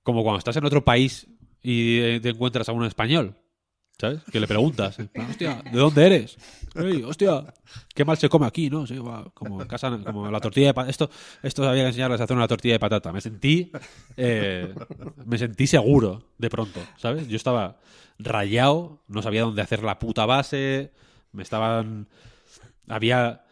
como 0.03 0.24
cuando 0.24 0.40
estás 0.40 0.56
en 0.56 0.66
otro 0.66 0.85
país 0.85 1.27
y 1.61 2.00
eh, 2.00 2.19
te 2.22 2.30
encuentras 2.30 2.69
a 2.69 2.72
un 2.72 2.85
español. 2.85 3.38
¿Sabes? 3.98 4.22
Que 4.30 4.42
le 4.42 4.48
preguntas, 4.48 4.98
hostia, 5.30 5.62
¿de 5.72 5.80
dónde 5.80 6.06
eres? 6.06 6.38
Ey, 6.76 7.04
hostia, 7.04 7.54
qué 7.94 8.04
mal 8.04 8.18
se 8.18 8.28
come 8.28 8.46
aquí, 8.46 8.70
¿no? 8.70 8.84
Como 9.34 9.62
en 9.62 9.68
casa, 9.70 9.98
como 10.06 10.30
la 10.30 10.42
tortilla 10.42 10.68
de 10.68 10.74
patata. 10.74 10.92
Esto, 10.92 11.10
esto 11.42 11.68
había 11.68 11.84
que 11.84 11.88
enseñarles 11.88 12.20
a 12.20 12.26
hacer 12.26 12.36
una 12.36 12.48
tortilla 12.48 12.74
de 12.74 12.80
patata. 12.80 13.14
Me 13.14 13.22
sentí, 13.22 13.72
eh, 14.18 14.76
me 15.26 15.38
sentí 15.38 15.66
seguro 15.66 16.24
de 16.38 16.50
pronto, 16.50 16.82
¿sabes? 16.98 17.30
Yo 17.30 17.38
estaba 17.38 17.80
rayado, 18.20 19.02
no 19.08 19.22
sabía 19.22 19.44
dónde 19.44 19.62
hacer 19.62 19.82
la 19.82 19.98
puta 19.98 20.26
base, 20.26 20.92
me 21.32 21.44
estaban, 21.44 22.10
había 22.90 23.46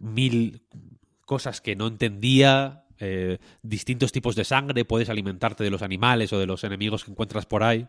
mil 0.00 0.62
cosas 1.26 1.60
que 1.60 1.76
no 1.76 1.86
entendía, 1.86 2.86
eh, 2.98 3.38
distintos 3.62 4.10
tipos 4.10 4.34
de 4.34 4.44
sangre, 4.44 4.84
puedes 4.84 5.10
alimentarte 5.10 5.62
de 5.62 5.70
los 5.70 5.82
animales 5.82 6.32
o 6.32 6.40
de 6.40 6.46
los 6.46 6.64
enemigos 6.64 7.04
que 7.04 7.12
encuentras 7.12 7.46
por 7.46 7.62
ahí 7.62 7.86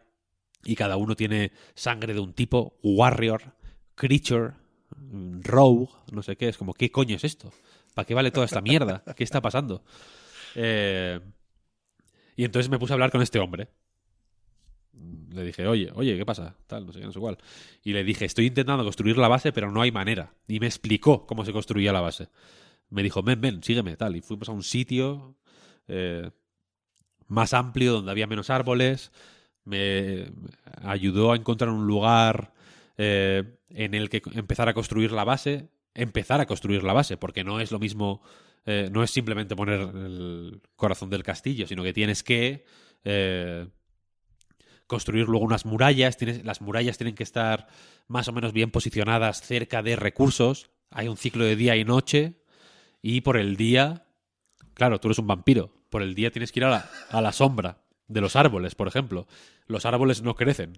y 0.68 0.76
cada 0.76 0.98
uno 0.98 1.16
tiene 1.16 1.54
sangre 1.76 2.14
de 2.14 2.20
un 2.20 2.34
tipo, 2.34 2.78
warrior, 2.84 3.54
creature, 3.96 4.52
rogue, 5.42 5.88
no 6.12 6.22
sé 6.22 6.36
qué, 6.36 6.50
es 6.50 6.58
como, 6.58 6.74
¿qué 6.74 6.92
coño 6.92 7.16
es 7.16 7.24
esto? 7.24 7.54
¿Para 7.96 8.06
qué 8.06 8.14
vale 8.14 8.32
toda 8.32 8.46
esta 8.46 8.60
mierda? 8.60 9.02
¿Qué 9.16 9.24
está 9.24 9.42
pasando? 9.42 9.86
Eh, 10.56 11.22
y 12.36 12.44
entonces 12.44 12.70
me 12.70 12.78
puse 12.78 12.92
a 12.92 12.96
hablar 12.96 13.12
con 13.12 13.22
este 13.22 13.40
hombre. 13.40 13.70
Le 15.32 15.46
dije, 15.46 15.66
oye, 15.68 15.90
oye, 15.96 16.18
¿qué 16.18 16.26
pasa? 16.26 16.58
Tal, 16.68 16.86
no 16.86 16.92
sé 16.92 17.00
qué, 17.00 17.06
no 17.06 17.14
sé 17.14 17.20
cuál. 17.20 17.38
Y 17.82 17.94
le 17.94 18.04
dije, 18.04 18.26
estoy 18.26 18.48
intentando 18.48 18.84
construir 18.84 19.18
la 19.18 19.30
base, 19.30 19.54
pero 19.54 19.72
no 19.72 19.82
hay 19.82 19.92
manera. 19.94 20.34
Y 20.50 20.60
me 20.60 20.66
explicó 20.66 21.26
cómo 21.26 21.46
se 21.46 21.54
construía 21.54 21.94
la 21.94 22.02
base. 22.02 22.28
Me 22.90 23.04
dijo, 23.04 23.24
ven, 23.24 23.40
ven, 23.40 23.64
sígueme, 23.64 23.96
tal. 23.96 24.18
Y 24.18 24.22
fuimos 24.22 24.50
a 24.50 24.52
un 24.52 24.64
sitio 24.64 25.38
eh, 25.88 26.30
más 27.28 27.54
amplio, 27.54 27.94
donde 27.94 28.12
había 28.12 28.28
menos 28.28 28.50
árboles. 28.50 29.14
Me 29.68 30.32
ayudó 30.82 31.34
a 31.34 31.36
encontrar 31.36 31.70
un 31.70 31.86
lugar 31.86 32.54
eh, 32.98 33.44
en 33.70 33.94
el 33.94 34.10
que 34.10 34.22
empezar 34.34 34.70
a 34.70 34.74
construir 34.74 35.12
la 35.12 35.26
base. 35.26 35.68
Empezar 35.94 36.40
a 36.40 36.46
construir 36.46 36.84
la 36.84 36.94
base, 36.94 37.18
porque 37.18 37.44
no 37.44 37.60
es 37.60 37.72
lo 37.72 37.80
mismo, 37.80 38.22
eh, 38.66 38.88
no 38.92 39.04
es 39.04 39.12
simplemente 39.12 39.58
poner 39.58 39.82
el 39.82 40.62
corazón 40.78 41.10
del 41.10 41.24
castillo, 41.24 41.68
sino 41.68 41.84
que 41.84 41.92
tienes 41.92 42.24
que 42.24 42.64
eh, 43.04 43.68
construir 44.86 45.28
luego 45.28 45.44
unas 45.44 45.66
murallas. 45.66 46.16
Tienes, 46.16 46.46
las 46.46 46.62
murallas 46.62 46.98
tienen 46.98 47.16
que 47.16 47.24
estar 47.24 47.68
más 48.08 48.30
o 48.30 48.32
menos 48.32 48.54
bien 48.54 48.72
posicionadas 48.72 49.42
cerca 49.42 49.84
de 49.84 49.98
recursos. 49.98 50.70
Hay 50.92 51.10
un 51.10 51.18
ciclo 51.18 51.44
de 51.44 51.58
día 51.58 51.76
y 51.76 51.84
noche. 51.84 52.42
Y 53.02 53.20
por 53.20 53.36
el 53.36 53.58
día, 53.58 54.06
claro, 54.76 55.00
tú 55.02 55.10
eres 55.10 55.20
un 55.20 55.28
vampiro. 55.28 55.74
Por 55.90 56.04
el 56.04 56.16
día 56.16 56.32
tienes 56.32 56.54
que 56.54 56.62
ir 56.62 56.66
a 56.66 56.70
la, 56.70 56.90
a 57.10 57.22
la 57.22 57.34
sombra 57.34 57.82
de 58.08 58.22
los 58.22 58.36
árboles, 58.36 58.76
por 58.76 58.88
ejemplo. 58.88 59.28
Los 59.68 59.86
árboles 59.86 60.22
no 60.22 60.36
crecen. 60.36 60.78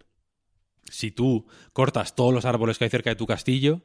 Si 0.90 1.12
tú 1.12 1.46
cortas 1.74 2.16
todos 2.16 2.34
los 2.34 2.46
árboles 2.46 2.78
que 2.78 2.86
hay 2.86 2.90
cerca 2.90 3.10
de 3.12 3.16
tu 3.16 3.28
castillo, 3.28 3.82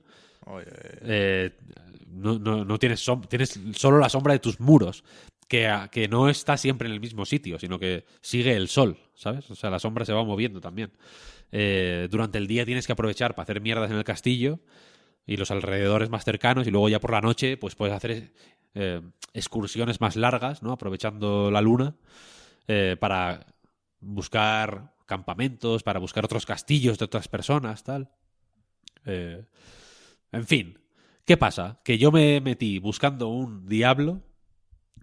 Oye, 0.46 0.66
eh, 1.02 1.50
no, 2.08 2.38
no, 2.38 2.64
no 2.64 2.78
tienes, 2.78 3.06
som- 3.06 3.26
tienes 3.28 3.58
solo 3.74 3.98
la 3.98 4.08
sombra 4.08 4.32
de 4.34 4.38
tus 4.38 4.60
muros, 4.60 5.04
que, 5.48 5.70
que 5.90 6.08
no 6.08 6.28
está 6.28 6.56
siempre 6.56 6.86
en 6.88 6.94
el 6.94 7.00
mismo 7.00 7.24
sitio, 7.24 7.58
sino 7.58 7.78
que 7.78 8.04
sigue 8.20 8.54
el 8.54 8.68
sol, 8.68 8.98
¿sabes? 9.14 9.50
O 9.50 9.54
sea, 9.54 9.70
la 9.70 9.78
sombra 9.78 10.04
se 10.04 10.12
va 10.12 10.24
moviendo 10.24 10.60
también. 10.60 10.92
Eh, 11.52 12.08
durante 12.10 12.38
el 12.38 12.46
día 12.46 12.64
tienes 12.64 12.86
que 12.86 12.92
aprovechar 12.92 13.34
para 13.34 13.44
hacer 13.44 13.60
mierdas 13.60 13.90
en 13.90 13.96
el 13.96 14.04
castillo 14.04 14.60
y 15.26 15.36
los 15.36 15.50
alrededores 15.50 16.10
más 16.10 16.24
cercanos 16.24 16.66
y 16.66 16.70
luego 16.70 16.88
ya 16.88 17.00
por 17.00 17.12
la 17.12 17.20
noche 17.20 17.56
pues 17.56 17.74
puedes 17.74 17.94
hacer 17.94 18.32
eh, 18.74 19.00
excursiones 19.32 20.00
más 20.00 20.16
largas, 20.16 20.62
¿no? 20.62 20.72
Aprovechando 20.72 21.50
la 21.50 21.60
luna 21.60 21.94
eh, 22.68 22.96
para 22.98 23.46
buscar 24.00 24.94
campamentos, 25.06 25.82
para 25.82 25.98
buscar 25.98 26.24
otros 26.24 26.46
castillos 26.46 26.98
de 26.98 27.04
otras 27.04 27.28
personas, 27.28 27.84
tal. 27.84 28.10
Eh, 29.04 29.44
en 30.32 30.46
fin, 30.46 30.78
¿qué 31.24 31.36
pasa? 31.36 31.80
Que 31.84 31.98
yo 31.98 32.10
me 32.10 32.40
metí 32.40 32.78
buscando 32.78 33.28
un 33.28 33.66
diablo 33.66 34.22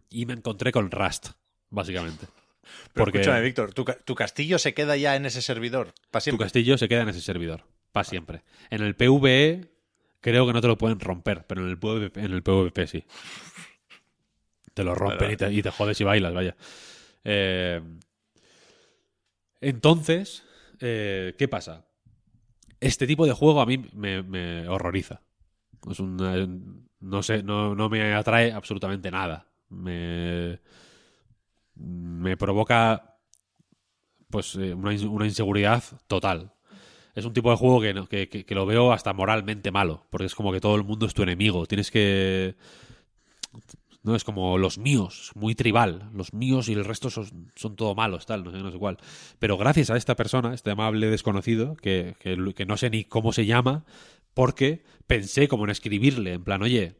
y 0.09 0.25
me 0.25 0.33
encontré 0.33 0.71
con 0.71 0.91
Rust, 0.91 1.29
básicamente. 1.69 2.27
Pero 2.93 3.05
Porque 3.05 3.19
escúchame, 3.19 3.41
Víctor, 3.41 3.73
¿tu, 3.73 3.85
tu 4.05 4.15
castillo 4.15 4.59
se 4.59 4.73
queda 4.73 4.95
ya 4.97 5.15
en 5.15 5.25
ese 5.25 5.41
servidor 5.41 5.93
para 6.09 6.23
tu 6.23 6.37
castillo 6.37 6.77
se 6.77 6.87
queda 6.87 7.01
en 7.01 7.09
ese 7.09 7.21
servidor, 7.21 7.65
para 7.91 8.03
siempre. 8.03 8.43
En 8.69 8.81
el 8.81 8.95
PvE 8.95 9.71
creo 10.19 10.45
que 10.47 10.53
no 10.53 10.61
te 10.61 10.67
lo 10.67 10.77
pueden 10.77 10.99
romper, 10.99 11.45
pero 11.47 11.61
en 11.61 11.69
el 11.69 11.77
PvP, 11.77 12.19
en 12.19 12.31
el 12.31 12.43
PvP 12.43 12.87
sí. 12.87 13.03
Te 14.73 14.83
lo 14.83 14.95
rompen 14.95 15.19
Vale, 15.19 15.33
y, 15.33 15.37
te, 15.37 15.51
y 15.51 15.61
te 15.61 15.71
jodes 15.71 15.99
y 15.99 16.03
bailas, 16.03 16.33
vaya. 16.33 16.55
Eh, 17.23 17.81
entonces, 19.59 20.43
eh, 20.79 21.35
¿qué 21.37 21.47
pasa? 21.47 21.85
Este 22.79 23.07
tipo 23.07 23.25
de 23.25 23.33
juego 23.33 23.61
a 23.61 23.65
mí 23.65 23.77
me, 23.93 24.23
horroriza. 24.69 25.21
Una- 25.99 26.47
no 27.01 27.23
sé, 27.23 27.43
no, 27.43 27.75
me 27.89 28.13
atrae 28.15 28.53
absolutamente 28.53 29.11
nada. 29.11 29.47
Me, 29.69 30.59
provoca 32.37 33.17
pues 34.29 34.55
eh, 34.55 34.73
una, 34.73 34.93
ins- 34.93 35.09
una 35.09 35.25
inseguridad 35.25 35.83
total. 36.07 36.53
Es 37.15 37.25
un 37.25 37.33
tipo 37.33 37.51
de 37.51 37.57
juego 37.57 37.81
que- 38.29 38.45
que 38.45 38.55
lo 38.55 38.65
veo 38.65 38.93
hasta 38.93 39.13
moralmente 39.13 39.71
malo, 39.71 40.05
porque 40.11 40.27
es 40.27 40.35
como 40.35 40.51
que 40.53 40.61
todo 40.61 40.75
el 40.75 40.83
mundo 40.83 41.07
es 41.07 41.13
tu 41.15 41.23
enemigo. 41.23 41.65
Tienes 41.67 41.91
que... 41.91 42.55
No 44.03 44.15
es 44.15 44.23
como 44.23 44.57
los 44.57 44.79
míos, 44.79 45.31
muy 45.35 45.53
tribal. 45.53 46.09
Los 46.13 46.33
míos 46.33 46.69
y 46.69 46.73
el 46.73 46.85
resto 46.85 47.09
son, 47.09 47.51
son 47.55 47.75
todo 47.75 47.93
malos, 47.93 48.25
tal, 48.25 48.43
no 48.43 48.51
sé, 48.51 48.57
no 48.57 48.71
sé 48.71 48.77
cuál. 48.77 48.97
Pero 49.37 49.57
gracias 49.57 49.91
a 49.91 49.97
esta 49.97 50.15
persona, 50.15 50.53
este 50.53 50.71
amable 50.71 51.07
desconocido, 51.07 51.75
que, 51.75 52.15
que, 52.19 52.65
no 52.65 52.77
sé 52.77 52.89
ni 52.89 53.03
cómo 53.03 53.31
se 53.31 53.45
llama, 53.45 53.85
porque 54.33 54.83
pensé 55.05 55.47
como 55.47 55.65
en 55.65 55.69
escribirle, 55.69 56.33
en 56.33 56.43
plan, 56.43 56.63
oye, 56.63 56.95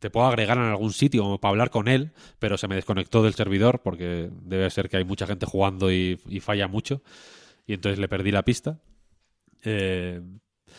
te 0.00 0.10
puedo 0.10 0.26
agregar 0.26 0.58
en 0.58 0.64
algún 0.64 0.92
sitio 0.92 1.22
como 1.22 1.40
para 1.40 1.50
hablar 1.50 1.70
con 1.70 1.88
él, 1.88 2.12
pero 2.38 2.58
se 2.58 2.68
me 2.68 2.74
desconectó 2.74 3.22
del 3.22 3.34
servidor 3.34 3.80
porque 3.82 4.30
debe 4.42 4.68
ser 4.70 4.88
que 4.88 4.98
hay 4.98 5.04
mucha 5.04 5.26
gente 5.26 5.46
jugando 5.46 5.90
y, 5.90 6.20
y 6.28 6.40
falla 6.40 6.68
mucho. 6.68 7.02
Y 7.66 7.74
entonces 7.74 7.98
le 7.98 8.08
perdí 8.08 8.30
la 8.30 8.44
pista. 8.44 8.80
Eh, 9.64 10.20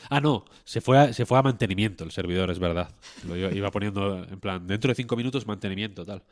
ah, 0.09 0.21
no, 0.21 0.45
se 0.63 0.81
fue, 0.81 0.97
a, 0.97 1.13
se 1.13 1.25
fue 1.25 1.37
a 1.37 1.41
mantenimiento 1.41 2.03
el 2.03 2.11
servidor, 2.11 2.51
es 2.51 2.59
verdad. 2.59 2.95
Lo 3.27 3.35
iba, 3.35 3.71
poniendo 3.71 4.23
en 4.23 4.39
plan, 4.39 4.67
dentro 4.67 4.89
de 4.89 4.95
cinco 4.95 5.15
minutos 5.15 5.47
mantenimiento, 5.47 6.05
tal. 6.05 6.23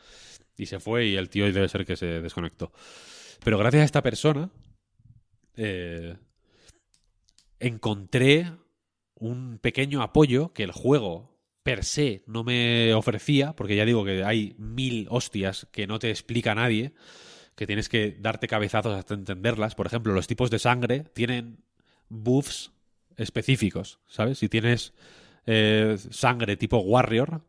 Y 0.58 0.66
se 0.66 0.80
fue 0.80 1.08
y 1.08 1.16
el 1.16 1.30
tío 1.30 1.52
debe 1.52 1.70
ser 1.70 1.86
que 1.86 1.96
se 1.96 2.22
desconectó. 2.22 2.72
Pero 3.44 3.58
gracias 3.58 3.82
a 3.82 3.86
esta 3.86 4.04
persona, 4.04 4.50
eh, 5.56 6.16
encontré 7.60 8.52
un 9.16 9.60
pequeño 9.60 10.02
apoyo 10.02 10.54
que 10.54 10.64
el 10.64 10.72
juego 10.72 11.38
per 11.64 11.84
se 11.84 12.24
no 12.28 12.44
me 12.44 12.94
ofrecía, 12.94 13.54
porque 13.54 13.76
ya 13.76 13.86
digo 13.86 14.06
que 14.06 14.24
hay 14.24 14.56
mil 14.58 15.08
hostias 15.10 15.68
que 15.72 15.86
no 15.86 16.00
te 16.00 16.10
explica 16.10 16.56
nadie, 16.56 16.94
que 17.56 17.68
tienes 17.68 17.90
que 17.90 18.16
darte 18.20 18.48
cabezazos 18.48 18.96
hasta 18.96 19.16
entenderlas. 19.16 19.76
Por 19.76 19.88
ejemplo, 19.88 20.14
los 20.14 20.28
tipos 20.28 20.50
de 20.50 20.60
sangre 20.60 21.00
tienen 21.14 21.64
buffs 22.08 22.72
específicos, 23.18 24.00
¿sabes? 24.08 24.40
Si 24.40 24.48
tienes 24.48 24.94
eh, 25.46 25.98
sangre 26.12 26.56
tipo 26.56 26.78
Warrior, 26.78 27.42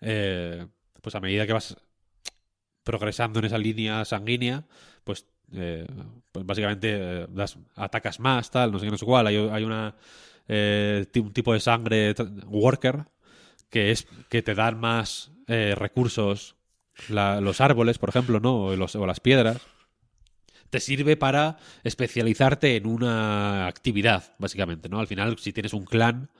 eh, 0.00 0.66
pues 1.00 1.14
a 1.14 1.20
medida 1.20 1.46
que 1.46 1.52
vas 1.52 1.76
progresando 2.84 3.38
en 3.38 3.44
esa 3.46 3.58
línea 3.58 4.04
sanguínea, 4.04 4.64
pues, 5.04 5.26
eh, 5.52 5.86
pues 6.30 6.46
básicamente 6.46 6.88
eh, 6.92 7.26
das, 7.30 7.58
atacas 7.76 8.20
más, 8.20 8.50
tal, 8.50 8.72
no 8.72 8.78
sé 8.78 8.86
qué, 8.86 8.90
no 8.90 8.98
sé 8.98 9.04
cuál. 9.04 9.26
Hay, 9.26 9.64
una 9.64 9.94
eh, 10.48 11.06
un 11.16 11.32
tipo 11.32 11.52
de 11.52 11.60
sangre 11.60 12.14
worker 12.46 13.04
que 13.70 13.90
es 13.90 14.06
que 14.28 14.42
te 14.42 14.54
dan 14.54 14.78
más 14.78 15.30
recursos 15.46 16.56
los 17.08 17.60
árboles, 17.60 17.98
por 17.98 18.10
ejemplo, 18.10 18.38
¿no? 18.38 18.66
O 18.66 19.06
las 19.06 19.20
piedras. 19.20 19.60
Te 20.72 20.80
sirve 20.80 21.18
para 21.18 21.58
especializarte 21.84 22.76
en 22.76 22.86
una 22.86 23.66
actividad, 23.66 24.32
básicamente, 24.38 24.88
¿no? 24.88 25.00
Al 25.00 25.06
final, 25.06 25.38
si 25.38 25.52
tienes 25.52 25.74
un 25.74 25.84
clan, 25.84 26.30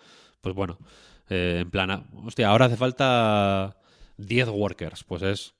pues 0.40 0.54
bueno, 0.54 0.78
eh, 1.28 1.58
en 1.60 1.70
plan, 1.70 1.90
ah, 1.90 2.04
hostia, 2.24 2.48
ahora 2.48 2.64
hace 2.64 2.78
falta 2.78 3.76
10 4.16 4.48
workers, 4.48 5.04
pues 5.04 5.20
es 5.20 5.52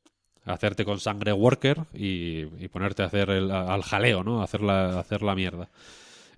hacerte 0.47 0.86
con 0.86 1.01
sangre 1.01 1.34
worker 1.34 1.84
y, 1.92 2.44
y 2.65 2.68
ponerte 2.68 3.02
a 3.02 3.07
hacer 3.09 3.28
el, 3.28 3.51
al 3.51 3.83
jaleo, 3.83 4.25
¿no? 4.25 4.42
Hacer 4.42 4.62
la, 4.62 4.99
hacer 4.99 5.20
la 5.20 5.34
mierda. 5.34 5.68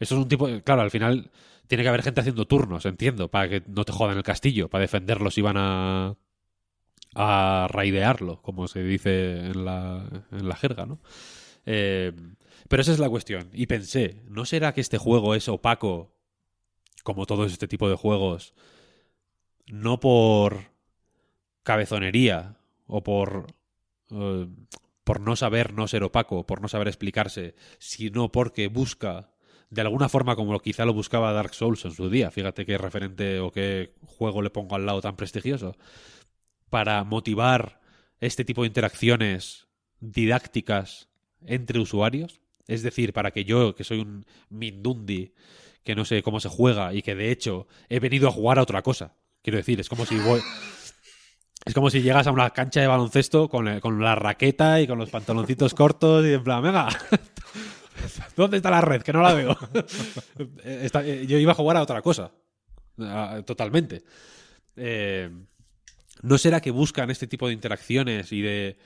Eso 0.01 0.17
es 0.17 0.21
un 0.21 0.29
tipo. 0.29 0.49
Claro, 0.65 0.83
al 0.83 0.91
final 0.91 1.31
tiene 1.69 1.85
que 1.85 1.89
haber 1.89 2.03
gente 2.03 2.21
haciendo 2.21 2.47
turnos, 2.47 2.85
entiendo, 2.85 3.29
para 3.29 3.49
que 3.49 3.63
no 3.69 3.85
te 3.85 3.93
jodan 3.93 4.17
el 4.17 4.25
castillo, 4.25 4.69
para 4.69 4.83
defenderlo 4.83 5.31
si 5.31 5.41
van 5.41 5.57
a. 5.57 6.17
a 7.15 7.69
raidearlo, 7.71 8.43
como 8.43 8.67
se 8.67 8.83
dice 8.83 9.47
en 9.47 9.65
la, 9.65 10.05
en 10.33 10.49
la 10.49 10.57
jerga, 10.57 10.85
¿no? 10.85 10.99
Eh, 11.67 12.13
pero 12.69 12.83
esa 12.83 12.93
es 12.93 12.99
la 12.99 13.09
cuestión. 13.09 13.51
Y 13.53 13.67
pensé, 13.67 14.23
¿no 14.27 14.45
será 14.45 14.73
que 14.73 14.81
este 14.81 14.99
juego 14.99 15.35
es 15.35 15.49
opaco, 15.49 16.15
como 17.03 17.27
todos 17.27 17.53
este 17.53 17.69
tipo 17.69 17.89
de 17.89 17.97
juegos, 17.97 18.55
no 19.67 20.01
por 20.01 20.73
cabezonería 21.63 22.57
o 22.87 23.03
por 23.03 23.47
eh, 24.11 24.47
por 25.05 25.21
no 25.21 25.37
saber 25.37 25.75
no 25.75 25.87
ser 25.87 26.03
opaco, 26.03 26.47
por 26.47 26.63
no 26.63 26.69
saber 26.69 26.89
explicarse, 26.89 27.55
sino 27.79 28.33
porque 28.33 28.69
busca 28.69 29.31
de 29.71 29.83
alguna 29.83 30.09
forma 30.09 30.37
como 30.37 30.59
quizá 30.61 30.85
lo 30.85 30.95
buscaba 30.95 31.33
Dark 31.33 31.55
Souls 31.55 31.85
en 31.85 31.91
su 31.93 32.09
día. 32.09 32.31
Fíjate 32.31 32.65
qué 32.65 32.79
referente 32.79 33.41
o 33.41 33.51
qué 33.51 33.95
juego 34.07 34.41
le 34.41 34.51
pongo 34.51 34.77
al 34.77 34.87
lado 34.87 35.01
tan 35.03 35.17
prestigioso. 35.17 35.77
Para 36.71 37.05
motivar 37.05 37.81
este 38.21 38.45
tipo 38.45 38.63
de 38.63 38.69
interacciones 38.69 39.67
didácticas 40.01 41.09
entre 41.47 41.79
usuarios. 41.81 42.41
Es 42.67 42.83
decir, 42.83 43.13
para 43.13 43.31
que 43.31 43.45
yo, 43.45 43.75
que 43.75 43.85
soy 43.85 44.01
un 44.01 44.25
Mindundi, 44.49 45.35
que 45.83 45.95
no 45.95 46.05
sé 46.05 46.23
cómo 46.23 46.41
se 46.41 46.49
juega 46.49 46.95
y 46.95 47.03
que 47.03 47.15
de 47.15 47.31
hecho 47.31 47.67
he 47.89 48.01
venido 48.01 48.29
a 48.29 48.33
jugar 48.33 48.59
a 48.59 48.63
otra 48.63 48.83
cosa. 48.83 49.15
Quiero 49.43 49.59
decir, 49.59 49.79
es 49.81 49.89
como 49.89 50.07
si 50.07 50.17
voy. 50.19 50.41
Es 51.67 51.73
como 51.73 51.89
si 51.89 52.03
llegas 52.03 52.27
a 52.27 52.31
una 52.31 52.51
cancha 52.51 52.83
de 52.83 52.87
baloncesto 52.89 53.49
con, 53.49 53.69
el- 53.69 53.81
con 53.81 53.99
la 53.99 54.15
raqueta 54.15 54.83
y 54.83 54.87
con 54.87 54.99
los 54.99 55.09
pantaloncitos 55.09 55.73
cortos 55.73 56.23
y 56.27 56.35
en 56.35 56.45
plan, 56.45 56.63
venga, 56.63 56.89
¿dónde 58.37 58.59
está 58.59 58.71
la 58.71 58.83
red? 58.83 59.01
Que 59.01 59.15
no 59.15 59.23
la 59.23 59.33
veo. 59.33 59.57
Eh, 60.63 60.81
está- 60.85 61.03
eh, 61.07 61.27
yo 61.27 61.39
iba 61.39 61.53
a 61.53 61.55
jugar 61.55 61.79
a 61.79 61.83
otra 61.83 62.03
cosa. 62.03 62.33
Totalmente. 63.47 64.03
Eh, 64.77 65.31
¿No 66.23 66.37
será 66.37 66.61
que 66.61 66.71
buscan 66.71 67.11
este 67.11 67.27
tipo 67.27 67.47
de 67.49 67.55
interacciones 67.55 68.31
y 68.33 68.43
de 68.43 68.77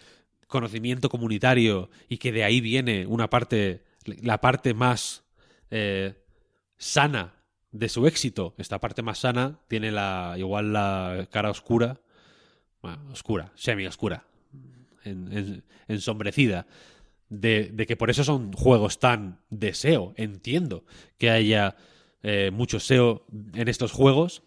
conocimiento 0.48 1.08
comunitario 1.08 1.90
y 2.08 2.18
que 2.18 2.32
de 2.32 2.42
ahí 2.44 2.60
viene 2.60 3.06
una 3.06 3.30
parte, 3.30 3.84
la 4.04 4.40
parte 4.40 4.74
más 4.74 5.22
eh, 5.70 6.14
sana 6.76 7.34
de 7.70 7.88
su 7.88 8.06
éxito? 8.06 8.54
Esta 8.58 8.80
parte 8.80 9.02
más 9.02 9.18
sana 9.18 9.60
tiene 9.68 9.92
la 9.92 10.34
igual 10.38 10.72
la 10.72 11.28
cara 11.30 11.50
oscura 11.50 12.00
bueno, 12.82 13.02
oscura, 13.12 13.52
semi-oscura, 13.56 14.24
en- 15.04 15.32
en- 15.36 15.64
ensombrecida, 15.88 16.66
de, 17.28 17.70
de 17.72 17.86
que 17.86 17.96
por 17.96 18.08
eso 18.08 18.22
son 18.24 18.52
juegos 18.52 19.00
tan 19.00 19.40
de 19.50 19.74
SEO. 19.74 20.14
Entiendo 20.16 20.84
que 21.18 21.30
haya 21.30 21.76
eh, 22.22 22.50
mucho 22.52 22.78
SEO 22.78 23.26
en 23.54 23.68
estos 23.68 23.92
juegos, 23.92 24.42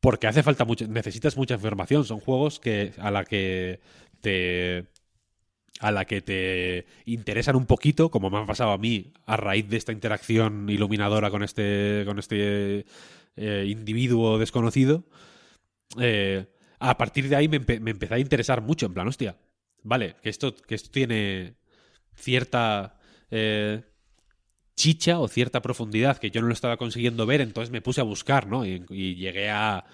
porque 0.00 0.26
hace 0.26 0.42
falta 0.42 0.64
mucho, 0.64 0.86
necesitas 0.88 1.36
mucha 1.36 1.54
información. 1.54 2.04
Son 2.04 2.20
juegos 2.20 2.60
que 2.60 2.92
a 2.98 3.10
la 3.10 3.24
que 3.24 3.80
te 4.20 4.86
a 5.80 5.92
la 5.92 6.04
que 6.06 6.20
te 6.22 6.86
interesan 7.04 7.56
un 7.56 7.66
poquito, 7.66 8.10
como 8.10 8.30
me 8.30 8.38
ha 8.38 8.46
pasado 8.46 8.72
a 8.72 8.78
mí 8.78 9.12
a 9.26 9.36
raíz 9.36 9.68
de 9.68 9.76
esta 9.76 9.92
interacción 9.92 10.68
iluminadora 10.68 11.30
con 11.30 11.42
este 11.42 12.02
con 12.06 12.18
este 12.18 12.84
eh, 13.36 13.64
individuo 13.68 14.38
desconocido. 14.38 15.04
Eh, 16.00 16.46
a 16.80 16.96
partir 16.98 17.28
de 17.28 17.36
ahí 17.36 17.48
me, 17.48 17.60
empe- 17.60 17.80
me 17.80 17.90
empecé 17.92 18.14
a 18.14 18.18
interesar 18.18 18.60
mucho, 18.60 18.86
en 18.86 18.94
plan, 18.94 19.08
hostia, 19.08 19.36
vale, 19.82 20.16
que 20.22 20.28
esto, 20.28 20.54
que 20.54 20.74
esto 20.74 20.90
tiene 20.90 21.54
cierta 22.14 22.98
eh, 23.30 23.82
chicha 24.76 25.18
o 25.18 25.28
cierta 25.28 25.60
profundidad 25.62 26.18
que 26.18 26.30
yo 26.30 26.40
no 26.40 26.46
lo 26.48 26.52
estaba 26.52 26.76
consiguiendo 26.76 27.26
ver, 27.26 27.40
entonces 27.40 27.70
me 27.70 27.80
puse 27.82 28.00
a 28.00 28.04
buscar, 28.04 28.46
¿no? 28.46 28.64
Y, 28.66 28.84
y 28.90 29.14
llegué 29.16 29.50
a 29.50 29.84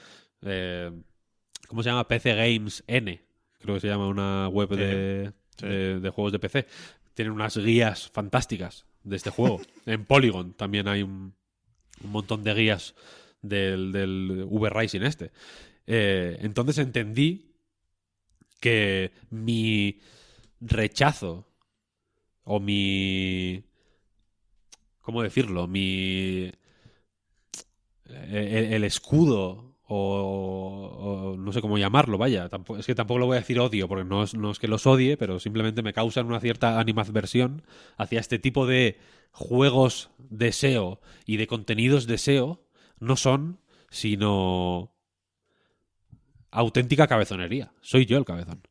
¿cómo 1.69 1.83
se 1.83 1.89
llama? 1.89 2.07
PC 2.09 2.35
Games 2.35 2.85
N, 2.87 3.21
creo 3.59 3.75
que 3.75 3.81
se 3.81 3.89
llama 3.89 4.09
una 4.09 4.49
web 4.49 4.69
de, 4.71 5.33
sí. 5.59 5.67
de- 5.67 6.01
de 6.01 6.11
juegos 6.11 6.33
de 6.33 6.39
PC. 6.39 6.67
Tienen 7.15 7.33
unas 7.33 7.57
guías 7.57 8.11
fantásticas 8.11 8.87
de 9.03 9.17
este 9.17 9.31
juego. 9.31 9.61
en 9.87 10.05
Polygon 10.05 10.53
también 10.55 10.89
hay 10.89 11.03
un, 11.03 11.35
un 12.03 12.11
montón 12.11 12.43
de 12.45 12.55
guías 12.55 12.95
del, 13.43 13.93
del 13.93 14.45
V-Rising 14.49 15.03
este. 15.03 15.31
Eh, 15.87 16.39
entonces 16.41 16.79
entendí 16.79 17.53
que 18.61 19.13
mi 19.31 20.01
rechazo 20.61 21.47
o 22.45 22.59
mi... 22.61 23.63
¿Cómo 25.03 25.23
decirlo? 25.23 25.67
Mi... 25.67 26.51
El, 28.07 28.73
el 28.75 28.85
escudo 28.85 29.74
o, 29.87 31.37
no 31.39 31.53
sé 31.53 31.61
cómo 31.61 31.79
llamarlo, 31.79 32.19
vaya. 32.19 32.49
Es 32.79 32.87
que 32.87 32.95
tampoco 32.95 33.19
lo 33.19 33.27
voy 33.27 33.37
a 33.37 33.41
decir 33.41 33.59
odio, 33.61 33.89
porque 33.89 34.05
no 34.05 34.23
es, 34.23 34.35
no 34.35 34.51
es 34.51 34.59
que 34.59 34.69
los 34.69 34.87
odie, 34.87 35.17
pero 35.17 35.41
simplemente 35.41 35.83
me 35.83 35.93
causan 35.93 36.27
una 36.27 36.41
cierta 36.41 36.81
animadversión 36.81 37.63
hacia 37.97 38.21
este 38.21 38.39
tipo 38.39 38.67
de 38.67 38.99
juegos 39.31 40.11
de 40.19 40.53
SEO 40.53 41.01
y 41.27 41.37
de 41.37 41.47
contenidos 41.47 42.07
de 42.07 42.19
SEO. 42.19 42.65
No 42.99 43.17
son, 43.17 43.61
sino 43.91 44.95
auténtica 46.51 47.07
cabezonería. 47.07 47.73
Soy 47.81 48.07
yo 48.07 48.17
el 48.17 48.25
cabezón. 48.25 48.63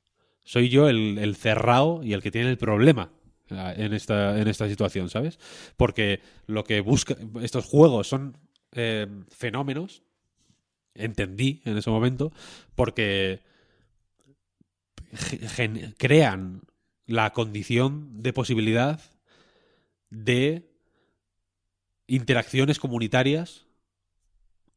Soy 0.46 0.70
yo 0.70 0.90
el, 0.90 1.18
el 1.20 1.36
cerrado 1.36 2.02
y 2.04 2.14
el 2.14 2.22
que 2.22 2.32
tiene 2.32 2.50
el 2.50 2.58
problema 2.58 3.12
eh, 3.50 3.74
en 3.78 3.94
esta, 3.94 4.40
en 4.40 4.48
esta 4.48 4.68
situación, 4.68 5.10
¿sabes? 5.10 5.40
Porque 5.78 6.22
lo 6.48 6.64
que 6.64 6.82
busca 6.82 7.16
estos 7.42 7.66
juegos 7.66 8.08
son 8.08 8.38
eh, 8.72 9.08
fenómenos, 9.30 10.04
entendí 10.96 11.62
en 11.66 11.78
ese 11.78 11.90
momento, 11.90 12.32
porque 12.76 13.42
crean 15.98 16.62
la 17.06 17.32
condición 17.32 18.22
de 18.22 18.34
posibilidad 18.34 19.02
de 20.10 20.70
interacciones 22.08 22.80
comunitarias 22.80 23.66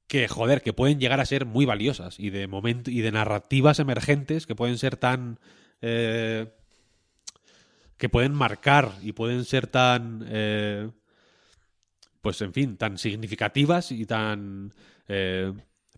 que, 0.07 0.29
joder, 0.29 0.63
que 0.63 0.73
pueden 0.73 1.01
llegar 1.01 1.21
a 1.21 1.27
ser 1.27 1.47
muy 1.47 1.65
valiosas 1.67 2.19
y 2.21 2.31
de 2.31 2.47
momento 2.47 2.91
y 2.91 3.01
de 3.01 3.13
narrativas 3.13 3.79
emergentes 3.79 4.47
que 4.47 4.55
pueden 4.55 4.79
ser 4.79 4.97
tan 4.97 5.39
eh, 5.83 6.53
que 7.97 8.09
pueden 8.09 8.33
marcar 8.33 8.93
y 9.03 9.13
pueden 9.13 9.45
ser 9.45 9.67
tan 9.67 10.25
eh, 10.29 10.91
pues 12.21 12.41
en 12.41 12.53
fin, 12.53 12.77
tan 12.77 12.99
significativas 12.99 13.93
y 13.93 14.07
tan 14.07 14.73
eh, 15.09 15.53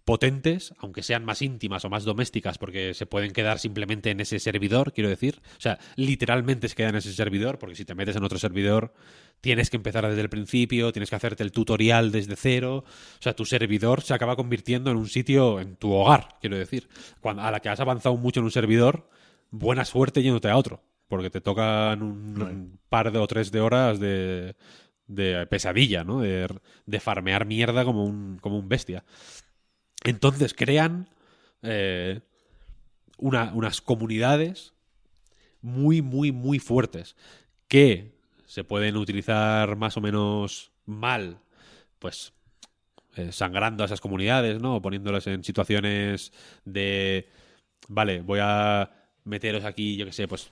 potentes, 0.09 0.73
aunque 0.78 1.03
sean 1.03 1.23
más 1.27 1.43
íntimas 1.43 1.85
o 1.85 1.91
más 1.91 2.05
domésticas, 2.05 2.57
porque 2.57 2.95
se 2.95 3.05
pueden 3.05 3.33
quedar 3.33 3.59
simplemente 3.59 4.11
en 4.11 4.20
ese 4.20 4.39
servidor, 4.39 4.95
quiero 4.95 5.11
decir. 5.11 5.43
O 5.59 5.61
sea, 5.61 5.78
literalmente 5.97 6.67
se 6.70 6.75
queda 6.75 6.89
en 6.89 6.97
ese 6.97 7.12
servidor, 7.12 7.59
porque 7.59 7.77
si 7.77 7.85
te 7.85 7.95
metes 7.95 8.17
en 8.17 8.25
otro 8.25 8.39
servidor, 8.39 8.95
tienes 9.43 9.69
que 9.69 9.77
empezar 9.77 10.09
desde 10.09 10.23
el 10.23 10.31
principio, 10.31 10.93
tienes 10.93 11.11
que 11.11 11.17
hacerte 11.17 11.43
el 11.43 11.53
tutorial 11.53 12.11
desde 12.11 12.37
cero. 12.37 12.85
O 12.87 13.23
sea, 13.23 13.37
tu 13.37 13.45
servidor 13.45 14.01
se 14.01 14.15
acaba 14.15 14.35
convirtiendo 14.35 14.91
en 14.91 14.97
un 14.97 15.11
sitio, 15.11 15.61
en 15.61 15.77
tu 15.77 15.93
hogar, 15.93 16.39
quiero 16.41 16.57
decir. 16.57 16.89
Cuando, 17.20 17.43
a 17.43 17.51
la 17.51 17.61
que 17.61 17.69
has 17.69 17.81
avanzado 17.81 18.17
mucho 18.17 18.41
en 18.41 18.45
un 18.45 18.51
servidor, 18.51 19.11
buena 19.51 19.85
suerte 19.85 20.23
yéndote 20.23 20.49
a 20.49 20.57
otro, 20.57 20.83
porque 21.09 21.28
te 21.28 21.43
tocan 21.43 22.03
un, 22.03 22.41
un 22.41 22.78
par 22.89 23.12
de 23.12 23.19
o 23.19 23.27
tres 23.27 23.53
de 23.53 23.61
horas 23.61 24.01
de, 24.01 24.57
de 25.07 25.47
pesadilla, 25.49 26.03
¿no? 26.03 26.20
De, 26.20 26.49
de 26.87 27.01
farmear 27.01 27.45
mierda 27.45 27.85
como 27.85 28.05
un, 28.05 28.39
como 28.41 28.59
un 28.59 28.70
bestia. 28.70 29.05
Entonces 30.05 30.55
crean 30.55 31.09
eh, 31.62 32.20
una- 33.18 33.52
unas 33.55 33.81
comunidades 33.81 34.75
muy, 35.60 36.02
muy, 36.02 36.33
muy 36.33 36.59
fuertes 36.59 37.17
que 37.67 38.12
se 38.47 38.65
pueden 38.65 38.97
utilizar 38.97 39.77
más 39.77 39.97
o 39.97 40.01
menos 40.01 40.70
mal, 40.86 41.41
pues 41.99 42.33
eh, 43.17 43.33
sangrando 43.33 43.83
a 43.83 43.86
esas 43.86 44.01
comunidades, 44.01 44.60
¿no? 44.60 44.81
Poniéndolas 44.81 45.27
en 45.27 45.43
situaciones 45.44 46.33
de, 46.65 47.28
vale, 47.89 48.20
voy 48.23 48.39
a 48.43 48.91
meteros 49.25 49.65
aquí, 49.65 49.97
yo 49.97 50.07
qué 50.07 50.12
sé, 50.12 50.28
pues 50.28 50.51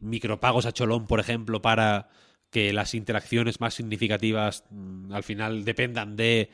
micropagos 0.00 0.66
a 0.66 0.72
cholón, 0.72 1.06
por 1.06 1.20
ejemplo, 1.20 1.60
para 1.60 2.08
que 2.50 2.72
las 2.72 2.94
interacciones 2.94 3.60
más 3.60 3.74
significativas 3.74 4.64
mm, 4.70 5.12
al 5.12 5.22
final 5.22 5.64
dependan 5.64 6.16
de 6.16 6.50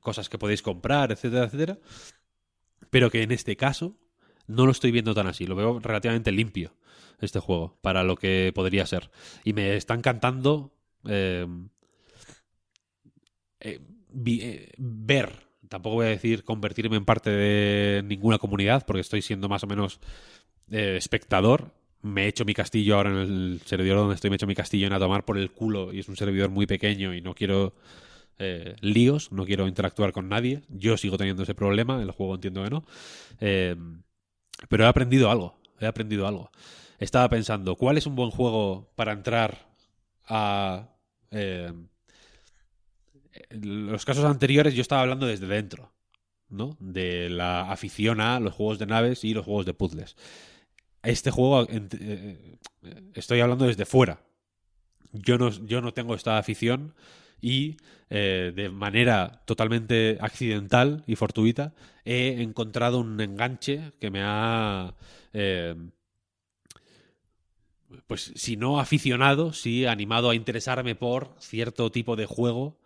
cosas 0.00 0.28
que 0.28 0.38
podéis 0.38 0.62
comprar, 0.62 1.12
etcétera, 1.12 1.44
etcétera. 1.44 1.78
Pero 2.90 3.10
que 3.10 3.22
en 3.22 3.32
este 3.32 3.56
caso 3.56 3.96
no 4.46 4.66
lo 4.66 4.72
estoy 4.72 4.90
viendo 4.90 5.14
tan 5.14 5.26
así, 5.26 5.46
lo 5.46 5.56
veo 5.56 5.78
relativamente 5.78 6.32
limpio 6.32 6.74
este 7.20 7.38
juego 7.38 7.78
para 7.82 8.02
lo 8.02 8.16
que 8.16 8.52
podría 8.54 8.86
ser. 8.86 9.10
Y 9.44 9.52
me 9.52 9.76
está 9.76 9.94
encantando 9.94 10.74
eh, 11.06 11.46
eh, 13.60 13.80
eh, 14.26 14.72
ver, 14.78 15.46
tampoco 15.68 15.96
voy 15.96 16.06
a 16.06 16.10
decir 16.10 16.44
convertirme 16.44 16.96
en 16.96 17.04
parte 17.04 17.30
de 17.30 18.02
ninguna 18.02 18.38
comunidad, 18.38 18.84
porque 18.86 19.02
estoy 19.02 19.22
siendo 19.22 19.48
más 19.48 19.62
o 19.62 19.66
menos 19.66 20.00
eh, 20.70 20.96
espectador. 20.96 21.72
Me 22.02 22.24
he 22.24 22.28
hecho 22.28 22.44
mi 22.44 22.54
castillo 22.54 22.96
ahora 22.96 23.10
en 23.10 23.16
el 23.16 23.60
servidor 23.64 23.98
donde 23.98 24.14
estoy, 24.14 24.30
me 24.30 24.34
he 24.34 24.38
hecho 24.38 24.46
mi 24.46 24.54
castillo 24.54 24.86
en 24.86 24.92
a 24.92 24.98
tomar 24.98 25.24
por 25.24 25.36
el 25.36 25.50
culo 25.50 25.92
y 25.92 25.98
es 25.98 26.08
un 26.08 26.16
servidor 26.16 26.50
muy 26.50 26.66
pequeño 26.66 27.14
y 27.14 27.20
no 27.20 27.34
quiero 27.34 27.74
eh, 28.38 28.74
líos, 28.80 29.32
no 29.32 29.44
quiero 29.44 29.68
interactuar 29.68 30.12
con 30.12 30.28
nadie. 30.28 30.62
Yo 30.68 30.96
sigo 30.96 31.18
teniendo 31.18 31.42
ese 31.42 31.54
problema, 31.54 32.00
el 32.02 32.10
juego 32.10 32.36
entiendo 32.36 32.64
que 32.64 32.70
no. 32.70 32.84
Eh, 33.40 33.76
pero 34.68 34.84
he 34.84 34.86
aprendido 34.86 35.30
algo, 35.30 35.58
he 35.78 35.86
aprendido 35.86 36.26
algo. 36.26 36.50
Estaba 36.98 37.28
pensando, 37.28 37.76
¿cuál 37.76 37.98
es 37.98 38.06
un 38.06 38.16
buen 38.16 38.30
juego 38.30 38.92
para 38.94 39.12
entrar 39.12 39.74
a... 40.26 40.88
eh, 41.30 41.72
los 43.50 44.04
casos 44.04 44.24
anteriores 44.24 44.74
yo 44.74 44.82
estaba 44.82 45.02
hablando 45.02 45.26
desde 45.26 45.46
dentro, 45.46 45.92
¿no? 46.48 46.76
De 46.80 47.30
la 47.30 47.70
afición 47.70 48.20
a 48.20 48.40
los 48.40 48.54
juegos 48.54 48.78
de 48.78 48.86
naves 48.86 49.24
y 49.24 49.34
los 49.34 49.44
juegos 49.44 49.66
de 49.66 49.74
puzzles. 49.74 50.16
Este 51.02 51.30
juego 51.30 51.66
eh, 51.70 52.58
estoy 53.14 53.40
hablando 53.40 53.66
desde 53.66 53.86
fuera. 53.86 54.20
Yo 55.12 55.38
no, 55.38 55.50
yo 55.50 55.80
no 55.80 55.92
tengo 55.92 56.14
esta 56.14 56.38
afición 56.38 56.94
y 57.40 57.76
eh, 58.10 58.52
de 58.54 58.68
manera 58.68 59.42
totalmente 59.44 60.18
accidental 60.20 61.02
y 61.06 61.16
fortuita 61.16 61.72
he 62.04 62.42
encontrado 62.42 62.98
un 62.98 63.20
enganche 63.20 63.92
que 63.98 64.10
me 64.10 64.20
ha 64.22 64.94
eh, 65.32 65.74
pues 68.06 68.32
si 68.36 68.56
no 68.56 68.78
aficionado, 68.78 69.52
sí 69.52 69.86
animado 69.86 70.30
a 70.30 70.34
interesarme 70.34 70.94
por 70.94 71.34
cierto 71.38 71.90
tipo 71.90 72.14
de 72.14 72.26
juego 72.26 72.78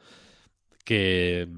que 0.85 1.49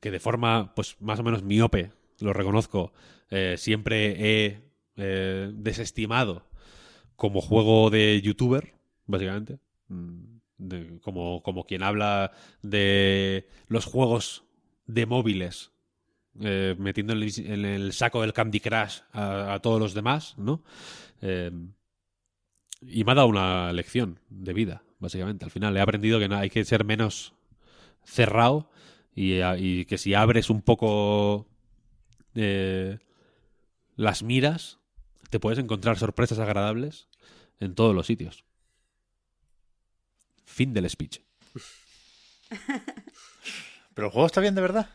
que 0.00 0.10
de 0.10 0.20
forma 0.20 0.74
pues 0.74 0.96
más 1.00 1.20
o 1.20 1.22
menos 1.22 1.42
miope, 1.44 1.92
lo 2.20 2.32
reconozco, 2.32 2.92
eh, 3.32 3.56
siempre 3.56 4.44
he 4.44 4.60
eh, 4.96 5.50
desestimado 5.54 6.46
como 7.16 7.40
juego 7.40 7.88
de 7.88 8.20
youtuber, 8.20 8.74
básicamente. 9.06 9.58
Mm, 9.88 10.32
como, 11.00 11.42
como 11.42 11.64
quien 11.64 11.82
habla 11.82 12.30
de 12.62 13.48
los 13.66 13.86
juegos 13.86 14.44
de 14.86 15.06
móviles, 15.06 15.72
eh, 16.40 16.76
metiendo 16.78 17.14
en 17.14 17.64
el, 17.64 17.92
saco 17.92 18.20
del 18.20 18.32
Candy 18.32 18.60
Crush 18.60 19.00
a, 19.12 19.58
todos 19.62 19.80
los 19.80 19.94
demás, 19.94 20.34
¿no? 20.36 20.62
Eh, 21.20 21.50
y 22.82 23.02
me 23.02 23.12
ha 23.12 23.14
dado 23.14 23.28
una 23.28 23.72
lección 23.72 24.20
de 24.28 24.52
vida, 24.52 24.84
básicamente. 24.98 25.44
Al 25.44 25.50
final 25.50 25.76
he 25.76 25.80
aprendido 25.80 26.18
que 26.18 26.28
no, 26.28 26.36
hay 26.36 26.50
que 26.50 26.64
ser 26.64 26.84
menos 26.84 27.32
cerrado 28.04 28.70
y, 29.14 29.84
que 29.86 29.98
si 29.98 30.14
abres 30.14 30.48
un 30.50 30.62
poco 30.62 31.48
las 34.02 34.22
miras, 34.22 34.78
te 35.30 35.40
puedes 35.40 35.58
encontrar 35.58 35.98
sorpresas 35.98 36.38
agradables 36.38 37.08
en 37.60 37.74
todos 37.74 37.94
los 37.94 38.06
sitios. 38.06 38.44
Fin 40.44 40.74
del 40.74 40.90
speech. 40.90 41.20
¿Pero 43.94 44.08
el 44.08 44.12
juego 44.12 44.26
está 44.26 44.40
bien 44.40 44.54
de 44.54 44.60
verdad? 44.60 44.90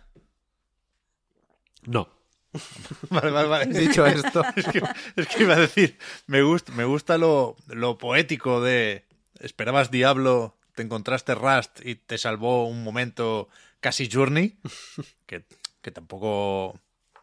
No. 1.84 2.10
Vale, 3.10 3.30
vale, 3.32 3.48
vale. 3.48 3.80
Dicho 3.80 4.06
esto, 4.06 4.42
Es 4.56 4.68
que, 4.68 4.82
es 5.16 5.28
que 5.28 5.44
iba 5.44 5.54
a 5.54 5.60
decir, 5.60 5.98
me 6.26 6.42
gusta, 6.42 6.72
me 6.72 6.86
gusta 6.86 7.18
lo, 7.18 7.56
lo 7.68 7.98
poético 7.98 8.62
de 8.62 9.06
esperabas 9.40 9.92
Diablo, 9.92 10.58
te 10.74 10.82
encontraste 10.82 11.36
Rust 11.36 11.86
y 11.86 11.96
te 11.96 12.18
salvó 12.18 12.68
un 12.68 12.84
momento 12.84 13.48
casi 13.80 14.10
Journey, 14.12 14.58
que, 15.28 15.46
que 15.82 15.92
tampoco 15.92 16.80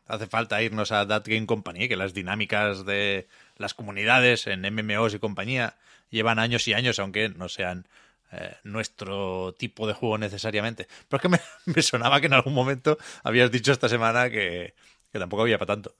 hace 0.07 0.27
falta 0.27 0.63
irnos 0.63 0.93
a 0.93 1.07
That 1.07 1.25
Game 1.27 1.47
Company, 1.47 1.89
que 1.89 1.97
las 1.97 2.15
dinámicas 2.15 2.85
de 2.85 3.27
las 3.57 3.75
comunidades 3.75 4.47
en 4.47 4.63
MMOs 4.63 5.15
y 5.15 5.19
compañía 5.19 5.77
llevan 6.11 6.39
años 6.39 6.67
y 6.69 6.75
años, 6.75 6.99
aunque 6.99 7.29
no 7.29 7.49
sean 7.49 7.87
eh, 8.33 8.55
nuestro 8.65 9.55
tipo 9.59 9.87
de 9.87 9.95
juego 9.95 10.19
necesariamente. 10.19 10.87
Pero 11.09 11.19
es 11.19 11.23
que 11.23 11.29
me, 11.29 11.41
me 11.75 11.83
sonaba 11.83 12.21
que 12.21 12.27
en 12.27 12.35
algún 12.35 12.55
momento 12.55 12.99
habías 13.23 13.51
dicho 13.51 13.73
esta 13.73 13.89
semana 13.89 14.31
que, 14.31 14.75
que 15.13 15.19
tampoco 15.19 15.43
había 15.43 15.59
para 15.59 15.75
tanto 15.75 15.95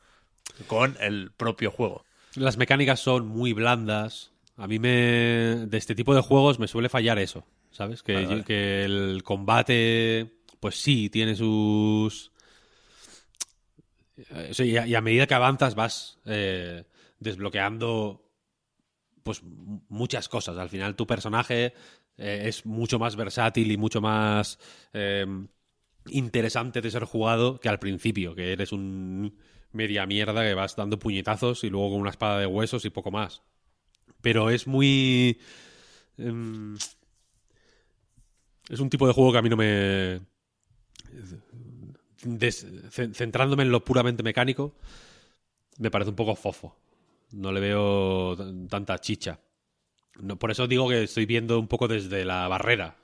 con 0.67 0.97
el 1.01 1.31
propio 1.37 1.71
juego. 1.71 2.05
Las 2.35 2.57
mecánicas 2.57 3.01
son 3.01 3.27
muy 3.27 3.53
blandas. 3.53 4.33
A 4.57 4.67
mí 4.67 4.79
me. 4.79 5.67
De 5.67 5.77
este 5.79 5.95
tipo 5.95 6.15
de 6.15 6.21
juegos 6.21 6.59
me 6.59 6.69
suele 6.69 6.89
fallar 6.89 7.19
eso. 7.19 7.47
¿Sabes? 7.71 8.03
Que, 8.03 8.15
Vale, 8.15 8.27
vale. 8.27 8.45
que 8.45 8.85
el 8.85 9.23
combate. 9.25 10.33
Pues 10.61 10.81
sí, 10.81 11.11
tiene 11.11 11.35
sus. 11.35 12.31
Eh, 14.17 14.53
y, 14.59 14.95
a, 14.95 15.01
medida 15.01 15.27
que 15.27 15.35
avanzas 15.35 15.75
vas 15.75 16.21
eh, 16.25 16.85
desbloqueando. 17.19 18.21
Pues 19.23 19.43
muchas 19.89 20.29
cosas. 20.29 20.59
Al 20.59 20.69
final 20.69 20.97
tu 20.97 21.07
personaje 21.07 21.73
eh, 22.19 22.43
es 22.47 22.67
mucho 22.67 22.99
más 22.99 23.17
versátil 23.17 23.71
y 23.73 23.77
mucho 23.77 24.01
más. 24.01 24.59
eh, 24.93 25.27
interesante 26.11 26.81
de 26.81 26.91
ser 26.91 27.05
jugado 27.05 27.59
que 27.61 27.69
al 27.69 27.79
principio, 27.79 28.35
que 28.35 28.53
eres 28.53 28.73
un 28.73 29.39
media 29.73 30.07
mierda 30.07 30.45
que 30.45 30.55
vas 30.55 30.77
dando 30.77 30.99
puñetazos 30.99 31.65
y 31.65 31.71
luego 31.71 31.91
con 31.91 32.01
una 32.01 32.11
espada 32.11 32.39
de 32.39 32.47
huesos 32.47 32.85
y 32.85 32.91
poco 32.91 33.11
más. 33.11 33.43
Pero 34.21 34.51
es 34.51 34.67
muy... 34.67 35.41
em, 36.19 36.77
es 38.69 38.81
un 38.81 38.91
tipo 38.91 39.07
de 39.07 39.13
juego 39.13 39.33
que 39.33 39.39
a 39.39 39.43
mí 39.43 39.49
no 39.49 39.57
me... 39.57 40.21
centrándome 43.13 43.63
en 43.63 43.71
lo 43.71 43.85
puramente 43.85 44.23
mecánico, 44.23 44.75
me 45.79 45.91
parece 45.91 46.11
un 46.11 46.17
poco 46.17 46.35
fofo. 46.35 46.77
No 47.33 47.53
le 47.53 47.61
veo 47.61 48.37
tanta 48.69 48.99
chicha. 48.99 49.41
No, 50.21 50.39
por 50.39 50.51
eso 50.51 50.67
digo 50.67 50.89
que 50.89 51.03
estoy 51.03 51.27
viendo 51.27 51.59
un 51.59 51.67
poco 51.67 51.89
desde 51.89 52.25
la 52.25 52.47
barrera. 52.49 52.97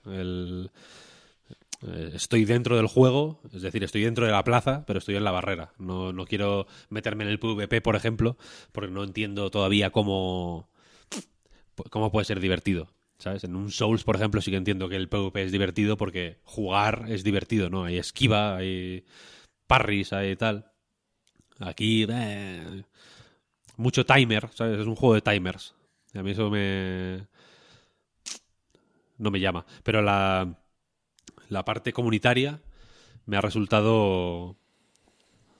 Eh, 1.82 2.12
estoy 2.14 2.44
dentro 2.44 2.76
del 2.76 2.86
juego, 2.86 3.40
es 3.52 3.62
decir, 3.62 3.82
estoy 3.82 4.02
dentro 4.02 4.26
de 4.26 4.32
la 4.32 4.44
plaza, 4.44 4.84
pero 4.86 4.98
estoy 4.98 5.16
en 5.16 5.24
la 5.24 5.30
barrera. 5.30 5.72
No, 5.78 6.12
no 6.12 6.26
quiero 6.26 6.66
meterme 6.90 7.24
en 7.24 7.30
el 7.30 7.38
PvP, 7.38 7.80
por 7.80 7.96
ejemplo, 7.96 8.36
porque 8.72 8.90
no 8.90 9.02
entiendo 9.02 9.50
todavía 9.50 9.90
cómo, 9.90 10.68
cómo 11.90 12.12
puede 12.12 12.26
ser 12.26 12.38
divertido. 12.40 12.88
¿Sabes? 13.20 13.44
En 13.44 13.54
un 13.54 13.70
Souls, 13.70 14.02
por 14.02 14.16
ejemplo, 14.16 14.40
sí 14.40 14.50
que 14.50 14.56
entiendo 14.56 14.88
que 14.88 14.96
el 14.96 15.10
PvP 15.10 15.42
es 15.42 15.52
divertido 15.52 15.98
porque 15.98 16.38
jugar 16.42 17.04
es 17.08 17.22
divertido, 17.22 17.68
¿no? 17.68 17.84
Hay 17.84 17.98
esquiva, 17.98 18.56
hay 18.56 19.04
parries, 19.66 20.14
hay 20.14 20.36
tal. 20.36 20.72
Aquí, 21.58 22.06
eh, 22.08 22.82
mucho 23.76 24.06
timer, 24.06 24.48
¿sabes? 24.54 24.80
Es 24.80 24.86
un 24.86 24.96
juego 24.96 25.14
de 25.14 25.20
timers. 25.20 25.74
Y 26.14 26.18
a 26.18 26.22
mí 26.22 26.30
eso 26.30 26.48
me. 26.48 27.26
No 29.18 29.30
me 29.30 29.38
llama. 29.38 29.66
Pero 29.82 30.00
la, 30.00 30.58
la 31.50 31.64
parte 31.66 31.92
comunitaria 31.92 32.62
me 33.26 33.36
ha 33.36 33.42
resultado 33.42 34.56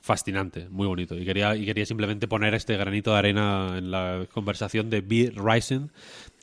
fascinante, 0.00 0.66
muy 0.70 0.86
bonito. 0.86 1.14
Y 1.14 1.26
quería, 1.26 1.54
y 1.56 1.66
quería 1.66 1.84
simplemente 1.84 2.26
poner 2.26 2.54
este 2.54 2.74
granito 2.78 3.12
de 3.12 3.18
arena 3.18 3.74
en 3.76 3.90
la 3.90 4.26
conversación 4.32 4.88
de 4.88 5.02
Beer 5.02 5.34
Rising, 5.36 5.88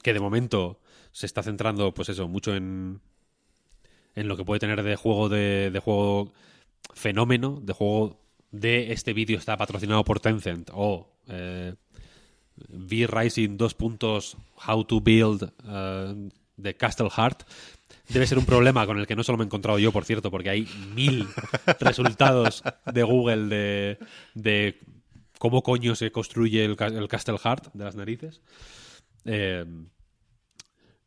que 0.04 0.14
de 0.14 0.20
momento 0.20 0.80
se 1.18 1.26
está 1.26 1.42
centrando, 1.42 1.96
pues 1.96 2.10
eso, 2.10 2.28
mucho 2.28 2.56
en, 2.56 3.02
en 4.14 4.28
lo 4.28 4.38
que 4.38 4.46
puede 4.46 4.60
tener 4.60 4.84
de 4.84 4.96
juego 4.96 5.30
de, 5.30 5.72
de 5.72 5.80
juego 5.80 6.32
fenómeno, 6.94 7.60
de 7.60 7.74
juego 7.74 8.22
de 8.52 8.92
este 8.92 9.14
vídeo 9.14 9.40
está 9.40 9.58
patrocinado 9.58 10.04
por 10.04 10.20
Tencent 10.20 10.70
o 10.72 11.10
eh, 11.28 11.74
V-Rising 12.70 13.58
dos 13.58 13.74
puntos 13.74 14.38
How 14.68 14.84
to 14.84 15.02
Build 15.02 15.52
eh, 15.68 16.30
de 16.56 16.78
Castle 16.78 17.10
Heart 17.10 17.50
debe 18.10 18.28
ser 18.28 18.38
un 18.38 18.46
problema 18.46 18.86
con 18.86 19.00
el 19.00 19.08
que 19.08 19.16
no 19.16 19.24
solo 19.24 19.40
me 19.40 19.44
he 19.44 19.48
encontrado 19.48 19.80
yo, 19.80 19.92
por 19.92 20.06
cierto, 20.06 20.30
porque 20.30 20.52
hay 20.52 20.68
mil 20.94 21.28
resultados 21.80 22.62
de 22.94 23.02
Google 23.02 23.48
de, 23.48 23.98
de 24.36 24.80
cómo 25.40 25.64
coño 25.64 25.96
se 25.96 26.12
construye 26.12 26.64
el, 26.64 26.78
el 26.80 27.08
Castle 27.08 27.40
Heart 27.40 27.74
de 27.74 27.84
las 27.84 27.96
narices. 27.96 28.40
Eh, 29.26 29.66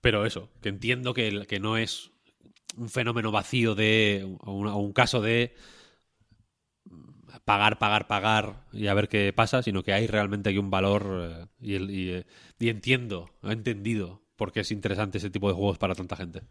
pero 0.01 0.27
eso, 0.27 0.51
que 0.61 0.69
entiendo 0.69 1.15
que, 1.15 1.47
que 1.47 1.61
no 1.61 1.77
es 1.77 2.11
un 2.77 2.89
fenómeno 2.89 3.31
vacío 3.31 3.75
de 3.75 4.37
o 4.41 4.53
un, 4.53 4.93
caso 4.93 5.21
de 5.21 5.55
pagar, 7.45 7.79
pagar, 7.79 8.07
pagar 8.07 8.65
y 8.73 8.87
a 8.87 8.95
ver 8.95 9.09
qué 9.09 9.33
pasa, 9.33 9.63
sino 9.63 9.83
que 9.83 9.93
hay 9.93 10.07
realmente 10.07 10.51
aquí 10.51 10.59
un 10.59 10.71
valor 10.71 11.49
eh, 11.63 11.81
eh, 11.81 12.25
y 12.59 12.69
entiendo, 12.69 13.31
he 13.43 13.53
entendido 13.53 14.23
por 14.37 14.53
qué 14.53 14.61
es 14.61 14.71
interesante 14.71 15.19
ese 15.19 15.31
tipo 15.31 15.49
de 15.49 15.55
juegos 15.55 15.79
para 15.79 15.95
tanta 15.95 16.17
gente. 16.17 16.43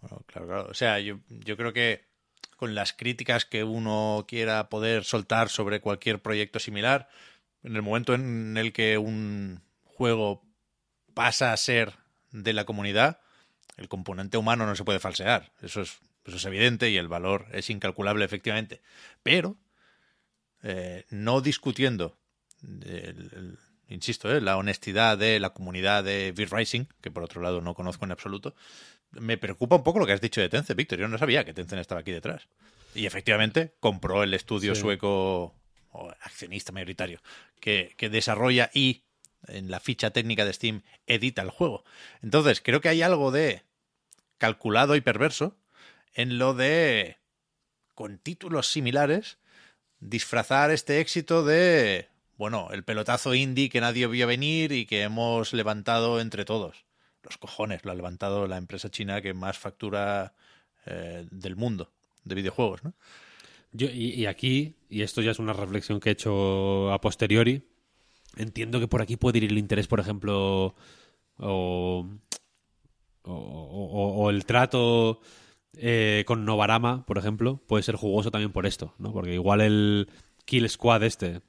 Bueno, 0.00 0.22
claro, 0.26 0.46
claro. 0.46 0.66
O 0.70 0.74
sea, 0.74 0.98
yo, 1.00 1.20
yo 1.28 1.56
creo 1.56 1.72
que 1.72 2.06
con 2.56 2.74
las 2.74 2.92
críticas 2.92 3.44
que 3.44 3.64
uno 3.64 4.24
quiera 4.26 4.68
poder 4.68 5.04
soltar 5.04 5.48
sobre 5.48 5.80
cualquier 5.80 6.20
proyecto 6.20 6.58
similar, 6.58 7.08
en 7.62 7.76
el 7.76 7.82
momento 7.82 8.14
en 8.14 8.56
el 8.56 8.72
que 8.72 8.98
un 8.98 9.62
juego 9.84 10.42
pasa 11.14 11.52
a 11.52 11.56
ser 11.56 11.94
de 12.42 12.52
la 12.52 12.64
comunidad, 12.64 13.20
el 13.76 13.88
componente 13.88 14.36
humano 14.36 14.66
no 14.66 14.76
se 14.76 14.84
puede 14.84 14.98
falsear. 15.00 15.52
Eso 15.62 15.80
es, 15.82 15.98
eso 16.24 16.36
es 16.36 16.44
evidente 16.44 16.90
y 16.90 16.96
el 16.96 17.08
valor 17.08 17.46
es 17.52 17.70
incalculable, 17.70 18.24
efectivamente. 18.24 18.80
Pero, 19.22 19.56
eh, 20.62 21.04
no 21.10 21.40
discutiendo, 21.40 22.16
el- 22.62 23.30
el- 23.34 23.58
insisto, 23.88 24.34
eh, 24.34 24.40
la 24.40 24.56
honestidad 24.56 25.16
de 25.18 25.38
la 25.40 25.50
comunidad 25.50 26.02
de 26.04 26.32
V-Rising, 26.36 26.86
que 27.00 27.10
por 27.10 27.22
otro 27.22 27.40
lado 27.42 27.60
no 27.60 27.74
conozco 27.74 28.04
en 28.04 28.12
absoluto, 28.12 28.54
me 29.12 29.38
preocupa 29.38 29.76
un 29.76 29.84
poco 29.84 29.98
lo 29.98 30.06
que 30.06 30.12
has 30.12 30.20
dicho 30.20 30.40
de 30.40 30.48
Tencent, 30.48 30.76
Víctor. 30.76 30.98
Yo 30.98 31.08
no 31.08 31.18
sabía 31.18 31.44
que 31.44 31.54
Tencent 31.54 31.80
estaba 31.80 32.00
aquí 32.00 32.12
detrás. 32.12 32.48
Y 32.94 33.06
efectivamente 33.06 33.74
compró 33.80 34.22
el 34.22 34.34
estudio 34.34 34.74
Sí. 34.74 34.80
sueco, 34.80 35.54
o 35.92 36.10
accionista 36.22 36.72
mayoritario, 36.72 37.20
que, 37.60 37.94
que 37.96 38.08
desarrolla 38.10 38.70
y 38.74 39.04
en 39.48 39.70
la 39.70 39.80
ficha 39.80 40.10
técnica 40.10 40.44
de 40.44 40.52
Steam 40.52 40.82
edita 41.06 41.42
el 41.42 41.50
juego. 41.50 41.84
Entonces, 42.22 42.60
creo 42.60 42.80
que 42.80 42.88
hay 42.88 43.02
algo 43.02 43.30
de 43.30 43.62
calculado 44.38 44.96
y 44.96 45.00
perverso 45.00 45.56
en 46.14 46.38
lo 46.38 46.54
de, 46.54 47.18
con 47.94 48.18
títulos 48.18 48.68
similares, 48.68 49.38
disfrazar 50.00 50.70
este 50.70 51.00
éxito 51.00 51.44
de, 51.44 52.08
bueno, 52.36 52.68
el 52.72 52.84
pelotazo 52.84 53.34
indie 53.34 53.68
que 53.68 53.80
nadie 53.80 54.06
vio 54.06 54.26
venir 54.26 54.72
y 54.72 54.86
que 54.86 55.02
hemos 55.02 55.52
levantado 55.52 56.20
entre 56.20 56.44
todos. 56.44 56.84
Los 57.22 57.38
cojones, 57.38 57.84
lo 57.84 57.92
ha 57.92 57.94
levantado 57.94 58.46
la 58.46 58.56
empresa 58.56 58.90
china 58.90 59.20
que 59.20 59.34
más 59.34 59.58
factura 59.58 60.34
eh, 60.86 61.26
del 61.30 61.56
mundo 61.56 61.92
de 62.24 62.34
videojuegos, 62.34 62.84
¿no? 62.84 62.94
Y, 63.72 64.22
y 64.22 64.26
aquí, 64.26 64.76
y 64.88 65.02
esto 65.02 65.20
ya 65.20 65.32
es 65.32 65.38
una 65.38 65.52
reflexión 65.52 66.00
que 66.00 66.08
he 66.08 66.12
hecho 66.12 66.92
a 66.92 67.00
posteriori, 67.00 67.62
entiendo 68.36 68.80
que 68.80 68.88
por 68.88 69.02
aquí 69.02 69.16
puede 69.16 69.38
ir 69.38 69.44
el 69.44 69.58
interés, 69.58 69.86
por 69.86 70.00
ejemplo, 70.00 70.74
o, 71.38 72.06
o, 73.22 73.32
o- 73.32 74.14
o 74.24 74.30
el 74.30 74.44
trato 74.46 75.20
eh, 75.76 76.24
con 76.26 76.44
Novarama, 76.44 77.04
por 77.06 77.18
ejemplo, 77.18 77.60
puede 77.66 77.82
ser 77.82 77.96
jugoso 77.96 78.30
también 78.30 78.52
por 78.52 78.66
esto, 78.66 78.94
¿no? 78.98 79.12
Porque 79.12 79.34
igual 79.34 79.60
el 79.60 80.08
Kill 80.44 80.68
Squad 80.70 81.02
este, 81.02 81.40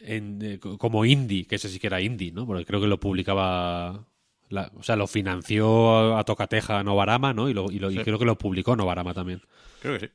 en, 0.00 0.38
eh, 0.42 0.58
co- 0.58 0.78
como 0.78 1.04
indie, 1.04 1.44
que 1.46 1.56
ese 1.56 1.68
sí 1.68 1.78
que 1.78 1.86
era 1.88 2.00
indie, 2.00 2.32
¿no? 2.32 2.46
Porque 2.46 2.64
creo 2.64 2.80
que 2.80 2.86
lo 2.86 2.98
publicaba... 3.00 4.06
la- 4.48 4.72
o 4.76 4.82
sea, 4.82 4.96
lo 4.96 5.06
financió 5.06 6.14
a, 6.14 6.20
a 6.20 6.24
tocateja 6.24 6.82
Novarama, 6.82 7.34
¿no? 7.34 7.48
Y, 7.48 7.54
lo, 7.54 7.70
y, 7.70 7.78
lo- 7.78 7.90
y 7.90 7.96
creo 8.04 8.18
que 8.18 8.24
lo 8.24 8.38
publicó 8.38 8.76
Novarama 8.76 9.12
también. 9.14 9.42
Creo 9.82 9.98
que 9.98 10.06
sí. 10.06 10.12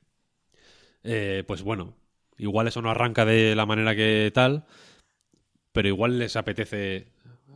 Eh, 1.03 1.43
pues 1.45 1.61
bueno, 1.61 1.93
igual 2.37 2.67
eso 2.67 2.81
no 2.81 2.89
arranca 2.89 3.25
de 3.25 3.55
la 3.55 3.65
manera 3.65 3.95
que 3.95 4.31
tal, 4.33 4.65
pero 5.71 5.87
igual 5.87 6.19
les 6.19 6.35
apetece 6.35 7.07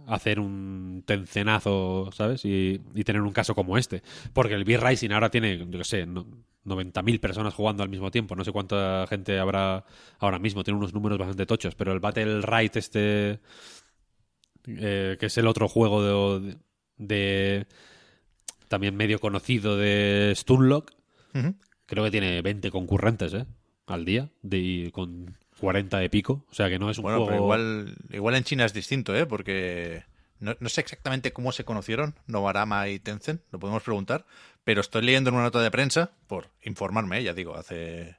hacer 0.07 0.39
un 0.39 1.03
tencenazo, 1.05 2.09
¿sabes? 2.13 2.43
Y, 2.45 2.81
y 2.95 3.03
tener 3.03 3.21
un 3.21 3.31
caso 3.31 3.53
como 3.55 3.77
este. 3.77 4.01
Porque 4.33 4.55
el 4.55 4.63
B-Rising 4.65 5.11
ahora 5.11 5.29
tiene, 5.29 5.57
yo 5.57 5.69
qué 5.69 5.83
sé, 5.83 6.05
no- 6.05 6.25
90.000 6.65 7.19
personas 7.19 7.53
jugando 7.53 7.83
al 7.83 7.89
mismo 7.89 8.11
tiempo. 8.11 8.35
No 8.35 8.43
sé 8.43 8.51
cuánta 8.51 9.05
gente 9.07 9.39
habrá 9.39 9.85
ahora 10.19 10.39
mismo. 10.39 10.63
Tiene 10.63 10.77
unos 10.77 10.93
números 10.93 11.17
bastante 11.17 11.45
tochos. 11.45 11.73
Pero 11.75 11.93
el 11.93 11.99
Battle 11.99 12.41
Right 12.41 12.75
este, 12.75 13.39
eh, 14.67 15.17
que 15.19 15.25
es 15.25 15.37
el 15.37 15.47
otro 15.47 15.67
juego 15.67 16.39
de, 16.39 16.57
de- 16.97 17.65
también 18.67 18.95
medio 18.95 19.19
conocido 19.19 19.77
de 19.77 20.33
Stunlock, 20.35 20.91
creo 21.85 22.03
que 22.03 22.11
tiene 22.11 22.41
20 22.41 22.69
concurrentes, 22.71 23.33
¿eh? 23.33 23.45
Al 23.89 24.05
día, 24.05 24.29
de, 24.43 24.91
con 24.93 25.35
40 25.59 25.97
de 25.97 26.09
pico. 26.09 26.45
O 26.49 26.53
sea 26.53 26.69
que 26.69 26.79
no 26.79 26.89
es 26.89 26.97
un 26.99 27.03
Bueno, 27.03 27.17
juego... 27.17 27.31
pero 27.31 27.43
igual, 27.43 27.95
igual 28.11 28.35
en 28.35 28.43
China 28.43 28.65
es 28.65 28.73
distinto, 28.73 29.15
¿eh? 29.15 29.25
Porque 29.25 30.03
no, 30.39 30.55
no 30.59 30.69
sé 30.69 30.81
exactamente 30.81 31.33
cómo 31.33 31.51
se 31.51 31.65
conocieron 31.65 32.15
Novarama 32.27 32.87
y 32.87 32.99
Tencent, 32.99 33.41
lo 33.51 33.59
podemos 33.59 33.83
preguntar, 33.83 34.25
pero 34.63 34.81
estoy 34.81 35.01
leyendo 35.01 35.29
en 35.29 35.35
una 35.35 35.43
nota 35.45 35.61
de 35.61 35.71
prensa, 35.71 36.11
por 36.27 36.49
informarme, 36.63 37.19
¿eh? 37.19 37.23
ya 37.23 37.33
digo, 37.33 37.55
hace 37.55 38.17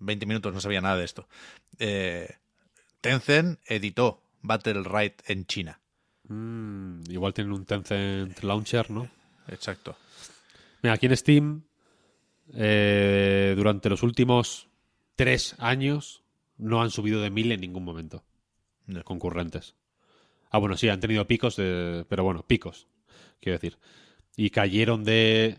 20 0.00 0.26
minutos 0.26 0.52
no 0.52 0.60
sabía 0.60 0.80
nada 0.80 0.96
de 0.96 1.04
esto. 1.04 1.28
Eh, 1.78 2.36
Tencent 3.00 3.60
editó 3.64 4.22
Battle 4.42 4.82
Right 4.82 5.22
en 5.28 5.46
China. 5.46 5.80
Mm, 6.28 7.10
igual 7.10 7.32
tienen 7.32 7.52
un 7.52 7.64
Tencent 7.64 8.42
Launcher, 8.42 8.90
¿no? 8.90 9.08
exacto. 9.48 9.96
Mira, 10.82 10.94
aquí 10.94 11.06
en 11.06 11.16
Steam, 11.16 11.62
eh, 12.54 13.54
durante 13.56 13.88
los 13.88 14.02
últimos 14.02 14.65
tres 15.16 15.56
años, 15.58 16.22
no 16.58 16.80
han 16.82 16.90
subido 16.90 17.20
de 17.20 17.30
mil 17.30 17.50
en 17.52 17.60
ningún 17.60 17.84
momento. 17.84 18.22
No. 18.86 19.02
Concurrentes. 19.02 19.74
Ah, 20.50 20.58
bueno, 20.58 20.76
sí, 20.76 20.88
han 20.88 21.00
tenido 21.00 21.26
picos, 21.26 21.56
de, 21.56 22.04
pero 22.08 22.22
bueno, 22.22 22.44
picos, 22.46 22.86
quiero 23.40 23.58
decir. 23.58 23.78
Y 24.36 24.50
cayeron 24.50 25.02
de 25.02 25.56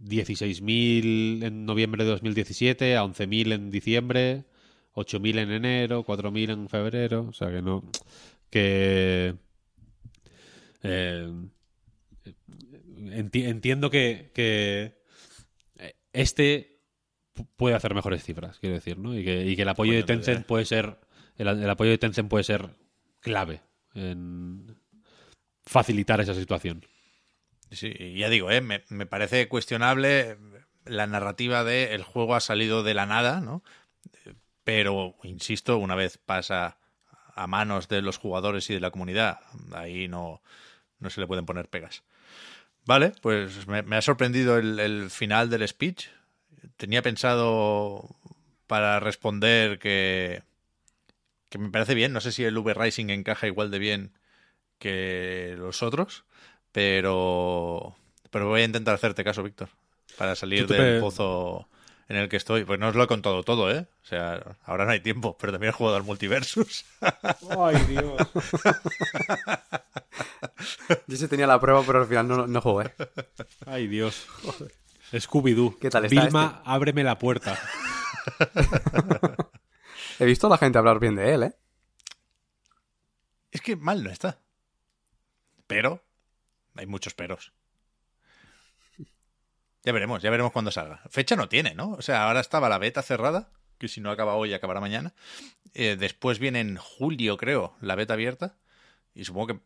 16.000 0.00 1.42
en 1.44 1.64
noviembre 1.66 2.04
de 2.04 2.10
2017 2.10 2.96
a 2.96 3.02
11.000 3.04 3.52
en 3.52 3.70
diciembre, 3.70 4.44
8.000 4.94 5.38
en 5.38 5.50
enero, 5.50 6.04
4.000 6.04 6.50
en 6.52 6.68
febrero. 6.68 7.26
O 7.28 7.32
sea 7.32 7.50
que 7.50 7.62
no. 7.62 7.82
Que. 8.50 9.34
eh, 10.82 11.32
enti- 12.98 13.46
entiendo 13.46 13.90
que, 13.90 14.30
que 14.34 14.94
este 16.12 16.75
puede 17.56 17.74
hacer 17.74 17.94
mejores 17.94 18.22
cifras, 18.24 18.58
quiero 18.58 18.74
decir, 18.74 18.98
¿no? 18.98 19.16
Y 19.16 19.24
que, 19.24 19.44
y 19.44 19.56
que 19.56 19.62
el 19.62 19.68
apoyo 19.68 19.92
de 19.92 20.02
Tencent 20.02 20.38
idea. 20.38 20.46
puede 20.46 20.64
ser. 20.64 20.98
El, 21.36 21.48
el 21.48 21.70
apoyo 21.70 21.90
de 21.90 21.98
Tencent 21.98 22.28
puede 22.28 22.44
ser 22.44 22.70
clave 23.20 23.62
en 23.94 24.76
facilitar 25.64 26.20
esa 26.20 26.34
situación. 26.34 26.86
Sí, 27.70 28.14
ya 28.16 28.28
digo, 28.28 28.50
¿eh? 28.50 28.60
me, 28.60 28.84
me 28.88 29.06
parece 29.06 29.48
cuestionable 29.48 30.38
la 30.84 31.06
narrativa 31.06 31.64
de 31.64 31.94
el 31.94 32.04
juego 32.04 32.34
ha 32.36 32.40
salido 32.40 32.82
de 32.82 32.94
la 32.94 33.06
nada, 33.06 33.40
¿no? 33.40 33.62
Pero, 34.64 35.16
insisto, 35.22 35.78
una 35.78 35.94
vez 35.94 36.18
pasa 36.18 36.78
a 37.34 37.46
manos 37.46 37.88
de 37.88 38.02
los 38.02 38.18
jugadores 38.18 38.70
y 38.70 38.74
de 38.74 38.80
la 38.80 38.90
comunidad, 38.90 39.40
ahí 39.72 40.08
no, 40.08 40.42
no 40.98 41.10
se 41.10 41.20
le 41.20 41.26
pueden 41.26 41.46
poner 41.46 41.68
pegas. 41.68 42.02
Vale, 42.84 43.12
pues 43.20 43.66
me, 43.66 43.82
me 43.82 43.96
ha 43.96 44.02
sorprendido 44.02 44.58
el, 44.58 44.78
el 44.78 45.10
final 45.10 45.50
del 45.50 45.66
speech. 45.66 46.06
Tenía 46.76 47.02
pensado 47.02 48.16
para 48.66 49.00
responder 49.00 49.78
que, 49.78 50.42
que 51.48 51.58
me 51.58 51.70
parece 51.70 51.94
bien. 51.94 52.12
No 52.12 52.20
sé 52.20 52.32
si 52.32 52.44
el 52.44 52.58
V 52.58 52.74
Rising 52.74 53.08
encaja 53.10 53.46
igual 53.46 53.70
de 53.70 53.78
bien 53.78 54.12
que 54.78 55.54
los 55.58 55.82
otros, 55.82 56.24
pero, 56.72 57.96
pero 58.30 58.48
voy 58.48 58.62
a 58.62 58.66
intentar 58.66 58.94
hacerte 58.94 59.24
caso, 59.24 59.42
Víctor, 59.42 59.68
para 60.18 60.34
salir 60.36 60.66
del 60.68 60.78
pe- 60.94 61.00
pozo 61.00 61.68
en 62.08 62.16
el 62.16 62.28
que 62.28 62.36
estoy. 62.36 62.64
Pues 62.64 62.78
no 62.80 62.88
os 62.88 62.94
lo 62.96 63.04
he 63.04 63.08
contado 63.08 63.42
todo, 63.44 63.70
¿eh? 63.72 63.86
O 64.04 64.06
sea, 64.06 64.56
ahora 64.64 64.84
no 64.86 64.92
hay 64.92 65.00
tiempo, 65.00 65.36
pero 65.38 65.52
también 65.52 65.70
he 65.70 65.74
jugado 65.74 65.96
al 65.96 66.04
Multiversus. 66.04 66.84
Ay, 67.58 67.76
Dios. 67.88 68.16
Yo 71.08 71.16
sí 71.16 71.28
tenía 71.28 71.46
la 71.46 71.60
prueba, 71.60 71.82
pero 71.86 72.00
al 72.00 72.06
final 72.06 72.28
no, 72.28 72.46
no 72.46 72.60
jugué. 72.60 72.92
Ay, 73.66 73.86
Dios. 73.88 74.26
Scooby-Doo. 75.12 75.78
¿Qué 75.78 75.90
tal 75.90 76.04
está 76.04 76.22
Vilma, 76.22 76.62
ábreme 76.64 77.04
la 77.04 77.18
puerta. 77.18 77.58
He 80.18 80.24
visto 80.24 80.46
a 80.46 80.50
la 80.50 80.58
gente 80.58 80.78
hablar 80.78 80.98
bien 80.98 81.14
de 81.14 81.34
él, 81.34 81.42
¿eh? 81.44 81.54
Es 83.50 83.60
que 83.60 83.76
mal 83.76 84.02
no 84.02 84.10
está. 84.10 84.40
Pero 85.66 86.04
hay 86.74 86.86
muchos 86.86 87.14
peros. 87.14 87.52
Ya 89.84 89.92
veremos, 89.92 90.20
ya 90.20 90.30
veremos 90.30 90.52
cuándo 90.52 90.70
salga. 90.70 91.00
Fecha 91.10 91.36
no 91.36 91.48
tiene, 91.48 91.74
¿no? 91.74 91.92
O 91.92 92.02
sea, 92.02 92.26
ahora 92.26 92.40
estaba 92.40 92.68
la 92.68 92.78
beta 92.78 93.02
cerrada, 93.02 93.50
que 93.78 93.88
si 93.88 94.00
no 94.00 94.10
acaba 94.10 94.34
hoy, 94.34 94.52
acabará 94.52 94.80
mañana. 94.80 95.14
Eh, 95.74 95.96
después 95.96 96.38
viene 96.38 96.60
en 96.60 96.76
julio, 96.76 97.36
creo, 97.36 97.76
la 97.80 97.94
beta 97.94 98.14
abierta. 98.14 98.56
Y 99.14 99.24
supongo 99.24 99.46
que 99.46 99.60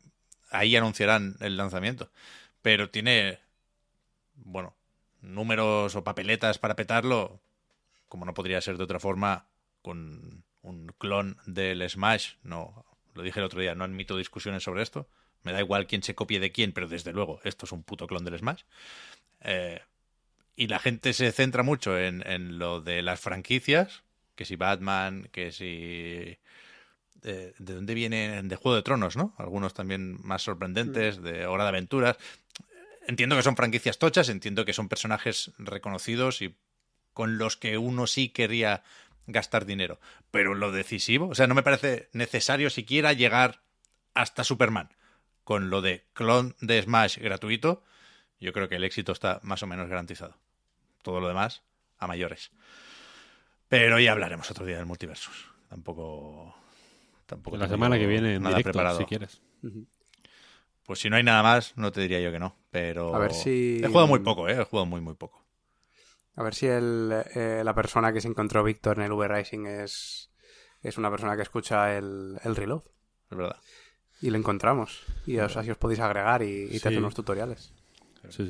ahí 0.51 0.77
anunciarán 0.77 1.36
el 1.41 1.57
lanzamiento. 1.57 2.10
Pero 2.60 2.91
tiene, 2.91 3.41
bueno, 4.35 4.75
números 5.23 5.97
o 5.97 6.05
papeletas 6.05 6.59
para 6.59 6.77
petarlo, 6.77 7.41
como 8.09 8.25
no 8.25 8.35
podría 8.35 8.61
ser 8.61 8.77
de 8.77 8.85
otra 8.85 9.01
forma, 9.01 9.47
con 9.83 10.45
un 10.63 10.87
clon 10.99 11.37
del 11.47 11.89
Smash. 11.89 12.35
No, 12.43 12.85
lo 13.15 13.23
dije 13.23 13.41
el 13.41 13.47
otro 13.47 13.61
día, 13.61 13.75
no 13.75 13.85
admito 13.85 14.17
discusiones 14.17 14.63
sobre 14.63 14.83
esto. 14.83 15.09
Me 15.43 15.53
da 15.53 15.61
igual 15.61 15.87
quién 15.87 16.03
se 16.03 16.15
copie 16.15 16.39
de 16.41 16.53
quién, 16.53 16.73
pero 16.73 16.87
desde 16.87 17.13
luego, 17.13 17.41
esto 17.45 17.65
es 17.67 17.73
un 17.73 17.83
puto 17.83 18.07
clon 18.07 18.25
del 18.25 18.39
Smash. 18.39 18.63
Eh, 19.41 19.81
y 20.57 20.67
la 20.67 20.79
gente 20.79 21.15
se 21.15 21.33
centra 21.33 21.63
mucho 21.63 21.99
en, 21.99 22.27
en 22.27 22.59
lo 22.59 22.81
de 22.83 23.01
las 23.01 23.21
franquicias, 23.21 24.03
que 24.35 24.45
si 24.45 24.57
Batman, 24.57 25.29
que 25.33 25.53
si... 25.53 26.39
eh, 27.23 27.55
¿De 27.59 27.75
dónde 27.75 27.95
vienen? 27.95 28.49
De 28.49 28.57
Juego 28.57 28.77
de 28.77 28.83
Tronos, 28.83 29.17
¿no? 29.17 29.35
Algunos 29.39 29.73
también 29.73 30.19
más 30.23 30.43
sorprendentes, 30.43 31.23
de 31.23 31.47
Hora 31.47 31.65
de 31.65 31.69
Aventuras. 31.71 32.19
Entiendo 33.11 33.35
que 33.35 33.43
son 33.43 33.57
franquicias 33.57 33.99
tochas, 33.99 34.29
entiendo 34.29 34.65
que 34.65 34.73
son 34.73 34.89
personajes 34.89 35.51
reconocidos 35.59 36.43
y 36.43 36.55
con 37.13 37.39
los 37.39 37.57
que 37.57 37.77
uno 37.77 38.07
sí 38.07 38.29
querría 38.29 38.85
gastar 39.27 39.67
dinero. 39.67 39.99
Pero 40.31 40.55
lo 40.55 40.71
decisivo, 40.71 41.27
o 41.27 41.35
sea, 41.35 41.49
no 41.49 41.57
me 41.57 41.65
parece 41.65 42.09
necesario 42.13 42.71
siquiera 42.71 43.13
llegar 43.13 43.63
hasta 44.15 44.45
Superman. 44.45 44.91
Con 45.43 45.71
lo 45.71 45.83
de 45.83 46.05
clon 46.13 46.55
de 46.61 46.81
Smash 46.81 47.19
gratuito, 47.19 47.83
yo 48.39 48.53
creo 48.53 48.69
que 48.69 48.77
el 48.77 48.85
éxito 48.85 49.11
está 49.11 49.41
más 49.43 49.65
o 49.65 49.67
menos 49.67 49.89
garantizado. 49.89 50.37
Todo 51.03 51.19
lo 51.19 51.27
demás, 51.27 51.63
a 51.99 52.07
mayores. 52.07 52.53
Pero 53.67 53.99
ya 53.99 54.13
hablaremos 54.13 54.49
otro 54.53 54.65
día 54.65 54.77
del 54.77 54.87
multiversus. 54.87 55.51
Tampoco. 55.69 56.55
Tampoco 57.27 57.57
La 57.57 57.67
semana 57.67 57.99
que 57.99 58.07
viene 58.07 58.37
en 58.37 58.43
nada 58.45 58.59
directo, 58.59 58.71
preparado. 58.71 58.99
si 58.99 59.05
quieres. 59.05 59.43
Pues 60.91 60.99
si 60.99 61.09
no 61.09 61.15
hay 61.15 61.23
nada 61.23 61.41
más, 61.44 61.73
no 61.77 61.93
te 61.93 62.01
diría 62.01 62.19
yo 62.19 62.33
que 62.33 62.41
no. 62.41 62.57
Pero. 62.73 63.15
A 63.15 63.20
ver 63.20 63.33
si- 63.33 63.81
He 63.81 63.86
jugado 63.86 64.09
muy 64.09 64.19
poco, 64.19 64.49
¿eh? 64.49 64.60
He 64.60 64.65
jugado 64.65 64.86
muy, 64.86 65.01
muy 65.01 65.15
poco. 65.15 65.47
A 66.35 66.43
ver 66.43 66.52
si 66.52 66.67
el, 66.67 67.12
eh, 67.36 67.62
la 67.65 67.73
persona 67.77 68.12
que 68.12 68.20
se 68.20 68.27
encontró 68.27 68.65
Víctor 68.65 68.99
en 68.99 69.05
el 69.05 69.12
V-Rising 69.12 69.67
es, 69.67 70.33
es 70.83 70.99
una 70.99 71.09
persona 71.09 71.36
que 71.36 71.43
escucha 71.43 71.97
el, 71.97 72.41
el 72.43 72.57
reload. 72.57 72.83
Es 73.31 73.39
verdad. 73.39 73.55
Y 74.20 74.31
lo 74.31 74.36
encontramos. 74.39 75.05
Y 75.28 75.39
os, 75.39 75.57
así 75.57 75.70
os 75.70 75.77
podéis 75.78 76.01
agregar 76.01 76.43
y, 76.43 76.65
y 76.65 76.69
te 76.70 76.78
Sí. 76.81 76.89
hace 76.89 76.99
unos 76.99 77.15
tutoriales. 77.15 77.73
Sí, 78.28 78.44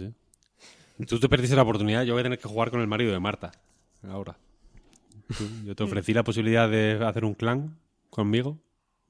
sí. 0.97 1.05
Tú 1.05 1.21
te 1.21 1.29
perdiste 1.29 1.55
la 1.57 1.63
oportunidad, 1.63 2.05
yo 2.05 2.15
voy 2.15 2.21
a 2.21 2.25
tener 2.25 2.39
que 2.39 2.49
jugar 2.49 2.71
con 2.71 2.81
el 2.81 2.87
marido 2.87 3.13
de 3.13 3.21
Marta. 3.21 3.53
Ahora. 4.09 4.39
Yo 5.67 5.75
te 5.77 5.83
ofrecí 5.83 6.15
la 6.15 6.25
posibilidad 6.25 6.71
de 6.71 7.05
hacer 7.05 7.27
un 7.27 7.35
clan 7.35 7.79
conmigo. 8.09 8.59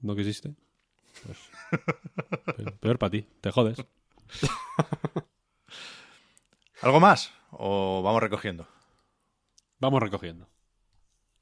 No 0.00 0.16
quisiste. 0.16 0.56
Pe- 2.56 2.70
peor 2.80 2.98
para 2.98 3.10
ti, 3.10 3.26
te 3.40 3.50
jodes. 3.50 3.78
¿Algo 6.82 7.00
más? 7.00 7.32
¿O 7.50 8.02
vamos 8.02 8.22
recogiendo? 8.22 8.66
Vamos 9.78 10.02
recogiendo. 10.02 10.48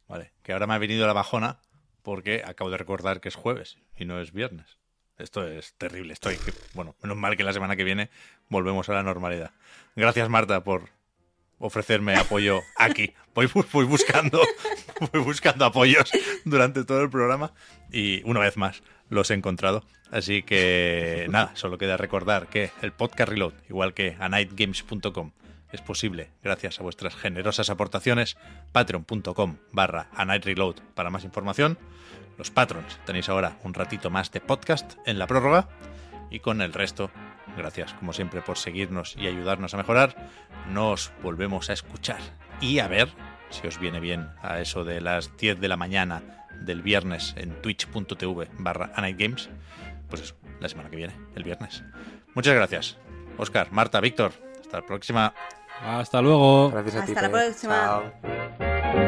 Vale. 0.09 0.33
Que 0.43 0.53
ahora 0.53 0.67
me 0.67 0.75
ha 0.75 0.79
venido 0.79 1.07
la 1.07 1.13
bajona 1.13 1.61
porque 2.03 2.43
acabo 2.45 2.71
de 2.71 2.79
recordar 2.79 3.21
que 3.21 3.29
es 3.29 3.35
jueves 3.35 3.79
y 3.97 4.05
no 4.05 4.21
es 4.21 4.33
viernes. 4.33 4.79
Esto 5.19 5.47
es 5.47 5.75
terrible. 5.75 6.13
Estoy. 6.13 6.37
que- 6.37 6.53
Bueno, 6.75 6.95
menos 7.03 7.17
mal 7.17 7.37
que 7.37 7.45
la 7.45 7.53
semana 7.53 7.77
que 7.77 7.85
viene 7.85 8.11
volvemos 8.49 8.89
a 8.89 8.95
la 8.95 9.03
normalidad. 9.03 9.53
Gracias, 9.97 10.29
Marta, 10.29 10.63
por 10.65 10.89
ofrecerme 11.59 12.15
apoyo 12.17 12.61
aquí. 12.77 13.15
Voy, 13.35 13.49
voy 13.73 13.85
buscando, 13.85 14.41
voy 15.13 15.21
buscando 15.23 15.65
apoyos 15.65 16.11
durante 16.45 16.85
todo 16.85 17.03
el 17.03 17.11
programa 17.11 17.53
y 17.93 18.23
una 18.29 18.41
vez 18.41 18.57
más 18.57 18.83
los 19.09 19.31
he 19.31 19.35
encontrado. 19.35 19.85
Así 20.11 20.43
que 20.43 21.27
nada, 21.31 21.53
solo 21.55 21.79
queda 21.79 21.97
recordar 21.97 22.49
que 22.49 22.71
el 22.83 22.93
podcast 22.93 23.31
Reload, 23.31 23.55
igual 23.69 23.95
que 23.95 24.17
a 24.19 24.29
nightgames.com, 24.29 25.33
es 25.71 25.83
posible 25.83 26.31
gracias 26.43 26.81
a 26.81 26.83
vuestras 26.83 27.15
generosas 27.15 27.69
aportaciones. 27.69 28.37
Patreon.com 28.73 29.57
barra 29.73 30.09
a 30.15 30.25
night 30.25 30.45
reload 30.45 30.77
para 30.95 31.11
más 31.11 31.25
información. 31.25 31.79
Los 32.39 32.51
patrons 32.51 32.99
tenéis 33.05 33.29
ahora 33.29 33.59
un 33.65 33.75
ratito 33.75 34.11
más 34.11 34.31
de 34.31 34.41
podcast 34.41 34.95
en 35.05 35.19
la 35.19 35.27
prórroga 35.27 35.69
y 36.31 36.41
con 36.41 36.63
el 36.63 36.73
resto, 36.73 37.11
gracias 37.57 37.93
como 37.95 38.13
siempre 38.13 38.41
por 38.41 38.57
seguirnos 38.57 39.17
y 39.19 39.27
ayudarnos 39.27 39.75
a 39.75 39.79
mejorar, 39.79 40.31
nos 40.71 41.13
volvemos 41.23 41.69
a 41.69 41.73
escuchar 41.73 42.21
y 42.61 42.79
a 42.79 42.89
ver 42.89 43.09
si 43.51 43.67
os 43.67 43.79
viene 43.79 44.01
bien 44.01 44.29
a 44.43 44.61
eso 44.61 44.85
de 44.85 45.01
las 45.01 45.37
10 45.37 45.61
de 45.61 45.69
la 45.69 45.77
mañana 45.77 46.47
del 46.61 46.83
viernes 46.83 47.35
en 47.37 47.61
twitch.tv 47.63 48.49
barra 48.59 48.93
anightgames. 48.95 49.49
Pues 50.09 50.23
eso, 50.23 50.37
la 50.61 50.69
semana 50.69 50.91
que 50.91 50.97
viene, 50.97 51.15
el 51.35 51.45
viernes. 51.45 51.83
Muchas 52.35 52.55
gracias. 52.55 52.99
Oscar, 53.37 53.71
Marta, 53.73 54.01
Víctor, 54.01 54.33
hasta 54.61 54.81
la 54.81 54.87
próxima. 54.87 55.35
Hasta 55.85 56.21
luego. 56.21 56.71
Gracias 56.71 56.97
a 56.97 57.05
ti. 57.05 57.13
Hasta 57.13 57.23
la 57.23 57.31
próxima. 57.31 57.75
Chao. 57.75 59.08